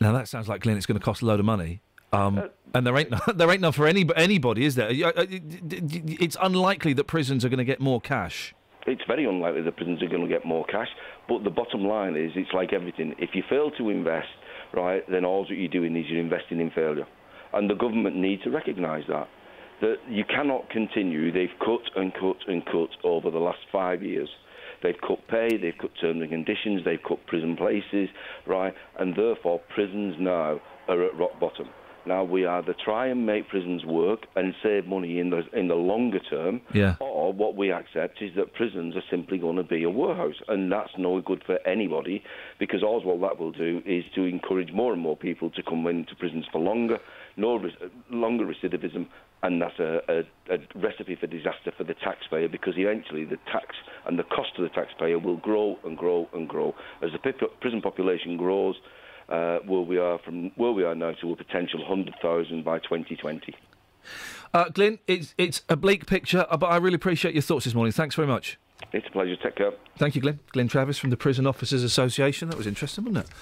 Now 0.00 0.12
that 0.12 0.28
sounds 0.28 0.48
like 0.48 0.62
Glyn. 0.62 0.76
It's 0.76 0.86
going 0.86 0.98
to 0.98 1.04
cost 1.04 1.22
a 1.22 1.26
load 1.26 1.40
of 1.40 1.46
money. 1.46 1.80
Um, 2.16 2.50
and 2.74 2.86
there 2.86 2.96
ain't 2.96 3.10
no, 3.10 3.18
there 3.34 3.50
ain't 3.50 3.60
none 3.60 3.72
for 3.72 3.86
any 3.86 4.06
anybody, 4.16 4.64
is 4.64 4.74
there? 4.74 4.88
Uh, 4.88 5.12
uh, 5.16 5.26
It's 5.28 6.36
unlikely 6.40 6.92
that 6.94 7.04
prisons 7.06 7.44
are 7.44 7.48
going 7.48 7.58
to 7.58 7.64
get 7.64 7.80
more 7.80 8.00
cash. 8.00 8.54
It's 8.86 9.02
very 9.08 9.24
unlikely 9.24 9.62
that 9.62 9.76
prisons 9.76 10.02
are 10.02 10.08
going 10.08 10.22
to 10.22 10.28
get 10.28 10.44
more 10.44 10.64
cash. 10.66 10.88
But 11.28 11.42
the 11.42 11.50
bottom 11.50 11.84
line 11.84 12.16
is, 12.16 12.32
it's 12.36 12.52
like 12.52 12.72
everything. 12.72 13.14
If 13.18 13.30
you 13.34 13.42
fail 13.48 13.70
to 13.78 13.90
invest, 13.90 14.28
right, 14.72 15.02
then 15.10 15.24
all 15.24 15.44
that 15.48 15.54
you're 15.54 15.68
doing 15.68 15.96
is 15.96 16.04
you're 16.08 16.20
investing 16.20 16.60
in 16.60 16.70
failure. 16.70 17.06
And 17.52 17.68
the 17.68 17.74
government 17.74 18.16
needs 18.16 18.42
to 18.44 18.50
recognise 18.50 19.04
that. 19.08 19.28
That 19.80 19.96
you 20.08 20.24
cannot 20.24 20.70
continue. 20.70 21.32
They've 21.32 21.58
cut 21.58 21.82
and 21.96 22.12
cut 22.14 22.36
and 22.46 22.64
cut 22.64 22.90
over 23.04 23.30
the 23.30 23.38
last 23.38 23.58
five 23.72 24.02
years. 24.02 24.28
They've 24.82 25.00
cut 25.06 25.26
pay, 25.28 25.56
they've 25.56 25.76
cut 25.80 25.90
terms 26.00 26.20
and 26.20 26.30
conditions, 26.30 26.82
they've 26.84 27.02
cut 27.06 27.26
prison 27.26 27.56
places, 27.56 28.08
right? 28.46 28.74
And 28.98 29.16
therefore, 29.16 29.60
prisons 29.74 30.14
now 30.18 30.60
are 30.88 31.02
at 31.04 31.16
rock 31.18 31.40
bottom. 31.40 31.68
Now 32.06 32.22
we 32.22 32.46
either 32.46 32.74
try 32.84 33.08
and 33.08 33.26
make 33.26 33.48
prisons 33.48 33.84
work 33.84 34.26
and 34.36 34.54
save 34.62 34.86
money 34.86 35.18
in 35.18 35.30
the 35.30 35.42
in 35.52 35.68
the 35.68 35.74
longer 35.74 36.20
term, 36.20 36.60
Yeah. 36.72 36.94
or 37.00 37.32
what 37.32 37.56
we 37.56 37.72
accept 37.72 38.22
is 38.22 38.34
that 38.36 38.54
prisons 38.54 38.94
are 38.96 39.02
simply 39.10 39.38
going 39.38 39.56
to 39.56 39.64
be 39.64 39.82
a 39.82 39.90
warehouse, 39.90 40.36
and 40.48 40.70
that's 40.70 40.92
no 40.96 41.20
good 41.20 41.42
for 41.44 41.58
anybody, 41.66 42.22
because 42.58 42.82
all 42.82 43.00
what 43.02 43.20
that 43.20 43.38
will 43.40 43.52
do 43.52 43.82
is 43.84 44.04
to 44.14 44.22
encourage 44.24 44.72
more 44.72 44.92
and 44.92 45.02
more 45.02 45.16
people 45.16 45.50
to 45.50 45.62
come 45.62 45.86
into 45.88 46.14
prisons 46.14 46.46
for 46.52 46.60
longer, 46.60 46.98
no 47.36 47.60
longer 48.10 48.44
recidivism, 48.46 49.06
and 49.42 49.60
that's 49.60 49.78
a, 49.80 50.00
a, 50.08 50.54
a 50.54 50.58
recipe 50.76 51.16
for 51.16 51.26
disaster 51.26 51.72
for 51.76 51.84
the 51.84 51.94
taxpayer, 51.94 52.48
because 52.48 52.74
eventually 52.76 53.24
the 53.24 53.38
tax 53.50 53.74
and 54.06 54.18
the 54.18 54.22
cost 54.24 54.54
to 54.56 54.62
the 54.62 54.68
taxpayer 54.70 55.18
will 55.18 55.36
grow 55.38 55.76
and 55.84 55.98
grow 55.98 56.28
and 56.32 56.48
grow 56.48 56.74
as 57.02 57.10
the 57.12 57.32
prison 57.60 57.82
population 57.82 58.36
grows. 58.36 58.76
Uh, 59.28 59.58
where 59.66 59.80
we 59.80 59.98
are 59.98 60.18
from 60.18 60.52
where 60.54 60.70
we 60.70 60.84
are 60.84 60.94
now 60.94 61.10
to 61.12 61.32
a 61.32 61.36
potential 61.36 61.80
100,000 61.80 62.64
by 62.64 62.78
2020. 62.78 63.54
Uh, 64.54 64.68
Glyn, 64.68 65.00
it's 65.08 65.34
it's 65.36 65.62
a 65.68 65.74
bleak 65.76 66.06
picture, 66.06 66.46
uh, 66.48 66.56
but 66.56 66.66
I 66.66 66.76
really 66.76 66.94
appreciate 66.94 67.34
your 67.34 67.42
thoughts 67.42 67.64
this 67.64 67.74
morning. 67.74 67.92
Thanks 67.92 68.14
very 68.14 68.28
much. 68.28 68.56
It's 68.92 69.06
a 69.08 69.10
pleasure. 69.10 69.36
Take 69.36 69.56
care. 69.56 69.72
Thank 69.98 70.14
you, 70.14 70.22
Glyn. 70.22 70.38
Glyn 70.52 70.68
Travis 70.68 70.98
from 70.98 71.10
the 71.10 71.16
Prison 71.16 71.46
Officers 71.46 71.82
Association. 71.82 72.48
That 72.50 72.56
was 72.56 72.66
interesting, 72.66 73.04
wasn't 73.04 73.26
it? 73.26 73.32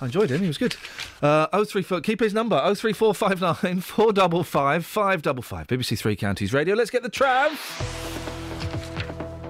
I 0.00 0.06
enjoyed 0.06 0.30
him. 0.30 0.42
He 0.42 0.46
was 0.46 0.58
good. 0.58 0.76
Uh, 1.22 1.46
034, 1.46 2.02
keep 2.02 2.20
his 2.20 2.34
number 2.34 2.56
03459 2.74 3.80
455 3.80 4.84
555. 4.84 5.66
BBC 5.66 5.98
Three 5.98 6.16
Counties 6.16 6.52
Radio. 6.52 6.74
Let's 6.74 6.90
get 6.90 7.02
the 7.02 7.10
Trav. 7.10 8.25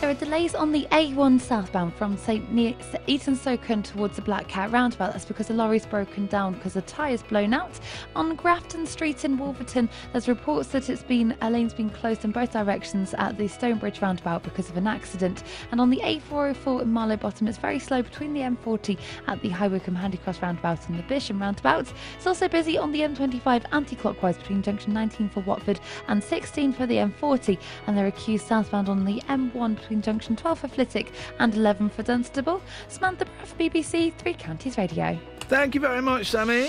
There 0.00 0.10
are 0.10 0.14
delays 0.14 0.54
on 0.54 0.70
the 0.70 0.86
A1 0.92 1.40
southbound 1.40 1.92
from 1.92 2.16
St. 2.16 2.52
Ne- 2.52 2.76
Eaton 3.08 3.34
Socon 3.34 3.82
towards 3.82 4.14
the 4.14 4.22
Black 4.22 4.46
Cat 4.46 4.70
roundabout. 4.70 5.12
That's 5.12 5.24
because 5.24 5.50
a 5.50 5.54
lorry's 5.54 5.86
broken 5.86 6.26
down 6.28 6.54
because 6.54 6.74
the 6.74 6.82
tyre's 6.82 7.24
blown 7.24 7.52
out. 7.52 7.80
On 8.14 8.36
Grafton 8.36 8.86
Street 8.86 9.24
in 9.24 9.36
Wolverton, 9.36 9.90
there's 10.12 10.28
reports 10.28 10.68
that 10.68 10.88
it's 10.88 11.02
been 11.02 11.36
a 11.40 11.50
lane's 11.50 11.74
been 11.74 11.90
closed 11.90 12.24
in 12.24 12.30
both 12.30 12.52
directions 12.52 13.12
at 13.14 13.36
the 13.36 13.48
Stonebridge 13.48 14.00
roundabout 14.00 14.44
because 14.44 14.70
of 14.70 14.76
an 14.76 14.86
accident. 14.86 15.42
And 15.72 15.80
on 15.80 15.90
the 15.90 16.00
A404 16.04 16.82
in 16.82 16.92
Marlow 16.92 17.16
Bottom, 17.16 17.48
it's 17.48 17.58
very 17.58 17.80
slow 17.80 18.00
between 18.00 18.32
the 18.32 18.40
M40 18.42 18.96
at 19.26 19.42
the 19.42 19.48
High 19.48 19.66
Wycombe 19.66 19.96
Handycross 19.96 20.40
roundabout 20.40 20.88
and 20.88 20.96
the 20.96 21.02
Bisham 21.02 21.40
roundabout. 21.40 21.92
It's 22.16 22.26
also 22.26 22.46
busy 22.46 22.78
on 22.78 22.92
the 22.92 23.00
M25 23.00 23.64
anti-clockwise 23.72 24.38
between 24.38 24.62
junction 24.62 24.92
19 24.92 25.28
for 25.28 25.40
Watford 25.40 25.80
and 26.06 26.22
16 26.22 26.72
for 26.72 26.86
the 26.86 26.98
M40. 26.98 27.58
And 27.88 27.98
there 27.98 28.06
are 28.06 28.12
queues 28.12 28.42
southbound 28.42 28.88
on 28.88 29.04
the 29.04 29.20
M1 29.28 29.87
between 29.88 30.02
junction 30.02 30.36
12 30.36 30.58
for 30.58 30.68
Flitwick 30.68 31.12
and 31.38 31.54
11 31.54 31.88
for 31.88 32.02
Dunstable. 32.02 32.60
Samantha 32.88 33.24
Bruff, 33.24 33.56
BBC 33.56 34.12
Three 34.18 34.34
Counties 34.34 34.76
Radio. 34.76 35.18
Thank 35.40 35.74
you 35.74 35.80
very 35.80 36.02
much, 36.02 36.30
Sammy. 36.30 36.68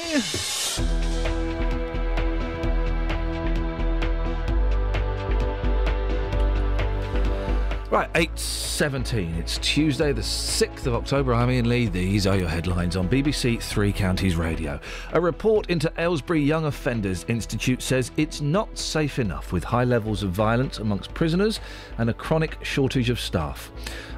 Right, 7.91 8.13
8.17. 8.13 9.39
It's 9.39 9.57
Tuesday, 9.57 10.13
the 10.13 10.21
6th 10.21 10.85
of 10.85 10.93
October. 10.93 11.33
I'm 11.33 11.49
Iain 11.49 11.67
Lee. 11.67 11.87
These 11.87 12.27
are 12.27 12.37
your 12.37 12.47
headlines 12.47 12.95
on 12.95 13.09
BBC 13.09 13.59
Three 13.63 13.91
Counties 13.91 14.35
Radio. 14.35 14.79
A 15.13 15.19
report 15.19 15.71
into 15.71 15.91
Aylesbury 15.97 16.43
Young 16.43 16.65
Offenders 16.65 17.25
Institute 17.27 17.81
says 17.81 18.11
it's 18.15 18.41
not 18.41 18.77
safe 18.77 19.17
enough 19.17 19.51
with 19.51 19.63
high 19.63 19.85
levels 19.85 20.21
of 20.21 20.29
violence 20.29 20.77
amongst 20.77 21.15
prisoners 21.15 21.61
and 21.97 22.11
a 22.11 22.13
chronic 22.13 22.63
shortage 22.63 23.09
of 23.09 23.19
staff. 23.19 23.71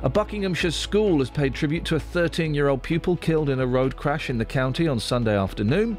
A 0.04 0.10
Buckinghamshire 0.10 0.72
school 0.72 1.20
has 1.20 1.30
paid 1.30 1.56
tribute 1.56 1.86
to 1.86 1.96
a 1.96 2.00
13 2.00 2.54
year 2.54 2.68
old 2.68 2.84
pupil 2.84 3.16
killed 3.16 3.50
in 3.50 3.62
a 3.62 3.66
road 3.66 3.96
crash 3.96 4.30
in 4.30 4.38
the 4.38 4.44
county 4.44 4.86
on 4.86 5.00
Sunday 5.00 5.38
afternoon 5.38 5.98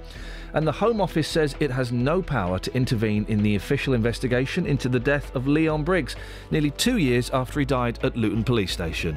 and 0.54 0.66
the 0.66 0.72
Home 0.72 1.00
Office 1.00 1.28
says 1.28 1.54
it 1.60 1.70
has 1.70 1.92
no 1.92 2.22
power 2.22 2.58
to 2.58 2.74
intervene 2.74 3.24
in 3.28 3.42
the 3.42 3.56
official 3.56 3.94
investigation 3.94 4.66
into 4.66 4.88
the 4.88 5.00
death 5.00 5.34
of 5.34 5.46
Leon 5.46 5.84
Briggs, 5.84 6.16
nearly 6.50 6.70
two 6.70 6.98
years 6.98 7.30
after 7.30 7.60
he 7.60 7.66
died 7.66 7.98
at 8.02 8.16
Luton 8.16 8.44
Police 8.44 8.72
Station. 8.72 9.16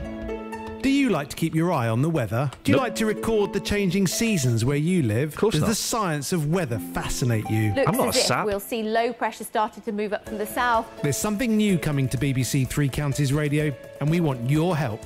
Do 0.81 0.91
you 0.91 1.09
like 1.09 1.29
to 1.29 1.35
keep 1.35 1.55
your 1.55 1.71
eye 1.71 1.87
on 1.87 2.03
the 2.03 2.09
weather? 2.11 2.51
Do 2.63 2.71
you 2.71 2.75
Nope. 2.77 2.83
like 2.83 2.95
to 2.97 3.07
record 3.07 3.53
the 3.53 3.59
changing 3.59 4.05
seasons 4.05 4.63
where 4.63 4.77
you 4.77 5.01
live? 5.01 5.29
Of 5.29 5.35
course 5.35 5.53
Does 5.53 5.61
not. 5.61 5.69
the 5.69 5.75
science 5.75 6.31
of 6.31 6.51
weather 6.51 6.77
fascinate 6.93 7.49
you? 7.49 7.73
Looks 7.73 7.87
I'm 7.87 7.97
not 7.97 8.15
as 8.15 8.29
if 8.29 8.45
we'll 8.45 8.59
see 8.59 8.83
low 8.83 9.11
pressure 9.11 9.43
started 9.45 9.83
to 9.85 9.91
move 9.91 10.13
up 10.13 10.27
from 10.27 10.37
the 10.37 10.45
south. 10.45 10.85
There's 11.01 11.17
something 11.17 11.57
new 11.57 11.79
coming 11.79 12.07
to 12.09 12.17
BBC 12.19 12.67
Three 12.67 12.87
Counties 12.87 13.33
Radio, 13.33 13.73
and 13.99 14.11
we 14.11 14.19
want 14.19 14.47
your 14.47 14.77
help. 14.77 15.01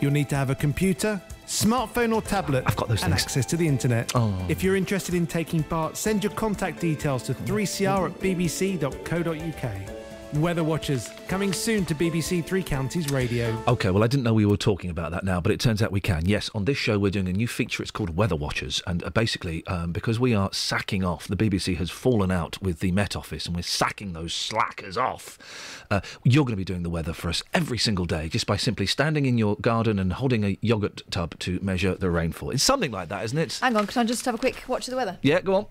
You'll 0.00 0.10
need 0.10 0.28
to 0.30 0.34
have 0.36 0.50
a 0.50 0.56
computer, 0.56 1.22
smartphone, 1.52 2.14
or 2.14 2.22
tablet, 2.22 2.64
I've 2.66 2.76
got 2.76 2.88
those 2.88 3.02
and 3.02 3.12
things. 3.12 3.22
access 3.22 3.46
to 3.46 3.56
the 3.56 3.68
internet. 3.68 4.12
Oh. 4.14 4.34
If 4.48 4.62
you're 4.62 4.76
interested 4.76 5.14
in 5.14 5.26
taking 5.26 5.62
part, 5.62 5.96
send 5.96 6.24
your 6.24 6.32
contact 6.32 6.80
details 6.80 7.22
to 7.24 7.34
3cr 7.34 8.10
at 8.10 8.18
bbc.co.uk. 8.20 10.01
Weather 10.34 10.64
Watchers, 10.64 11.10
coming 11.28 11.52
soon 11.52 11.84
to 11.84 11.94
BBC 11.94 12.42
Three 12.42 12.62
Counties 12.62 13.10
Radio. 13.10 13.54
Okay, 13.68 13.90
well, 13.90 14.02
I 14.02 14.06
didn't 14.06 14.22
know 14.22 14.32
we 14.32 14.46
were 14.46 14.56
talking 14.56 14.88
about 14.88 15.10
that 15.10 15.24
now, 15.24 15.42
but 15.42 15.52
it 15.52 15.60
turns 15.60 15.82
out 15.82 15.92
we 15.92 16.00
can. 16.00 16.24
Yes, 16.24 16.50
on 16.54 16.64
this 16.64 16.78
show, 16.78 16.98
we're 16.98 17.10
doing 17.10 17.28
a 17.28 17.32
new 17.32 17.46
feature. 17.46 17.82
It's 17.82 17.90
called 17.90 18.16
Weather 18.16 18.34
Watchers. 18.34 18.82
And 18.86 19.04
uh, 19.04 19.10
basically, 19.10 19.66
um, 19.66 19.92
because 19.92 20.18
we 20.18 20.34
are 20.34 20.50
sacking 20.52 21.04
off, 21.04 21.28
the 21.28 21.36
BBC 21.36 21.76
has 21.76 21.90
fallen 21.90 22.30
out 22.30 22.60
with 22.62 22.80
the 22.80 22.92
Met 22.92 23.14
Office 23.14 23.44
and 23.44 23.54
we're 23.54 23.62
sacking 23.62 24.14
those 24.14 24.32
slackers 24.32 24.96
off. 24.96 25.84
Uh, 25.90 26.00
you're 26.24 26.44
going 26.44 26.52
to 26.52 26.56
be 26.56 26.64
doing 26.64 26.82
the 26.82 26.90
weather 26.90 27.12
for 27.12 27.28
us 27.28 27.42
every 27.52 27.78
single 27.78 28.06
day 28.06 28.30
just 28.30 28.46
by 28.46 28.56
simply 28.56 28.86
standing 28.86 29.26
in 29.26 29.36
your 29.36 29.56
garden 29.56 29.98
and 29.98 30.14
holding 30.14 30.44
a 30.44 30.56
yogurt 30.62 31.02
tub 31.10 31.38
to 31.40 31.60
measure 31.60 31.94
the 31.94 32.10
rainfall. 32.10 32.50
It's 32.50 32.62
something 32.62 32.90
like 32.90 33.10
that, 33.10 33.22
isn't 33.24 33.38
it? 33.38 33.58
Hang 33.60 33.76
on, 33.76 33.86
can 33.86 34.00
I 34.00 34.04
just 34.04 34.24
have 34.24 34.34
a 34.34 34.38
quick 34.38 34.64
watch 34.66 34.88
of 34.88 34.92
the 34.92 34.96
weather? 34.96 35.18
Yeah, 35.20 35.42
go 35.42 35.54
on. 35.54 35.66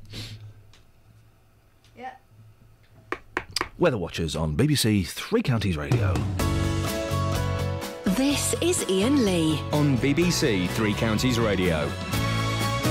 Yeah. 1.97 2.11
Weather 3.81 3.97
Watchers 3.97 4.35
on 4.35 4.55
BBC 4.55 5.07
Three 5.07 5.41
Counties 5.41 5.75
Radio. 5.75 6.13
This 8.15 8.53
is 8.61 8.85
Iain 8.87 9.25
Lee. 9.25 9.59
On 9.71 9.97
BBC 9.97 10.69
Three 10.69 10.93
Counties 10.93 11.39
Radio. 11.39 11.89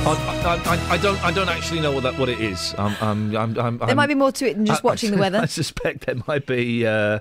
I, 0.02 0.60
I, 0.66 0.74
I, 0.74 0.94
I 0.94 0.96
don't. 0.96 1.24
I 1.24 1.30
don't 1.30 1.48
actually 1.48 1.78
know 1.78 1.92
what 1.92 2.02
that 2.02 2.18
what 2.18 2.28
it 2.28 2.40
is. 2.40 2.74
I'm. 2.76 2.96
I'm. 3.00 3.36
I'm, 3.36 3.56
I'm 3.60 3.78
There 3.78 3.94
might 3.94 4.08
be 4.08 4.16
more 4.16 4.32
to 4.32 4.50
it 4.50 4.54
than 4.54 4.66
just 4.66 4.84
I- 4.84 4.88
watching 4.88 5.12
the 5.12 5.16
weather. 5.18 5.38
I 5.42 5.46
suspect 5.46 6.06
there 6.06 6.16
might 6.26 6.44
be. 6.46 6.84
Uh, 6.84 7.20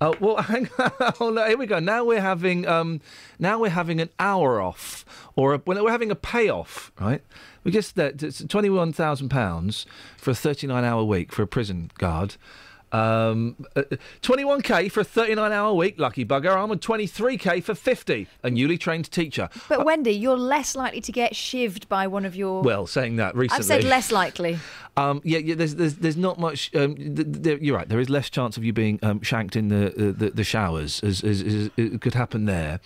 oh 0.00 0.14
well, 0.20 0.36
hang 0.42 0.68
on. 0.78 0.92
Oh, 1.20 1.30
no, 1.30 1.44
here 1.46 1.58
we 1.58 1.66
go. 1.66 1.78
Now 1.78 2.04
we're 2.04 2.20
having. 2.20 2.66
Um, 2.66 3.00
now 3.38 3.58
we're 3.58 3.70
having 3.70 4.00
an 4.00 4.10
hour 4.18 4.60
off, 4.60 5.04
or 5.36 5.54
a, 5.54 5.62
well, 5.64 5.82
we're 5.84 5.90
having 5.90 6.10
a 6.10 6.16
payoff, 6.16 6.92
right? 7.00 7.22
We 7.64 7.70
just 7.70 7.96
that 7.96 8.22
it's 8.22 8.42
twenty-one 8.44 8.92
thousand 8.92 9.28
pounds 9.28 9.86
for 10.16 10.30
a 10.30 10.34
thirty-nine 10.34 10.84
hour 10.84 11.04
week 11.04 11.32
for 11.32 11.42
a 11.42 11.46
prison 11.46 11.90
guard. 11.98 12.36
Um, 12.90 13.56
uh, 13.76 13.82
21k 14.22 14.90
for 14.90 15.00
a 15.00 15.04
39 15.04 15.52
hour 15.52 15.74
week, 15.74 15.98
lucky 15.98 16.24
bugger. 16.24 16.56
I'm 16.56 16.70
on 16.70 16.78
23k 16.78 17.62
for 17.62 17.74
50, 17.74 18.26
a 18.42 18.50
newly 18.50 18.78
trained 18.78 19.10
teacher. 19.10 19.48
But 19.68 19.84
Wendy, 19.84 20.12
you're 20.12 20.38
less 20.38 20.74
likely 20.74 21.00
to 21.02 21.12
get 21.12 21.34
shivved 21.34 21.88
by 21.88 22.06
one 22.06 22.24
of 22.24 22.34
your. 22.34 22.62
Well, 22.62 22.86
saying 22.86 23.16
that 23.16 23.34
recently. 23.34 23.58
I've 23.58 23.66
said 23.66 23.84
less 23.84 24.12
likely. 24.12 24.58
Um, 24.98 25.20
yeah, 25.22 25.38
yeah. 25.38 25.54
There's, 25.54 25.76
there's, 25.76 25.94
there's 25.94 26.16
not 26.16 26.40
much. 26.40 26.74
Um, 26.74 26.96
th- 26.96 27.42
th- 27.44 27.60
you're 27.60 27.76
right. 27.76 27.88
There 27.88 28.00
is 28.00 28.10
less 28.10 28.28
chance 28.28 28.56
of 28.56 28.64
you 28.64 28.72
being 28.72 28.98
um, 29.04 29.22
shanked 29.22 29.54
in 29.54 29.68
the 29.68 29.92
uh, 29.92 30.12
the, 30.18 30.30
the 30.34 30.42
showers, 30.42 31.00
as, 31.04 31.22
as, 31.22 31.40
as 31.40 31.70
it 31.76 32.00
could 32.00 32.14
happen 32.14 32.46
there. 32.46 32.80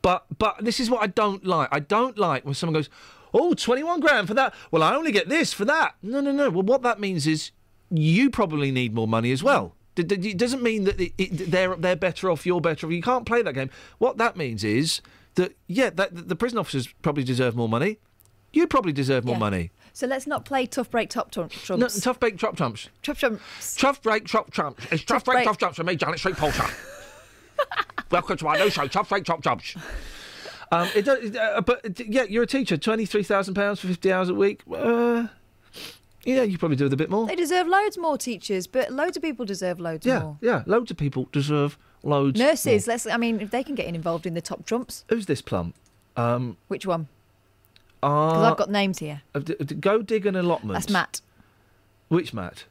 But, 0.00 0.24
but 0.38 0.64
this 0.64 0.80
is 0.80 0.88
what 0.88 1.02
I 1.02 1.06
don't 1.06 1.44
like. 1.44 1.68
I 1.70 1.80
don't 1.80 2.16
like 2.16 2.46
when 2.46 2.54
someone 2.54 2.72
goes, 2.72 2.88
"Oh, 3.34 3.52
21 3.52 4.00
grand 4.00 4.26
for 4.26 4.32
that." 4.34 4.54
Well, 4.70 4.82
I 4.82 4.94
only 4.94 5.12
get 5.12 5.28
this 5.28 5.52
for 5.52 5.66
that. 5.66 5.96
No, 6.02 6.22
no, 6.22 6.32
no. 6.32 6.48
Well, 6.48 6.62
what 6.62 6.80
that 6.82 6.98
means 6.98 7.26
is 7.26 7.50
you 7.90 8.30
probably 8.30 8.70
need 8.70 8.94
more 8.94 9.08
money 9.08 9.32
as 9.32 9.42
well. 9.42 9.74
It 9.96 10.38
doesn't 10.38 10.62
mean 10.62 10.84
that 10.84 11.00
it, 11.00 11.12
it, 11.18 11.50
they're 11.50 11.74
they're 11.74 11.96
better 11.96 12.30
off. 12.30 12.46
You're 12.46 12.60
better 12.60 12.86
off. 12.86 12.92
You 12.92 13.02
can't 13.02 13.26
play 13.26 13.42
that 13.42 13.54
game. 13.54 13.68
What 13.98 14.16
that 14.18 14.36
means 14.36 14.62
is 14.62 15.00
that 15.34 15.56
yeah, 15.66 15.90
that 15.90 16.28
the 16.28 16.36
prison 16.36 16.58
officers 16.58 16.86
probably 17.02 17.24
deserve 17.24 17.56
more 17.56 17.68
money. 17.68 17.98
You 18.52 18.66
probably 18.68 18.92
deserve 18.92 19.24
more 19.24 19.34
Yeah. 19.34 19.40
money. 19.40 19.70
So 19.92 20.06
let's 20.06 20.26
not 20.28 20.44
play 20.44 20.66
tough 20.66 20.90
break 20.90 21.10
top 21.10 21.32
trum- 21.32 21.48
trumps. 21.48 21.96
No, 21.96 22.00
tough 22.00 22.20
break, 22.20 22.38
chop 22.38 22.56
trumps. 22.56 22.88
Chop 23.02 23.18
trumps. 23.18 23.74
Tough 23.74 24.00
break, 24.00 24.24
chop 24.26 24.52
trumps. 24.52 24.84
It's 24.92 25.02
tough, 25.02 25.18
Tough 25.18 25.24
break, 25.24 25.36
break. 25.38 25.44
chop 25.46 25.58
trumps 25.58 25.76
for 25.78 25.84
me, 25.84 25.96
Janet 25.96 26.20
Street-Porter. 26.20 26.64
Welcome 28.10 28.36
to 28.38 28.46
our 28.46 28.56
new 28.58 28.70
show, 28.70 28.86
Tough 28.86 29.08
break, 29.08 29.24
chop 29.24 29.42
trumps. 29.42 29.74
Um, 30.70 30.88
it 30.94 31.08
uh, 31.08 31.60
but 31.62 31.98
yeah, 32.08 32.22
you're 32.24 32.44
a 32.44 32.46
teacher. 32.46 32.76
Twenty 32.76 33.06
three 33.06 33.22
thousand 33.22 33.54
pounds 33.54 33.80
for 33.80 33.86
fifty 33.88 34.12
hours 34.12 34.28
a 34.28 34.34
week. 34.34 34.62
Uh, 34.72 35.26
yeah, 36.24 36.42
you 36.42 36.58
probably 36.58 36.76
do 36.76 36.84
with 36.84 36.92
a 36.92 36.96
bit 36.96 37.10
more. 37.10 37.26
They 37.26 37.36
deserve 37.36 37.66
loads 37.66 37.96
more 37.98 38.18
teachers, 38.18 38.66
but 38.66 38.92
loads 38.92 39.16
of 39.16 39.22
people 39.22 39.44
deserve 39.44 39.80
loads 39.80 40.04
Yeah, 40.06 40.20
more. 40.20 40.36
yeah. 40.40 40.62
Loads 40.66 40.90
of 40.90 40.96
people 40.96 41.28
deserve 41.32 41.78
loads. 42.02 42.38
Nurses, 42.38 42.86
let's. 42.86 43.06
I 43.06 43.16
mean, 43.16 43.40
if 43.40 43.50
they 43.50 43.62
can 43.62 43.74
get 43.74 43.86
involved 43.86 44.26
in 44.26 44.34
the 44.34 44.40
top 44.42 44.66
trumps. 44.66 45.04
Who's 45.08 45.26
this 45.26 45.40
plum? 45.42 45.74
Um, 46.16 46.56
which 46.68 46.84
one? 46.86 47.08
Because 48.00 48.44
uh, 48.44 48.50
I've 48.50 48.56
got 48.56 48.70
names 48.70 48.98
here. 48.98 49.22
uh, 49.34 49.40
go 49.80 50.02
dig 50.02 50.26
an 50.26 50.36
allotment. 50.36 50.74
That's 50.74 50.90
Matt. 50.90 51.20
Which 52.08 52.32
Matt? 52.32 52.64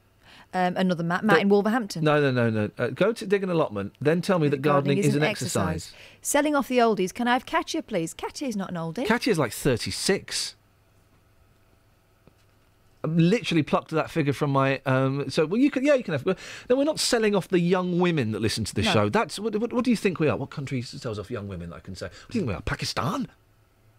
Um, 0.54 0.78
another 0.78 1.04
Matt. 1.04 1.24
Matt 1.26 1.42
in 1.42 1.50
Wolverhampton. 1.50 2.04
No, 2.04 2.20
no, 2.22 2.32
no, 2.32 2.50
no. 2.50 2.70
Uh, 2.78 2.88
go 2.88 3.12
to 3.12 3.26
dig 3.26 3.44
an 3.44 3.50
allotment. 3.50 3.94
Then 4.00 4.22
tell 4.22 4.40
me 4.40 4.48
that 4.48 4.62
gardening, 4.62 4.98
is 5.00 5.16
an 5.16 5.24
exercise. 5.24 5.94
Selling 6.22 6.56
off 6.56 6.68
the 6.70 6.78
oldies. 6.78 7.14
Can 7.14 7.28
I 7.28 7.34
have 7.34 7.46
Katya, 7.46 7.84
please? 7.84 8.14
Katya's 8.14 8.56
not 8.56 8.70
an 8.70 8.76
oldie. 8.76 9.06
Katya's 9.06 9.38
like 9.38 9.52
36. 9.52 10.56
Literally 13.06 13.64
plucked 13.64 13.92
that 13.92 14.10
figure 14.10 14.34
from 14.34 14.52
my. 14.52 14.82
Um, 14.86 15.30
so, 15.30 15.46
well, 15.46 15.60
you 15.62 15.72
can, 15.72 15.86
yeah, 15.86 15.94
you 15.94 16.04
can 16.04 16.14
have. 16.14 16.26
No, 16.26 16.76
we're 16.76 16.84
not 16.84 17.00
selling 17.00 17.36
off 17.36 17.48
the 17.48 17.60
young 17.60 18.00
women 18.00 18.32
that 18.32 18.42
listen 18.42 18.64
to 18.66 18.74
the 18.76 18.82
No. 18.82 18.92
show. 18.92 19.10
That's 19.10 19.40
what, 19.40 19.56
what, 19.56 19.72
what 19.72 19.86
do 19.86 19.92
you 19.92 19.96
think 19.98 20.20
we 20.20 20.28
are? 20.28 20.36
What 20.36 20.50
country 20.50 20.82
sells 20.82 21.18
off 21.20 21.30
young 21.32 21.48
women? 21.48 21.72
I 21.74 21.80
can 21.80 21.96
say. 21.96 22.08
What 22.08 22.32
do 22.32 22.38
you 22.38 22.42
think 22.42 22.50
we 22.50 22.56
are? 22.56 22.62
Pakistan? 22.62 23.28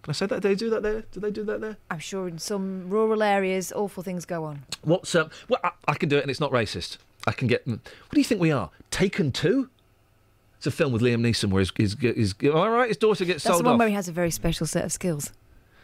Can 0.02 0.10
I 0.10 0.12
say 0.12 0.26
that? 0.26 0.42
Do 0.42 0.48
they 0.48 0.54
do 0.54 0.68
that 0.70 0.82
there? 0.82 1.04
Do 1.12 1.20
they 1.20 1.30
do 1.30 1.44
that 1.44 1.60
there? 1.60 1.76
I'm 1.90 1.98
sure 2.00 2.28
in 2.28 2.38
some 2.38 2.88
rural 2.90 3.22
areas, 3.22 3.72
awful 3.72 4.02
things 4.02 4.24
go 4.24 4.44
on. 4.44 4.64
What's 4.82 5.14
um? 5.14 5.30
Well, 5.48 5.60
I, 5.64 5.70
I 5.86 5.94
can 5.94 6.08
do 6.08 6.16
it, 6.18 6.22
and 6.22 6.30
it's 6.30 6.40
not 6.40 6.50
racist. 6.50 6.98
I 7.26 7.32
can 7.32 7.46
get. 7.48 7.66
What 7.66 7.80
do 8.12 8.18
you 8.20 8.24
think 8.24 8.40
we 8.40 8.50
are? 8.52 8.70
Taken 8.90 9.32
two? 9.32 9.70
It's 10.58 10.66
a 10.66 10.70
film 10.72 10.92
with 10.92 11.02
Liam 11.02 11.20
Neeson 11.20 11.50
where 11.50 11.60
his, 11.60 11.70
his, 11.76 11.96
his, 12.00 12.34
all 12.52 12.68
right, 12.70 12.88
his 12.88 12.96
daughter 12.96 13.24
gets 13.24 13.44
That's 13.44 13.54
sold 13.54 13.64
the 13.64 13.68
one 13.68 13.74
off. 13.74 13.78
where 13.78 13.88
he 13.88 13.94
has 13.94 14.08
a 14.08 14.12
very 14.12 14.32
special 14.32 14.66
set 14.66 14.84
of 14.84 14.90
skills. 14.92 15.32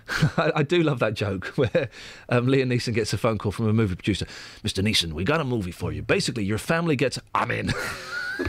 I, 0.37 0.53
I 0.57 0.63
do 0.63 0.83
love 0.83 0.99
that 1.01 1.15
joke 1.15 1.47
where 1.57 1.89
um, 2.29 2.47
Liam 2.47 2.67
Neeson 2.73 2.95
gets 2.95 3.13
a 3.13 3.19
phone 3.19 3.39
call 3.39 3.53
from 3.53 3.69
a 3.69 3.73
movie 3.73 3.95
producer. 3.95 4.27
Mr. 4.63 4.83
Neeson, 4.83 5.13
we 5.13 5.25
got 5.25 5.41
a 5.41 5.45
movie 5.45 5.73
for 5.73 5.93
you. 5.93 6.03
Basically, 6.03 6.45
your 6.45 6.59
family 6.59 6.97
gets. 6.97 7.19
I'm 7.35 7.51
in. 7.51 7.73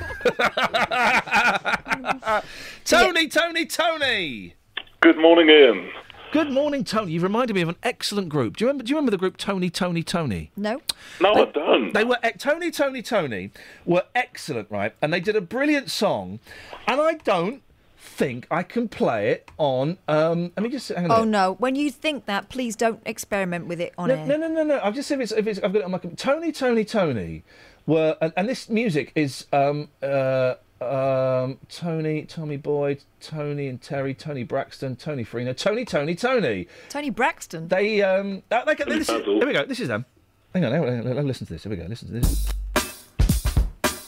Tony, 2.86 3.28
Tony, 3.28 3.66
Tony. 3.66 4.56
Good 5.02 5.18
morning, 5.18 5.50
Iain. 5.50 5.92
Good 6.32 6.52
morning, 6.52 6.84
Tony. 6.84 7.14
You 7.14 7.22
reminded 7.22 7.54
me 7.56 7.62
of 7.62 7.70
an 7.70 7.78
excellent 7.84 8.28
group. 8.30 8.58
Do 8.58 8.66
you 8.66 8.68
remember? 8.68 8.84
Do 8.84 8.90
you 8.90 8.96
remember 8.96 9.12
the 9.12 9.18
group 9.18 9.38
Tony, 9.38 9.70
Tony, 9.70 10.04
Tony? 10.04 10.52
No. 10.58 10.82
No, 11.22 11.34
They- 11.36 11.42
I 11.42 11.46
don't. 11.52 11.94
They 11.94 12.04
were 12.04 12.18
Tony, 12.38 12.72
Tony, 12.72 13.02
Tony 13.02 13.52
were 13.86 14.04
excellent, 14.14 14.70
right? 14.70 14.94
And 15.02 15.14
they 15.14 15.20
did 15.22 15.36
a 15.36 15.42
brilliant 15.42 15.90
song, 15.92 16.40
and 16.88 17.00
I 17.00 17.14
don't 17.14 17.62
think 18.06 18.48
I 18.50 18.64
can 18.64 18.88
play 18.88 19.32
it 19.32 19.52
on. 19.58 19.98
Um, 20.08 20.52
let 20.56 20.64
me 20.64 20.70
just 20.70 20.90
hang 20.90 21.06
on. 21.06 21.12
Oh 21.12 21.16
minute. 21.20 21.32
no! 21.32 21.54
When 21.56 21.76
you 21.76 21.92
think 21.92 22.26
that, 22.28 22.50
please 22.50 22.76
don't 22.76 23.02
experiment 23.06 23.68
with 23.68 23.82
it 23.82 23.94
on 23.98 24.10
no, 24.10 24.16
air. 24.16 24.26
no, 24.26 24.38
no, 24.38 24.48
no, 24.48 24.64
no. 24.64 24.80
I've 24.82 24.96
just 24.96 25.12
if 25.12 25.20
it's 25.20 25.32
if 25.32 25.48
it's 25.48 25.60
I've 25.62 25.74
got 25.74 25.80
it 25.80 25.86
on 25.86 25.92
my 25.92 25.98
com- 25.98 26.16
Tony, 26.16 26.52
Tony, 26.52 26.86
Tony 26.86 27.44
were 27.86 28.16
and, 28.22 28.32
and 28.38 28.48
this 28.48 28.70
music 28.70 29.12
is 29.16 29.48
um 29.52 29.90
uh 30.02 30.56
um 30.82 31.58
Tony, 31.68 32.24
Tommy 32.24 32.58
Boyd, 32.58 33.04
Tony 33.20 33.68
and 33.68 33.82
Terry, 33.82 34.14
Toni 34.14 34.44
Braxton, 34.44 34.96
Tony 34.96 35.24
Farina, 35.24 35.54
Tony, 35.54 35.84
Tony, 35.84 36.16
Tony. 36.16 36.68
Toni 36.90 37.10
Braxton. 37.10 37.68
They 37.68 38.02
um 38.02 38.44
uh, 38.52 38.64
they, 38.66 38.76
they, 38.76 39.00
this 39.00 39.10
is, 39.10 39.26
here 39.26 39.46
we 39.46 39.54
go. 39.54 39.66
This 39.66 39.80
is 39.80 39.88
them. 39.90 40.06
Hang 40.54 40.64
on, 40.66 40.72
hang 40.72 40.82
on, 40.84 41.06
hang 41.06 41.18
on, 41.18 41.28
listen 41.28 41.48
to 41.48 41.54
this. 41.54 41.64
Here 41.64 41.70
we 41.70 41.76
go. 41.76 41.86
Listen 41.86 42.08
to 42.08 42.14
this. 42.14 42.54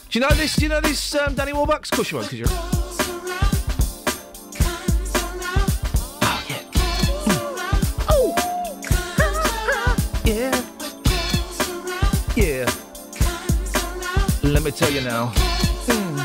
Do 0.08 0.18
you 0.18 0.26
know 0.26 0.34
this? 0.34 0.56
Do 0.56 0.62
you 0.62 0.70
know 0.70 0.80
this, 0.80 1.14
um, 1.16 1.34
Danny 1.34 1.52
Warbucks? 1.52 1.92
Of 1.92 1.96
course 1.96 2.10
you 2.10 2.16
won't, 2.16 2.30
because 2.30 2.50
you're. 2.50 2.77
Let 14.48 14.62
me 14.62 14.70
tell 14.70 14.90
you 14.90 15.02
now. 15.02 15.32
Mm, 15.86 16.18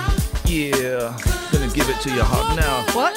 Yeah. 0.48 1.18
Gonna 1.52 1.68
give 1.74 1.90
it 1.90 2.00
to 2.02 2.10
your 2.14 2.24
heart 2.24 2.56
now. 2.58 2.86
What? 2.96 3.14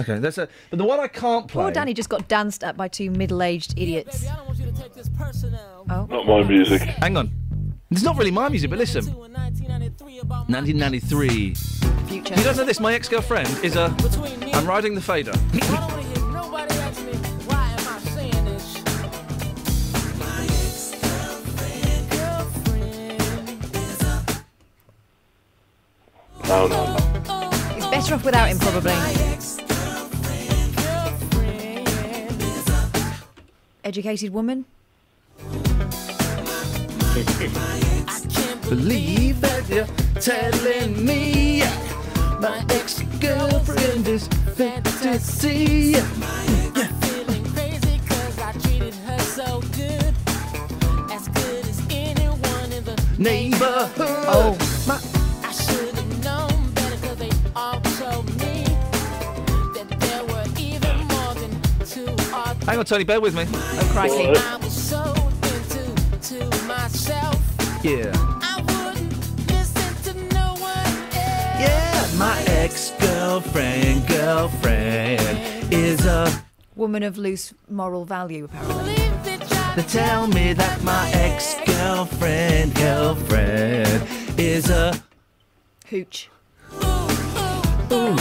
Okay, 0.00 0.18
that's 0.18 0.38
a. 0.38 0.48
But 0.70 0.78
the 0.78 0.84
one 0.84 0.98
I 0.98 1.06
can't 1.08 1.46
play. 1.46 1.62
Poor 1.64 1.70
Danny 1.70 1.94
just 1.94 2.08
got 2.08 2.26
danced 2.26 2.64
at 2.64 2.76
by 2.76 2.88
two 2.88 3.10
middle-aged 3.10 3.74
idiots. 3.78 4.24
Oh. 5.90 6.06
Not 6.10 6.26
my 6.26 6.42
music. 6.42 6.82
Hang 6.82 7.16
on. 7.16 7.30
It's 7.90 8.02
not 8.02 8.16
really 8.16 8.30
my 8.30 8.48
music, 8.48 8.70
but 8.70 8.78
listen. 8.78 9.04
1993. 9.04 11.54
Future. 11.54 12.34
You 12.34 12.44
guys 12.44 12.56
know 12.56 12.64
this? 12.64 12.80
My 12.80 12.94
ex-girlfriend 12.94 13.48
is 13.64 13.76
a. 13.76 13.94
I'm 14.54 14.66
riding 14.66 14.94
the 14.94 15.00
fader. 15.00 15.32
No, 26.50 26.66
no, 26.66 26.84
no. 26.84 26.96
It's 27.76 27.86
better 27.86 27.86
better 27.86 28.14
off 28.16 28.24
without 28.24 28.48
him, 28.48 28.58
probably. 28.58 28.92
Educated 33.84 34.32
woman. 34.32 34.64
Believe 38.68 39.40
that 39.40 39.68
you're 39.68 39.86
telling 40.20 41.06
me 41.06 41.60
my 42.40 42.66
ex-girlfriend 42.70 44.08
is 44.08 44.26
fantasy. 44.56 45.94
Neighborhood. 53.18 53.92
Oh. 54.26 54.56
My 54.88 55.19
Hang 62.66 62.78
on, 62.78 62.84
Tony, 62.84 63.04
bear 63.04 63.20
with 63.20 63.34
me. 63.34 63.46
Oh, 63.48 63.90
crikey. 63.92 64.32
Yeah. 67.82 68.12
I 68.42 68.60
wouldn't 68.60 69.48
listen 69.48 69.94
to 70.04 70.12
no 70.34 70.54
one 70.58 70.86
else. 71.12 71.58
Yeah, 71.58 72.06
my 72.16 72.42
ex-girlfriend, 72.46 74.06
girlfriend 74.06 75.72
is 75.72 76.04
a. 76.04 76.30
Woman 76.76 77.02
of 77.02 77.18
loose 77.18 77.52
moral 77.68 78.04
value, 78.04 78.44
apparently. 78.44 78.94
They 79.76 79.82
tell 79.88 80.26
me 80.26 80.52
that 80.52 80.82
my 80.82 81.10
ex-girlfriend, 81.12 82.74
girlfriend 82.74 84.06
is 84.38 84.70
a. 84.70 85.02
Hooch. 85.86 86.28
Ooh, 86.74 86.86
ooh, 87.92 88.16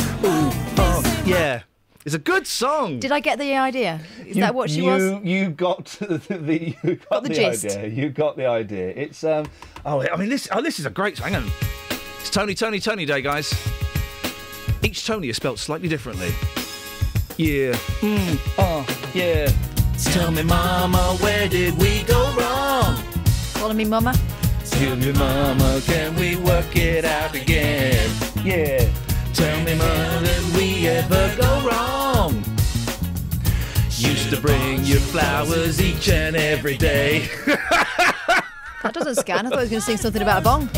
oh, 0.77 1.23
yeah. 1.25 1.61
It's 2.09 2.15
a 2.15 2.17
good 2.17 2.47
song. 2.47 2.99
Did 2.99 3.11
I 3.11 3.19
get 3.19 3.37
the 3.37 3.55
idea? 3.55 4.01
Is 4.25 4.35
You- 4.35 4.41
that 4.41 4.55
what 4.55 4.71
she 4.71 4.77
you, 4.77 4.85
was? 4.85 5.23
You 5.23 5.49
got 5.51 5.85
the, 5.99 6.17
the 6.39 6.73
you 6.83 6.95
got, 6.95 7.09
Got 7.11 7.21
the 7.23 7.29
the, 7.29 7.35
gist. 7.35 7.65
idea. 7.65 7.87
You 7.87 8.09
got 8.09 8.35
the 8.35 8.47
idea. 8.47 8.87
It's 8.95 9.23
um. 9.23 9.45
Oh, 9.85 10.01
I 10.01 10.15
mean 10.17 10.27
this. 10.29 10.47
Oh, 10.51 10.59
this 10.59 10.79
is 10.79 10.87
a 10.87 10.89
great. 10.89 11.17
Song. 11.17 11.31
Hang 11.31 11.43
on. 11.43 11.51
It's 12.19 12.31
Tony, 12.31 12.55
Tony, 12.55 12.79
Tony 12.79 13.05
Day, 13.05 13.21
guys. 13.21 13.53
Each 14.81 15.05
Tony 15.05 15.29
is 15.29 15.35
spelt 15.35 15.59
slightly 15.59 15.87
differently. 15.87 16.29
Yeah. 17.37 17.73
Mm. 18.01 18.39
Oh. 18.57 18.87
Yeah. 19.13 19.51
Tell 20.05 20.31
me, 20.31 20.41
Mama, 20.41 21.15
where 21.19 21.47
did 21.47 21.77
we 21.77 22.01
go 22.05 22.33
wrong? 22.39 22.97
Calling 23.53 23.77
me 23.77 23.85
mama? 23.85 24.15
Tell 24.65 24.95
me, 24.95 25.11
Mama, 25.11 25.79
can 25.85 26.15
we 26.15 26.37
work 26.37 26.75
it 26.75 27.05
out 27.05 27.35
again? 27.35 28.09
Yeah. 28.43 28.89
Tell 29.39 29.63
me, 29.63 29.73
Mama, 29.75 30.21
did 30.25 30.55
we 30.55 30.87
ever 30.89 31.35
go 31.39 31.69
wrong? 31.69 32.43
Used 33.91 34.29
to 34.31 34.41
bring 34.41 34.83
you 34.83 34.99
flowers 34.99 35.81
each 35.81 36.09
and 36.09 36.35
every 36.35 36.75
day. 36.75 37.29
That 38.83 38.93
doesn't 38.93 39.15
scan. 39.15 39.45
I 39.45 39.49
thought 39.49 39.59
I 39.59 39.61
was 39.63 39.69
going 39.69 39.81
to 39.81 39.85
sing 39.85 39.97
something 39.97 40.21
about 40.21 40.41
a 40.41 40.43
bong. 40.45 40.69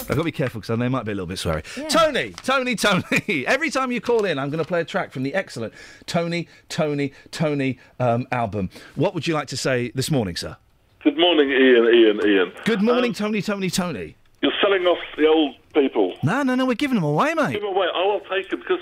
I've 0.00 0.08
got 0.08 0.14
to 0.16 0.24
be 0.24 0.32
careful 0.32 0.60
because 0.60 0.78
they 0.78 0.88
might 0.88 1.04
be 1.04 1.12
a 1.12 1.14
little 1.14 1.26
bit 1.26 1.38
sweary. 1.38 1.64
Tony, 1.88 2.32
Tony, 2.42 2.74
Tony. 2.76 3.46
Every 3.46 3.70
time 3.70 3.92
you 3.92 4.00
call 4.00 4.24
in, 4.24 4.38
I'm 4.38 4.50
going 4.50 4.62
to 4.62 4.68
play 4.68 4.80
a 4.80 4.84
track 4.84 5.12
from 5.12 5.22
the 5.22 5.34
excellent 5.34 5.72
Tony, 6.06 6.48
Tony, 6.68 7.12
Tony 7.30 7.78
um, 7.98 8.26
album. 8.32 8.68
What 8.94 9.14
would 9.14 9.26
you 9.26 9.34
like 9.34 9.48
to 9.48 9.56
say 9.56 9.90
this 9.94 10.10
morning, 10.10 10.36
sir? 10.36 10.56
Good 11.02 11.18
morning, 11.18 11.50
Iain, 11.50 11.86
Iain, 11.86 12.20
Iain. 12.26 12.52
Good 12.64 12.82
morning, 12.82 13.12
Tony, 13.14 13.40
Tony, 13.42 13.70
Tony. 13.70 14.16
You're 14.42 14.52
selling 14.60 14.84
off 14.86 14.98
the 15.16 15.26
old 15.26 15.54
people. 15.72 16.14
No, 16.22 16.42
no, 16.42 16.54
no, 16.54 16.66
we're 16.66 16.74
giving 16.74 16.96
them 16.96 17.04
away, 17.04 17.32
mate. 17.34 17.52
Give 17.52 17.60
them 17.62 17.70
away. 17.74 17.86
I 17.94 18.04
will 18.04 18.20
take 18.28 18.50
them 18.50 18.60
because 18.60 18.80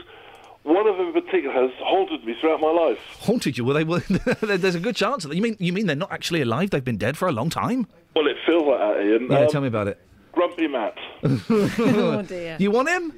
one 0.62 0.86
of 0.86 0.96
them 0.96 1.08
in 1.08 1.12
particular 1.12 1.52
has 1.54 1.70
haunted 1.78 2.24
me 2.24 2.34
throughout 2.40 2.60
my 2.60 2.70
life. 2.70 2.98
Haunted 3.20 3.56
you? 3.58 3.64
Well, 3.64 3.74
they 3.76 4.56
there's 4.56 4.74
a 4.74 4.80
good 4.80 4.96
chance. 4.96 5.24
That, 5.24 5.34
you 5.34 5.42
mean 5.42 5.56
you 5.58 5.72
mean 5.72 5.86
they're 5.86 5.96
not 5.96 6.12
actually 6.12 6.40
alive? 6.42 6.70
They've 6.70 6.84
been 6.84 6.96
dead 6.98 7.16
for 7.16 7.28
a 7.28 7.32
long 7.32 7.50
time. 7.50 7.86
Well, 8.16 8.26
it 8.26 8.36
feels 8.46 8.66
like 8.66 8.78
that, 8.78 8.96
Iain. 8.96 9.28
Yeah, 9.30 9.38
Um, 9.40 9.48
tell 9.48 9.60
me 9.60 9.68
about 9.68 9.88
it. 9.88 9.98
Grumpy 10.32 10.66
Matt. 10.68 10.96
oh 11.22 12.22
dear. 12.26 12.56
You 12.58 12.70
want 12.70 12.88
him? 12.88 13.12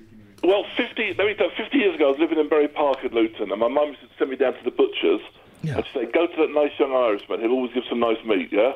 Well, 0.44 0.64
50, 0.76 1.14
let 1.18 1.26
me 1.26 1.34
tell 1.34 1.46
you, 1.50 1.52
50 1.56 1.78
years 1.78 1.94
ago, 1.94 2.08
I 2.08 2.10
was 2.10 2.18
living 2.18 2.38
in 2.38 2.48
Bury 2.48 2.66
Park 2.66 2.98
at 3.04 3.12
Luton, 3.12 3.52
and 3.52 3.60
my 3.60 3.68
mum 3.68 3.90
used 3.90 4.00
to 4.00 4.08
send 4.18 4.30
me 4.30 4.36
down 4.36 4.54
to 4.54 4.64
the 4.64 4.72
butcher's. 4.72 5.20
Yeah. 5.62 5.76
And 5.76 5.86
she'd 5.86 5.92
say, 5.94 6.04
go 6.12 6.26
to 6.26 6.36
that 6.36 6.50
nice 6.52 6.72
young 6.80 6.92
Irishman. 6.92 7.38
He'll 7.40 7.52
always 7.52 7.72
give 7.72 7.84
some 7.88 8.00
nice 8.00 8.16
meat, 8.24 8.48
yeah? 8.50 8.72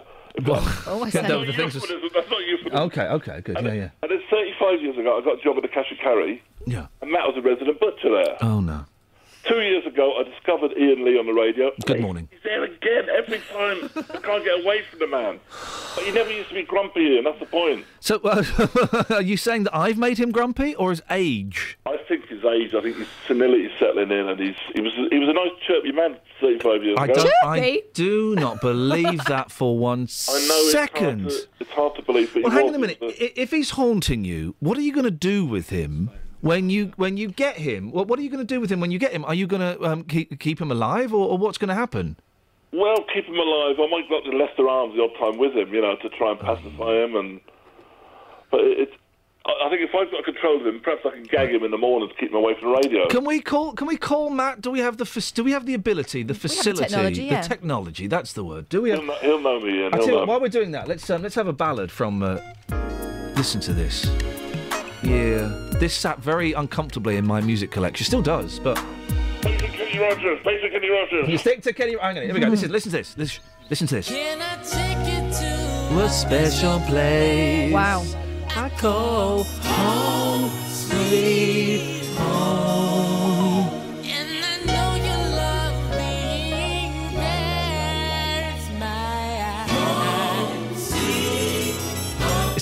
Oh, 0.47 1.03
I 1.03 1.11
Get 1.11 1.25
see. 1.25 1.29
that 1.29 1.39
with 1.39 1.49
the 1.49 1.53
things. 1.55 1.75
Euphemism, 1.75 2.11
That's 2.15 2.31
not 2.31 2.41
euphemism. 2.47 2.79
Okay, 2.81 3.03
okay, 3.09 3.41
good. 3.43 3.57
Yeah, 3.63 3.73
yeah. 3.73 3.89
And 4.03 4.11
then 4.11 4.21
35 4.31 4.83
years 4.83 4.99
ago, 4.99 5.19
I 5.19 5.25
got 5.25 5.39
a 5.39 5.43
job 5.43 5.57
at 5.57 5.63
the 5.63 5.69
Cash 5.69 5.87
and 5.91 5.99
Carry. 6.01 6.43
Yeah. 6.67 6.87
And 7.01 7.11
Matt 7.11 7.27
was 7.27 7.37
a 7.37 7.43
resident 7.43 7.81
butcher 7.81 8.11
there. 8.11 8.37
Oh 8.43 8.61
no. 8.61 8.85
Two 9.49 9.61
years 9.61 9.87
ago, 9.87 10.15
I 10.19 10.25
discovered 10.25 10.73
Iain 10.77 11.05
Lee 11.05 11.17
on 11.19 11.27
the 11.27 11.33
radio. 11.33 11.71
Good 11.85 12.01
morning. 12.01 12.29
He's 12.33 12.43
there 12.43 12.65
again 12.65 13.07
every 13.17 13.39
time. 13.53 13.89
I 13.95 14.19
can't 14.19 14.45
get 14.45 14.65
away 14.65 14.83
from 14.91 14.99
the 14.99 15.07
man. 15.07 15.39
But 15.95 16.03
he 16.05 16.11
never 16.11 16.33
used 16.33 16.49
to 16.49 16.55
be 16.57 16.65
grumpy, 16.65 17.15
Iain. 17.15 17.23
That's 17.25 17.39
the 17.39 17.47
point. 17.47 17.85
So, 18.01 18.17
uh, 18.25 19.05
are 19.11 19.23
you 19.23 19.37
saying 19.37 19.63
that 19.65 19.77
I've 19.77 19.99
made 19.99 20.19
him 20.19 20.33
grumpy, 20.33 20.75
or 20.75 20.91
his 20.91 21.01
age? 21.11 21.79
I 21.87 21.97
think 22.09 22.27
his 22.27 22.45
age. 22.45 22.75
I 22.75 22.81
think 22.83 22.97
his 22.97 23.07
senility 23.29 23.67
is 23.67 23.73
settling 23.79 24.11
in, 24.11 24.29
and 24.29 24.41
he's 24.41 24.57
he 24.75 24.81
was 24.81 24.93
he 25.13 25.19
was 25.21 25.29
a 25.29 25.33
nice 25.33 25.53
chirpy 25.65 25.93
man 25.93 26.17
35 26.41 26.83
years 26.83 26.97
I 26.99 27.05
ago. 27.05 27.15
don't. 27.15 27.33
I 27.45 27.83
do 27.95 28.35
not 28.35 28.61
believe 28.71 29.25
that 29.27 29.53
for 29.53 29.79
one 29.79 30.09
I 30.29 30.47
know 30.49 30.69
second. 30.71 31.27
It's 31.27 31.37
hard, 31.37 31.45
to, 31.45 31.49
it's 31.61 31.71
hard 31.71 31.95
to 31.97 32.03
believe, 32.03 32.35
but 32.35 32.43
Well, 32.43 32.53
hang 32.53 32.69
on 32.69 32.75
a 32.75 32.79
minute. 32.81 32.99
I- 33.01 33.33
If 33.37 33.53
he's 33.53 33.71
haunting 33.71 34.25
you, 34.25 34.57
what 34.59 34.77
are 34.77 34.83
you 34.83 34.93
going 34.93 35.05
to 35.05 35.11
do 35.13 35.45
with 35.47 35.69
him 35.71 36.11
when 36.41 36.71
you 36.71 36.93
when 36.97 37.17
you 37.17 37.29
get 37.29 37.57
him? 37.57 37.91
What, 37.91 38.09
what 38.09 38.19
are 38.19 38.23
you 38.23 38.31
going 38.31 38.47
to 38.47 38.55
do 38.55 38.61
with 38.61 38.71
him 38.71 38.81
when 38.81 38.91
you 38.91 38.99
get 38.99 39.13
him? 39.13 39.25
Are 39.25 39.35
you 39.35 39.47
going 39.47 39.61
to 39.61 39.83
um, 39.83 40.05
keep 40.05 40.39
keep 40.41 40.61
him 40.61 40.71
alive, 40.71 41.13
or, 41.13 41.29
or 41.29 41.39
what's 41.39 41.59
going 41.59 41.69
to 41.69 41.75
happen? 41.75 42.17
Well, 42.73 43.05
keep 43.13 43.25
him 43.25 43.37
alive. 43.37 43.77
I 43.79 43.89
might 43.91 44.09
go 44.09 44.19
up 44.19 44.25
to 44.25 44.31
Leicester 44.31 44.69
Arms 44.69 44.95
the 44.95 45.03
odd 45.03 45.19
time 45.19 45.39
with 45.39 45.55
him, 45.55 45.73
you 45.73 45.81
know, 45.81 45.97
to 45.97 46.09
try 46.11 46.33
and 46.33 46.41
pacify 46.41 47.05
him. 47.05 47.17
And 47.17 47.41
but 48.51 48.61
it's. 48.61 48.93
I 49.47 49.67
I 49.67 49.71
think 49.71 49.83
if 49.83 49.95
I've 49.95 50.11
got 50.11 50.25
control 50.25 50.61
of 50.61 50.67
him, 50.67 50.81
perhaps 50.81 51.03
I 51.07 51.11
can 51.11 51.23
gag 51.23 51.51
him 51.51 51.63
in 51.63 51.71
the 51.71 51.79
morning 51.79 52.09
to 52.09 52.15
keep 52.17 52.31
him 52.31 52.37
away 52.37 52.55
from 52.59 52.73
the 52.73 52.77
radio. 52.77 53.07
Can 53.09 53.25
we 53.25 53.41
call? 53.41 53.73
Can 53.73 53.87
we 53.87 53.97
call 53.97 54.31
Matt? 54.31 54.61
Do 54.61 54.71
we 54.71 54.81
have 54.81 54.97
the 54.97 55.07
fac- 55.07 55.35
do 55.35 55.45
we 55.45 55.53
have 55.53 55.67
the 55.67 55.75
ability, 55.75 56.25
the 56.25 56.35
facility, 56.35 56.83
technology, 56.83 57.25
yeah. 57.25 57.41
the 57.41 57.49
technology? 57.49 58.09
That's 58.09 58.33
the 58.33 58.45
word. 58.45 58.69
Do 58.69 58.83
we 58.83 58.91
have? 58.91 58.99
He'll 58.99 59.07
know, 59.07 59.19
he'll 59.23 59.41
know 59.41 59.61
me, 59.61 59.85
Iain. 59.85 59.95
I 59.95 59.97
He'll 59.97 59.99
tell 59.99 60.01
you 60.01 60.13
know 60.13 60.19
what, 60.19 60.29
while 60.29 60.41
we're 60.41 60.49
doing 60.49 60.73
that, 60.73 60.89
let's 60.89 61.09
um, 61.09 61.23
let's 61.23 61.37
have 61.37 61.47
a 61.47 61.53
ballad 61.53 61.91
from. 61.91 62.23
Uh, 62.23 62.41
listen 63.37 63.61
to 63.61 63.73
this. 63.73 64.07
Yeah, 65.03 65.49
this 65.79 65.95
sat 65.95 66.19
very 66.19 66.53
uncomfortably 66.53 67.17
in 67.17 67.27
my 67.27 67.41
music 67.41 67.71
collection. 67.71 68.05
Still 68.05 68.23
does, 68.23 68.59
but 68.59 68.79
Thanks 69.43 69.63
to 69.63 69.69
Kenny 69.69 69.99
Rogers. 69.99 70.39
Thanks 70.45 70.63
to 70.63 70.71
Kenny 70.71 70.89
Rogers. 70.91 71.29
you 71.29 71.39
stick 71.39 71.63
to 71.63 71.73
Kenny. 71.73 71.97
Hang 72.01 72.17
on, 72.19 72.25
here 72.25 72.35
we 72.35 72.41
go. 72.41 72.49
Listen, 72.49 72.71
listen 72.73 72.91
to 72.91 72.97
this. 72.99 73.17
Listen, 73.17 73.43
listen 73.71 73.87
to 73.89 73.95
this. 73.97 74.11
A 75.99 76.09
special 76.11 76.81
place. 76.81 77.73
Wow. 77.73 78.05
I 78.55 78.69
call 78.71 79.45
home, 79.45 80.51
sweet 80.69 82.05
home. 82.17 83.26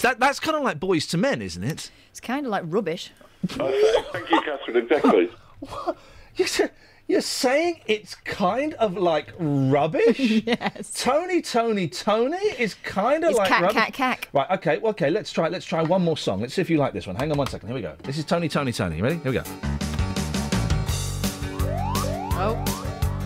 That 0.05 0.21
that's 0.21 0.39
kind 0.39 0.55
of 0.55 0.63
like 0.63 0.79
Boyz 0.79 1.15
II 1.15 1.19
Men, 1.19 1.41
isn't 1.41 1.65
it? 1.65 1.91
It's 2.11 2.21
kind 2.21 2.45
of 2.45 2.53
like 2.53 2.65
rubbish. 2.67 3.11
Oh, 3.59 4.05
thank 4.13 4.31
you, 4.31 4.39
Catherine. 4.43 4.77
Exactly. 4.77 5.31
You're, 6.37 6.71
you're 7.07 7.21
saying 7.23 7.81
it's 7.87 8.15
kind 8.15 8.75
of 8.75 8.99
like 8.99 9.33
rubbish? 9.39 10.19
yes. 10.19 10.93
Tony, 11.03 11.41
Tony, 11.41 11.89
Tony 11.89 12.37
is 12.37 12.75
kind 12.75 13.25
of 13.25 13.31
It's 13.31 13.39
like 13.39 13.49
cack, 13.49 13.63
rubbish. 13.63 13.77
cack, 13.77 13.93
cack. 13.95 14.29
Right, 14.33 14.51
okay, 14.51 14.79
well, 14.79 14.91
okay, 14.91 15.09
let's 15.09 15.33
try 15.33 15.49
let's 15.49 15.65
try 15.65 15.83
one 15.83 16.03
more 16.03 16.19
song. 16.19 16.43
Let's 16.43 16.53
see 16.53 16.61
if 16.61 16.69
you 16.69 16.77
like 16.77 16.93
this 16.93 17.07
one. 17.07 17.17
Hang 17.17 17.31
on 17.33 17.39
one 17.39 17.47
second. 17.47 17.69
Here 17.69 17.75
we 17.75 17.81
go. 17.83 17.95
This 18.03 18.19
is 18.19 18.27
Tony, 18.27 18.51
Tony, 18.51 18.73
Tony. 18.73 19.01
Ready? 19.01 19.17
Here 19.17 19.33
we 19.33 19.39
go. 19.39 19.45
Oh. 22.37 22.63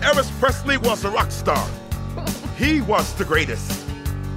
Elvis 0.01 0.31
Presley 0.39 0.77
was 0.77 1.03
a 1.03 1.09
rock 1.09 1.29
star. 1.31 1.67
he 2.57 2.79
was 2.79 3.13
the 3.15 3.25
greatest. 3.25 3.88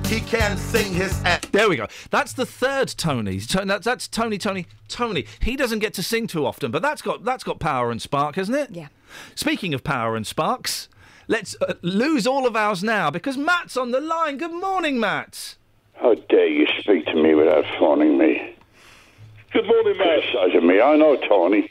He 0.06 0.20
can 0.20 0.56
sing 0.56 0.92
his 0.92 1.12
ass. 1.24 1.40
There 1.52 1.68
we 1.68 1.76
go. 1.76 1.86
That's 2.10 2.32
the 2.32 2.44
third 2.44 2.88
Tony. 2.88 3.38
That's, 3.38 3.84
that's 3.84 4.08
Tony, 4.08 4.38
Tony, 4.38 4.66
Tony. 4.88 5.26
He 5.40 5.56
doesn't 5.56 5.78
get 5.78 5.94
to 5.94 6.02
sing 6.02 6.26
too 6.26 6.44
often, 6.46 6.70
but 6.70 6.82
that's 6.82 7.02
got 7.02 7.24
that's 7.24 7.44
got 7.44 7.60
power 7.60 7.90
and 7.90 8.00
spark, 8.00 8.36
hasn't 8.36 8.56
it? 8.58 8.70
Yeah. 8.72 8.88
Speaking 9.34 9.74
of 9.74 9.84
power 9.84 10.16
and 10.16 10.26
sparks, 10.26 10.88
let's 11.28 11.56
uh, 11.60 11.74
lose 11.82 12.26
all 12.26 12.46
of 12.46 12.56
ours 12.56 12.82
now 12.84 13.10
because 13.10 13.36
Matt's 13.36 13.76
on 13.76 13.90
the 13.90 14.00
line. 14.00 14.36
Good 14.36 14.52
morning, 14.52 15.00
Matt. 15.00 15.56
How 15.94 16.14
dare 16.14 16.48
you 16.48 16.66
speak 16.80 17.06
to 17.06 17.14
me 17.14 17.34
without 17.34 17.64
phoning 17.78 18.18
me? 18.18 18.56
Good 19.52 19.66
morning, 19.66 19.96
Matt. 19.98 20.22
Criticizing 20.30 20.66
me. 20.66 20.80
I 20.80 20.96
know, 20.96 21.16
Tony. 21.28 21.70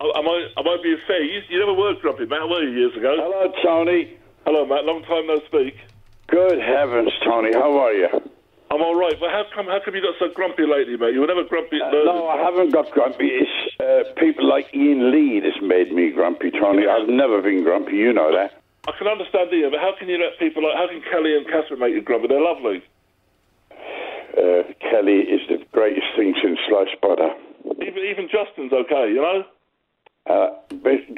Am 0.00 0.10
I, 0.16 0.22
might, 0.22 0.48
I 0.56 0.82
being 0.82 0.98
fair? 1.06 1.22
You, 1.22 1.42
you 1.50 1.58
never 1.58 1.74
were 1.74 1.94
grumpy, 1.94 2.24
Matt, 2.24 2.48
were 2.48 2.62
you, 2.62 2.70
years 2.70 2.96
ago? 2.96 3.16
Hello, 3.18 3.52
Tony. 3.62 4.16
Hello, 4.46 4.64
Matt. 4.64 4.84
Long 4.84 5.02
time 5.02 5.26
no 5.26 5.40
speak. 5.46 5.76
Good 6.30 6.58
heavens, 6.62 7.10
Tony. 7.24 7.52
How 7.52 7.76
are 7.78 7.92
you? 7.92 8.08
I'm 8.70 8.82
all 8.82 8.94
right, 8.94 9.14
but 9.18 9.30
how 9.30 9.42
come 9.52 9.66
how 9.66 9.80
come 9.84 9.96
you 9.96 10.02
got 10.02 10.14
so 10.20 10.32
grumpy 10.32 10.62
lately, 10.62 10.96
mate? 10.96 11.12
You 11.12 11.20
were 11.20 11.26
never 11.26 11.42
grumpy 11.42 11.82
at 11.82 11.90
Uh, 11.90 12.06
no, 12.06 12.28
I 12.28 12.38
haven't 12.38 12.70
got 12.72 12.88
grumpy. 12.92 13.26
It's 13.26 13.50
uh, 13.82 14.14
people 14.14 14.48
like 14.48 14.66
Iain 14.72 15.10
Lee 15.10 15.40
that's 15.40 15.60
made 15.60 15.90
me 15.92 16.12
grumpy, 16.12 16.52
Tony. 16.52 16.86
I've 16.86 17.08
never 17.08 17.42
been 17.42 17.64
grumpy. 17.64 17.96
You 17.96 18.12
know 18.12 18.30
that. 18.30 18.62
I 18.86 18.92
can 18.96 19.08
understand 19.08 19.50
Iain, 19.50 19.74
but 19.74 19.80
how 19.80 19.98
can 19.98 20.08
you 20.08 20.18
let 20.22 20.38
people 20.38 20.62
like 20.62 20.76
how 20.78 20.86
can 20.86 21.02
Kelly 21.10 21.34
and 21.34 21.46
Catherine 21.50 21.80
make 21.80 21.94
you 21.94 22.00
grumpy? 22.00 22.28
They're 22.28 22.40
lovely. 22.40 22.78
Uh, 24.38 24.70
Kelly 24.78 25.26
is 25.26 25.42
the 25.50 25.58
greatest 25.72 26.06
thing 26.14 26.38
since 26.38 26.60
sliced 26.70 26.94
butter. 27.02 27.34
Even 27.82 28.06
even 28.06 28.30
Justin's 28.30 28.72
okay, 28.72 29.10
you 29.10 29.18
know. 29.18 29.42
Uh, 30.30 30.54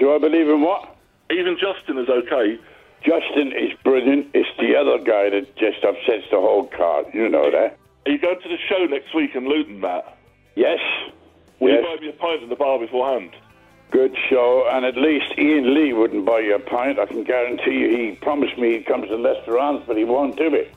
do 0.01 0.15
I 0.15 0.19
believe 0.19 0.49
in 0.49 0.63
what? 0.63 0.97
Even 1.31 1.61
Justin 1.61 1.99
is 1.99 2.09
okay. 2.09 2.57
Justin 3.05 3.53
is 3.53 3.73
brilliant. 3.85 4.29
It's 4.33 4.49
the 4.59 4.77
other 4.77 4.99
guy 4.99 5.31
that 5.31 5.57
just 5.57 5.85
upsets 5.85 6.25
the 6.31 6.41
whole 6.41 6.67
cart. 6.67 7.07
You 7.13 7.29
know 7.29 7.51
that. 7.51 7.77
Are 8.07 8.11
you 8.13 8.19
going 8.19 8.41
to 8.41 8.49
the 8.49 8.59
show 8.69 8.85
next 8.87 9.15
week 9.15 9.35
in 9.35 9.49
Luton, 9.49 9.81
Matt? 9.81 10.17
Yes. 10.55 10.79
Will 11.61 11.71
yes. 11.71 11.85
you 11.85 11.97
buy 11.97 12.01
me 12.01 12.09
a 12.09 12.13
pint 12.13 12.43
in 12.43 12.49
the 12.49 12.57
bar 12.57 12.79
beforehand? 12.79 13.31
Good 13.91 14.17
show, 14.31 14.69
and 14.73 14.85
at 14.85 14.97
least 14.97 15.35
Iain 15.37 15.75
Lee 15.75 15.93
wouldn't 15.93 16.25
buy 16.25 16.41
you 16.41 16.55
a 16.55 16.59
pint. 16.59 16.99
I 16.99 17.07
can 17.07 17.25
guarantee 17.25 17.79
you. 17.79 17.97
He 17.97 18.13
promised 18.17 18.57
me 18.57 18.73
he'd 18.73 18.87
come 18.87 19.03
to 19.03 19.17
Leicester 19.17 19.59
Arms, 19.59 19.85
but 19.87 19.97
he 19.97 20.05
won't 20.05 20.37
do 20.37 20.55
it. 20.55 20.75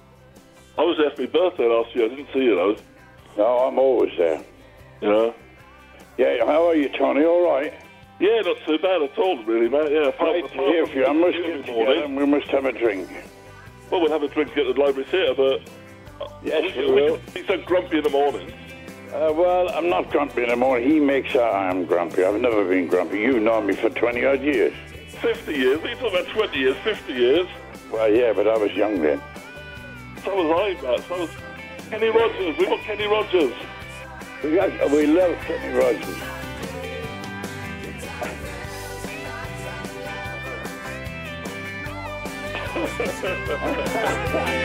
I 0.77 0.81
was 0.81 0.97
there 0.97 1.11
for 1.11 1.21
my 1.21 1.27
birthday 1.27 1.67
last 1.67 1.95
year. 1.95 2.05
I 2.05 2.09
didn't 2.09 2.27
see 2.33 2.43
you 2.43 2.55
though. 2.55 2.75
No, 3.37 3.59
I'm 3.59 3.79
always 3.79 4.11
there. 4.17 4.43
You 5.01 5.09
know. 5.09 5.35
Yeah, 6.17 6.45
how 6.45 6.67
are 6.67 6.75
you, 6.75 6.89
Tony? 6.89 7.23
All 7.23 7.45
right? 7.45 7.73
Yeah, 8.19 8.41
not 8.41 8.57
too 8.65 8.77
bad 8.77 9.01
at 9.01 9.17
all, 9.17 9.43
really, 9.43 9.67
mate. 9.67 9.91
Yeah, 9.91 10.07
apart, 10.07 10.31
Great 10.31 10.51
to 10.51 10.57
hear 10.57 10.87
from 10.87 10.97
you. 10.97 11.05
I 11.05 11.13
must 11.13 11.37
get 11.37 11.65
together 11.65 12.03
and 12.05 12.17
we 12.17 12.25
must 12.25 12.47
have 12.47 12.65
a 12.65 12.71
drink. 12.71 13.09
Well, 13.91 14.01
we'll 14.01 14.11
have 14.11 14.23
a 14.23 14.27
drink 14.29 14.57
at 14.57 14.73
the 14.73 14.81
library 14.81 15.05
theatre, 15.09 15.33
but 15.35 15.61
Yes, 16.43 16.75
we, 16.75 16.85
we 16.85 16.93
will. 16.93 17.19
He's 17.33 17.47
so 17.47 17.57
grumpy 17.63 17.97
in 17.97 18.03
the 18.03 18.09
morning. 18.09 18.51
Uh, 19.13 19.31
well, 19.33 19.69
I'm 19.69 19.89
not 19.89 20.09
grumpy 20.11 20.43
anymore. 20.43 20.79
He 20.79 20.99
makes 20.99 21.35
out 21.35 21.53
I'm 21.55 21.85
grumpy. 21.85 22.23
I've 22.23 22.39
never 22.39 22.65
been 22.65 22.87
grumpy. 22.87 23.19
You've 23.19 23.41
known 23.41 23.67
me 23.67 23.75
for 23.75 23.89
20 23.89 24.25
odd 24.25 24.41
years. 24.41 24.73
Fifty 25.21 25.53
years. 25.53 25.77
What 25.79 25.87
are 25.87 25.89
you 25.89 25.95
talking 25.95 26.19
about? 26.19 26.33
Twenty 26.33 26.59
years? 26.59 26.77
Fifty 26.83 27.13
years? 27.13 27.47
Well, 27.89 28.11
yeah, 28.11 28.33
but 28.33 28.47
I 28.47 28.57
was 28.57 28.71
young 28.73 29.01
then. 29.01 29.21
So 30.23 30.35
was 30.35 30.77
I, 30.77 30.81
Matt. 30.81 31.07
So 31.07 31.19
was 31.21 31.29
Kenny 31.89 32.09
Rogers. 32.09 32.57
We 32.57 32.65
got 32.65 32.79
Kenny 32.81 33.07
Rogers. 33.07 33.53
We, 34.43 34.55
got, 34.55 34.91
we 34.91 35.07
love 35.07 35.37
Kenny 35.45 35.77
Rogers. 35.77 36.44
For 42.75 44.64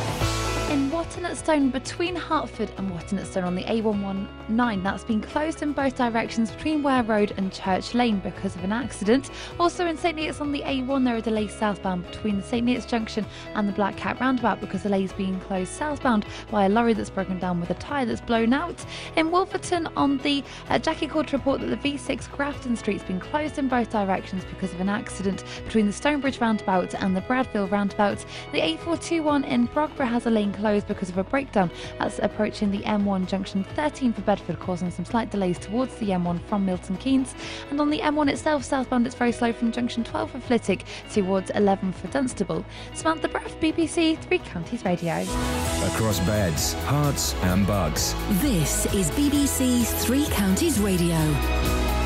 Between 1.41 2.15
Hertford 2.15 2.69
and 2.77 2.91
Watton 2.91 3.17
at 3.17 3.25
Stone 3.25 3.45
on 3.45 3.55
the 3.55 3.63
A119. 3.63 4.83
That's 4.83 5.03
been 5.03 5.21
closed 5.21 5.63
in 5.63 5.73
both 5.73 5.97
directions 5.97 6.51
between 6.51 6.83
Ware 6.83 7.01
Road 7.01 7.33
and 7.35 7.51
Church 7.51 7.95
Lane 7.95 8.19
because 8.19 8.55
of 8.55 8.63
an 8.63 8.71
accident. 8.71 9.31
Also 9.59 9.87
in 9.87 9.97
St 9.97 10.15
Neots 10.15 10.39
on 10.39 10.51
the 10.51 10.61
A1 10.61 11.03
there 11.03 11.15
are 11.15 11.21
delays 11.21 11.51
southbound 11.51 12.05
between 12.11 12.37
the 12.37 12.43
St 12.43 12.65
Neots 12.65 12.87
Junction 12.87 13.25
and 13.55 13.67
the 13.67 13.73
Black 13.73 13.97
Cat 13.97 14.19
roundabout 14.21 14.61
because 14.61 14.83
the 14.83 14.89
lane's 14.89 15.13
being 15.13 15.39
closed 15.41 15.71
southbound 15.71 16.27
by 16.51 16.65
a 16.65 16.69
lorry 16.69 16.93
that's 16.93 17.09
broken 17.09 17.39
down 17.39 17.59
with 17.59 17.71
a 17.71 17.75
tyre 17.75 18.05
that's 18.05 18.21
blown 18.21 18.53
out. 18.53 18.85
In 19.15 19.31
Wolverton 19.31 19.87
on 19.97 20.19
the 20.19 20.43
uh, 20.69 20.77
Jackie 20.77 21.07
to 21.07 21.23
report 21.31 21.59
that 21.61 21.67
the 21.67 21.77
V6 21.77 22.31
Grafton 22.31 22.75
Street's 22.75 23.03
been 23.03 23.19
closed 23.19 23.57
in 23.57 23.67
both 23.67 23.89
directions 23.89 24.45
because 24.45 24.71
of 24.73 24.79
an 24.79 24.89
accident 24.89 25.43
between 25.65 25.87
the 25.87 25.93
Stonebridge 25.93 26.39
roundabout 26.39 26.93
and 26.93 27.17
the 27.17 27.21
Bradfield 27.21 27.71
roundabout. 27.71 28.23
The 28.51 28.61
A421 28.61 29.47
in 29.47 29.67
Brogborough 29.69 30.07
has 30.07 30.27
a 30.27 30.29
lane 30.29 30.53
closed 30.53 30.87
because 30.87 31.09
of 31.09 31.17
a 31.17 31.30
breakdown. 31.31 31.71
That's 31.97 32.19
approaching 32.19 32.69
the 32.69 32.83
M1 32.83 33.27
junction 33.27 33.63
13 33.63 34.13
for 34.13 34.21
Bedford, 34.21 34.59
causing 34.59 34.91
some 34.91 35.05
slight 35.05 35.31
delays 35.31 35.57
towards 35.57 35.95
the 35.95 36.09
M1 36.09 36.41
from 36.43 36.65
Milton 36.65 36.97
Keynes. 36.97 37.33
And 37.71 37.81
on 37.81 37.89
the 37.89 37.99
M1 37.99 38.29
itself, 38.29 38.63
southbound, 38.63 39.07
it's 39.07 39.15
very 39.15 39.31
slow 39.31 39.51
from 39.53 39.71
junction 39.71 40.03
12 40.03 40.29
for 40.29 40.39
Flitwick 40.39 40.85
towards 41.11 41.49
11 41.51 41.93
for 41.93 42.07
Dunstable. 42.09 42.63
Samantha 42.93 43.29
Breath, 43.29 43.59
BBC 43.59 44.19
Three 44.19 44.39
Counties 44.39 44.85
Radio. 44.85 45.21
Across 45.85 46.19
beds, 46.19 46.75
Herts, 46.85 47.33
and 47.45 47.65
Bucks. 47.65 48.13
This 48.41 48.85
is 48.93 49.09
BBC 49.11 49.85
Three 50.03 50.25
Counties 50.25 50.79
Radio. 50.79 52.00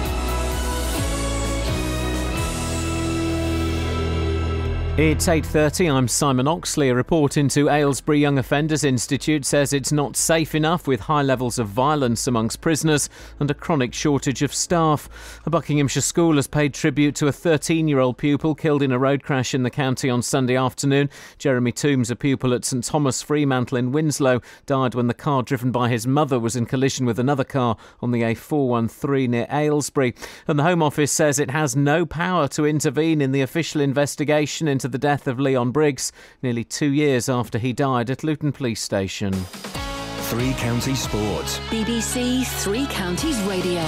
It's 4.97 5.27
8:30. 5.27 5.91
I'm 5.91 6.07
Simon 6.07 6.47
Oxley. 6.47 6.87
A 6.87 6.95
report 6.95 7.35
into 7.35 7.67
Aylesbury 7.67 8.21
Young 8.21 8.37
Offenders 8.37 8.85
Institute 8.85 9.43
says 9.43 9.73
it's 9.73 9.91
not 9.91 10.15
safe 10.15 10.55
enough 10.55 10.87
with 10.87 11.01
high 11.01 11.21
levels 11.21 11.59
of 11.59 11.67
violence 11.67 12.27
amongst 12.27 12.61
prisoners 12.61 13.09
and 13.41 13.51
a 13.51 13.53
chronic 13.53 13.93
shortage 13.93 14.41
of 14.41 14.55
staff. 14.55 15.09
A 15.45 15.49
Buckinghamshire 15.49 16.01
school 16.01 16.37
has 16.37 16.47
paid 16.47 16.73
tribute 16.73 17.13
to 17.15 17.27
a 17.27 17.33
13-year-old 17.33 18.17
pupil 18.17 18.55
killed 18.55 18.81
in 18.81 18.93
a 18.93 18.97
road 18.97 19.21
crash 19.21 19.53
in 19.53 19.63
the 19.63 19.69
county 19.69 20.09
on 20.09 20.21
Sunday 20.21 20.55
afternoon. 20.55 21.09
Jeremy 21.37 21.73
Toombs, 21.73 22.09
a 22.09 22.15
pupil 22.15 22.53
at 22.53 22.63
Sir 22.63 22.79
Thomas 22.79 23.21
Fremantle 23.21 23.77
in 23.77 23.91
Winslow, 23.91 24.39
died 24.65 24.95
when 24.95 25.07
the 25.07 25.13
car 25.13 25.43
driven 25.43 25.73
by 25.73 25.89
his 25.89 26.07
mother 26.07 26.39
was 26.39 26.55
in 26.55 26.65
collision 26.65 27.05
with 27.05 27.19
another 27.19 27.43
car 27.43 27.75
on 28.01 28.11
the 28.11 28.21
A413 28.21 29.27
near 29.27 29.47
Aylesbury. 29.51 30.15
And 30.47 30.57
the 30.57 30.63
Home 30.63 30.81
Office 30.81 31.11
says 31.11 31.37
it 31.37 31.51
has 31.51 31.75
no 31.75 32.05
power 32.05 32.47
to 32.47 32.65
intervene 32.65 33.19
in 33.19 33.33
the 33.33 33.41
official 33.41 33.81
investigation 33.81 34.69
into 34.69 34.84
the 34.87 34.97
death 34.97 35.27
of 35.27 35.39
Leon 35.39 35.71
Briggs, 35.71 36.11
nearly 36.41 36.63
two 36.63 36.91
years 36.91 37.29
after 37.29 37.57
he 37.57 37.73
died 37.73 38.09
at 38.09 38.23
Luton 38.23 38.51
Police 38.51 38.81
Station. 38.81 39.33
Three 39.33 40.53
Counties 40.53 40.99
Sports. 40.99 41.59
BBC 41.69 42.45
Three 42.63 42.85
Counties 42.87 43.39
Radio. 43.41 43.83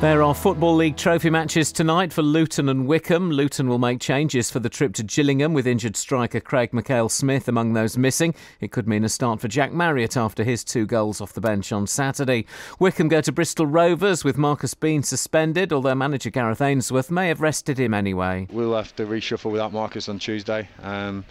There 0.00 0.22
are 0.22 0.34
Football 0.34 0.76
League 0.76 0.96
trophy 0.96 1.28
matches 1.28 1.70
tonight 1.70 2.10
for 2.10 2.22
Luton 2.22 2.70
and 2.70 2.86
Wycombe. 2.86 3.30
Luton 3.30 3.68
will 3.68 3.78
make 3.78 4.00
changes 4.00 4.50
for 4.50 4.58
the 4.58 4.70
trip 4.70 4.94
to 4.94 5.02
Gillingham 5.02 5.52
with 5.52 5.66
injured 5.66 5.94
striker 5.94 6.40
Craig 6.40 6.70
Mackail-Smith 6.72 7.48
among 7.48 7.74
those 7.74 7.98
missing. 7.98 8.34
It 8.62 8.72
could 8.72 8.88
mean 8.88 9.04
a 9.04 9.10
start 9.10 9.42
for 9.42 9.48
Jack 9.48 9.74
Marriott 9.74 10.16
after 10.16 10.42
his 10.42 10.64
two 10.64 10.86
goals 10.86 11.20
off 11.20 11.34
the 11.34 11.42
bench 11.42 11.70
on 11.70 11.86
Saturday. 11.86 12.46
Wycombe 12.78 13.08
go 13.08 13.20
to 13.20 13.30
Bristol 13.30 13.66
Rovers 13.66 14.24
with 14.24 14.38
Marcus 14.38 14.72
Bean 14.72 15.02
suspended, 15.02 15.70
although 15.70 15.94
manager 15.94 16.30
Gareth 16.30 16.62
Ainsworth 16.62 17.10
may 17.10 17.28
have 17.28 17.42
rested 17.42 17.78
him 17.78 17.92
anyway. 17.92 18.46
We'll 18.50 18.76
have 18.76 18.96
to 18.96 19.04
reshuffle 19.04 19.50
without 19.50 19.74
Marcus 19.74 20.08
on 20.08 20.18
Tuesday. 20.18 20.66
Um, 20.82 21.26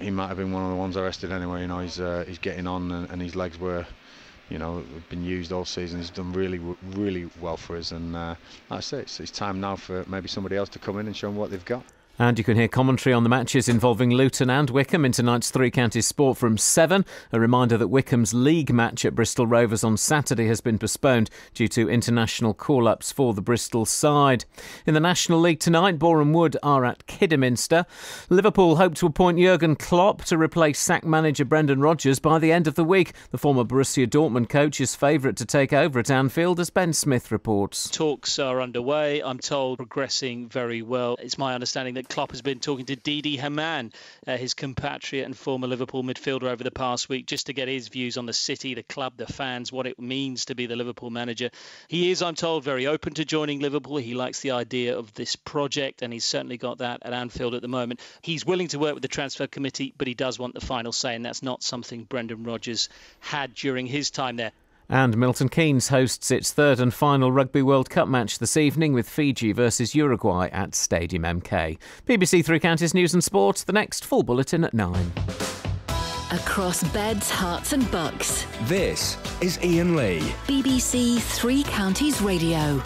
he 0.00 0.10
might 0.10 0.28
have 0.28 0.38
been 0.38 0.52
one 0.52 0.62
of 0.62 0.70
the 0.70 0.76
ones 0.76 0.96
arrested 0.96 1.32
anyway. 1.32 1.60
You 1.60 1.66
know, 1.66 1.80
he's 1.80 2.00
uh, 2.00 2.24
he's 2.26 2.38
getting 2.38 2.66
on 2.66 2.90
and, 2.90 3.10
and 3.10 3.20
his 3.20 3.36
legs 3.36 3.60
were 3.60 3.84
you 4.48 4.58
know, 4.58 4.84
been 5.08 5.24
used 5.24 5.52
all 5.52 5.64
season. 5.64 6.00
He's 6.00 6.10
done 6.10 6.32
really, 6.32 6.60
really 6.82 7.26
well 7.40 7.56
for 7.56 7.76
us. 7.76 7.92
And 7.92 8.14
uh, 8.14 8.34
like 8.70 8.78
I 8.78 8.80
say, 8.80 8.98
it's, 9.00 9.20
it's 9.20 9.30
time 9.30 9.60
now 9.60 9.76
for 9.76 10.04
maybe 10.06 10.28
somebody 10.28 10.56
else 10.56 10.68
to 10.70 10.78
come 10.78 10.98
in 10.98 11.06
and 11.06 11.16
show 11.16 11.28
them 11.28 11.36
what 11.36 11.50
they've 11.50 11.64
got. 11.64 11.84
And 12.16 12.38
you 12.38 12.44
can 12.44 12.56
hear 12.56 12.68
commentary 12.68 13.12
on 13.12 13.24
the 13.24 13.28
matches 13.28 13.68
involving 13.68 14.10
Luton 14.10 14.48
and 14.48 14.70
Wycombe 14.70 15.04
in 15.04 15.10
tonight's 15.10 15.50
Three 15.50 15.70
Counties 15.70 16.06
Sport 16.06 16.38
from 16.38 16.56
7. 16.56 17.04
A 17.32 17.40
reminder 17.40 17.76
that 17.76 17.88
Wycombe's 17.88 18.32
league 18.32 18.72
match 18.72 19.04
at 19.04 19.16
Bristol 19.16 19.48
Rovers 19.48 19.82
on 19.82 19.96
Saturday 19.96 20.46
has 20.46 20.60
been 20.60 20.78
postponed 20.78 21.28
due 21.54 21.66
to 21.66 21.90
international 21.90 22.54
call 22.54 22.86
ups 22.86 23.10
for 23.10 23.34
the 23.34 23.42
Bristol 23.42 23.84
side. 23.84 24.44
In 24.86 24.94
the 24.94 25.00
National 25.00 25.40
League 25.40 25.58
tonight, 25.58 25.98
Boreham 25.98 26.32
Wood 26.32 26.56
are 26.62 26.84
at 26.84 27.04
Kidderminster. 27.08 27.84
Liverpool 28.30 28.76
hope 28.76 28.94
to 28.94 29.06
appoint 29.06 29.40
Jurgen 29.40 29.74
Klopp 29.74 30.22
to 30.26 30.38
replace 30.38 30.78
sack 30.78 31.04
manager 31.04 31.44
Brendan 31.44 31.80
Rodgers 31.80 32.20
by 32.20 32.38
the 32.38 32.52
end 32.52 32.68
of 32.68 32.76
the 32.76 32.84
week. 32.84 33.12
The 33.32 33.38
former 33.38 33.64
Borussia 33.64 34.06
Dortmund 34.06 34.48
coach 34.48 34.80
is 34.80 34.94
favourite 34.94 35.36
to 35.38 35.44
take 35.44 35.72
over 35.72 35.98
at 35.98 36.12
Anfield, 36.12 36.60
as 36.60 36.70
Ben 36.70 36.92
Smith 36.92 37.32
reports. 37.32 37.90
Talks 37.90 38.38
are 38.38 38.60
underway. 38.60 39.20
I'm 39.20 39.40
told 39.40 39.78
progressing 39.78 40.48
very 40.48 40.80
well. 40.80 41.16
It's 41.20 41.38
my 41.38 41.54
understanding 41.54 41.94
that 41.94 42.03
that 42.04 42.14
Klopp 42.14 42.32
has 42.32 42.42
been 42.42 42.60
talking 42.60 42.84
to 42.86 42.96
Didi 42.96 43.36
Hamann, 43.36 43.92
uh, 44.26 44.36
his 44.36 44.52
compatriot 44.54 45.24
and 45.24 45.36
former 45.36 45.66
Liverpool 45.66 46.02
midfielder, 46.02 46.44
over 46.44 46.62
the 46.62 46.70
past 46.70 47.08
week, 47.08 47.26
just 47.26 47.46
to 47.46 47.52
get 47.52 47.66
his 47.66 47.88
views 47.88 48.18
on 48.18 48.26
the 48.26 48.32
city, 48.32 48.74
the 48.74 48.82
club, 48.82 49.14
the 49.16 49.26
fans, 49.26 49.72
what 49.72 49.86
it 49.86 49.98
means 49.98 50.44
to 50.46 50.54
be 50.54 50.66
the 50.66 50.76
Liverpool 50.76 51.10
manager. 51.10 51.50
He 51.88 52.10
is, 52.10 52.22
I'm 52.22 52.34
told, 52.34 52.62
very 52.62 52.86
open 52.86 53.14
to 53.14 53.24
joining 53.24 53.60
Liverpool. 53.60 53.96
He 53.96 54.14
likes 54.14 54.40
the 54.40 54.50
idea 54.50 54.98
of 54.98 55.14
this 55.14 55.34
project, 55.36 56.02
and 56.02 56.12
he's 56.12 56.24
certainly 56.24 56.58
got 56.58 56.78
that 56.78 57.00
at 57.02 57.12
Anfield 57.12 57.54
at 57.54 57.62
the 57.62 57.68
moment. 57.68 58.00
He's 58.20 58.44
willing 58.44 58.68
to 58.68 58.78
work 58.78 58.94
with 58.94 59.02
the 59.02 59.08
transfer 59.08 59.46
committee, 59.46 59.94
but 59.96 60.06
he 60.06 60.14
does 60.14 60.38
want 60.38 60.54
the 60.54 60.60
final 60.60 60.92
say, 60.92 61.14
and 61.14 61.24
that's 61.24 61.42
not 61.42 61.62
something 61.62 62.04
Brendan 62.04 62.44
Rodgers 62.44 62.90
had 63.20 63.54
during 63.54 63.86
his 63.86 64.10
time 64.10 64.36
there. 64.36 64.52
And 64.88 65.16
Milton 65.16 65.48
Keynes 65.48 65.88
hosts 65.88 66.30
its 66.30 66.52
third 66.52 66.78
and 66.78 66.92
final 66.92 67.32
Rugby 67.32 67.62
World 67.62 67.88
Cup 67.88 68.06
match 68.06 68.38
this 68.38 68.56
evening 68.56 68.92
with 68.92 69.08
Fiji 69.08 69.52
versus 69.52 69.94
Uruguay 69.94 70.48
at 70.52 70.74
Stadium 70.74 71.22
MK. 71.22 71.78
BBC 72.06 72.44
Three 72.44 72.60
Counties 72.60 72.94
News 72.94 73.14
and 73.14 73.24
Sport, 73.24 73.64
the 73.66 73.72
next 73.72 74.04
full 74.04 74.22
bulletin 74.22 74.62
at 74.64 74.74
9. 74.74 75.12
Across 76.32 76.84
beds, 76.92 77.30
Herts, 77.30 77.72
and 77.72 77.88
bucks. 77.90 78.46
This 78.62 79.16
is 79.40 79.58
Iain 79.58 79.94
Lee. 79.96 80.20
BBC 80.46 81.20
Three 81.20 81.62
Counties 81.62 82.20
Radio. 82.20 82.58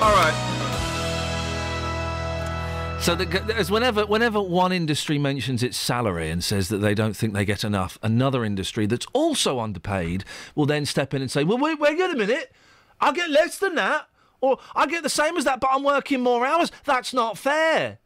All 0.00 0.12
right. 0.12 0.67
So 3.00 3.14
the, 3.14 3.54
as 3.56 3.70
whenever 3.70 4.04
whenever 4.04 4.40
one 4.40 4.70
industry 4.70 5.18
mentions 5.18 5.62
its 5.62 5.78
salary 5.78 6.30
and 6.30 6.44
says 6.44 6.68
that 6.68 6.78
they 6.78 6.94
don't 6.94 7.16
think 7.16 7.32
they 7.32 7.44
get 7.44 7.64
enough, 7.64 7.96
another 8.02 8.44
industry 8.44 8.84
that's 8.84 9.06
also 9.14 9.60
underpaid 9.60 10.24
will 10.54 10.66
then 10.66 10.84
step 10.84 11.14
in 11.14 11.22
and 11.22 11.30
say, 11.30 11.42
"Well, 11.42 11.58
wait, 11.58 11.78
wait 11.78 11.98
a 11.98 12.14
minute, 12.14 12.52
I 13.00 13.12
get 13.12 13.30
less 13.30 13.58
than 13.58 13.76
that, 13.76 14.08
or 14.42 14.58
I 14.74 14.86
get 14.86 15.04
the 15.04 15.08
same 15.08 15.38
as 15.38 15.44
that, 15.44 15.60
but 15.60 15.70
I'm 15.72 15.84
working 15.84 16.20
more 16.20 16.44
hours. 16.44 16.70
That's 16.84 17.14
not 17.14 17.38
fair." 17.38 17.98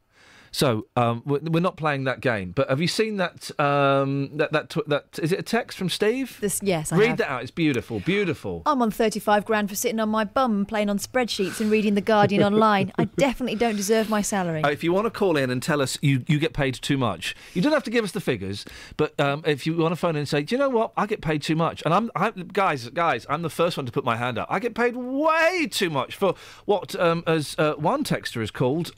So 0.52 0.86
um, 0.96 1.22
we're 1.24 1.40
we're 1.40 1.60
not 1.60 1.76
playing 1.76 2.04
that 2.04 2.20
game. 2.20 2.52
But 2.52 2.68
have 2.68 2.80
you 2.80 2.86
seen 2.86 3.16
that? 3.16 3.50
Um, 3.58 4.36
that 4.36 4.52
that 4.52 4.70
tw- 4.70 4.86
that 4.86 5.18
is 5.20 5.32
it 5.32 5.38
a 5.38 5.42
text 5.42 5.78
from 5.78 5.88
Steve? 5.88 6.38
This, 6.40 6.60
yes, 6.62 6.92
I 6.92 6.98
Read 6.98 7.08
have. 7.08 7.18
that 7.18 7.30
out. 7.30 7.42
It's 7.42 7.50
beautiful, 7.50 8.00
beautiful. 8.00 8.62
I'm 8.66 8.82
on 8.82 8.90
35 8.90 9.44
grand 9.46 9.70
for 9.70 9.74
sitting 9.74 9.98
on 9.98 10.10
my 10.10 10.24
bum 10.24 10.66
playing 10.66 10.90
on 10.90 10.98
spreadsheets 10.98 11.60
and 11.60 11.70
reading 11.70 11.94
The 11.94 12.02
Guardian 12.02 12.42
online. 12.42 12.92
I 12.98 13.04
definitely 13.16 13.56
don't 13.56 13.76
deserve 13.76 14.10
my 14.10 14.20
salary. 14.20 14.62
Uh, 14.62 14.68
if 14.68 14.84
you 14.84 14.92
want 14.92 15.06
to 15.06 15.10
call 15.10 15.36
in 15.36 15.50
and 15.50 15.62
tell 15.62 15.80
us 15.80 15.98
you, 16.02 16.22
you 16.28 16.38
get 16.38 16.52
paid 16.52 16.74
too 16.74 16.98
much, 16.98 17.34
you 17.54 17.62
don't 17.62 17.72
have 17.72 17.84
to 17.84 17.90
give 17.90 18.04
us 18.04 18.12
the 18.12 18.20
figures. 18.20 18.66
But 18.98 19.18
um, 19.18 19.42
if 19.46 19.66
you 19.66 19.74
want 19.76 19.92
to 19.92 19.96
phone 19.96 20.16
in 20.16 20.20
and 20.20 20.28
say, 20.28 20.42
do 20.42 20.54
you 20.54 20.58
know 20.58 20.68
what, 20.68 20.92
I 20.96 21.06
get 21.06 21.22
paid 21.22 21.42
too 21.42 21.56
much, 21.56 21.82
and 21.84 21.94
I'm, 21.94 22.10
i 22.14 22.30
guys, 22.30 22.88
guys, 22.90 23.26
I'm 23.28 23.42
the 23.42 23.50
first 23.50 23.76
one 23.76 23.86
to 23.86 23.92
put 23.92 24.04
my 24.04 24.16
hand 24.16 24.38
up. 24.38 24.48
I 24.50 24.58
get 24.58 24.74
paid 24.74 24.96
way 24.96 25.66
too 25.70 25.88
much 25.88 26.14
for 26.14 26.34
what, 26.66 26.94
um, 27.00 27.24
as 27.26 27.54
uh, 27.58 27.74
one 27.74 28.04
texter 28.04 28.42
is 28.42 28.50
called. 28.50 28.92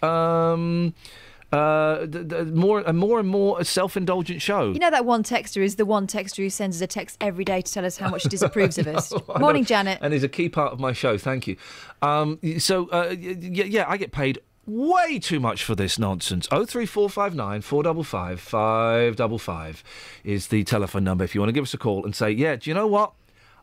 Uh, 1.54 2.06
d- 2.06 2.24
d- 2.24 2.42
more, 2.44 2.80
a 2.80 2.92
more 2.92 3.20
and 3.20 3.28
more 3.28 3.62
self-indulgent 3.62 4.42
show. 4.42 4.72
You 4.72 4.78
know 4.80 4.90
that 4.90 5.04
one 5.04 5.22
texter 5.22 5.62
is 5.62 5.76
the 5.76 5.86
one 5.86 6.06
texter 6.06 6.38
who 6.38 6.50
sends 6.50 6.76
us 6.78 6.82
a 6.82 6.86
text 6.86 7.16
every 7.20 7.44
day 7.44 7.62
to 7.62 7.72
tell 7.72 7.84
us 7.84 7.96
how 7.96 8.08
much 8.10 8.24
he 8.24 8.28
disapproves 8.36 8.76
of 8.78 8.86
us. 8.88 9.12
Know. 9.12 9.22
Morning, 9.38 9.64
Janet. 9.64 9.98
And 10.02 10.12
is 10.12 10.24
a 10.24 10.28
key 10.28 10.48
part 10.48 10.72
of 10.72 10.80
my 10.80 10.92
show. 10.92 11.16
Thank 11.16 11.46
you. 11.46 11.56
Um, 12.02 12.38
so 12.58 12.88
uh, 12.88 13.08
y- 13.10 13.36
y- 13.40 13.48
yeah, 13.68 13.84
I 13.88 13.96
get 13.96 14.10
paid 14.12 14.38
way 14.66 15.18
too 15.18 15.38
much 15.40 15.62
for 15.62 15.74
this 15.74 15.98
nonsense. 15.98 16.48
Oh 16.50 16.64
three 16.64 16.86
four 16.86 17.10
five 17.10 17.34
nine 17.34 17.60
four 17.60 17.82
double 17.82 18.02
five 18.04 18.40
five 18.40 19.14
double 19.16 19.38
five 19.38 19.84
is 20.24 20.48
the 20.48 20.64
telephone 20.64 21.04
number. 21.04 21.22
If 21.24 21.34
you 21.34 21.40
want 21.40 21.50
to 21.50 21.52
give 21.52 21.64
us 21.64 21.74
a 21.74 21.78
call 21.78 22.04
and 22.04 22.16
say, 22.16 22.30
yeah, 22.30 22.56
do 22.56 22.70
you 22.70 22.74
know 22.74 22.86
what? 22.86 23.12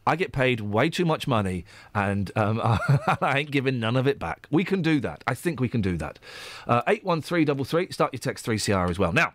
I 0.06 0.16
get 0.16 0.32
paid 0.32 0.62
way 0.62 0.90
too 0.90 1.06
much 1.06 1.28
money, 1.28 1.66
and 1.94 2.32
um, 2.36 2.60
I 3.22 3.40
ain't 3.40 3.52
giving 3.52 3.80
none 3.80 3.96
of 3.96 4.08
it 4.08 4.20
back. 4.20 4.48
We 4.50 4.64
can 4.64 4.82
do 4.82 5.00
that. 5.02 5.24
I 5.28 5.34
think 5.36 5.60
we 5.60 5.70
can 5.70 5.82
do 5.82 5.98
that. 5.98 6.20
Uh, 6.68 6.82
Eight 6.88 7.04
one 7.04 7.22
three 7.22 7.46
double 7.46 7.66
three. 7.66 7.92
Start 7.92 8.14
your 8.14 8.20
text 8.20 8.46
three 8.46 8.60
CR 8.60 8.90
as 8.90 8.98
well. 8.98 9.14
Now, 9.14 9.34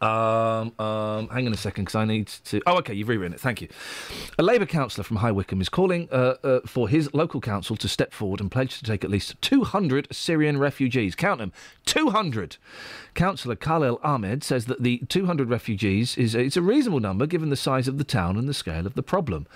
um, 0.00 0.72
um, 0.78 1.28
hang 1.28 1.46
on 1.46 1.52
a 1.52 1.56
second, 1.56 1.84
because 1.84 1.94
I 1.94 2.04
need 2.04 2.26
to. 2.26 2.60
Oh, 2.66 2.78
okay, 2.78 2.94
you've 2.94 3.08
rewritten 3.08 3.34
it. 3.34 3.40
Thank 3.40 3.60
you. 3.60 3.68
A 4.38 4.42
Labour 4.42 4.66
councillor 4.66 5.04
from 5.04 5.18
High 5.18 5.32
Wycombe 5.32 5.60
is 5.60 5.68
calling 5.68 6.08
uh, 6.12 6.34
uh, 6.42 6.60
for 6.66 6.88
his 6.88 7.12
local 7.14 7.40
council 7.40 7.76
to 7.76 7.88
step 7.88 8.12
forward 8.12 8.40
and 8.40 8.50
pledge 8.50 8.78
to 8.78 8.84
take 8.84 9.04
at 9.04 9.10
least 9.10 9.40
200 9.42 10.08
Syrian 10.12 10.58
refugees. 10.58 11.14
Count 11.14 11.38
them, 11.38 11.52
200. 11.86 12.56
Councillor 13.14 13.56
Khalil 13.56 14.00
Ahmad 14.02 14.44
says 14.44 14.66
that 14.66 14.82
the 14.82 14.98
200 15.08 15.48
refugees 15.48 16.16
is 16.18 16.34
it's 16.34 16.56
a 16.56 16.62
reasonable 16.62 17.00
number 17.00 17.26
given 17.26 17.50
the 17.50 17.56
size 17.56 17.88
of 17.88 17.98
the 17.98 18.04
town 18.04 18.36
and 18.36 18.48
the 18.48 18.54
scale 18.54 18.86
of 18.86 18.94
the 18.94 19.02
problem. 19.02 19.46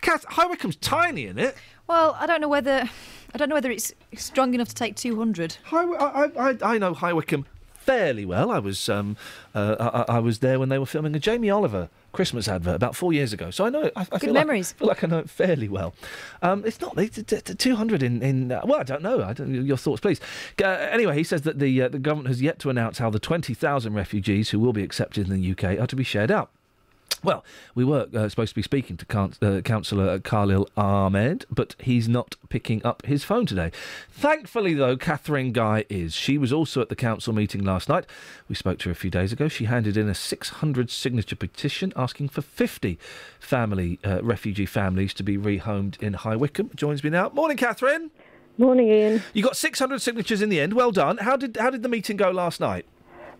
Kath, 0.00 0.24
High 0.24 0.46
Wycombe's 0.46 0.76
tiny, 0.76 1.24
isn't 1.24 1.38
it? 1.38 1.56
Well, 1.88 2.16
I 2.20 2.26
don't 2.26 2.40
know 2.40 2.48
whether 2.48 2.88
I 3.34 3.38
don't 3.38 3.48
know 3.48 3.54
whether 3.54 3.70
it's 3.70 3.92
strong 4.16 4.54
enough 4.54 4.68
to 4.68 4.74
take 4.74 4.96
200. 4.96 5.56
High, 5.64 5.84
I, 5.84 6.24
I, 6.38 6.56
I 6.62 6.78
know 6.78 6.94
High 6.94 7.12
Wycombe 7.12 7.46
fairly 7.88 8.26
well. 8.26 8.50
I 8.50 8.58
was 8.58 8.90
um, 8.90 9.16
uh, 9.54 10.04
I, 10.08 10.16
I 10.16 10.18
was 10.18 10.40
there 10.40 10.58
when 10.58 10.68
they 10.68 10.78
were 10.78 10.84
filming 10.84 11.16
a 11.16 11.18
Jamie 11.18 11.48
Oliver 11.48 11.88
Christmas 12.12 12.46
advert 12.46 12.76
about 12.76 12.94
four 12.94 13.14
years 13.14 13.32
ago. 13.32 13.50
So 13.50 13.64
I 13.64 13.70
know 13.70 13.84
it. 13.84 13.94
I, 13.96 14.06
I 14.12 14.18
feel 14.18 14.34
memories. 14.34 14.74
Like, 14.74 14.76
I 14.76 14.78
feel 14.78 14.88
like 14.88 15.04
I 15.04 15.06
know 15.06 15.18
it 15.20 15.30
fairly 15.30 15.70
well. 15.70 15.94
Um, 16.42 16.64
it's 16.66 16.82
not 16.82 16.98
it's, 16.98 17.16
it's, 17.16 17.32
it's 17.32 17.54
200 17.54 18.02
in 18.02 18.22
in 18.22 18.52
uh, 18.52 18.60
well 18.66 18.80
I 18.80 18.82
don't 18.82 19.00
know. 19.00 19.24
I 19.24 19.32
don't, 19.32 19.54
your 19.64 19.78
thoughts, 19.78 20.02
please. 20.02 20.20
Uh, 20.62 20.66
anyway, 20.66 21.16
he 21.16 21.24
says 21.24 21.42
that 21.42 21.60
the 21.60 21.80
uh, 21.80 21.88
the 21.88 21.98
government 21.98 22.28
has 22.28 22.42
yet 22.42 22.58
to 22.58 22.68
announce 22.68 22.98
how 22.98 23.08
the 23.08 23.18
20,000 23.18 23.94
refugees 23.94 24.50
who 24.50 24.60
will 24.60 24.74
be 24.74 24.82
accepted 24.82 25.30
in 25.30 25.40
the 25.40 25.50
UK 25.52 25.80
are 25.80 25.86
to 25.86 25.96
be 25.96 26.04
shared 26.04 26.30
out. 26.30 26.50
Well, 27.22 27.44
we 27.74 27.84
were 27.84 28.06
uh, 28.14 28.28
supposed 28.28 28.50
to 28.50 28.54
be 28.54 28.62
speaking 28.62 28.96
to 28.96 29.06
Coun- 29.06 29.34
uh, 29.42 29.60
Councillor 29.62 30.18
Khalil 30.20 30.68
Ahmad, 30.76 31.46
but 31.50 31.74
he's 31.80 32.08
not 32.08 32.36
picking 32.48 32.84
up 32.84 33.04
his 33.06 33.24
phone 33.24 33.44
today. 33.44 33.72
Thankfully, 34.10 34.74
though, 34.74 34.96
Catherine 34.96 35.52
Guy 35.52 35.84
is. 35.88 36.14
She 36.14 36.38
was 36.38 36.52
also 36.52 36.80
at 36.80 36.88
the 36.88 36.96
council 36.96 37.32
meeting 37.32 37.64
last 37.64 37.88
night. 37.88 38.06
We 38.48 38.54
spoke 38.54 38.78
to 38.80 38.88
her 38.88 38.92
a 38.92 38.96
few 38.96 39.10
days 39.10 39.32
ago. 39.32 39.48
She 39.48 39.64
handed 39.64 39.96
in 39.96 40.08
a 40.08 40.14
600 40.14 40.90
signature 40.90 41.36
petition 41.36 41.92
asking 41.96 42.28
for 42.28 42.42
50 42.42 42.98
family 43.40 43.98
uh, 44.04 44.22
refugee 44.22 44.66
families 44.66 45.12
to 45.14 45.22
be 45.22 45.36
rehomed 45.36 46.00
in 46.00 46.14
High 46.14 46.36
Wycombe. 46.36 46.70
Joins 46.76 47.02
me 47.02 47.10
now. 47.10 47.30
Morning, 47.30 47.56
Catherine. 47.56 48.10
Morning, 48.58 48.90
Iain. 48.90 49.22
You 49.32 49.42
got 49.42 49.56
600 49.56 50.00
signatures 50.02 50.42
in 50.42 50.48
the 50.48 50.60
end. 50.60 50.74
Well 50.74 50.90
done. 50.90 51.18
How 51.18 51.36
did 51.36 51.56
how 51.56 51.70
did 51.70 51.82
the 51.82 51.88
meeting 51.88 52.16
go 52.16 52.30
last 52.30 52.58
night? 52.60 52.86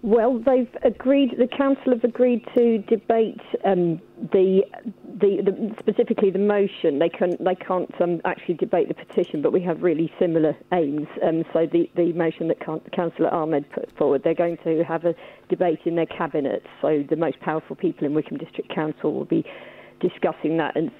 Well, 0.02 0.38
they've 0.38 0.70
agreed. 0.84 1.34
The 1.38 1.48
council 1.48 1.92
have 1.92 2.04
agreed 2.04 2.46
to 2.56 2.78
debate 2.78 3.40
um, 3.64 4.00
the, 4.32 4.62
the 5.20 5.42
the 5.42 5.74
specifically 5.80 6.30
the 6.30 6.38
motion. 6.38 7.00
They 7.00 7.08
can 7.08 7.36
they 7.40 7.56
can't 7.56 7.92
um, 8.00 8.20
actually 8.24 8.54
debate 8.54 8.86
the 8.86 8.94
petition, 8.94 9.42
but 9.42 9.52
we 9.52 9.60
have 9.62 9.82
really 9.82 10.12
similar 10.16 10.56
aims. 10.72 11.08
Um, 11.20 11.44
so 11.52 11.66
the 11.66 11.90
the 11.96 12.12
motion 12.12 12.46
that 12.46 12.60
Councillor 12.92 13.34
Ahmad 13.34 13.68
put 13.72 13.90
forward, 13.98 14.22
they're 14.22 14.34
going 14.34 14.58
to 14.58 14.84
have 14.84 15.04
a 15.04 15.16
debate 15.48 15.80
in 15.84 15.96
their 15.96 16.06
cabinet. 16.06 16.64
So 16.80 17.04
the 17.08 17.16
most 17.16 17.40
powerful 17.40 17.74
people 17.74 18.06
in 18.06 18.14
Wycombe 18.14 18.38
District 18.38 18.72
Council 18.72 19.12
will 19.12 19.24
be 19.24 19.44
discussing 20.00 20.56
that 20.58 20.76
and 20.76 20.90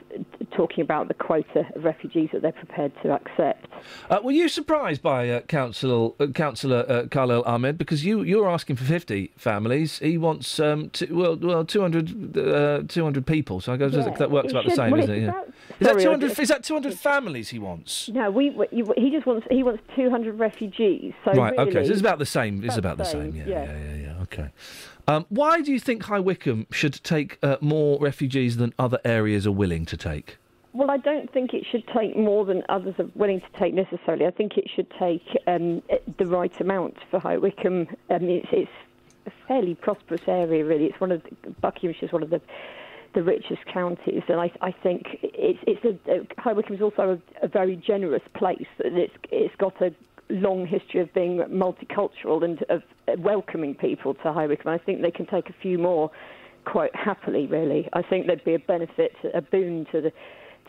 talking 0.57 0.83
about 0.83 1.09
the 1.09 1.15
quota 1.15 1.65
of 1.75 1.85
refugees 1.85 2.29
that 2.33 2.43
they're 2.43 2.53
prepared 2.53 2.93
to 3.03 3.13
accept. 3.13 3.67
Uh, 4.11 4.19
were 4.23 4.33
you 4.33 4.49
surprised 4.49 5.03
by 5.03 5.29
uh, 5.31 5.41
Councillor 5.43 6.11
uh, 6.19 6.27
Councillor 6.29 6.85
uh, 6.89 7.07
Khalil 7.09 7.43
Ahmad 7.47 7.79
because 7.79 8.05
you 8.05 8.23
you're 8.23 8.49
asking 8.49 8.77
for 8.77 8.85
50 8.85 9.33
families. 9.37 9.99
He 9.99 10.19
wants 10.19 10.59
um 10.59 10.91
two, 10.91 11.15
well 11.15 11.37
well 11.37 11.65
200 11.65 12.37
uh, 12.37 12.83
200 12.89 13.27
people. 13.27 13.61
So 13.61 13.73
I 13.73 13.77
guess 13.77 13.93
Yeah, 13.93 14.11
that 14.11 14.31
works 14.31 14.51
about 14.53 14.65
the 14.65 14.73
same, 14.73 14.91
well, 14.93 15.01
isn't 15.01 15.15
it? 15.15 15.23
Yeah. 15.23 15.43
Is 15.81 15.87
that 15.87 15.99
200? 16.01 16.29
just- 16.29 16.41
Is 16.41 16.49
that 16.49 16.65
200 16.65 16.95
families 16.95 17.51
he 17.51 17.59
wants? 17.59 18.09
No, 18.09 18.31
we 18.31 18.51
we- 18.51 18.67
he 18.97 19.11
just 19.11 19.27
wants 19.27 19.47
he 19.51 19.63
wants 19.63 19.83
200 19.97 20.39
refugees. 20.39 21.13
So 21.25 21.33
right. 21.33 21.57
really, 21.57 21.71
okay. 21.71 21.85
So 21.87 21.93
it's 21.93 22.01
about 22.01 22.19
the 22.19 22.27
same. 22.27 22.65
It's 22.65 22.77
about 22.77 22.95
about 22.95 22.99
the 22.99 23.05
the 23.05 23.11
same. 23.11 23.33
same, 23.33 23.37
Yeah. 23.37 23.47
yeah. 23.49 23.65
Yeah. 23.65 23.95
Yeah. 23.95 23.95
Yeah. 24.17 24.23
Okay. 24.23 24.49
Um, 25.09 25.25
why 25.31 25.63
do 25.63 25.73
you 25.73 25.81
think 25.81 26.03
High 26.03 26.21
Wycombe 26.21 26.67
should 26.71 27.03
take 27.03 27.39
uh, 27.43 27.57
more 27.63 27.99
refugees 27.99 28.59
than 28.59 28.75
other 28.79 28.99
areas 29.07 29.47
are 29.47 29.53
willing 29.53 29.87
to 29.87 29.97
take? 29.97 30.37
Well, 30.75 30.91
I 30.91 30.99
don't 30.99 31.33
think 31.33 31.55
it 31.55 31.65
should 31.69 31.89
take 31.89 32.15
more 32.15 32.45
than 32.45 32.63
others 32.69 32.95
are 32.99 33.09
willing 33.15 33.41
to 33.41 33.59
take 33.59 33.73
necessarily. 33.73 34.27
I 34.27 34.31
think 34.31 34.59
it 34.59 34.69
should 34.77 34.87
take 34.99 35.23
um, 35.47 35.83
the 36.19 36.27
right 36.27 36.61
amount 36.61 36.99
for 37.11 37.19
High 37.19 37.39
Wycombe. 37.39 37.89
Um, 38.11 38.29
it's, 38.29 38.49
it's 38.53 38.71
a 39.25 39.31
fairly 39.49 39.75
prosperous 39.75 40.21
area, 40.29 40.63
really. 40.63 40.85
It's 40.85 41.01
one 41.01 41.11
of 41.11 41.23
the, 41.23 41.51
Buckinghamshire 41.63 42.09
is 42.09 42.13
one 42.13 42.23
of 42.23 42.31
the 42.31 42.41
the 43.15 43.23
richest 43.23 43.65
counties, 43.73 44.23
and 44.29 44.39
I, 44.39 44.53
I 44.61 44.71
think 44.71 45.19
it's 45.23 45.59
it's 45.67 45.83
a, 46.07 46.41
High 46.41 46.53
Wycombe 46.53 46.77
is 46.77 46.83
also 46.83 47.19
a, 47.41 47.45
a 47.47 47.49
very 47.49 47.75
generous 47.75 48.23
place. 48.35 48.67
It's 48.81 49.15
it's 49.33 49.57
got 49.57 49.81
a 49.81 49.95
long 50.31 50.67
history 50.67 51.01
of 51.01 51.13
being 51.15 51.39
multicultural 51.51 52.45
and 52.45 52.63
of 52.69 52.83
welcoming 53.19 53.75
people 53.75 54.15
to 54.15 54.33
High 54.33 54.47
Wycombe. 54.47 54.73
I 54.73 54.79
think 54.79 55.03
they 55.03 55.11
can 55.11 55.27
take 55.27 55.49
a 55.49 55.55
few 55.63 55.79
more 55.79 56.11
quite 56.65 56.95
happily. 56.95 57.47
Really, 57.47 57.89
I 57.93 58.03
think 58.03 58.27
there'd 58.27 58.45
be 58.45 58.55
a 58.55 58.59
benefit, 58.59 59.13
a 59.35 59.41
boon 59.43 59.87
to 59.93 60.01
the 60.01 60.13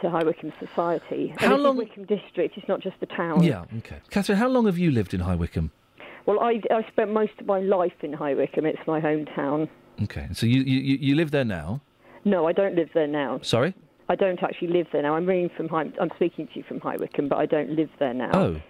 to 0.01 0.09
High 0.09 0.23
Wycombe 0.23 0.53
society. 0.59 1.33
How 1.37 1.53
and 1.55 1.63
long- 1.63 1.81
It's 1.81 1.89
Wycombe 1.89 2.05
district. 2.17 2.57
It's 2.57 2.67
not 2.67 2.79
just 2.79 2.99
the 3.01 3.05
town. 3.05 3.43
Yeah. 3.43 3.65
Okay. 3.79 3.97
Catherine, 4.09 4.37
how 4.37 4.47
long 4.47 4.65
have 4.65 4.77
you 4.77 4.91
lived 4.91 5.13
in 5.13 5.19
High 5.19 5.35
Wycombe? 5.35 5.71
Well, 6.25 6.39
I, 6.39 6.61
I 6.71 6.85
spent 6.89 7.11
most 7.11 7.33
of 7.39 7.45
my 7.47 7.59
life 7.59 7.93
in 8.01 8.13
High 8.13 8.33
Wycombe. 8.35 8.65
It's 8.65 8.85
my 8.87 9.01
hometown. 9.01 9.67
Okay. 10.03 10.27
So 10.33 10.45
you 10.45 10.61
you, 10.61 10.79
you 10.79 10.97
you 11.01 11.15
live 11.15 11.31
there 11.31 11.43
now? 11.45 11.81
No, 12.23 12.47
I 12.47 12.53
don't 12.53 12.75
live 12.75 12.89
there 12.93 13.07
now. 13.07 13.39
Sorry. 13.41 13.73
I 14.07 14.15
don't 14.15 14.41
actually 14.41 14.69
live 14.69 14.87
there 14.91 15.01
now. 15.01 15.15
I'm 15.15 15.25
ringing 15.25 15.49
from 15.49 15.67
High. 15.67 15.91
I'm 15.99 16.11
speaking 16.15 16.47
to 16.47 16.53
you 16.55 16.63
from 16.63 16.79
High 16.79 16.95
Wycombe, 16.97 17.27
but 17.27 17.37
I 17.37 17.45
don't 17.45 17.71
live 17.71 17.89
there 17.99 18.13
now. 18.13 18.31
Oh. 18.33 18.61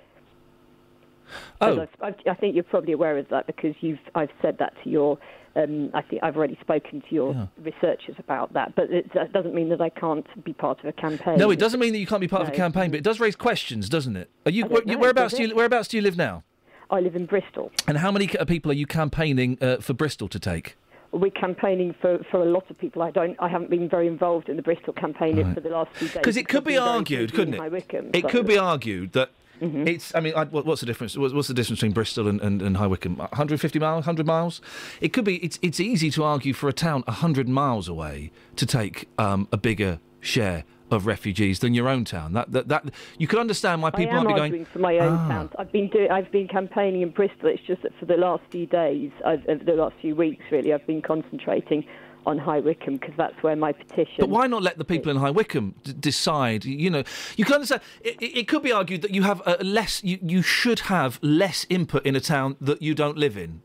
Oh. 1.62 1.82
I've, 1.82 1.90
I've, 2.02 2.16
I 2.30 2.34
think 2.34 2.56
you're 2.56 2.64
probably 2.64 2.94
aware 2.94 3.18
of 3.18 3.30
that 3.30 3.48
because 3.48 3.76
you've 3.82 4.00
I've 4.16 4.32
said 4.42 4.58
that 4.60 4.74
to 4.84 4.90
your. 4.90 5.18
Um, 5.56 5.90
I 5.96 6.04
think 6.04 6.22
I've 6.24 6.38
already 6.38 6.58
spoken 6.62 7.02
to 7.02 7.08
your 7.10 7.50
researchers 7.58 8.16
about 8.20 8.54
that, 8.54 8.76
but 8.76 8.92
it, 8.92 9.12
that 9.16 9.34
doesn't 9.34 9.56
mean 9.56 9.70
that 9.70 9.82
I 9.82 9.90
can't 9.90 10.26
be 10.46 10.54
part 10.54 10.80
of 10.80 10.86
a 10.86 10.92
campaign. 10.92 11.40
No, 11.40 11.50
it 11.50 11.58
doesn't 11.58 11.80
mean 11.80 11.92
that 11.94 12.00
you 12.00 12.06
can't 12.06 12.22
be 12.22 12.28
part 12.28 12.44
of 12.44 12.50
a 12.50 12.52
campaign, 12.52 12.92
but 12.92 12.98
it 12.98 13.04
does 13.04 13.20
raise 13.20 13.36
questions, 13.36 13.90
doesn't 13.90 14.16
it? 14.16 14.30
Are 14.46 14.52
you, 14.52 14.66
where, 14.66 14.84
know, 14.86 14.98
whereabouts 14.98 15.34
do 15.34 15.44
you 15.44 15.56
whereabouts 15.56 15.88
do 15.88 15.98
you 15.98 16.04
live 16.04 16.16
now? 16.18 16.44
I 16.92 17.00
live 17.02 17.16
in 17.16 17.26
Bristol. 17.26 17.72
And 17.88 17.98
how 17.98 18.12
many 18.12 18.28
people 18.28 18.72
are 18.72 18.76
you 18.76 18.86
campaigning 18.86 19.58
uh, 19.62 19.78
for 19.78 19.94
Bristol 19.94 20.28
to 20.30 20.40
take? 20.40 20.76
We're 21.12 21.32
campaigning 21.32 21.96
for, 22.00 22.20
for 22.30 22.42
a 22.42 22.46
lot 22.46 22.70
of 22.70 22.78
people. 22.78 23.02
I 23.02 23.10
don't. 23.10 23.36
I 23.40 23.48
haven't 23.48 23.72
been 23.72 23.90
very 23.90 24.08
involved 24.08 24.50
in 24.50 24.56
the 24.56 24.62
Bristol 24.62 24.94
campaign 24.94 25.54
for 25.56 25.60
the 25.60 25.70
last 25.70 25.90
few 25.96 26.08
days. 26.08 26.18
Because 26.18 26.38
it 26.38 26.48
could 26.48 26.64
be 26.64 26.78
I've 26.78 26.86
been 26.86 27.06
very 27.06 27.20
argued, 27.20 27.34
couldn't 27.34 27.54
it? 27.56 27.72
Wycombe, 27.72 28.12
It 28.14 28.30
could 28.30 28.46
be 28.46 28.58
argued 28.58 29.14
that 29.14 29.32
Mm-hmm. 29.62 29.88
it's. 29.88 30.14
I 30.16 30.20
mean, 30.20 30.34
I, 30.36 30.46
what- 30.46 30.66
what's 30.66 30.82
the 30.82 30.88
difference? 30.88 31.18
What's, 31.18 31.34
what's 31.34 31.48
the 31.48 31.54
difference 31.54 31.80
between 31.80 31.92
Bristol 31.94 32.28
and, 32.28 32.40
and, 32.42 32.62
and 32.62 32.78
High 32.78 32.88
Wycombe? 32.88 33.18
150 33.18 33.80
miles, 33.80 34.02
100 34.06 34.26
miles. 34.26 34.62
It 35.02 35.14
could 35.14 35.26
be. 35.26 35.38
It's 35.38 35.60
it's 35.62 35.80
easy 35.80 36.10
to 36.12 36.24
argue 36.24 36.54
for 36.54 36.70
a 36.70 36.74
town 36.74 37.04
100 37.08 37.48
miles 37.48 37.88
away 37.88 38.32
to 38.56 38.66
take 38.66 39.08
um, 39.18 39.48
a 39.52 39.58
bigger 39.58 40.00
share 40.22 40.64
of 40.92 41.06
refugees 41.06 41.60
than 41.60 41.74
your 41.76 41.88
own 41.88 42.04
town. 42.04 42.34
That 42.34 42.52
that, 42.52 42.68
that 42.70 42.86
you 43.18 43.28
could 43.28 43.38
understand 43.40 43.82
why 43.84 43.92
people 43.92 44.16
I 44.16 44.20
am 44.20 44.24
might 44.26 44.36
be 44.36 44.42
arguing 44.42 44.64
going. 44.64 44.74
for 44.74 44.80
my 44.80 44.98
own 44.98 45.14
"Ah." 45.18 45.28
town. 45.28 45.50
I've 45.60 45.72
been 45.72 45.88
doing. 45.90 46.10
I've 46.10 46.32
been 46.32 46.48
campaigning 46.48 47.02
in 47.02 47.10
Bristol. 47.12 47.50
It's 47.50 47.62
just 47.68 47.84
that 47.84 47.92
for 48.00 48.06
the 48.06 48.18
last 48.18 48.44
few 48.52 48.66
days, 48.66 49.12
I've, 49.26 49.42
uh, 49.48 49.56
the 49.64 49.74
last 49.74 49.96
few 50.02 50.16
weeks, 50.16 50.44
really, 50.52 50.74
I've 50.74 50.88
been 50.88 51.02
concentrating 51.02 51.86
on 52.26 52.38
High 52.38 52.60
Wycombe 52.60 52.98
because 52.98 53.16
that's 53.18 53.42
where 53.42 53.56
my 53.56 53.72
petition. 53.72 54.16
But 54.20 54.30
why 54.30 54.48
not 54.48 54.62
let 54.62 54.78
the 54.78 54.86
people 54.86 55.12
in 55.12 55.18
High 55.18 55.30
Wycombe 55.32 55.76
d- 55.84 55.94
decide? 55.94 56.66
You 56.66 56.90
know, 56.90 57.04
you 57.38 57.46
can 57.46 57.56
understand. 57.56 57.82
It, 58.02 58.22
it 58.22 58.48
could 58.48 58.62
be 58.62 58.72
argued 58.72 59.02
that 59.02 59.12
you 59.12 59.24
have 59.24 59.42
less. 59.62 60.04
You, 60.04 60.20
you 60.22 60.42
should 60.42 60.82
have 60.82 61.20
less 61.22 61.66
input 61.70 62.06
in 62.06 62.16
a 62.16 62.22
town 62.22 62.58
that 62.62 62.82
you 62.82 62.94
don't 62.96 63.18
live 63.18 63.38
in 63.38 63.62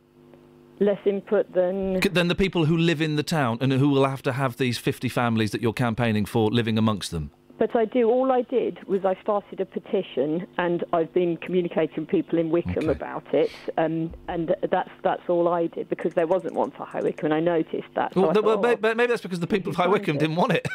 less 0.80 0.98
input 1.06 1.52
than 1.52 2.00
than 2.00 2.28
the 2.28 2.34
people 2.34 2.64
who 2.64 2.76
live 2.76 3.00
in 3.00 3.16
the 3.16 3.22
town 3.22 3.58
and 3.60 3.72
who 3.72 3.88
will 3.88 4.06
have 4.06 4.22
to 4.22 4.32
have 4.32 4.56
these 4.56 4.76
fifty 4.78 5.08
families 5.08 5.52
that 5.52 5.60
you're 5.60 5.72
campaigning 5.72 6.24
for 6.24 6.50
living 6.50 6.76
amongst 6.76 7.10
them. 7.10 7.30
But 7.56 7.76
I 7.76 7.84
do. 7.84 8.10
All 8.10 8.32
I 8.32 8.42
did 8.42 8.82
was 8.88 9.04
I 9.04 9.14
started 9.22 9.60
a 9.60 9.64
petition, 9.64 10.46
and 10.58 10.82
I've 10.92 11.12
been 11.14 11.36
communicating 11.36 12.04
people 12.04 12.36
in 12.38 12.50
Wycombe 12.50 12.88
about 12.90 13.32
it, 13.32 13.50
um, 13.78 14.12
and 14.26 14.54
that's 14.70 14.90
that's 15.04 15.22
all 15.28 15.46
I 15.46 15.68
did 15.68 15.88
because 15.88 16.14
there 16.14 16.26
wasn't 16.26 16.54
one 16.54 16.72
for 16.72 16.84
High 16.84 17.00
Wycombe, 17.02 17.26
and 17.26 17.34
I 17.34 17.40
noticed 17.40 17.86
that. 17.94 18.12
So 18.14 18.22
Well, 18.22 18.30
I 18.30 18.32
the- 18.32 18.42
well, 18.42 18.60
thought, 18.60 18.78
oh, 18.78 18.78
ma- 18.82 18.88
ma- 18.88 18.94
maybe 18.94 19.10
that's 19.10 19.22
because 19.22 19.38
the 19.38 19.46
people 19.46 19.70
of 19.70 19.76
High 19.76 19.86
Wycombe 19.86 20.18
didn't 20.18 20.36
want 20.36 20.52
it. 20.52 20.66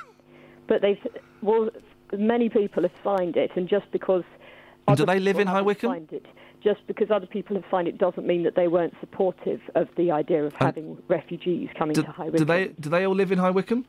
But 0.68 0.82
they, 0.82 1.02
well, 1.42 1.70
many 2.18 2.48
people 2.48 2.84
have 2.84 2.92
signed 3.04 3.36
it, 3.36 3.52
and 3.56 3.68
just 3.68 3.92
because. 3.92 4.24
And 4.88 4.96
do 4.96 5.04
other 5.04 5.14
they 5.14 5.20
live 5.20 5.36
people 5.36 5.42
in 5.42 5.48
High 5.48 5.62
Wycombe? 5.62 5.92
signed 5.92 6.14
It, 6.14 6.26
just 6.64 6.86
because 6.88 7.12
other 7.12 7.26
people 7.28 7.56
have 7.58 7.66
signed 7.70 7.88
it 7.90 7.98
doesn't 7.98 8.26
mean 8.26 8.44
that 8.44 8.56
they 8.56 8.68
weren't 8.70 8.94
supportive 9.02 9.62
of 9.76 9.88
the 9.98 10.12
idea 10.12 10.46
of 10.46 10.54
having 10.54 10.98
refugees 11.10 11.70
coming 11.78 11.94
Do, 11.94 12.04
to 12.04 12.12
High 12.12 12.26
do 12.28 12.32
Wycombe. 12.32 12.48
they 12.48 12.68
do 12.80 12.90
they 12.90 13.06
all 13.06 13.16
live 13.16 13.32
in 13.34 13.38
High 13.40 13.50
Wycombe? 13.52 13.86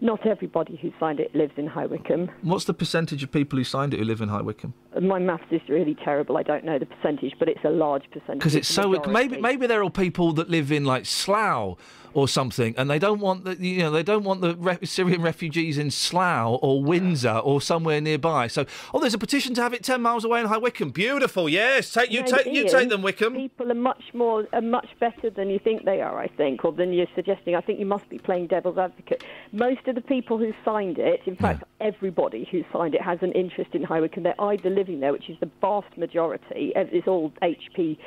Not 0.00 0.26
everybody 0.26 0.76
who 0.76 0.92
signed 1.00 1.20
it 1.20 1.34
lives 1.34 1.54
in 1.56 1.66
High 1.66 1.86
Wycombe. 1.86 2.30
What's 2.42 2.66
the 2.66 2.74
percentage 2.74 3.22
of 3.22 3.32
people 3.32 3.58
who 3.58 3.64
signed 3.64 3.94
it 3.94 3.98
who 3.98 4.04
live 4.04 4.20
in 4.20 4.28
High 4.28 4.42
Wycombe? 4.42 4.74
My 5.00 5.18
maths 5.18 5.44
is 5.50 5.60
really 5.68 5.94
terrible. 5.94 6.36
I 6.36 6.42
don't 6.42 6.64
know 6.64 6.78
the 6.78 6.86
percentage, 6.86 7.34
but 7.38 7.48
it's 7.48 7.64
a 7.64 7.70
large 7.70 8.04
percentage. 8.10 8.38
Because 8.38 8.54
it's 8.54 8.68
so 8.68 8.90
majority. 8.90 9.10
maybe 9.12 9.40
maybe 9.40 9.66
there 9.66 9.82
are 9.82 9.90
people 9.90 10.32
that 10.34 10.48
live 10.48 10.72
in 10.72 10.84
like 10.84 11.06
Slough 11.06 11.76
or 12.16 12.26
something, 12.26 12.74
and 12.78 12.88
they 12.88 12.98
don't 12.98 13.20
want 13.20 13.44
the 13.44 13.56
you 13.56 13.80
know 13.80 13.90
they 13.90 14.02
don't 14.02 14.24
want 14.24 14.40
the 14.40 14.56
re- 14.56 14.78
Syrian 14.84 15.20
refugees 15.20 15.76
in 15.76 15.90
Slough 15.90 16.58
or 16.62 16.82
Windsor 16.82 17.36
or 17.44 17.60
somewhere 17.60 18.00
nearby. 18.00 18.46
So 18.46 18.64
oh, 18.94 19.00
there's 19.00 19.12
a 19.12 19.18
petition 19.18 19.52
to 19.54 19.62
have 19.62 19.74
it 19.74 19.82
ten 19.82 20.00
miles 20.00 20.24
away 20.24 20.40
in 20.40 20.46
High 20.46 20.56
Wycombe. 20.56 20.92
Beautiful, 20.92 21.46
yes. 21.46 21.92
Take 21.92 22.10
you 22.10 22.22
take 22.24 22.46
you 22.46 22.66
take 22.70 22.88
them, 22.88 23.02
Wycombe. 23.02 23.34
People 23.34 23.70
are 23.70 23.74
much 23.74 24.02
more, 24.14 24.46
are 24.54 24.62
much 24.62 24.88
better 24.98 25.28
than 25.28 25.50
you 25.50 25.58
think 25.58 25.84
they 25.84 26.00
are. 26.00 26.18
I 26.18 26.28
think, 26.28 26.64
or 26.64 26.72
than 26.72 26.94
you're 26.94 27.06
suggesting. 27.14 27.54
I 27.54 27.60
think 27.60 27.78
you 27.78 27.86
must 27.86 28.08
be 28.08 28.18
playing 28.18 28.46
devil's 28.46 28.78
advocate. 28.78 29.22
Most 29.52 29.86
of 29.86 29.94
the 29.94 30.00
people 30.00 30.38
who 30.38 30.54
signed 30.64 30.98
it, 30.98 31.20
in 31.26 31.36
fact, 31.36 31.64
everybody 31.82 32.48
who 32.50 32.64
signed 32.72 32.94
it, 32.94 33.02
has 33.02 33.18
an 33.20 33.32
interest 33.32 33.74
in 33.74 33.82
High 33.82 34.00
Wycombe. 34.00 34.22
They're 34.22 34.40
either 34.40 34.70
living 34.70 34.85
there, 34.94 35.12
which 35.12 35.28
is 35.28 35.36
the 35.40 35.50
vast 35.60 35.96
majority. 35.98 36.72
It's 36.76 37.08
all 37.08 37.32
HP 37.42 37.98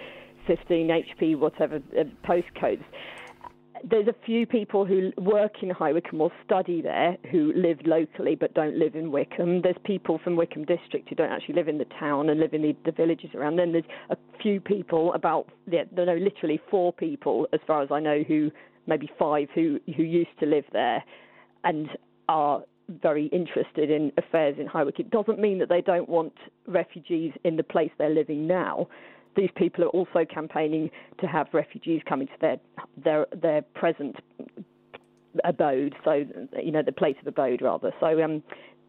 15, 0.48 0.88
HP 0.88 1.38
whatever 1.38 1.82
uh, 1.98 2.03
postcodes. 2.25 2.83
There's 3.83 4.08
a 4.08 4.16
few 4.25 4.45
people 4.45 4.85
who 4.85 5.11
work 5.17 5.61
in 5.61 5.69
High 5.69 5.93
Wycombe 5.93 6.22
or 6.22 6.32
study 6.43 6.82
there 6.82 7.17
who 7.32 7.53
live 7.56 7.80
locally 7.85 8.35
but 8.35 8.53
don't 8.53 8.77
live 8.77 8.95
in 8.95 9.11
Wycombe. 9.11 9.61
There's 9.61 9.77
people 9.85 10.19
from 10.22 10.35
Wycombe 10.35 10.66
district 10.66 11.09
who 11.09 11.16
don't 11.16 11.32
actually 11.32 11.56
live 11.56 11.67
in 11.67 11.77
the 11.77 11.85
town 11.98 12.30
and 12.30 12.40
live 12.40 12.53
in 12.53 12.61
the, 12.61 12.75
the 12.83 12.91
villages 12.91 13.30
around. 13.35 13.56
Then 13.56 13.72
there's 13.72 13.85
a 14.09 14.17
few 14.41 14.59
people, 14.59 15.14
about 15.14 15.48
yeah, 15.69 15.83
no, 15.95 16.03
literally 16.03 16.59
four 16.69 16.91
people, 16.91 17.48
as 17.53 17.59
far 17.66 17.82
as 17.82 17.90
I 17.91 17.99
know, 17.99 18.24
who 18.27 18.51
maybe 18.85 19.09
five 19.17 19.48
who 19.56 19.80
who 19.95 20.03
used 20.03 20.38
to 20.40 20.45
live 20.45 20.66
there 20.74 21.03
and 21.64 21.90
are 22.27 22.64
very 23.01 23.27
interested 23.27 23.90
in 23.90 24.11
affairs 24.18 24.58
in 24.59 24.68
High 24.68 24.84
Wycombe. 24.84 25.06
It 25.06 25.11
doesn't 25.11 25.40
mean 25.40 25.59
that 25.59 25.69
they 25.69 25.82
don't 25.82 26.09
want 26.09 26.34
refugees 26.68 27.34
in 27.43 27.56
the 27.56 27.64
place 27.64 27.92
they're 27.98 28.09
living 28.09 28.48
now. 28.48 28.88
These 29.35 29.51
people 29.56 29.84
are 29.84 29.90
also 29.90 30.26
campaigning 30.26 30.90
to 31.19 31.27
have 31.27 31.48
refugees 31.53 32.01
coming 32.08 32.27
to 32.27 32.34
their 32.42 32.58
their 32.98 33.27
their 33.32 33.61
present 33.61 34.18
abode, 35.43 35.95
so 36.03 36.26
you 36.61 36.72
know 36.72 36.82
the 36.82 36.92
place 36.92 37.16
of 37.22 37.27
abode 37.27 37.61
rather. 37.61 37.93
So 38.00 38.22
um, 38.22 38.43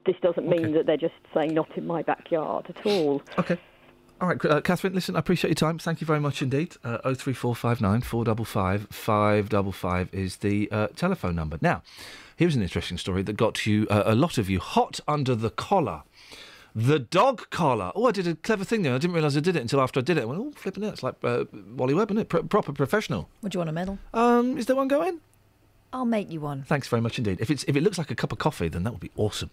this 0.07 0.17
doesn't 0.23 0.49
mean 0.49 0.73
that 0.73 0.87
they're 0.87 0.97
just 0.97 1.15
saying 1.35 1.55
not 1.55 1.77
in 1.77 1.87
my 1.87 2.03
backyard 2.03 2.67
at 2.69 2.87
all. 2.87 3.23
Okay. 3.39 3.59
All 4.21 4.29
right, 4.29 4.45
uh, 4.45 4.61
Catherine. 4.61 4.93
Listen, 4.93 5.17
I 5.17 5.19
appreciate 5.19 5.49
your 5.49 5.55
time. 5.55 5.79
Thank 5.79 6.03
you 6.03 6.07
very 6.07 6.21
much 6.21 6.43
indeed. 6.43 6.77
Three 7.17 7.33
four 7.33 7.55
five 7.55 7.81
nine 7.81 8.03
four 8.03 8.25
double 8.25 8.45
five 8.45 8.87
five 8.91 9.49
double 9.49 9.73
five 9.73 10.13
is 10.13 10.39
the 10.39 10.71
uh, 10.71 10.89
telephone 10.89 11.35
number. 11.35 11.59
Now, 11.63 11.83
here's 12.41 12.57
an 12.57 12.63
interesting 12.63 12.97
story 12.97 13.23
that 13.23 13.35
got 13.35 13.67
you 13.67 13.87
uh, 13.91 14.03
a 14.07 14.15
lot 14.15 14.39
of 14.39 14.49
you 14.49 14.59
hot 14.59 14.99
under 15.07 15.35
the 15.35 15.51
collar. 15.51 16.03
The 16.75 16.99
dog 16.99 17.51
collar. 17.51 17.93
Oh, 17.95 18.07
I 18.07 18.13
did 18.13 18.27
a 18.27 18.35
clever 18.35 18.65
thing 18.65 18.81
there. 18.81 18.95
I 18.95 18.99
didn't 18.99 19.15
realise 19.15 19.37
I 19.37 19.41
did 19.41 19.57
it 19.57 19.61
until 19.61 19.79
after 19.79 20.01
I 20.01 20.03
did 20.03 20.17
it. 20.17 20.23
I 20.23 20.25
went, 20.25 20.41
oh, 20.41 20.53
flipping 20.57 20.85
it. 20.85 20.89
It's 20.89 21.03
like 21.03 21.17
uh, 21.23 21.45
Wally 21.77 21.93
Webb, 21.93 22.11
isn't 22.13 22.23
it? 22.23 22.29
Pro- 22.31 22.45
proper 22.45 22.73
professional. 22.73 23.29
Would 23.43 23.53
you 23.53 23.59
want 23.59 23.69
a 23.69 23.75
medal? 23.75 23.99
Um, 24.15 24.57
is 24.57 24.65
there 24.65 24.77
one 24.77 24.89
going? 24.89 25.21
I'll 25.93 26.05
make 26.05 26.31
you 26.31 26.41
one. 26.41 26.63
Thanks 26.63 26.87
very 26.87 27.03
much 27.03 27.19
indeed. 27.19 27.39
If 27.41 27.51
it's 27.51 27.65
if 27.65 27.75
it 27.75 27.83
looks 27.83 27.99
like 27.99 28.11
a 28.11 28.15
cup 28.15 28.31
of 28.31 28.39
coffee, 28.39 28.69
then 28.69 28.85
that 28.85 28.93
would 28.93 29.01
be 29.01 29.11
awesome. 29.17 29.51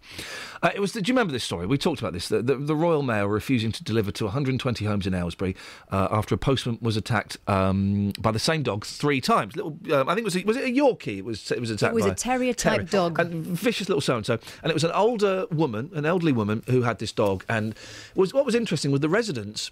Uh, 0.61 0.69
it 0.73 0.79
was. 0.79 0.91
Do 0.91 0.99
you 0.99 1.13
remember 1.13 1.33
this 1.33 1.43
story? 1.43 1.65
We 1.65 1.77
talked 1.77 1.99
about 1.99 2.13
this. 2.13 2.27
The, 2.27 2.41
the, 2.43 2.55
the 2.55 2.75
Royal 2.75 3.01
Mail 3.01 3.27
refusing 3.27 3.71
to 3.71 3.83
deliver 3.83 4.11
to 4.11 4.25
120 4.25 4.85
homes 4.85 5.07
in 5.07 5.13
Aylesbury 5.15 5.55
uh, 5.91 6.07
after 6.11 6.35
a 6.35 6.37
postman 6.37 6.77
was 6.79 6.95
attacked 6.95 7.37
um, 7.47 8.13
by 8.19 8.31
the 8.31 8.39
same 8.39 8.61
dog 8.61 8.85
three 8.85 9.19
times. 9.19 9.55
Little, 9.55 9.77
um, 9.93 10.09
I 10.09 10.13
think 10.13 10.19
it 10.19 10.25
was 10.25 10.37
a, 10.37 10.43
was 10.43 10.57
it 10.57 10.65
a 10.65 10.71
Yorkie? 10.71 11.17
It 11.17 11.25
was 11.25 11.51
it 11.51 11.59
was 11.59 11.71
attacked. 11.71 11.93
It 11.93 11.95
was 11.95 12.05
a 12.05 12.13
terrier-type 12.13 12.89
dog. 12.89 13.19
and 13.19 13.45
vicious 13.45 13.89
little 13.89 14.01
so 14.01 14.17
and 14.17 14.25
so. 14.25 14.37
And 14.61 14.69
it 14.69 14.73
was 14.73 14.83
an 14.83 14.91
older 14.91 15.47
woman, 15.51 15.89
an 15.95 16.05
elderly 16.05 16.33
woman 16.33 16.63
who 16.67 16.83
had 16.83 16.99
this 16.99 17.11
dog. 17.11 17.45
And 17.49 17.73
was 18.13 18.33
what 18.33 18.45
was 18.45 18.53
interesting 18.53 18.91
was 18.91 19.01
the 19.01 19.09
residents 19.09 19.71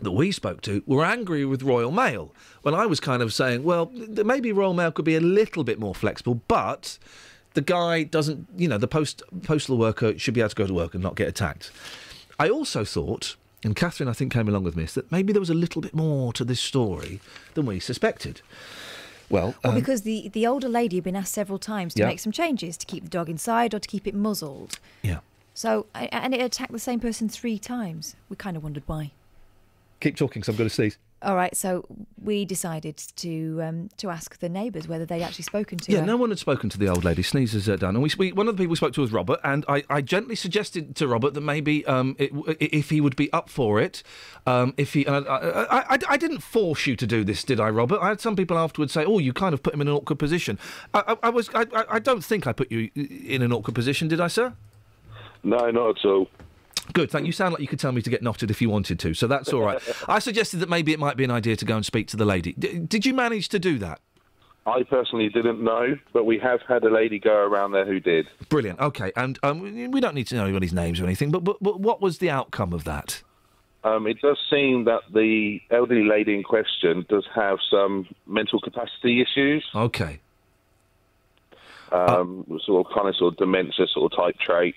that 0.00 0.10
we 0.10 0.32
spoke 0.32 0.60
to 0.62 0.82
were 0.86 1.04
angry 1.04 1.44
with 1.44 1.62
Royal 1.62 1.90
Mail 1.90 2.34
when 2.62 2.74
I 2.74 2.86
was 2.86 3.00
kind 3.00 3.22
of 3.22 3.32
saying, 3.32 3.62
well, 3.64 3.86
th- 3.86 4.24
maybe 4.24 4.52
Royal 4.52 4.74
Mail 4.74 4.90
could 4.92 5.04
be 5.04 5.14
a 5.16 5.20
little 5.20 5.64
bit 5.64 5.78
more 5.78 5.94
flexible, 5.94 6.40
but 6.48 6.98
the 7.54 7.60
guy 7.60 8.02
doesn't, 8.02 8.48
you 8.56 8.66
know, 8.68 8.78
the 8.78 8.88
post 8.88 9.22
postal 9.44 9.78
worker 9.78 10.18
should 10.18 10.34
be 10.34 10.40
able 10.40 10.48
to 10.50 10.56
go 10.56 10.66
to 10.66 10.74
work 10.74 10.94
and 10.94 11.02
not 11.02 11.14
get 11.14 11.28
attacked. 11.28 11.70
I 12.38 12.48
also 12.48 12.84
thought, 12.84 13.36
and 13.62 13.76
Catherine 13.76 14.08
I 14.08 14.12
think 14.12 14.32
came 14.32 14.48
along 14.48 14.64
with 14.64 14.76
me, 14.76 14.84
that 14.86 15.10
maybe 15.12 15.32
there 15.32 15.40
was 15.40 15.50
a 15.50 15.54
little 15.54 15.80
bit 15.80 15.94
more 15.94 16.32
to 16.32 16.44
this 16.44 16.60
story 16.60 17.20
than 17.54 17.64
we 17.66 17.78
suspected. 17.78 18.40
Well, 19.30 19.54
Well, 19.62 19.72
um, 19.72 19.78
because 19.78 20.02
the, 20.02 20.28
the 20.30 20.46
older 20.46 20.68
lady 20.68 20.96
had 20.96 21.04
been 21.04 21.16
asked 21.16 21.32
several 21.32 21.58
times 21.58 21.94
to 21.94 22.00
Yeah. 22.00 22.08
make 22.08 22.18
some 22.18 22.32
changes 22.32 22.76
to 22.78 22.84
keep 22.86 23.04
the 23.04 23.08
dog 23.10 23.30
inside 23.30 23.72
or 23.72 23.78
to 23.78 23.88
keep 23.88 24.06
it 24.06 24.14
muzzled. 24.14 24.78
Yeah. 25.02 25.20
So, 25.54 25.86
and 25.94 26.34
it 26.34 26.40
attacked 26.40 26.72
the 26.72 26.78
same 26.80 26.98
person 27.00 27.28
three 27.28 27.58
times. 27.58 28.16
We 28.28 28.34
kind 28.36 28.56
of 28.56 28.62
wondered 28.64 28.82
why. 28.86 29.12
Keep 30.00 30.16
talking, 30.16 30.40
because 30.40 30.48
I'm 30.52 30.56
going 30.56 30.68
to 30.68 30.74
sneeze. 30.74 30.98
All 31.22 31.36
right, 31.36 31.56
so 31.56 31.86
we 32.22 32.44
decided 32.44 32.98
to 33.16 33.58
um, 33.62 33.88
to 33.96 34.10
ask 34.10 34.38
the 34.40 34.48
neighbours 34.50 34.86
whether 34.86 35.06
they'd 35.06 35.22
actually 35.22 35.44
spoken 35.44 35.78
to 35.78 35.90
Yeah, 35.92 36.00
her. 36.00 36.06
no 36.06 36.18
one 36.18 36.28
had 36.28 36.38
spoken 36.38 36.68
to 36.68 36.76
the 36.78 36.86
old 36.88 37.02
lady. 37.02 37.22
Sneezes 37.22 37.66
uh, 37.66 37.76
done, 37.76 37.96
and 37.96 38.02
we, 38.02 38.10
we 38.18 38.32
one 38.32 38.46
of 38.46 38.56
the 38.58 38.62
people 38.62 38.72
we 38.72 38.76
spoke 38.76 38.92
to 38.92 39.00
was 39.00 39.10
Robert, 39.10 39.40
and 39.42 39.64
I, 39.66 39.84
I 39.88 40.02
gently 40.02 40.34
suggested 40.36 40.94
to 40.96 41.08
Robert 41.08 41.32
that 41.32 41.40
maybe 41.40 41.82
um, 41.86 42.14
it, 42.18 42.30
if 42.60 42.90
he 42.90 43.00
would 43.00 43.16
be 43.16 43.32
up 43.32 43.48
for 43.48 43.80
it, 43.80 44.02
um, 44.46 44.74
if 44.76 44.92
he, 44.92 45.06
and 45.06 45.26
I, 45.26 45.36
I, 45.36 45.94
I, 45.94 45.98
I 46.10 46.16
didn't 46.18 46.40
force 46.42 46.86
you 46.86 46.94
to 46.94 47.06
do 47.06 47.24
this, 47.24 47.42
did 47.42 47.58
I, 47.58 47.70
Robert? 47.70 48.00
I 48.02 48.08
had 48.08 48.20
some 48.20 48.36
people 48.36 48.58
afterwards 48.58 48.92
say, 48.92 49.06
"Oh, 49.06 49.18
you 49.18 49.32
kind 49.32 49.54
of 49.54 49.62
put 49.62 49.72
him 49.72 49.80
in 49.80 49.88
an 49.88 49.94
awkward 49.94 50.18
position." 50.18 50.58
I, 50.92 51.04
I, 51.08 51.16
I 51.22 51.28
was, 51.30 51.48
I, 51.54 51.64
I- 51.74 51.84
I 51.88 51.98
don't 52.00 52.22
think 52.22 52.46
I 52.46 52.52
put 52.52 52.70
you 52.70 52.90
in 52.94 53.40
an 53.40 53.50
awkward 53.50 53.74
position, 53.74 54.08
did 54.08 54.20
I, 54.20 54.26
sir? 54.28 54.52
No, 55.42 55.70
not 55.70 55.98
at 55.98 56.04
all. 56.04 56.28
Good, 56.92 57.10
thank 57.10 57.22
you. 57.24 57.28
You 57.28 57.32
sound 57.32 57.52
like 57.54 57.62
you 57.62 57.68
could 57.68 57.78
tell 57.80 57.92
me 57.92 58.02
to 58.02 58.10
get 58.10 58.22
knotted 58.22 58.50
if 58.50 58.60
you 58.60 58.68
wanted 58.68 58.98
to, 59.00 59.14
so 59.14 59.26
that's 59.26 59.52
all 59.52 59.62
right. 59.62 59.80
I 60.08 60.18
suggested 60.18 60.58
that 60.58 60.68
maybe 60.68 60.92
it 60.92 60.98
might 60.98 61.16
be 61.16 61.24
an 61.24 61.30
idea 61.30 61.56
to 61.56 61.64
go 61.64 61.76
and 61.76 61.84
speak 61.84 62.08
to 62.08 62.16
the 62.16 62.24
lady. 62.26 62.52
D- 62.58 62.78
did 62.80 63.06
you 63.06 63.14
manage 63.14 63.48
to 63.50 63.58
do 63.58 63.78
that? 63.78 64.00
I 64.66 64.82
personally 64.82 65.28
didn't 65.28 65.62
know, 65.62 65.96
but 66.12 66.24
we 66.24 66.38
have 66.38 66.60
had 66.66 66.84
a 66.84 66.90
lady 66.90 67.18
go 67.18 67.34
around 67.34 67.72
there 67.72 67.84
who 67.86 68.00
did. 68.00 68.26
Brilliant. 68.48 68.80
Okay, 68.80 69.12
and 69.16 69.38
um, 69.42 69.90
we 69.90 70.00
don't 70.00 70.14
need 70.14 70.26
to 70.28 70.34
know 70.36 70.44
anybody's 70.44 70.72
names 70.72 71.00
or 71.00 71.04
anything, 71.04 71.30
but, 71.30 71.44
but 71.44 71.62
but 71.62 71.80
what 71.80 72.00
was 72.00 72.18
the 72.18 72.30
outcome 72.30 72.72
of 72.72 72.84
that? 72.84 73.22
Um, 73.82 74.06
it 74.06 74.18
does 74.22 74.38
seem 74.48 74.84
that 74.84 75.02
the 75.12 75.60
elderly 75.70 76.04
lady 76.08 76.34
in 76.34 76.42
question 76.42 77.04
does 77.10 77.26
have 77.34 77.58
some 77.70 78.06
mental 78.26 78.58
capacity 78.58 79.20
issues, 79.20 79.62
Okay. 79.74 80.20
um, 81.92 82.46
sort 82.64 82.86
of 82.86 82.92
kind 82.94 83.08
of 83.08 83.16
sort 83.16 83.34
of 83.34 83.38
dementia 83.38 83.86
sort 83.92 84.12
of 84.12 84.16
type 84.18 84.38
traits. 84.38 84.76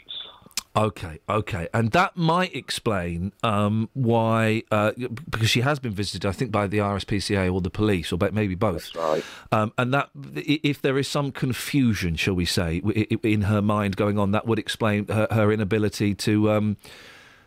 Okay, 0.77 1.17
okay, 1.27 1.67
and 1.73 1.91
that 1.93 2.15
might 2.15 2.55
explain 2.55 3.33
um, 3.41 3.89
why, 3.93 4.61
uh, 4.69 4.91
because 5.27 5.49
she 5.49 5.61
has 5.61 5.79
been 5.79 5.91
visited, 5.91 6.23
I 6.23 6.31
think, 6.31 6.51
by 6.51 6.67
the 6.67 6.77
RSPCA 6.77 7.51
or 7.51 7.61
the 7.61 7.71
police, 7.71 8.13
or 8.13 8.19
maybe 8.31 8.53
both. 8.53 8.95
right. 8.95 9.23
Um, 9.51 9.73
and 9.79 9.91
that, 9.95 10.11
if 10.35 10.79
there 10.79 10.99
is 10.99 11.07
some 11.07 11.31
confusion, 11.31 12.15
shall 12.15 12.35
we 12.35 12.45
say, 12.45 12.77
in 13.23 13.41
her 13.43 13.61
mind 13.61 13.95
going 13.95 14.19
on, 14.19 14.31
that 14.31 14.45
would 14.45 14.59
explain 14.59 15.07
her, 15.07 15.27
her 15.31 15.51
inability 15.51 16.13
to 16.13 16.51
um, 16.51 16.77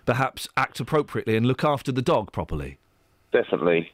perhaps 0.07 0.49
act 0.57 0.81
appropriately 0.81 1.37
and 1.37 1.47
look 1.47 1.63
after 1.63 1.93
the 1.93 2.03
dog 2.03 2.33
properly. 2.33 2.79
Definitely. 3.31 3.93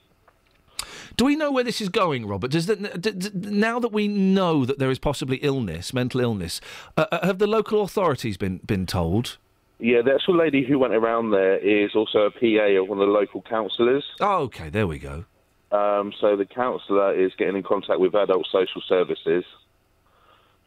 Do 1.16 1.24
we 1.24 1.34
know 1.34 1.50
where 1.50 1.64
this 1.64 1.80
is 1.80 1.88
going, 1.88 2.26
Robert? 2.26 2.50
Does 2.50 2.66
that, 2.66 3.00
d- 3.00 3.12
d- 3.12 3.30
now 3.34 3.80
that 3.80 3.92
we 3.92 4.06
know 4.06 4.64
that 4.66 4.78
there 4.78 4.90
is 4.90 4.98
possibly 4.98 5.38
illness, 5.38 5.94
mental 5.94 6.20
illness, 6.20 6.60
uh, 6.96 7.06
uh, 7.10 7.26
have 7.26 7.38
the 7.38 7.46
local 7.46 7.82
authorities 7.82 8.36
been 8.36 8.58
been 8.58 8.86
told? 8.86 9.38
Yeah, 9.78 10.02
the 10.02 10.14
actual 10.14 10.36
lady 10.36 10.64
who 10.64 10.78
went 10.78 10.94
around 10.94 11.30
there 11.30 11.58
is 11.58 11.94
also 11.94 12.20
a 12.20 12.30
PA 12.30 12.80
of 12.80 12.88
one 12.88 12.98
of 12.98 13.06
the 13.06 13.12
local 13.12 13.42
councillors. 13.42 14.04
Oh, 14.20 14.42
okay, 14.44 14.70
there 14.70 14.86
we 14.86 14.98
go. 14.98 15.24
Um, 15.72 16.12
so 16.20 16.36
the 16.36 16.46
councillor 16.46 17.14
is 17.14 17.32
getting 17.38 17.56
in 17.56 17.62
contact 17.62 18.00
with 18.00 18.14
adult 18.14 18.46
social 18.50 18.82
services 18.88 19.44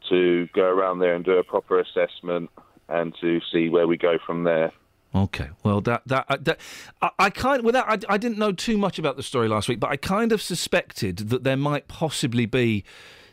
to 0.09 0.47
go 0.53 0.63
around 0.63 0.99
there 0.99 1.15
and 1.15 1.23
do 1.25 1.33
a 1.33 1.43
proper 1.43 1.79
assessment 1.79 2.49
and 2.87 3.15
to 3.21 3.39
see 3.51 3.69
where 3.69 3.87
we 3.87 3.97
go 3.97 4.17
from 4.25 4.43
there. 4.43 4.71
Okay, 5.13 5.49
well 5.63 5.81
that 5.81 6.03
that, 6.05 6.25
uh, 6.29 6.37
that 6.41 6.59
I, 7.01 7.09
I 7.17 7.29
kind 7.31 7.63
without 7.63 7.89
I, 7.89 8.13
I 8.13 8.17
didn't 8.17 8.37
know 8.37 8.51
too 8.51 8.77
much 8.77 8.99
about 8.99 9.17
the 9.17 9.23
story 9.23 9.47
last 9.47 9.67
week, 9.67 9.79
but 9.79 9.89
I 9.89 9.95
kind 9.95 10.31
of 10.31 10.41
suspected 10.41 11.29
that 11.29 11.43
there 11.43 11.57
might 11.57 11.87
possibly 11.87 12.45
be 12.45 12.83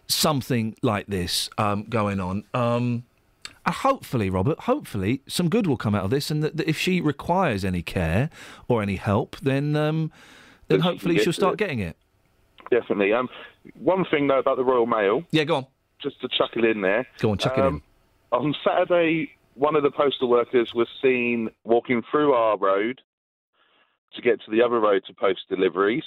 something 0.06 0.74
like 0.82 1.06
this 1.06 1.50
um, 1.58 1.84
going 1.84 2.18
on. 2.20 2.44
Um, 2.54 3.04
uh, 3.66 3.72
hopefully, 3.72 4.30
Robert, 4.30 4.60
hopefully 4.60 5.22
some 5.26 5.48
good 5.48 5.66
will 5.66 5.76
come 5.76 5.94
out 5.94 6.04
of 6.04 6.10
this, 6.10 6.30
and 6.30 6.42
that, 6.42 6.56
that 6.56 6.68
if 6.68 6.78
she 6.78 7.00
requires 7.00 7.64
any 7.64 7.82
care 7.82 8.30
or 8.68 8.80
any 8.80 8.96
help, 8.96 9.36
then 9.42 9.76
um, 9.76 10.10
then 10.68 10.80
she 10.80 10.82
hopefully 10.82 11.18
she'll 11.18 11.32
start 11.32 11.54
it. 11.54 11.58
getting 11.58 11.80
it. 11.80 11.96
Definitely. 12.70 13.12
Um, 13.12 13.28
one 13.74 14.04
thing 14.10 14.28
though 14.28 14.38
about 14.38 14.56
the 14.56 14.64
Royal 14.64 14.86
Mail. 14.86 15.24
Yeah, 15.30 15.44
go 15.44 15.56
on. 15.56 15.66
Just 16.00 16.20
to 16.20 16.28
chuck 16.28 16.50
it 16.54 16.64
in 16.64 16.80
there. 16.80 17.06
Go 17.18 17.30
on, 17.30 17.38
chuck 17.38 17.58
it 17.58 17.64
in. 17.64 17.82
On 18.32 18.54
Saturday, 18.64 19.30
one 19.56 19.74
of 19.74 19.82
the 19.82 19.90
postal 19.90 20.28
workers 20.28 20.74
was 20.74 20.86
seen 21.02 21.48
walking 21.64 22.02
through 22.10 22.34
our 22.34 22.58
road 22.58 23.00
to 24.14 24.22
get 24.22 24.40
to 24.42 24.50
the 24.50 24.62
other 24.62 24.78
road 24.78 25.02
to 25.06 25.14
post 25.14 25.40
deliveries. 25.48 26.04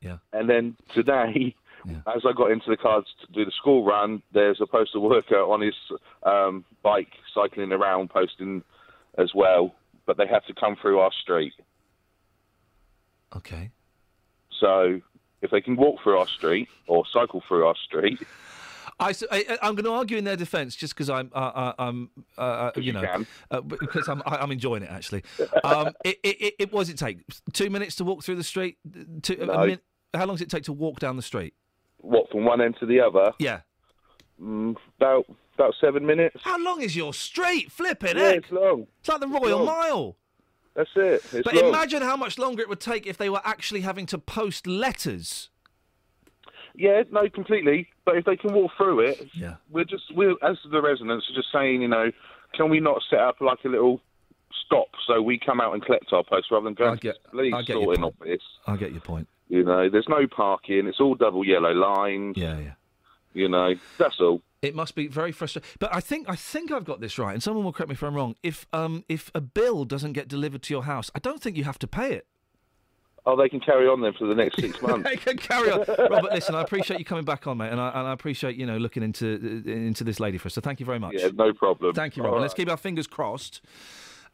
Yeah. 0.00 0.18
And 0.32 0.48
then 0.48 0.76
today, 0.94 1.54
as 2.06 2.22
I 2.24 2.32
got 2.32 2.50
into 2.50 2.70
the 2.70 2.76
car 2.76 3.02
to 3.02 3.32
do 3.32 3.44
the 3.44 3.50
school 3.50 3.84
run, 3.84 4.22
there's 4.32 4.60
a 4.60 4.66
postal 4.66 5.02
worker 5.02 5.40
on 5.40 5.60
his 5.60 5.74
um, 6.22 6.64
bike 6.82 7.12
cycling 7.34 7.72
around 7.72 8.10
posting 8.10 8.62
as 9.18 9.34
well, 9.34 9.74
but 10.06 10.16
they 10.16 10.26
have 10.26 10.44
to 10.46 10.54
come 10.54 10.76
through 10.80 11.00
our 11.00 11.12
street. 11.12 11.54
Okay. 13.34 13.70
So 14.60 15.00
if 15.42 15.50
they 15.50 15.60
can 15.60 15.76
walk 15.76 16.00
through 16.02 16.18
our 16.18 16.28
street 16.28 16.68
or 16.86 17.04
cycle 17.12 17.42
through 17.46 17.66
our 17.66 17.76
street, 17.76 18.20
I, 19.00 19.14
am 19.62 19.74
going 19.74 19.84
to 19.84 19.90
argue 19.92 20.16
in 20.16 20.24
their 20.24 20.36
defence 20.36 20.76
just 20.76 20.94
because 20.94 21.10
I'm, 21.10 21.30
uh, 21.34 21.38
uh, 21.38 21.72
I'm, 21.78 22.10
uh, 22.38 22.40
uh, 22.40 22.70
you 22.76 22.82
you 22.82 22.92
know, 22.92 23.24
uh, 23.50 23.60
because 23.60 24.08
I'm, 24.08 24.22
I- 24.26 24.36
I'm 24.36 24.50
enjoying 24.52 24.82
it 24.82 24.90
actually. 24.90 25.24
Um, 25.62 25.88
it, 26.04 26.18
it, 26.22 26.36
it, 26.40 26.54
it, 26.58 26.72
what 26.72 26.88
it 26.88 26.98
take? 26.98 27.18
Two 27.52 27.70
minutes 27.70 27.96
to 27.96 28.04
walk 28.04 28.22
through 28.22 28.36
the 28.36 28.44
street? 28.44 28.78
Two, 29.22 29.36
No. 29.36 29.66
min- 29.66 29.80
how 30.12 30.26
long 30.26 30.36
does 30.36 30.42
it 30.42 30.50
take 30.50 30.64
to 30.64 30.72
walk 30.72 30.98
down 31.00 31.16
the 31.16 31.22
street? 31.22 31.54
what 31.98 32.30
from 32.30 32.44
one 32.44 32.60
end 32.60 32.76
to 32.80 32.86
the 32.86 33.00
other? 33.00 33.32
Yeah. 33.38 33.60
Mm, 34.40 34.76
about 34.98 35.26
about 35.54 35.74
seven 35.80 36.04
minutes. 36.04 36.36
How 36.42 36.62
long 36.62 36.82
is 36.82 36.94
your 36.94 37.14
street? 37.14 37.70
Flipping 37.72 38.16
Yeah, 38.16 38.24
heck. 38.24 38.36
it's 38.38 38.52
long. 38.52 38.86
It's 39.00 39.08
like 39.08 39.20
the 39.20 39.28
Royal 39.28 39.58
long. 39.62 39.66
Mile. 39.66 40.16
That's 40.74 40.90
it. 40.96 41.22
It's 41.32 41.44
but 41.44 41.54
long. 41.54 41.66
imagine 41.68 42.02
how 42.02 42.16
much 42.16 42.36
longer 42.38 42.60
it 42.62 42.68
would 42.68 42.80
take 42.80 43.06
if 43.06 43.16
they 43.16 43.30
were 43.30 43.40
actually 43.44 43.80
having 43.82 44.06
to 44.06 44.18
post 44.18 44.66
letters. 44.66 45.50
Yeah, 46.74 47.02
no, 47.10 47.28
completely. 47.28 47.88
But 48.04 48.16
if 48.16 48.24
they 48.24 48.36
can 48.36 48.52
walk 48.52 48.72
through 48.76 49.00
it, 49.00 49.28
yeah. 49.32 49.56
we're 49.70 49.84
just 49.84 50.04
we're 50.14 50.34
as 50.42 50.56
the 50.70 50.82
residents 50.82 51.26
are 51.30 51.34
just 51.34 51.48
saying, 51.52 51.82
you 51.82 51.88
know, 51.88 52.10
can 52.54 52.68
we 52.68 52.80
not 52.80 53.00
set 53.08 53.20
up 53.20 53.40
like 53.40 53.58
a 53.64 53.68
little 53.68 54.00
stop 54.66 54.88
so 55.06 55.20
we 55.22 55.38
come 55.38 55.60
out 55.60 55.74
and 55.74 55.84
collect 55.84 56.06
our 56.12 56.24
post 56.24 56.50
rather 56.50 56.64
than 56.64 56.74
going 56.74 56.92
I 56.92 56.96
get- 56.96 57.14
to 57.16 57.20
the 57.24 57.28
police 57.30 57.54
I 57.54 57.60
get 57.62 57.68
your 57.76 57.84
sorting 57.84 58.02
point. 58.02 58.14
office. 58.20 58.42
I 58.66 58.76
get 58.76 58.92
your 58.92 59.00
point. 59.00 59.28
You 59.48 59.62
know, 59.62 59.88
there's 59.90 60.08
no 60.08 60.26
parking. 60.26 60.86
It's 60.86 61.00
all 61.00 61.14
double 61.14 61.44
yellow 61.44 61.72
lines. 61.72 62.36
Yeah, 62.36 62.58
yeah. 62.58 62.72
You 63.34 63.48
know, 63.48 63.74
that's 63.98 64.20
all. 64.20 64.40
It 64.62 64.74
must 64.74 64.94
be 64.94 65.06
very 65.08 65.32
frustrating. 65.32 65.68
But 65.78 65.94
I 65.94 66.00
think 66.00 66.28
I 66.28 66.36
think 66.36 66.72
I've 66.72 66.84
got 66.84 67.00
this 67.00 67.18
right, 67.18 67.34
and 67.34 67.42
someone 67.42 67.64
will 67.64 67.72
correct 67.72 67.90
me 67.90 67.94
if 67.94 68.02
I'm 68.02 68.14
wrong. 68.14 68.34
If 68.42 68.66
um 68.72 69.04
if 69.08 69.30
a 69.34 69.40
bill 69.40 69.84
doesn't 69.84 70.14
get 70.14 70.26
delivered 70.28 70.62
to 70.62 70.74
your 70.74 70.84
house, 70.84 71.10
I 71.14 71.18
don't 71.18 71.42
think 71.42 71.56
you 71.56 71.64
have 71.64 71.78
to 71.80 71.86
pay 71.86 72.14
it. 72.14 72.26
Oh, 73.26 73.36
they 73.36 73.48
can 73.48 73.58
carry 73.60 73.88
on 73.88 74.00
then 74.02 74.12
for 74.12 74.26
the 74.26 74.34
next 74.34 74.60
six 74.60 74.80
months. 74.82 75.08
they 75.08 75.16
can 75.16 75.36
carry 75.38 75.70
on. 75.70 75.78
Robert, 76.10 76.32
listen, 76.32 76.54
I 76.54 76.60
appreciate 76.62 76.98
you 76.98 77.06
coming 77.06 77.24
back 77.24 77.46
on, 77.46 77.56
mate, 77.56 77.70
and 77.70 77.80
I, 77.80 77.88
and 77.88 78.06
I 78.08 78.12
appreciate 78.12 78.56
you 78.56 78.66
know 78.66 78.76
looking 78.76 79.02
into 79.02 79.26
into 79.66 80.04
this 80.04 80.20
lady 80.20 80.36
for 80.38 80.46
us. 80.48 80.54
So 80.54 80.60
thank 80.60 80.78
you 80.80 80.86
very 80.86 80.98
much. 80.98 81.14
Yeah, 81.16 81.28
no 81.34 81.52
problem. 81.54 81.94
Thank 81.94 82.16
you, 82.16 82.22
All 82.22 82.28
Robert. 82.30 82.42
Let's 82.42 82.54
keep 82.54 82.68
our 82.68 82.76
fingers 82.76 83.06
crossed. 83.06 83.60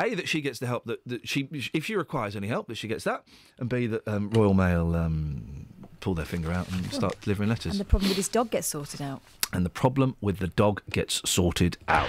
A 0.02 0.15
that 0.15 0.28
she 0.28 0.41
gets 0.41 0.59
the 0.59 0.67
help 0.67 0.86
that, 0.86 1.01
that 1.07 1.28
she 1.28 1.47
if 1.75 1.85
she 1.85 1.94
requires 1.94 2.35
any 2.35 2.49
help 2.49 2.69
that 2.69 2.77
she 2.77 2.89
gets 2.89 3.05
that, 3.05 3.23
and 3.59 3.69
B 3.69 3.86
that 3.86 4.09
um, 4.09 4.31
Royal 4.31 4.55
Mail 4.55 4.97
um, 4.97 5.67
pull 6.01 6.15
their 6.15 6.25
finger 6.25 6.51
out 6.51 6.69
and 6.73 6.91
start 6.93 7.20
delivering 7.20 7.51
letters. 7.51 7.73
And 7.73 7.81
the 7.81 7.85
problem 7.85 8.09
with 8.09 8.17
his 8.17 8.28
dog 8.28 8.51
gets 8.51 8.67
sorted 8.69 9.02
out. 9.02 9.20
and 9.52 9.65
the 9.65 9.70
problem 9.70 10.17
with 10.23 10.39
the 10.39 10.49
dog 10.49 10.81
gets 10.91 11.20
sorted 11.28 11.77
out. 11.86 12.09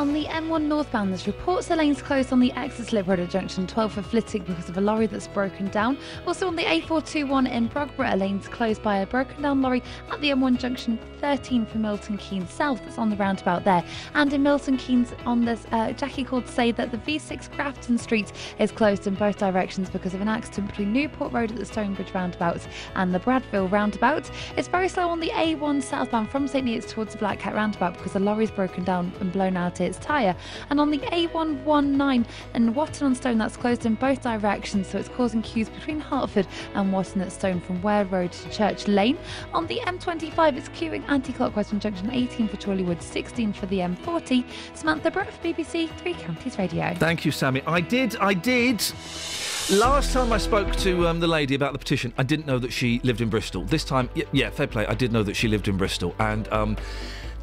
On 0.00 0.14
the 0.14 0.24
M1 0.24 0.62
northbound, 0.62 1.10
there's 1.10 1.26
reports 1.26 1.68
the 1.68 1.76
lane's 1.76 2.00
closed 2.00 2.32
on 2.32 2.40
the 2.40 2.50
exit 2.52 2.86
Slip 2.86 3.06
Road 3.06 3.20
at 3.20 3.28
junction 3.28 3.66
12 3.66 3.92
for 3.92 4.00
Flitwick 4.00 4.46
because 4.46 4.70
of 4.70 4.78
a 4.78 4.80
lorry 4.80 5.06
that's 5.06 5.28
broken 5.28 5.68
down. 5.68 5.98
Also 6.26 6.48
on 6.48 6.56
the 6.56 6.62
A421 6.62 7.50
in 7.50 7.68
Brogborough, 7.68 8.14
a 8.14 8.16
lane's 8.16 8.48
closed 8.48 8.82
by 8.82 9.00
a 9.00 9.06
broken 9.06 9.42
down 9.42 9.60
lorry 9.60 9.82
at 10.10 10.18
the 10.22 10.30
M1 10.30 10.58
junction 10.58 10.98
13 11.20 11.66
for 11.66 11.76
Milton 11.76 12.16
Keynes 12.16 12.50
South. 12.50 12.80
That's 12.82 12.96
on 12.96 13.10
the 13.10 13.16
roundabout 13.16 13.64
there. 13.64 13.84
And 14.14 14.32
in 14.32 14.42
Milton 14.42 14.78
Keynes, 14.78 15.12
on 15.26 15.44
this, 15.44 15.66
uh, 15.70 15.92
Jackie 15.92 16.24
called 16.24 16.46
to 16.46 16.52
say 16.52 16.72
that 16.72 16.90
the 16.90 16.96
V6 16.96 17.54
Grafton 17.54 17.98
Street 17.98 18.32
is 18.58 18.72
closed 18.72 19.06
in 19.06 19.14
both 19.16 19.36
directions 19.36 19.90
because 19.90 20.14
of 20.14 20.22
an 20.22 20.28
accident 20.28 20.68
between 20.68 20.94
Newport 20.94 21.30
Road 21.30 21.50
at 21.50 21.58
the 21.58 21.66
Stonebridge 21.66 22.14
roundabout 22.14 22.66
and 22.94 23.14
the 23.14 23.20
Bradville 23.20 23.70
roundabout. 23.70 24.30
It's 24.56 24.68
very 24.68 24.88
slow 24.88 25.10
on 25.10 25.20
the 25.20 25.28
A1 25.28 25.82
southbound 25.82 26.30
from 26.30 26.48
St 26.48 26.66
Neots 26.66 26.88
towards 26.88 27.12
the 27.12 27.18
Black 27.18 27.38
Cat 27.38 27.54
roundabout 27.54 27.98
because 27.98 28.14
the 28.14 28.20
lorry's 28.20 28.50
broken 28.50 28.82
down 28.82 29.12
and 29.20 29.30
blown 29.30 29.58
out 29.58 29.82
its 29.90 29.98
tyre. 29.98 30.34
And 30.70 30.80
on 30.80 30.90
the 30.90 30.98
A119 30.98 32.24
in 32.54 32.74
Watton 32.74 33.06
on 33.06 33.14
Stone, 33.14 33.38
that's 33.38 33.56
closed 33.56 33.84
in 33.84 33.94
both 33.94 34.22
directions, 34.22 34.86
so 34.86 34.98
it's 34.98 35.08
causing 35.08 35.42
queues 35.42 35.68
between 35.68 36.00
Hartford 36.00 36.46
and 36.74 36.92
Watton 36.92 37.20
at 37.20 37.32
Stone 37.32 37.60
from 37.60 37.82
Ware 37.82 38.04
Road 38.06 38.32
to 38.32 38.50
Church 38.50 38.88
Lane. 38.88 39.18
On 39.52 39.66
the 39.66 39.80
M25, 39.80 40.56
it's 40.56 40.68
queuing 40.70 41.04
anti-clockwise 41.08 41.68
from 41.68 41.80
junction 41.80 42.10
18 42.10 42.48
for 42.48 42.56
Chorleywood, 42.56 43.02
16 43.02 43.52
for 43.52 43.66
the 43.66 43.78
M40. 43.78 44.44
Samantha 44.74 45.10
Brett, 45.10 45.32
BBC 45.42 45.90
Three 45.96 46.14
Counties 46.14 46.58
Radio. 46.58 46.94
Thank 46.94 47.24
you, 47.24 47.32
Sammy. 47.32 47.62
I 47.66 47.80
did, 47.80 48.16
I 48.16 48.34
did. 48.34 48.82
Last 49.70 50.12
time 50.12 50.32
I 50.32 50.38
spoke 50.38 50.74
to 50.76 51.06
um, 51.06 51.20
the 51.20 51.28
lady 51.28 51.54
about 51.54 51.72
the 51.72 51.78
petition, 51.78 52.12
I 52.18 52.24
didn't 52.24 52.46
know 52.46 52.58
that 52.58 52.72
she 52.72 53.00
lived 53.04 53.20
in 53.20 53.28
Bristol. 53.28 53.64
This 53.64 53.84
time, 53.84 54.10
y- 54.16 54.24
yeah, 54.32 54.50
fair 54.50 54.66
play. 54.66 54.84
I 54.86 54.94
did 54.94 55.12
know 55.12 55.22
that 55.22 55.36
she 55.36 55.46
lived 55.46 55.68
in 55.68 55.76
Bristol, 55.76 56.14
and 56.18 56.52
um, 56.52 56.76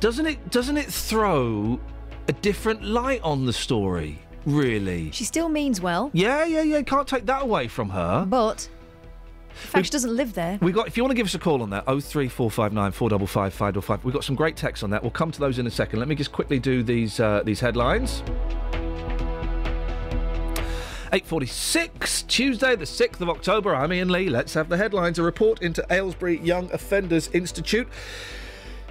doesn't 0.02 0.26
it 0.26 0.52
doesn't 0.52 0.76
it 0.78 0.88
throw 0.88 1.80
a 2.28 2.34
different 2.34 2.84
light 2.84 3.22
on 3.24 3.46
the 3.46 3.54
story? 3.54 4.20
Really? 4.46 5.12
She 5.12 5.24
still 5.24 5.50
means 5.50 5.82
well. 5.82 6.10
Yeah, 6.14 6.46
yeah, 6.46 6.62
yeah. 6.62 6.82
Can't 6.82 7.08
take 7.08 7.26
that 7.26 7.44
away 7.44 7.68
from 7.68 7.90
her. 7.90 8.26
But 8.26 8.70
the 9.50 9.68
fact 9.68 9.86
she 9.86 9.92
doesn't 9.92 10.16
live 10.16 10.34
there. 10.34 10.58
We 10.62 10.72
got. 10.72 10.88
If 10.88 10.96
you 10.96 11.04
want 11.04 11.12
to 11.12 11.16
give 11.16 11.26
us 11.28 11.36
a 11.36 11.40
call 11.40 11.62
on 11.62 11.70
that, 11.72 11.84
oh 11.88 12.00
three 12.00 12.30
four 12.30 12.50
five 12.50 12.72
nine 12.72 12.92
four 12.92 13.10
double 13.10 13.28
five 13.28 13.54
five 13.54 13.74
double 13.74 13.82
five. 13.82 14.04
We've 14.06 14.14
got 14.14 14.24
some 14.24 14.36
great 14.36 14.56
texts 14.56 14.84
on 14.84 14.90
that. 14.92 15.02
We'll 15.02 15.12
come 15.12 15.32
to 15.32 15.40
those 15.40 15.60
in 15.60 15.68
a 15.68 15.72
second. 15.72 16.00
Let 16.00 16.08
me 16.08 16.16
just 16.16 16.32
quickly 16.32 16.60
do 16.60 16.84
these 16.84 17.20
uh, 17.20 17.42
these 17.44 17.60
headlines. 17.60 18.24
8.46, 21.14 22.28
Tuesday 22.28 22.76
the 22.76 22.84
6th 22.84 23.22
of 23.22 23.30
October. 23.30 23.74
I'm 23.74 23.94
Iain 23.94 24.10
Lee. 24.10 24.28
Let's 24.30 24.54
have 24.56 24.68
the 24.68 24.76
headlines. 24.76 25.18
A 25.18 25.24
report 25.24 25.62
into 25.62 25.86
Aylesbury 25.90 26.38
Young 26.40 26.70
Offenders 26.74 27.30
Institute 27.32 27.88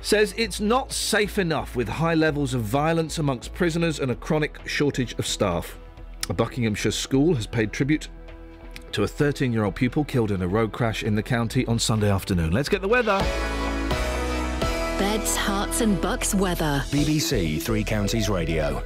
says 0.01 0.35
it's 0.37 0.61
not 0.61 0.93
safe 0.93 1.39
enough 1.39 1.77
with 1.77 1.89
high 1.89 2.15
levels 2.15 2.55
of 2.55 2.63
violence 2.63 3.19
amongst 3.19 3.55
prisoners 3.55 4.01
and 4.01 4.11
a 4.11 4.15
chronic 4.15 4.59
shortage 4.67 5.15
of 5.19 5.27
staff. 5.27 5.79
A 6.29 6.35
Buckinghamshire 6.35 6.93
school 6.93 7.35
has 7.35 7.47
paid 7.47 7.73
tribute 7.73 8.09
to 8.93 9.03
a 9.03 9.09
13 9.09 9.53
year 9.53 9.65
old 9.65 9.75
pupil 9.75 10.05
killed 10.05 10.31
in 10.31 10.43
a 10.43 10.49
road 10.49 10.73
crash 10.73 11.03
in 11.03 11.15
the 11.15 11.23
county 11.23 11.67
on 11.67 11.79
Sunday 11.79 12.11
afternoon. 12.11 12.53
Let's 12.53 12.69
get 12.69 12.83
the 12.83 12.89
weather. 12.89 13.19
Beds, 14.99 15.37
Herts, 15.37 15.83
and 15.83 16.01
bucks 16.01 16.35
weather. 16.35 16.83
BBC 16.87 17.61
Three 17.61 17.85
Counties 17.85 18.31
Radio. 18.31 18.83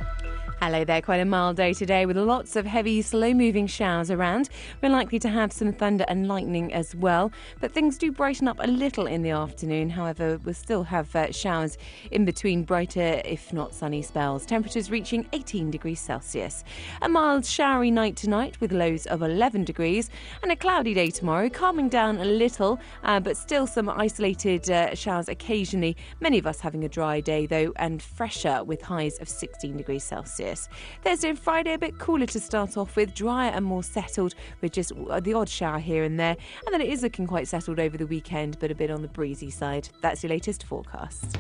Hello 0.62 0.84
there, 0.84 1.00
quite 1.00 1.20
a 1.20 1.24
mild 1.24 1.56
day 1.56 1.72
today 1.72 2.04
with 2.04 2.18
lots 2.18 2.54
of 2.54 2.66
heavy, 2.66 3.00
slow 3.00 3.32
moving 3.32 3.66
showers 3.66 4.10
around. 4.10 4.50
We're 4.82 4.90
likely 4.90 5.18
to 5.20 5.30
have 5.30 5.54
some 5.54 5.72
thunder 5.72 6.04
and 6.06 6.28
lightning 6.28 6.70
as 6.74 6.94
well, 6.94 7.32
but 7.60 7.72
things 7.72 7.96
do 7.96 8.12
brighten 8.12 8.46
up 8.46 8.58
a 8.60 8.66
little 8.66 9.06
in 9.06 9.22
the 9.22 9.30
afternoon. 9.30 9.88
However, 9.88 10.38
we'll 10.44 10.52
still 10.52 10.82
have 10.82 11.16
uh, 11.16 11.32
showers 11.32 11.78
in 12.10 12.26
between 12.26 12.64
brighter, 12.64 13.22
if 13.24 13.54
not 13.54 13.72
sunny 13.72 14.02
spells. 14.02 14.44
Temperatures 14.44 14.90
reaching 14.90 15.26
18 15.32 15.70
degrees 15.70 15.98
Celsius. 15.98 16.62
A 17.00 17.08
mild, 17.08 17.46
showery 17.46 17.90
night 17.90 18.16
tonight 18.16 18.60
with 18.60 18.70
lows 18.70 19.06
of 19.06 19.22
11 19.22 19.64
degrees, 19.64 20.10
and 20.42 20.52
a 20.52 20.56
cloudy 20.56 20.92
day 20.92 21.08
tomorrow, 21.08 21.48
calming 21.48 21.88
down 21.88 22.18
a 22.18 22.26
little, 22.26 22.78
uh, 23.04 23.18
but 23.18 23.38
still 23.38 23.66
some 23.66 23.88
isolated 23.88 24.70
uh, 24.70 24.94
showers 24.94 25.30
occasionally. 25.30 25.96
Many 26.20 26.36
of 26.36 26.46
us 26.46 26.60
having 26.60 26.84
a 26.84 26.88
dry 26.90 27.20
day 27.20 27.46
though, 27.46 27.72
and 27.76 28.02
fresher 28.02 28.62
with 28.62 28.82
highs 28.82 29.18
of 29.20 29.28
16 29.30 29.78
degrees 29.78 30.04
Celsius. 30.04 30.49
Thursday 31.02 31.28
and 31.30 31.38
Friday 31.38 31.74
a 31.74 31.78
bit 31.78 31.98
cooler 31.98 32.26
to 32.26 32.40
start 32.40 32.76
off 32.76 32.96
with, 32.96 33.14
drier 33.14 33.50
and 33.50 33.64
more 33.64 33.82
settled 33.82 34.34
with 34.60 34.72
just 34.72 34.92
the 35.22 35.34
odd 35.34 35.48
shower 35.48 35.78
here 35.78 36.04
and 36.04 36.18
there. 36.18 36.36
And 36.66 36.72
then 36.72 36.80
it 36.80 36.88
is 36.88 37.02
looking 37.02 37.26
quite 37.26 37.48
settled 37.48 37.78
over 37.78 37.96
the 37.96 38.06
weekend, 38.06 38.58
but 38.58 38.70
a 38.70 38.74
bit 38.74 38.90
on 38.90 39.02
the 39.02 39.08
breezy 39.08 39.50
side. 39.50 39.88
That's 40.00 40.22
your 40.22 40.30
latest 40.30 40.64
forecast. 40.64 41.36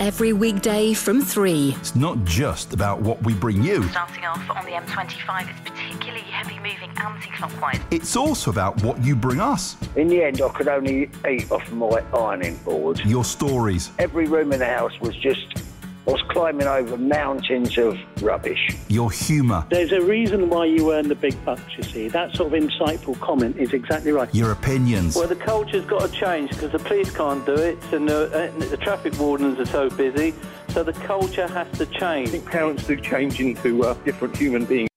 Every 0.00 0.32
weekday 0.32 0.94
from 0.94 1.20
3. 1.20 1.74
It's 1.80 1.96
not 1.96 2.24
just 2.24 2.72
about 2.72 3.00
what 3.00 3.20
we 3.24 3.34
bring 3.34 3.64
you. 3.64 3.82
Starting 3.88 4.24
off 4.26 4.48
on 4.48 4.64
the 4.64 4.70
M25, 4.70 5.50
it's 5.50 5.70
particularly 5.70 6.20
heavy 6.20 6.56
moving 6.60 6.96
anti 6.98 7.30
clockwise. 7.32 7.80
It's 7.90 8.14
also 8.14 8.52
about 8.52 8.80
what 8.84 9.02
you 9.02 9.16
bring 9.16 9.40
us. 9.40 9.76
In 9.96 10.06
the 10.06 10.22
end, 10.22 10.40
I 10.40 10.50
could 10.50 10.68
only 10.68 11.10
eat 11.28 11.50
off 11.50 11.68
my 11.72 12.00
ironing 12.14 12.58
board. 12.58 13.00
Your 13.00 13.24
stories, 13.24 13.90
Every 13.98 14.26
room 14.26 14.52
in 14.52 14.60
the 14.60 14.66
house 14.66 14.92
was 15.00 15.16
just, 15.16 15.64
I 16.08 16.12
was 16.12 16.22
climbing 16.22 16.66
over 16.66 16.96
mountains 16.96 17.76
of 17.76 17.98
rubbish. 18.22 18.74
your 18.88 19.10
humour, 19.10 19.66
There's 19.68 19.92
a 19.92 20.00
reason 20.00 20.48
why 20.48 20.64
you 20.64 20.94
earn 20.94 21.06
the 21.06 21.14
big 21.14 21.44
bucks, 21.44 21.76
you 21.76 21.82
see. 21.82 22.08
That 22.08 22.34
sort 22.34 22.50
of 22.50 22.58
insightful 22.58 23.20
comment 23.20 23.58
is 23.58 23.74
exactly 23.74 24.12
right. 24.12 24.34
your 24.34 24.52
opinions. 24.52 25.16
Well, 25.16 25.28
the 25.28 25.36
culture's 25.36 25.84
got 25.84 26.00
to 26.00 26.08
change 26.08 26.48
because 26.48 26.72
the 26.72 26.78
police 26.78 27.14
can't 27.14 27.44
do 27.44 27.52
it, 27.52 27.76
and 27.92 28.08
the, 28.08 28.24
uh, 28.32 28.68
the 28.70 28.78
traffic 28.78 29.18
wardens 29.18 29.58
are 29.58 29.66
so 29.66 29.90
busy. 29.90 30.34
So 30.68 30.82
the 30.82 30.94
culture 30.94 31.46
has 31.46 31.70
to 31.76 31.84
change. 31.84 32.28
I 32.28 32.30
think 32.30 32.46
parents 32.46 32.86
do 32.86 32.96
change 32.96 33.38
into 33.40 33.84
uh, 33.84 33.92
different 34.04 34.34
human 34.34 34.64
beings. 34.64 34.87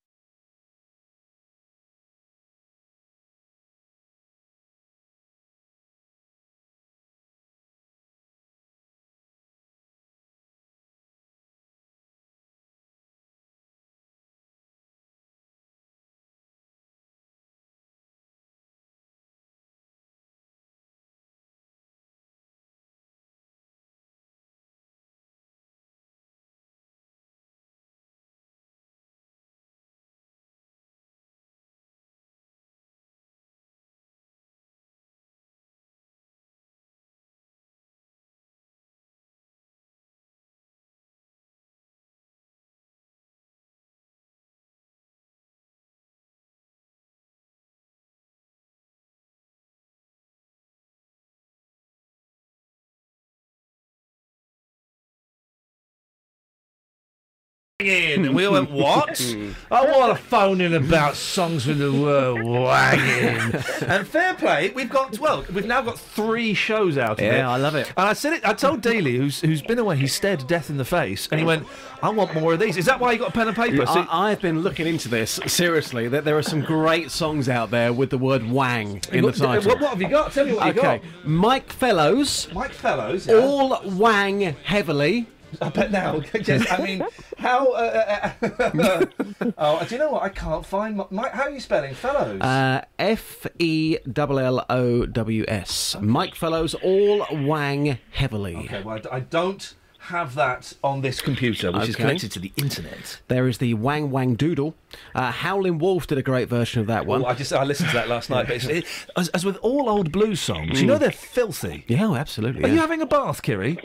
And 57.87 58.33
we 58.35 58.45
all 58.45 58.53
went, 58.53 58.71
what? 58.71 59.09
Mm. 59.09 59.53
I 59.71 59.85
want 59.85 60.17
to 60.17 60.23
phone 60.23 60.61
in 60.61 60.73
about 60.73 61.15
songs 61.15 61.65
with 61.65 61.79
the 61.79 61.91
word 61.91 62.43
wagging. 62.43 63.53
and 63.87 64.07
fair 64.07 64.33
play, 64.35 64.69
we've 64.69 64.89
got, 64.89 65.17
well, 65.19 65.43
we've 65.53 65.65
now 65.65 65.81
got 65.81 65.99
three 65.99 66.53
shows 66.53 66.97
out 66.97 67.11
of 67.13 67.19
Yeah, 67.21 67.39
it. 67.39 67.51
I 67.51 67.57
love 67.57 67.75
it. 67.75 67.87
And 67.97 68.07
I 68.07 68.13
said 68.13 68.33
it, 68.33 68.47
I 68.47 68.53
told 68.53 68.81
Daly, 68.81 69.17
who's, 69.17 69.41
who's 69.41 69.61
been 69.61 69.79
away, 69.79 69.97
he 69.97 70.07
stared 70.07 70.47
death 70.47 70.69
in 70.69 70.77
the 70.77 70.85
face, 70.85 71.27
and 71.31 71.39
he 71.39 71.45
went, 71.45 71.65
I 72.01 72.09
want 72.09 72.33
more 72.33 72.53
of 72.53 72.59
these. 72.59 72.77
Is 72.77 72.85
that 72.85 72.99
why 72.99 73.11
you 73.11 73.19
got 73.19 73.29
a 73.29 73.33
pen 73.33 73.47
and 73.47 73.55
paper? 73.55 73.85
So- 73.85 74.05
I, 74.09 74.31
I've 74.31 74.41
been 74.41 74.61
looking 74.61 74.87
into 74.87 75.07
this 75.09 75.39
seriously. 75.47 76.07
That 76.07 76.25
there 76.25 76.37
are 76.37 76.41
some 76.43 76.61
great 76.61 77.11
songs 77.11 77.47
out 77.49 77.69
there 77.71 77.93
with 77.93 78.09
the 78.09 78.17
word 78.17 78.49
"wang" 78.49 79.01
in 79.11 79.23
the 79.25 79.31
title. 79.31 79.69
what- 79.69 79.81
what 79.81 79.89
have 79.91 80.01
you 80.01 80.07
got? 80.09 80.31
Tell 80.31 80.45
me 80.45 80.53
what 80.53 80.65
you 80.75 80.81
okay. 80.81 80.99
got. 80.99 81.25
Mike 81.25 81.71
Fellows. 81.71 82.47
Mike 82.53 82.71
Fellows, 82.71 83.27
yeah. 83.27 83.35
All 83.35 83.81
wang 83.85 84.41
heavily. 84.63 85.27
I 85.61 85.69
bet 85.69 85.91
now. 85.91 86.19
Just, 86.41 86.71
I 86.71 86.81
mean, 86.83 87.03
how? 87.37 87.71
Uh, 87.71 88.31
uh, 88.41 89.05
oh, 89.57 89.85
do 89.85 89.95
you 89.95 89.99
know 89.99 90.11
what? 90.11 90.23
I 90.23 90.29
can't 90.29 90.65
find 90.65 90.97
my. 90.97 91.05
my 91.09 91.29
how 91.29 91.43
are 91.43 91.49
you 91.49 91.59
spelling 91.59 91.93
fellows? 91.93 92.41
Uh, 92.41 92.83
F 92.99 93.47
E 93.59 93.97
L 94.15 94.39
L 94.39 94.65
O 94.69 95.05
W 95.05 95.45
S. 95.47 95.95
Mike 95.99 96.35
Fellows. 96.35 96.73
All 96.75 97.25
wang 97.31 97.97
heavily. 98.11 98.55
okay, 98.55 98.81
well, 98.83 98.99
I 99.11 99.19
don't 99.21 99.73
have 100.05 100.33
that 100.33 100.73
on 100.83 101.01
this 101.01 101.21
computer, 101.21 101.71
which 101.71 101.89
is 101.89 101.95
connected 101.95 102.31
to 102.31 102.39
the 102.39 102.51
internet. 102.57 103.21
There 103.27 103.47
is 103.47 103.59
the 103.59 103.75
Wang 103.75 104.09
Wang 104.09 104.33
Doodle. 104.33 104.73
Uh, 105.13 105.31
Howlin' 105.31 105.77
Wolf 105.77 106.07
did 106.07 106.17
a 106.17 106.23
great 106.23 106.49
version 106.49 106.81
of 106.81 106.87
that 106.87 107.05
one. 107.05 107.21
Well, 107.21 107.31
I 107.31 107.35
just 107.35 107.53
I 107.53 107.63
listened 107.63 107.89
to 107.91 107.95
that 107.97 108.09
last 108.09 108.29
night, 108.29 108.47
but 108.47 108.63
it, 108.69 108.85
as, 109.15 109.29
as 109.29 109.45
with 109.45 109.57
all 109.57 109.89
old 109.89 110.11
blues 110.11 110.39
songs, 110.41 110.81
you 110.81 110.85
Mm. 110.87 110.93
know 110.93 110.97
they're 110.97 111.11
filthy. 111.11 111.85
Yeah, 111.87 112.07
oh, 112.07 112.15
absolutely. 112.15 112.63
Are 112.63 112.67
yeah. 112.67 112.73
you 112.73 112.79
having 112.79 113.01
a 113.01 113.05
bath, 113.05 113.43
Kiri? 113.43 113.77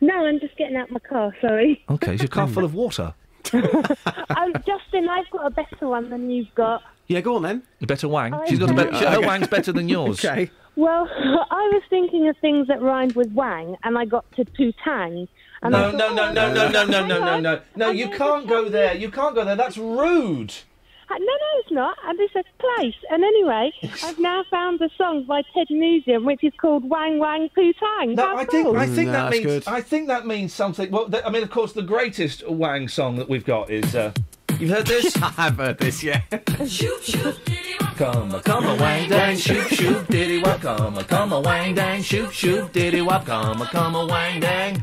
No, 0.00 0.26
I'm 0.26 0.40
just 0.40 0.56
getting 0.56 0.76
out 0.76 0.90
my 0.90 1.00
car, 1.00 1.34
sorry. 1.40 1.84
Okay, 1.90 2.14
is 2.14 2.20
your 2.22 2.28
car 2.28 2.46
full 2.56 2.64
of 2.64 2.74
water? 2.74 3.14
oh, 3.54 4.52
Justin, 4.66 5.08
I've 5.08 5.28
got 5.30 5.46
a 5.46 5.50
better 5.50 5.88
one 5.88 6.10
than 6.10 6.30
you've 6.30 6.54
got. 6.54 6.82
Yeah, 7.08 7.20
go 7.20 7.36
on 7.36 7.42
then. 7.42 7.62
A 7.80 7.86
better 7.86 8.08
wang. 8.08 8.32
I 8.32 8.46
She's 8.48 8.58
got 8.58 8.70
a 8.70 8.74
better. 8.74 8.94
Okay. 8.94 9.06
Her 9.12 9.20
wang's 9.20 9.48
better 9.48 9.72
than 9.72 9.88
yours. 9.88 10.24
Okay. 10.24 10.50
Well, 10.74 11.06
I 11.10 11.68
was 11.74 11.82
thinking 11.90 12.28
of 12.28 12.36
things 12.38 12.66
that 12.68 12.80
rhymed 12.80 13.14
with 13.14 13.30
wang, 13.32 13.76
and 13.84 13.98
I 13.98 14.06
got 14.06 14.24
to 14.36 14.44
putang. 14.46 15.28
And 15.60 15.72
No, 15.72 15.90
no, 15.90 16.14
no, 16.14 16.32
no, 16.32 16.52
no, 16.52 16.70
no, 16.70 16.86
no, 16.86 17.06
no, 17.06 17.18
no, 17.18 17.40
no. 17.40 17.60
No, 17.76 17.90
you 17.90 18.08
can't 18.08 18.48
go 18.48 18.70
there. 18.70 18.94
You 18.94 19.10
can't 19.10 19.34
go 19.34 19.44
there. 19.44 19.56
That's 19.56 19.76
rude. 19.76 20.54
No, 21.18 21.26
no, 21.26 21.60
it's 21.60 21.70
not. 21.70 21.96
And 22.04 22.18
it's 22.20 22.34
a 22.34 22.44
place. 22.58 22.94
And 23.10 23.22
anyway, 23.24 23.72
I've 24.04 24.18
now 24.18 24.44
found 24.50 24.78
the 24.78 24.90
song 24.96 25.24
by 25.24 25.42
Ted 25.54 25.68
Nugent, 25.70 26.24
which 26.24 26.42
is 26.44 26.52
called 26.60 26.88
Wang 26.88 27.18
Wang 27.18 27.48
Putang. 27.56 28.14
No, 28.16 28.36
I 28.36 28.44
think 28.44 28.66
cool. 28.66 28.76
I 28.76 28.86
think 28.86 29.10
that 29.10 29.30
means 29.30 29.66
I 29.66 29.80
think 29.80 30.08
that 30.08 30.26
means 30.26 30.52
something. 30.52 30.90
Well, 30.90 31.08
th- 31.08 31.22
I 31.26 31.30
mean, 31.30 31.42
of 31.42 31.50
course, 31.50 31.72
the 31.72 31.82
greatest 31.82 32.48
Wang 32.48 32.88
song 32.88 33.16
that 33.16 33.28
we've 33.28 33.44
got 33.44 33.70
is. 33.70 33.94
Uh, 33.94 34.12
you've 34.58 34.70
heard 34.70 34.86
this? 34.86 35.16
I've 35.22 35.56
heard 35.56 35.78
this. 35.78 36.02
Yeah. 36.02 36.22
Come 37.96 38.34
a 38.34 38.40
come 38.40 38.64
a 38.66 38.74
wang 38.76 39.08
dang 39.08 39.36
shoop 39.36 39.68
shoop 39.68 40.06
diddy 40.08 40.42
wop 40.42 40.60
come 40.62 40.96
a 40.98 41.04
come 41.04 41.32
a 41.32 41.40
wang 41.40 41.74
dang 41.74 42.02
shoop 42.02 42.32
shoop 42.32 42.72
diddy 42.72 43.02
wop 43.02 43.26
come 43.26 43.60
a 43.60 43.66
come 43.66 43.94
a 43.94 44.06
wang 44.06 44.40
dang. 44.40 44.82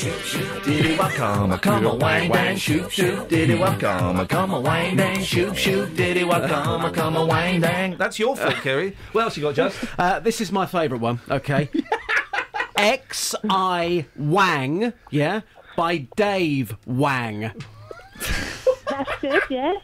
Shoop 0.00 0.22
shoop 0.22 0.64
diddy 0.64 0.96
wop 0.96 1.10
come 1.10 1.52
a 1.52 1.58
come 1.58 1.84
a 1.84 1.94
wang 1.94 2.32
dang 2.32 2.56
shoop 2.56 2.90
shoop 2.90 3.28
diddy 3.28 3.54
wop 3.54 3.78
come 3.78 4.18
a 4.18 4.26
come 4.26 4.54
a 4.54 4.58
wang 4.58 4.96
dang 4.96 5.22
shoop 5.22 5.54
shoop 5.54 5.94
diddy 5.94 6.24
wop 6.24 6.48
come 6.48 6.86
a 6.86 6.90
come 6.90 7.16
a 7.16 7.26
wang 7.26 7.60
dang. 7.60 7.98
That's 7.98 8.18
your 8.18 8.34
fault, 8.34 8.54
Kerry. 8.62 8.96
What 9.12 9.24
else 9.24 9.36
you 9.36 9.42
got, 9.42 9.56
Just? 9.56 9.76
Uh, 9.98 10.18
this 10.18 10.40
is 10.40 10.50
my 10.50 10.64
favourite 10.64 11.02
one. 11.02 11.20
Okay. 11.30 11.68
X 12.78 13.34
I 13.50 14.06
Wang. 14.16 14.94
Yeah. 15.10 15.42
By 15.76 16.08
Dave 16.16 16.78
Wang. 16.86 17.52
That's 18.88 19.20
good, 19.20 19.42
yeah. 19.50 19.74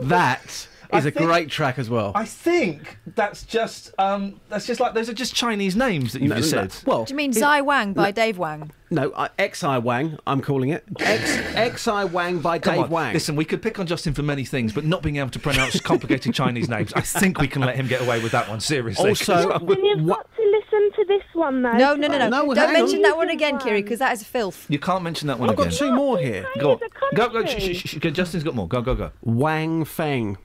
That 0.00 0.66
I 0.92 0.98
is 0.98 1.06
a 1.06 1.10
think- 1.10 1.26
great 1.26 1.48
track 1.50 1.78
as 1.78 1.88
well. 1.90 2.12
I 2.14 2.24
think 2.24 2.98
that's 3.14 3.44
just 3.44 3.92
um 3.98 4.40
that's 4.48 4.66
just 4.66 4.80
like 4.80 4.94
those 4.94 5.08
are 5.08 5.14
just 5.14 5.34
Chinese 5.34 5.74
names 5.76 6.12
that 6.12 6.22
you've 6.22 6.30
No, 6.30 6.36
just 6.36 6.52
no, 6.52 6.68
said. 6.68 6.86
Well, 6.86 7.04
Do 7.04 7.12
you 7.12 7.16
mean 7.16 7.32
Zai 7.32 7.60
Wang 7.60 7.92
by 7.92 8.10
Dave 8.10 8.38
Wang? 8.38 8.70
no, 8.90 9.10
uh, 9.12 9.28
X 9.38 9.64
I 9.64 9.78
Wang. 9.78 10.18
I'm 10.26 10.40
calling 10.42 10.68
it 10.70 10.84
Xi 11.00 12.04
Wang 12.04 12.40
by 12.40 12.58
Come 12.58 12.74
Dave 12.74 12.84
on, 12.84 12.90
Wang. 12.90 13.12
Listen, 13.14 13.36
we 13.36 13.44
could 13.44 13.62
pick 13.62 13.78
on 13.78 13.86
Justin 13.86 14.12
for 14.12 14.22
many 14.22 14.44
things, 14.44 14.72
but 14.72 14.84
not 14.84 15.02
being 15.02 15.16
able 15.16 15.30
to 15.30 15.38
pronounce 15.38 15.80
complicated 15.92 16.34
Chinese 16.34 16.68
names, 16.68 16.92
I 16.94 17.00
think 17.00 17.40
we 17.40 17.48
can 17.48 17.62
let 17.62 17.76
him 17.76 17.86
get 17.88 18.02
away 18.02 18.22
with 18.22 18.32
that 18.32 18.48
one. 18.48 18.60
Seriously. 18.60 19.08
Also, 19.08 19.50
And 19.50 19.68
you've 19.68 20.06
got 20.06 20.26
to 20.36 20.42
listen 20.42 20.90
to 20.96 21.04
this 21.08 21.22
one, 21.32 21.62
though. 21.62 21.72
No, 21.72 21.94
no, 21.94 22.06
no, 22.08 22.18
no. 22.18 22.28
No, 22.28 22.54
Don't 22.54 22.72
mention 22.74 22.96
on. 22.96 23.02
that 23.02 23.16
one 23.16 23.30
again, 23.30 23.58
Kiri, 23.58 23.80
because 23.82 23.98
that 24.00 24.12
is 24.12 24.22
filth. 24.24 24.66
you 24.68 24.78
can't 24.78 25.02
mention 25.02 25.28
that 25.28 25.38
one 25.38 25.48
I've 25.48 25.58
again. 25.58 25.70
got 25.70 25.78
two 25.78 25.92
more 25.92 26.18
here. 26.18 26.46
Go 26.60 26.72
on. 26.72 26.80
Go, 27.14 27.28
go. 27.30 27.44
Sh- 27.46 27.76
sh- 27.76 27.86
sh- 27.88 28.12
Justin's 28.12 28.44
got 28.44 28.54
more. 28.54 28.68
Go, 28.68 28.82
go, 28.82 28.94
go. 28.94 29.10
Wang 29.22 29.84
Feng, 29.86 30.36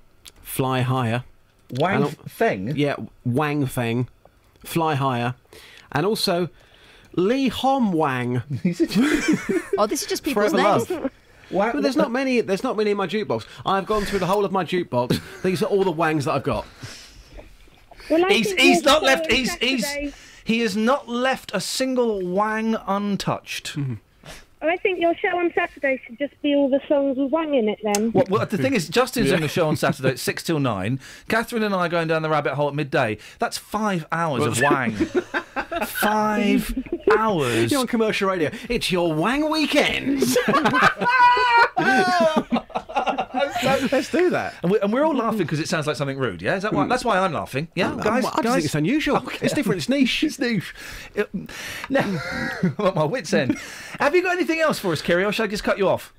Fly 0.57 0.81
Higher. 0.81 1.23
Wang 1.79 2.03
And- 2.03 2.17
Feng? 2.31 2.75
Yeah, 2.75 2.95
Wang 3.25 3.65
Feng. 3.67 4.07
Fly 4.63 4.95
higher. 4.95 5.35
And 5.91 6.03
also 6.05 6.49
Lee 7.15 7.47
Hom 7.49 7.91
Wang. 7.91 8.41
Oh, 9.77 9.85
this 9.85 10.01
is 10.01 10.07
just 10.07 10.23
people's 10.23 10.51
Forever 10.51 10.57
names. 10.57 10.89
love. 10.89 11.11
Well, 11.51 11.81
there's 11.81 11.95
not 11.95 12.11
many. 12.11 12.41
There's 12.41 12.63
not 12.63 12.75
many 12.75 12.91
in 12.91 12.97
my 12.97 13.05
jukebox. 13.07 13.45
I've 13.65 13.85
gone 13.85 14.03
through 14.03 14.19
the 14.19 14.25
whole 14.25 14.43
of 14.45 14.51
my 14.51 14.65
jukebox. 14.65 15.21
These 15.43 15.61
are 15.61 15.67
all 15.67 15.83
the 15.83 15.91
wangs 15.91 16.25
that 16.25 16.33
I've 16.33 16.43
got. 16.43 16.65
Well, 18.09 18.25
I 18.25 18.33
He's 18.33 18.51
he's 18.53 18.83
not 18.83 19.03
left. 19.03 19.31
He's 19.31 19.53
he's 19.55 19.85
he 20.43 20.61
has 20.61 20.75
not 20.75 21.07
left 21.07 21.51
a 21.53 21.61
single 21.61 22.25
Wang 22.25 22.75
untouched. 22.87 23.75
Mm-hmm. 23.77 23.93
I 24.69 24.77
think 24.77 24.99
your 24.99 25.15
show 25.15 25.37
on 25.37 25.51
Saturday 25.53 26.01
should 26.05 26.17
just 26.17 26.39
be 26.41 26.53
all 26.55 26.69
the 26.69 26.79
songs 26.87 27.17
with 27.17 27.31
Wang 27.31 27.53
in 27.53 27.69
it 27.69 27.79
then. 27.83 28.11
Well, 28.11 28.25
well, 28.29 28.45
the 28.45 28.57
thing 28.57 28.73
is, 28.73 28.87
Justin's 28.89 29.27
Yeah. 29.27 29.33
doing 29.33 29.43
a 29.43 29.47
show 29.47 29.67
on 29.67 29.75
Saturday 29.75 30.09
at 30.09 30.19
six 30.19 30.43
till 30.43 30.59
nine. 30.59 30.99
Catherine 31.27 31.63
and 31.63 31.73
I 31.73 31.85
are 31.85 31.89
going 31.89 32.07
down 32.07 32.21
the 32.21 32.29
rabbit 32.29 32.53
hole 32.55 32.67
at 32.67 32.75
midday. 32.75 33.17
That's 33.39 33.57
five 33.57 34.05
hours 34.11 34.45
of 34.45 34.61
Wang. 34.61 34.91
five 35.85 36.83
hours. 37.17 37.71
You're 37.71 37.81
on 37.81 37.87
commercial 37.87 38.29
radio. 38.29 38.51
It's 38.69 38.91
your 38.91 39.13
Wang 39.13 39.37
Let's 43.63 44.09
do 44.11 44.29
that. 44.31 44.55
And 44.61 44.71
we're, 44.71 44.79
and 44.79 44.91
we're 44.93 45.03
all 45.05 45.15
laughing 45.15 45.39
because 45.39 45.59
it 45.59 45.67
sounds 45.67 45.87
like 45.87 45.95
something 45.95 46.17
rude. 46.17 46.41
Yeah, 46.41 46.55
is 46.55 46.63
that 46.63 46.73
why? 46.73 46.87
That's 46.87 47.03
why 47.05 47.17
I'm 47.19 47.33
laughing. 47.33 47.67
Yeah, 47.75 47.91
Um, 47.91 47.97
guys. 47.99 48.25
I 48.25 48.29
just 48.29 48.43
guys? 48.43 48.53
think 48.53 48.65
it's 48.65 48.75
unusual. 48.75 49.23
It's 49.41 49.53
different. 49.53 49.77
It's 49.79 49.89
niche. 49.89 50.23
it's 50.23 50.39
niche. 50.39 50.73
It- 51.15 51.29
now, 51.89 52.01
I'm 52.79 52.85
at 52.85 52.95
my 52.95 53.03
wits' 53.03 53.33
end. 53.33 53.57
Have 53.99 54.15
you 54.15 54.23
got 54.23 54.33
anything 54.35 54.59
else 54.59 54.79
for 54.79 54.91
us, 54.91 55.01
Kerry, 55.01 55.23
or 55.25 55.31
shall 55.31 55.45
I 55.45 55.47
just 55.47 55.63
cut 55.63 55.77
you 55.77 55.87
off? 55.87 56.13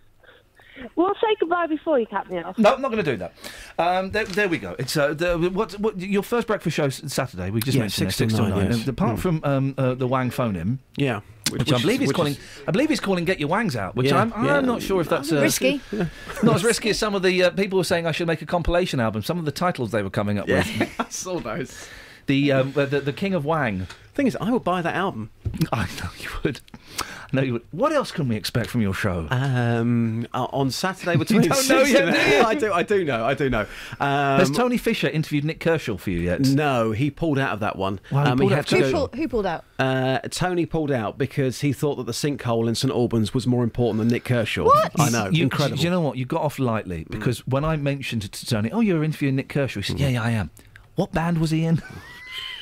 Well, 0.97 1.13
say 1.21 1.37
goodbye 1.41 1.67
before 1.67 1.99
you 1.99 2.07
cut 2.07 2.31
me 2.31 2.39
off. 2.39 2.59
No, 2.59 2.75
I'm 2.75 2.81
not 2.83 2.91
going 2.91 3.05
to 3.05 3.11
do 3.11 3.17
that. 3.19 3.33
Um, 3.79 4.11
there, 4.11 4.25
there 4.25 4.49
we 4.49 4.59
go. 4.59 4.75
It's 4.79 4.97
uh, 4.97 5.15
the, 5.15 5.37
what, 5.39 5.73
what 5.81 5.99
your 6.01 6.23
first 6.23 6.47
breakfast 6.47 6.77
show 6.77 6.85
s- 6.87 7.03
Saturday. 7.07 7.51
We 7.51 7.61
just 7.61 7.77
Yeah, 7.77 7.83
mentioned 7.83 8.13
six 8.13 8.33
there, 8.33 8.41
till 8.47 8.49
nine, 8.49 8.67
yes. 8.71 8.81
And 8.81 8.89
apart 8.89 9.17
Mm. 9.17 9.19
from 9.21 9.41
um, 9.45 9.75
uh, 9.79 9.95
the 9.95 10.07
Wang 10.07 10.31
phone 10.31 10.55
him, 10.55 10.79
Yeah. 10.97 11.21
which, 11.51 11.73
I 11.73 11.79
believe 11.81 12.01
he's 12.01 12.13
calling. 12.13 12.33
is- 12.35 12.41
I 12.67 12.71
believe 12.71 12.89
he's 12.91 13.01
calling 13.01 13.25
"Get 13.25 13.39
Your 13.41 13.49
Wangs 13.49 13.75
Out," 13.77 13.97
which 13.97 14.09
Yeah, 14.11 14.21
I'm, 14.21 14.33
I'm 14.35 14.45
yeah. 14.45 14.61
not 14.61 14.83
sure 14.83 15.01
if 15.01 15.09
that's 15.09 15.33
uh, 15.33 15.41
Risky. 15.41 15.81
Not 16.43 16.55
as 16.57 16.65
risky 16.65 16.91
as 16.91 16.99
some 16.99 17.15
of 17.15 17.23
the 17.23 17.45
uh, 17.45 17.51
people 17.51 17.79
were 17.79 17.85
saying. 17.85 18.07
I 18.07 18.13
should 18.13 18.27
make 18.27 18.43
a 18.43 18.47
compilation 18.47 19.01
album. 19.01 19.23
Some 19.23 19.39
of 19.39 19.45
the 19.45 19.53
titles 19.53 19.91
they 19.91 20.03
were 20.03 20.11
coming 20.11 20.39
up 20.39 20.47
Yeah, 20.49 20.59
with. 20.79 20.95
I 21.01 21.07
saw 21.09 21.41
those. 21.41 21.89
The, 22.29 22.53
um, 22.53 22.73
the 22.73 22.87
the 22.87 23.13
King 23.13 23.35
of 23.35 23.45
Wang. 23.45 23.87
Thing 24.15 24.27
is, 24.27 24.37
I 24.41 24.51
would 24.51 24.65
buy 24.65 24.83
that 24.83 24.95
album. 24.95 25.31
I 25.73 25.87
know 26.01 26.11
you 26.19 26.29
would. 26.45 26.61
I 27.01 27.37
know 27.37 27.43
you 27.43 27.53
would. 27.55 27.63
What 27.71 27.93
else 27.93 28.11
can 28.11 28.27
we 28.29 28.37
expect 28.37 28.69
from 28.69 28.81
your 28.81 28.93
show? 28.95 29.29
Um, 29.31 30.27
uh, 30.35 30.47
on 30.53 30.71
Saturday 30.71 31.17
between 31.17 31.41
don't 31.43 31.51
know 31.51 31.85
six 31.85 31.91
yet, 31.93 32.13
do 32.13 32.19
you? 32.37 32.43
I 32.45 32.55
do. 32.55 32.73
I 32.73 32.83
do 32.83 33.05
know. 33.05 33.25
I 33.25 33.35
do 33.35 33.49
know. 33.49 33.61
Um, 34.01 34.39
Has 34.41 34.51
Tony 34.51 34.77
Fisher 34.77 35.09
interviewed 35.09 35.45
Nik 35.45 35.61
Kershaw 35.61 35.97
for 35.99 36.11
you 36.11 36.19
yet? 36.21 36.41
No, 36.41 36.91
he 36.93 37.11
pulled 37.11 37.39
out 37.39 37.53
of 37.53 37.61
that 37.61 37.77
one. 37.77 38.01
Why, 38.11 38.25
he 38.25 38.31
Um, 38.33 38.39
pulled 38.39 38.51
had 38.51 38.59
out 38.61 38.67
to 38.69 38.77
Who, 38.77 38.83
go- 38.83 38.93
pulled, 38.93 39.15
who 39.15 39.29
pulled 39.29 39.47
out? 39.47 39.65
Uh, 39.79 40.19
Tony 40.31 40.67
pulled 40.67 40.91
out 40.91 41.17
because 41.17 41.61
he 41.61 41.73
thought 41.73 41.95
that 41.97 42.07
the 42.07 42.13
sinkhole 42.13 42.67
in 42.69 42.75
St 42.75 42.93
Albans 42.93 43.33
was 43.33 43.47
more 43.47 43.63
important 43.63 43.99
than 44.01 44.09
Nik 44.09 44.25
Kershaw. 44.25 44.65
What? 44.65 44.93
I 44.99 45.11
know, 45.11 45.29
You, 45.31 45.45
incredible. 45.45 45.77
Mm. 45.77 45.81
Do 45.81 45.85
you 45.85 45.91
know 45.91 46.01
what? 46.01 46.17
You 46.19 46.25
got 46.27 46.43
off 46.43 46.59
lightly 46.59 47.07
because 47.09 47.47
when 47.47 47.65
I 47.65 47.77
mentioned 47.77 48.25
it 48.25 48.33
to 48.33 48.47
Tony, 48.47 48.71
oh, 48.73 48.81
you're 48.81 49.05
interviewing 49.05 49.37
Nik 49.37 49.49
Kershaw. 49.49 49.81
He 49.81 49.85
said, 49.85 50.01
yeah, 50.01 50.09
yeah, 50.09 50.23
I 50.23 50.31
am. 50.33 50.51
What 50.97 51.13
band 51.13 51.39
was 51.39 51.51
he 51.53 51.65
in? 51.65 51.81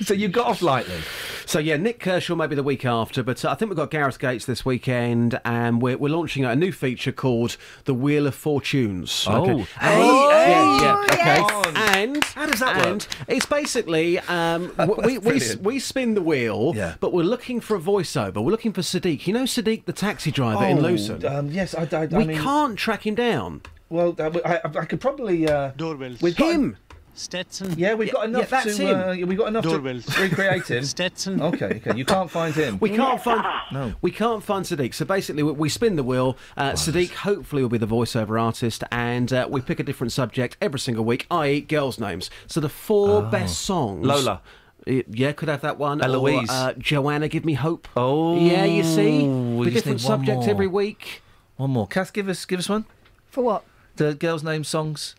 So 0.00 0.12
you 0.14 0.28
got 0.28 0.46
off 0.46 0.60
lightly. 0.62 0.98
So 1.46 1.58
yeah, 1.58 1.76
Nik 1.76 2.00
Kershaw 2.00 2.34
maybe 2.34 2.54
the 2.54 2.62
week 2.62 2.84
after, 2.84 3.22
but 3.22 3.44
uh, 3.44 3.50
I 3.50 3.54
think 3.54 3.70
we've 3.70 3.76
got 3.76 3.90
Gareth 3.90 4.18
Gates 4.18 4.44
this 4.44 4.64
weekend, 4.64 5.40
and 5.44 5.80
we're, 5.80 5.96
we're 5.96 6.10
launching 6.14 6.44
a 6.44 6.54
new 6.56 6.72
feature 6.72 7.12
called 7.12 7.56
the 7.84 7.94
Wheel 7.94 8.26
of 8.26 8.34
Fortunes. 8.34 9.26
Oh. 9.28 9.42
Okay. 9.42 9.62
Hey, 9.80 10.02
And- 10.02 10.02
hey, 10.32 10.50
yeah, 10.50 11.04
yeah, 11.08 11.24
yes. 11.24 11.66
okay. 11.66 12.02
And 12.02 12.24
How 12.24 12.46
does 12.46 12.60
that 12.60 12.84
work? 12.84 13.06
it's 13.28 13.46
basically 13.46 14.18
um, 14.20 14.68
w- 14.76 15.00
we, 15.04 15.18
we, 15.18 15.40
we 15.62 15.78
spin 15.78 16.14
the 16.14 16.22
wheel, 16.22 16.72
Yeah. 16.76 16.96
but 17.00 17.12
we're 17.12 17.22
looking 17.22 17.60
for 17.60 17.76
a 17.76 17.80
voiceover. 17.80 18.34
We're 18.44 18.50
looking 18.50 18.72
for 18.72 18.82
Sadiq. 18.82 19.26
You 19.26 19.32
know 19.32 19.44
Sadiq, 19.44 19.84
the 19.86 19.92
taxi 19.92 20.30
driver 20.30 20.64
in 20.66 20.80
Luton. 20.82 21.24
Um, 21.24 21.50
yes, 21.50 21.74
I, 21.74 21.82
I, 21.92 22.02
I 22.02 22.06
we 22.06 22.24
mean, 22.24 22.38
can't 22.38 22.76
track 22.78 23.06
him 23.06 23.14
down. 23.14 23.62
Well, 23.88 24.14
uh, 24.18 24.30
I, 24.44 24.56
I, 24.56 24.60
I 24.80 24.84
could 24.84 25.00
probably. 25.00 25.48
Uh, 25.48 25.70
Doorbells. 25.76 26.20
we've 26.20 26.36
got 26.36 26.52
Him. 26.52 26.76
Stetson. 27.18 27.74
Yeah, 27.78 27.94
we've 27.94 28.12
got 28.12 28.22
Yeah, 28.22 28.28
enough 28.28 28.42
yeah, 28.52 28.62
that's 28.62 28.76
to. 28.76 28.86
him. 28.86 29.24
Uh, 29.24 29.26
we've 29.26 29.38
got 29.38 29.48
enough 29.48 29.64
Doorbells. 29.64 30.04
to 30.06 30.20
recreate 30.28 30.68
him. 30.70 30.84
Stetson. 30.96 31.40
Okay, 31.40 31.80
okay. 31.84 31.96
You 31.96 32.04
can't 32.04 32.30
find 32.30 32.54
him. 32.54 32.78
We 32.80 32.90
can't 32.90 33.20
find 33.22 33.42
No. 33.72 33.94
We 34.02 34.10
can't 34.10 34.42
find 34.44 34.64
Sadiq. 34.64 34.94
So 34.94 35.04
basically, 35.04 35.42
we, 35.42 35.52
we 35.52 35.68
spin 35.68 35.96
the 35.96 36.02
wheel. 36.02 36.36
Uh, 36.56 36.72
Sadiq 36.72 37.12
hopefully 37.14 37.62
will 37.62 37.68
be 37.70 37.78
the 37.78 37.86
voiceover 37.86 38.40
artist, 38.40 38.84
and 38.92 39.32
uh, 39.32 39.48
we 39.50 39.60
pick 39.60 39.80
a 39.80 39.82
different 39.82 40.12
subject 40.12 40.56
every 40.60 40.78
single 40.78 41.04
week, 41.04 41.26
i.e., 41.30 41.60
girls' 41.62 41.98
names. 41.98 42.30
So 42.46 42.60
the 42.60 42.68
four 42.68 43.22
best 43.22 43.60
songs. 43.60 44.06
Lola. 44.06 44.42
Yeah, 44.86 45.32
could 45.32 45.48
have 45.48 45.62
that 45.62 45.78
one. 45.78 46.00
Eloise. 46.00 46.48
Or, 46.48 46.52
uh, 46.52 46.72
Joanna, 46.78 47.26
give 47.28 47.44
me 47.44 47.54
hope. 47.54 47.88
Oh, 47.96 48.38
yeah, 48.38 48.64
you 48.64 48.84
see, 48.84 49.26
we 49.26 49.64
Be 49.66 49.70
different 49.72 50.00
need 50.00 50.08
one 50.08 50.18
subject 50.18 50.38
more. 50.42 50.48
every 50.50 50.68
week. 50.68 51.22
One 51.56 51.70
more. 51.70 51.88
Kath, 51.88 52.12
give 52.12 52.28
us, 52.28 52.44
give 52.44 52.60
us 52.60 52.68
one. 52.68 52.84
For 53.28 53.42
what? 53.42 53.64
The 53.96 54.14
girls' 54.14 54.44
name 54.44 54.62
songs. 54.62 55.16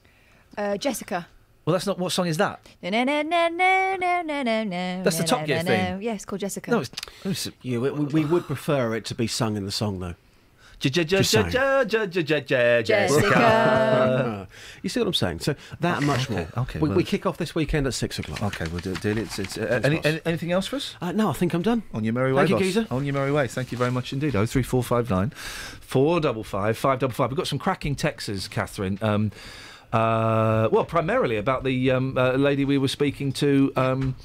Uh, 0.57 0.77
Jessica. 0.77 1.27
Well, 1.67 1.73
that's 1.73 1.85
not. 1.85 1.99
What 1.99 2.13
song 2.13 2.27
is 2.27 2.37
that? 2.37 2.65
No, 2.81 2.89
no, 2.89 3.03
no, 3.03 3.21
no, 3.23 3.49
no, 3.49 3.97
no, 3.99 4.21
no, 4.21 4.41
no, 4.41 4.63
no. 4.63 5.03
That's 5.03 5.17
the 5.17 5.23
no, 5.23 5.27
Top 5.27 5.41
no, 5.41 5.47
Gear 5.47 5.63
no, 5.63 5.75
no. 5.75 5.77
theme. 5.77 6.01
Yeah, 6.01 6.13
it's 6.13 6.23
called 6.23 6.39
Jessica. 6.39 6.71
No, 6.71 6.79
it's. 6.79 6.91
it's 7.25 7.49
Yeah, 7.61 7.79
we, 7.79 7.91
we, 7.91 8.05
we 8.05 8.23
would 8.23 8.45
prefer 8.47 8.95
it 8.95 9.03
to 9.03 9.15
be 9.15 9.27
sung 9.27 9.57
in 9.57 9.65
the 9.65 9.71
song 9.73 9.99
though. 9.99 10.15
Jessica. 10.79 11.83
Uh, 13.37 14.45
you 14.81 14.87
see 14.89 14.99
what 15.01 15.07
I'm 15.07 15.13
saying? 15.13 15.39
So 15.39 15.55
that 15.81 15.97
and 15.97 16.07
much 16.07 16.29
more. 16.29 16.47
okay, 16.57 16.79
we, 16.79 16.87
well- 16.87 16.97
we 16.97 17.03
kick 17.03 17.25
off 17.25 17.35
this 17.35 17.53
weekend 17.53 17.85
at 17.85 17.93
six 17.93 18.17
o'clock. 18.17 18.41
Okay, 18.43 18.71
we'll 18.71 18.79
do, 18.79 18.95
do 18.95 19.09
it. 19.09 19.17
It's, 19.17 19.37
it's, 19.37 19.57
uh, 19.57 19.65
Thanks, 19.81 19.85
any, 19.85 19.95
boss. 19.97 20.05
any, 20.05 20.21
anything 20.25 20.51
else 20.53 20.67
for 20.67 20.77
us? 20.77 20.95
Uh, 21.01 21.11
no, 21.11 21.29
I 21.29 21.33
think 21.33 21.53
I'm 21.53 21.63
done. 21.63 21.83
On 21.93 22.05
your 22.05 22.13
merry 22.13 22.31
way, 22.31 22.43
Thank 22.43 22.49
you, 22.51 22.55
boss. 22.55 22.63
geezer. 22.63 22.87
On 22.91 23.03
your 23.03 23.13
merry 23.15 23.33
way. 23.33 23.47
Thank 23.47 23.73
you 23.73 23.77
very 23.77 23.91
much 23.91 24.13
indeed. 24.13 24.37
Oh 24.37 24.45
three 24.45 24.63
four 24.63 24.83
five 24.83 25.09
nine, 25.09 25.31
four 25.31 26.21
double 26.21 26.45
five 26.45 26.77
five 26.77 26.99
double 26.99 27.13
five. 27.13 27.29
We've 27.31 27.37
got 27.37 27.47
some 27.47 27.59
cracking 27.59 27.95
texts, 27.95 28.47
Catherine. 28.47 28.99
Um, 29.01 29.31
uh, 29.93 30.69
well, 30.71 30.85
primarily 30.85 31.37
about 31.37 31.63
the 31.63 31.91
um, 31.91 32.17
uh, 32.17 32.33
lady 32.33 32.65
we 32.65 32.77
were 32.77 32.87
speaking 32.87 33.31
to. 33.33 33.71
Um, 33.75 34.15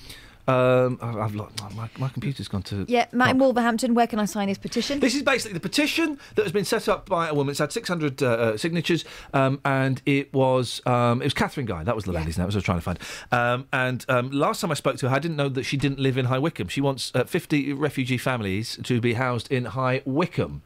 um, 0.49 0.99
oh, 1.01 1.21
I've 1.21 1.37
lost, 1.37 1.63
my, 1.77 1.89
my 1.99 2.09
computer's 2.09 2.49
gone 2.49 2.65
to. 2.65 2.85
Yeah, 2.89 3.07
Matt 3.13 3.31
in 3.31 3.39
Wolverhampton, 3.39 3.95
where 3.95 4.09
can 4.09 4.19
I 4.19 4.25
sign 4.25 4.49
his 4.49 4.59
petition? 4.59 4.99
This 4.99 5.15
is 5.15 5.23
basically 5.23 5.55
the 5.55 5.61
petition 5.61 6.19
that 6.35 6.43
has 6.43 6.51
been 6.51 6.65
set 6.65 6.89
up 6.89 7.09
by 7.09 7.29
a 7.29 7.35
woman. 7.35 7.53
It's 7.53 7.61
had 7.61 7.71
600 7.71 8.23
uh, 8.23 8.27
uh, 8.27 8.57
signatures, 8.57 9.05
um, 9.33 9.61
and 9.65 10.03
it 10.05 10.35
was 10.35 10.85
um, 10.85 11.23
it 11.23 11.27
was 11.27 11.35
Catherine 11.35 11.67
Guy. 11.67 11.85
That 11.85 11.95
was 11.95 12.05
the 12.05 12.13
lady's 12.13 12.39
name. 12.39 12.47
What 12.47 12.55
I 12.55 12.59
was 12.59 12.65
trying 12.65 12.79
to 12.79 12.83
find. 12.83 12.99
Um, 13.31 13.69
and 13.73 14.05
um, 14.09 14.31
last 14.33 14.61
time 14.61 14.73
I 14.73 14.75
spoke 14.75 14.97
to 14.97 15.09
her, 15.09 15.15
I 15.15 15.21
didn't 15.21 15.37
know 15.37 15.49
that 15.49 15.63
she 15.63 15.77
didn't 15.77 16.01
live 16.01 16.19
in 16.19 16.25
High 16.25 16.41
Wycombe. 16.41 16.69
She 16.69 16.81
wants 16.81 17.13
uh, 17.15 17.25
50 17.25 17.73
refugee 17.75 18.19
families 18.19 18.79
to 18.83 19.01
be 19.01 19.15
housed 19.15 19.51
in 19.51 19.67
High 19.67 20.03
Wycombe. 20.05 20.63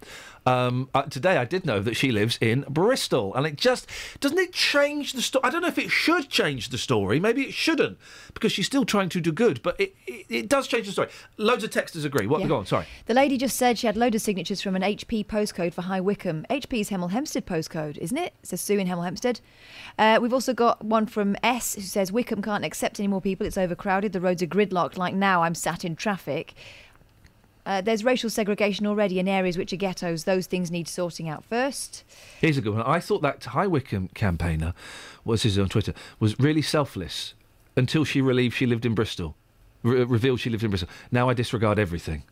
Um, 0.46 0.88
uh, 0.94 1.02
today 1.02 1.36
I 1.36 1.44
did 1.44 1.66
know 1.66 1.80
that 1.80 1.94
she 1.94 2.12
lives 2.12 2.38
in 2.40 2.64
Bristol, 2.68 3.34
and 3.34 3.44
it 3.46 3.56
just 3.56 3.88
doesn't 4.20 4.38
it 4.38 4.52
change 4.52 5.12
the 5.12 5.20
story. 5.20 5.42
I 5.44 5.50
don't 5.50 5.62
know 5.62 5.68
if 5.68 5.78
it 5.78 5.90
should 5.90 6.28
change 6.28 6.68
the 6.68 6.78
story. 6.78 7.18
Maybe 7.18 7.42
it 7.42 7.52
shouldn't 7.52 7.98
because 8.32 8.52
she's 8.52 8.66
still 8.66 8.84
trying 8.84 9.08
to 9.10 9.20
do 9.20 9.32
good, 9.32 9.60
but 9.62 9.78
it, 9.80 9.94
it, 10.06 10.26
it 10.28 10.48
does 10.48 10.68
change 10.68 10.86
the 10.86 10.92
story. 10.92 11.08
Loads 11.36 11.64
of 11.64 11.70
texters 11.70 12.04
agree. 12.04 12.26
What? 12.26 12.40
Yeah. 12.40 12.46
Go 12.46 12.56
on. 12.56 12.66
Sorry. 12.66 12.86
The 13.06 13.14
lady 13.14 13.36
just 13.36 13.56
said 13.56 13.76
she 13.76 13.88
had 13.88 13.96
loads 13.96 14.14
of 14.14 14.22
signatures 14.22 14.62
from 14.62 14.76
an 14.76 14.82
HP 14.82 15.26
postcode 15.26 15.74
for 15.74 15.82
High 15.82 16.00
Wycombe. 16.00 16.46
HP's 16.48 16.90
Hemel 16.90 17.10
Hempstead 17.10 17.44
postcode, 17.44 17.98
isn't 17.98 18.16
it? 18.16 18.34
It 18.40 18.46
says 18.46 18.60
Sue 18.60 18.78
in 18.78 18.86
Hemel 18.86 19.04
Hempstead. 19.04 19.40
Uh, 19.98 20.20
we've 20.22 20.32
also 20.32 20.54
got 20.54 20.84
one 20.84 21.06
from 21.06 21.36
S 21.42 21.74
who 21.74 21.80
says 21.80 22.12
Wycombe 22.12 22.42
can't 22.42 22.64
accept 22.64 23.00
any 23.00 23.08
more 23.08 23.20
people. 23.20 23.46
It's 23.46 23.58
overcrowded. 23.58 24.12
The 24.12 24.20
roads 24.20 24.42
are 24.42 24.46
gridlocked. 24.46 24.96
Like 24.96 25.14
now, 25.14 25.42
I'm 25.42 25.56
sat 25.56 25.84
in 25.84 25.96
traffic. 25.96 26.54
Uh, 27.66 27.80
there's 27.80 28.04
racial 28.04 28.30
segregation 28.30 28.86
already 28.86 29.18
in 29.18 29.26
areas 29.26 29.58
which 29.58 29.72
are 29.72 29.76
ghettos. 29.76 30.22
Those 30.22 30.46
things 30.46 30.70
need 30.70 30.86
sorting 30.86 31.28
out 31.28 31.44
first. 31.44 32.04
Here's 32.40 32.56
a 32.56 32.60
good 32.60 32.74
one. 32.74 32.82
I 32.82 33.00
thought 33.00 33.22
that 33.22 33.44
High 33.44 33.66
Wycombe 33.66 34.08
campaigner, 34.14 34.72
was 35.24 35.42
his 35.42 35.58
on 35.58 35.68
Twitter, 35.68 35.92
was 36.20 36.38
really 36.38 36.62
selfless 36.62 37.34
until 37.76 38.04
she 38.04 38.20
relieved 38.20 38.54
she 38.54 38.66
lived 38.66 38.86
in 38.86 38.94
Bristol, 38.94 39.34
re- 39.82 40.04
revealed 40.04 40.38
she 40.38 40.48
lived 40.48 40.62
in 40.62 40.70
Bristol. 40.70 40.88
Now 41.10 41.28
I 41.28 41.34
disregard 41.34 41.80
everything. 41.80 42.22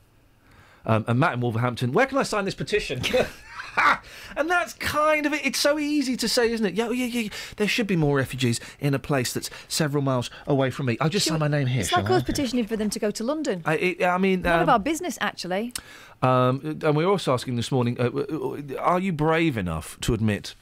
Um, 0.87 1.05
and 1.09 1.19
Matt 1.19 1.35
in 1.35 1.41
Wolverhampton, 1.41 1.93
where 1.93 2.07
can 2.07 2.19
I 2.19 2.23
sign 2.23 2.45
this 2.45 2.55
petition? 2.55 3.03
and 4.37 4.51
that's 4.51 4.75
kind 4.75 5.27
of 5.27 5.33
it. 5.33 5.45
It's 5.45 5.59
so 5.59 5.79
easy 5.79 6.17
to 6.17 6.29
say, 6.29 6.51
isn't 6.53 6.67
it? 6.67 6.75
Yeah, 6.75 6.91
yeah, 6.91 7.07
yeah. 7.07 7.29
There 7.57 7.69
should 7.69 7.87
be 7.87 7.97
more 7.97 8.17
refugees 8.17 8.61
in 8.81 8.95
a 8.95 8.99
place 8.99 9.33
that's 9.33 9.51
several 9.69 10.03
miles 10.03 10.31
away 10.47 10.71
from 10.71 10.87
me. 10.87 10.97
I'll 11.01 11.09
just 11.09 11.27
sign 11.27 11.39
my 11.39 11.49
name 11.49 11.67
here. 11.67 11.81
It's 11.81 11.93
like 11.93 12.11
us 12.11 12.23
petitioning 12.23 12.67
for 12.67 12.77
them 12.77 12.91
to 12.91 12.99
go 12.99 13.11
to 13.11 13.25
London. 13.25 13.63
I, 13.65 13.77
it, 13.77 14.03
I 14.03 14.19
mean, 14.19 14.43
None 14.43 14.61
of 14.61 14.69
um, 14.69 14.73
our 14.73 14.79
business, 14.79 15.19
actually. 15.21 15.73
um, 16.23 16.79
and 16.83 16.97
we 16.97 17.05
are 17.05 17.11
also 17.11 17.33
asking 17.33 17.57
this 17.57 17.73
morning: 17.73 18.01
uh, 18.01 18.05
uh, 18.05 18.81
Are 18.81 19.01
you 19.01 19.13
brave 19.13 19.57
enough 19.57 19.99
to 20.03 20.15
admit 20.15 20.55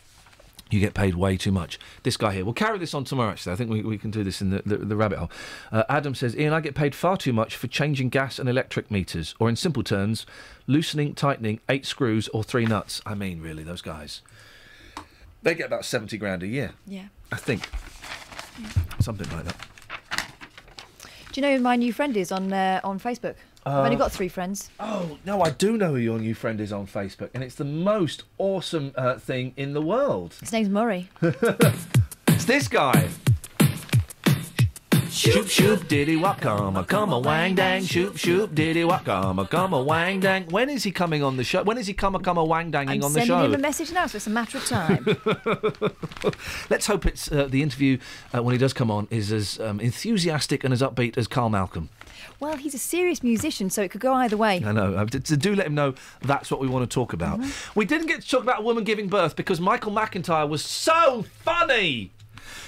you 0.73 0.81
get 0.81 0.94
paid 0.94 1.15
way 1.15 1.36
too 1.36 1.52
much? 1.52 1.78
This 2.02 2.17
guy 2.17 2.33
here. 2.33 2.44
We'll 2.44 2.55
carry 2.55 2.78
this 2.78 2.94
on 2.94 3.05
tomorrow. 3.05 3.31
Actually, 3.31 3.52
I 3.52 3.57
think 3.57 3.70
we, 3.70 3.83
we 3.83 3.99
can 3.99 4.10
do 4.10 4.25
this 4.25 4.41
in 4.41 4.51
the, 4.51 4.62
the, 4.65 4.76
the 4.78 4.97
rabbit 4.97 5.18
hole. 5.18 5.31
Uh, 5.70 5.84
Adam 5.89 6.15
says, 6.15 6.34
"Iain, 6.36 6.52
I 6.52 6.60
get 6.60 6.75
paid 6.75 6.94
far 6.94 7.17
too 7.17 7.33
much 7.33 7.57
for 7.57 7.67
changing 7.68 8.09
gas 8.09 8.39
and 8.39 8.49
electric 8.49 8.91
meters, 8.91 9.34
or 9.39 9.49
in 9.49 9.57
simple 9.57 9.83
terms, 9.83 10.26
loosening, 10.67 11.15
tightening 11.15 11.60
eight 11.68 11.86
screws 11.86 12.28
or 12.28 12.42
three 12.42 12.67
nuts." 12.67 13.01
I 13.07 13.15
mean, 13.15 13.41
really, 13.41 13.62
those 13.62 13.83
guys. 13.83 14.23
They 15.42 15.55
get 15.55 15.67
about 15.67 15.84
seventy 15.84 16.18
grand 16.18 16.42
a 16.42 16.47
year, 16.47 16.73
Yeah. 16.86 17.07
I 17.33 17.36
think, 17.36 17.68
something 19.01 19.28
like 19.36 19.44
that. 19.44 19.67
Do 21.33 21.41
you 21.41 21.47
know 21.47 21.57
who 21.57 21.62
my 21.62 21.76
new 21.76 21.92
friend 21.92 22.17
is 22.17 22.31
on 22.31 22.52
uh, 22.52 22.81
on 22.84 23.01
Facebook? 23.01 23.34
I've 23.65 23.84
only 23.84 23.97
Uh, 23.97 23.99
got 24.00 24.12
three 24.12 24.28
friends. 24.28 24.70
Oh 24.81 25.18
no, 25.24 25.41
I 25.42 25.50
do 25.50 25.76
know 25.76 25.91
who 25.91 25.97
your 25.99 26.18
new 26.18 26.34
friend 26.34 26.60
is 26.60 26.73
on 26.73 26.86
Facebook, 26.86 27.31
and 27.34 27.42
it's 27.44 27.55
the 27.55 27.65
most 27.65 28.24
awesome 28.39 28.92
uh, 28.97 29.18
thing 29.18 29.52
in 29.57 29.73
the 29.73 29.82
world. 29.82 30.34
His 30.41 30.52
name's 30.52 30.68
Murray. 30.68 31.08
It's 32.28 32.44
this 32.47 32.66
guy. 32.66 33.08
Shoop 35.12 35.47
shoop 35.47 35.89
diddy 35.89 36.16
wop 36.16 36.41
come 36.41 36.74
a 36.74 36.84
come 36.84 37.12
a 37.12 37.18
wang 37.18 37.55
dang 37.55 37.84
shoop 37.84 38.16
shoop 38.16 38.55
diddy 38.55 38.82
wop 38.82 39.05
come 39.05 39.39
a 39.39 39.47
come 39.47 39.74
a 39.74 39.82
wang 39.82 40.20
dang. 40.20 40.47
When 40.47 40.70
is 40.70 40.84
he 40.84 40.91
coming 40.91 41.23
on 41.23 41.36
the 41.36 41.44
show? 41.44 41.62
When 41.62 41.76
is 41.76 41.86
he 41.86 41.92
come 41.92 42.15
a 42.15 42.18
come 42.18 42.39
a 42.39 42.44
wang 42.44 42.70
danging 42.70 43.02
I'm 43.02 43.05
on 43.05 43.12
the 43.12 43.20
show? 43.20 43.26
sending 43.26 43.50
him 43.52 43.55
a 43.55 43.58
message 43.58 43.92
now, 43.92 44.07
so 44.07 44.16
it's 44.16 44.26
a 44.26 44.31
matter 44.31 44.57
of 44.57 44.65
time. 44.65 45.05
Let's 46.70 46.86
hope 46.86 47.05
it's 47.05 47.31
uh, 47.31 47.47
the 47.47 47.62
interview 47.62 47.99
uh, 48.34 48.42
when 48.42 48.52
he 48.55 48.58
does 48.58 48.73
come 48.73 48.91
on 48.91 49.07
is 49.10 49.31
as 49.32 49.60
um, 49.60 49.81
enthusiastic 49.81 50.65
and 50.65 50.73
as 50.73 50.81
upbeat 50.81 51.18
as 51.18 51.28
Carl 51.28 51.50
Malcolm. 51.50 51.91
well, 52.41 52.57
he's 52.57 52.74
a 52.74 52.78
serious 52.78 53.23
musician, 53.23 53.68
so 53.68 53.82
it 53.82 53.91
could 53.91 54.00
go 54.00 54.15
either 54.15 54.39
way. 54.39 54.62
I 54.65 54.73
know. 54.73 54.94
Uh, 54.94 55.05
do 55.05 55.55
let 55.55 55.66
him 55.66 55.74
know 55.74 55.92
that's 56.23 56.50
what 56.50 56.58
we 56.58 56.68
want 56.68 56.89
to 56.89 56.92
talk 56.92 57.12
about. 57.12 57.39
We 57.74 57.84
didn't 57.84 58.07
get 58.07 58.23
to 58.23 58.28
talk 58.28 58.42
about 58.42 58.60
a 58.60 58.62
woman 58.62 58.82
giving 58.84 59.08
birth 59.08 59.36
because 59.36 59.60
Michael 59.60 59.92
McIntyre 59.92 60.49
was 60.49 60.65
so 60.65 61.26
funny. 61.44 62.12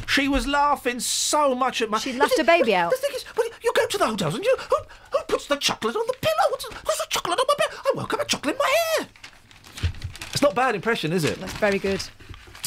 She 0.06 0.28
was 0.28 0.46
laughing 0.46 1.00
so 1.00 1.54
much 1.54 1.82
at 1.82 1.90
my. 1.90 1.98
She 1.98 2.12
laughed 2.12 2.36
her 2.38 2.44
baby 2.44 2.74
out. 2.74 2.90
The 2.90 2.96
thing 2.98 3.10
is, 3.14 3.24
well, 3.36 3.46
you 3.62 3.72
go 3.74 3.86
to 3.86 3.98
the 3.98 4.06
hotels 4.06 4.34
and 4.34 4.44
you 4.44 4.56
who, 4.58 4.76
who 5.12 5.24
puts 5.28 5.46
the 5.46 5.56
chocolate 5.56 5.96
on 5.96 6.06
the 6.06 6.14
pillow? 6.20 6.50
What's, 6.50 6.70
what's 6.72 6.98
the 6.98 7.06
chocolate 7.10 7.38
on 7.38 7.46
my 7.48 7.54
pillow? 7.58 7.82
I 7.86 7.92
woke 7.96 8.12
up 8.12 8.18
with 8.20 8.28
chocolate 8.28 8.54
in 8.54 8.58
my 8.58 8.74
hair. 8.98 9.08
It's 10.32 10.42
not 10.42 10.54
bad 10.54 10.74
impression, 10.74 11.12
is 11.12 11.24
it? 11.24 11.40
That's 11.40 11.52
very 11.54 11.78
good. 11.78 12.02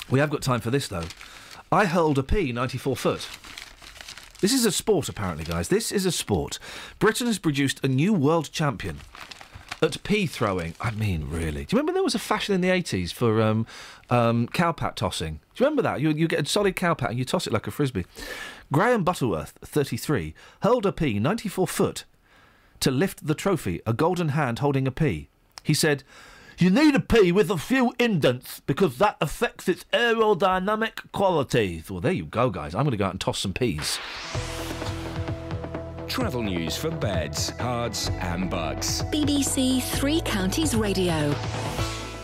We 0.09 0.19
have 0.19 0.29
got 0.29 0.41
time 0.41 0.61
for 0.61 0.71
this 0.71 0.87
though. 0.87 1.05
I 1.71 1.85
hurled 1.85 2.17
a 2.17 2.23
pea 2.23 2.51
94 2.51 2.95
foot. 2.95 3.27
This 4.39 4.53
is 4.53 4.65
a 4.65 4.71
sport, 4.71 5.09
apparently, 5.09 5.43
guys. 5.43 5.67
This 5.67 5.91
is 5.91 6.05
a 6.05 6.11
sport. 6.11 6.59
Britain 6.99 7.27
has 7.27 7.39
produced 7.39 7.83
a 7.83 7.87
new 7.87 8.13
world 8.13 8.51
champion 8.51 8.99
at 9.81 10.01
pea 10.03 10.27
throwing. 10.27 10.75
I 10.79 10.91
mean, 10.91 11.27
really. 11.29 11.65
Do 11.65 11.75
you 11.75 11.79
remember 11.79 11.93
there 11.93 12.03
was 12.03 12.15
a 12.15 12.19
fashion 12.19 12.53
in 12.53 12.61
the 12.61 12.69
80s 12.69 13.11
for 13.11 13.41
um, 13.41 13.65
um, 14.09 14.47
cowpat 14.47 14.95
tossing? 14.95 15.39
Do 15.55 15.63
you 15.63 15.65
remember 15.65 15.81
that? 15.83 16.01
You, 16.01 16.09
you 16.11 16.27
get 16.27 16.41
a 16.41 16.45
solid 16.45 16.75
cowpat 16.75 17.09
and 17.09 17.19
you 17.19 17.25
toss 17.25 17.47
it 17.47 17.53
like 17.53 17.67
a 17.67 17.71
frisbee. 17.71 18.05
Graham 18.71 19.03
Butterworth, 19.03 19.53
33, 19.63 20.33
hurled 20.61 20.85
a 20.85 20.91
pea 20.91 21.19
94 21.19 21.67
foot 21.67 22.05
to 22.79 22.91
lift 22.91 23.25
the 23.25 23.35
trophy, 23.35 23.81
a 23.85 23.93
golden 23.93 24.29
hand 24.29 24.59
holding 24.59 24.87
a 24.87 24.91
pea. 24.91 25.29
He 25.63 25.73
said, 25.73 26.03
You 26.57 26.69
need 26.69 26.95
a 26.95 26.99
pea 26.99 27.31
with 27.31 27.49
a 27.49 27.57
few 27.57 27.93
indents 27.99 28.59
because 28.61 28.97
that 28.97 29.17
affects 29.19 29.67
its 29.67 29.85
aerodynamic 29.93 31.11
qualities. 31.11 31.89
Well, 31.89 32.01
there 32.01 32.11
you 32.11 32.25
go, 32.25 32.49
guys. 32.49 32.75
I'm 32.75 32.83
going 32.83 32.91
to 32.91 32.97
go 32.97 33.05
out 33.05 33.11
and 33.11 33.21
toss 33.21 33.39
some 33.39 33.53
peas. 33.53 33.99
Travel 36.07 36.41
news 36.41 36.77
for 36.77 36.89
beds, 36.89 37.51
cards, 37.57 38.09
and 38.19 38.49
Bucks. 38.49 39.03
BBC 39.11 39.83
Three 39.83 40.21
Counties 40.21 40.73
Radio. 40.73 41.35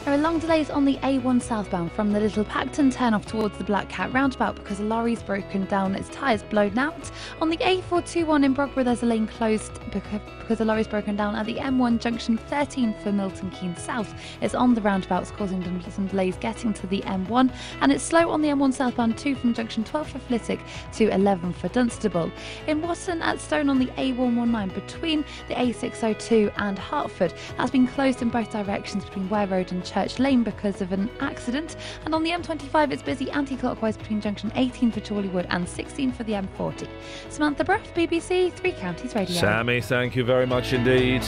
There 0.06 0.14
are 0.14 0.18
long 0.18 0.38
delays 0.38 0.70
on 0.70 0.84
the 0.84 0.98
A1 0.98 1.42
southbound 1.42 1.94
from 1.94 2.12
the 2.12 2.20
Little 2.20 2.44
Paxton 2.44 2.92
turnoff 2.92 3.26
towards 3.26 3.58
the 3.58 3.64
Black 3.64 3.88
Cat 3.88 4.12
roundabout 4.12 4.58
because 4.58 4.82
a 4.82 4.84
lorry's 4.84 5.24
broken 5.24 5.64
down, 5.68 5.96
its 5.96 6.10
tyres 6.10 6.44
blown 6.44 6.78
out. 6.78 7.10
On 7.42 7.50
the 7.50 7.56
A421 7.56 8.44
in 8.44 8.54
Brogborough, 8.54 8.84
there's 8.84 9.02
a 9.02 9.06
lane 9.06 9.28
closed 9.28 9.80
because, 9.92 10.60
a 10.60 10.66
lorry's 10.66 10.90
broken 10.90 11.16
down 11.16 11.38
at 11.38 11.46
the 11.46 11.56
M1 11.56 12.02
junction 12.02 12.38
13 12.38 12.94
for 13.02 13.14
Milton 13.14 13.50
Keynes 13.52 13.82
South. 13.82 14.14
It's 14.42 14.54
on 14.54 14.74
the 14.74 14.82
roundabouts, 14.82 15.32
causing 15.32 15.64
some 15.90 16.08
delays 16.08 16.36
getting 16.36 16.74
to 16.74 16.88
the 16.88 17.00
M1, 17.04 17.50
and 17.80 17.92
it's 17.92 18.04
slow 18.04 18.30
on 18.30 18.42
the 18.42 18.50
M1 18.50 18.74
southbound 18.74 19.18
too 19.18 19.36
from 19.36 19.54
junction 19.54 19.86
12 19.86 20.10
for 20.10 20.20
Flitwick 20.20 20.60
to 20.96 21.08
11 21.14 21.54
for 21.54 21.70
Dunstable. 21.70 22.30
In 22.68 22.82
Watton 22.82 23.22
at 23.22 23.40
Stone 23.40 23.70
on 23.70 23.80
the 23.80 23.88
A119 23.88 24.74
between 24.76 25.24
the 25.48 25.56
A602 25.56 26.52
and 26.58 26.78
Hertford, 26.78 27.34
that's 27.58 27.72
been 27.72 27.88
closed 27.88 28.22
in 28.22 28.28
both 28.28 28.52
directions 28.52 29.06
between 29.06 29.30
Ware 29.30 29.48
Road 29.48 29.72
and 29.72 29.93
Church 29.94 30.18
Lane 30.18 30.44
because 30.44 30.82
of 30.82 30.92
an 30.92 31.10
accident. 31.20 31.76
And 32.06 32.16
on 32.16 32.24
the 32.24 32.32
M25, 32.32 32.92
it's 32.92 33.04
busy 33.04 33.30
anti-clockwise 33.32 33.96
between 33.96 34.22
junction 34.22 34.52
18 34.56 34.92
for 34.92 35.02
Chorleywood 35.02 35.46
and 35.50 35.70
16 35.70 36.12
for 36.12 36.24
the 36.24 36.34
M40. 36.34 36.88
Samantha 37.30 37.64
Bruff, 37.64 37.94
BBC 37.94 38.52
Three 38.54 38.72
Counties 38.72 39.14
Radio. 39.14 39.36
Sammy, 39.36 39.82
thank 39.82 40.16
you 40.16 40.24
very 40.24 40.48
much 40.48 40.74
indeed. 40.74 41.22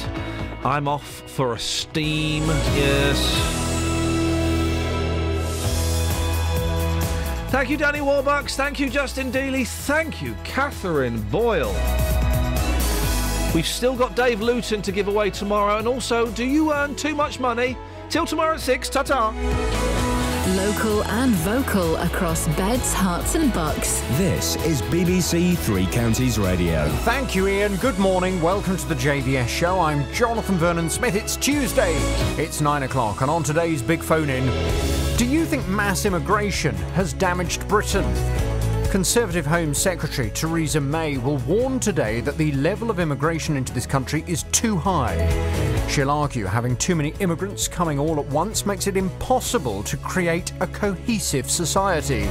I'm 0.64 0.88
off 0.88 1.22
for 1.30 1.54
a 1.54 1.60
steam, 1.60 2.44
yes. 2.74 3.62
Thank 7.52 7.70
you, 7.70 7.78
Danny 7.78 8.00
Warbucks. 8.00 8.56
Thank 8.56 8.80
you, 8.80 8.90
Justin 8.90 9.32
Dealey. 9.32 9.66
Thank 9.66 10.22
you, 10.22 10.36
Catherine 10.44 11.22
Boyle. 11.30 11.74
We've 13.54 13.66
still 13.66 13.96
got 13.96 14.16
Dave 14.16 14.42
Luton 14.42 14.82
to 14.82 14.92
give 14.92 15.08
away 15.08 15.30
tomorrow. 15.30 15.78
And 15.78 15.88
also, 15.88 16.30
do 16.32 16.44
you 16.44 16.74
earn 16.74 16.96
too 16.96 17.16
much 17.16 17.40
money? 17.40 17.78
Till 18.10 18.26
tomorrow 18.26 18.56
at 18.56 18.62
six. 18.62 18.90
Ta 18.90 19.04
ta. 19.04 19.34
Local 20.56 21.04
and 21.06 21.32
vocal 21.38 21.96
across 21.98 22.48
beds, 22.56 22.94
Herts, 22.94 23.36
and 23.36 23.52
bucks. 23.54 24.02
This 24.12 24.56
is 24.58 24.82
BBC 24.84 25.58
Three 25.58 25.88
Counties 25.88 26.38
Radio. 26.38 26.88
Thank 27.04 27.36
you, 27.36 27.48
Iain. 27.48 27.76
Good 27.78 27.98
morning. 27.98 28.42
Welcome 28.42 28.78
to 28.78 28.88
the 28.88 28.96
JVS 28.96 29.48
show. 29.48 29.80
I'm 29.80 30.10
Jonathan 30.14 30.56
Vernon 30.56 30.90
Smith. 30.90 31.16
It's 31.16 31.36
Tuesday. 31.36 31.94
It's 32.38 32.62
nine 32.62 32.84
o'clock, 32.84 33.22
and 33.22 33.32
on 33.32 33.44
today's 33.44 33.82
big 33.82 34.02
phone 34.04 34.30
in, 34.30 34.46
do 35.18 35.26
you 35.26 35.46
think 35.46 35.68
mass 35.68 36.06
immigration 36.06 36.76
has 36.94 37.12
damaged 37.14 37.68
Britain? 37.68 38.06
Conservative 38.96 39.46
Home 39.46 39.74
Secretary 39.74 40.30
Theresa 40.30 40.80
May 40.80 41.18
will 41.18 41.36
warn 41.40 41.82
today 41.82 42.22
that 42.22 42.38
the 42.38 42.54
level 42.54 42.90
of 42.90 43.02
immigration 43.02 43.58
into 43.58 43.74
this 43.74 43.86
country 43.86 44.24
is 44.26 44.44
too 44.54 44.78
high. 44.78 45.18
She'll 45.90 46.10
argue 46.10 46.46
having 46.46 46.78
too 46.78 46.96
many 46.96 47.14
immigrants 47.20 47.68
coming 47.68 48.00
all 48.00 48.22
at 48.22 48.26
once 48.28 48.66
makes 48.66 48.88
it 48.88 48.96
impossible 48.96 49.84
to 49.84 49.98
create 49.98 50.54
a 50.62 50.68
cohesive 50.68 51.52
society. 51.52 52.24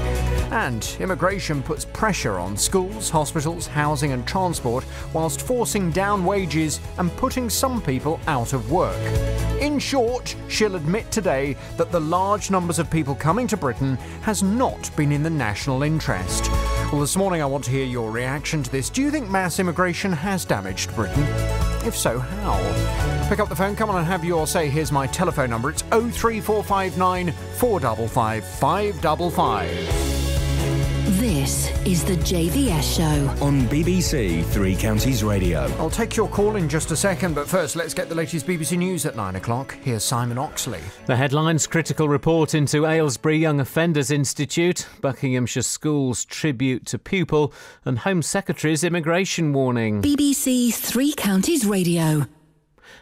And 0.53 0.97
immigration 1.01 1.63
puts 1.63 1.85
pressure 1.85 2.39
on 2.39 2.57
schools, 2.57 3.11
hospitals, 3.11 3.67
housing, 3.67 4.13
and 4.13 4.27
transport, 4.27 4.87
whilst 5.13 5.43
forcing 5.43 5.91
down 5.91 6.25
wages 6.25 6.81
and 6.97 7.15
putting 7.19 7.51
some 7.51 7.83
people 7.83 8.19
out 8.27 8.55
of 8.55 8.73
work. 8.73 8.97
In 9.61 9.79
short, 9.79 10.35
she'll 10.49 10.77
admit 10.77 11.11
today 11.11 11.57
that 11.77 11.93
the 11.93 12.01
large 12.01 12.51
numbers 12.51 12.79
of 12.79 12.91
people 12.91 13.15
coming 13.15 13.47
to 13.49 13.57
Britain 13.57 13.97
has 14.23 14.43
not 14.43 14.95
been 14.97 15.13
in 15.13 15.23
the 15.23 15.31
national 15.31 15.83
interest. 15.83 16.54
Well, 16.93 17.01
this 17.01 17.17
morning 17.17 17.43
I 17.43 17.47
want 17.47 17.65
to 17.65 17.71
hear 17.71 17.85
your 17.85 18.11
reaction 18.11 18.63
to 18.63 18.71
this. 18.71 18.89
Do 18.89 19.03
you 19.03 19.11
think 19.11 19.29
mass 19.29 19.59
immigration 19.59 20.13
has 20.13 20.45
damaged 20.45 20.95
Britain? 20.95 21.25
If 21.85 21.97
so, 21.97 22.19
how? 22.19 23.29
Pick 23.29 23.41
up 23.41 23.49
the 23.49 23.57
phone, 23.57 23.75
come 23.75 23.91
on 23.91 23.97
and 23.97 24.07
have 24.07 24.25
your 24.25 24.47
say. 24.47 24.69
Here's 24.69 24.93
my 24.93 25.07
telephone 25.07 25.51
number. 25.51 25.71
It's 25.71 25.83
03459 25.83 27.33
455 27.33 28.45
555. 28.45 30.24
This 31.07 31.71
is 31.87 32.03
the 32.03 32.15
JVS 32.15 32.97
show. 32.97 33.45
On 33.45 33.61
BBC 33.69 34.43
Three 34.47 34.75
Counties 34.75 35.23
Radio. 35.23 35.65
I'll 35.79 35.91
take 35.91 36.17
your 36.17 36.27
call 36.29 36.57
in 36.57 36.67
just 36.67 36.91
a 36.93 36.97
second, 36.97 37.35
but 37.35 37.47
first 37.47 37.77
let's 37.77 37.93
get 37.93 38.09
the 38.09 38.15
latest 38.15 38.47
BBC 38.47 38.79
News 38.79 39.05
at 39.05 39.15
9 39.15 39.37
o'clock. 39.37 39.77
Here's 39.83 40.03
Simon 40.03 40.39
Oxley. 40.39 40.81
The 41.05 41.15
headlines 41.15 41.67
critical 41.67 42.09
report 42.09 42.55
into 42.55 42.87
Aylesbury 42.87 43.37
Young 43.37 43.61
Offenders 43.61 44.11
Institute, 44.11 44.89
Buckinghamshire 45.03 45.63
Schools 45.63 46.25
tribute 46.25 46.87
to 46.87 46.99
pupil, 46.99 47.53
and 47.85 47.99
Home 47.99 48.23
Secretary's 48.23 48.83
immigration 48.83 49.53
warning. 49.53 50.01
BBC 50.01 50.73
Three 50.73 51.13
Counties 51.13 51.67
Radio. 51.67 52.27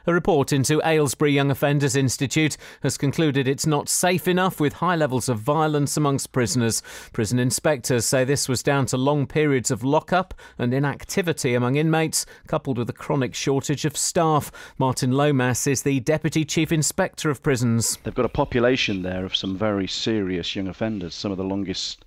A 0.04 0.12
report 0.12 0.52
into 0.52 0.82
Aylesbury 0.84 1.32
Young 1.32 1.52
Offenders 1.52 1.94
Institute 1.94 2.56
has 2.82 2.98
concluded 2.98 3.46
it's 3.46 3.66
not 3.66 3.88
safe 3.88 4.26
enough 4.26 4.58
with 4.58 4.74
high 4.74 4.96
levels 4.96 5.28
of 5.28 5.38
violence 5.38 5.96
amongst 5.96 6.32
prisoners. 6.32 6.82
Prison 7.12 7.38
inspectors 7.38 8.04
say 8.04 8.24
this 8.24 8.48
was 8.48 8.64
down 8.64 8.86
to 8.86 8.96
long 8.96 9.28
periods 9.28 9.70
of 9.70 9.84
lockup 9.84 10.34
and 10.58 10.74
inactivity 10.74 11.54
among 11.54 11.76
inmates, 11.76 12.26
coupled 12.48 12.78
with 12.78 12.90
a 12.90 12.92
chronic 12.92 13.32
shortage 13.32 13.84
of 13.84 13.96
staff. 13.96 14.50
Martin 14.76 15.12
Lomas 15.12 15.68
is 15.68 15.82
the 15.82 16.00
Deputy 16.00 16.44
Chief 16.44 16.72
Inspector 16.72 17.30
of 17.30 17.40
Prisons. 17.40 17.96
They've 18.02 18.12
got 18.12 18.24
a 18.24 18.28
population 18.28 19.02
there 19.02 19.24
of 19.24 19.36
some 19.36 19.56
very 19.56 19.86
serious 19.86 20.56
young 20.56 20.66
offenders, 20.66 21.14
some 21.14 21.30
of 21.30 21.38
the 21.38 21.44
longest 21.44 22.04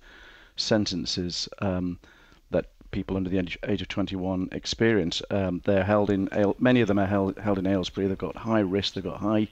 sentences 0.56 1.48
um, 1.60 1.98
people 2.96 3.18
under 3.18 3.28
the 3.28 3.38
age, 3.38 3.58
of 3.82 3.88
21 3.88 4.48
experience. 4.52 5.20
Um, 5.30 5.60
they're 5.66 5.84
held 5.84 6.08
in, 6.08 6.30
many 6.58 6.80
of 6.80 6.88
them 6.88 6.98
are 6.98 7.04
held, 7.04 7.36
held 7.36 7.58
in 7.58 7.66
Aylesbury. 7.66 8.06
They've 8.06 8.16
got 8.16 8.36
high 8.36 8.60
risk, 8.60 8.94
they've 8.94 9.04
got 9.04 9.18
high 9.18 9.48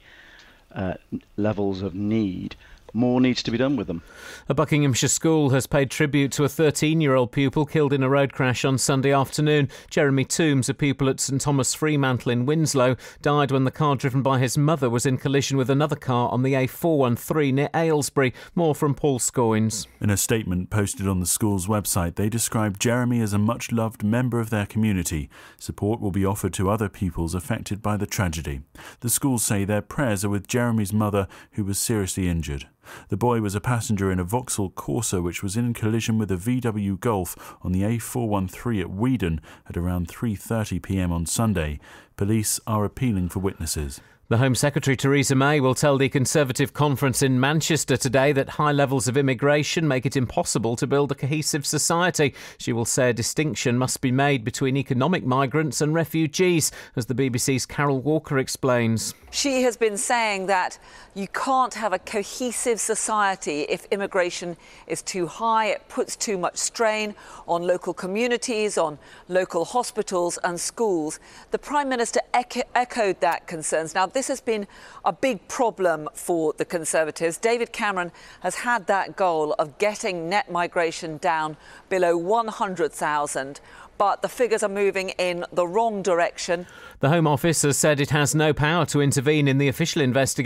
uh, 0.73 0.95
levels 1.37 1.83
of 1.83 1.93
need. 1.93 2.55
More 2.95 3.19
needs 3.19 3.43
to 3.43 3.51
be 3.51 3.57
done 3.57 3.75
with 3.75 3.87
them. 3.87 4.03
A 4.47 4.53
Buckinghamshire 4.53 5.09
school 5.09 5.49
has 5.49 5.67
paid 5.67 5.91
tribute 5.91 6.31
to 6.31 6.45
a 6.45 6.49
13 6.49 7.01
year 7.01 7.13
old 7.13 7.33
pupil 7.33 7.65
killed 7.65 7.91
in 7.91 8.01
a 8.03 8.09
road 8.09 8.31
crash 8.31 8.63
on 8.63 8.77
Sunday 8.77 9.11
afternoon. 9.11 9.67
Jeremy 9.89 10.23
Toombs, 10.23 10.69
a 10.69 10.73
pupil 10.73 11.09
at 11.09 11.19
Sir 11.19 11.37
Thomas 11.37 11.73
Fremantle 11.73 12.31
in 12.31 12.45
Winslow, 12.45 12.95
died 13.21 13.51
when 13.51 13.65
the 13.65 13.71
car 13.71 13.97
driven 13.97 14.21
by 14.21 14.39
his 14.39 14.57
mother 14.57 14.89
was 14.89 15.05
in 15.05 15.17
collision 15.17 15.57
with 15.57 15.69
another 15.69 15.97
car 15.97 16.29
on 16.29 16.41
the 16.41 16.53
A413 16.53 17.53
near 17.53 17.69
Aylesbury. 17.75 18.33
More 18.55 18.73
from 18.73 18.95
Paul 18.95 19.19
Scoins. 19.19 19.87
In 19.99 20.09
a 20.09 20.15
statement 20.15 20.69
posted 20.69 21.05
on 21.05 21.19
the 21.19 21.25
school's 21.25 21.67
website, 21.67 22.15
they 22.15 22.29
described 22.29 22.79
Jeremy 22.79 23.19
as 23.19 23.33
a 23.33 23.37
much 23.37 23.73
loved 23.73 24.05
member 24.05 24.39
of 24.39 24.51
their 24.51 24.65
community. 24.65 25.29
Support 25.59 25.99
will 25.99 26.11
be 26.11 26.25
offered 26.25 26.53
to 26.53 26.69
other 26.69 26.87
pupils 26.87 27.35
affected 27.35 27.81
by 27.81 27.97
the 27.97 28.07
tragedy. 28.07 28.61
The 29.01 29.09
schools 29.09 29.43
say 29.43 29.65
their 29.65 29.81
prayers 29.81 30.23
are 30.23 30.29
with 30.29 30.47
Jeremy's 30.47 30.93
mother, 30.93 31.27
who 31.51 31.65
was 31.65 31.77
seriously 31.77 32.29
injured. 32.29 32.67
The 33.09 33.17
boy 33.17 33.41
was 33.41 33.55
a 33.55 33.61
passenger 33.61 34.11
in 34.11 34.19
a 34.19 34.23
Vauxhall 34.23 34.71
Corsa 34.71 35.21
which 35.21 35.43
was 35.43 35.55
in 35.57 35.73
collision 35.73 36.17
with 36.17 36.31
a 36.31 36.35
VW 36.35 36.99
Golf 36.99 37.55
on 37.61 37.71
the 37.71 37.81
A413 37.81 38.81
at 38.81 38.89
Weedon 38.89 39.41
at 39.67 39.77
around 39.77 40.07
3:30 40.07 40.81
p.m. 40.81 41.11
on 41.11 41.25
Sunday. 41.25 41.79
Police 42.17 42.59
are 42.65 42.85
appealing 42.85 43.29
for 43.29 43.39
witnesses. 43.39 44.01
The 44.27 44.37
Home 44.37 44.55
Secretary 44.55 44.97
Theresa 44.97 45.35
May 45.35 45.59
will 45.59 45.75
tell 45.75 45.99
the 45.99 46.09
Conservative 46.09 46.73
conference 46.73 47.21
in 47.21 47.39
Manchester 47.39 47.95
today 47.95 48.31
that 48.31 48.49
high 48.49 48.71
levels 48.71 49.07
of 49.07 49.17
immigration 49.17 49.87
make 49.87 50.03
it 50.07 50.17
impossible 50.17 50.75
to 50.77 50.87
build 50.87 51.11
a 51.11 51.15
cohesive 51.15 51.63
society. 51.63 52.33
She 52.57 52.73
will 52.73 52.85
say 52.85 53.11
a 53.11 53.13
distinction 53.13 53.77
must 53.77 54.01
be 54.01 54.11
made 54.11 54.43
between 54.43 54.77
economic 54.77 55.23
migrants 55.23 55.79
and 55.79 55.93
refugees, 55.93 56.71
as 56.95 57.05
the 57.05 57.13
BBC's 57.13 57.67
Carol 57.67 58.01
Walker 58.01 58.39
explains. 58.39 59.13
She 59.35 59.63
has 59.63 59.75
been 59.75 59.97
saying 59.97 60.45
that 60.45 60.79
you 61.13 61.27
can't 61.27 61.73
have 61.73 61.91
a 61.91 61.99
cohesive 61.99 62.79
society 62.79 63.63
if 63.63 63.83
immigration 63.91 64.55
is 64.87 65.01
too 65.01 65.27
high. 65.27 65.65
It 65.65 65.89
puts 65.89 66.15
too 66.15 66.37
much 66.37 66.55
strain 66.55 67.15
on 67.45 67.67
local 67.67 67.93
communities, 67.93 68.77
on 68.77 68.97
local 69.27 69.65
hospitals 69.65 70.39
and 70.45 70.57
schools. 70.57 71.19
The 71.51 71.59
Prime 71.59 71.89
Minister 71.89 72.21
echo- 72.33 72.63
echoed 72.73 73.19
that 73.19 73.45
concerns. 73.45 73.93
Now, 73.93 74.05
this 74.05 74.29
has 74.29 74.39
been 74.39 74.67
a 75.03 75.11
big 75.11 75.45
problem 75.49 76.07
for 76.13 76.53
the 76.53 76.63
Conservatives. 76.63 77.37
David 77.37 77.73
Cameron 77.73 78.13
has 78.39 78.55
had 78.55 78.87
that 78.87 79.17
goal 79.17 79.53
of 79.59 79.77
getting 79.79 80.29
net 80.29 80.49
migration 80.49 81.17
down 81.17 81.57
below 81.89 82.15
100,000 82.15 83.59
but 83.97 84.21
the 84.21 84.29
figures 84.29 84.63
are 84.63 84.69
moving 84.69 85.09
in 85.09 85.45
the 85.51 85.67
wrong 85.67 86.01
direction. 86.01 86.67
The 86.99 87.09
Home 87.09 87.27
Office 87.27 87.61
has 87.63 87.77
said 87.77 87.99
it 87.99 88.09
has 88.09 88.33
no 88.33 88.53
power 88.53 88.85
to 88.87 89.01
intervene 89.01 89.47
in 89.47 89.57
the 89.57 89.67
official 89.67 90.01
investigation 90.01 90.45